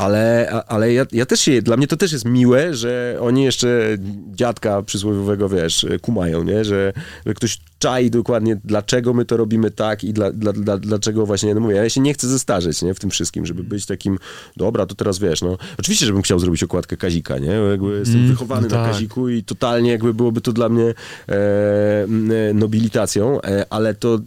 ale, 0.02 0.50
ale 0.66 0.92
ja, 0.92 1.06
ja 1.12 1.26
też 1.26 1.40
się, 1.40 1.62
dla 1.62 1.76
mnie 1.76 1.86
to 1.86 1.96
też 1.96 2.12
jest 2.12 2.24
miłe, 2.24 2.74
że 2.74 3.18
oni 3.20 3.44
jeszcze 3.44 3.96
dziadka 4.34 4.82
przysłowiowego, 4.82 5.48
wiesz, 5.48 5.86
kumają, 6.02 6.42
nie? 6.42 6.64
Że, 6.64 6.92
że 7.26 7.34
ktoś 7.34 7.58
czai 7.78 8.10
dokładnie, 8.10 8.60
dlaczego 8.64 9.14
my 9.14 9.24
to 9.24 9.36
robimy 9.36 9.70
tak 9.70 10.04
i 10.04 10.12
dla, 10.12 10.32
dla, 10.32 10.52
dla, 10.52 10.78
dlaczego 10.78 11.26
właśnie, 11.26 11.54
no 11.54 11.60
mówię, 11.60 11.74
ja 11.74 11.88
się 11.88 12.00
nie 12.00 12.14
chcę 12.14 12.28
zestarzeć, 12.28 12.82
nie? 12.82 12.94
W 12.94 13.00
tym 13.00 13.10
wszystkim, 13.10 13.46
żeby 13.46 13.64
być 13.64 13.86
takim, 13.86 14.18
dobra, 14.56 14.86
to 14.86 14.94
teraz 14.94 15.18
wiesz, 15.18 15.42
no. 15.42 15.58
Oczywiście, 15.78 16.06
żebym 16.06 16.22
chciał 16.22 16.38
zrobić 16.38 16.62
okładkę 16.62 16.96
Kazika, 16.96 17.38
nie? 17.38 17.50
Jakby 17.50 17.98
jestem 17.98 18.22
Mm, 18.22 18.30
wychowany 18.32 18.68
no 18.68 18.76
na 18.76 18.82
tak. 18.82 18.92
Kaziku 18.92 19.28
i 19.28 19.44
totalnie 19.44 19.90
jakby 19.90 20.14
byłoby 20.14 20.40
to 20.40 20.52
dla 20.52 20.68
mnie 20.68 20.84
e, 20.84 21.34
e, 22.50 22.54
nobilitacją, 22.54 23.42
e, 23.42 23.66
ale 23.70 23.94
to 23.94 24.18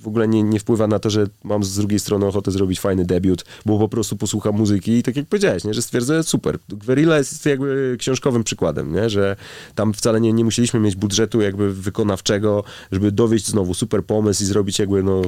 w 0.00 0.08
ogóle 0.08 0.28
nie, 0.28 0.42
nie 0.42 0.60
wpływa 0.60 0.86
na 0.86 0.98
to, 0.98 1.10
że 1.10 1.26
mam 1.44 1.64
z 1.64 1.76
drugiej 1.76 2.00
strony 2.00 2.26
ochotę 2.26 2.50
zrobić 2.50 2.80
fajny 2.80 3.04
debiut, 3.04 3.44
bo 3.66 3.78
po 3.78 3.88
prostu 3.88 4.16
posłucham 4.16 4.54
muzyki 4.54 4.92
i 4.92 5.02
tak 5.02 5.16
jak 5.24 5.28
powiedziałeś, 5.28 5.64
nie, 5.64 5.74
że 5.74 5.82
stwierdzę, 5.82 6.22
super. 6.22 6.58
Guerrilla 6.68 7.18
jest 7.18 7.46
jakby 7.46 7.96
książkowym 7.98 8.44
przykładem, 8.44 8.92
nie, 8.92 9.10
że 9.10 9.36
tam 9.74 9.94
wcale 9.94 10.20
nie, 10.20 10.32
nie 10.32 10.44
musieliśmy 10.44 10.80
mieć 10.80 10.96
budżetu 10.96 11.40
jakby 11.40 11.74
wykonawczego, 11.74 12.64
żeby 12.92 13.12
dowieść 13.12 13.46
znowu 13.46 13.74
super 13.74 14.04
pomysł 14.04 14.42
i 14.42 14.46
zrobić 14.46 14.78
jakby 14.78 15.02
no 15.02 15.22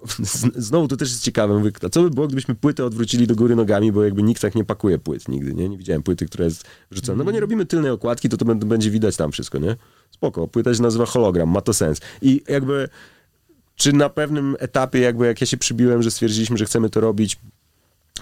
Znowu 0.56 0.88
to 0.88 0.96
też 0.96 1.10
jest 1.10 1.22
ciekawe. 1.22 1.58
Mówię, 1.58 1.70
co 1.90 2.02
by 2.02 2.10
było, 2.10 2.26
gdybyśmy 2.26 2.54
płytę 2.54 2.84
odwrócili 2.84 3.26
do 3.26 3.34
góry 3.34 3.56
nogami, 3.56 3.92
bo 3.92 4.04
jakby 4.04 4.22
nikt 4.22 4.42
tak 4.42 4.54
nie 4.54 4.64
pakuje 4.64 4.98
płyt 4.98 5.28
nigdy, 5.28 5.54
nie? 5.54 5.68
Nie 5.68 5.78
widziałem 5.78 6.02
płyty, 6.02 6.26
która 6.26 6.44
jest 6.44 6.64
wrzucona. 6.90 7.18
No 7.18 7.24
bo 7.24 7.30
nie 7.30 7.40
robimy 7.40 7.66
tylnej 7.66 7.90
okładki, 7.90 8.28
to 8.28 8.36
to 8.36 8.44
będ- 8.44 8.64
będzie 8.64 8.90
widać 8.90 9.16
tam 9.16 9.32
wszystko, 9.32 9.58
nie? 9.58 9.76
Spoko. 10.10 10.48
Płyta 10.48 10.74
się 10.74 10.82
nazywa 10.82 11.06
hologram, 11.06 11.48
ma 11.48 11.60
to 11.60 11.74
sens. 11.74 12.00
I 12.22 12.42
jakby 12.48 12.88
czy 13.76 13.92
na 13.92 14.08
pewnym 14.08 14.56
etapie, 14.58 14.98
jakby 15.00 15.26
jak 15.26 15.40
ja 15.40 15.46
się 15.46 15.56
przybiłem, 15.56 16.02
że 16.02 16.10
stwierdziliśmy, 16.10 16.58
że 16.58 16.64
chcemy 16.64 16.90
to 16.90 17.00
robić, 17.00 17.38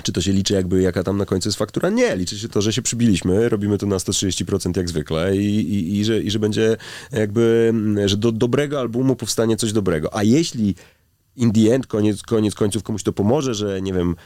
czy 0.03 0.13
to 0.13 0.21
się 0.21 0.33
liczy 0.33 0.55
jakby, 0.55 0.83
jaka 0.83 1.03
tam 1.03 1.17
na 1.17 1.27
końcu 1.27 1.49
jest 1.49 1.59
faktura? 1.59 1.91
Nie, 1.91 2.17
liczy 2.17 2.39
się 2.39 2.49
to, 2.49 2.63
że 2.63 2.73
się 2.73 2.83
przybiliśmy, 2.83 3.49
robimy 3.49 3.79
to 3.79 3.87
na 3.87 3.97
130% 3.97 4.77
jak 4.77 4.89
zwykle 4.89 5.37
i, 5.37 5.75
i, 5.75 5.99
i, 5.99 6.05
że, 6.05 6.21
i 6.21 6.31
że 6.31 6.39
będzie 6.39 6.77
jakby, 7.13 7.73
że 8.07 8.17
do 8.17 8.33
dobrego 8.33 8.81
albumu 8.81 9.17
powstanie 9.17 9.57
coś 9.57 9.73
dobrego. 9.73 10.17
A 10.17 10.23
jeśli 10.23 10.75
in 11.37 11.53
the 11.53 11.75
end, 11.75 11.87
koniec, 11.87 12.23
koniec 12.23 12.55
końców 12.55 12.83
komuś 12.83 13.03
to 13.03 13.13
pomoże, 13.13 13.55
że 13.55 13.83
nie 13.83 13.93
wiem, 13.93 14.17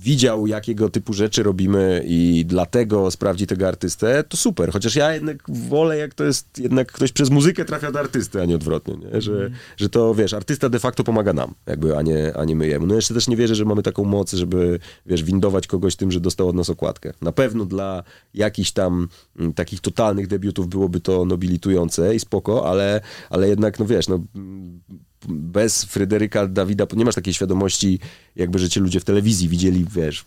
widział, 0.00 0.46
jakiego 0.46 0.88
typu 0.88 1.12
rzeczy 1.12 1.42
robimy 1.42 2.02
i 2.06 2.44
dlatego 2.46 3.10
sprawdzi 3.10 3.46
tego 3.46 3.68
artystę, 3.68 4.24
to 4.24 4.36
super. 4.36 4.72
Chociaż 4.72 4.96
ja 4.96 5.14
jednak 5.14 5.42
wolę, 5.48 5.98
jak 5.98 6.14
to 6.14 6.24
jest, 6.24 6.58
jednak 6.58 6.92
ktoś 6.92 7.12
przez 7.12 7.30
muzykę 7.30 7.64
trafia 7.64 7.92
do 7.92 8.00
artysty, 8.00 8.42
a 8.42 8.44
nie 8.44 8.54
odwrotnie, 8.54 8.96
nie? 8.96 9.20
Że, 9.20 9.50
że 9.76 9.88
to, 9.88 10.14
wiesz, 10.14 10.34
artysta 10.34 10.68
de 10.68 10.78
facto 10.78 11.04
pomaga 11.04 11.32
nam, 11.32 11.54
jakby, 11.66 11.96
a 11.96 12.02
nie, 12.02 12.36
a 12.36 12.44
nie 12.44 12.56
my 12.56 12.66
jemu. 12.66 12.86
No 12.86 12.94
jeszcze 12.94 13.14
też 13.14 13.28
nie 13.28 13.36
wierzę, 13.36 13.54
że 13.54 13.64
mamy 13.64 13.82
taką 13.82 14.04
moc, 14.04 14.32
żeby, 14.32 14.78
wiesz, 15.06 15.22
windować 15.22 15.66
kogoś 15.66 15.96
tym, 15.96 16.12
że 16.12 16.20
dostał 16.20 16.48
od 16.48 16.56
nas 16.56 16.70
okładkę. 16.70 17.12
Na 17.22 17.32
pewno 17.32 17.64
dla 17.64 18.02
jakichś 18.34 18.72
tam 18.72 19.08
mm, 19.38 19.52
takich 19.52 19.80
totalnych 19.80 20.26
debiutów 20.26 20.68
byłoby 20.68 21.00
to 21.00 21.24
nobilitujące 21.24 22.14
i 22.14 22.20
spoko, 22.20 22.70
ale, 22.70 23.00
ale 23.30 23.48
jednak, 23.48 23.78
no 23.78 23.86
wiesz, 23.86 24.08
no 24.08 24.20
mm, 24.34 24.80
bez 25.28 25.84
Fryderyka 25.84 26.46
Dawida 26.46 26.86
nie 26.96 27.04
masz 27.04 27.14
takiej 27.14 27.34
świadomości, 27.34 27.98
jakby, 28.36 28.58
że 28.58 28.68
cię 28.68 28.80
ludzie 28.80 29.00
w 29.00 29.04
telewizji 29.04 29.48
widzieli, 29.48 29.86
wiesz, 29.90 30.24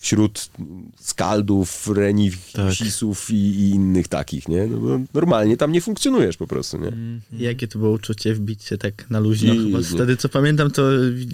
wśród 0.00 0.50
skaldów, 1.00 1.88
reni, 1.96 2.30
Tak. 2.52 2.74
i, 3.30 3.34
i 3.34 3.70
innych 3.70 4.08
takich, 4.08 4.48
nie? 4.48 4.66
No 4.66 4.78
bo 4.78 5.00
normalnie 5.14 5.56
tam 5.56 5.72
nie 5.72 5.80
funkcjonujesz 5.80 6.36
po 6.36 6.46
prostu, 6.46 6.78
nie? 6.78 6.92
Jakie 7.38 7.68
to 7.68 7.78
było 7.78 7.90
uczucie 7.92 8.34
wbić 8.34 8.62
się 8.64 8.78
tak 8.78 9.10
na 9.10 9.20
luźno? 9.20 9.54
I- 9.54 9.58
Chyba 9.58 9.78
wtedy, 9.82 10.16
co 10.16 10.28
pamiętam, 10.28 10.70
to 10.70 10.82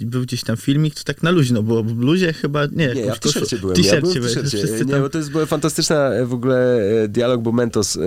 był 0.01 0.21
gdzieś 0.21 0.43
tam 0.43 0.57
filmik, 0.57 0.95
to 0.95 1.03
tak 1.03 1.23
na 1.23 1.31
luźno 1.31 1.63
było. 1.63 1.83
W 1.83 1.93
bluzie 1.93 2.33
chyba, 2.33 2.65
nie. 2.65 2.87
Nie, 2.95 3.01
ja 3.01 3.15
w 3.15 3.19
t-shircie 3.19 3.57
byłem. 3.57 3.77
Ja 3.83 4.01
byłem 4.01 4.21
w 4.21 4.33
t-shircie. 4.33 4.85
Nie, 4.85 4.91
tam- 4.91 5.01
bo 5.01 5.09
to 5.09 5.17
jest 5.17 5.31
była 5.31 5.45
fantastyczna 5.45 6.13
e, 6.13 6.25
w 6.25 6.33
ogóle 6.33 6.77
e, 7.03 7.07
dialog, 7.07 7.41
bo 7.41 7.51
Mentos 7.51 7.95
e, 7.95 7.99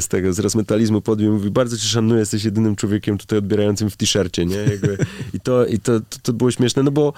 z 0.00 0.08
tego, 0.08 0.32
z 0.32 0.38
rozmetalizmu 0.38 1.00
podbił 1.00 1.32
mówi, 1.32 1.50
bardzo 1.50 1.76
cię 1.78 1.84
szanuję, 1.88 2.20
jesteś 2.20 2.44
jedynym 2.44 2.76
człowiekiem 2.76 3.18
tutaj 3.18 3.38
odbierającym 3.38 3.90
w 3.90 3.96
t-shircie, 3.96 4.46
nie? 4.46 4.56
Jakby, 4.56 4.98
I, 5.34 5.40
to, 5.40 5.66
i 5.66 5.78
to, 5.78 6.00
to, 6.00 6.18
to 6.22 6.32
było 6.32 6.50
śmieszne, 6.50 6.82
no 6.82 6.90
bo 6.90 7.12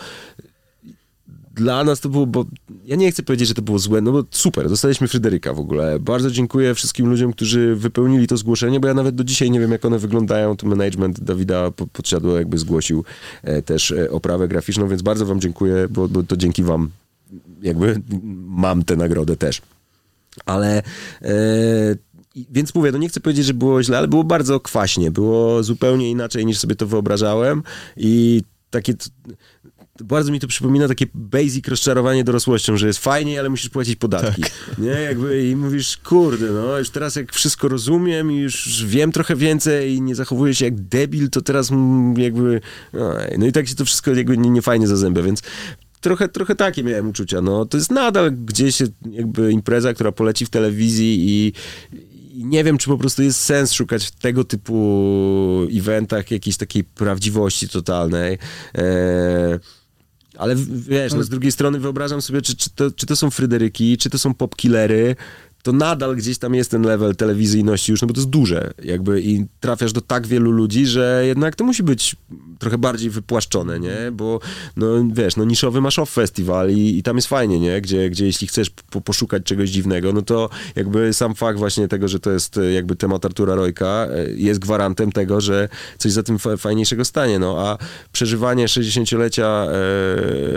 dla 1.57 1.85
nas 1.85 2.01
to 2.01 2.09
było, 2.09 2.27
bo 2.27 2.45
ja 2.85 2.97
nie 2.97 3.12
chcę 3.12 3.23
powiedzieć, 3.23 3.49
że 3.49 3.55
to 3.55 3.62
było 3.62 3.78
złe, 3.78 4.01
no 4.01 4.12
bo 4.12 4.24
super, 4.31 4.69
dostaliśmy 4.69 5.09
Fryderyka 5.09 5.55
w 5.55 5.61
ogóle. 5.61 5.99
Bardzo 6.01 6.31
dziękuję 6.31 6.74
wszystkim 6.74 7.07
ludziom, 7.07 7.33
którzy 7.33 7.77
wypełnili 7.77 8.27
to 8.27 8.37
zgłoszenie, 8.37 8.81
bo 8.81 8.89
ja 8.89 8.95
nawet 8.95 9.15
do 9.15 9.24
dzisiaj 9.24 9.51
nie 9.51 9.61
wiem, 9.61 9.73
jak 9.73 9.85
one 9.85 9.99
wyglądają. 9.99 10.57
Tu 10.57 10.66
management 10.66 11.20
Dawida 11.20 11.70
Po- 11.70 11.87
Podsiadło 11.87 12.37
jakby 12.39 12.59
zgłosił 12.59 13.05
e, 13.43 13.62
też 13.62 13.91
e, 13.91 14.11
oprawę 14.11 14.49
graficzną, 14.49 14.89
więc 14.89 15.03
bardzo 15.03 15.27
wam 15.27 15.41
dziękuję, 15.41 15.89
bo, 15.91 16.09
bo 16.09 16.23
to 16.23 16.37
dzięki 16.37 16.62
wam 16.62 16.91
jakby 17.62 18.01
mam 18.47 18.83
tę 18.85 18.97
nagrodę 18.97 19.37
też. 19.37 19.62
Ale 20.47 20.83
e, 21.23 21.33
więc 22.51 22.74
mówię, 22.74 22.93
no 22.93 22.99
nie 22.99 23.09
chcę 23.09 23.20
powiedzieć, 23.20 23.47
że 23.47 23.55
było 23.55 23.83
źle, 23.83 23.99
ale 23.99 24.09
było 24.09 24.24
bardzo 24.24 24.61
kwaśnie. 24.61 25.11
Było 25.11 25.62
zupełnie 25.62 26.11
inaczej 26.11 26.47
niż 26.47 26.59
sobie 26.59 26.77
to 26.77 26.87
wyobrażałem 26.87 27.62
i 27.97 28.43
takie 28.70 28.95
bardzo 30.05 30.32
mi 30.32 30.40
to 30.40 30.47
przypomina 30.47 30.89
takie 30.89 31.06
basic 31.14 31.68
rozczarowanie 31.68 32.24
dorosłością, 32.24 32.77
że 32.77 32.86
jest 32.86 32.98
fajnie, 32.98 33.40
ale 33.40 33.48
musisz 33.48 33.68
płacić 33.68 33.97
podatki. 33.97 34.43
Nie, 34.78 34.89
jakby 34.89 35.48
i 35.48 35.56
mówisz, 35.56 35.97
kurde, 35.97 36.47
no 36.47 36.78
już 36.78 36.90
teraz 36.90 37.16
jak 37.16 37.32
wszystko 37.32 37.68
rozumiem 37.68 38.32
i 38.32 38.36
już 38.36 38.85
wiem 38.86 39.12
trochę 39.12 39.36
więcej 39.36 39.94
i 39.94 40.02
nie 40.02 40.14
zachowuję 40.14 40.55
się 40.55 40.64
jak 40.64 40.81
debil, 40.81 41.31
to 41.31 41.43
teraz 41.43 41.70
jakby, 42.16 42.60
no 43.39 43.47
i 43.47 43.52
tak 43.52 43.68
się 43.68 43.74
to 43.74 43.85
wszystko 43.85 44.14
jakby 44.14 44.39
nie, 44.39 44.51
nie 44.51 44.62
fajnie 44.62 44.89
zazębia, 44.89 45.23
więc 45.23 45.43
trochę, 46.01 46.28
trochę 46.28 46.55
takie 46.55 46.85
miałem 46.85 47.09
uczucia, 47.09 47.40
no 47.40 47.66
to 47.66 47.77
jest 47.77 47.90
nadal 47.90 48.32
gdzieś 48.32 48.82
jakby 49.10 49.52
impreza, 49.52 49.94
która 49.94 50.12
poleci 50.12 50.47
w 50.47 50.51
telewizji 50.51 51.16
i 51.28 51.52
i 52.36 52.44
nie 52.44 52.64
wiem, 52.64 52.78
czy 52.78 52.89
po 52.89 52.98
prostu 52.98 53.23
jest 53.23 53.40
sens 53.40 53.73
szukać 53.73 54.06
w 54.06 54.10
tego 54.10 54.44
typu 54.44 55.68
eventach 55.73 56.31
jakiejś 56.31 56.56
takiej 56.56 56.85
prawdziwości 56.85 57.68
totalnej. 57.68 58.39
E, 58.74 59.60
ale 60.39 60.57
wiesz, 60.69 61.13
no 61.13 61.23
z 61.23 61.29
drugiej 61.29 61.53
strony 61.53 61.79
wyobrażam 61.79 62.23
sobie, 62.23 62.43
czy, 62.43 62.57
czy, 62.57 62.71
to, 62.71 62.91
czy 62.91 63.07
to 63.07 63.17
są 63.17 63.31
Fryderyki, 63.31 63.99
czy 63.99 64.11
to 64.11 64.19
są 64.19 64.35
popkillery, 64.35 65.17
to 65.66 65.72
nadal 65.72 66.16
gdzieś 66.16 66.38
tam 66.38 66.55
jest 66.55 66.70
ten 66.70 66.82
level 66.82 67.16
telewizyjności 67.16 67.93
już, 67.93 68.02
no 68.02 68.09
bo 68.09 68.14
to 68.14 68.20
jest 68.20 68.30
duże 68.30 68.70
jakby 68.84 69.22
i 69.22 69.47
trafiasz 69.60 69.93
do 69.93 70.01
tak 70.01 70.26
wielu 70.26 70.51
ludzi, 70.51 70.86
że 70.86 71.22
jednak 71.26 71.56
to 71.56 71.64
musi 71.64 71.82
być 71.82 72.16
trochę 72.59 72.78
bardziej 72.78 73.10
wypłaszczone, 73.10 73.80
nie? 73.80 73.97
Bo 74.12 74.40
no 74.76 74.86
wiesz, 75.12 75.36
no 75.36 75.44
niszowy 75.44 75.80
masz 75.80 75.98
off 75.98 76.10
festiwal 76.10 76.70
i, 76.70 76.98
i 76.98 77.02
tam 77.02 77.16
jest 77.16 77.28
fajnie, 77.28 77.60
nie? 77.60 77.80
Gdzie, 77.80 78.10
gdzie 78.10 78.26
jeśli 78.26 78.47
chcesz 78.47 78.70
po, 78.70 79.01
poszukać 79.01 79.43
czegoś 79.43 79.70
dziwnego, 79.70 80.12
no 80.12 80.22
to 80.22 80.48
jakby 80.76 81.12
sam 81.12 81.34
fakt 81.34 81.59
właśnie 81.59 81.88
tego, 81.88 82.09
że 82.09 82.20
to 82.20 82.30
jest 82.30 82.59
e, 82.59 82.72
jakby 82.72 82.97
temat 82.97 83.24
Artura 83.24 83.55
Rojka 83.55 83.86
e, 83.86 84.30
jest 84.30 84.60
gwarantem 84.60 85.12
tego, 85.12 85.40
że 85.40 85.68
coś 85.98 86.12
za 86.12 86.22
tym 86.22 86.38
fa- 86.38 86.56
fajniejszego 86.56 87.05
stanie, 87.05 87.38
no 87.38 87.59
a 87.59 87.78
przeżywanie 88.12 88.66
60-lecia 88.66 89.66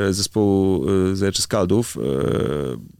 e, 0.09 0.13
zespołu 0.13 0.85
e, 1.11 1.15
znaczy 1.15 1.41
Skaldów 1.41 1.97
e, 1.97 2.98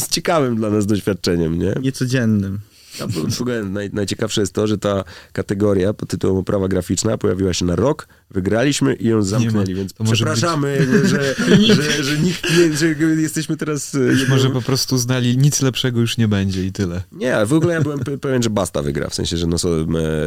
z 0.00 0.08
ciekawym 0.08 0.56
dla 0.56 0.70
nas 0.70 0.86
doświadczeniem, 0.86 1.58
nie? 1.58 1.74
Niecodziennym. 1.82 2.58
A 3.00 3.06
ogóle 3.40 3.64
naj, 3.64 3.90
najciekawsze 3.92 4.40
jest 4.40 4.52
to, 4.52 4.66
że 4.66 4.78
ta 4.78 5.04
kategoria 5.32 5.92
pod 5.92 6.08
tytułem 6.08 6.36
oprawa 6.36 6.68
graficzna 6.68 7.18
pojawiła 7.18 7.52
się 7.52 7.64
na 7.64 7.76
rok, 7.76 8.08
wygraliśmy 8.30 8.94
i 8.94 9.08
ją 9.08 9.22
zamknęli, 9.22 9.74
więc 9.74 9.92
przepraszamy, 9.92 10.86
że, 11.04 11.34
że, 11.74 12.02
że 12.04 12.18
nikt 12.18 12.42
nie, 12.58 12.76
że 12.76 12.86
jesteśmy 13.22 13.56
teraz... 13.56 13.94
e, 13.94 13.98
Być 13.98 14.20
jedną- 14.20 14.34
może 14.34 14.50
po 14.50 14.62
prostu 14.62 14.98
znali, 14.98 15.38
nic 15.38 15.62
lepszego 15.62 16.00
już 16.00 16.18
nie 16.18 16.28
będzie 16.28 16.64
i 16.66 16.72
tyle. 16.72 17.02
Nie, 17.12 17.36
w 17.46 17.52
ogóle 17.52 17.74
ja 17.74 17.80
byłem 17.80 17.98
pe- 17.98 18.18
pewien, 18.18 18.42
że 18.42 18.50
Basta 18.50 18.82
wygra, 18.82 19.08
w 19.08 19.14
sensie, 19.14 19.36
że 19.36 19.46
Noso, 19.46 19.80
e, 19.80 19.84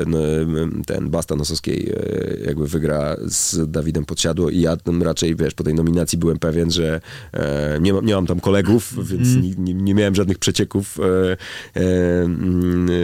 no, 0.08 0.18
e, 0.28 0.46
ten 0.86 1.10
Basta 1.10 1.36
Nosowskiej 1.36 1.90
e, 1.96 2.38
jakby 2.46 2.68
wygra 2.68 3.16
z 3.26 3.72
Dawidem 3.72 4.06
Podsiadło 4.06 4.50
i 4.50 4.62
ja 4.62 4.78
tam 4.78 5.04
raczej, 5.04 5.36
wiesz, 5.36 5.54
po 5.54 5.64
tej 5.64 5.74
nominacji 5.74 6.18
byłem 6.18 6.40
pewien, 6.40 6.72
że 6.72 7.02
e, 7.34 7.78
nie, 7.82 7.94
mam, 7.94 8.06
nie 8.06 8.16
mam 8.16 8.28
tam 8.28 8.40
kolegów, 8.40 9.08
więc 9.08 9.28
Mhm. 9.36 9.66
nie, 9.66 9.74
nie, 9.74 9.94
miałem 9.96 10.16
żadnych 10.16 10.40
przecieków 10.40 10.98
e, 11.00 11.38
e, 11.82 12.22
mm, 12.24 12.55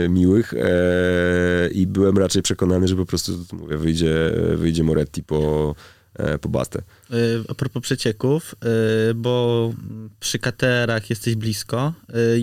miłych 0.10 0.54
e, 0.54 1.70
i 1.72 1.88
byłem 1.88 2.18
raczej 2.18 2.42
przekonany, 2.42 2.88
że 2.88 2.96
po 2.96 3.06
prostu, 3.06 3.46
mówię, 3.54 3.78
wyjdzie, 3.78 4.32
wyjdzie 4.56 4.84
Moretti 4.84 5.24
po, 5.24 5.76
e, 6.16 6.38
po 6.38 6.50
Bastę. 6.50 6.80
Y, 7.14 7.44
A 7.48 7.54
propos 7.54 7.84
przecieków, 7.84 8.56
bo 9.16 9.74
przy 10.20 10.40
katerach 10.40 11.10
jesteś 11.10 11.36
blisko. 11.36 11.94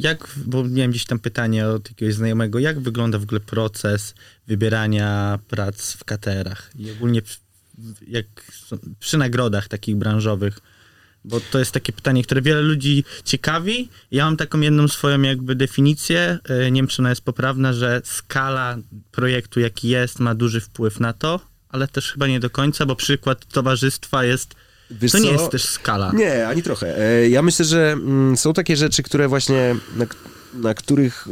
Jak, 0.01 0.29
bo 0.47 0.65
miałem 0.65 0.91
gdzieś 0.91 1.05
tam 1.05 1.19
pytanie 1.19 1.67
od 1.67 1.89
jakiegoś 1.89 2.15
znajomego, 2.15 2.59
jak 2.59 2.81
wygląda 2.81 3.19
w 3.19 3.23
ogóle 3.23 3.41
proces 3.41 4.15
wybierania 4.47 5.39
prac 5.49 5.93
w 5.93 6.05
katerach 6.05 6.71
i 6.79 6.91
ogólnie 6.91 7.23
jak 8.09 8.27
przy 8.99 9.19
nagrodach 9.19 9.69
takich 9.69 9.97
branżowych? 9.97 10.61
Bo 11.25 11.41
to 11.51 11.59
jest 11.59 11.73
takie 11.73 11.93
pytanie, 11.93 12.23
które 12.23 12.43
wiele 12.43 12.61
ludzi 12.63 13.05
ciekawi. 13.25 13.89
Ja 14.11 14.25
mam 14.25 14.37
taką 14.37 14.61
jedną 14.61 14.89
swoją 14.89 15.23
jakby 15.23 15.55
definicję, 15.55 16.39
y, 16.67 16.71
nie 16.71 16.81
wiem 16.81 16.89
czy 16.89 17.03
ona 17.03 17.09
jest 17.11 17.21
poprawna, 17.23 17.73
że 17.73 18.01
skala 18.05 18.77
projektu 19.11 19.61
jaki 19.61 19.89
jest 19.89 20.19
ma 20.21 20.35
duży 20.35 20.61
wpływ 20.61 21.01
na 21.01 21.13
to, 21.13 21.41
ale 21.69 21.89
też 21.89 22.13
chyba 22.13 22.27
nie 22.27 22.41
do 22.41 22.51
końca, 22.51 22.87
bo 22.87 22.97
przykład 22.97 23.45
towarzystwa 23.47 24.25
jest 24.25 24.55
Wiesz 24.91 25.13
to 25.13 25.19
nie 25.19 25.25
co? 25.25 25.33
jest 25.33 25.51
też 25.51 25.65
skala. 25.65 26.13
Nie, 26.15 26.49
ani 26.49 26.63
trochę. 26.63 26.99
E, 26.99 27.29
Ja 27.29 27.43
myślę, 27.43 27.65
że 27.65 27.93
mm, 27.93 28.37
są 28.37 28.53
takie 28.53 28.77
rzeczy, 28.77 29.03
które 29.03 29.29
właśnie, 29.29 29.77
na, 30.55 30.75
których 30.75 31.29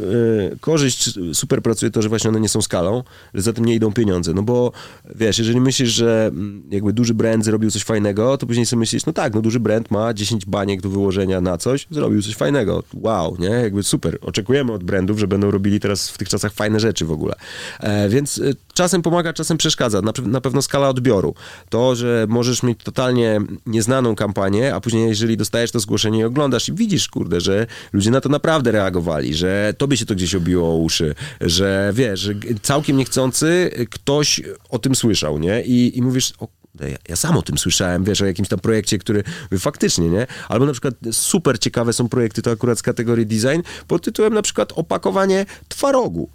e, 0.52 0.56
korzyść 0.56 1.10
super 1.32 1.62
pracuje 1.62 1.90
to, 1.90 2.02
że 2.02 2.08
właśnie 2.08 2.30
one 2.30 2.40
nie 2.40 2.48
są 2.48 2.62
skalą, 2.62 3.02
że 3.34 3.42
za 3.42 3.52
tym 3.52 3.64
nie 3.64 3.74
idą 3.74 3.92
pieniądze. 3.92 4.34
No 4.34 4.42
bo 4.42 4.72
wiesz, 5.14 5.38
jeżeli 5.38 5.60
myślisz, 5.60 5.90
że 5.90 6.26
mm, 6.26 6.62
jakby 6.70 6.92
duży 6.92 7.14
brand 7.14 7.44
zrobił 7.44 7.70
coś 7.70 7.84
fajnego, 7.84 8.38
to 8.38 8.46
później 8.46 8.66
sobie 8.66 8.80
myślisz, 8.80 9.06
no 9.06 9.12
tak, 9.12 9.34
no 9.34 9.42
duży 9.42 9.60
brand 9.60 9.90
ma 9.90 10.14
10 10.14 10.46
baniek 10.46 10.80
do 10.80 10.88
wyłożenia 10.88 11.40
na 11.40 11.58
coś, 11.58 11.86
zrobił 11.90 12.22
coś 12.22 12.34
fajnego. 12.34 12.82
Wow, 12.94 13.36
nie? 13.38 13.48
Jakby 13.48 13.82
super. 13.82 14.18
Oczekujemy 14.20 14.72
od 14.72 14.84
brandów, 14.84 15.18
że 15.18 15.28
będą 15.28 15.50
robili 15.50 15.80
teraz 15.80 16.10
w 16.10 16.18
tych 16.18 16.28
czasach 16.28 16.52
fajne 16.52 16.80
rzeczy 16.80 17.04
w 17.04 17.12
ogóle. 17.12 17.34
E, 17.80 18.08
więc 18.08 18.38
e, 18.38 18.42
czasem 18.74 19.02
pomaga, 19.02 19.32
czasem 19.32 19.58
przeszkadza. 19.58 20.02
Na, 20.02 20.12
na 20.26 20.40
pewno 20.40 20.62
skala 20.62 20.88
odbioru. 20.88 21.34
To, 21.68 21.94
że 21.94 22.26
możesz 22.28 22.62
mieć 22.62 22.78
totalnie 22.84 23.40
nieznaną 23.66 24.14
kampanię, 24.14 24.74
a 24.74 24.80
później 24.80 25.08
jeżeli 25.08 25.36
dostajesz 25.36 25.70
to 25.70 25.80
zgłoszenie 25.80 26.18
i 26.18 26.24
oglądasz 26.24 26.68
i 26.68 26.72
widzisz, 26.72 27.08
kurde, 27.08 27.40
że 27.40 27.66
ludzie 27.92 28.10
na 28.10 28.20
to 28.20 28.28
naprawdę 28.28 28.72
reagowali, 29.06 29.34
że 29.34 29.74
tobie 29.78 29.96
się 29.96 30.06
to 30.06 30.14
gdzieś 30.14 30.34
obiło 30.34 30.68
o 30.68 30.76
uszy, 30.76 31.14
że 31.40 31.92
wiesz, 31.94 32.20
że 32.20 32.32
całkiem 32.62 32.96
niechcący 32.96 33.70
ktoś 33.90 34.40
o 34.68 34.78
tym 34.78 34.94
słyszał, 34.94 35.38
nie? 35.38 35.62
I, 35.62 35.98
i 35.98 36.02
mówisz, 36.02 36.32
o 36.38 36.48
ja, 36.80 36.96
ja 37.08 37.16
sam 37.16 37.36
o 37.36 37.42
tym 37.42 37.58
słyszałem, 37.58 38.04
wiesz, 38.04 38.22
o 38.22 38.26
jakimś 38.26 38.48
tam 38.48 38.58
projekcie, 38.58 38.98
który 38.98 39.22
faktycznie, 39.58 40.08
nie? 40.08 40.26
Albo 40.48 40.66
na 40.66 40.72
przykład 40.72 40.94
super 41.12 41.58
ciekawe 41.58 41.92
są 41.92 42.08
projekty, 42.08 42.42
to 42.42 42.50
akurat 42.50 42.78
z 42.78 42.82
kategorii 42.82 43.26
design, 43.26 43.60
pod 43.86 44.04
tytułem 44.04 44.34
na 44.34 44.42
przykład 44.42 44.72
opakowanie 44.72 45.46
twarogu 45.68 46.28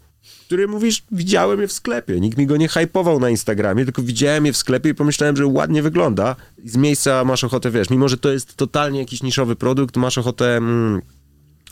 który 0.45 0.68
mówisz, 0.68 1.03
widziałem 1.11 1.61
je 1.61 1.68
w 1.68 1.72
sklepie. 1.72 2.19
Nikt 2.19 2.38
mi 2.38 2.45
go 2.45 2.57
nie 2.57 2.68
hypował 2.68 3.19
na 3.19 3.30
Instagramie, 3.30 3.84
tylko 3.84 4.02
widziałem 4.02 4.45
je 4.45 4.53
w 4.53 4.57
sklepie 4.57 4.89
i 4.89 4.95
pomyślałem, 4.95 5.38
że 5.38 5.45
ładnie 5.45 5.81
wygląda. 5.81 6.35
Z 6.65 6.77
miejsca 6.77 7.26
masz 7.26 7.43
ochotę, 7.43 7.72
wiesz, 7.72 7.89
mimo 7.89 8.10
że 8.10 8.18
to 8.18 8.31
jest 8.31 8.56
totalnie 8.56 8.99
jakiś 8.99 9.23
niszowy 9.23 9.56
produkt, 9.56 9.98
masz 9.98 10.18
ochotę. 10.18 10.57
Mm, 10.57 11.02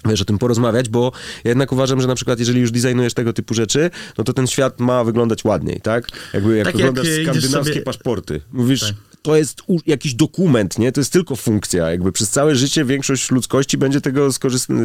Wiesz, 0.05 0.21
o 0.21 0.25
tym 0.25 0.37
porozmawiać, 0.37 0.89
bo 0.89 1.11
ja 1.43 1.49
jednak 1.49 1.71
uważam, 1.71 2.01
że 2.01 2.07
na 2.07 2.15
przykład 2.15 2.39
jeżeli 2.39 2.61
już 2.61 2.71
designujesz 2.71 3.13
tego 3.13 3.33
typu 3.33 3.53
rzeczy, 3.53 3.89
no 4.17 4.23
to 4.23 4.33
ten 4.33 4.47
świat 4.47 4.79
ma 4.79 5.03
wyglądać 5.03 5.43
ładniej, 5.43 5.81
tak? 5.81 6.07
Jakby 6.33 6.57
jak 6.57 6.65
Tak 6.65 6.75
jak, 6.75 6.77
wyglądasz 6.93 7.05
idziesz 7.13 7.23
skandynawskie 7.27 7.73
sobie- 7.73 7.85
paszporty. 7.85 8.41
Mówisz, 8.53 8.79
Tak. 8.81 8.93
to 9.21 9.35
jest 9.35 9.61
u- 9.67 9.79
jakiś 9.85 10.13
dokument, 10.13 10.79
nie? 10.79 10.91
To 10.91 10.99
jest 11.01 11.13
tylko 11.13 11.35
funkcja. 11.35 11.91
Jakby 11.91 12.11
przez 12.11 12.29
całe 12.29 12.55
życie 12.55 12.85
większość 12.85 13.31
ludzkości 13.31 13.77
będzie, 13.77 14.01
tego 14.01 14.29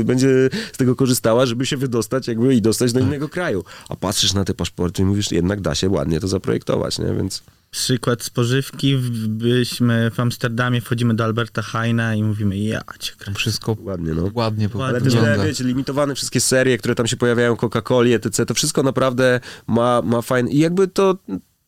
będzie 0.04 0.28
z 0.72 0.76
tego 0.76 0.96
korzystała, 0.96 1.46
żeby 1.46 1.66
się 1.66 1.76
wydostać 1.76 2.28
jakby 2.28 2.54
i 2.54 2.62
dostać 2.62 2.92
Tak. 2.92 3.02
do 3.02 3.08
innego 3.08 3.28
kraju. 3.28 3.64
A 3.88 3.96
patrzysz 3.96 4.32
na 4.34 4.44
te 4.44 4.54
paszporty 4.54 5.02
i 5.02 5.04
mówisz, 5.04 5.32
jednak 5.32 5.60
da 5.60 5.74
się 5.74 5.88
ładnie 5.88 6.20
to 6.20 6.28
zaprojektować, 6.28 6.98
nie? 6.98 7.14
Więc 7.16 7.42
Przykład 7.74 8.22
spożywki, 8.22 8.96
w- 8.96 9.26
byliśmy 9.28 10.10
w 10.10 10.20
Amsterdamie, 10.20 10.80
wchodzimy 10.80 11.14
do 11.14 11.24
Alberta 11.24 11.62
Heina 11.62 12.14
i 12.14 12.22
mówimy, 12.22 12.58
ja 12.58 12.80
cię 12.98 13.12
kręcę. 13.18 13.38
Wszystko 13.38 13.76
ładnie, 13.80 14.14
no. 14.14 14.30
ładnie 14.34 14.68
po 14.68 14.86
Ale 14.86 15.00
też, 15.00 15.14
wiecie, 15.44 15.64
limitowane 15.64 16.14
wszystkie 16.14 16.40
serie, 16.40 16.78
które 16.78 16.94
tam 16.94 17.06
się 17.06 17.16
pojawiają, 17.16 17.54
Coca-Coli, 17.56 18.14
etc., 18.14 18.46
to 18.46 18.54
wszystko 18.54 18.82
naprawdę 18.82 19.40
ma, 19.66 20.02
ma 20.02 20.22
fajne... 20.22 20.50
I 20.50 20.58
jakby 20.58 20.88
to... 20.88 21.18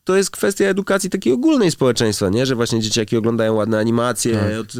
To 0.07 0.17
jest 0.17 0.31
kwestia 0.31 0.65
edukacji 0.65 1.09
takiej 1.09 1.33
ogólnej 1.33 1.71
społeczeństwa, 1.71 2.29
nie? 2.29 2.45
Że 2.45 2.55
właśnie 2.55 2.79
dzieciaki 2.79 3.17
oglądają 3.17 3.53
ładne 3.53 3.79
animacje 3.79 4.33
Tak. 4.35 4.59
od, 4.59 4.75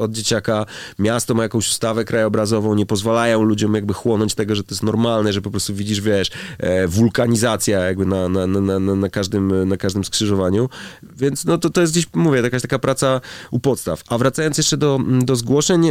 od 0.00 0.12
dzieciaka. 0.12 0.66
Miasto 0.98 1.34
ma 1.34 1.42
jakąś 1.42 1.68
ustawę 1.68 2.04
krajobrazową, 2.04 2.74
nie 2.74 2.86
pozwalają 2.86 3.42
ludziom 3.42 3.74
jakby 3.74 3.94
chłonąć 3.94 4.34
tego, 4.34 4.54
że 4.54 4.64
to 4.64 4.74
jest 4.74 4.82
normalne, 4.82 5.32
że 5.32 5.40
po 5.40 5.50
prostu 5.50 5.74
widzisz, 5.74 6.00
wiesz, 6.00 6.30
e, 6.58 6.88
wulkanizacja 6.88 7.80
jakby 7.80 8.06
na, 8.06 8.28
na, 8.28 8.46
na, 8.46 8.78
na, 8.78 9.08
każdym, 9.08 9.68
na 9.68 9.76
każdym 9.76 10.04
skrzyżowaniu. 10.04 10.68
Więc 11.16 11.44
no 11.44 11.58
to, 11.58 11.70
to 11.70 11.80
jest 11.80 11.92
gdzieś, 11.92 12.06
mówię, 12.14 12.40
jakaś 12.40 12.62
taka 12.62 12.78
praca 12.78 13.20
u 13.50 13.60
podstaw. 13.60 14.02
A 14.08 14.18
wracając 14.18 14.58
jeszcze 14.58 14.76
do, 14.76 15.00
do 15.22 15.36
zgłoszeń, 15.36 15.88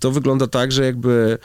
to 0.00 0.10
wygląda 0.10 0.46
tak, 0.46 0.72
że 0.72 0.84
jakby 0.84 1.38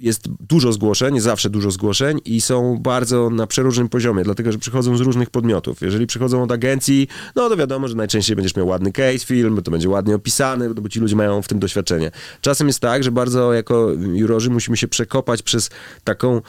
jest 0.00 0.28
dużo 0.28 0.72
zgłoszeń, 0.72 1.20
zawsze 1.20 1.50
dużo 1.50 1.70
zgłoszeń 1.70 2.20
i 2.24 2.40
są 2.40 2.78
bardzo 2.78 3.30
na 3.30 3.46
przeróżnym 3.46 3.88
poziomie, 3.88 4.24
dlatego 4.24 4.52
że 4.52 4.58
przychodzą 4.58 4.96
z 4.96 5.00
różnych 5.00 5.30
podmiotów. 5.30 5.80
Jeżeli 5.80 6.06
przychodzą 6.06 6.42
od 6.42 6.52
agencji, 6.52 7.08
no 7.36 7.48
to 7.48 7.56
wiadomo, 7.56 7.88
że 7.88 7.94
najczęściej 7.94 8.36
będziesz 8.36 8.56
miał 8.56 8.66
ładny 8.66 8.92
case 8.92 9.18
film, 9.18 9.62
to 9.62 9.70
będzie 9.70 9.88
ładnie 9.88 10.14
opisany, 10.14 10.74
bo 10.74 10.88
ci 10.88 11.00
ludzie 11.00 11.16
mają 11.16 11.42
w 11.42 11.48
tym 11.48 11.58
doświadczenie. 11.58 12.10
Czasem 12.40 12.66
jest 12.66 12.80
tak, 12.80 13.04
że 13.04 13.12
bardzo 13.12 13.52
jako 13.52 13.90
jurorzy 14.12 14.50
musimy 14.50 14.76
się 14.76 14.88
przekopać 14.88 15.42
przez 15.42 15.70
taką 16.04 16.40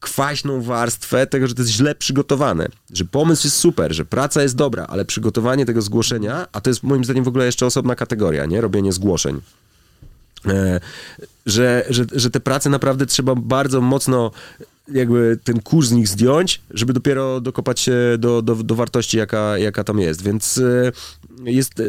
kwaśną 0.00 0.62
warstwę 0.62 1.26
tego, 1.26 1.46
że 1.46 1.54
to 1.54 1.62
jest 1.62 1.72
źle 1.72 1.94
przygotowane, 1.94 2.66
że 2.92 3.04
pomysł 3.04 3.46
jest 3.46 3.56
super, 3.56 3.92
że 3.92 4.04
praca 4.04 4.42
jest 4.42 4.56
dobra, 4.56 4.86
ale 4.88 5.04
przygotowanie 5.04 5.66
tego 5.66 5.82
zgłoszenia, 5.82 6.46
a 6.52 6.60
to 6.60 6.70
jest 6.70 6.82
moim 6.82 7.04
zdaniem 7.04 7.24
w 7.24 7.28
ogóle 7.28 7.46
jeszcze 7.46 7.66
osobna 7.66 7.94
kategoria, 7.94 8.46
nie? 8.46 8.60
Robienie 8.60 8.92
zgłoszeń. 8.92 9.40
E, 10.46 10.80
że, 11.46 11.84
że, 11.90 12.04
że 12.12 12.30
te 12.30 12.40
prace 12.40 12.70
naprawdę 12.70 13.06
trzeba 13.06 13.34
bardzo 13.34 13.80
mocno 13.80 14.30
jakby 14.92 15.38
ten 15.44 15.62
kurs 15.62 15.88
z 15.88 15.92
nich 15.92 16.08
zdjąć, 16.08 16.60
żeby 16.70 16.92
dopiero 16.92 17.40
dokopać 17.40 17.80
się 17.80 17.94
do, 18.18 18.42
do, 18.42 18.54
do 18.54 18.74
wartości, 18.74 19.18
jaka, 19.18 19.58
jaka 19.58 19.84
tam 19.84 19.98
jest. 19.98 20.22
Więc 20.22 20.58
e, 20.58 20.92
jest, 21.44 21.80
e, 21.80 21.84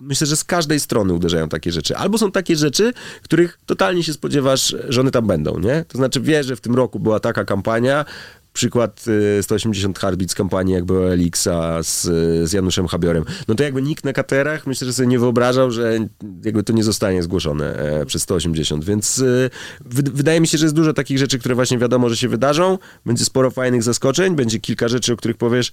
myślę, 0.00 0.26
że 0.26 0.36
z 0.36 0.44
każdej 0.44 0.80
strony 0.80 1.12
uderzają 1.12 1.48
takie 1.48 1.72
rzeczy. 1.72 1.96
Albo 1.96 2.18
są 2.18 2.32
takie 2.32 2.56
rzeczy, 2.56 2.92
których 3.22 3.58
totalnie 3.66 4.02
się 4.02 4.12
spodziewasz, 4.12 4.76
że 4.88 5.00
one 5.00 5.10
tam 5.10 5.26
będą, 5.26 5.58
nie? 5.58 5.84
To 5.88 5.98
znaczy 5.98 6.20
wiesz, 6.20 6.46
że 6.46 6.56
w 6.56 6.60
tym 6.60 6.74
roku 6.74 7.00
była 7.00 7.20
taka 7.20 7.44
kampania, 7.44 8.04
przykład 8.52 9.04
y, 9.38 9.42
180 9.42 9.98
Heartbeat 9.98 10.30
z 10.30 10.34
kampanii 10.34 10.74
jakby 10.74 10.98
OLX-a 10.98 11.82
z, 11.82 12.02
z 12.48 12.52
Januszem 12.52 12.86
Habiorem. 12.86 13.24
No 13.48 13.54
to 13.54 13.62
jakby 13.62 13.82
nikt 13.82 14.04
na 14.04 14.12
katerach 14.12 14.66
myślę, 14.66 14.86
że 14.86 14.92
sobie 14.92 15.06
nie 15.06 15.18
wyobrażał, 15.18 15.70
że 15.70 15.98
jakby 16.44 16.62
to 16.62 16.72
nie 16.72 16.84
zostanie 16.84 17.22
zgłoszone 17.22 17.74
e, 17.74 18.06
przez 18.06 18.22
180, 18.22 18.84
więc 18.84 19.18
y, 19.18 19.50
wy, 19.84 20.02
wydaje 20.02 20.40
mi 20.40 20.46
się, 20.46 20.58
że 20.58 20.64
jest 20.64 20.76
dużo 20.76 20.92
takich 20.92 21.18
rzeczy, 21.18 21.38
które 21.38 21.54
właśnie 21.54 21.78
wiadomo, 21.78 22.08
że 22.08 22.16
się 22.16 22.28
wydarzą, 22.28 22.78
będzie 23.06 23.24
sporo 23.24 23.50
fajnych 23.50 23.82
zaskoczeń, 23.82 24.36
będzie 24.36 24.60
kilka 24.60 24.88
rzeczy, 24.88 25.12
o 25.12 25.16
których 25.16 25.36
powiesz, 25.36 25.72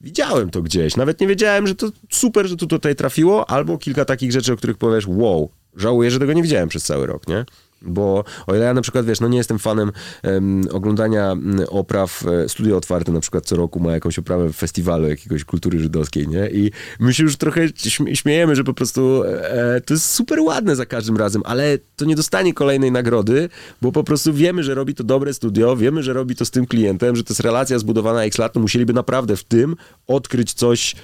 widziałem 0.00 0.50
to 0.50 0.62
gdzieś, 0.62 0.96
nawet 0.96 1.20
nie 1.20 1.26
wiedziałem, 1.26 1.66
że 1.66 1.74
to 1.74 1.90
super, 2.10 2.46
że 2.46 2.56
to 2.56 2.66
tutaj 2.66 2.96
trafiło, 2.96 3.50
albo 3.50 3.78
kilka 3.78 4.04
takich 4.04 4.32
rzeczy, 4.32 4.52
o 4.52 4.56
których 4.56 4.76
powiesz, 4.76 5.06
wow, 5.08 5.50
żałuję, 5.76 6.10
że 6.10 6.18
tego 6.18 6.32
nie 6.32 6.42
widziałem 6.42 6.68
przez 6.68 6.84
cały 6.84 7.06
rok, 7.06 7.28
nie? 7.28 7.44
Bo 7.84 8.24
o 8.46 8.54
ile 8.54 8.64
ja 8.64 8.74
na 8.74 8.82
przykład, 8.82 9.06
wiesz, 9.06 9.20
no 9.20 9.28
nie 9.28 9.38
jestem 9.38 9.58
fanem 9.58 9.92
em, 10.22 10.64
oglądania 10.72 11.32
m, 11.32 11.60
opraw, 11.68 12.24
e, 12.26 12.48
Studio 12.48 12.76
Otwarte 12.76 13.12
na 13.12 13.20
przykład 13.20 13.46
co 13.46 13.56
roku 13.56 13.80
ma 13.80 13.92
jakąś 13.92 14.18
oprawę 14.18 14.52
festiwalu 14.52 15.08
jakiegoś 15.08 15.44
kultury 15.44 15.78
żydowskiej, 15.78 16.28
nie? 16.28 16.50
I 16.50 16.70
my 17.00 17.14
się 17.14 17.22
już 17.22 17.36
trochę 17.36 17.66
śm- 17.66 18.14
śmiejemy, 18.14 18.56
że 18.56 18.64
po 18.64 18.74
prostu 18.74 19.24
e, 19.24 19.80
to 19.80 19.94
jest 19.94 20.10
super 20.10 20.40
ładne 20.40 20.76
za 20.76 20.86
każdym 20.86 21.16
razem, 21.16 21.42
ale 21.44 21.78
to 21.96 22.04
nie 22.04 22.16
dostanie 22.16 22.54
kolejnej 22.54 22.92
nagrody, 22.92 23.48
bo 23.82 23.92
po 23.92 24.04
prostu 24.04 24.34
wiemy, 24.34 24.62
że 24.62 24.74
robi 24.74 24.94
to 24.94 25.04
dobre 25.04 25.34
studio, 25.34 25.76
wiemy, 25.76 26.02
że 26.02 26.12
robi 26.12 26.36
to 26.36 26.44
z 26.44 26.50
tym 26.50 26.66
klientem, 26.66 27.16
że 27.16 27.24
to 27.24 27.32
jest 27.32 27.40
relacja 27.40 27.78
zbudowana 27.78 28.24
x 28.24 28.38
lat, 28.38 28.52
to 28.52 28.60
musieliby 28.60 28.92
naprawdę 28.92 29.36
w 29.36 29.44
tym 29.44 29.76
odkryć 30.06 30.52
coś 30.52 30.94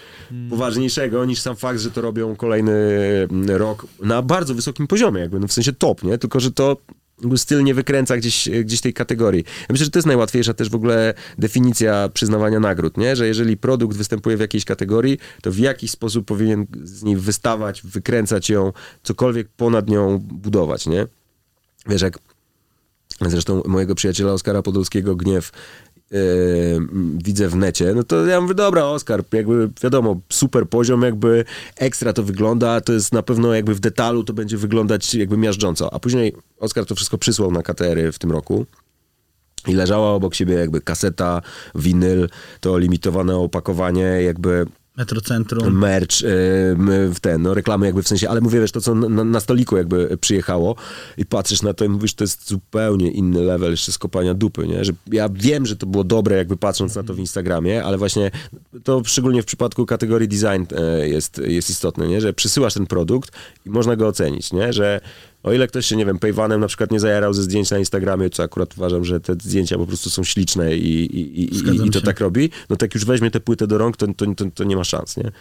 poważniejszego 0.51 1.25
niż 1.25 1.41
sam 1.41 1.57
fakt, 1.57 1.81
że 1.81 1.91
to 1.91 2.01
robią 2.01 2.37
kolejny 2.37 2.73
mm, 3.31 3.51
rok 3.57 3.87
na 4.03 4.23
bardzo 4.23 4.55
wysokim 4.55 4.87
poziomie, 4.87 5.21
jakby, 5.21 5.41
no 5.41 5.47
w 5.47 5.53
sensie 5.53 5.73
top, 5.73 6.03
nie? 6.03 6.19
Tylko, 6.19 6.41
że 6.41 6.51
to 6.51 6.68
styl 7.37 7.65
nie 7.65 7.75
wykręca 7.75 8.17
gdzieś, 8.17 8.49
gdzieś 8.65 8.81
tej 8.81 8.95
kategorii. 8.95 9.45
Ja 9.47 9.67
myślę, 9.71 9.85
że 9.85 9.91
to 9.91 9.99
jest 9.99 10.07
najłatwiejsza 10.07 10.55
też 10.55 10.71
w 10.71 10.75
ogóle 10.75 11.15
definicja 11.39 12.09
przyznawania 12.09 12.61
nagród, 12.61 12.97
nie? 12.97 13.17
Że 13.17 13.27
jeżeli 13.27 13.57
produkt 13.57 13.97
występuje 13.97 14.37
w 14.37 14.41
jakiejś 14.41 14.65
kategorii, 14.65 15.19
to 15.43 15.53
w 15.53 15.59
jakiś 15.59 15.91
sposób 15.91 16.27
powinien 16.27 16.67
z 16.83 17.03
niej 17.03 17.17
wystawać, 17.17 17.83
wykręcać 17.83 18.51
ją, 18.51 18.73
cokolwiek 19.03 19.49
ponad 19.49 19.89
nią 19.89 20.19
budować, 20.19 20.87
nie? 20.87 21.07
Wiesz, 21.87 22.03
jak 22.03 22.19
zresztą 23.21 23.63
mojego 23.67 23.95
przyjaciela 23.95 24.33
Oskara 24.33 24.63
Podolskiego 24.63 25.17
Gniew 25.17 25.51
widzę 27.25 27.49
w 27.49 27.57
necie, 27.57 27.95
no 27.95 28.03
to 28.03 28.27
ja 28.27 28.41
mówię, 28.41 28.55
dobra, 28.55 28.85
Oskar, 28.85 29.25
jakby 29.33 29.71
wiadomo, 29.83 30.21
super 30.29 30.69
poziom, 30.69 31.03
jakby 31.03 31.45
ekstra 31.77 32.13
to 32.13 32.23
wygląda, 32.23 32.81
to 32.81 32.93
jest 32.93 33.13
na 33.13 33.23
pewno 33.23 33.55
jakby 33.55 33.75
w 33.75 33.81
detalu 33.81 34.25
to 34.25 34.33
będzie 34.33 34.57
wyglądać 34.57 35.15
jakby 35.15 35.37
miażdżąco. 35.37 35.95
A 35.95 35.99
później 35.99 36.33
Oskar 36.59 36.87
to 36.87 36.95
wszystko 36.95 37.19
przysłał 37.19 37.51
na 37.51 37.63
KTR-y 37.63 38.13
w 38.13 38.19
tym 38.19 38.31
roku. 38.31 38.67
I 39.67 39.75
leżała 39.75 40.11
obok 40.11 40.35
siebie 40.35 40.55
jakby 40.55 40.81
kaseta, 40.81 41.43
winyl, 41.75 42.29
to 42.61 42.79
limitowane 42.79 43.37
opakowanie, 43.37 44.03
jakby 44.03 44.67
Metrocentrum. 44.99 45.79
merch, 45.79 46.23
m, 46.25 47.15
w 47.15 47.21
ten, 47.21 47.43
no 47.43 47.55
reklamy 47.55 47.87
jakby 47.87 48.03
w 48.03 48.09
sensie, 48.09 48.29
ale 48.29 48.41
mówię, 48.41 48.61
wiesz, 48.61 48.73
to 48.73 48.81
co 48.81 48.95
na, 48.95 49.25
na 49.25 49.41
stoliku 49.41 49.77
jakby 49.77 50.19
przyjechało 50.21 50.77
i 51.19 51.27
patrzysz 51.27 51.63
na 51.63 51.75
to 51.75 51.85
i 51.85 51.89
mówisz, 51.89 52.15
to 52.15 52.25
jest 52.25 52.49
zupełnie 52.49 53.11
inny 53.11 53.43
level 53.43 53.71
jeszcze 53.71 53.93
skopania 53.93 54.35
dupy, 54.35 54.69
nie? 54.69 54.85
Że 54.85 54.93
ja 55.13 55.29
wiem, 55.29 55.67
że 55.67 55.77
to 55.77 55.87
było 55.87 56.05
dobre 56.05 56.37
jakby 56.37 56.57
patrząc 56.57 56.95
na 56.95 57.03
to 57.03 57.15
w 57.15 57.19
Instagramie, 57.19 57.85
ale 57.85 57.99
właśnie 57.99 58.31
to 58.85 59.03
szczególnie 59.05 59.43
w 59.43 59.47
przypadku 59.47 59.87
kategorii 59.87 60.29
design 60.29 60.75
e, 60.77 61.09
jest, 61.09 61.39
jest 61.39 61.71
istotne, 61.71 62.09
nie? 62.09 62.21
Że 62.21 62.33
przysyłasz 62.33 62.75
ten 62.75 62.87
produkt 62.87 63.33
i 63.67 63.71
można 63.71 63.97
go 63.97 64.07
ocenić, 64.07 64.53
nie? 64.53 64.73
Że 64.73 65.01
o 65.43 65.53
ile 65.53 65.69
ktoś 65.69 65.87
się, 65.87 65.97
nie 65.97 66.07
wiem, 66.07 66.19
Paywanem 66.19 66.61
na 66.61 66.67
przykład 66.67 66.91
nie 66.91 67.01
zajarał 67.01 67.35
ze 67.35 67.43
zdjęć 67.43 67.71
na 67.71 67.79
Instagramie, 67.79 68.31
co 68.31 68.43
akurat 68.43 68.75
uważam, 68.77 69.05
że 69.05 69.21
te 69.21 69.33
zdjęcia 69.33 69.77
po 69.79 69.87
prostu 69.87 70.11
są 70.11 70.25
śliczne 70.25 70.77
i, 70.77 71.17
i, 71.17 71.41
i, 71.41 71.55
i, 71.55 71.87
i 71.87 71.91
to 71.91 71.99
się. 71.99 72.05
tak 72.05 72.21
robi, 72.21 72.51
no 72.71 72.77
to 72.77 72.85
jak 72.85 72.95
już 72.95 73.05
weźmie 73.05 73.31
tę 73.31 73.41
płytę 73.41 73.67
do 73.67 73.79
rąk, 73.79 73.97
to, 73.97 74.07
to, 74.17 74.35
to, 74.35 74.45
to 74.55 74.65
nie 74.65 74.77
ma 74.77 74.85
szans, 74.85 75.17
nie? 75.17 75.25
Eee, 75.25 75.33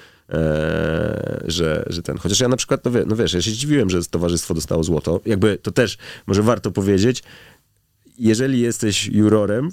że, 1.46 1.86
że 1.90 2.02
ten. 2.02 2.18
Chociaż 2.18 2.40
ja 2.40 2.48
na 2.48 2.58
przykład, 2.58 2.86
no, 2.86 2.92
wie, 2.92 3.04
no 3.08 3.16
wiesz, 3.16 3.34
ja 3.34 3.42
się 3.42 3.52
zdziwiłem, 3.52 3.90
że 3.90 4.04
towarzystwo 4.06 4.54
dostało 4.54 4.84
złoto. 4.84 5.22
Jakby 5.26 5.58
to 5.58 5.72
też, 5.72 5.98
może 6.28 6.44
warto 6.44 6.72
powiedzieć, 6.72 7.24
jeżeli 8.20 8.60
jesteś 8.60 9.08
jurorem 9.08 9.70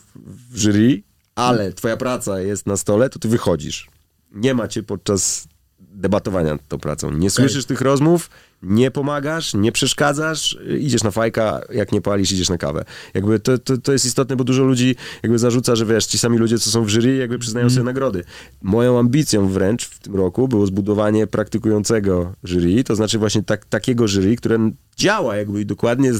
w 0.50 0.58
jury, 0.58 1.02
ale 1.34 1.72
twoja 1.72 1.96
praca 1.96 2.40
jest 2.40 2.66
na 2.66 2.76
stole, 2.76 3.10
to 3.10 3.18
ty 3.18 3.28
wychodzisz. 3.28 3.88
Nie 4.32 4.54
ma 4.54 4.68
cię 4.68 4.82
podczas 4.82 5.48
debatowania 5.80 6.52
nad 6.52 6.68
tą 6.68 6.78
pracą. 6.78 7.10
Nie 7.10 7.30
słyszysz 7.30 7.64
tych 7.64 7.80
rozmów, 7.80 8.30
nie 8.64 8.90
pomagasz, 8.90 9.54
nie 9.54 9.72
przeszkadzasz, 9.72 10.58
idziesz 10.78 11.02
na 11.02 11.10
fajka, 11.10 11.60
jak 11.72 11.92
nie 11.92 12.00
palisz, 12.00 12.32
idziesz 12.32 12.48
na 12.48 12.58
kawę. 12.58 12.84
Jakby 13.14 13.40
to, 13.40 13.58
to, 13.58 13.78
to 13.78 13.92
jest 13.92 14.06
istotne, 14.06 14.36
bo 14.36 14.44
dużo 14.44 14.64
ludzi 14.64 14.96
jakby 15.22 15.38
zarzuca, 15.38 15.76
że 15.76 15.86
wiesz, 15.86 16.06
ci 16.06 16.18
sami 16.18 16.38
ludzie, 16.38 16.58
co 16.58 16.70
są 16.70 16.84
w 16.84 16.88
jury, 16.88 17.16
jakby 17.16 17.38
przyznają 17.38 17.70
sobie 17.70 17.84
nagrody. 17.84 18.24
Moją 18.62 18.98
ambicją 18.98 19.48
wręcz 19.48 19.86
w 19.88 19.98
tym 19.98 20.16
roku 20.16 20.48
było 20.48 20.66
zbudowanie 20.66 21.26
praktykującego 21.26 22.32
jury, 22.44 22.84
to 22.84 22.96
znaczy 22.96 23.18
właśnie 23.18 23.42
tak, 23.42 23.64
takiego 23.64 24.08
jury, 24.08 24.36
które 24.36 24.70
działa 24.96 25.36
jakby 25.36 25.60
i 25.60 25.66
dokładnie 25.66 26.12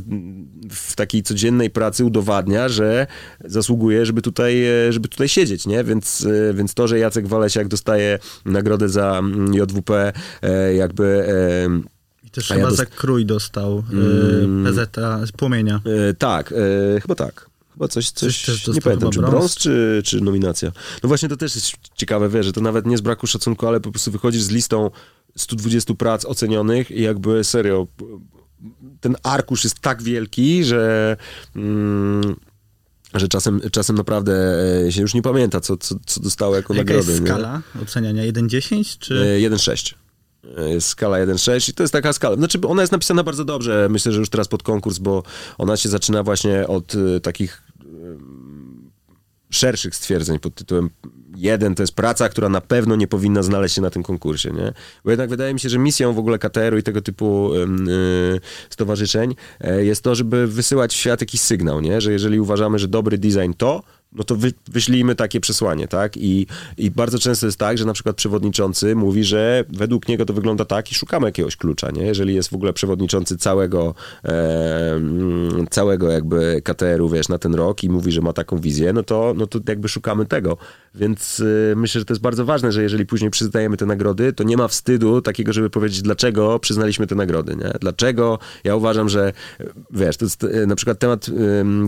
w 0.71 0.97
takiej 0.97 1.23
codziennej 1.23 1.71
pracy 1.71 2.05
udowadnia, 2.05 2.69
że 2.69 3.07
zasługuje, 3.45 4.07
żeby 4.07 4.23
tutaj, 4.23 4.65
e, 4.67 4.93
żeby 4.93 5.09
tutaj 5.09 5.29
siedzieć, 5.29 5.67
nie? 5.67 5.85
Więc, 5.85 6.27
e, 6.51 6.55
więc 6.55 6.75
to, 6.75 6.89
że 6.89 6.99
Jacek 6.99 7.27
Walesiak 7.27 7.69
dostaje 7.69 8.19
nagrodę 8.45 8.89
za 8.89 9.19
mm, 9.19 9.55
JWP, 9.55 10.13
e, 10.43 10.75
jakby... 10.75 11.25
też 12.35 12.51
A 12.51 12.55
ja 12.55 12.59
chyba 12.59 12.69
dost- 12.71 12.77
za 12.79 12.87
krój 12.87 13.27
dostał 13.27 13.85
Mm. 13.93 14.67
y, 14.67 14.71
PZ 14.73 14.91
z 15.29 15.33
płomienia. 15.33 15.81
E, 16.11 16.15
tak, 16.15 16.53
e, 16.97 17.01
chyba 17.01 17.15
tak. 17.15 17.51
Chyba 17.73 17.89
coś, 17.89 18.11
coś 18.11 18.45
Coś 18.45 18.75
nie 18.75 18.81
pamiętam, 18.83 19.11
czy 19.11 19.19
chyba 19.19 19.31
brąz, 19.31 19.55
czy, 19.57 20.03
czy 20.05 20.21
nominacja. 20.21 20.73
No 21.03 21.09
właśnie 21.09 21.29
to 21.29 21.37
też 21.37 21.55
jest 21.55 21.73
ciekawe, 21.97 22.29
wiesz, 22.29 22.47
że 22.47 22.53
to 22.53 22.61
nawet 22.61 22.87
nie 22.87 22.99
z 22.99 23.01
braku 23.01 23.27
szacunku, 23.27 23.67
ale 23.67 23.81
po 23.81 23.91
prostu 23.91 24.11
wychodzisz 24.11 24.43
z 24.43 24.51
listą 24.51 24.91
120 25.37 25.95
prac 25.95 26.25
ocenionych 26.25 26.91
i 26.91 27.03
jakby 27.03 27.45
serio, 27.45 27.87
ten 29.01 29.17
arkusz 29.23 29.65
jest 29.65 29.81
tak 29.81 30.03
wielki, 30.03 30.65
że... 30.65 31.17
Mm, 31.57 32.37
że 33.15 33.29
czasem, 33.29 33.61
czasem 33.73 33.97
naprawdę 33.97 34.57
e, 34.87 34.93
się 34.93 35.01
już 35.01 35.15
nie 35.15 35.23
pamięta, 35.23 35.61
co, 35.61 35.77
co, 35.77 35.95
co 36.07 36.21
dostało 36.21 36.57
jako 36.57 36.75
Jaka 36.75 36.85
nagrody. 36.85 37.11
jest 37.11 37.23
nie? 37.23 37.27
skala 37.29 37.63
oceniania? 37.83 38.33
1-10 38.33 38.99
czy... 38.99 39.15
E, 39.45 39.51
1.6. 39.51 39.95
E, 40.57 40.81
skala 40.81 41.17
1.6 41.17 41.71
i 41.71 41.75
to 41.75 41.83
jest 41.83 41.93
taka 41.93 42.13
skala. 42.13 42.37
Znaczy, 42.37 42.59
ona 42.67 42.83
jest 42.83 42.93
napisana 42.93 43.23
bardzo 43.23 43.45
dobrze. 43.45 43.89
Myślę, 43.91 44.13
że 44.13 44.19
już 44.19 44.29
teraz 44.29 44.49
pod 44.49 44.63
konkurs, 44.63 44.99
bo 44.99 45.23
ona 45.59 45.77
się 45.77 45.89
zaczyna 45.89 46.23
właśnie 46.23 46.67
od 46.67 46.95
e, 46.95 47.21
takich 47.21 47.63
em, 47.81 48.91
szerszych 49.51 49.97
stwierdzeń 49.97 50.39
pod 50.39 50.55
tytułem 50.55 50.91
jeden 51.37 51.75
to 51.75 51.83
jest 51.83 51.95
praca, 51.95 52.29
która 52.29 52.49
na 52.49 52.61
pewno 52.61 52.97
nie 52.97 53.07
powinna 53.07 53.43
znaleźć 53.43 53.75
się 53.75 53.81
na 53.81 53.91
tym 53.91 54.03
konkursie, 54.03 54.51
nie? 54.51 54.73
Bo 55.05 55.11
jednak 55.11 55.31
wydaje 55.31 55.55
mi 55.55 55.61
się, 55.61 55.69
że 55.69 55.79
misją 55.79 56.13
w 56.13 56.19
ogóle 56.19 56.39
KTR-u 56.39 56.79
i 56.79 56.83
tego 56.83 57.03
typu 57.03 57.55
y, 57.55 57.61
stowarzyszeń 58.71 59.35
jest 59.79 60.03
to, 60.03 60.15
żeby 60.15 60.47
wysyłać 60.47 60.95
w 60.95 60.97
świat 60.97 61.21
jakiś 61.21 61.41
sygnał, 61.41 61.81
nie? 61.81 62.01
Że 62.01 62.13
jeżeli 62.13 62.41
uważamy, 62.41 62.79
że 62.79 62.89
dobry 62.89 63.19
design 63.19 63.53
to, 63.57 63.83
no 64.15 64.25
to 64.25 64.37
wy, 64.37 64.53
wyślijmy 64.69 65.15
takie 65.15 65.41
przesłanie, 65.41 65.89
tak? 65.89 66.17
I, 66.17 66.47
I 66.79 66.91
bardzo 66.91 67.19
często 67.19 67.47
jest 67.47 67.59
tak, 67.59 67.79
że 67.79 67.85
na 67.85 67.93
przykład 67.93 68.17
przewodniczący 68.17 68.95
mówi, 68.95 69.25
że 69.25 69.65
według 69.69 70.09
niego 70.09 70.25
to 70.25 70.33
wygląda 70.33 70.65
tak 70.65 70.93
i 70.93 70.95
szukamy 70.95 71.27
jakiegoś 71.27 71.57
klucza, 71.57 71.91
nie? 71.91 72.03
Jeżeli 72.03 72.35
jest 72.35 72.51
w 72.51 72.55
ogóle 72.55 72.73
przewodniczący 72.73 73.37
całego, 73.37 73.95
e, 74.25 75.01
całego 75.71 76.11
jakby 76.11 76.63
KTR-u, 76.65 77.09
wiesz, 77.09 77.29
na 77.29 77.39
ten 77.39 77.55
rok 77.55 77.85
i 77.85 77.89
mówi, 77.89 78.13
że 78.13 78.21
ma 78.21 78.33
taką 78.33 78.59
wizję, 78.59 78.93
no 78.93 79.03
to, 79.03 79.35
no 79.37 79.47
to 79.47 79.59
jakby 79.69 79.89
szukamy 79.89 80.27
tego. 80.27 80.57
Więc 80.95 81.41
y, 81.41 81.75
myślę, 81.77 81.99
że 81.99 82.05
to 82.05 82.15
jest 82.15 82.23
bardzo 82.23 82.45
ważne, 82.45 82.73
że 82.73 82.83
jeżeli 82.83 83.07
później 83.07 83.31
przyznajemy 83.31 83.77
te 83.77 83.87
nagrody, 83.87 84.33
to 84.33 84.45
nie 84.45 84.57
ma 84.57 84.69
wstydu 84.69 85.23
takiego, 85.23 85.53
żeby 85.53 85.71
powiedzieć, 85.71 86.03
dlaczego 86.03 86.59
przyznaliśmy 86.59 87.07
te 87.07 87.15
nagrody, 87.15 87.57
nie? 87.57 87.73
Dlaczego? 87.81 88.39
Ja 88.65 88.77
uważam, 88.77 89.09
że 89.09 89.33
y, 89.61 89.73
wiesz, 89.91 90.17
to 90.17 90.25
jest 90.25 90.45
y, 90.45 90.67
na 90.67 90.77
przykład 90.77 90.99
temat 90.99 91.27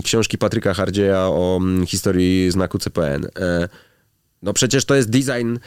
książki 0.03 0.37
Patryka 0.37 0.73
Hardzieja 0.73 1.19
o 1.19 1.61
historii 1.85 2.51
znaku 2.51 2.77
CPN. 2.77 3.27
No 4.41 4.53
przecież 4.53 4.85
to 4.85 4.95
jest 4.95 5.09
design 5.09 5.57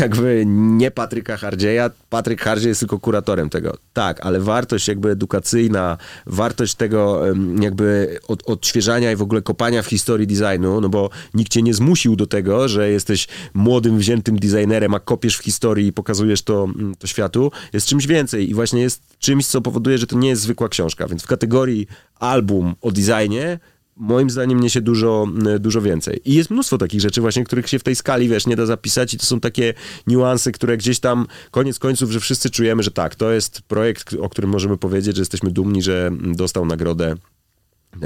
jakby 0.00 0.44
nie 0.46 0.90
Patryka 0.90 1.36
Hardzieja. 1.36 1.90
Patryk 2.10 2.40
Hardziej 2.40 2.68
jest 2.68 2.80
tylko 2.80 2.98
kuratorem 2.98 3.50
tego. 3.50 3.76
Tak, 3.92 4.26
ale 4.26 4.40
wartość 4.40 4.88
jakby 4.88 5.10
edukacyjna, 5.10 5.98
wartość 6.26 6.74
tego 6.74 7.22
jakby 7.60 8.18
od, 8.28 8.42
odświeżania 8.48 9.12
i 9.12 9.16
w 9.16 9.22
ogóle 9.22 9.42
kopania 9.42 9.82
w 9.82 9.86
historii 9.86 10.26
designu, 10.26 10.80
no 10.80 10.88
bo 10.88 11.10
nikt 11.34 11.52
cię 11.52 11.62
nie 11.62 11.74
zmusił 11.74 12.16
do 12.16 12.26
tego, 12.26 12.68
że 12.68 12.90
jesteś 12.90 13.28
młodym, 13.54 13.98
wziętym 13.98 14.38
designerem, 14.38 14.94
a 14.94 15.00
kopiesz 15.00 15.36
w 15.36 15.42
historii 15.42 15.86
i 15.86 15.92
pokazujesz 15.92 16.42
to, 16.42 16.64
mm, 16.64 16.94
to 16.94 17.06
światu, 17.06 17.52
jest 17.72 17.86
czymś 17.86 18.06
więcej 18.06 18.50
i 18.50 18.54
właśnie 18.54 18.80
jest 18.80 19.02
czymś, 19.18 19.46
co 19.46 19.60
powoduje, 19.60 19.98
że 19.98 20.06
to 20.06 20.18
nie 20.18 20.28
jest 20.28 20.42
zwykła 20.42 20.68
książka. 20.68 21.06
Więc 21.08 21.22
w 21.22 21.26
kategorii 21.26 21.86
album 22.18 22.74
o 22.80 22.90
designie 22.90 23.58
moim 24.00 24.30
zdaniem 24.30 24.60
niesie 24.60 24.80
dużo, 24.80 25.26
m, 25.28 25.58
dużo 25.58 25.82
więcej. 25.82 26.20
I 26.24 26.34
jest 26.34 26.50
mnóstwo 26.50 26.78
takich 26.78 27.00
rzeczy 27.00 27.20
właśnie, 27.20 27.44
których 27.44 27.68
się 27.68 27.78
w 27.78 27.82
tej 27.82 27.96
skali, 27.96 28.28
wiesz, 28.28 28.46
nie 28.46 28.56
da 28.56 28.66
zapisać 28.66 29.14
i 29.14 29.18
to 29.18 29.26
są 29.26 29.40
takie 29.40 29.74
niuanse, 30.06 30.52
które 30.52 30.76
gdzieś 30.76 31.00
tam, 31.00 31.26
koniec 31.50 31.78
końców, 31.78 32.10
że 32.10 32.20
wszyscy 32.20 32.50
czujemy, 32.50 32.82
że 32.82 32.90
tak, 32.90 33.14
to 33.14 33.32
jest 33.32 33.62
projekt, 33.62 34.14
o 34.20 34.28
którym 34.28 34.50
możemy 34.50 34.76
powiedzieć, 34.76 35.16
że 35.16 35.22
jesteśmy 35.22 35.50
dumni, 35.50 35.82
że 35.82 36.10
dostał 36.20 36.66
nagrodę. 36.66 37.14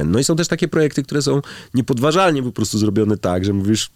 No 0.05 0.19
i 0.19 0.25
są 0.25 0.37
też 0.37 0.49
takie 0.49 0.69
projekty, 0.69 1.03
które 1.03 1.23
są 1.23 1.43
niepodważalnie 1.75 2.43
po 2.43 2.53
prostu 2.53 2.79
zrobione 2.79 3.17
tak, 3.17 3.45
że 3.45 3.53
mówisz 3.53 3.91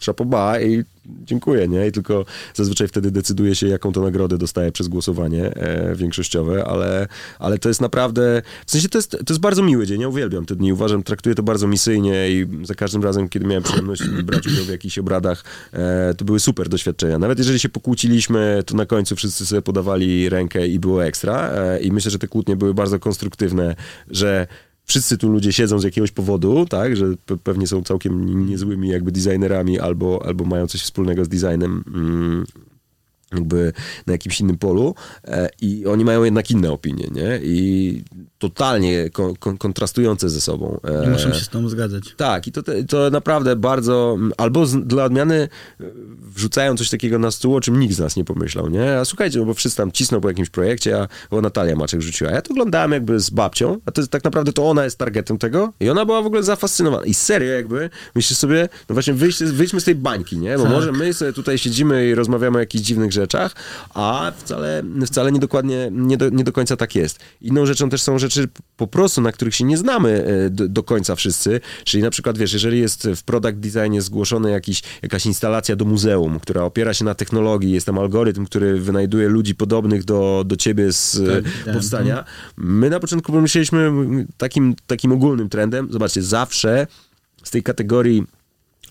szapoba 0.00 0.60
i 0.60 0.84
dziękuję, 1.06 1.68
nie? 1.68 1.86
I 1.86 1.92
tylko 1.92 2.24
zazwyczaj 2.54 2.88
wtedy 2.88 3.10
decyduje 3.10 3.54
się, 3.54 3.68
jaką 3.68 3.92
to 3.92 4.02
nagrodę 4.02 4.38
dostaje 4.38 4.72
przez 4.72 4.88
głosowanie 4.88 5.56
e, 5.56 5.94
większościowe, 5.94 6.64
ale, 6.64 7.08
ale 7.38 7.58
to 7.58 7.68
jest 7.68 7.80
naprawdę, 7.80 8.42
w 8.66 8.70
sensie 8.70 8.88
to 8.88 8.98
jest, 8.98 9.10
to 9.10 9.24
jest 9.28 9.40
bardzo 9.40 9.62
miły 9.62 9.86
dzień, 9.86 10.00
ja 10.00 10.08
uwielbiam 10.08 10.46
te 10.46 10.56
dni, 10.56 10.72
uważam, 10.72 11.02
traktuję 11.02 11.34
to 11.34 11.42
bardzo 11.42 11.66
misyjnie 11.66 12.30
i 12.30 12.46
za 12.62 12.74
każdym 12.74 13.02
razem, 13.02 13.28
kiedy 13.28 13.46
miałem 13.46 13.62
przyjemność 13.62 14.08
brać 14.08 14.46
udział 14.46 14.64
w 14.64 14.68
jakichś 14.68 14.98
obradach, 14.98 15.44
e, 15.72 16.14
to 16.14 16.24
były 16.24 16.40
super 16.40 16.68
doświadczenia. 16.68 17.18
Nawet 17.18 17.38
jeżeli 17.38 17.58
się 17.58 17.68
pokłóciliśmy, 17.68 18.62
to 18.66 18.76
na 18.76 18.86
końcu 18.86 19.16
wszyscy 19.16 19.46
sobie 19.46 19.62
podawali 19.62 20.28
rękę 20.28 20.66
i 20.66 20.78
było 20.78 21.04
ekstra 21.04 21.50
e, 21.50 21.80
i 21.80 21.92
myślę, 21.92 22.10
że 22.10 22.18
te 22.18 22.28
kłótnie 22.28 22.56
były 22.56 22.74
bardzo 22.74 22.98
konstruktywne, 22.98 23.76
że 24.10 24.46
wszyscy 24.84 25.18
tu 25.18 25.28
ludzie 25.28 25.52
siedzą 25.52 25.78
z 25.78 25.84
jakiegoś 25.84 26.10
powodu, 26.10 26.66
tak, 26.66 26.96
że 26.96 27.04
pe- 27.06 27.38
pewnie 27.44 27.66
są 27.66 27.82
całkiem 27.82 28.46
niezłymi 28.46 28.88
jakby 28.88 29.12
designerami 29.12 29.78
albo, 29.78 30.22
albo 30.26 30.44
mają 30.44 30.66
coś 30.66 30.82
wspólnego 30.82 31.24
z 31.24 31.28
designem. 31.28 31.84
Jakby 33.34 33.72
na 34.06 34.12
jakimś 34.12 34.40
innym 34.40 34.58
polu 34.58 34.94
e, 35.24 35.48
i 35.62 35.86
oni 35.86 36.04
mają 36.04 36.24
jednak 36.24 36.50
inne 36.50 36.72
opinie, 36.72 37.06
nie? 37.12 37.40
I 37.42 38.02
totalnie 38.38 39.10
kon, 39.10 39.36
kon, 39.36 39.58
kontrastujące 39.58 40.30
ze 40.30 40.40
sobą. 40.40 40.80
E, 40.84 41.00
Nie 41.00 41.06
muszę 41.10 41.34
się 41.34 41.44
z 41.44 41.48
tą 41.48 41.68
zgadzać. 41.68 42.14
tak, 42.16 42.46
i 42.46 42.52
to, 42.52 42.62
to 42.88 43.10
naprawdę 43.10 43.56
bardzo, 43.56 44.18
albo 44.36 44.66
z, 44.66 44.86
dla 44.86 45.04
odmiany 45.04 45.34
e, 45.80 45.84
wrzucają 46.34 46.76
coś 46.76 46.90
takiego 46.90 47.18
na 47.18 47.30
stół, 47.30 47.56
o 47.56 47.60
czym 47.60 47.80
nikt 47.80 47.94
z 47.94 47.98
nas 47.98 48.16
nie 48.16 48.24
pomyślał, 48.24 48.68
nie? 48.68 48.98
A 48.98 49.04
słuchajcie, 49.04 49.38
no 49.38 49.44
bo 49.44 49.54
wszyscy 49.54 49.76
tam 49.76 49.92
cisną 49.92 50.20
po 50.20 50.28
jakimś 50.28 50.50
projekcie, 50.50 51.02
a 51.02 51.08
bo 51.30 51.40
Natalia 51.40 51.76
Maczek 51.76 52.00
rzuciła. 52.02 52.30
Ja 52.30 52.42
to 52.42 52.50
oglądałem 52.50 52.92
jakby 52.92 53.20
z 53.20 53.30
babcią, 53.30 53.78
a 53.86 53.90
to 53.92 54.00
jest, 54.00 54.12
tak 54.12 54.24
naprawdę 54.24 54.52
to 54.52 54.68
ona 54.70 54.84
jest 54.84 54.98
targetem 54.98 55.38
tego 55.38 55.72
i 55.80 55.90
ona 55.90 56.04
była 56.04 56.22
w 56.22 56.26
ogóle 56.26 56.42
zafascynowana. 56.42 57.04
I 57.04 57.14
serio 57.14 57.52
jakby, 57.52 57.90
myślisz 58.14 58.38
sobie, 58.38 58.68
no 58.88 58.92
właśnie 58.92 59.14
wyjść, 59.14 59.44
wyjdźmy 59.44 59.80
z 59.80 59.84
tej 59.84 59.94
bańki, 59.94 60.38
nie? 60.38 60.56
Bo 60.56 60.62
Tak. 60.62 60.72
może 60.72 60.92
my 60.92 61.14
sobie 61.14 61.32
tutaj 61.32 61.58
siedzimy 61.58 62.08
i 62.08 62.14
rozmawiamy 62.14 62.56
o 62.56 62.60
jakichś 62.60 62.84
dziwnych 62.84 63.12
rzeczach, 63.12 63.19
a 63.94 64.32
wcale, 64.36 64.82
wcale 65.06 65.32
nie 65.32 65.40
dokładnie, 65.40 65.88
nie 65.92 66.16
do, 66.16 66.28
nie 66.28 66.44
do 66.44 66.52
końca 66.52 66.76
tak 66.76 66.94
jest. 66.94 67.18
Inną 67.40 67.66
rzeczą 67.66 67.90
też 67.90 68.02
są 68.02 68.18
rzeczy 68.18 68.48
po 68.76 68.86
prostu, 68.86 69.20
na 69.20 69.32
których 69.32 69.54
się 69.54 69.64
nie 69.64 69.76
znamy 69.76 70.24
e, 70.24 70.50
do, 70.50 70.68
do 70.68 70.82
końca 70.82 71.14
wszyscy, 71.14 71.60
czyli 71.84 72.02
na 72.02 72.10
przykład, 72.10 72.38
wiesz, 72.38 72.52
jeżeli 72.52 72.80
jest 72.80 73.08
w 73.16 73.22
product 73.22 73.58
designie 73.58 74.02
zgłoszona 74.02 74.50
jakiś, 74.50 74.82
jakaś 75.02 75.26
instalacja 75.26 75.76
do 75.76 75.84
muzeum, 75.84 76.40
która 76.40 76.62
opiera 76.62 76.94
się 76.94 77.04
na 77.04 77.14
technologii, 77.14 77.72
jest 77.72 77.86
tam 77.86 77.98
algorytm, 77.98 78.46
który 78.46 78.80
wynajduje 78.80 79.28
ludzi 79.28 79.54
podobnych 79.54 80.04
do, 80.04 80.42
do 80.46 80.56
ciebie 80.56 80.92
z 80.92 81.16
e, 81.16 81.42
Tak, 81.64 81.74
powstania, 81.74 82.24
my 82.56 82.90
na 82.90 83.00
początku 83.00 83.32
pomyśleliśmy 83.32 83.92
takim, 84.36 84.74
takim 84.86 85.12
ogólnym 85.12 85.48
trendem, 85.48 85.88
zobaczcie, 85.92 86.22
zawsze 86.22 86.86
z 87.42 87.50
tej 87.50 87.62
kategorii 87.62 88.24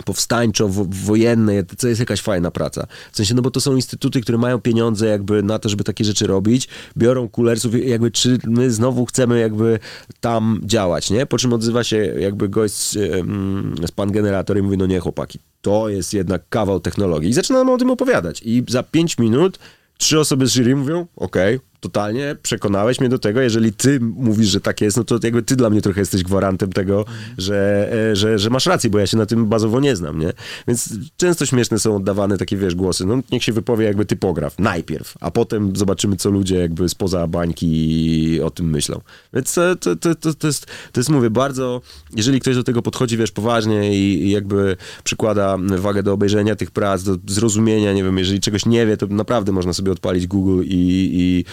powstańczo-wojennej, 0.06 1.64
to 1.78 1.88
jest 1.88 2.00
jakaś 2.00 2.22
fajna 2.22 2.52
praca. 2.52 2.88
W 3.12 3.18
sensie, 3.18 3.36
no 3.36 3.42
bo 3.42 3.52
to 3.52 3.62
są 3.62 3.76
instytuty, 3.76 4.22
które 4.22 4.38
mają 4.38 4.60
pieniądze 4.60 5.08
jakby 5.08 5.44
na 5.44 5.60
to, 5.60 5.70
żeby 5.70 5.84
takie 5.84 6.06
rzeczy 6.06 6.28
robić, 6.28 6.68
biorą 6.98 7.30
kulersów, 7.30 7.86
jakby 7.86 8.12
czy 8.12 8.38
my 8.48 8.72
znowu 8.72 9.06
chcemy 9.06 9.40
jakby 9.40 9.80
tam 10.20 10.62
działać, 10.64 11.10
nie? 11.10 11.26
Po 11.26 11.38
czym 11.38 11.54
odzywa 11.54 11.84
się 11.84 11.98
jakby 11.98 12.50
gość 12.50 12.98
em, 12.98 13.76
z 13.88 13.92
pan 13.92 14.12
generator 14.12 14.58
i 14.58 14.62
mówi, 14.62 14.78
no 14.78 14.86
nie 14.86 15.00
chłopaki, 15.00 15.40
to 15.62 15.90
jest 15.90 16.14
jednak 16.14 16.42
kawał 16.50 16.80
technologii. 16.80 17.30
I 17.30 17.34
zaczynamy 17.34 17.72
o 17.72 17.78
tym 17.78 17.92
opowiadać. 17.92 18.42
I 18.46 18.64
za 18.68 18.84
pięć 18.84 19.18
minut 19.18 19.60
trzy 19.98 20.20
osoby 20.20 20.48
z 20.48 20.54
jury 20.54 20.76
mówią, 20.76 21.08
okej, 21.16 21.60
totalnie 21.80 22.36
przekonałeś 22.42 23.00
mnie 23.00 23.10
do 23.10 23.20
tego, 23.20 23.42
jeżeli 23.42 23.74
ty 23.74 24.00
mówisz, 24.00 24.48
że 24.48 24.62
tak 24.62 24.82
jest, 24.82 24.98
no 24.98 25.04
to 25.04 25.20
jakby 25.24 25.44
ty 25.44 25.56
dla 25.56 25.70
mnie 25.70 25.82
trochę 25.82 26.00
jesteś 26.00 26.24
gwarantem 26.24 26.74
tego, 26.74 27.06
że, 27.38 27.90
e, 28.12 28.16
że, 28.16 28.40
że 28.40 28.50
masz 28.50 28.66
rację, 28.66 28.90
bo 28.90 29.00
ja 29.00 29.08
się 29.08 29.18
na 29.18 29.26
tym 29.26 29.46
bazowo 29.46 29.80
nie 29.80 29.96
znam, 29.96 30.20
nie? 30.20 30.34
Więc 30.68 30.94
często 31.18 31.46
śmieszne 31.46 31.80
są 31.80 31.96
oddawane 31.96 32.38
takie, 32.38 32.58
wiesz, 32.58 32.76
głosy, 32.76 33.06
no 33.06 33.20
niech 33.32 33.44
się 33.44 33.54
wypowie 33.54 33.86
jakby 33.86 34.06
typograf, 34.06 34.60
najpierw, 34.60 35.16
a 35.20 35.32
potem 35.32 35.76
zobaczymy, 35.76 36.16
co 36.16 36.30
ludzie 36.30 36.56
jakby 36.56 36.90
spoza 36.90 37.28
bańki 37.28 38.42
o 38.44 38.50
tym 38.50 38.70
myślą. 38.70 39.02
Więc 39.34 39.54
to, 39.54 39.76
to, 39.76 39.96
to, 39.96 40.16
to, 40.16 40.34
to, 40.34 40.48
jest, 40.48 40.66
to 40.66 41.00
jest, 41.00 41.10
mówię, 41.10 41.30
bardzo, 41.30 41.82
jeżeli 42.16 42.40
ktoś 42.40 42.56
do 42.56 42.64
tego 42.64 42.82
podchodzi, 42.82 43.18
wiesz, 43.18 43.32
poważnie 43.32 44.00
i, 44.00 44.24
i 44.24 44.32
jakby 44.32 44.78
przykłada 45.04 45.58
wagę 45.78 46.04
do 46.04 46.14
obejrzenia 46.14 46.56
tych 46.56 46.72
prac, 46.72 47.04
do 47.04 47.18
zrozumienia, 47.28 47.94
nie 47.94 48.04
wiem, 48.04 48.18
jeżeli 48.18 48.40
czegoś 48.40 48.66
nie 48.66 48.86
wie, 48.86 48.98
to 48.98 49.08
naprawdę 49.08 49.52
można 49.52 49.74
sobie 49.74 49.92
odpalić 49.92 50.28
Google 50.28 50.64
i, 50.64 51.10
i, 51.14 51.46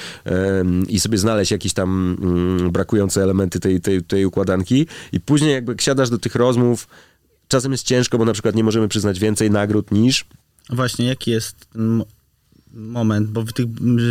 i 0.88 1.00
sobie 1.00 1.18
znaleźć 1.18 1.50
jakieś 1.50 1.72
tam 1.72 2.16
mm, 2.22 2.70
brakujące 2.70 3.22
elementy 3.22 3.60
tej, 3.60 3.80
tej, 3.80 4.02
tej 4.02 4.24
układanki. 4.26 4.86
I 5.12 5.20
później 5.20 5.52
jakby 5.52 5.72
jak 5.72 5.80
siadasz 5.80 6.10
do 6.10 6.18
tych 6.18 6.34
rozmów, 6.34 6.88
czasem 7.48 7.72
jest 7.72 7.86
ciężko, 7.86 8.18
bo 8.18 8.24
na 8.24 8.32
przykład 8.32 8.54
nie 8.54 8.64
możemy 8.64 8.88
przyznać 8.88 9.18
więcej 9.18 9.50
nagród 9.50 9.90
niż 9.92 10.24
Właśnie, 10.70 11.06
jaki 11.06 11.30
jest 11.30 11.68
mo- 11.74 12.06
moment, 12.76 13.30
bo 13.30 13.44
tych 13.44 13.66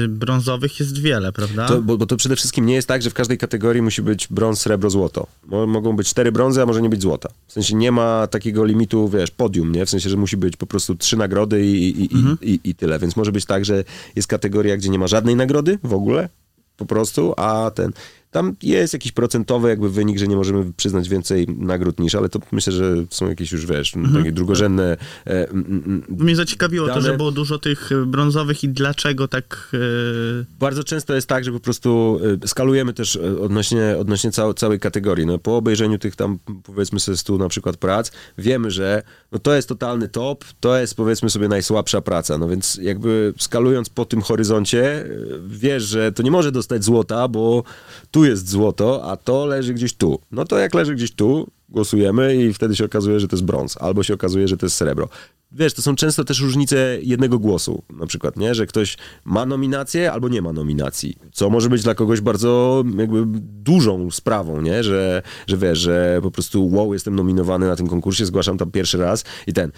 brązowych 0.10 0.80
jest 0.80 0.98
wiele, 1.02 1.32
prawda? 1.32 1.68
To, 1.68 1.82
bo, 1.82 1.98
bo 1.98 2.06
to 2.06 2.18
przede 2.18 2.36
wszystkim 2.36 2.66
nie 2.66 2.74
jest 2.74 2.88
tak, 2.88 3.02
że 3.02 3.10
w 3.10 3.14
każdej 3.14 3.38
kategorii 3.38 3.82
musi 3.82 4.02
być 4.02 4.28
brąz, 4.28 4.62
srebro, 4.62 4.90
złoto. 4.90 5.28
Mo, 5.48 5.68
mogą 5.68 5.96
być 5.96 6.08
cztery 6.10 6.32
brązy, 6.32 6.62
a 6.62 6.66
może 6.66 6.82
nie 6.82 6.90
być 6.90 7.02
złota. 7.02 7.30
W 7.48 7.54
sensie 7.54 7.76
nie 7.76 7.92
ma 7.92 8.28
takiego 8.28 8.66
limitu, 8.66 9.10
wiesz, 9.10 9.32
podium, 9.32 9.72
nie? 9.72 9.86
W 9.86 9.90
sensie, 9.90 10.10
że 10.10 10.18
musi 10.18 10.38
być 10.38 10.58
po 10.58 10.66
prostu 10.66 10.96
trzy 10.96 11.18
nagrody 11.18 11.66
i, 11.66 12.04
i, 12.04 12.16
Mhm. 12.16 12.38
i, 12.42 12.52
i, 12.52 12.70
i 12.70 12.76
tyle. 12.76 13.00
Więc 13.00 13.16
może 13.16 13.32
być 13.32 13.46
tak, 13.46 13.66
że 13.66 13.84
jest 14.16 14.28
kategoria, 14.28 14.78
gdzie 14.78 14.90
nie 14.90 15.00
ma 15.00 15.08
żadnej 15.08 15.36
nagrody 15.36 15.80
w 15.84 15.94
ogóle, 15.94 16.30
po 16.78 16.86
prostu, 16.86 17.34
a 17.38 17.72
ten... 17.76 17.92
Tam 18.36 18.56
jest 18.64 18.94
jakiś 18.94 19.12
procentowy 19.12 19.70
jakby 19.70 19.90
wynik, 19.90 20.18
że 20.20 20.28
nie 20.28 20.36
możemy 20.36 20.74
przyznać 20.74 21.10
więcej 21.10 21.48
nagród 21.58 22.00
niż, 22.00 22.16
ale 22.16 22.30
to 22.30 22.40
myślę, 22.52 22.74
że 22.74 22.96
są 23.10 23.30
jakieś 23.30 23.52
już, 23.52 23.66
wiesz, 23.66 23.96
Mhm. 23.96 24.16
takie 24.16 24.32
drugorzędne... 24.32 24.98
E, 25.28 25.50
m, 25.50 25.84
m, 25.88 26.04
Mnie 26.10 26.36
zaciekawiło 26.36 26.88
to, 26.88 26.94
Dane- 26.94 27.02
że 27.06 27.18
było 27.18 27.32
dużo 27.32 27.60
tych 27.60 27.92
y, 27.92 28.06
brązowych 28.06 28.64
i 28.64 28.70
dlaczego 28.70 29.28
tak... 29.28 29.70
y, 29.74 30.46
Bardzo 30.60 30.84
często 30.84 31.16
jest 31.16 31.28
tak, 31.28 31.44
że 31.44 31.52
po 31.52 31.60
prostu 31.60 32.20
y, 32.44 32.48
skalujemy 32.48 32.94
też 32.94 33.16
y, 33.16 33.42
odnośnie, 33.42 33.96
odnośnie 34.00 34.32
cał, 34.32 34.54
całej 34.54 34.80
kategorii. 34.80 35.26
No, 35.26 35.38
po 35.40 35.58
obejrzeniu 35.58 35.98
tych 36.00 36.16
tam, 36.16 36.40
powiedzmy 36.64 37.00
sobie, 37.00 37.18
stu 37.18 37.38
na 37.38 37.50
przykład 37.50 37.78
prac, 37.78 38.12
wiemy, 38.38 38.72
że 38.72 39.04
no, 39.32 39.40
to 39.40 39.56
jest 39.56 39.70
totalny 39.70 40.08
top, 40.10 40.46
to 40.60 40.78
jest 40.78 40.96
powiedzmy 40.96 41.30
sobie 41.30 41.48
najsłabsza 41.48 42.02
praca. 42.02 42.38
No 42.38 42.48
więc 42.50 42.76
jakby 42.82 43.34
skalując 43.38 43.90
po 43.90 44.06
tym 44.06 44.22
horyzoncie, 44.22 45.06
wiesz, 45.48 45.84
że 45.84 46.12
to 46.12 46.24
nie 46.24 46.32
może 46.32 46.52
dostać 46.52 46.84
złota, 46.84 47.28
bo 47.28 47.64
tu 48.12 48.25
jest 48.28 48.50
złoto, 48.50 49.04
a 49.04 49.18
to 49.18 49.46
leży 49.46 49.74
gdzieś 49.74 49.94
tu. 49.94 50.20
No 50.32 50.46
to 50.46 50.58
jak 50.58 50.74
leży 50.74 50.96
gdzieś 50.96 51.12
tu, 51.12 51.48
głosujemy 51.70 52.36
i 52.36 52.54
wtedy 52.54 52.76
się 52.76 52.86
okazuje, 52.86 53.20
że 53.20 53.28
to 53.28 53.36
jest 53.36 53.46
brąz, 53.46 53.78
albo 53.78 54.04
się 54.04 54.14
okazuje, 54.14 54.48
że 54.48 54.58
to 54.58 54.66
jest 54.66 54.76
srebro. 54.76 55.10
Wiesz, 55.58 55.74
to 55.74 55.82
są 55.82 55.96
często 55.96 56.24
też 56.24 56.42
różnice 56.42 56.98
jednego 57.02 57.40
głosu, 57.40 57.84
na 57.90 58.06
przykład, 58.06 58.38
nie? 58.38 58.56
Że 58.56 58.66
ktoś 58.66 58.98
ma 59.26 59.46
nominację 59.46 60.12
albo 60.12 60.30
nie 60.30 60.42
ma 60.42 60.54
nominacji, 60.54 61.18
co 61.34 61.50
może 61.50 61.70
być 61.70 61.84
dla 61.84 61.96
kogoś 61.96 62.22
bardzo 62.22 62.84
jakby 62.98 63.24
dużą 63.64 64.12
sprawą, 64.12 64.62
nie? 64.62 64.84
Że, 64.84 65.22
że 65.48 65.58
wiesz, 65.58 65.80
że 65.80 66.20
po 66.24 66.32
prostu 66.32 66.70
wow, 66.72 66.94
jestem 66.94 67.16
nominowany 67.16 67.68
na 67.68 67.76
tym 67.76 67.88
konkursie, 67.88 68.26
zgłaszam 68.26 68.58
tam 68.58 68.72
pierwszy 68.72 68.98
raz 68.98 69.24
i 69.48 69.54
ten. 69.54 69.72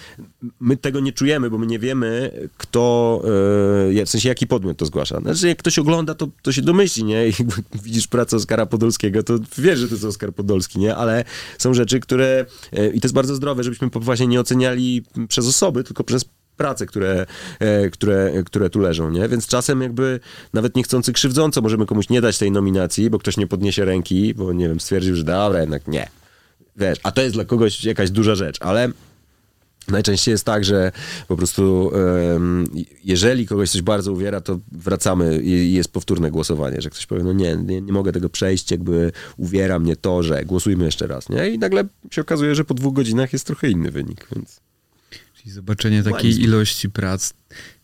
My 0.59 0.77
tego 0.77 0.99
nie 0.99 1.13
czujemy, 1.13 1.49
bo 1.49 1.57
my 1.57 1.67
nie 1.67 1.79
wiemy, 1.79 2.31
kto, 2.57 3.21
e, 4.01 4.05
w 4.05 4.09
sensie 4.09 4.29
jaki 4.29 4.47
podmiot 4.47 4.77
to 4.77 4.85
zgłasza. 4.85 5.19
Znaczy, 5.19 5.47
jak 5.47 5.57
ktoś 5.57 5.79
ogląda, 5.79 6.15
to, 6.15 6.27
to 6.41 6.51
się 6.51 6.61
domyśli, 6.61 7.03
nie? 7.03 7.27
I 7.27 7.31
widzisz 7.83 8.07
pracę 8.07 8.35
Oskara 8.35 8.65
Podolskiego, 8.65 9.23
to 9.23 9.33
wiesz, 9.57 9.79
że 9.79 9.87
to 9.87 9.93
jest 9.93 10.05
Oskar 10.05 10.33
Podolski, 10.33 10.79
nie? 10.79 10.95
Ale 10.95 11.23
są 11.57 11.73
rzeczy, 11.73 11.99
które, 11.99 12.45
e, 12.73 12.87
i 12.87 13.01
to 13.01 13.05
jest 13.05 13.15
bardzo 13.15 13.35
zdrowe, 13.35 13.63
żebyśmy 13.63 13.89
właśnie 13.93 14.27
nie 14.27 14.39
oceniali 14.39 15.03
przez 15.27 15.47
osoby, 15.67 15.83
tylko 15.83 16.03
przez 16.03 16.25
prace, 16.57 16.85
które, 16.85 17.25
e, 17.59 17.89
które, 17.89 18.43
które 18.45 18.69
tu 18.69 18.79
leżą, 18.79 19.11
nie? 19.11 19.27
Więc 19.27 19.47
czasem 19.47 19.81
jakby 19.81 20.19
nawet 20.53 20.75
niechcący 20.75 21.13
krzywdząco 21.13 21.61
możemy 21.61 21.85
komuś 21.85 22.09
nie 22.09 22.21
dać 22.21 22.37
tej 22.37 22.51
nominacji, 22.51 23.09
bo 23.09 23.19
ktoś 23.19 23.37
nie 23.37 23.47
podniesie 23.47 23.85
ręki, 23.85 24.33
bo 24.33 24.53
nie 24.53 24.67
wiem, 24.67 24.79
stwierdził, 24.79 25.15
że 25.15 25.23
dobra, 25.23 25.61
jednak 25.61 25.87
nie. 25.87 26.09
Wiesz, 26.75 26.99
a 27.03 27.11
to 27.11 27.21
jest 27.21 27.35
dla 27.35 27.45
kogoś 27.45 27.83
jakaś 27.83 28.11
duża 28.11 28.35
rzecz, 28.35 28.57
ale 28.61 28.91
Najczęściej 29.87 30.31
jest 30.31 30.45
tak, 30.45 30.65
że 30.65 30.91
po 31.27 31.37
prostu 31.37 31.91
em, 32.35 32.67
jeżeli 33.03 33.47
kogoś 33.47 33.69
coś 33.69 33.81
bardzo 33.81 34.11
uwiera, 34.11 34.41
to 34.41 34.59
wracamy 34.71 35.41
i 35.43 35.73
jest 35.73 35.91
powtórne 35.91 36.31
głosowanie, 36.31 36.81
że 36.81 36.89
ktoś 36.89 37.05
powie, 37.05 37.23
no 37.23 37.33
nie, 37.33 37.55
nie, 37.55 37.81
nie 37.81 37.93
mogę 37.93 38.11
tego 38.11 38.29
przejść, 38.29 38.71
jakby 38.71 39.11
uwiera 39.37 39.79
mnie 39.79 39.95
to, 39.95 40.23
że 40.23 40.45
głosujmy 40.45 40.85
jeszcze 40.85 41.07
raz, 41.07 41.29
nie? 41.29 41.49
I 41.49 41.59
nagle 41.59 41.83
się 42.11 42.21
okazuje, 42.21 42.55
że 42.55 42.65
po 42.65 42.73
dwóch 42.73 42.93
godzinach 42.93 43.33
jest 43.33 43.45
trochę 43.45 43.69
inny 43.69 43.91
wynik, 43.91 44.27
więc... 44.35 44.66
Czyli 45.47 45.55
zobaczenie 45.55 46.03
takiej 46.03 46.13
Dualizm. 46.13 46.41
ilości 46.41 46.89
prac 46.89 47.33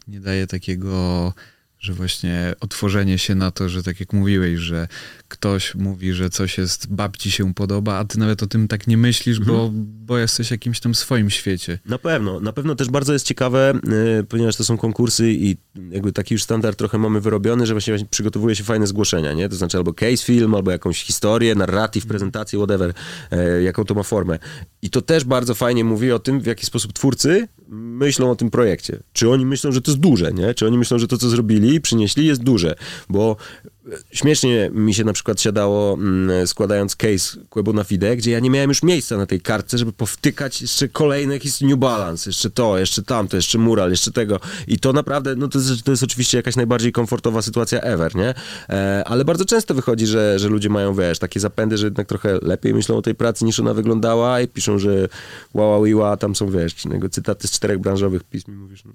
nie 0.07 0.19
daje 0.19 0.47
takiego, 0.47 1.33
że 1.79 1.93
właśnie 1.93 2.53
otworzenie 2.59 3.17
się 3.17 3.35
na 3.35 3.51
to, 3.51 3.69
że 3.69 3.83
tak 3.83 3.99
jak 3.99 4.13
mówiłeś, 4.13 4.59
że 4.59 4.87
ktoś 5.33 5.75
mówi, 5.75 6.13
że 6.13 6.29
coś 6.29 6.57
jest, 6.57 6.93
babci 6.93 7.31
się 7.31 7.53
podoba, 7.53 7.97
a 7.97 8.05
ty 8.05 8.19
nawet 8.19 8.43
o 8.43 8.47
tym 8.47 8.67
tak 8.67 8.87
nie 8.87 8.97
myślisz, 8.97 9.39
bo, 9.39 9.69
bo 9.73 10.17
jesteś 10.17 10.51
jakimś 10.51 10.79
tam 10.79 10.95
swoim 10.95 11.29
świecie. 11.29 11.79
Na 11.85 11.97
pewno, 11.97 12.39
na 12.39 12.53
pewno 12.53 12.75
też 12.75 12.89
bardzo 12.89 13.13
jest 13.13 13.25
ciekawe, 13.25 13.73
y, 14.19 14.23
ponieważ 14.23 14.55
to 14.55 14.63
są 14.63 14.77
konkursy 14.77 15.31
i 15.31 15.57
jakby 15.91 16.13
taki 16.13 16.33
już 16.33 16.43
standard 16.43 16.77
trochę 16.77 16.97
mamy 16.97 17.21
wyrobiony, 17.21 17.67
że 17.67 17.73
właśnie, 17.73 17.93
właśnie 17.93 18.07
przygotowuje 18.09 18.55
się 18.55 18.63
fajne 18.63 18.87
zgłoszenia, 18.87 19.33
nie? 19.33 19.49
To 19.49 19.55
znaczy 19.55 19.77
albo 19.77 19.93
case 19.93 20.17
film, 20.17 20.55
albo 20.55 20.71
jakąś 20.71 21.03
historię, 21.03 21.55
narratyw, 21.55 22.05
prezentację, 22.05 22.59
whatever, 22.59 22.93
e, 23.31 23.61
jaką 23.61 23.85
to 23.85 23.93
ma 23.93 24.03
formę. 24.03 24.39
I 24.81 24.89
to 24.89 25.01
też 25.01 25.23
bardzo 25.23 25.55
fajnie 25.55 25.83
mówi 25.83 26.11
o 26.11 26.19
tym, 26.19 26.41
w 26.41 26.45
jaki 26.45 26.65
sposób 26.65 26.93
twórcy 26.93 27.47
myślą 27.73 28.31
o 28.31 28.35
tym 28.35 28.49
projekcie. 28.49 28.99
Czy 29.13 29.29
oni 29.29 29.45
myślą, 29.45 29.71
że 29.71 29.81
to 29.81 29.91
jest 29.91 30.01
duże, 30.01 30.33
nie? 30.33 30.53
Czy 30.53 30.67
oni 30.67 30.77
myślą, 30.77 30.99
że 30.99 31.07
to, 31.07 31.17
co 31.17 31.29
zrobili, 31.29 31.81
przynieśli, 31.81 32.25
jest 32.25 32.43
duże. 32.43 32.75
Bo 33.09 33.35
śmiesznie 34.11 34.69
mi 34.73 34.93
się 34.93 35.03
na 35.03 35.13
przykład 35.13 35.41
siadało 35.41 35.93
mm, 35.93 36.47
składając 36.47 36.95
case 36.95 37.37
Quebo 37.49 37.73
na 37.73 37.83
Fide, 37.83 38.17
gdzie 38.17 38.31
ja 38.31 38.39
nie 38.39 38.49
miałem 38.49 38.69
już 38.69 38.83
miejsca 38.83 39.17
na 39.17 39.25
tej 39.25 39.41
kartce, 39.41 39.77
żeby 39.77 39.93
powtykać 39.93 40.61
jeszcze 40.61 40.87
kolejne 40.87 41.33
jakieś 41.33 41.61
New 41.61 41.77
Balance, 41.79 42.29
jeszcze 42.29 42.49
to, 42.49 42.77
jeszcze 42.77 43.03
tamto, 43.03 43.35
jeszcze 43.35 43.57
mural, 43.57 43.91
jeszcze 43.91 44.11
tego. 44.11 44.39
I 44.67 44.79
to 44.79 44.93
naprawdę, 44.93 45.35
no 45.35 45.47
to 45.47 45.59
jest, 45.59 45.83
to 45.83 45.91
jest 45.91 46.03
oczywiście 46.03 46.37
jakaś 46.37 46.55
najbardziej 46.55 46.91
komfortowa 46.91 47.41
sytuacja 47.41 47.81
ever, 47.81 48.15
nie? 48.15 48.33
E, 48.69 49.03
ale 49.05 49.25
bardzo 49.25 49.45
często 49.45 49.73
wychodzi, 49.73 50.07
że, 50.07 50.39
że 50.39 50.47
ludzie 50.47 50.69
mają, 50.69 50.93
wiesz, 50.93 51.19
takie 51.19 51.39
zapędy, 51.39 51.77
że 51.77 51.87
jednak 51.87 52.07
trochę 52.07 52.39
lepiej 52.41 52.73
myślą 52.73 52.97
o 52.97 53.01
tej 53.01 53.15
pracy 53.15 53.45
niż 53.45 53.59
ona 53.59 53.73
wyglądała 53.73 54.41
i 54.41 54.47
piszą, 54.47 54.79
że 54.79 55.07
wow, 55.53 55.81
wow, 55.81 55.97
wow 55.99 56.17
tam 56.17 56.35
są, 56.35 56.49
wiesz, 56.49 56.75
cytaty 57.11 57.47
z 57.47 57.51
czterech 57.51 57.79
branżowych 57.79 58.23
pism 58.23 58.51
i 58.51 58.55
mówisz, 58.55 58.85
no, 58.85 58.93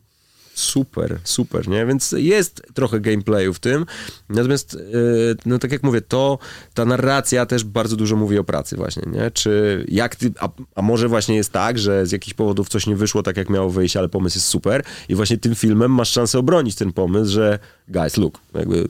super, 0.58 1.18
super, 1.24 1.68
nie? 1.68 1.86
Więc 1.86 2.12
jest 2.12 2.62
trochę 2.74 3.00
gameplayu 3.00 3.54
w 3.54 3.58
tym, 3.58 3.86
natomiast, 4.28 4.74
yy, 4.74 5.36
no 5.46 5.58
tak 5.58 5.72
jak 5.72 5.82
mówię, 5.82 6.00
to, 6.00 6.38
ta 6.74 6.84
narracja 6.84 7.46
też 7.46 7.64
bardzo 7.64 7.96
dużo 7.96 8.16
mówi 8.16 8.38
o 8.38 8.44
pracy 8.44 8.76
właśnie, 8.76 9.02
nie? 9.12 9.30
Czy 9.30 9.84
jak 9.88 10.16
ty, 10.16 10.32
a, 10.40 10.48
a 10.74 10.82
może 10.82 11.08
właśnie 11.08 11.36
jest 11.36 11.52
tak, 11.52 11.78
że 11.78 12.06
z 12.06 12.12
jakichś 12.12 12.34
powodów 12.34 12.68
coś 12.68 12.86
nie 12.86 12.96
wyszło 12.96 13.22
tak, 13.22 13.36
jak 13.36 13.50
miało 13.50 13.70
wyjść, 13.70 13.96
ale 13.96 14.08
pomysł 14.08 14.36
jest 14.36 14.46
super 14.46 14.84
i 15.08 15.14
właśnie 15.14 15.38
tym 15.38 15.54
filmem 15.54 15.94
masz 15.94 16.10
szansę 16.10 16.38
obronić 16.38 16.74
ten 16.74 16.92
pomysł, 16.92 17.32
że 17.32 17.58
guys, 17.88 18.16
look, 18.16 18.40
jakby 18.54 18.88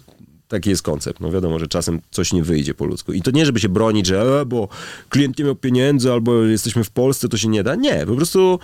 Taki 0.49 0.71
jest 0.71 0.83
koncept. 0.83 1.21
No 1.21 1.31
wiadomo, 1.31 1.59
że 1.59 1.69
czasem 1.69 2.01
coś 2.11 2.33
nie 2.33 2.43
wyjdzie 2.43 2.75
po 2.75 2.85
ludzku. 2.85 3.13
I 3.13 3.23
to 3.23 3.31
nie, 3.31 3.47
żeby 3.47 3.61
się 3.61 3.69
bronić, 3.69 4.07
że 4.07 4.41
e, 4.41 4.47
bo 4.47 4.69
klient 5.09 5.39
nie 5.39 5.45
miał 5.45 5.55
pieniędzy, 5.55 6.13
albo 6.13 6.43
jesteśmy 6.43 6.85
w 6.85 6.91
Polsce, 6.91 7.29
to 7.29 7.37
się 7.37 7.49
nie 7.49 7.63
da. 7.63 7.75
Nie, 7.75 8.07
po 8.07 8.17
prostu 8.17 8.59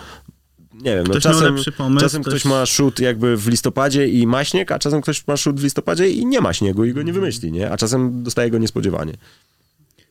nie 0.81 0.95
wiem, 0.95 1.03
no 1.07 1.11
Ktoś 1.13 1.25
miał 1.25 1.33
czasem, 1.33 1.73
pomysł, 1.77 2.05
czasem 2.05 2.21
ktoś... 2.21 2.33
ktoś- 2.33 2.45
ma 2.45 2.65
shoot 2.65 2.99
jakby 2.99 3.37
w 3.37 3.47
listopadzie 3.47 4.07
i 4.07 4.27
ma 4.27 4.43
śnieg, 4.43 4.71
a 4.71 4.79
czasem 4.79 5.01
ktoś 5.01 5.27
ma 5.27 5.37
shoot 5.37 5.59
w 5.59 5.63
listopadzie 5.63 6.09
i 6.09 6.25
nie 6.25 6.41
ma 6.41 6.53
śniegu 6.53 6.85
i 6.85 6.93
go 6.93 7.01
nie 7.01 7.13
wymyśli, 7.13 7.51
nie? 7.51 7.71
A 7.71 7.77
czasem 7.77 8.23
dostaje 8.23 8.49
go 8.51 8.57
niespodziewanie. 8.57 9.13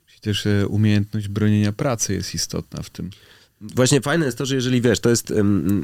Czyli 0.06 0.20
też 0.20 0.46
e, 0.46 0.66
umiejętność 0.68 1.28
bronienia 1.28 1.72
pracy 1.72 2.14
jest 2.14 2.34
istotna 2.34 2.82
w 2.82 2.90
tym. 2.90 3.10
Właśnie 3.60 4.00
fajne 4.00 4.26
jest 4.26 4.38
to, 4.38 4.46
że 4.46 4.54
jeżeli 4.54 4.80
wiesz, 4.80 5.00
to 5.00 5.10
jest 5.10 5.32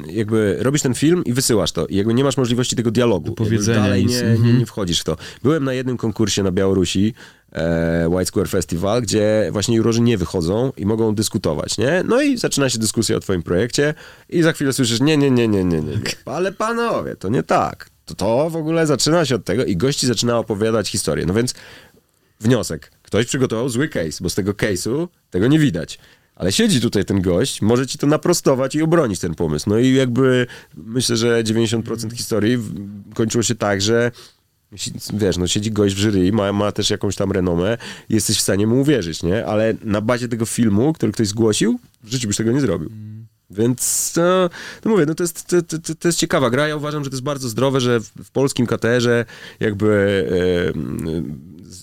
jakby 0.07 0.57
robisz 0.61 0.83
ten 0.83 0.95
film 0.95 1.25
i 1.25 1.33
wysyłasz 1.33 1.73
to 1.73 1.87
i 1.87 1.97
jakby 1.97 2.15
nie 2.15 2.25
masz 2.25 2.37
możliwości 2.37 2.77
tego 2.77 2.91
dialogu. 2.91 3.27
Do 3.27 3.33
powiedzenia 3.33 3.81
dalej 3.81 4.07
nie, 4.07 4.15
nie, 4.15 4.23
Mhm. 4.23 4.59
nie 4.59 4.67
wchodzisz 4.67 5.01
w 5.01 5.05
to. 5.05 5.17
Byłem 5.43 5.65
na 5.65 5.73
jednym 5.73 5.97
konkursie 5.97 6.43
na 6.43 6.51
Białorusi, 6.53 7.15
White 8.09 8.27
Square 8.27 8.49
Festival, 8.49 9.03
gdzie 9.03 9.49
właśnie 9.53 9.77
jurorzy 9.77 10.01
nie 10.01 10.19
wychodzą 10.19 10.73
i 10.77 10.87
mogą 10.87 11.15
dyskutować, 11.15 11.79
nie? 11.79 12.03
No 12.05 12.23
i 12.23 12.39
zaczyna 12.39 12.71
się 12.71 12.79
dyskusja 12.79 13.17
o 13.17 13.21
twoim 13.21 13.43
projekcie 13.43 13.95
i 14.29 14.43
za 14.43 14.53
chwilę 14.53 14.73
słyszysz, 14.73 15.01
nie, 15.01 15.17
nie, 15.17 15.31
nie, 15.31 15.49
nie, 15.49 15.65
nie, 15.65 15.83
nie, 15.83 15.97
nie. 15.97 16.01
Ale 16.25 16.53
panowie, 16.53 17.17
to 17.17 17.29
nie 17.29 17.43
tak. 17.43 17.91
To, 18.05 18.15
to 18.15 18.51
w 18.51 18.57
ogóle 18.57 18.87
zaczyna 18.87 19.25
się 19.25 19.35
od 19.35 19.45
tego 19.45 19.65
i 19.65 19.77
gości 19.77 20.07
zaczyna 20.07 20.39
opowiadać 20.39 20.89
historię. 20.89 21.27
No 21.27 21.35
więc 21.35 21.55
wniosek. 22.41 22.93
Ktoś 23.03 23.27
przygotował 23.27 23.69
zły 23.69 23.89
case, 23.89 24.19
bo 24.21 24.31
z 24.31 24.35
tego 24.35 24.53
case'u 24.53 25.09
tego 25.31 25.47
nie 25.47 25.59
widać. 25.59 25.99
Ale 26.35 26.53
siedzi 26.53 26.81
tutaj 26.81 27.05
ten 27.05 27.23
gość, 27.23 27.63
może 27.63 27.87
ci 27.87 27.99
to 27.99 28.07
naprostować 28.07 28.75
i 28.75 28.83
obronić 28.83 29.21
ten 29.21 29.35
pomysł. 29.35 29.71
No 29.71 29.79
i 29.79 29.95
jakby 29.95 30.47
myślę, 30.77 31.17
że 31.17 31.45
90% 31.45 32.13
historii 32.13 32.59
kończyło 33.15 33.43
się 33.43 33.55
tak, 33.55 33.83
że 33.83 34.11
wiesz, 35.15 35.37
no 35.37 35.47
siedzi 35.47 35.73
gość 35.73 35.95
w 35.95 35.99
jury, 35.99 36.33
ma, 36.33 36.53
ma 36.53 36.73
też 36.73 36.91
jakąś 36.91 37.17
tam 37.17 37.33
renomę 37.33 37.79
jesteś 38.09 38.39
w 38.39 38.41
stanie 38.41 38.67
mu 38.67 38.81
uwierzyć, 38.81 39.23
nie? 39.23 39.47
Ale 39.47 39.75
na 39.85 40.01
bazie 40.01 40.29
tego 40.29 40.47
filmu, 40.47 40.93
który 40.93 41.13
ktoś 41.13 41.29
zgłosił, 41.29 41.81
w 42.05 42.13
życiu 42.13 42.29
byś 42.29 42.37
tego 42.37 42.53
nie 42.53 42.61
zrobił. 42.61 42.91
Więc 43.51 44.13
no, 44.17 44.51
no 44.85 44.91
mówię, 44.91 45.07
no 45.07 45.15
to 45.15 45.25
jest, 45.25 45.47
to, 45.47 45.63
to, 45.63 45.95
to 45.95 46.09
jest 46.09 46.19
ciekawa 46.19 46.51
gra. 46.51 46.69
Ja 46.69 46.77
uważam, 46.77 47.05
że 47.05 47.11
to 47.11 47.15
jest 47.15 47.25
bardzo 47.25 47.49
zdrowe, 47.49 47.81
że 47.81 48.01
w, 48.01 48.11
w 48.25 48.31
polskim 48.31 48.67
KTR-ze 48.67 49.25
jakby 49.61 50.27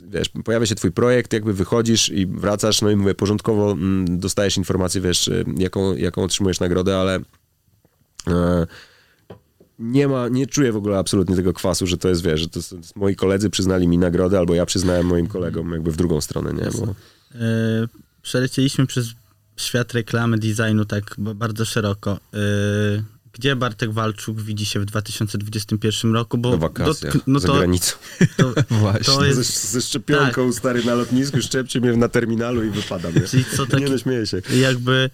wiesz, 0.09 0.29
pojawia 0.43 0.65
się 0.65 0.75
twój 0.75 0.91
projekt, 0.91 1.33
jakby 1.33 1.53
wychodzisz 1.53 2.09
i 2.09 2.25
wracasz, 2.25 2.81
no 2.81 2.91
i 2.91 2.95
mówię, 2.95 3.15
porządkowo 3.15 3.71
mm, 3.71 4.19
dostajesz 4.19 4.57
informację, 4.57 5.01
wiesz, 5.01 5.29
jaką, 5.57 5.95
jaką 5.95 6.23
otrzymujesz 6.23 6.59
nagrodę, 6.59 6.97
ale 6.97 7.19
e, 8.27 8.67
nie 9.79 10.07
ma, 10.07 10.27
nie 10.27 10.47
czuję 10.47 10.71
w 10.71 10.75
ogóle 10.75 10.97
absolutnie 10.97 11.35
tego 11.35 11.53
kwasu, 11.53 11.87
że 11.87 11.97
to 11.97 12.09
jest, 12.09 12.23
wiesz, 12.23 12.39
że 12.41 12.47
to, 12.49 12.59
jest- 12.59 12.95
moi 12.95 13.15
koledzy 13.15 13.49
przyznali 13.49 13.87
mi 13.87 13.97
nagrodę, 13.97 14.37
albo 14.37 14.55
ja 14.55 14.65
przyznałem 14.65 15.05
moim 15.05 15.27
kolegom 15.27 15.71
jakby 15.71 15.91
w 15.91 15.95
drugą 15.97 16.21
stronę, 16.21 16.53
nie? 16.53 16.69
Bo, 16.71 16.95
E, 17.35 17.87
przelecieliśmy 18.21 18.87
przez 18.87 19.07
świat 19.57 19.93
reklamy, 19.93 20.37
designu 20.37 20.85
tak 20.85 21.15
bardzo 21.17 21.65
szeroko. 21.65 22.19
E, 22.33 22.37
gdzie 23.33 23.55
Bartek 23.55 23.91
Walczuk 23.93 24.41
widzi 24.41 24.65
się 24.65 24.79
w 24.79 24.85
2021 24.85 26.13
roku? 26.13 26.37
Bo 26.37 26.51
na 26.51 26.57
wakacjach, 26.57 27.13
dotk- 27.15 27.21
no 27.27 27.39
za 27.39 27.47
to, 27.47 27.53
granicą. 27.57 27.95
to, 28.37 28.53
Właśnie. 28.79 29.03
to 29.13 29.19
Ze, 29.21 29.27
jest, 29.27 29.71
ze 29.71 29.81
szczepionką 29.81 30.53
stary 30.53 30.83
na 30.83 30.95
lotnisku, 30.95 31.41
szczepcie 31.41 31.81
mnie 31.81 31.93
na 31.93 32.07
terminalu 32.09 32.63
i 32.63 32.69
wypadam. 32.69 33.13
Nie, 33.15 33.21
czyli 33.21 33.45
co 33.55 33.63
nie 33.63 33.69
taki, 33.69 33.83
no, 33.83 33.97
śmieję 33.97 34.27
się. 34.27 34.41
jakby 34.61 35.09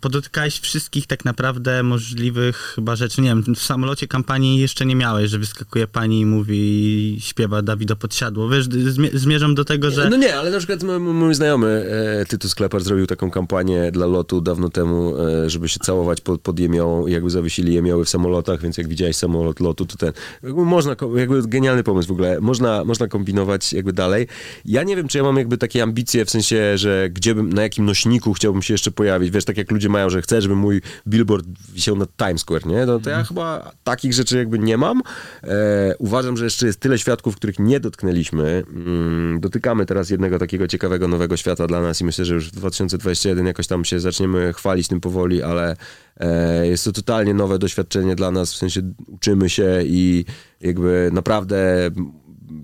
podotykałeś 0.00 0.60
wszystkich 0.60 1.06
tak 1.06 1.24
naprawdę 1.24 1.82
możliwych 1.82 2.56
chyba 2.74 2.96
rzeczy. 2.96 3.20
Nie 3.22 3.28
wiem, 3.28 3.54
w 3.54 3.62
samolocie 3.62 4.06
kampanii 4.08 4.60
jeszcze 4.60 4.86
nie 4.86 4.96
miałeś, 4.96 5.30
że 5.30 5.38
wyskakuje 5.38 5.86
pani 5.86 6.20
i 6.20 6.26
mówi, 6.26 7.16
śpiewa 7.20 7.62
Dawido 7.62 7.96
Podsiadło. 7.96 8.48
Wiesz, 8.48 8.68
zmie- 8.68 9.16
zmierzam 9.16 9.54
do 9.54 9.64
tego, 9.64 9.90
że 9.90 10.10
No 10.10 10.16
nie, 10.16 10.36
ale 10.36 10.50
na 10.50 10.58
przykład 10.58 10.82
mój, 10.82 10.98
mój 10.98 11.34
znajomy 11.34 11.86
e, 12.20 12.26
Tytus 12.26 12.54
Klepar 12.54 12.80
zrobił 12.82 13.06
taką 13.06 13.30
kampanię 13.30 13.92
dla 13.92 14.06
lotu 14.06 14.40
dawno 14.40 14.68
temu, 14.68 15.14
e, 15.18 15.50
żeby 15.50 15.68
się 15.68 15.78
całować 15.80 16.20
pod, 16.20 16.40
pod 16.40 16.60
jemiołą 16.60 17.06
i 17.06 17.12
jakby 17.12 17.30
zawiesili 17.30 17.74
jemioły 17.74 18.04
w 18.04 18.08
samolotach, 18.08 18.60
więc 18.62 18.78
jak 18.78 18.88
widziałeś 18.88 19.16
samolot 19.16 19.60
lotu, 19.60 19.86
to 19.86 19.96
ten, 19.96 20.12
jakby 20.42 20.64
można, 20.64 20.96
jakby 21.16 21.42
genialny 21.42 21.82
pomysł 21.82 22.08
w 22.08 22.12
ogóle, 22.12 22.40
można, 22.40 22.84
można 22.84 23.08
kombinować 23.08 23.72
jakby 23.72 23.92
dalej. 23.92 24.26
Ja 24.64 24.82
nie 24.82 24.96
wiem, 24.96 25.08
czy 25.08 25.18
ja 25.18 25.24
mam 25.24 25.36
jakby 25.36 25.58
takie 25.58 25.82
ambicje, 25.82 26.24
w 26.24 26.30
sensie, 26.30 26.78
że 26.78 27.08
gdzie 27.12 27.34
bym, 27.34 27.52
na 27.52 27.62
jakim 27.62 27.84
nośniku 27.84 28.32
chciałbym 28.32 28.62
się 28.62 28.74
jeszcze 28.74 28.90
pojawić, 28.90 29.30
wiesz, 29.30 29.39
tak 29.44 29.56
jak 29.56 29.70
ludzie 29.70 29.88
mają, 29.88 30.10
że 30.10 30.22
chcę, 30.22 30.42
żeby 30.42 30.56
mój 30.56 30.80
billboard 31.08 31.46
wisiał 31.72 31.96
na 31.96 32.06
Times 32.06 32.40
Square, 32.40 32.66
nie? 32.66 32.86
No 32.86 33.00
to 33.00 33.10
ja 33.10 33.24
chyba 33.24 33.72
takich 33.84 34.12
rzeczy 34.12 34.36
jakby 34.36 34.58
nie 34.58 34.76
mam. 34.76 35.02
E, 35.42 35.94
uważam, 35.98 36.36
że 36.36 36.44
jeszcze 36.44 36.66
jest 36.66 36.80
tyle 36.80 36.98
świadków, 36.98 37.36
których 37.36 37.58
nie 37.58 37.80
dotknęliśmy. 37.80 38.62
Mm, 38.74 39.40
dotykamy 39.40 39.86
teraz 39.86 40.10
jednego 40.10 40.38
takiego 40.38 40.68
ciekawego 40.68 41.08
nowego 41.08 41.36
świata 41.36 41.66
dla 41.66 41.80
nas 41.80 42.00
i 42.00 42.04
myślę, 42.04 42.24
że 42.24 42.34
już 42.34 42.48
w 42.48 42.52
2021 42.52 43.46
jakoś 43.46 43.66
tam 43.66 43.84
się 43.84 44.00
zaczniemy 44.00 44.52
chwalić 44.52 44.88
tym 44.88 45.00
powoli, 45.00 45.42
ale 45.42 45.76
e, 46.16 46.66
jest 46.66 46.84
to 46.84 46.92
totalnie 46.92 47.34
nowe 47.34 47.58
doświadczenie 47.58 48.16
dla 48.16 48.30
nas, 48.30 48.52
w 48.52 48.56
sensie 48.56 48.92
uczymy 49.06 49.50
się 49.50 49.82
i 49.84 50.24
jakby 50.60 51.10
naprawdę 51.12 51.90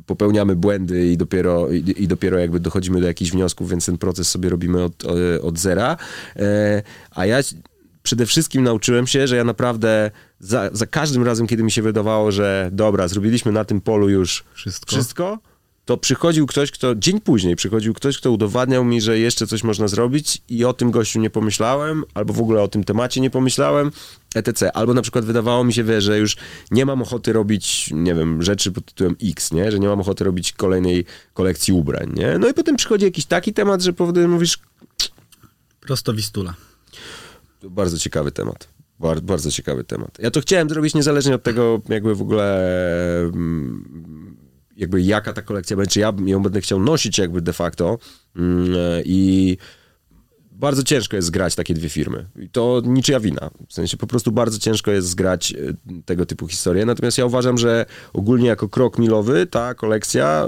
popełniamy 0.07 0.57
błędy 0.57 1.07
i 1.07 1.17
dopiero, 1.17 1.73
i, 1.73 1.95
i 1.97 2.09
dopiero 2.09 2.39
jakby 2.39 2.61
dochodzimy 2.61 3.01
do 3.01 3.07
jakichś 3.07 3.31
wniosków, 3.31 3.71
więc 3.71 3.87
ten 3.87 3.99
proces 3.99 4.29
sobie 4.29 4.49
robimy 4.49 4.85
od, 4.85 5.05
od, 5.05 5.19
od 5.43 5.59
zera. 5.59 5.97
E, 6.37 6.83
a 7.11 7.27
ja 7.27 7.39
przede 8.03 8.27
wszystkim 8.27 8.63
nauczyłem 8.63 9.07
się, 9.07 9.27
że 9.27 9.37
ja 9.37 9.45
naprawdę 9.45 10.11
za, 10.41 10.71
za 10.73 10.87
każdym 10.87 11.23
razem, 11.23 11.47
kiedy 11.47 11.63
mi 11.63 11.71
się 11.71 11.83
wydawało, 11.83 12.33
że 12.33 12.71
dobra, 12.73 13.09
zrobiliśmy 13.09 13.53
na 13.53 13.65
tym 13.65 13.81
polu 13.81 14.09
już 14.09 14.45
Wszystko. 14.55 14.91
wszystko, 14.91 15.39
to 15.87 15.97
przychodził 15.97 16.47
ktoś, 16.47 16.71
kto 16.71 16.95
dzień 16.95 17.21
później 17.21 17.57
przychodził 17.57 17.95
ktoś, 17.95 18.19
kto 18.19 18.31
udowadniał 18.33 18.85
mi, 18.85 19.01
że 19.01 19.19
jeszcze 19.19 19.47
coś 19.47 19.63
można 19.63 19.89
zrobić 19.89 20.43
i 20.49 20.65
o 20.65 20.73
tym 20.73 20.91
gościu 20.91 21.21
nie 21.21 21.31
pomyślałem, 21.31 22.05
albo 22.15 22.33
w 22.33 22.41
ogóle 22.41 22.63
o 22.63 22.69
tym 22.69 22.85
temacie 22.85 23.21
nie 23.21 23.31
pomyślałem, 23.31 23.91
etc. 24.35 24.73
Albo 24.73 24.95
na 24.95 25.03
przykład 25.03 25.25
wydawało 25.25 25.65
mi 25.65 25.73
się, 25.73 25.85
wie, 25.85 26.01
że 26.01 26.19
już 26.19 26.37
nie 26.71 26.87
mam 26.87 27.03
ochoty 27.03 27.33
robić, 27.33 27.91
nie 27.93 28.15
wiem, 28.15 28.43
rzeczy 28.43 28.73
pod 28.73 28.85
tytułem 28.85 29.17
X, 29.23 29.53
nie? 29.53 29.73
Że 29.73 29.79
nie 29.79 29.89
mam 29.89 30.01
ochoty 30.01 30.25
robić 30.25 30.53
kolejnej 30.53 31.05
kolekcji 31.35 31.73
ubrań, 31.73 32.13
nie? 32.17 32.39
No 32.39 32.49
i 32.49 32.55
potem 32.55 32.77
przychodzi 32.77 33.05
jakiś 33.05 33.27
taki 33.27 33.53
temat, 33.53 33.83
że 33.83 33.93
powoduje, 33.93 34.29
mówisz, 34.29 34.59
prosto 35.81 36.15
Wistula. 36.15 36.55
to 37.61 37.71
bardzo 37.71 37.99
ciekawy 37.99 38.33
temat. 38.33 38.69
Bardzo, 39.01 39.23
bardzo 39.23 39.51
ciekawy 39.51 39.85
temat. 39.85 40.19
Ja 40.19 40.31
to 40.31 40.41
chciałem 40.41 40.69
zrobić 40.69 40.95
niezależnie 40.95 41.35
od 41.35 41.43
tego, 41.43 41.81
jakby 41.89 42.15
w 42.15 42.23
ogóle 42.23 42.69
mm, 43.21 44.26
jakby 44.77 45.03
jaka 45.03 45.33
ta 45.33 45.43
kolekcja 45.43 45.77
będzie, 45.77 45.91
czy 45.91 46.01
ja 46.01 46.13
ją 46.27 46.43
będę 46.43 46.61
chciał 46.61 46.81
nosić 46.81 47.19
jakby 47.19 47.41
de 47.41 47.53
facto 47.53 47.99
Mm, 48.37 49.03
i 49.05 49.57
bardzo 50.53 50.83
ciężko 50.83 51.17
jest 51.17 51.29
zgrać 51.29 51.55
takie 51.55 51.75
dwie 51.75 51.89
firmy. 51.89 52.27
I 52.37 52.49
to 52.49 52.83
niczyja 52.85 53.21
wina. 53.21 53.51
W 53.69 53.75
sensie 53.75 53.97
po 53.97 54.07
prostu 54.07 54.33
bardzo 54.33 54.59
ciężko 54.59 54.91
jest 54.91 55.09
zgrać 55.09 55.53
e, 55.53 55.57
tego 56.05 56.27
typu 56.27 56.49
historie. 56.49 56.87
Natomiast 56.87 57.19
ja 57.19 57.27
uważam, 57.27 57.59
że 57.59 57.87
ogólnie 58.13 58.49
jako 58.49 58.69
krok 58.69 58.99
milowy 58.99 59.47
ta 59.47 59.75
kolekcja 59.75 60.47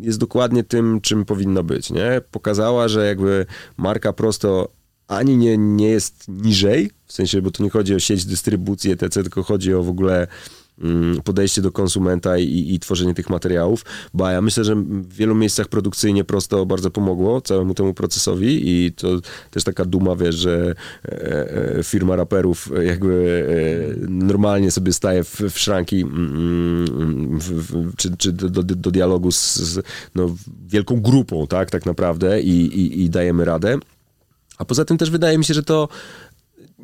jest 0.00 0.18
dokładnie 0.18 0.64
tym, 0.64 1.00
czym 1.00 1.24
powinna 1.24 1.62
być. 1.62 1.90
Nie? 1.90 2.20
Pokazała, 2.30 2.88
że 2.88 3.06
jakby 3.06 3.46
marka 3.76 4.12
prosto 4.12 4.68
ani 5.08 5.36
nie, 5.36 5.58
nie 5.58 5.88
jest 5.88 6.28
niżej, 6.28 6.90
w 7.06 7.12
sensie, 7.12 7.42
bo 7.42 7.50
tu 7.50 7.62
nie 7.62 7.70
chodzi 7.70 7.94
o 7.94 7.98
sieć 7.98 8.24
dystrybucji 8.24 8.92
etc., 8.92 9.22
tylko 9.22 9.42
chodzi 9.42 9.74
o 9.74 9.82
w 9.82 9.88
ogóle 9.88 10.26
podejście 11.24 11.62
do 11.62 11.72
konsumenta 11.72 12.38
i, 12.38 12.74
i 12.74 12.80
tworzenie 12.80 13.14
tych 13.14 13.30
materiałów, 13.30 13.84
bo 14.14 14.28
ja 14.28 14.40
myślę, 14.40 14.64
że 14.64 14.74
w 14.76 15.12
wielu 15.12 15.34
miejscach 15.34 15.68
produkcyjnie 15.68 16.24
prosto 16.24 16.66
bardzo 16.66 16.90
pomogło 16.90 17.40
całemu 17.40 17.74
temu 17.74 17.94
procesowi 17.94 18.70
i 18.70 18.92
to 18.92 19.08
też 19.50 19.64
taka 19.64 19.84
duma, 19.84 20.16
wiesz, 20.16 20.34
że 20.34 20.74
e, 21.04 21.78
e, 21.78 21.82
firma 21.82 22.16
raperów 22.16 22.70
jakby 22.82 23.44
e, 23.98 24.10
normalnie 24.10 24.70
sobie 24.70 24.92
staje 24.92 25.24
w, 25.24 25.40
w 25.40 25.58
szranki 25.58 26.00
mm, 26.00 27.38
w, 27.38 27.50
w, 27.52 27.96
czy, 27.96 28.16
czy 28.16 28.32
do, 28.32 28.48
do, 28.48 28.62
do 28.62 28.90
dialogu 28.90 29.32
z, 29.32 29.56
z 29.56 29.86
no, 30.14 30.36
wielką 30.66 31.00
grupą, 31.00 31.46
tak, 31.46 31.70
tak 31.70 31.86
naprawdę 31.86 32.40
i, 32.40 32.80
i, 32.80 33.02
i 33.02 33.10
dajemy 33.10 33.44
radę. 33.44 33.78
A 34.58 34.64
poza 34.64 34.84
tym 34.84 34.98
też 34.98 35.10
wydaje 35.10 35.38
mi 35.38 35.44
się, 35.44 35.54
że 35.54 35.62
to 35.62 35.88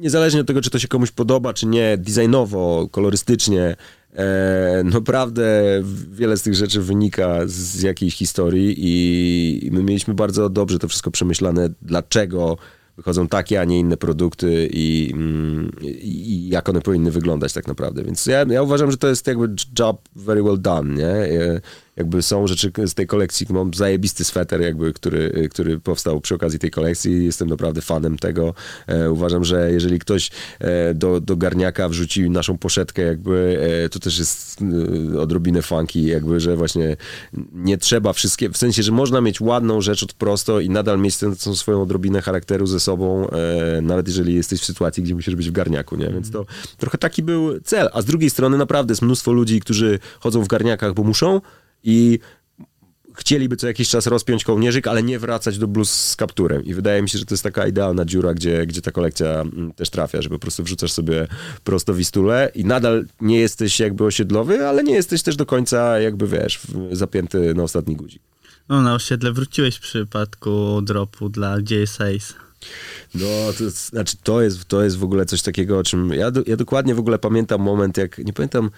niezależnie 0.00 0.40
od 0.40 0.46
tego, 0.46 0.60
czy 0.60 0.70
to 0.70 0.78
się 0.78 0.88
komuś 0.88 1.10
podoba, 1.10 1.54
czy 1.54 1.66
nie, 1.66 1.98
designowo, 1.98 2.88
kolorystycznie, 2.90 3.76
e, 4.14 4.82
naprawdę 4.84 5.62
wiele 6.12 6.36
z 6.36 6.42
tych 6.42 6.54
rzeczy 6.54 6.80
wynika 6.82 7.38
z 7.46 7.82
jakiejś 7.82 8.14
historii 8.14 8.74
i, 8.78 9.70
my 9.72 9.82
mieliśmy 9.82 10.14
bardzo 10.14 10.48
dobrze 10.48 10.78
to 10.78 10.88
wszystko 10.88 11.10
przemyślane, 11.10 11.68
dlaczego 11.82 12.56
wychodzą 12.96 13.28
takie, 13.28 13.60
a 13.60 13.64
nie 13.64 13.78
inne 13.78 13.96
produkty 13.96 14.68
i, 14.72 15.10
mm, 15.14 15.72
i, 15.82 16.32
i 16.32 16.48
jak 16.48 16.68
one 16.68 16.80
powinny 16.80 17.10
wyglądać 17.10 17.52
tak 17.52 17.66
naprawdę. 17.66 18.04
Więc 18.04 18.26
ja, 18.26 18.44
ja 18.48 18.62
uważam, 18.62 18.90
że 18.90 18.96
to 18.96 19.08
jest 19.08 19.26
jakby 19.26 19.54
job 19.78 20.08
very 20.16 20.42
well 20.42 20.60
done, 20.60 20.94
nie? 20.94 21.28
Jakby 21.96 22.22
są 22.22 22.46
rzeczy 22.46 22.72
z 22.86 22.94
tej 22.94 23.06
kolekcji, 23.06 23.46
mam 23.50 23.74
zajebisty 23.74 24.24
sweter 24.24 24.60
jakby, 24.60 24.92
który, 24.92 25.48
który 25.50 25.80
powstał 25.80 26.20
przy 26.20 26.34
okazji 26.34 26.58
tej 26.58 26.70
kolekcji, 26.70 27.24
jestem 27.24 27.48
naprawdę 27.48 27.80
fanem 27.80 28.18
tego. 28.18 28.54
E, 28.86 29.10
uważam, 29.10 29.44
że 29.44 29.72
jeżeli 29.72 29.98
ktoś 29.98 30.30
e, 30.58 30.94
do, 30.94 31.20
do 31.20 31.36
garniaka 31.36 31.88
wrzuci 31.88 32.30
naszą 32.30 32.58
poszetkę 32.58 33.02
jakby, 33.02 33.60
e, 33.84 33.88
to 33.88 33.98
też 33.98 34.18
jest 34.18 34.60
odrobinę 35.18 35.62
funky, 35.62 36.00
jakby, 36.00 36.40
że 36.40 36.56
właśnie 36.56 36.96
nie 37.52 37.78
trzeba 37.78 38.12
wszystkie, 38.12 38.50
w 38.50 38.56
sensie, 38.56 38.82
że 38.82 38.92
można 38.92 39.20
mieć 39.20 39.40
ładną 39.40 39.80
rzecz 39.80 40.02
od 40.02 40.12
prosto 40.12 40.60
i 40.60 40.70
nadal 40.70 40.98
mieć 40.98 41.16
tę 41.16 41.34
swoją 41.36 41.82
odrobinę 41.82 42.22
charakteru 42.22 42.66
ze 42.66 42.80
sobą, 42.80 43.28
nawet 43.82 44.08
jeżeli 44.08 44.34
jesteś 44.34 44.60
w 44.60 44.64
sytuacji, 44.64 45.02
gdzie 45.02 45.14
musisz 45.14 45.36
być 45.36 45.48
w 45.48 45.52
garniaku, 45.52 45.96
nie? 45.96 46.08
Więc 46.08 46.30
to 46.30 46.46
trochę 46.78 46.98
taki 46.98 47.22
był 47.22 47.60
cel. 47.60 47.88
A 47.92 48.02
z 48.02 48.04
drugiej 48.04 48.30
strony 48.30 48.58
naprawdę 48.58 48.92
jest 48.92 49.02
mnóstwo 49.02 49.32
ludzi, 49.32 49.60
którzy 49.60 49.98
chodzą 50.20 50.42
w 50.42 50.48
garniakach, 50.48 50.94
bo 50.94 51.02
muszą, 51.02 51.40
i 51.84 52.18
chcieliby 53.16 53.56
co 53.56 53.66
jakiś 53.66 53.88
czas 53.88 54.06
rozpiąć 54.06 54.44
kołnierzyk, 54.44 54.86
ale 54.86 55.02
nie 55.02 55.18
wracać 55.18 55.58
do 55.58 55.68
bluz 55.68 55.90
z 55.90 56.16
kapturem. 56.16 56.64
I 56.64 56.74
wydaje 56.74 57.02
mi 57.02 57.08
się, 57.08 57.18
że 57.18 57.24
to 57.24 57.34
jest 57.34 57.44
taka 57.44 57.66
idealna 57.66 58.04
dziura, 58.04 58.34
gdzie, 58.34 58.66
gdzie 58.66 58.82
ta 58.82 58.90
kolekcja 58.90 59.28
mm, 59.28 59.72
też 59.72 59.90
trafia, 59.90 60.22
że 60.22 60.28
po 60.28 60.38
prostu 60.38 60.62
wrzucasz 60.62 60.92
sobie 60.92 61.26
prosto 61.64 61.94
wistulę 61.94 62.50
i 62.54 62.64
nadal 62.64 63.04
nie 63.20 63.40
jesteś 63.40 63.80
jakby 63.80 64.04
osiedlowy, 64.04 64.66
ale 64.66 64.84
nie 64.84 64.94
jesteś 64.94 65.22
też 65.22 65.36
do 65.36 65.46
końca 65.46 65.98
jakby, 66.00 66.26
wiesz, 66.26 66.60
zapięty 66.92 67.54
na 67.54 67.62
ostatni 67.62 67.96
guzik. 67.96 68.22
No, 68.68 68.82
na 68.82 68.94
osiedle 68.94 69.32
wróciłeś 69.32 69.76
w 69.76 69.80
przypadku 69.80 70.82
dropu 70.82 71.28
dla 71.28 71.56
JSAs. 71.70 72.34
No, 73.14 73.26
to, 73.58 73.70
znaczy 73.70 74.16
to 74.22 74.42
jest, 74.42 74.64
to 74.64 74.82
jest 74.82 74.98
w 74.98 75.04
ogóle 75.04 75.26
coś 75.26 75.42
takiego, 75.42 75.78
o 75.78 75.82
czym 75.82 76.10
ja, 76.10 76.30
do, 76.30 76.42
ja 76.46 76.56
dokładnie 76.56 76.94
w 76.94 76.98
ogóle 76.98 77.18
pamiętam 77.18 77.60
moment, 77.60 77.96
jak, 77.96 78.18
nie 78.18 78.32
pamiętam, 78.32 78.70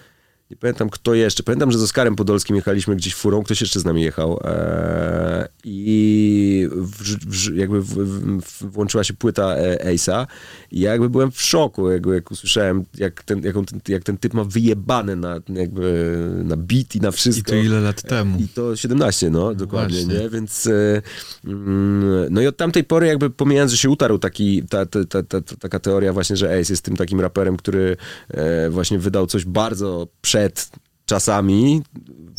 nie 0.51 0.57
pamiętam 0.57 0.89
kto 0.89 1.13
jeszcze. 1.13 1.43
Pamiętam, 1.43 1.71
że 1.71 1.77
z 1.77 1.83
Oskarem 1.83 2.15
Podolskim 2.15 2.55
jechaliśmy 2.55 2.95
gdzieś 2.95 3.15
furą, 3.15 3.43
ktoś 3.43 3.61
jeszcze 3.61 3.79
z 3.79 3.85
nami 3.85 4.01
jechał. 4.01 4.39
Eee, 4.43 5.45
I 5.63 6.67
w, 6.71 7.03
w, 7.03 7.55
jakby 7.55 7.81
w, 7.81 8.43
włączyła 8.61 9.03
się 9.03 9.13
płyta 9.13 9.55
e, 9.55 9.95
Ace'a 9.95 10.27
i 10.71 10.79
ja 10.79 10.91
jakby 10.91 11.09
byłem 11.09 11.31
w 11.31 11.41
szoku, 11.41 11.91
jakby, 11.91 12.15
jak 12.15 12.31
usłyszałem, 12.31 12.85
jak 12.97 13.23
ten, 13.23 13.43
jak, 13.43 13.57
on, 13.57 13.65
jak 13.87 14.03
ten 14.03 14.17
typ 14.17 14.33
ma 14.33 14.43
wyjebane 14.43 15.15
na, 15.15 15.39
jakby, 15.49 16.17
na 16.43 16.57
beat 16.57 16.95
i 16.95 16.99
na 17.01 17.11
wszystko. 17.11 17.55
I 17.55 17.59
to 17.59 17.65
ile 17.65 17.79
lat 17.79 18.01
temu? 18.01 18.39
I 18.39 18.47
to 18.47 18.75
17, 18.75 19.29
no, 19.29 19.55
dokładnie, 19.55 20.03
Właśnie. 20.03 20.19
nie? 20.19 20.29
Więc 20.29 20.67
e, 20.67 21.01
mm, 21.45 22.33
no 22.33 22.41
i 22.41 22.47
od 22.47 22.57
tamtej 22.57 22.83
pory 22.83 23.07
jakby 23.07 23.29
pomijając, 23.29 23.71
że 23.71 23.77
się 23.77 23.89
utarł 23.89 24.19
taki, 24.19 24.63
ta, 24.63 24.85
ta, 24.85 25.05
ta, 25.05 25.23
ta 25.23 25.41
taka 25.41 25.79
teoria 25.79 26.13
właśnie, 26.13 26.37
że 26.37 26.59
Ace 26.59 26.73
jest 26.73 26.81
tym 26.81 26.97
takim 26.97 27.21
raperem, 27.21 27.57
który 27.57 27.97
e, 28.29 28.69
właśnie 28.69 28.99
wydał 28.99 29.27
coś 29.27 29.45
bardzo 29.45 30.07
prze 30.21 30.38
przed 30.39 30.69
czasami, 31.05 31.81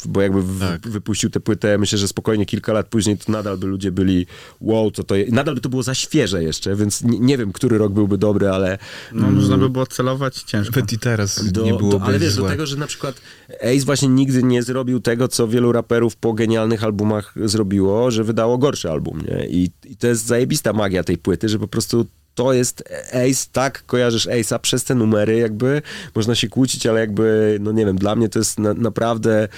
bo 0.04 0.20
jakby 0.20 0.42
w, 0.42 0.60
tak. 0.60 0.88
wypuścił 0.88 1.30
tę 1.30 1.40
płytę, 1.40 1.78
myślę, 1.78 1.98
że 1.98 2.08
spokojnie 2.08 2.46
kilka 2.46 2.72
lat 2.72 2.88
później 2.88 3.18
to 3.18 3.32
nadal 3.32 3.58
by 3.58 3.66
ludzie 3.66 3.92
byli 3.92 4.26
wow, 4.60 4.90
co 4.90 5.04
to 5.04 5.14
jest. 5.16 5.32
Nadal 5.32 5.54
by 5.54 5.60
to 5.60 5.68
było 5.68 5.82
za 5.82 5.94
świeże 5.94 6.42
jeszcze, 6.42 6.76
więc 6.76 7.02
nie, 7.02 7.18
nie 7.18 7.38
wiem, 7.38 7.52
który 7.52 7.78
rok 7.78 7.92
byłby 7.92 8.18
dobry, 8.18 8.48
ale... 8.48 8.78
No, 9.12 9.22
mm, 9.22 9.34
można 9.34 9.58
by 9.58 9.70
było 9.70 9.86
celować 9.86 10.42
ciężko. 10.42 10.72
Nawet 10.76 10.92
i 10.92 10.98
teraz 10.98 11.52
do, 11.52 11.64
nie 11.64 11.74
byłoby 11.74 12.04
Ale 12.04 12.18
wiesz, 12.18 12.32
złe. 12.32 12.42
do 12.42 12.48
tego, 12.48 12.66
że 12.66 12.76
na 12.76 12.86
przykład 12.86 13.20
Ace 13.60 13.84
właśnie 13.84 14.08
nigdy 14.08 14.42
nie 14.42 14.62
zrobił 14.62 15.00
tego, 15.00 15.28
co 15.28 15.48
wielu 15.48 15.72
raperów 15.72 16.16
po 16.16 16.32
genialnych 16.32 16.84
albumach 16.84 17.34
zrobiło, 17.44 18.10
że 18.10 18.24
wydało 18.24 18.58
gorszy 18.58 18.90
album, 18.90 19.22
nie? 19.28 19.46
I, 19.46 19.70
i 19.84 19.96
to 19.96 20.06
jest 20.06 20.26
zajebista 20.26 20.72
magia 20.72 21.04
tej 21.04 21.18
płyty, 21.18 21.48
że 21.48 21.58
po 21.58 21.68
prostu 21.68 22.06
to 22.34 22.52
jest 22.52 22.84
Ace, 23.12 23.48
tak, 23.52 23.86
kojarzysz 23.86 24.26
Ace'a 24.26 24.58
przez 24.58 24.84
te 24.84 24.94
numery, 24.94 25.38
jakby 25.38 25.82
można 26.14 26.34
się 26.34 26.48
kłócić, 26.48 26.86
ale 26.86 27.00
jakby, 27.00 27.58
no 27.60 27.72
nie 27.72 27.86
wiem, 27.86 27.96
dla 27.96 28.16
mnie 28.16 28.28
to 28.28 28.38
jest 28.38 28.58
na, 28.58 28.74
naprawdę 28.74 29.48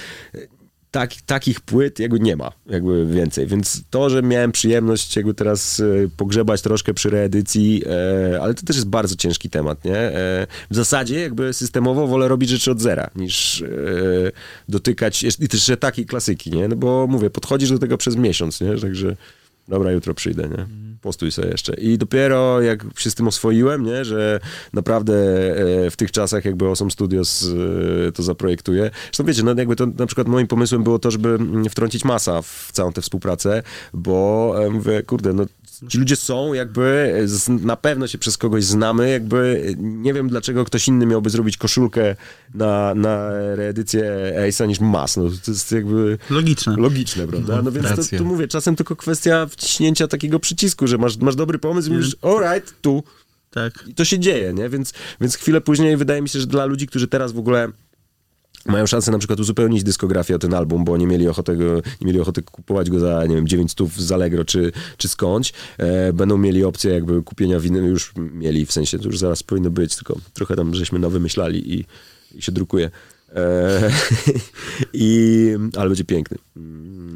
tak, 0.93 1.13
takich 1.25 1.61
płyt 1.61 1.99
jakby 1.99 2.19
nie 2.19 2.35
ma, 2.35 2.51
jakby 2.65 3.05
więcej, 3.05 3.47
więc 3.47 3.81
to, 3.89 4.09
że 4.09 4.21
miałem 4.21 4.51
przyjemność 4.51 5.15
jakby 5.15 5.33
teraz 5.33 5.79
e, 5.79 5.83
pogrzebać 6.17 6.61
troszkę 6.61 6.93
przy 6.93 7.09
reedycji, 7.09 7.83
e, 8.33 8.41
ale 8.41 8.53
to 8.53 8.65
też 8.65 8.75
jest 8.75 8.87
bardzo 8.87 9.15
ciężki 9.15 9.49
temat, 9.49 9.85
nie? 9.85 9.97
E, 9.97 10.47
w 10.71 10.75
zasadzie 10.75 11.19
jakby 11.19 11.53
systemowo 11.53 12.07
wolę 12.07 12.27
robić 12.27 12.49
rzeczy 12.49 12.71
od 12.71 12.81
zera, 12.81 13.09
niż 13.15 13.61
e, 13.61 13.67
dotykać, 14.69 15.23
i 15.39 15.47
też 15.47 15.71
takiej 15.79 16.05
klasyki, 16.05 16.51
nie? 16.51 16.67
No 16.67 16.75
bo 16.75 17.07
mówię, 17.07 17.29
podchodzisz 17.29 17.69
do 17.69 17.79
tego 17.79 17.97
przez 17.97 18.15
miesiąc, 18.15 18.61
nie? 18.61 18.77
Także 18.77 19.15
dobra, 19.67 19.91
jutro 19.91 20.13
przyjdę, 20.13 20.49
nie? 20.49 20.65
Postój 21.01 21.31
sobie 21.31 21.47
jeszcze. 21.47 21.73
I 21.73 21.97
dopiero 21.97 22.61
jak 22.61 22.85
się 22.97 23.11
z 23.11 23.15
tym 23.15 23.27
oswoiłem, 23.27 23.83
nie, 23.83 24.05
że 24.05 24.39
naprawdę 24.73 25.13
e, 25.85 25.89
w 25.91 25.95
tych 25.95 26.11
czasach 26.11 26.45
jakby 26.45 26.65
Awesome 26.65 26.91
Studios 26.91 27.49
e, 28.07 28.11
to 28.11 28.23
zaprojektuje. 28.23 28.91
Zresztą 29.03 29.23
wiecie, 29.25 29.43
no 29.43 29.53
jakby 29.57 29.75
to 29.75 29.85
na 29.85 30.05
przykład 30.05 30.27
moim 30.27 30.47
pomysłem 30.47 30.83
było 30.83 30.99
to, 30.99 31.11
żeby 31.11 31.29
mm, 31.29 31.69
wtrącić 31.69 32.05
masa 32.05 32.41
w 32.41 32.69
całą 32.71 32.93
tę 32.93 33.01
współpracę, 33.01 33.63
bo 33.93 34.53
e, 34.65 34.69
mówię, 34.69 35.03
kurde, 35.03 35.33
no 35.33 35.45
Ci 35.89 35.97
ludzie 35.97 36.15
są, 36.15 36.53
jakby 36.53 37.13
na 37.47 37.75
pewno 37.75 38.07
się 38.07 38.17
przez 38.17 38.37
kogoś 38.37 38.63
znamy, 38.63 39.09
jakby 39.09 39.73
nie 39.77 40.13
wiem 40.13 40.29
dlaczego 40.29 40.65
ktoś 40.65 40.87
inny 40.87 41.05
miałby 41.05 41.29
zrobić 41.29 41.57
koszulkę 41.57 42.15
na, 42.53 42.95
na 42.95 43.29
reedycję 43.55 44.33
Ace'a 44.47 44.67
niż 44.67 44.79
Mas. 44.79 45.17
No, 45.17 45.23
to 45.45 45.51
jest 45.51 45.71
jakby... 45.71 46.17
Logiczne. 46.29 46.75
Logiczne, 46.77 47.27
prawda? 47.27 47.61
No 47.61 47.71
więc 47.71 48.09
to, 48.09 48.17
tu 48.17 48.25
mówię, 48.25 48.47
czasem 48.47 48.75
tylko 48.75 48.95
kwestia 48.95 49.45
wciśnięcia 49.45 50.07
takiego 50.07 50.39
przycisku, 50.39 50.87
że 50.87 50.97
masz, 50.97 51.17
masz 51.17 51.35
dobry 51.35 51.59
pomysł 51.59 51.89
i 51.89 51.93
mówisz, 51.93 52.15
alright, 52.21 52.81
tu. 52.81 53.03
Tak. 53.49 53.73
I 53.87 53.93
to 53.93 54.05
się 54.05 54.19
dzieje, 54.19 54.53
nie? 54.53 54.69
Więc, 54.69 54.93
więc 55.21 55.35
chwilę 55.35 55.61
później 55.61 55.97
wydaje 55.97 56.21
mi 56.21 56.29
się, 56.29 56.39
że 56.39 56.47
dla 56.47 56.65
ludzi, 56.65 56.87
którzy 56.87 57.07
teraz 57.07 57.31
w 57.31 57.39
ogóle 57.39 57.71
mają 58.65 58.85
szansę 58.85 59.11
na 59.11 59.17
przykład 59.17 59.39
uzupełnić 59.39 59.83
dyskografię 59.83 60.35
o 60.35 60.39
ten 60.39 60.53
album, 60.53 60.85
bo 60.85 60.97
nie 60.97 61.07
mieli 61.07 61.27
ochoty, 61.27 61.55
go, 61.55 61.75
nie 62.01 62.07
mieli 62.07 62.19
ochoty 62.19 62.41
kupować 62.41 62.89
go 62.89 62.99
za, 62.99 63.25
nie 63.25 63.35
wiem, 63.35 63.47
900 63.47 63.89
z 63.89 64.11
Allegro 64.11 64.45
czy, 64.45 64.71
czy 64.97 65.07
skądś. 65.07 65.53
E, 65.77 66.13
będą 66.13 66.37
mieli 66.37 66.63
opcję 66.63 66.93
jakby 66.93 67.23
kupienia 67.23 67.59
winy, 67.59 67.79
już 67.79 68.13
mieli, 68.15 68.65
w 68.65 68.71
sensie, 68.71 68.99
to 68.99 69.05
już 69.05 69.19
zaraz 69.19 69.43
powinno 69.43 69.69
być, 69.69 69.95
tylko 69.95 70.15
trochę 70.33 70.55
tam 70.55 70.75
żeśmy 70.75 70.99
nowy 70.99 71.19
myśleli 71.19 71.73
i, 71.73 71.85
i 72.37 72.41
się 72.41 72.51
drukuje. 72.51 72.91
E, 73.35 73.91
i, 74.93 75.49
ale 75.77 75.89
będzie 75.89 76.03
piękny. 76.03 76.37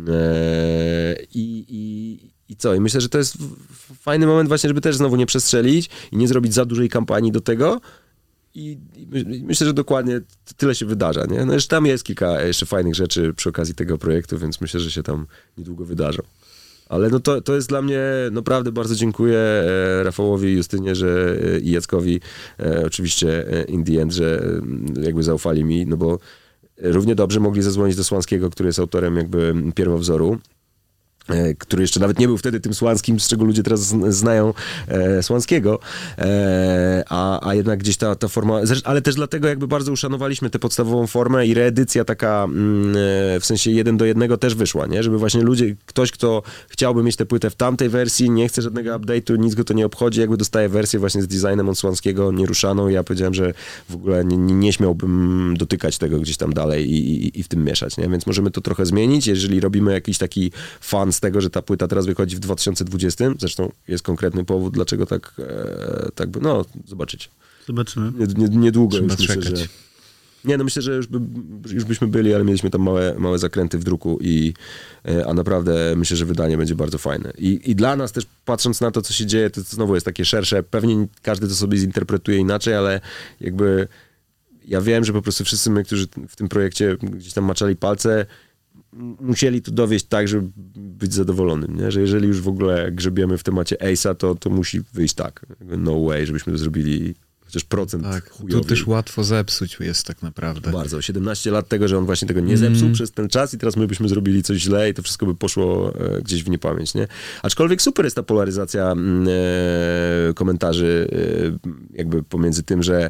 E, 0.10 1.16
i, 1.34 1.66
i, 1.70 2.20
I 2.50 2.56
co? 2.56 2.76
I 2.76 2.80
myślę, 2.80 3.02
że 3.02 3.10
to 3.10 3.18
jest 3.18 3.38
fajny 4.02 4.28
moment 4.28 4.48
właśnie, 4.48 4.68
żeby 4.68 4.82
też 4.82 4.96
znowu 4.96 5.16
nie 5.16 5.26
przestrzelić 5.26 5.90
i 6.12 6.18
nie 6.18 6.28
zrobić 6.28 6.54
za 6.54 6.66
dużej 6.66 6.90
kampanii 6.90 7.32
do 7.32 7.42
tego, 7.42 7.82
i, 8.58 8.78
I, 8.96 9.44
myślę, 9.44 9.68
że 9.68 9.74
dokładnie 9.74 10.22
tyle 10.58 10.76
się 10.76 10.86
wydarza, 10.86 11.26
nie? 11.26 11.46
No 11.46 11.54
jeszcze 11.54 11.70
tam 11.70 11.86
jest 11.86 12.04
kilka 12.04 12.42
jeszcze 12.42 12.66
fajnych 12.66 12.96
rzeczy 12.96 13.34
przy 13.34 13.50
okazji 13.50 13.76
tego 13.76 13.98
projektu, 13.98 14.38
więc 14.38 14.62
myślę, 14.62 14.80
że 14.80 14.92
się 14.92 15.04
tam 15.04 15.28
niedługo 15.58 15.86
wydarzą. 15.86 16.24
Ale 16.90 17.10
no 17.10 17.20
to, 17.20 17.42
to 17.42 17.56
jest 17.56 17.70
dla 17.70 17.82
mnie, 17.82 18.02
naprawdę 18.32 18.72
bardzo 18.72 18.96
dziękuję 18.96 19.38
e, 19.38 20.04
Rafałowi, 20.04 20.54
Justynie 20.54 20.96
że, 20.96 21.38
e, 21.56 21.60
i 21.60 21.72
Jackowi, 21.72 22.20
e, 22.60 22.86
oczywiście 22.86 23.46
in 23.68 23.84
the 23.84 24.02
end, 24.02 24.14
że 24.14 24.44
e, 24.98 25.02
jakby 25.02 25.24
zaufali 25.24 25.64
mi, 25.64 25.86
no 25.86 25.98
bo 25.98 26.20
równie 26.78 27.16
dobrze 27.16 27.40
mogli 27.40 27.62
zadzwonić 27.62 27.96
do 27.96 28.04
Słanskiego, 28.04 28.50
który 28.50 28.68
jest 28.68 28.80
autorem 28.80 29.16
jakby 29.16 29.54
pierwowzoru, 29.76 30.40
który 31.60 31.82
jeszcze 31.82 32.00
nawet 32.00 32.20
nie 32.20 32.28
był 32.28 32.38
wtedy 32.38 32.60
tym 32.60 32.74
Słanskim, 32.74 33.20
z 33.20 33.28
czego 33.28 33.46
ludzie 33.46 33.64
teraz 33.64 33.80
znają 34.10 34.54
e, 34.88 35.24
Słanskiego, 35.24 35.80
e, 36.18 37.04
a, 37.10 37.50
a 37.50 37.56
jednak 37.56 37.80
gdzieś 37.80 37.98
ta, 37.98 38.16
ta 38.16 38.28
forma, 38.28 38.62
ale 38.84 39.02
też 39.02 39.16
dlatego 39.16 39.48
jakby 39.48 39.68
bardzo 39.68 39.92
uszanowaliśmy 39.92 40.50
tę 40.50 40.60
podstawową 40.60 41.08
formę 41.08 41.48
i 41.48 41.54
reedycja 41.54 42.06
taka 42.06 42.44
mm, 42.44 42.96
e, 43.36 43.40
w 43.40 43.46
sensie 43.46 43.72
jeden 43.72 43.98
do 43.98 44.06
jednego 44.06 44.38
też 44.38 44.56
wyszła, 44.56 44.88
nie? 44.88 45.04
Żeby 45.04 45.18
właśnie 45.18 45.42
ludzie, 45.42 45.76
ktoś, 45.86 46.12
kto 46.12 46.44
chciałby 46.70 47.04
mieć 47.04 47.16
tę 47.16 47.26
płytę 47.26 47.50
w 47.50 47.56
tamtej 47.56 47.90
wersji, 47.90 48.30
nie 48.30 48.48
chce 48.48 48.62
żadnego 48.62 49.00
update'u, 49.00 49.40
nic 49.40 49.56
go 49.56 49.64
to 49.64 49.74
nie 49.74 49.86
obchodzi, 49.86 50.20
jakby 50.20 50.38
dostaje 50.38 50.70
wersję 50.70 51.00
właśnie 51.00 51.22
z 51.22 51.28
designem 51.28 51.70
od 51.70 51.78
Słanskiego 51.78 52.32
nieruszaną 52.32 52.88
ja 52.88 53.04
powiedziałem, 53.04 53.34
że 53.34 53.54
w 53.90 53.96
ogóle 53.96 54.26
nie, 54.26 54.38
nie 54.38 54.74
śmiałbym 54.74 55.54
dotykać 55.58 55.98
tego 55.98 56.20
gdzieś 56.20 56.38
tam 56.38 56.54
dalej 56.54 56.92
i, 56.92 57.26
i, 57.26 57.40
i 57.40 57.44
w 57.44 57.48
tym 57.48 57.64
mieszać, 57.64 57.98
nie? 57.98 58.10
Więc 58.10 58.28
możemy 58.28 58.52
to 58.52 58.62
trochę 58.62 58.86
zmienić, 58.86 59.28
jeżeli 59.28 59.60
robimy 59.60 59.92
jakiś 59.92 60.18
taki 60.18 60.52
fan 60.82 61.14
z 61.18 61.20
tego, 61.20 61.42
że 61.42 61.50
ta 61.50 61.62
płyta 61.62 61.88
teraz 61.88 62.06
wychodzi 62.06 62.36
w 62.36 62.40
2020. 62.40 63.26
Zresztą 63.40 63.72
jest 63.88 64.04
konkretny 64.04 64.46
powód, 64.46 64.74
dlaczego 64.74 65.06
tak, 65.06 65.34
e, 65.40 66.10
tak 66.16 66.30
by, 66.30 66.40
no, 66.40 66.66
zobaczycie. 66.86 67.30
Zobaczymy. 67.68 68.12
Nie, 68.18 68.48
nie, 68.48 68.58
niedługo 68.58 68.98
Trzeba 68.98 69.14
już 69.14 69.36
myślę, 69.36 69.56
że... 69.56 69.68
Nie, 70.46 70.58
no 70.58 70.64
myślę, 70.64 70.82
że 70.82 70.96
już, 70.96 71.08
by, 71.08 71.20
już 71.74 71.84
byśmy 71.84 72.08
byli, 72.08 72.34
ale 72.34 72.44
mieliśmy 72.44 72.70
tam 72.70 72.82
małe, 72.82 73.16
małe 73.18 73.40
zakręty 73.40 73.78
w 73.78 73.84
druku 73.84 74.18
i 74.22 74.54
e, 75.06 75.28
a 75.28 75.34
naprawdę 75.34 75.94
myślę, 75.96 76.18
że 76.18 76.26
wydanie 76.26 76.58
będzie 76.58 76.76
bardzo 76.76 76.98
fajne. 76.98 77.34
I, 77.38 77.72
I 77.72 77.76
dla 77.76 77.96
nas 77.96 78.12
też, 78.12 78.26
patrząc 78.46 78.82
na 78.82 78.92
to, 78.92 79.02
co 79.02 79.14
się 79.14 79.26
dzieje, 79.26 79.50
to 79.50 79.62
znowu 79.62 79.94
jest 79.94 80.06
takie 80.06 80.26
szersze, 80.26 80.64
pewnie 80.64 81.08
każdy 81.22 81.48
to 81.48 81.56
sobie 81.56 81.78
zinterpretuje 81.78 82.38
inaczej, 82.38 82.74
ale 82.74 83.02
jakby 83.42 83.88
ja 84.68 84.82
wiem, 84.82 85.06
że 85.06 85.14
po 85.14 85.22
prostu 85.22 85.44
wszyscy 85.44 85.70
my, 85.70 85.84
którzy 85.84 86.08
w 86.28 86.36
tym 86.36 86.50
projekcie 86.50 86.98
gdzieś 87.02 87.34
tam 87.34 87.44
maczali 87.44 87.76
palce, 87.76 88.26
musieli 89.20 89.62
to 89.62 89.72
dowieść 89.72 90.06
tak, 90.06 90.28
żeby 90.28 90.48
być 90.76 91.14
zadowolonym, 91.14 91.78
nie? 91.78 91.92
że 91.92 92.02
jeżeli 92.02 92.28
już 92.28 92.42
w 92.42 92.48
ogóle 92.48 92.92
grzebiemy 92.92 93.38
w 93.38 93.44
temacie 93.44 93.76
Ace'a, 93.76 94.16
to, 94.16 94.36
to 94.36 94.50
musi 94.50 94.82
wyjść 94.94 95.14
tak. 95.14 95.46
No 95.78 96.04
way, 96.06 96.26
żebyśmy 96.26 96.54
to 96.54 96.60
zrobili 96.60 97.16
chociaż 97.46 97.64
procent 97.64 98.04
Tak, 98.04 98.30
chujowy. 98.30 98.64
tu 98.64 98.70
też 98.70 98.88
łatwo 98.88 99.24
zepsuć 99.24 99.78
jest 99.80 100.06
tak 100.08 100.22
naprawdę. 100.22 100.72
Bardzo. 100.72 101.02
17 101.02 101.52
lat 101.52 101.68
tego, 101.68 101.88
że 101.88 101.98
on 101.98 102.06
właśnie 102.06 102.28
tego 102.28 102.40
nie 102.40 102.58
zepsuł 102.58 102.84
Mm. 102.84 102.94
przez 102.94 103.12
ten 103.12 103.30
czas 103.30 103.54
i 103.54 103.58
teraz 103.58 103.76
my 103.78 103.88
byśmy 103.88 104.10
zrobili 104.10 104.44
coś 104.44 104.58
źle 104.58 104.90
i 104.90 104.94
to 104.94 105.02
wszystko 105.02 105.26
by 105.26 105.36
poszło 105.36 105.94
e, 105.96 106.22
gdzieś 106.22 106.44
w 106.44 106.50
niepamięć, 106.50 106.94
nie? 106.94 107.08
Aczkolwiek 107.44 107.82
super 107.82 108.06
jest 108.06 108.16
ta 108.16 108.24
polaryzacja 108.24 108.92
mm, 108.92 109.28
e, 110.30 110.34
komentarzy 110.34 111.08
e, 111.94 111.98
jakby 111.98 112.24
pomiędzy 112.24 112.64
tym, 112.64 112.84
że 112.84 113.10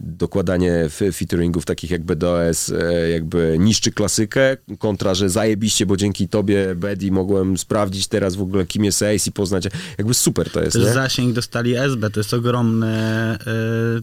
dokładanie 0.00 0.72
f- 0.74 1.02
featuringów 1.16 1.64
takich 1.64 1.90
jak 1.90 2.02
BDOS 2.04 2.70
e, 2.70 3.08
jakby 3.10 3.56
niszczy 3.60 3.92
klasykę, 3.92 4.56
kontra, 4.78 5.14
że 5.14 5.28
zajebiście, 5.30 5.86
bo 5.86 5.96
dzięki 5.96 6.28
tobie, 6.28 6.74
Bedi, 6.74 7.12
mogłem 7.12 7.58
sprawdzić 7.58 8.08
teraz 8.08 8.36
w 8.36 8.42
ogóle 8.42 8.66
kim 8.66 8.84
jest 8.84 9.02
Ace 9.02 9.30
i 9.30 9.32
poznać, 9.32 9.64
jakby 9.98 10.14
super 10.14 10.50
to 10.50 10.60
jest, 10.62 10.72
Też 10.72 10.84
nie? 10.84 10.92
zasięg 10.92 11.32
dostali 11.34 11.76
SB, 11.76 12.10
to 12.10 12.20
jest 12.20 12.34
ogromne 12.34 12.94
e, 13.46 13.46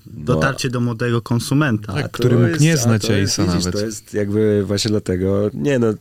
dotarcie 0.06 0.69
do 0.69 0.80
młodego 0.80 1.22
konsumenta. 1.22 1.93
Tak, 1.93 2.11
który 2.11 2.35
mógł 2.35 2.48
jest- 2.49 2.61
nie 2.61 2.77
znać 2.77 3.01
Ace'a 3.03 3.15
widzisz, 3.45 3.65
nawet. 3.65 3.72
To 3.80 3.85
jest 3.85 4.14
jakby 4.14 4.64
właśnie 4.65 4.90
dlatego, 4.91 5.49
nie 5.53 5.80
no, 5.80 5.88
e, 5.90 5.93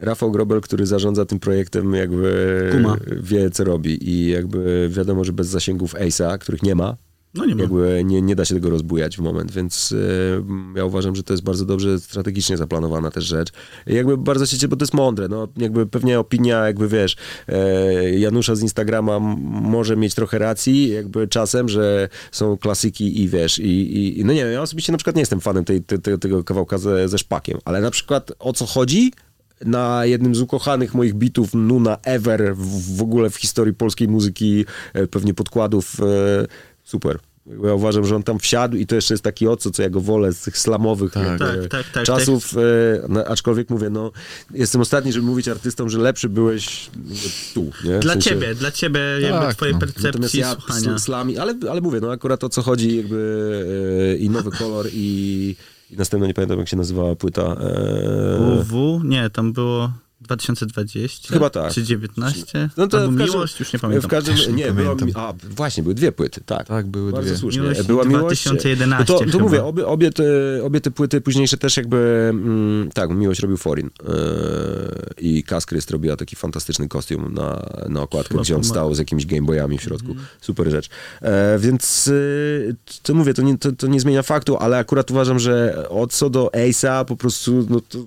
Rafał 0.00 0.30
Grobel, 0.30 0.60
który 0.60 0.86
zarządza 0.86 1.24
tym 1.24 1.38
projektem, 1.40 1.94
jakby 1.94 2.68
Kuma. 2.72 2.96
wie, 3.22 3.50
co 3.50 3.64
robi 3.64 4.10
i 4.10 4.26
jakby 4.28 4.88
wiadomo, 4.92 5.24
że 5.24 5.32
bez 5.32 5.46
zasięgów 5.48 5.94
Ace'a, 5.94 6.38
których 6.38 6.62
nie 6.62 6.74
ma, 6.74 6.96
No 7.34 7.46
nie 7.46 7.54
jakby 7.54 8.02
nie, 8.04 8.22
nie 8.22 8.36
da 8.36 8.44
się 8.44 8.54
tego 8.54 8.70
rozbujać 8.70 9.16
w 9.16 9.20
moment, 9.20 9.52
więc 9.52 9.94
e, 10.74 10.78
ja 10.78 10.84
uważam, 10.84 11.16
że 11.16 11.22
to 11.22 11.32
jest 11.32 11.42
bardzo 11.42 11.64
dobrze 11.64 12.00
strategicznie 12.00 12.56
zaplanowana 12.56 13.10
też 13.10 13.24
rzecz. 13.24 13.52
Jakby 13.86 14.16
bardzo 14.16 14.46
się 14.46 14.56
cieszę, 14.56 14.68
bo 14.68 14.76
to 14.76 14.82
jest 14.82 14.94
mądre, 14.94 15.28
no 15.28 15.48
jakby 15.56 15.86
pewnie 15.86 16.20
opinia, 16.20 16.66
jakby 16.66 16.88
wiesz, 16.88 17.16
e, 17.48 18.18
Janusza 18.18 18.54
z 18.54 18.62
Instagrama 18.62 19.18
może 19.48 19.96
mieć 19.96 20.14
trochę 20.14 20.38
racji, 20.38 20.88
jakby 20.88 21.28
czasem, 21.28 21.68
że 21.68 22.08
są 22.32 22.56
klasyki 22.56 23.22
i 23.22 23.28
wiesz, 23.28 23.58
i, 23.58 24.20
i 24.20 24.24
no 24.24 24.32
nie 24.32 24.44
wiem, 24.44 24.52
ja 24.52 24.62
osobiście 24.62 24.92
na 24.92 24.98
przykład 24.98 25.16
nie 25.16 25.22
jestem 25.22 25.40
fanem 25.40 25.64
tej, 25.64 25.82
te, 25.82 25.98
te, 25.98 26.18
tego 26.18 26.44
kawałka 26.44 26.78
ze, 26.78 27.08
ze 27.08 27.18
szpakiem, 27.18 27.58
ale 27.64 27.80
na 27.80 27.90
przykład 27.90 28.32
o 28.38 28.52
co 28.52 28.66
chodzi? 28.66 29.12
na 29.64 30.06
jednym 30.06 30.34
z 30.34 30.40
ukochanych 30.40 30.94
moich 30.94 31.14
bitów 31.14 31.54
Nuna 31.54 31.98
ever 32.04 32.56
w, 32.56 32.96
w 32.96 33.02
ogóle 33.02 33.30
w 33.30 33.36
historii 33.36 33.74
polskiej 33.74 34.08
muzyki, 34.08 34.64
e, 34.92 35.06
pewnie 35.06 35.34
podkładów, 35.34 35.96
e, 36.00 36.46
super. 36.88 37.18
Ja 37.64 37.74
uważam, 37.74 38.04
że 38.06 38.16
on 38.16 38.22
tam 38.22 38.38
wsiadł 38.38 38.76
i 38.76 38.86
to 38.86 38.94
jeszcze 38.94 39.14
jest 39.14 39.24
taki 39.24 39.48
oco, 39.48 39.70
co 39.70 39.82
ja 39.82 39.90
go 39.90 40.00
wolę 40.00 40.32
z 40.32 40.40
tych 40.42 40.58
slamowych 40.58 41.12
Tak. 41.12 41.26
jakby 41.26 41.38
Tak, 41.68 41.68
tak, 41.70 41.92
tak, 41.92 42.04
czasów, 42.04 42.54
e, 42.56 42.60
no, 43.08 43.24
aczkolwiek 43.24 43.70
mówię, 43.70 43.90
no 43.90 44.12
jestem 44.54 44.80
ostatni, 44.80 45.12
żeby 45.12 45.26
mówić 45.26 45.48
artystom, 45.48 45.88
że 45.88 45.98
lepszy 45.98 46.28
byłeś 46.28 46.90
tu, 47.54 47.64
nie? 47.84 47.98
W 47.98 48.02
Dla 48.02 48.12
sensie- 48.12 48.30
ciebie, 48.30 48.54
dla 48.54 48.70
ciebie 48.70 49.00
jakby 49.20 49.38
Tak, 49.46 49.56
twojej 49.56 49.74
no. 49.74 49.80
Percepcji 49.80 50.40
ja 50.40 50.52
słuchania. 50.54 50.98
slami, 50.98 51.38
ale, 51.38 51.54
ale 51.70 51.80
mówię, 51.80 52.00
no 52.00 52.10
akurat 52.10 52.44
o 52.44 52.48
co 52.48 52.62
chodzi 52.62 52.96
jakby 52.96 53.64
e, 54.14 54.16
i 54.16 54.30
nowy 54.30 54.50
kolor 54.50 54.86
i, 54.92 55.56
i 55.90 55.96
następna, 55.96 56.26
nie 56.26 56.34
pamiętam 56.34 56.58
jak 56.58 56.68
się 56.68 56.76
nazywała 56.76 57.16
płyta. 57.16 57.42
E, 57.42 58.62
WW? 58.64 59.00
Nie, 59.04 59.30
tam 59.30 59.52
było 59.52 59.92
2020? 60.36 61.34
Chyba 61.34 61.50
tak. 61.50 61.72
Czy 61.72 61.82
19? 61.82 62.70
No 62.76 62.86
to 62.86 62.96
każdym, 62.98 63.16
Miłość, 63.16 63.60
już 63.60 63.72
nie 63.72 63.78
pamiętam. 63.78 64.08
W 64.08 64.10
każdym, 64.10 64.36
Też 64.36 64.46
nie 64.48 64.52
nie, 64.54 64.72
była, 64.72 64.96
pamiętam. 64.96 65.08
mi- 65.08 65.14
a 65.16 65.34
właśnie, 65.56 65.82
były 65.82 65.94
dwie 65.94 66.12
płyty, 66.12 66.40
tak. 66.46 66.66
Tak, 66.66 66.86
były 66.86 67.12
Bardzo 67.12 67.28
dwie. 67.28 67.38
słusznie. 67.38 67.62
Miłość 67.62 67.82
Była 67.82 68.04
miłość. 68.04 68.42
2011 68.44 69.12
No 69.12 69.18
to, 69.18 69.30
to 69.32 69.38
mówię, 69.38 69.64
obie, 69.64 69.86
obie, 69.86 70.10
te, 70.10 70.24
obie 70.64 70.80
te 70.80 70.90
płyty 70.90 71.20
późniejsze 71.20 71.56
też 71.56 71.76
jakby, 71.76 72.28
mm, 72.30 72.90
tak, 72.94 73.10
Miłość 73.10 73.40
robił 73.40 73.56
Forin 73.56 73.90
yy, 74.08 74.14
i 75.18 75.42
Kaskryst 75.42 75.90
robiła 75.90 76.16
taki 76.16 76.36
fantastyczny 76.36 76.88
kostium 76.88 77.34
na, 77.34 77.66
na 77.88 78.02
okładkę, 78.02 78.28
Chyba 78.28 78.42
gdzie 78.42 78.56
on 78.56 78.64
stał 78.64 78.94
z 78.94 78.98
jakimiś 78.98 79.26
gameboyami 79.26 79.78
w 79.78 79.82
środku. 79.82 80.14
Super 80.40 80.70
rzecz. 80.70 80.88
E, 81.22 81.58
więc 81.58 82.06
yy, 82.06 82.76
to 83.02 83.14
mówię, 83.14 83.34
to 83.34 83.42
nie, 83.42 83.58
to, 83.58 83.72
to 83.72 83.86
nie 83.86 84.00
zmienia 84.00 84.22
faktu, 84.22 84.56
ale 84.56 84.78
akurat 84.78 85.10
uważam, 85.10 85.38
że 85.38 85.84
o 85.88 86.06
co 86.06 86.30
do 86.30 86.50
Ace'a 86.54 87.04
po 87.04 87.16
prostu, 87.16 87.66
no 87.70 87.80
to 87.80 87.98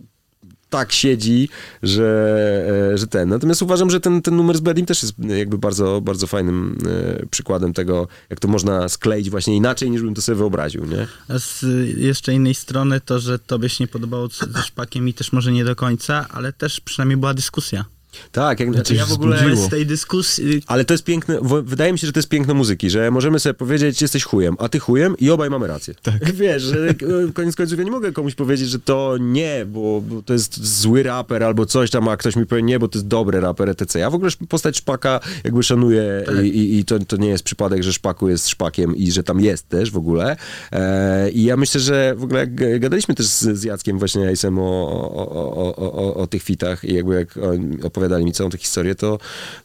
tak 0.71 0.91
siedzi, 0.91 1.49
że, 1.83 2.91
e, 2.93 2.97
że 2.97 3.07
ten. 3.07 3.29
Natomiast 3.29 3.61
uważam, 3.61 3.89
że 3.89 3.99
ten, 3.99 4.21
ten 4.21 4.35
numer 4.35 4.57
z 4.57 4.59
Bedim 4.59 4.85
też 4.85 5.03
jest 5.03 5.13
jakby 5.19 5.57
bardzo, 5.57 6.01
bardzo 6.01 6.27
fajnym 6.27 6.77
e, 6.85 7.25
przykładem 7.25 7.73
tego, 7.73 8.07
jak 8.29 8.39
to 8.39 8.47
można 8.47 8.89
skleić 8.89 9.29
właśnie 9.29 9.55
inaczej, 9.55 9.91
niż 9.91 10.01
bym 10.01 10.15
to 10.15 10.21
sobie 10.21 10.35
wyobraził, 10.35 10.85
nie? 10.85 11.07
A 11.27 11.39
z 11.39 11.65
jeszcze 11.97 12.33
innej 12.33 12.55
strony 12.55 13.01
to, 13.01 13.19
że 13.19 13.39
tobie 13.39 13.69
się 13.69 13.83
nie 13.83 13.87
podobało 13.87 14.27
ze 14.27 14.63
szpakiem 14.63 15.07
i 15.07 15.13
też 15.13 15.31
może 15.31 15.51
nie 15.51 15.65
do 15.65 15.75
końca, 15.75 16.27
ale 16.29 16.53
też 16.53 16.79
przynajmniej 16.79 17.17
była 17.17 17.33
dyskusja. 17.33 17.85
Tak, 18.31 18.59
jak 18.59 18.73
znaczy 18.73 18.95
ja 18.95 19.05
w 19.05 19.11
ogóle... 19.11 19.37
wzbudziło. 19.37 19.61
Bez 19.61 19.69
tej 19.69 19.85
dyskusji... 19.85 20.63
Ale 20.67 20.85
to 20.85 20.93
jest 20.93 21.03
piękne, 21.03 21.39
wydaje 21.63 21.93
mi 21.93 21.99
się, 21.99 22.07
że 22.07 22.13
to 22.13 22.19
jest 22.19 22.29
piękno 22.29 22.53
muzyki, 22.53 22.89
że 22.89 23.11
możemy 23.11 23.39
sobie 23.39 23.53
powiedzieć, 23.53 24.01
jesteś 24.01 24.23
chujem, 24.23 24.55
a 24.59 24.69
ty 24.69 24.79
chujem 24.79 25.15
i 25.17 25.29
obaj 25.29 25.49
mamy 25.49 25.67
rację. 25.67 25.93
Tak. 26.01 26.33
Wiesz, 26.41 26.63
że 26.63 26.93
koniec 27.33 27.55
końców 27.55 27.77
ja 27.79 27.85
nie 27.85 27.91
mogę 27.91 28.11
komuś 28.11 28.35
powiedzieć, 28.35 28.69
że 28.69 28.79
to 28.79 29.17
nie, 29.19 29.65
bo, 29.65 30.01
bo 30.01 30.21
to 30.21 30.33
jest 30.33 30.65
zły 30.65 31.03
raper 31.03 31.43
albo 31.43 31.65
coś 31.65 31.89
tam, 31.89 32.07
a 32.07 32.17
ktoś 32.17 32.35
mi 32.35 32.45
powie 32.45 32.61
nie, 32.61 32.79
bo 32.79 32.87
to 32.87 32.97
jest 32.97 33.07
dobry 33.07 33.39
raper, 33.39 33.69
etc. 33.69 33.99
Ja 33.99 34.09
w 34.09 34.15
ogóle 34.15 34.31
postać 34.49 34.77
Szpaka 34.77 35.19
jakby 35.43 35.63
szanuję 35.63 36.23
Tak. 36.25 36.45
i, 36.45 36.79
i, 36.79 36.85
to, 36.85 36.99
to 36.99 37.17
nie 37.17 37.29
jest 37.29 37.43
przypadek, 37.43 37.83
że 37.83 37.93
Szpaku 37.93 38.29
jest 38.29 38.49
Szpakiem 38.49 38.95
i 38.95 39.11
że 39.11 39.23
tam 39.23 39.39
jest 39.39 39.69
też 39.69 39.91
w 39.91 39.97
ogóle. 39.97 40.35
E, 40.71 41.29
I 41.29 41.43
ja 41.43 41.57
myślę, 41.57 41.81
że 41.81 42.15
w 42.17 42.23
ogóle 42.23 42.39
jak 42.39 42.79
gadaliśmy 42.79 43.15
też 43.15 43.25
z, 43.25 43.57
z 43.57 43.63
Jackiem 43.63 43.99
właśnie 43.99 44.31
Ace'em 44.31 44.59
o, 44.59 44.63
o, 44.63 45.75
o, 45.75 46.15
o, 46.15 46.27
tych 46.27 46.43
fitach 46.43 46.83
i 46.83 46.93
jakby 46.93 47.15
jak 47.15 47.37
oni 47.37 47.77
opowiadali 48.01 48.25
mi 48.25 48.31
całą 48.31 48.49
tę 48.49 48.57
historię, 48.57 48.95
to, 48.95 49.17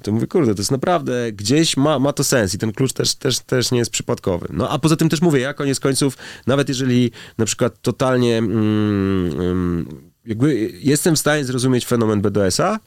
to 0.02 0.12
mówię, 0.12 0.26
kurde, 0.26 0.54
to 0.54 0.60
jest 0.60 0.70
naprawdę, 0.70 1.32
gdzieś 1.32 1.76
ma, 1.76 1.98
ma 1.98 2.12
to 2.12 2.24
sens 2.24 2.54
i 2.54 2.58
ten 2.58 2.72
klucz 2.72 2.92
też, 2.92 3.14
też, 3.14 3.40
też 3.40 3.70
nie 3.70 3.78
jest 3.78 3.90
przypadkowy. 3.90 4.46
No 4.50 4.70
a 4.70 4.78
poza 4.78 4.96
tym 4.96 5.08
też 5.08 5.22
mówię, 5.22 5.40
ja 5.40 5.54
koniec 5.54 5.80
końców, 5.80 6.16
nawet 6.46 6.68
jeżeli 6.68 7.10
na 7.38 7.44
przykład 7.44 7.82
totalnie 7.82 8.38
mm, 8.38 9.40
mm, 9.40 9.86
jakby 10.26 10.72
jestem 10.82 11.16
w 11.16 11.18
stanie 11.18 11.44
zrozumieć 11.44 11.86
fenomen 11.86 12.20
BDS-a, 12.20 12.78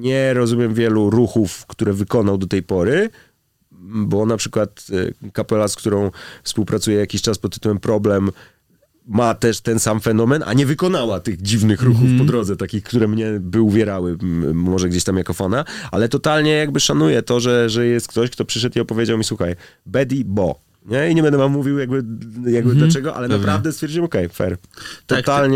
nie 0.00 0.34
rozumiem 0.34 0.74
wielu 0.74 1.10
ruchów, 1.10 1.66
które 1.66 1.92
wykonał 1.92 2.38
do 2.38 2.46
tej 2.46 2.62
pory, 2.62 3.10
bo 3.80 4.26
na 4.26 4.36
przykład 4.36 4.86
kapela, 5.32 5.68
z 5.68 5.76
którą 5.76 6.10
współpracuję 6.42 6.98
jakiś 6.98 7.22
czas 7.22 7.38
pod 7.38 7.54
tytułem 7.54 7.78
Problem, 7.78 8.30
ma 9.06 9.34
też 9.34 9.60
ten 9.60 9.78
sam 9.78 10.00
fenomen, 10.00 10.42
a 10.46 10.52
nie 10.52 10.66
wykonała 10.66 11.20
tych 11.20 11.42
dziwnych 11.42 11.82
ruchów 11.82 12.08
po 12.18 12.24
drodze, 12.24 12.56
takich, 12.56 12.82
które 12.82 13.08
mnie 13.08 13.26
by 13.40 13.60
uwierały, 13.60 14.18
może 14.54 14.88
gdzieś 14.88 15.04
tam 15.04 15.16
jako 15.16 15.34
fana, 15.34 15.64
ale 15.90 16.08
totalnie 16.08 16.52
jakby 16.52 16.80
szanuję 16.80 17.22
to, 17.22 17.40
że, 17.40 17.70
że 17.70 17.86
jest 17.86 18.08
ktoś, 18.08 18.30
kto 18.30 18.44
przyszedł 18.44 18.78
i 18.78 18.80
opowiedział 18.80 19.18
mi, 19.18 19.24
słuchaj, 19.24 19.56
Betty 19.86 20.22
Bo. 20.24 20.66
Nie? 20.86 21.10
I 21.10 21.14
nie 21.14 21.22
będę 21.22 21.38
wam 21.38 21.52
mówił 21.52 21.78
jakby, 21.78 22.04
jakby 22.50 22.74
dlaczego, 22.74 23.14
ale 23.14 23.28
Pewnie. 23.28 23.40
naprawdę 23.40 23.72
stwierdziłem, 23.72 24.04
okej, 24.04 24.28
fair. 24.28 24.56
Tak, 25.06 25.18
Totalnie 25.18 25.54